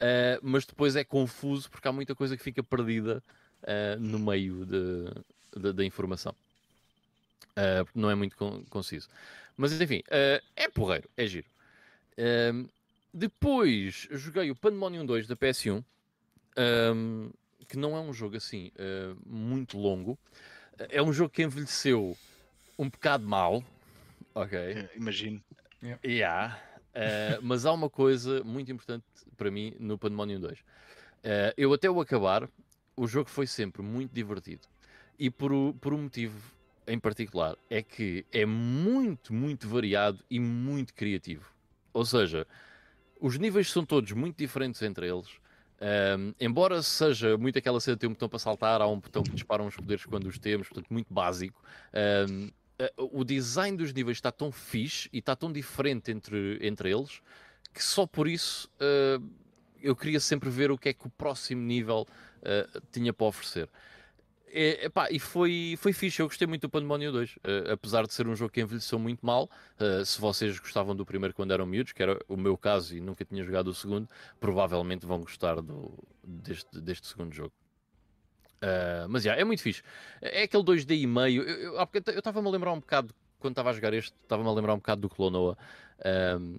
eh, 0.00 0.38
mas 0.42 0.66
depois 0.66 0.96
é 0.96 1.04
confuso 1.04 1.70
porque 1.70 1.86
há 1.86 1.92
muita 1.92 2.14
coisa 2.14 2.36
que 2.36 2.42
fica 2.42 2.62
perdida 2.62 3.22
eh, 3.62 3.96
no 4.00 4.18
meio 4.18 4.66
da 5.56 5.84
informação. 5.84 6.34
Porque 7.84 7.98
não 7.98 8.10
é 8.10 8.14
muito 8.14 8.36
con- 8.36 8.62
conciso. 8.68 9.08
Mas 9.56 9.80
enfim, 9.80 10.02
eh, 10.10 10.42
é 10.54 10.68
porreiro, 10.68 11.08
é 11.16 11.26
giro. 11.26 11.46
Ehm, 12.16 12.66
depois 13.12 14.08
joguei 14.10 14.50
o 14.50 14.56
Pandemonium 14.56 15.06
2 15.06 15.26
da 15.26 15.36
PS1, 15.36 15.82
ehm, 16.56 17.30
que 17.68 17.76
não 17.76 17.96
é 17.96 18.00
um 18.00 18.12
jogo 18.12 18.36
assim 18.36 18.70
eh, 18.76 19.14
muito 19.24 19.78
longo. 19.78 20.18
É 20.90 21.02
um 21.02 21.12
jogo 21.12 21.30
que 21.30 21.42
envelheceu 21.42 22.16
um 22.78 22.88
bocado 22.88 23.26
mal, 23.26 23.64
ok? 24.34 24.58
É, 24.58 24.90
Imagino. 24.94 25.42
Yeah. 25.82 26.60
eh, 26.94 27.38
mas 27.42 27.64
há 27.66 27.72
uma 27.72 27.88
coisa 27.88 28.42
muito 28.44 28.70
importante 28.70 29.04
para 29.36 29.50
mim 29.50 29.74
no 29.78 29.98
Pandemonium 29.98 30.40
2. 30.40 30.58
Eh, 31.24 31.54
eu 31.56 31.72
até 31.72 31.90
o 31.90 32.00
acabar, 32.00 32.48
o 32.96 33.06
jogo 33.06 33.28
foi 33.28 33.46
sempre 33.46 33.82
muito 33.82 34.12
divertido. 34.12 34.62
E 35.18 35.30
por, 35.30 35.50
por 35.80 35.94
um 35.94 36.02
motivo 36.02 36.38
em 36.86 36.98
particular, 36.98 37.56
é 37.68 37.82
que 37.82 38.24
é 38.32 38.46
muito, 38.46 39.32
muito 39.32 39.68
variado 39.68 40.24
e 40.30 40.38
muito 40.38 40.94
criativo. 40.94 41.50
Ou 41.92 42.04
seja, 42.04 42.46
os 43.20 43.38
níveis 43.38 43.70
são 43.70 43.84
todos 43.84 44.12
muito 44.12 44.36
diferentes 44.36 44.82
entre 44.82 45.08
eles. 45.08 45.28
Ahm, 45.80 46.32
embora 46.40 46.82
seja 46.82 47.36
muito 47.36 47.58
aquela 47.58 47.80
cena 47.80 47.96
de 47.96 48.00
ter 48.00 48.06
um 48.06 48.12
botão 48.12 48.28
para 48.28 48.38
saltar, 48.38 48.80
há 48.80 48.86
um 48.86 48.98
botão 48.98 49.22
que 49.22 49.32
dispara 49.32 49.62
uns 49.62 49.76
poderes 49.76 50.04
quando 50.06 50.26
os 50.26 50.38
temos, 50.38 50.68
portanto, 50.68 50.90
muito 50.90 51.12
básico. 51.12 51.62
Eh, 51.92 52.92
o 52.98 53.24
design 53.24 53.76
dos 53.76 53.92
níveis 53.92 54.18
está 54.18 54.30
tão 54.30 54.52
fixe 54.52 55.08
e 55.12 55.18
está 55.18 55.34
tão 55.34 55.50
diferente 55.50 56.10
entre, 56.10 56.58
entre 56.60 56.90
eles 56.90 57.22
que 57.76 57.82
só 57.82 58.06
por 58.06 58.26
isso 58.26 58.70
eh, 58.80 59.20
eu 59.82 59.94
queria 59.94 60.18
sempre 60.18 60.48
ver 60.48 60.70
o 60.70 60.78
que 60.78 60.88
é 60.88 60.92
que 60.94 61.06
o 61.06 61.10
próximo 61.10 61.60
nível 61.60 62.06
eh, 62.42 62.66
tinha 62.90 63.12
para 63.12 63.26
oferecer. 63.26 63.68
É, 64.58 64.86
epá, 64.86 65.10
e 65.10 65.18
foi, 65.18 65.76
foi 65.78 65.92
fixe, 65.92 66.22
eu 66.22 66.26
gostei 66.28 66.46
muito 66.46 66.62
do 66.62 66.70
Pandemonium 66.70 67.12
2, 67.12 67.38
eh, 67.44 67.72
apesar 67.72 68.06
de 68.06 68.14
ser 68.14 68.26
um 68.26 68.34
jogo 68.34 68.50
que 68.50 68.62
envelheceu 68.62 68.98
muito 68.98 69.24
mal. 69.24 69.50
eh, 69.78 70.02
se 70.02 70.18
vocês 70.18 70.58
gostavam 70.58 70.96
do 70.96 71.04
primeiro 71.04 71.34
quando 71.34 71.50
eram 71.52 71.66
miúdos, 71.66 71.92
que 71.92 72.02
era 72.02 72.18
o 72.26 72.38
meu 72.38 72.56
caso 72.56 72.96
e 72.96 73.00
nunca 73.02 73.22
tinha 73.22 73.44
jogado 73.44 73.68
o 73.68 73.74
segundo, 73.74 74.08
provavelmente 74.40 75.04
vão 75.04 75.20
gostar 75.20 75.60
do, 75.60 75.92
deste, 76.26 76.80
deste 76.80 77.06
segundo 77.06 77.34
jogo. 77.34 77.52
Uh, 78.62 79.06
mas 79.10 79.24
já, 79.24 79.34
é 79.36 79.44
muito 79.44 79.60
fixe. 79.62 79.82
É 80.22 80.44
aquele 80.44 80.62
2D 80.64 80.96
e 80.96 81.06
meio. 81.06 81.42
Eu- 81.42 81.76
estava-me 82.16 82.48
a 82.48 82.50
lembrar 82.50 82.72
um 82.72 82.80
bocado, 82.80 83.14
quando 83.38 83.52
estava 83.52 83.68
a 83.68 83.72
jogar 83.74 83.92
este, 83.92 84.14
estava-me 84.22 84.48
a 84.48 84.52
lembrar 84.52 84.72
um 84.72 84.78
bocado 84.78 85.02
do 85.02 85.08
Clonoa. 85.10 85.58
Um, 86.40 86.58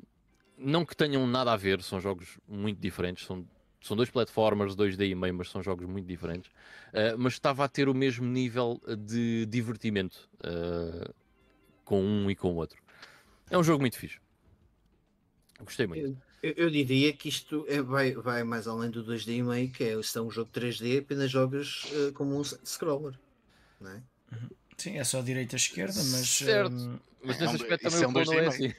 não 0.56 0.85
que 0.85 0.95
tenham 0.95 1.26
nada 1.26 1.51
a 1.51 1.58
ver, 1.58 1.82
são 1.82 2.00
jogos 2.00 2.38
muito 2.48 2.80
diferentes. 2.80 3.26
São, 3.26 3.43
são 3.88 3.98
dois 3.98 4.09
platformers, 4.09 4.75
2D 4.75 5.07
e 5.07 5.16
meio, 5.16 5.33
mas 5.33 5.49
são 5.49 5.64
jogos 5.64 5.88
muito 5.88 6.06
diferentes. 6.06 6.51
Uh, 6.90 7.17
mas 7.17 7.33
estava 7.33 7.64
a 7.64 7.67
ter 7.67 7.88
o 7.90 7.93
mesmo 7.93 8.25
nível 8.25 8.82
de 9.06 9.45
divertimento 9.48 10.30
uh, 10.43 11.14
com 11.85 12.01
um 12.03 12.30
e 12.30 12.35
com 12.35 12.51
o 12.51 12.56
outro. 12.56 12.82
É 13.49 13.57
um 13.57 13.64
jogo 13.64 13.80
muito 13.82 13.98
fixe. 13.98 14.19
Gostei 15.61 15.88
muito. 15.88 16.17
Eu, 16.43 16.53
eu 16.56 16.69
diria 16.69 17.11
que 17.14 17.30
isto 17.30 17.66
é- 17.67 17.82
vai, 17.82 18.11
vai 18.14 18.43
mais 18.43 18.67
além 18.67 18.91
do 18.91 19.03
2D 19.03 19.38
e 19.38 19.43
meio, 19.43 19.72
que 19.72 19.83
é 19.83 20.01
se 20.03 20.17
é 20.17 20.22
um 20.22 20.30
jogo 20.30 20.51
3D, 20.51 20.99
apenas 20.99 21.32
jogas 21.32 21.85
eh, 21.91 22.11
como 22.11 22.38
um 22.40 22.43
scroller. 22.43 23.17
Não 23.82 23.90
é? 23.91 24.01
Sim, 24.77 24.99
é 24.99 25.03
só 25.03 25.22
direita 25.22 25.56
e 25.56 25.57
esquerda, 25.57 25.95
mas. 25.95 26.27
Certo. 26.27 26.72
hum, 26.75 26.99
Mas 27.24 27.40
nesse 27.40 27.53
um- 27.53 27.56
aspecto 27.56 27.83
também 27.90 28.03
é 28.03 28.07
um 28.07 28.14
Clonoa 28.14 28.35
é 28.35 28.45
2D 28.49 28.66
assim. 28.67 28.75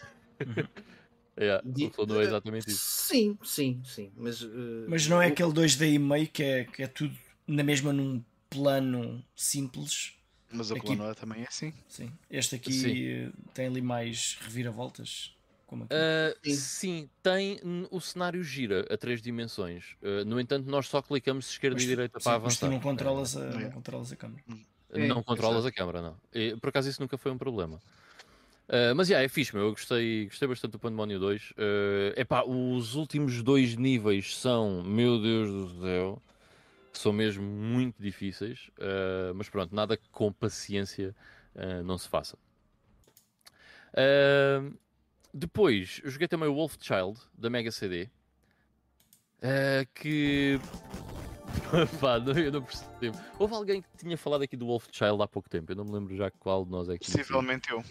Yeah, 1.39 1.63
Di- 1.65 1.87
o 1.87 1.91
Clonoa 1.91 2.23
é 2.23 2.27
exatamente 2.27 2.69
isso. 2.69 3.05
Sim, 3.07 3.39
sim, 3.45 3.81
sim. 3.85 4.11
Mas, 4.17 4.43
eh, 4.43 4.47
mas 4.89 5.07
não 5.07 5.23
é 5.23 5.29
o- 5.29 5.33
aquele 5.33 5.53
2D 5.53 5.93
e 5.95 5.99
meio 5.99 6.27
que 6.29 6.43
é, 6.43 6.65
que 6.65 6.83
é 6.83 6.87
tudo 6.87 7.17
na 7.47 7.63
mesma 7.63 7.93
num 7.93 8.23
plano 8.51 9.25
simples. 9.37 10.15
Mas 10.51 10.71
o 10.71 10.75
Aqui- 10.75 10.87
Clonoa 10.87 11.15
também 11.15 11.43
é 11.43 11.47
assim. 11.47 11.73
Sim. 11.89 12.11
Este 12.31 12.57
aqui 12.57 12.73
Sim. 12.73 13.07
eh, 13.07 13.31
tem 13.55 13.67
ali 13.67 13.81
mais 13.83 14.39
reviravoltas. 14.41 15.35
Como 15.67 15.85
aqui. 15.85 15.93
Uh, 15.95 16.51
Sim. 16.51 16.57
sim, 16.57 17.11
tem 17.23 17.61
o 17.91 18.01
cenário 18.01 18.43
gira 18.43 18.87
a 18.91 18.97
três 18.97 19.21
dimensões. 19.21 19.97
Uh, 20.03 20.25
no 20.25 20.41
entanto, 20.41 20.67
nós 20.69 20.89
só 20.89 21.03
clicamos 21.03 21.45
de 21.45 21.51
esquerda 21.53 21.75
Mas 21.75 21.85
e 21.85 21.87
direita 21.87 22.19
sim, 22.19 22.25
para 22.25 22.39
mas 22.39 22.57
tu 22.59 22.65
avançar. 22.65 22.71
não 22.75 22.81
controlas 22.81 23.37
a, 23.37 23.45
É. 23.45 23.59
não 23.65 23.71
controlas 23.71 24.11
a 24.11 24.17
câmera. 24.17 24.43
É, 24.91 25.07
não 25.07 25.23
controlas 25.23 25.67
a 25.67 25.71
câmera, 25.71 26.01
não. 26.01 26.17
E, 26.33 26.57
por 26.57 26.71
acaso 26.71 26.89
isso 26.89 27.03
nunca 27.03 27.19
foi 27.19 27.31
um 27.31 27.37
problema. 27.37 27.79
Uh, 28.69 28.95
mas 28.95 29.09
yeah, 29.09 29.25
é 29.25 29.29
fixe, 29.29 29.55
meu. 29.55 29.67
Eu 29.67 29.71
gostei, 29.71 30.27
gostei 30.27 30.47
bastante 30.47 30.73
do 30.73 30.79
Pandemónio 30.79 31.19
2. 31.19 31.53
Uh, 31.53 31.55
epá, 32.17 32.45
os 32.45 32.95
últimos 32.95 33.43
dois 33.43 33.75
níveis 33.77 34.37
são, 34.37 34.83
meu 34.83 35.19
Deus 35.21 35.51
do 35.51 35.81
céu, 35.81 36.23
são 36.93 37.11
mesmo 37.11 37.43
muito 37.43 38.01
difíceis. 38.01 38.71
Uh, 38.79 39.33
mas 39.35 39.49
pronto, 39.49 39.75
nada 39.75 39.97
que 39.97 40.07
com 40.11 40.31
paciência 40.31 41.17
uh, 41.55 41.83
não 41.83 41.97
se 41.97 42.09
faça. 42.09 42.37
Depois, 45.33 46.01
joguei 46.05 46.29
também 46.29 46.49
o 46.49 46.55
Wolf 46.55 46.77
Child 46.79 47.19
da 47.37 47.49
Mega 47.49 47.73
CD. 47.73 48.09
que. 49.95 50.61
Pá, 52.01 52.19
não, 52.19 52.39
eu 52.39 52.53
não 52.53 52.63
percebo. 52.63 53.19
Houve 53.39 53.55
alguém 53.55 53.83
que 53.83 53.89
tinha 53.97 54.17
falado 54.17 54.43
aqui 54.43 54.57
do 54.57 54.67
Wolf 54.67 54.89
Child 54.93 55.23
há 55.23 55.27
pouco 55.27 55.49
tempo. 55.49 55.73
Eu 55.73 55.77
não 55.77 55.85
me 55.85 55.93
lembro 55.93 56.15
já 56.15 56.31
qual 56.31 56.67
de 56.67 56.71
nós 56.71 56.89
é 56.91 56.99
que. 56.99 57.11
Possivelmente 57.11 57.71
eu. 57.71 57.83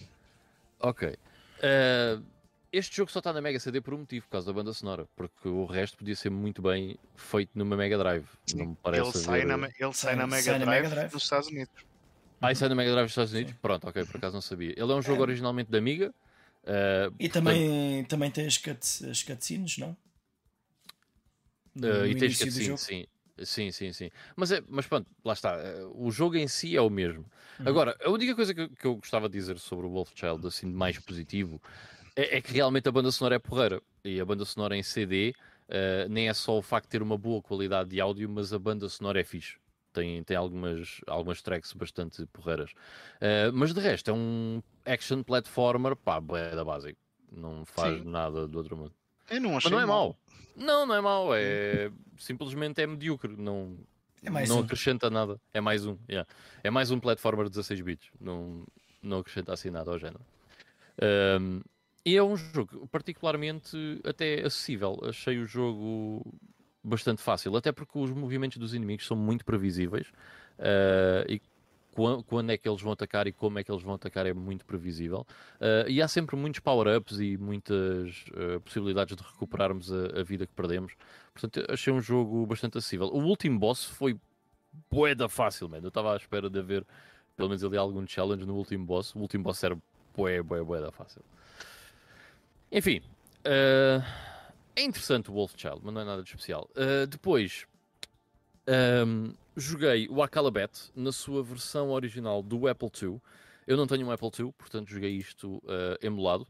Ok. 0.80 1.08
Uh, 1.10 2.24
este 2.72 2.96
jogo 2.98 3.10
só 3.12 3.20
está 3.20 3.32
na 3.34 3.42
Mega 3.42 3.60
CD 3.60 3.82
por 3.82 3.94
um 3.94 4.00
motivo, 4.00 4.26
por 4.28 4.32
causa 4.34 4.48
da 4.48 4.54
banda 4.54 4.74
sonora, 4.74 5.08
porque 5.16 5.48
o 5.48 5.66
resto 5.66 5.98
podia 5.98 6.16
ser 6.16 6.30
muito 6.30 6.62
bem 6.62 6.98
feito 7.16 7.52
numa 7.56 7.76
Mega 7.78 7.98
Drive. 7.98 8.26
Não 8.56 8.68
me 8.68 8.76
parece 8.84 9.04
Ele 9.04 9.12
sai, 9.26 9.46
na, 9.46 9.56
ele 9.56 9.72
sai 9.80 9.94
Sai- 9.94 10.16
na 10.16 10.28
Mega 10.28 10.42
sai 10.44 10.60
na 10.60 10.66
Drive 10.66 10.84
Mega 10.84 10.96
Drive. 10.96 11.14
nos 11.14 11.24
Estados 11.24 11.48
Unidos. 11.48 11.74
Ah, 12.40 12.52
é 12.52 12.70
na 12.70 12.76
Mega 12.76 12.92
Drive 12.92 13.06
dos 13.06 13.12
Estados 13.12 13.34
Unidos? 13.34 13.52
Sim. 13.54 13.60
Pronto, 13.62 13.88
ok, 13.88 14.06
por 14.06 14.18
acaso 14.18 14.34
não 14.36 14.42
sabia. 14.42 14.74
Ele 14.78 14.92
é 14.92 14.96
um 14.96 15.02
jogo 15.02 15.22
originalmente 15.22 15.72
da 15.72 15.78
Amiga. 15.80 16.14
uh, 16.64 17.14
E 17.20 17.28
também, 17.30 18.04
também 18.06 18.30
tem 18.30 18.46
as, 18.46 18.58
cut, 18.58 18.80
as 19.10 19.24
cutscenes, 19.24 19.78
não? 19.80 19.98
Uh, 21.76 22.06
e 22.06 22.16
tens 22.16 22.40
início 22.40 22.46
do 22.46 22.50
cutscene, 22.50 22.66
jogo. 22.66 22.78
sim. 22.80 23.08
Sim, 23.44 23.72
sim, 23.72 23.94
sim. 23.94 24.10
Mas, 24.36 24.52
é, 24.52 24.62
mas 24.68 24.88
pronto, 24.88 25.10
lá 25.24 25.34
está. 25.34 25.56
uh, 25.58 25.92
O 26.06 26.12
jogo 26.12 26.36
em 26.36 26.48
si 26.48 26.76
é 26.76 26.82
o 26.82 26.90
mesmo. 26.90 27.26
Uhum. 27.60 27.68
Agora, 27.68 27.96
a 28.04 28.10
única 28.10 28.36
coisa 28.36 28.54
que, 28.54 28.62
eu- 28.62 28.70
que 28.70 28.86
eu 28.86 28.96
gostava 28.96 29.30
de 29.30 29.38
dizer 29.38 29.60
sobre 29.60 29.86
o 29.86 29.90
Wolf 29.92 30.12
Child, 30.16 30.48
assim, 30.48 30.68
de 30.70 30.76
mais 30.76 30.98
positivo, 31.00 31.62
é, 32.16 32.38
é 32.38 32.42
que 32.42 32.52
realmente 32.54 32.88
a 32.90 32.92
banda 32.92 33.12
sonora 33.12 33.36
é 33.36 33.40
porreira. 33.40 33.82
e 34.04 34.20
a 34.22 34.26
banda 34.26 34.46
sonora 34.46 34.76
em 34.78 34.82
CD, 34.84 35.36
uh, 35.70 36.10
nem 36.10 36.30
é 36.30 36.34
só 36.34 36.58
o 36.58 36.62
facto 36.62 36.86
de 36.86 36.92
ter 36.92 37.02
uma 37.02 37.18
boa 37.18 37.42
qualidade 37.42 37.90
de 37.90 38.00
áudio, 38.00 38.30
mas 38.30 38.54
a 38.54 38.60
banda 38.60 38.88
sonora 38.90 39.20
é 39.20 39.24
fixe. 39.24 39.58
Tem, 39.92 40.24
tem 40.24 40.38
algumas, 40.38 41.02
algumas 41.08 41.42
tracks 41.42 41.74
bastante 41.74 42.26
porreiras. 42.28 42.72
Uh, 43.22 43.52
mas 43.54 43.74
de 43.74 43.80
resto, 43.82 44.10
é 44.12 44.14
um 44.14 44.62
action 44.86 45.24
platformer, 45.24 45.96
pá, 45.96 46.22
é 46.38 46.56
da 46.56 46.64
básica. 46.64 46.98
Não 47.32 47.66
faz 47.66 48.00
Sim. 48.00 48.10
nada 48.10 48.48
do 48.48 48.58
outro 48.58 48.78
mundo. 48.78 48.94
Eu 49.30 49.42
não 49.42 49.52
Mas 49.52 49.58
achei 49.66 49.72
não 49.72 49.80
é 49.80 49.86
mau. 49.86 50.04
mau. 50.10 50.18
Não, 50.56 50.86
não 50.86 50.96
é 50.96 51.02
mau. 51.02 51.36
É 51.36 51.92
simplesmente 52.18 52.82
é 52.82 52.88
medíocre. 52.88 53.36
Não, 53.38 53.78
É 54.24 54.30
mais 54.30 54.50
não 54.50 54.58
um. 54.58 54.62
acrescenta 54.62 55.10
nada. 55.10 55.40
É 55.54 55.62
mais 55.62 55.86
um. 55.86 55.98
yeah. 56.10 56.28
É 56.64 56.70
mais 56.70 56.92
um 56.92 57.00
platformer 57.00 57.46
de 57.46 57.52
16 57.52 57.82
bits. 57.82 58.10
Não, 58.20 58.66
não 59.04 59.20
acrescenta 59.20 59.54
assim 59.54 59.70
nada 59.70 59.92
ao 59.92 60.00
género. 60.00 60.22
Um, 61.40 61.62
e 62.06 62.16
é 62.16 62.24
um 62.24 62.36
jogo 62.38 62.88
particularmente 62.88 63.78
até 64.04 64.46
acessível. 64.46 65.00
Achei 65.04 65.38
o 65.40 65.46
jogo 65.46 66.26
bastante 66.84 67.22
fácil, 67.22 67.56
até 67.56 67.72
porque 67.72 67.98
os 68.00 68.12
movimentos 68.12 68.58
dos 68.58 68.74
inimigos 68.74 69.06
são 69.06 69.18
muito 69.18 69.44
previsíveis 69.44 70.08
uh, 70.58 71.30
e 71.30 71.42
quan- 71.98 72.22
quando 72.22 72.52
é 72.52 72.58
que 72.58 72.70
eles 72.70 72.80
vão 72.80 72.94
atacar 72.94 73.26
e 73.26 73.32
como 73.32 73.58
é 73.58 73.64
que 73.64 73.72
eles 73.72 73.82
vão 73.82 73.96
atacar 73.96 74.28
é 74.28 74.34
muito 74.34 74.64
previsível. 74.66 75.26
Uh, 75.56 75.90
e 75.90 76.00
há 76.00 76.08
sempre 76.08 76.36
muitos 76.36 76.60
power-ups 76.60 77.20
e 77.20 77.36
muitas 77.38 78.26
uh, 78.28 78.62
possibilidades 78.62 79.16
de 79.16 79.24
recuperarmos 79.24 79.92
a, 79.92 80.20
a 80.20 80.24
vida 80.24 80.46
que 80.46 80.54
perdemos. 80.54 80.94
Portanto, 81.34 81.66
achei 81.68 81.92
um 81.92 82.00
jogo 82.00 82.46
bastante 82.46 82.78
acessível. 82.78 83.08
O 83.08 83.24
último 83.24 83.58
boss 83.58 83.84
foi 83.84 84.16
boeda 84.92 85.28
fácil, 85.28 85.68
man. 85.68 85.80
Eu 85.80 85.88
estava 85.88 86.14
à 86.14 86.18
espera 86.18 86.52
de 86.52 86.60
haver 86.60 86.86
pelo 87.36 87.50
menos 87.50 87.64
ali 87.64 87.78
algum 87.78 88.06
challenge 88.06 88.46
no 88.46 88.56
último 88.56 88.86
boss. 88.86 89.16
O 89.16 89.20
último 89.20 89.44
boss 89.44 89.64
era 89.64 89.76
bué, 90.16 90.44
bué, 90.44 90.62
bué 90.64 90.92
fácil. 90.92 91.24
Enfim, 92.72 93.02
eh, 93.44 94.02
é 94.76 94.84
interessante 94.84 95.32
o 95.32 95.34
Wolfchild, 95.34 95.80
mas 95.84 95.94
não 95.94 96.02
é 96.02 96.06
nada 96.06 96.22
de 96.22 96.30
especial. 96.30 96.70
Depois, 97.10 97.66
ehm, 98.68 99.32
joguei 99.58 100.08
o 100.10 100.24
Acalabet 100.24 100.92
na 100.96 101.12
sua 101.12 101.44
versão 101.44 101.90
original 101.90 102.42
do 102.42 102.68
Apple 102.68 102.90
II. 103.02 103.20
Eu 103.66 103.76
não 103.76 103.88
tenho 103.88 104.08
um 104.08 104.12
Apple 104.12 104.30
II, 104.40 104.54
portanto 104.58 104.90
joguei 104.90 105.12
isto 105.12 105.62
eh, 105.68 105.98
emulado. 106.08 106.48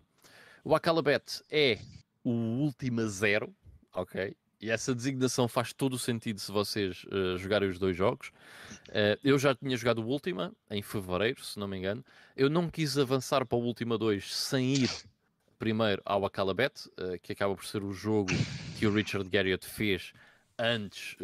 O 0.63 0.75
Acalabet 0.75 1.41
é 1.49 1.79
o 2.23 2.29
Ultima 2.29 3.07
Zero, 3.07 3.55
ok? 3.93 4.35
E 4.59 4.71
essa 4.71 4.93
designação 4.93 5.47
faz 5.47 5.71
todo 5.71 5.93
o 5.93 5.99
sentido 5.99 6.39
se 6.39 6.51
vocês 6.51 7.05
eh, 7.11 7.37
jogarem 7.37 7.69
os 7.69 7.77
dois 7.77 7.95
jogos. 7.95 8.31
Eh, 8.89 9.17
eu 9.23 9.37
já 9.37 9.53
tinha 9.53 9.77
jogado 9.77 9.99
o 9.99 10.07
Ultima 10.07 10.51
em 10.69 10.81
fevereiro, 10.81 11.43
se 11.43 11.59
não 11.59 11.67
me 11.67 11.77
engano. 11.77 12.03
Eu 12.35 12.49
não 12.49 12.69
quis 12.69 12.97
avançar 12.97 13.45
para 13.45 13.57
o 13.57 13.63
Ultima 13.63 13.97
2 13.97 14.35
sem 14.35 14.73
ir 14.73 14.89
primeiro 15.59 16.01
ao 16.03 16.25
Acalabet, 16.25 16.89
eh, 16.97 17.19
que 17.19 17.33
acaba 17.33 17.55
por 17.55 17.65
ser 17.65 17.83
o 17.83 17.93
jogo 17.93 18.31
que 18.79 18.87
o 18.87 18.93
Richard 18.93 19.29
Garriott 19.29 19.65
fez 19.65 20.11
antes 20.59 21.15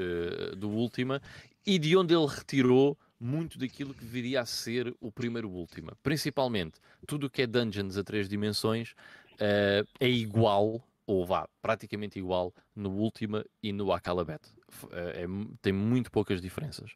do 0.56 0.70
Ultima, 0.70 1.20
e 1.66 1.80
de 1.80 1.96
onde 1.96 2.14
ele 2.14 2.26
retirou 2.28 2.98
muito 3.20 3.58
daquilo 3.58 3.94
que 3.94 4.04
viria 4.04 4.42
a 4.42 4.46
ser 4.46 4.94
o 5.00 5.12
primeiro 5.12 5.50
Ultima. 5.50 5.94
Principalmente, 6.04 6.80
tudo 7.08 7.28
o 7.28 7.30
que 7.30 7.44
é 7.44 7.48
dungeons 7.48 7.98
a 7.98 8.04
três 8.04 8.28
dimensões 8.28 8.94
eh, 9.40 9.86
é 10.00 10.10
igual, 10.10 10.86
ou 11.08 11.26
vá, 11.26 11.48
praticamente 11.62 12.20
igual, 12.20 12.54
no 12.76 12.92
Ultima 12.92 13.46
e 13.62 13.72
no 13.72 13.94
Acalabet. 13.94 14.42
F- 14.70 14.88
eh, 14.92 15.24
é 15.24 15.28
tem 15.62 15.72
muito 15.72 16.12
poucas 16.12 16.42
diferenças. 16.42 16.92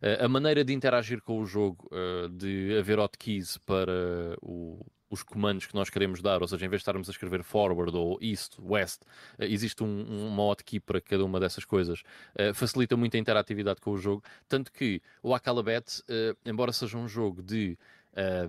Eh, 0.00 0.24
a 0.24 0.28
maneira 0.28 0.64
de 0.64 0.72
interagir 0.72 1.20
com 1.20 1.40
o 1.40 1.46
jogo, 1.46 1.90
de 2.30 2.78
haver 2.78 2.98
hotkeys 3.00 3.58
para 3.58 4.36
o- 4.40 4.86
os 5.12 5.22
comandos 5.22 5.66
que 5.66 5.74
nós 5.74 5.90
queremos 5.90 6.22
dar, 6.22 6.40
ou 6.40 6.48
seja, 6.48 6.64
em 6.64 6.68
vez 6.70 6.80
de 6.80 6.84
estarmos 6.84 7.06
a 7.06 7.12
escrever 7.12 7.42
forward 7.42 7.94
ou 7.94 8.18
east, 8.22 8.54
west, 8.58 9.02
eh, 9.38 9.46
existe 9.46 9.84
um, 9.84 9.86
um- 9.86 10.28
uma 10.28 10.42
hotkey 10.44 10.80
para 10.80 11.02
cada 11.02 11.22
uma 11.22 11.38
dessas 11.38 11.66
coisas. 11.66 12.02
Eh, 12.34 12.54
facilita 12.54 12.96
muito 12.96 13.14
a 13.14 13.20
interatividade 13.20 13.78
com 13.82 13.90
o 13.90 13.98
jogo, 13.98 14.24
tanto 14.48 14.72
que 14.72 15.02
o 15.22 15.34
Acalabet, 15.34 16.02
eh, 16.08 16.34
embora 16.46 16.72
seja 16.72 16.96
um 16.96 17.06
jogo 17.06 17.42
de 17.42 17.76
eh, 18.14 18.48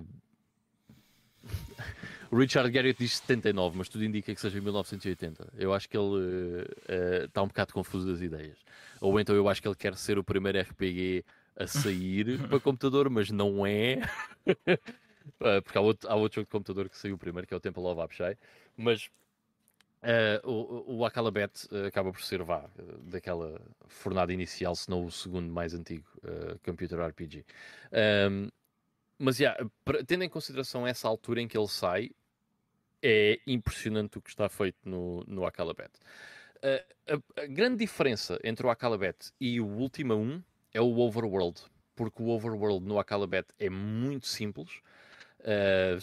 o 2.30 2.36
Richard 2.38 2.70
Garriott 2.70 2.98
diz 2.98 3.18
79, 3.18 3.76
mas 3.76 3.88
tudo 3.90 4.02
indica 4.02 4.34
que 4.34 4.40
seja 4.40 4.58
1980. 4.60 5.52
Eu 5.58 5.74
acho 5.74 5.86
que 5.86 5.96
ele 5.98 6.66
está 7.26 7.42
um 7.42 7.48
bocado 7.48 7.74
confuso 7.74 8.06
das 8.10 8.22
ideias. 8.22 8.56
Ou 9.02 9.20
então 9.20 9.36
eu 9.36 9.46
acho 9.50 9.60
que 9.60 9.68
ele 9.68 9.74
quer 9.76 9.94
ser 9.96 10.18
o 10.18 10.24
primeiro 10.24 10.58
RPG 10.58 11.24
a 11.56 11.66
sair 11.66 12.38
para 12.48 12.58
computador, 12.58 13.10
mas 13.10 13.30
não 13.30 13.66
é. 13.66 14.00
Eh, 15.40 15.60
porque 15.60 15.78
há 15.78 15.80
outro, 15.80 16.10
há 16.10 16.14
outro 16.14 16.36
jogo 16.36 16.46
de 16.46 16.50
computador 16.50 16.88
que 16.88 16.96
saiu 16.96 17.18
primeiro, 17.18 17.46
que 17.46 17.54
é 17.54 17.56
o 17.56 17.60
Temple 17.60 17.82
of 17.82 18.00
Apshai. 18.00 18.36
Mas 18.76 19.10
eh, 20.02 20.40
o, 20.44 20.98
o 20.98 21.04
Acalabet 21.06 21.66
eh, 21.72 21.86
acaba 21.86 22.12
por 22.12 22.20
ser, 22.20 22.42
vá, 22.42 22.68
daquela 23.02 23.58
fornada 23.86 24.32
inicial, 24.32 24.74
se 24.74 24.90
não 24.90 25.04
o 25.06 25.10
segundo 25.10 25.50
mais 25.50 25.72
antigo 25.72 26.06
eh, 26.22 26.56
computer 26.62 27.00
RPG. 27.00 27.44
Ahm, 27.92 28.50
mas, 29.18 29.38
yeah, 29.40 29.58
tendo 30.06 30.24
em 30.24 30.28
consideração 30.28 30.86
essa 30.86 31.08
altura 31.08 31.40
em 31.40 31.48
que 31.48 31.56
ele 31.56 31.68
sai, 31.68 32.10
é 33.02 33.38
impressionante 33.46 34.18
o 34.18 34.22
que 34.22 34.30
está 34.30 34.48
feito 34.48 34.78
no, 34.84 35.24
no 35.26 35.46
Acalabet. 35.46 35.90
Uh, 36.56 37.22
a, 37.36 37.42
a 37.42 37.46
grande 37.46 37.76
diferença 37.76 38.38
entre 38.42 38.66
o 38.66 38.70
Acalabet 38.70 39.30
e 39.40 39.60
o 39.60 39.66
Ultima 39.66 40.14
1 40.14 40.42
é 40.72 40.80
o 40.80 40.98
Overworld, 40.98 41.62
porque 41.94 42.22
o 42.22 42.28
Overworld 42.28 42.84
no 42.86 42.98
Acalabet 42.98 43.46
é 43.58 43.70
muito 43.70 44.26
simples. 44.26 44.80
Uh, 45.44 46.00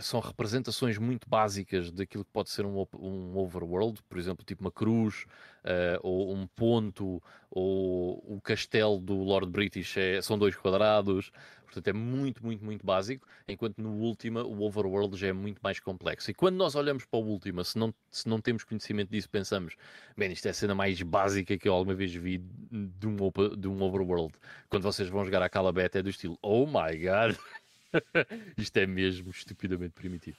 são 0.00 0.20
representações 0.20 0.96
muito 0.96 1.28
básicas 1.28 1.90
daquilo 1.90 2.24
que 2.24 2.30
pode 2.30 2.50
ser 2.50 2.64
um, 2.64 2.86
um 2.94 3.36
overworld, 3.36 4.00
por 4.08 4.16
exemplo, 4.16 4.44
tipo 4.44 4.60
uma 4.62 4.70
cruz, 4.70 5.24
uh, 5.64 5.98
ou 6.02 6.32
um 6.36 6.46
ponto, 6.46 7.20
ou 7.50 8.22
o 8.36 8.40
castelo 8.40 9.00
do 9.00 9.16
Lord 9.16 9.50
British 9.50 9.96
é- 9.96 10.22
são 10.22 10.38
dois 10.38 10.54
quadrados, 10.54 11.32
portanto 11.64 11.88
é 11.88 11.92
muito, 11.92 12.44
muito, 12.44 12.64
muito 12.64 12.86
básico, 12.86 13.26
enquanto 13.48 13.78
no 13.78 13.90
Ultima 13.90 14.44
o 14.44 14.62
overworld 14.62 15.16
já 15.16 15.26
é 15.28 15.32
muito 15.32 15.58
mais 15.60 15.80
complexo. 15.80 16.30
E 16.30 16.34
quando 16.34 16.54
nós 16.56 16.76
olhamos 16.76 17.04
para 17.04 17.18
o 17.18 17.24
Ultima, 17.24 17.64
se 17.64 17.76
não, 17.76 17.92
se 18.10 18.28
não 18.28 18.40
temos 18.40 18.62
conhecimento 18.62 19.10
disso, 19.10 19.28
pensamos, 19.28 19.74
bem, 20.16 20.30
isto 20.32 20.46
é 20.46 20.50
a 20.50 20.54
cena 20.54 20.74
mais 20.76 21.02
básica 21.02 21.58
que 21.58 21.68
eu 21.68 21.74
alguma 21.74 21.94
vez 21.94 22.14
vi 22.14 22.38
de 22.38 23.06
um, 23.06 23.16
de 23.56 23.68
um 23.68 23.82
overworld. 23.82 24.32
Quando 24.68 24.82
vocês 24.82 25.08
vão 25.08 25.24
jogar 25.24 25.42
a 25.42 25.48
Calabet 25.48 25.96
é 25.98 26.02
do 26.02 26.10
estilo, 26.10 26.38
oh 26.42 26.66
my 26.66 26.96
god, 26.98 27.36
isto 28.56 28.76
é 28.76 28.86
mesmo 28.86 29.30
estupidamente 29.30 29.94
primitivo. 29.94 30.38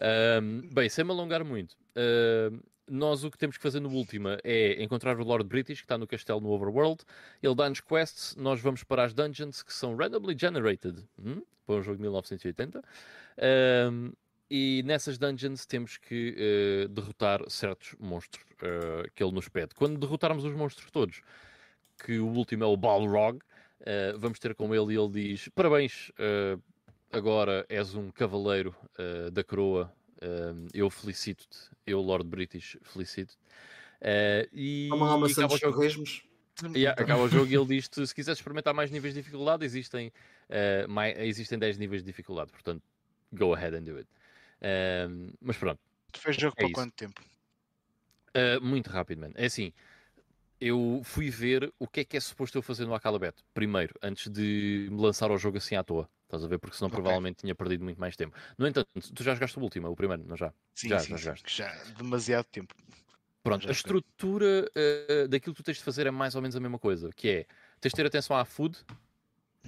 Ahm, 0.00 0.62
bem, 0.72 0.88
sem 0.88 1.04
me 1.04 1.10
alongar 1.10 1.44
muito, 1.44 1.76
nós 2.88 3.24
o 3.24 3.30
que 3.30 3.38
temos 3.38 3.56
que 3.56 3.62
fazer 3.62 3.80
no 3.80 3.88
Ultima 3.88 4.38
é 4.44 4.82
encontrar 4.82 5.18
o 5.18 5.24
Lord 5.24 5.48
British, 5.48 5.78
que 5.78 5.84
está 5.84 5.96
no 5.96 6.06
castelo 6.06 6.40
no 6.40 6.50
Overworld. 6.50 7.02
Ele 7.42 7.54
dá-nos 7.54 7.80
quests, 7.80 8.36
nós 8.36 8.60
vamos 8.60 8.84
para 8.84 9.04
as 9.04 9.14
dungeons 9.14 9.62
que 9.62 9.72
são 9.72 9.96
randomly 9.96 10.36
generated 10.38 11.02
hum? 11.18 11.42
para 11.66 11.76
um 11.76 11.82
jogo 11.82 11.96
de 11.96 12.02
1980. 12.02 12.82
Ahm, 13.38 14.12
e 14.50 14.82
nessas 14.84 15.18
dungeons 15.18 15.64
temos 15.64 15.96
que 15.96 16.34
eh, 16.36 16.88
derrotar 16.88 17.40
certos 17.48 17.96
monstros 17.98 18.44
eh, 18.62 19.08
que 19.14 19.24
ele 19.24 19.32
nos 19.32 19.48
pede. 19.48 19.74
Quando 19.74 19.98
derrotarmos 19.98 20.44
os 20.44 20.54
monstros 20.54 20.90
todos, 20.90 21.22
que 22.04 22.18
o 22.18 22.26
último 22.26 22.64
é 22.64 22.66
o 22.66 22.76
Balrog, 22.76 23.40
eh, 23.80 24.14
vamos 24.16 24.38
ter 24.38 24.54
com 24.54 24.74
ele 24.74 24.94
e 24.94 24.98
ele 24.98 25.10
diz: 25.10 25.48
Parabéns, 25.54 26.12
agora 27.16 27.64
és 27.68 27.94
um 27.94 28.10
cavaleiro 28.10 28.74
eh, 28.98 29.30
da 29.30 29.44
coroa. 29.44 29.92
eh, 30.20 30.52
eu 30.72 30.90
felicito-te, 30.90 31.70
eu, 31.86 32.00
Lord 32.00 32.28
British, 32.28 32.76
felicito-te. 32.82 33.38
Eh, 34.00 34.48
e 34.52 34.88
Toma 34.90 35.06
lá 35.06 35.14
uma 35.16 35.26
acaba 35.26 35.54
o 35.54 35.58
jogo. 35.58 35.82
E 36.74 36.86
acaba 36.86 37.22
o 37.22 37.28
jogo 37.28 37.46
e 37.50 37.54
ele 37.56 37.66
diz-te: 37.66 38.06
se 38.06 38.14
quiseres 38.14 38.38
experimentar 38.38 38.74
mais 38.74 38.90
níveis 38.90 39.14
de 39.14 39.20
dificuldade, 39.20 39.64
existem, 39.64 40.12
eh, 40.48 40.86
mai- 40.86 41.14
existem 41.26 41.58
10 41.58 41.78
níveis 41.78 42.02
de 42.02 42.06
dificuldade. 42.06 42.50
Portanto, 42.52 42.82
go 43.32 43.54
ahead 43.54 43.76
and 43.76 43.82
do 43.82 43.96
it. 43.96 44.08
Mas 45.40 45.56
pronto, 45.56 45.80
Tu 46.12 46.20
fez 46.20 46.36
jogo 46.36 46.54
É 46.56 46.60
para 46.60 46.68
isso. 46.68 46.74
quanto 46.74 46.94
tempo? 46.94 47.20
Uh, 48.36 48.60
muito 48.60 48.90
rápido, 48.90 49.20
mano. 49.20 49.34
É 49.36 49.46
assim, 49.46 49.72
eu 50.60 51.02
fui 51.04 51.30
ver 51.30 51.72
o 51.78 51.86
que 51.88 52.00
é 52.00 52.04
que 52.04 52.16
é 52.16 52.20
suposto 52.20 52.58
eu 52.58 52.62
fazer 52.62 52.86
no 52.86 52.94
Acalabet 52.94 53.36
primeiro, 53.54 53.94
antes 54.02 54.30
de 54.30 54.88
me 54.90 55.00
lançar 55.00 55.30
ao 55.30 55.38
jogo 55.38 55.58
assim 55.58 55.76
à 55.76 55.84
toa. 55.84 56.08
Estás 56.34 56.44
a 56.44 56.48
ver? 56.48 56.58
Porque 56.58 56.76
senão 56.76 56.90
Ok. 56.90 56.94
provavelmente 56.94 57.38
tinha 57.40 57.54
perdido 57.54 57.84
muito 57.84 58.00
mais 58.00 58.16
tempo. 58.16 58.36
No 58.58 58.66
entanto, 58.66 58.88
tu 59.14 59.22
já 59.22 59.34
jogaste 59.34 59.58
o 59.58 59.62
último, 59.62 59.88
o 59.88 59.96
primeiro, 59.96 60.24
não 60.26 60.36
já? 60.36 60.52
Sim, 60.74 60.96
Já, 60.96 60.98
sim, 60.98 61.16
já 61.16 61.18
sim, 61.18 61.36
já 61.46 61.84
demasiado 61.84 62.44
tempo. 62.50 62.74
Pronto, 63.42 63.64
Já 63.64 63.68
a 63.68 63.72
estrutura 63.72 64.64
uh, 64.74 65.28
daquilo 65.28 65.54
que 65.54 65.62
tu 65.62 65.64
tens 65.66 65.76
de 65.76 65.84
fazer 65.84 66.06
é 66.06 66.10
mais 66.10 66.34
ou 66.34 66.40
menos 66.40 66.56
a 66.56 66.60
mesma 66.60 66.78
coisa, 66.78 67.10
que 67.14 67.28
é, 67.28 67.46
tens 67.78 67.90
de 67.90 67.96
ter 67.96 68.06
atenção 68.06 68.36
à 68.36 68.44
food 68.44 68.78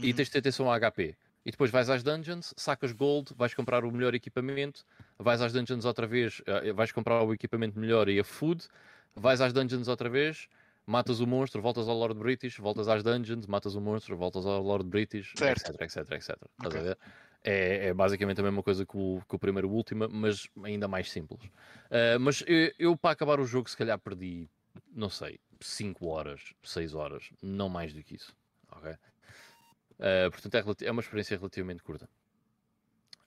e 0.03 0.13
Uhum. 0.13 0.15
tens 0.15 0.27
de 0.27 0.33
ter 0.33 0.39
atenção 0.41 0.67
ao 0.71 0.75
HP. 0.81 1.17
E 1.45 1.51
depois 1.53 1.71
vais 1.71 1.91
às 1.91 2.03
dungeons, 2.03 2.55
sacas 2.57 2.93
gold, 2.93 3.35
vais 3.37 3.55
comprar 3.55 3.85
o 3.85 3.93
melhor 3.93 4.15
equipamento, 4.15 4.85
vais 5.19 5.43
às 5.43 5.53
dungeons 5.53 5.85
outra 5.85 6.07
vez, 6.07 6.43
eh, 6.47 6.73
vais 6.73 6.93
comprar 6.93 7.23
o 7.25 7.35
equipamento 7.35 7.79
melhor 7.79 8.09
e 8.09 8.19
a 8.21 8.25
food, 8.25 8.67
vais 9.15 9.41
às 9.41 9.53
dungeons 9.53 9.89
outra 9.89 10.09
vez, 10.11 10.49
matas 10.87 11.21
o 11.21 11.27
monstro, 11.27 11.61
voltas 11.61 11.89
ao 11.89 11.97
Lord 11.97 12.19
British, 12.19 12.59
voltas 12.59 12.89
às 12.89 13.03
dungeons, 13.03 13.47
matas 13.47 13.75
o 13.75 13.81
monstro, 13.81 14.17
voltas 14.17 14.47
ao 14.47 14.63
Lord 14.63 14.89
British, 14.89 15.33
Certo. 15.37 15.73
etc, 15.73 15.81
etc, 15.83 16.13
etc. 16.13 16.19
Estás 16.21 16.47
Ok. 16.65 16.81
a 16.81 16.83
ver? 16.83 16.99
É, 17.43 17.87
é 17.89 17.95
basicamente 17.95 18.41
a 18.41 18.45
mesma 18.45 18.63
coisa 18.63 18.85
que 18.87 18.97
o, 18.97 19.21
que 19.29 19.37
o 19.37 19.39
primeiro 19.39 19.71
Última, 19.71 20.09
mas 20.09 20.49
ainda 20.65 20.89
mais 20.89 21.11
simples. 21.11 21.45
Uh, 21.45 22.19
mas 22.21 22.43
eu, 22.47 22.73
eu, 22.79 22.97
para 22.97 23.13
acabar 23.13 23.41
o 23.41 23.47
jogo, 23.47 23.69
se 23.69 23.77
calhar 23.77 23.99
perdi, 23.99 24.49
não 24.93 25.11
sei, 25.11 25.39
5 25.61 26.07
horas, 26.07 26.55
6 26.63 26.95
horas, 26.95 27.31
não 27.43 27.69
mais 27.69 27.93
do 27.93 28.03
que 28.03 28.17
isso. 28.17 28.35
Ok? 28.71 28.91
Uh, 28.91 30.31
portanto, 30.31 30.55
é, 30.55 30.87
é, 30.87 30.91
uma 30.91 31.01
experiência 31.01 31.37
relativamente 31.37 31.83
curta. 31.83 32.09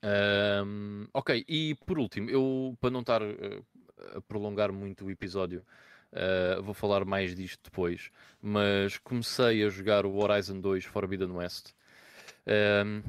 Um, 0.02 1.08
ok, 1.14 1.44
e 1.48 1.76
por 1.86 2.00
último, 2.00 2.30
eu 2.30 2.78
para 2.80 2.90
não 2.90 3.02
estar 3.02 3.22
uh, 3.22 3.66
a 4.16 4.22
prolongar 4.22 4.72
muito 4.72 5.06
o 5.06 5.12
episódio, 5.12 5.66
uh, 6.14 6.62
vou 6.62 6.74
falar 6.74 7.06
mais 7.06 7.36
disto 7.36 7.60
depois. 7.64 8.12
Mas 8.42 8.98
comecei 8.98 9.64
a 9.64 9.70
jogar 9.70 10.06
o 10.06 10.16
Horizon 10.18 10.60
2 10.60 10.86
Forbidden 10.86 11.32
West. 11.32 11.74
Um, 12.48 13.04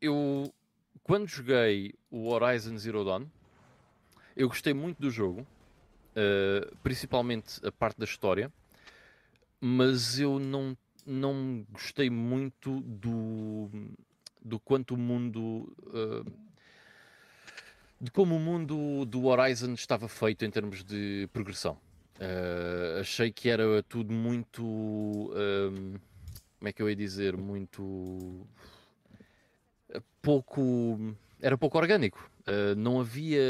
eu, 0.00 0.52
quando 1.02 1.26
joguei 1.28 1.94
o 2.10 2.28
Horizon 2.28 2.76
Zero 2.78 3.04
Dawn, 3.04 3.26
eu 4.36 4.48
gostei 4.48 4.72
muito 4.72 5.00
do 5.00 5.10
jogo, 5.10 5.40
uh, 5.42 6.76
principalmente 6.82 7.64
a 7.66 7.70
parte 7.70 7.98
da 7.98 8.04
história, 8.04 8.52
mas 9.60 10.18
eu 10.18 10.38
não, 10.38 10.76
não 11.06 11.66
gostei 11.70 12.08
muito 12.08 12.80
do, 12.80 13.70
do 14.42 14.58
quanto 14.58 14.94
o 14.94 14.98
mundo. 14.98 15.72
Uh, 15.86 16.52
de 18.00 18.10
como 18.10 18.34
o 18.34 18.40
mundo 18.40 19.04
do 19.04 19.26
Horizon 19.26 19.74
estava 19.74 20.08
feito 20.08 20.44
em 20.44 20.50
termos 20.50 20.82
de 20.82 21.28
progressão. 21.32 21.78
Uh, 22.22 23.00
achei 23.00 23.32
que 23.32 23.48
era 23.48 23.82
tudo 23.82 24.12
muito. 24.12 24.62
Um, 24.62 25.98
como 26.58 26.68
é 26.68 26.72
que 26.72 26.80
eu 26.80 26.88
ia 26.88 26.94
dizer? 26.94 27.36
Muito 27.36 28.46
pouco. 30.20 31.16
Era 31.40 31.58
pouco 31.58 31.78
orgânico. 31.78 32.30
Uh, 32.42 32.76
não 32.76 33.00
havia. 33.00 33.42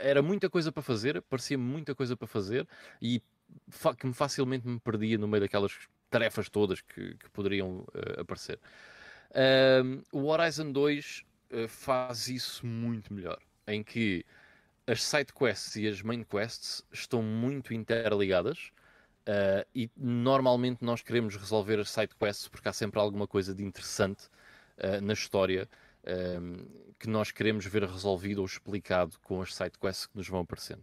Era 0.00 0.22
muita 0.22 0.50
coisa 0.50 0.72
para 0.72 0.82
fazer, 0.82 1.22
parecia 1.22 1.56
muita 1.56 1.94
coisa 1.94 2.16
para 2.16 2.26
fazer 2.26 2.66
e 3.00 3.22
fa 3.68 3.94
que 3.94 4.12
facilmente 4.12 4.66
me 4.66 4.80
perdia 4.80 5.16
no 5.16 5.28
meio 5.28 5.42
daquelas 5.42 5.72
tarefas 6.10 6.48
todas 6.48 6.80
que, 6.80 7.14
que 7.14 7.30
poderiam 7.30 7.86
uh, 7.94 8.20
aparecer. 8.20 8.58
O 10.10 10.26
Horizon 10.26 10.72
2 10.72 11.24
faz 11.68 12.26
isso 12.26 12.66
muito 12.66 13.14
melhor, 13.14 13.38
em 13.64 13.80
que 13.80 14.26
as 14.90 15.04
side 15.04 15.32
quests 15.32 15.76
e 15.76 15.86
as 15.86 16.02
main 16.02 16.24
quests 16.24 16.84
estão 16.92 17.22
muito 17.22 17.72
interligadas. 17.72 18.72
Uh, 19.20 19.64
e 19.72 19.90
normalmente 19.96 20.84
nós 20.84 21.02
queremos 21.02 21.36
resolver 21.36 21.78
as 21.78 21.90
side 21.90 22.14
quests 22.18 22.48
porque 22.48 22.68
há 22.68 22.72
sempre 22.72 22.98
alguma 22.98 23.26
coisa 23.26 23.54
de 23.54 23.62
interessante 23.62 24.24
uh, 24.78 25.00
na 25.00 25.12
história 25.12 25.68
um, 26.40 26.66
que 26.98 27.08
nós 27.08 27.30
queremos 27.30 27.64
ver 27.66 27.84
resolvido 27.84 28.38
ou 28.38 28.46
explicado 28.46 29.16
com 29.22 29.40
as 29.40 29.54
side 29.54 29.78
quests 29.78 30.06
que 30.06 30.16
nos 30.16 30.26
vão 30.26 30.40
aparecendo. 30.40 30.82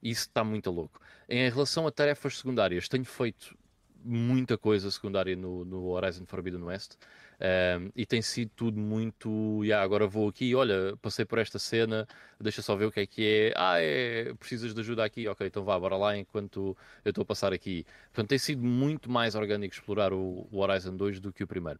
Isso 0.00 0.22
está 0.22 0.44
muito 0.44 0.70
louco. 0.70 1.00
Em 1.28 1.48
relação 1.50 1.86
a 1.86 1.90
tarefas 1.90 2.38
secundárias, 2.38 2.88
tenho 2.88 3.04
feito 3.04 3.56
muita 4.04 4.56
coisa 4.56 4.90
secundária 4.90 5.34
no, 5.34 5.64
no 5.64 5.86
Horizon 5.88 6.24
Forbidden 6.26 6.62
West 6.62 6.96
um, 7.40 7.90
e 7.94 8.04
tem 8.04 8.20
sido 8.20 8.50
tudo 8.56 8.80
muito. 8.80 9.62
Yeah, 9.62 9.84
agora 9.84 10.06
vou 10.06 10.28
aqui, 10.28 10.54
olha, 10.54 10.96
passei 11.00 11.24
por 11.24 11.38
esta 11.38 11.58
cena, 11.58 12.06
deixa 12.40 12.62
só 12.62 12.74
ver 12.74 12.86
o 12.86 12.92
que 12.92 13.00
é 13.00 13.06
que 13.06 13.24
é. 13.24 13.52
Ah, 13.56 13.80
é, 13.80 14.34
precisas 14.34 14.74
de 14.74 14.80
ajuda 14.80 15.04
aqui? 15.04 15.28
Ok, 15.28 15.46
então 15.46 15.64
vá, 15.64 15.78
bora 15.78 15.96
lá 15.96 16.16
enquanto 16.16 16.76
eu 17.04 17.10
estou 17.10 17.22
a 17.22 17.24
passar 17.24 17.52
aqui. 17.52 17.86
Portanto, 18.12 18.30
tem 18.30 18.38
sido 18.38 18.62
muito 18.64 19.10
mais 19.10 19.34
orgânico 19.34 19.74
explorar 19.74 20.12
o, 20.12 20.48
o 20.50 20.58
Horizon 20.58 20.96
2 20.96 21.20
do 21.20 21.32
que 21.32 21.44
o 21.44 21.46
primeiro. 21.46 21.78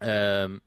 Um, 0.00 0.60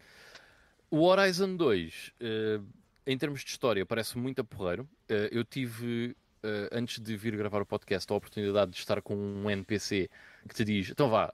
o 0.92 1.06
Horizon 1.06 1.56
2, 1.56 1.94
uh, 1.94 2.14
eh, 2.22 2.62
em 3.08 3.18
termos 3.18 3.44
de 3.44 3.50
história, 3.50 3.86
parece 3.86 4.18
muito 4.18 4.42
a 4.42 4.44
porreiro. 4.44 4.84
Uh, 5.10 5.28
eu 5.32 5.44
tive, 5.44 6.16
uh, 6.44 6.70
antes 6.72 7.00
de 7.00 7.16
vir 7.18 7.36
gravar 7.36 7.62
o 7.62 7.66
podcast, 7.66 8.12
a 8.12 8.16
oportunidade 8.16 8.72
de 8.72 8.78
estar 8.78 9.02
com 9.02 9.16
um 9.16 9.50
NPC 9.50 10.10
que 10.48 10.54
te 10.54 10.64
diz: 10.64 10.92
então 10.92 11.10
vá, 11.10 11.34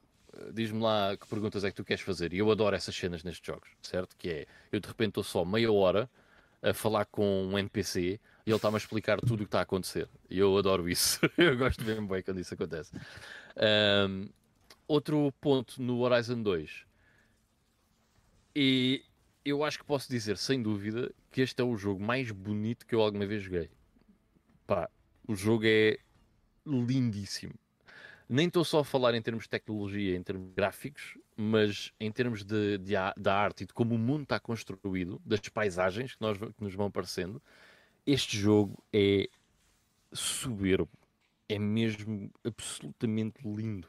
diz-me 0.53 0.80
lá 0.80 1.16
que 1.17 1.27
perguntas 1.27 1.64
é 1.64 1.69
que 1.69 1.75
tu 1.75 1.83
queres 1.83 2.03
fazer. 2.03 2.33
E 2.33 2.38
eu 2.38 2.49
adoro 2.51 2.75
essas 2.75 2.95
cenas 2.95 3.24
nestes 3.24 3.45
jogos, 3.45 3.69
certo? 3.82 4.16
Que 4.17 4.30
é, 4.30 4.48
eu 4.72 4.80
de 4.80 4.88
repente 4.88 5.09
estou 5.09 5.24
só 5.24 5.43
meia 5.43 5.72
hora 5.72 6.09
a 6.61 6.74
falar 6.74 7.06
com 7.06 7.48
um 7.48 7.58
NPC 7.58 8.19
e 8.45 8.49
ele 8.49 8.56
está-me 8.56 8.75
a 8.75 8.77
explicar 8.77 9.19
tudo 9.19 9.35
o 9.35 9.38
que 9.38 9.43
está 9.45 9.59
a 9.59 9.64
acontecer. 9.64 10.09
E 10.30 10.38
eu 10.38 10.58
adoro 10.58 10.90
isso. 10.90 11.19
eu 11.38 11.58
gosto 11.58 11.83
mesmo 11.83 12.08
bem 12.08 12.22
quando 12.22 12.40
isso 12.40 12.53
acontece. 12.53 12.91
Um, 14.08 14.27
outro 14.88 15.32
ponto 15.40 15.82
no 15.82 15.99
Horizon 15.99 16.41
2. 16.41 16.85
E 18.56 19.03
eu 19.45 19.64
acho 19.64 19.80
que 19.80 19.85
posso 19.85 20.09
dizer, 20.09 20.38
sem 20.38 20.61
dúvida, 20.61 21.14
que 21.32 21.41
este 21.41 21.61
é 21.61 21.64
o 21.64 21.77
jogo 21.77 22.03
mais 22.03 22.32
bonito 22.32 22.85
que 22.85 22.95
eu 22.95 23.01
alguma 23.01 23.25
vez 23.25 23.43
joguei. 23.43 23.69
Pá, 24.67 24.90
o 25.27 25.35
jogo 25.35 25.64
é 25.66 25.98
lindíssimo. 26.66 27.53
Nem 28.30 28.48
estou 28.48 28.64
só 28.64 28.80
a 28.80 28.85
falar 28.85 29.16
em 29.16 29.22
termos 29.22 29.45
de 29.45 29.49
tecnologia, 29.49 30.16
em 30.16 30.22
termos 30.22 30.53
gráficos, 30.56 31.17
mas 31.35 31.91
em 31.99 32.11
termos 32.11 32.43
de, 32.43 32.77
de, 32.77 32.93
da 33.17 33.35
arte 33.35 33.64
e 33.64 33.66
de 33.66 33.74
como 33.74 33.95
o 33.95 33.98
mundo 33.98 34.22
está 34.22 34.40
construído, 34.40 35.19
das 35.25 35.40
paisagens 35.49 36.14
que, 36.14 36.22
nós, 36.22 36.38
que 36.38 36.64
nos 36.64 36.75
vão 36.75 36.85
aparecendo. 36.85 37.41
Este 38.06 38.38
jogo 38.38 38.83
é 38.93 39.27
soberbo. 40.14 40.90
É 41.48 41.58
mesmo 41.58 42.32
absolutamente 42.43 43.40
lindo. 43.43 43.88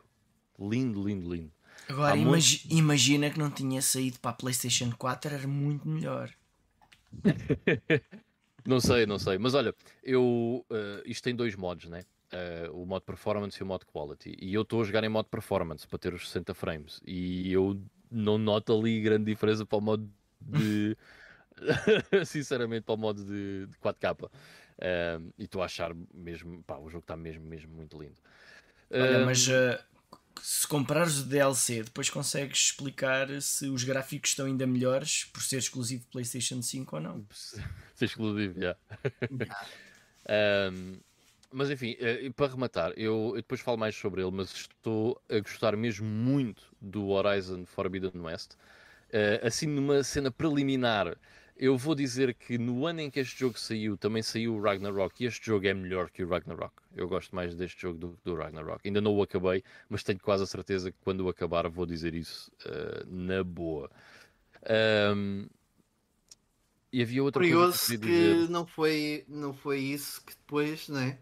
Lindo, 0.59 1.07
lindo, 1.07 1.35
lindo. 1.35 1.53
Agora, 1.89 2.17
imagi 2.17 2.67
imagina 2.71 3.31
que 3.31 3.39
não 3.39 3.51
tinha 3.51 3.83
saído 3.83 4.19
para 4.21 4.31
a 4.31 4.35
PlayStation 4.35 4.91
4, 4.97 5.35
era 5.35 5.47
muito 5.47 5.87
melhor. 5.87 6.33
não 8.67 8.81
sei, 8.81 9.05
não 9.05 9.19
sei. 9.19 9.37
Mas 9.39 9.55
olha, 9.55 9.75
eu. 10.03 10.65
Uh, 10.71 11.03
isto 11.05 11.25
tem 11.25 11.35
dois 11.35 11.55
modos, 11.57 11.87
né? 11.87 12.05
Uh, 12.33 12.83
o 12.83 12.87
modo 12.87 13.03
performance 13.03 13.59
e 13.59 13.63
o 13.63 13.67
modo 13.67 13.85
quality. 13.87 14.37
E 14.41 14.55
eu 14.55 14.63
estou 14.63 14.83
a 14.83 14.85
jogar 14.85 15.03
em 15.03 15.09
modo 15.09 15.29
performance 15.29 15.87
para 15.87 15.99
ter 15.99 16.15
os 16.15 16.29
60 16.29 16.55
frames. 16.55 17.01
E 17.05 17.53
eu 17.53 17.81
não 18.11 18.39
noto 18.39 18.73
ali 18.73 19.01
grande 19.01 19.25
diferença 19.25 19.67
para 19.67 19.79
o 19.79 19.81
modo 19.81 20.09
de. 20.41 20.97
Sinceramente, 22.25 22.85
para 22.85 22.95
o 22.95 22.99
modo 22.99 23.25
de, 23.25 23.67
de 23.67 23.77
4K. 23.79 24.25
Uh, 24.25 24.31
eh, 24.79 25.21
e 25.39 25.45
estou 25.45 25.61
a 25.61 25.65
achar 25.65 25.93
mesmo. 26.15 26.63
Pá, 26.63 26.79
o 26.79 26.89
jogo 26.89 27.03
está 27.03 27.17
mesmo, 27.17 27.45
mesmo 27.45 27.75
muito 27.75 28.01
lindo. 28.01 28.17
Olha, 28.93 29.25
mas 29.25 29.47
uh, 29.49 29.79
se 30.43 30.67
comprares 30.67 31.19
o 31.19 31.25
DLC, 31.25 31.83
depois 31.83 32.09
consegues 32.09 32.59
explicar 32.59 33.29
se 33.43 33.69
os 33.69 33.85
gráficos 33.85 34.31
estão 34.31 34.47
ainda 34.47 34.67
melhores 34.67 35.25
por 35.25 35.43
ser 35.43 35.59
exclusivo 35.59 36.07
PlayStation 36.11 36.63
5 36.63 36.97
ou 36.97 37.03
não. 37.03 37.27
ser 37.95 38.05
exclusivo, 38.05 38.55
já. 38.61 38.77
Yeah. 39.31 39.67
um, 40.73 40.97
mas 41.53 41.71
enfim, 41.71 41.97
eh, 41.99 42.31
para 42.35 42.53
rematar, 42.53 42.93
eu, 42.97 43.31
eu, 43.31 43.37
depois 43.37 43.61
falo 43.61 43.79
mais 43.79 43.95
sobre 43.95 44.23
ele, 44.23 44.31
mas 44.31 44.53
estou 44.53 45.21
a 45.29 45.39
gostar 45.41 45.77
mesmo 45.77 46.07
muito 46.07 46.63
do 46.81 47.09
Horizon 47.09 47.65
Forbidden 47.67 48.21
West. 48.21 48.55
Uh, 49.13 49.45
assim, 49.45 49.67
numa 49.67 50.05
cena 50.05 50.31
preliminar 50.31 51.17
eu 51.61 51.77
vou 51.77 51.95
dizer 51.95 52.33
que 52.33 52.57
no 52.57 52.87
ano 52.87 53.01
em 53.01 53.11
que 53.11 53.21
este 53.21 53.39
jogo 53.39 53.59
saiu, 53.59 53.95
também 53.95 54.23
saiu 54.23 54.57
o 54.57 54.63
Ragnarok 54.63 55.23
e 55.23 55.27
este 55.27 55.45
jogo 55.45 55.67
é 55.67 55.75
melhor 55.75 56.09
que 56.09 56.25
o 56.25 56.29
Ragnarok. 56.29 56.73
Eu 56.97 57.07
gosto 57.07 57.37
mais 57.37 57.55
deste 57.55 57.83
jogo 57.83 57.99
do, 57.99 58.19
do 58.25 58.35
Ragnarok. 58.35 58.81
Ainda 58.83 59.03
não 59.03 59.15
o 59.15 59.23
acabei, 59.23 59.63
mas 59.87 60.03
tenho 60.03 60.19
quase 60.19 60.43
a 60.43 60.47
certeza 60.47 60.91
que 60.91 60.97
quando 61.05 61.21
o 61.21 61.29
acabar 61.29 61.69
vou 61.69 61.85
dizer 61.85 62.15
isso 62.15 62.51
uh, 62.65 63.07
na 63.07 63.45
boa. 63.45 63.91
Um, 65.15 65.47
e 66.91 67.03
havia 67.03 67.23
outra 67.23 67.43
Curioso 67.43 67.89
coisa 67.89 67.99
que, 67.99 68.09
que 68.09 68.51
não, 68.51 68.67
foi, 68.67 69.25
não 69.29 69.53
foi 69.53 69.81
isso 69.81 70.25
que 70.25 70.33
depois 70.33 70.89
né, 70.89 71.19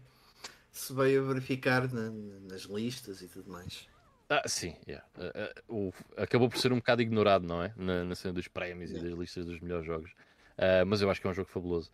se 0.79 0.93
veio 0.93 1.23
a 1.23 1.27
verificar 1.33 1.91
na, 1.91 2.09
nas 2.49 2.61
listas 2.63 3.21
e 3.21 3.27
tudo 3.27 3.51
mais. 3.51 3.87
Ah, 4.29 4.47
sim, 4.47 4.75
yeah. 4.87 5.05
uh, 5.17 5.73
uh, 5.73 5.87
o, 5.87 5.93
acabou 6.15 6.47
por 6.47 6.57
ser 6.57 6.71
um 6.71 6.77
bocado 6.77 7.01
ignorado, 7.01 7.45
não 7.45 7.63
é? 7.63 7.73
Na, 7.75 8.05
na 8.05 8.15
cena 8.15 8.33
dos 8.33 8.47
prémios 8.47 8.91
yeah. 8.91 9.05
e 9.05 9.09
das 9.09 9.19
listas 9.19 9.45
dos 9.45 9.59
melhores 9.59 9.85
jogos. 9.85 10.11
Uh, 10.57 10.85
mas 10.87 11.01
eu 11.01 11.09
acho 11.09 11.19
que 11.19 11.27
é 11.27 11.29
um 11.29 11.33
jogo 11.33 11.49
fabuloso. 11.49 11.91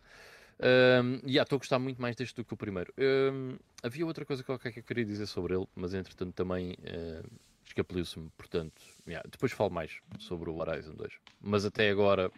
Um, 0.58 1.16
e 1.24 1.32
yeah, 1.32 1.42
estou 1.42 1.56
a 1.56 1.58
gostar 1.58 1.78
muito 1.78 2.00
mais 2.00 2.14
deste 2.14 2.36
do 2.36 2.44
que 2.44 2.54
o 2.54 2.56
primeiro. 2.56 2.92
Um, 2.98 3.56
havia 3.82 4.06
outra 4.06 4.24
coisa 4.24 4.44
qualquer 4.44 4.72
que 4.72 4.78
eu 4.80 4.84
queria 4.84 5.04
dizer 5.04 5.26
sobre 5.26 5.54
ele, 5.54 5.66
mas 5.74 5.92
entretanto 5.92 6.32
também 6.32 6.72
uh, 6.72 7.28
escapuliu-se-me. 7.64 8.30
Portanto, 8.36 8.80
yeah, 9.06 9.26
depois 9.28 9.52
falo 9.52 9.70
mais 9.70 9.98
sobre 10.18 10.48
o 10.48 10.56
Horizon 10.58 10.94
2. 10.94 11.12
Mas 11.40 11.64
até 11.64 11.90
agora, 11.90 12.30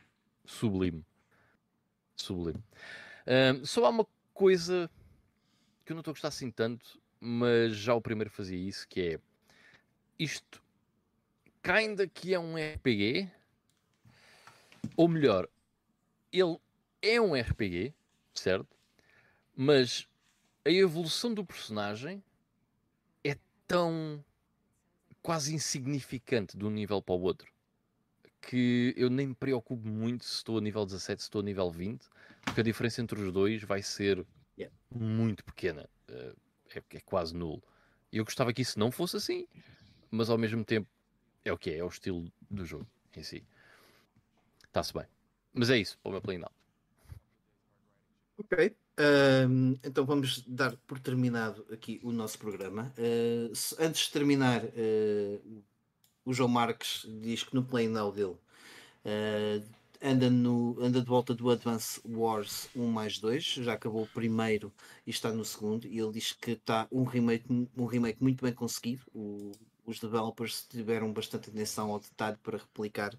sublime. 0.45 1.05
Sublime. 2.17 2.63
Um, 3.27 3.65
só 3.65 3.85
há 3.85 3.91
uma 3.91 4.07
coisa 4.33 4.91
que 5.89 5.93
eu 5.93 5.95
não 5.95 6.03
estou 6.03 6.13
a 6.13 6.17
gostar 6.17 6.29
assim 6.29 6.51
tanto, 6.51 7.01
mas 7.19 7.75
já 7.75 7.95
o 7.95 8.01
primeiro 8.01 8.29
fazia 8.29 8.59
isso, 8.59 8.87
que 8.87 9.01
é 9.01 9.21
isto 10.19 10.63
kinda 11.63 12.07
que 12.07 12.35
é 12.35 12.39
um 12.39 12.57
RPG, 12.57 13.27
ou 14.95 15.09
melhor, 15.09 15.49
ele 16.31 16.59
é 17.01 17.19
um 17.19 17.35
RPG, 17.35 17.95
certo? 18.35 18.69
Mas 19.57 20.07
a 20.63 20.71
evolução 20.71 21.33
do 21.33 21.43
personagem 21.43 22.23
é 23.25 23.39
tão 23.67 24.23
quase 25.23 25.55
insignificante 25.55 26.55
de 26.55 26.67
um 26.67 26.71
nível 26.71 27.01
para 27.01 27.15
o 27.15 27.21
outro 27.23 27.51
que 28.43 28.93
eu 28.95 29.09
nem 29.09 29.29
me 29.29 29.35
preocupo 29.35 29.89
muito 29.89 30.27
se 30.27 30.35
estou 30.35 30.59
a 30.59 30.61
nível 30.61 30.85
17, 30.85 31.23
se 31.23 31.29
estou 31.29 31.41
a 31.41 31.45
nível 31.45 31.71
20, 31.71 32.07
porque 32.43 32.61
a 32.61 32.65
diferença 32.65 33.01
entre 33.01 33.19
os 33.19 33.33
dois 33.33 33.63
vai 33.63 33.83
ser 33.83 34.25
Yeah. 34.59 34.75
muito 34.95 35.45
pequena. 35.45 35.89
eh, 36.09 36.35
é, 36.75 36.97
é 36.97 37.01
quase 37.01 37.35
nulo. 37.35 37.63
Eu 38.13 38.25
gostava 38.25 38.53
que 38.53 38.63
isso 38.63 38.79
não 38.79 38.91
fosse 38.91 39.17
assim, 39.17 39.47
mas 40.11 40.31
ao 40.31 40.39
mesmo 40.39 40.65
tempo 40.65 40.89
é 41.45 41.53
o 41.53 41.59
que 41.59 41.71
é, 41.71 41.79
é 41.79 41.85
o 41.85 41.89
estilo 41.89 42.31
do 42.51 42.65
jogo 42.65 42.87
em 43.17 43.23
si. 43.23 43.45
Está-se 44.67 44.93
bem. 44.93 45.05
Mas 45.53 45.71
é 45.71 45.79
isso, 45.79 45.99
para 45.99 46.09
o 46.11 46.13
meu 46.13 46.21
play 46.21 46.39
now. 46.39 46.51
Ok. 48.37 48.77
Ahm, 48.99 49.75
então 49.85 50.05
vamos 50.05 50.43
dar 50.47 50.77
por 50.87 50.99
terminado 50.99 51.65
aqui 51.73 52.01
o 52.03 52.13
nosso 52.13 52.39
programa. 52.39 52.93
Se- 53.55 53.77
antes 53.83 54.07
de 54.07 54.13
terminar, 54.13 54.63
ah, 54.65 55.41
o 56.25 56.33
João 56.33 56.49
Marques 56.49 57.07
diz 57.21 57.43
que 57.43 57.55
no 57.55 57.65
play 57.65 57.89
now 57.89 58.13
dele 58.13 58.37
ah, 59.05 59.63
anda, 60.03 60.31
no, 60.31 60.77
anda 60.81 61.01
de 61.01 61.07
volta 61.07 61.35
do 61.35 61.51
Advance 61.51 62.01
Wars 62.05 62.69
1 62.75 62.87
mais 62.87 63.19
2, 63.19 63.45
já 63.45 63.73
acabou 63.75 64.03
o 64.03 64.07
primeiro 64.09 64.73
e 65.07 65.11
está 65.11 65.33
no 65.33 65.45
segundo, 65.45 65.87
e 65.87 65.99
ele 65.99 66.13
diz 66.13 66.33
que 66.33 66.53
está 66.53 66.87
um 66.91 67.05
remake, 67.05 67.45
um 67.77 67.87
remake 67.87 68.23
muito 68.23 68.45
bem 68.45 68.53
conseguido. 68.53 69.03
O- 69.15 69.53
os 69.87 69.99
developers 69.99 70.67
tiveram 70.69 71.13
bastante 71.13 71.49
atenção 71.51 71.91
ao 71.91 71.99
detalhe 72.01 72.37
para 72.43 72.59
replicar 72.59 73.15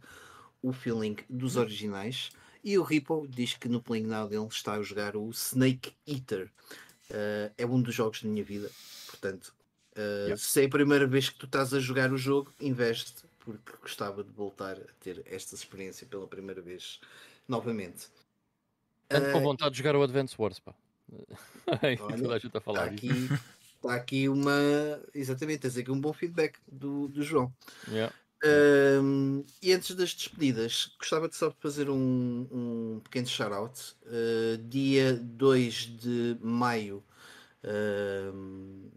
o 0.62 0.72
feeling 0.72 1.16
dos 1.30 1.56
originais. 1.56 2.30
E 2.64 2.78
o 2.78 2.84
Ripple 2.84 3.28
diz 3.28 3.54
que 3.56 3.68
no 3.70 3.82
Playing 3.82 4.06
Now 4.06 4.28
dele 4.28 4.48
está 4.52 4.74
a 4.74 4.82
jogar 4.84 5.16
o 5.16 5.30
Snake 5.32 5.94
Eater. 6.06 6.52
Uh, 7.10 7.52
é 7.58 7.66
um 7.66 7.82
dos 7.82 7.96
jogos 7.96 8.22
da 8.22 8.30
minha 8.30 8.44
vida. 8.44 8.70
Portanto, 9.08 9.54
uh, 9.96 10.00
Yeah. 10.28 10.38
se 10.38 10.62
é 10.62 10.66
a 10.66 10.70
primeira 10.70 11.08
vez 11.08 11.30
que 11.30 11.40
tu 11.40 11.46
estás 11.48 11.74
a 11.74 11.80
jogar 11.80 12.12
o 12.14 12.18
jogo, 12.18 12.54
investe, 12.60 13.24
porque 13.58 13.82
gostava 13.82 14.24
de 14.24 14.32
voltar 14.32 14.78
a 14.80 14.94
ter 15.00 15.24
esta 15.26 15.56
experiência 15.56 16.06
pela 16.08 16.28
primeira 16.28 16.62
vez 16.62 17.00
novamente. 17.48 18.08
Ando 19.12 19.30
com 19.30 19.40
Uh, 19.40 19.42
vontade 19.42 19.72
de 19.72 19.78
jogar 19.80 19.96
o 19.96 20.04
Advance 20.04 20.36
Wars, 20.38 20.60
pá. 20.60 20.76
Olha, 22.00 22.36
a 22.36 22.40
gente 22.40 22.56
a 22.58 22.62
Está 22.62 22.62
falar 22.62 22.86
aqui, 22.86 23.08
disso. 23.08 23.40
está 23.76 23.96
aqui 23.96 24.30
uma. 24.30 24.52
Exatamente, 25.14 25.60
tens 25.62 25.78
aqui 25.78 25.92
um 25.92 26.00
bom 26.00 26.14
feedback 26.14 26.60
do, 26.68 27.08
do 27.08 27.24
João. 27.24 27.54
Yeah. 27.88 28.16
Um, 28.44 29.44
e 29.62 29.74
antes 29.74 29.94
das 29.96 30.14
despedidas, 30.14 30.96
gostava 30.98 31.28
de 31.28 31.36
só 31.36 31.52
fazer 31.52 31.90
um, 31.90 32.48
um 32.52 33.02
pequeno 33.04 33.28
shout-out. 33.28 33.96
Uh, 34.06 34.58
dia 34.70 35.14
2 35.14 35.74
de 35.98 36.38
maio, 36.42 37.04
um, 38.34 38.92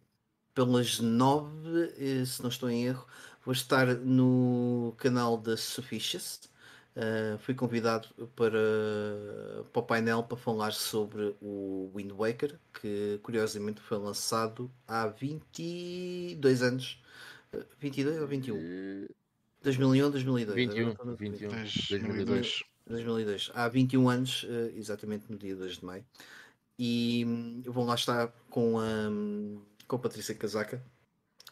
pelas 0.55 1.01
9, 1.01 1.95
eh, 1.99 2.25
se 2.27 2.43
não 2.43 2.51
estou 2.51 2.71
em 2.71 2.85
erro, 2.87 3.07
vou 3.45 3.53
estar 3.53 3.87
no 3.97 4.95
canal 4.99 5.37
da 5.37 5.57
Sufficious. 5.57 6.41
Uh, 6.95 7.39
fui 7.39 7.55
convidado 7.55 8.09
para, 8.37 8.59
para 9.73 9.81
o 9.81 9.83
painel 9.83 10.23
para 10.23 10.37
falar 10.37 10.73
sobre 10.73 11.35
o 11.41 11.91
Wind 11.95 12.13
Waker, 12.13 12.59
que 12.81 13.19
curiosamente 13.23 13.81
foi 13.81 13.97
lançado 13.97 14.71
há 14.87 15.07
22 15.07 16.63
anos. 16.63 17.03
Uh, 17.53 17.65
22 17.81 18.21
ou 18.21 18.27
21? 18.27 19.07
2001, 19.63 20.11
2002. 20.11 20.57
21, 20.57 20.81
agora 20.81 20.93
estou 20.93 21.07
no- 21.07 21.17
21. 21.17 21.49
2002. 21.49 22.63
2002. 22.87 23.51
Há 23.55 23.69
21 23.69 24.09
anos, 24.09 24.45
eh, 24.49 24.73
exatamente 24.77 25.31
no 25.31 25.39
dia 25.39 25.55
2 25.55 25.77
de 25.79 25.85
maio. 25.85 26.05
E 26.79 27.25
hum, 27.27 27.63
vou 27.67 27.85
lá 27.87 27.95
estar 27.95 28.29
com 28.51 28.79
a, 28.79 29.09
com 29.87 29.97
a 29.97 29.99
Patrícia 29.99 30.35
Casaca 30.35 30.83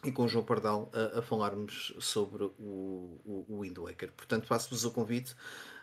e 0.03 0.11
com 0.11 0.23
o 0.23 0.27
João 0.27 0.43
Pardal 0.45 0.91
a, 0.93 1.19
a 1.19 1.21
falarmos 1.21 1.93
sobre 1.99 2.43
o, 2.43 3.19
o, 3.25 3.45
o 3.47 3.61
Wind 3.61 3.77
Waker. 3.77 4.11
Portanto, 4.13 4.47
faço-vos 4.47 4.83
o 4.85 4.91
convite 4.91 5.35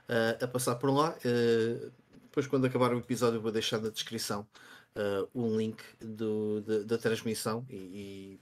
eh, 0.09 0.39
a 0.41 0.49
passar 0.49 0.77
por 0.77 0.91
lá. 0.91 1.17
Eh, 1.25 1.91
depois, 2.25 2.47
quando 2.47 2.67
acabar 2.67 2.93
o 2.95 2.99
episódio, 2.99 3.41
vou 3.41 3.53
deixar 3.53 3.81
na 3.81 3.91
descrição 3.91 4.47
eh, 4.95 5.27
um 5.35 5.57
link 5.57 5.83
do, 6.01 6.61
da, 6.63 6.79
da 6.81 6.99
transmissão 6.99 7.65
e, 7.69 8.39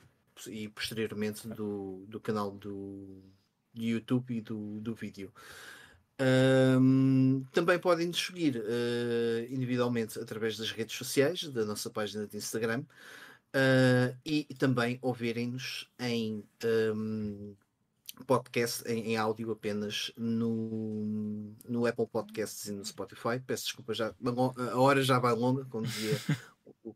e, 0.46 0.64
e 0.64 0.68
posteriormente 0.68 1.46
do, 1.48 2.04
do 2.08 2.20
canal 2.20 2.50
do, 2.50 3.22
do 3.74 3.82
YouTube 3.82 4.36
e 4.36 4.40
do, 4.40 4.80
do 4.80 4.94
vídeo. 4.94 5.32
Ahm, 6.18 7.44
também 7.52 7.78
podem 7.78 8.06
nos 8.06 8.24
seguir 8.24 8.62
eh, 8.64 9.46
individualmente 9.50 10.18
através 10.18 10.56
das 10.56 10.70
redes 10.70 10.96
sociais, 10.96 11.42
da 11.48 11.64
nossa 11.64 11.90
página 11.90 12.26
de 12.26 12.36
Instagram, 12.38 12.84
ah, 13.54 14.14
e 14.24 14.44
também 14.58 14.98
ouvirem-nos 15.00 15.90
em 15.98 16.44
ahm, 16.64 17.54
podcast, 18.26 18.86
em, 18.86 19.12
em 19.12 19.16
áudio 19.16 19.50
apenas 19.50 20.12
no, 20.16 21.54
no 21.68 21.86
Apple 21.86 22.06
Podcasts 22.06 22.66
e 22.66 22.72
no 22.72 22.84
Spotify. 22.84 23.40
Peço 23.46 23.64
desculpa, 23.64 23.94
já, 23.94 24.14
a 24.72 24.78
hora 24.78 25.02
já 25.02 25.18
vai 25.18 25.34
longa, 25.34 25.64
como, 25.66 25.86
dizia, 25.86 26.18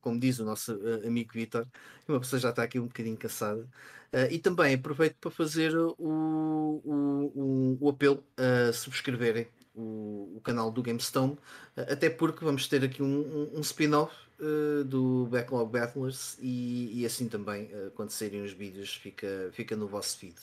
como 0.01 0.19
diz 0.19 0.39
o 0.39 0.45
nosso 0.45 0.73
eh, 0.73 1.07
amigo 1.07 1.33
Vitor, 1.33 1.67
uma 2.09 2.21
pessoa 2.21 2.41
já 2.41 2.51
está 2.51 2.63
aqui 2.63 2.79
um 2.79 2.87
bocadinho 2.87 3.17
cansada. 3.17 3.69
Uh, 4.13 4.27
e 4.29 4.41
também 4.41 4.75
aproveito 4.75 5.17
para 5.21 5.31
fazer 5.31 5.77
o, 5.77 5.95
o, 5.97 6.83
o, 6.85 7.79
o 7.81 7.89
apelo 7.91 8.25
a 8.37 8.73
subscreverem 8.73 9.47
o, 9.73 10.33
o 10.37 10.41
canal 10.43 10.69
do 10.73 10.83
GameStone, 10.83 11.35
uh, 11.35 11.93
até 11.93 12.11
porque 12.11 12.45
vamos 12.45 12.67
ter 12.67 12.83
aqui 12.85 13.05
um, 13.05 13.07
um, 13.07 13.59
um 13.59 13.61
spin-off 13.61 14.13
uh, 14.41 14.85
do 14.85 15.27
Backlog 15.27 15.71
Battlers 15.71 16.37
e, 16.41 17.01
e 17.01 17.07
assim 17.07 17.29
também, 17.29 17.71
quando 17.95 18.11
saírem 18.11 18.43
os 18.43 18.53
vídeos, 18.53 18.95
fica, 18.95 19.51
fica 19.53 19.77
no 19.77 19.87
vosso 19.87 20.19
feed. 20.19 20.37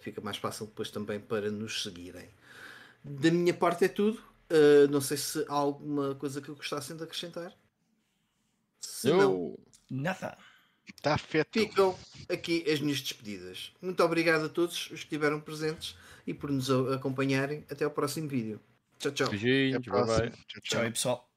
fica 0.00 0.20
mais 0.20 0.36
fácil 0.36 0.66
depois 0.66 0.90
também 0.90 1.20
para 1.20 1.50
nos 1.50 1.82
seguirem. 1.82 2.28
Da 3.04 3.30
minha 3.30 3.54
parte 3.54 3.84
é 3.84 3.88
tudo. 3.88 4.22
não 4.90 5.00
sei 5.00 5.16
se 5.16 5.44
há 5.48 5.54
alguma 5.54 6.14
coisa 6.14 6.40
que 6.40 6.48
eu 6.48 6.56
gostassem 6.56 6.96
de 6.96 7.02
acrescentar. 7.04 7.52
Se 8.80 9.08
não, 9.08 9.20
Eu... 9.20 9.60
Nada. 9.90 10.36
Está 10.86 11.16
feito. 11.18 11.48
ficam 11.52 11.98
aqui 12.28 12.64
as 12.70 12.80
minhas 12.80 13.00
despedidas. 13.00 13.72
Muito 13.80 14.02
obrigado 14.02 14.44
a 14.46 14.48
todos 14.48 14.76
os 14.76 14.88
que 14.88 14.94
estiveram 14.94 15.40
presentes 15.40 15.96
e 16.26 16.34
por 16.34 16.50
nos 16.50 16.70
acompanharem. 16.70 17.64
Até 17.70 17.84
ao 17.84 17.90
próximo 17.90 18.28
vídeo. 18.28 18.60
Tchau, 18.98 19.12
tchau. 19.12 19.36
Até 19.68 19.80
Beijinhos, 19.80 19.86
bye 19.88 20.04
bye. 20.04 20.30
próxima. 20.30 20.30
Tchau, 20.46 20.60
Tchau 20.62 20.82
tchau. 20.82 20.90
pessoal. 20.92 21.29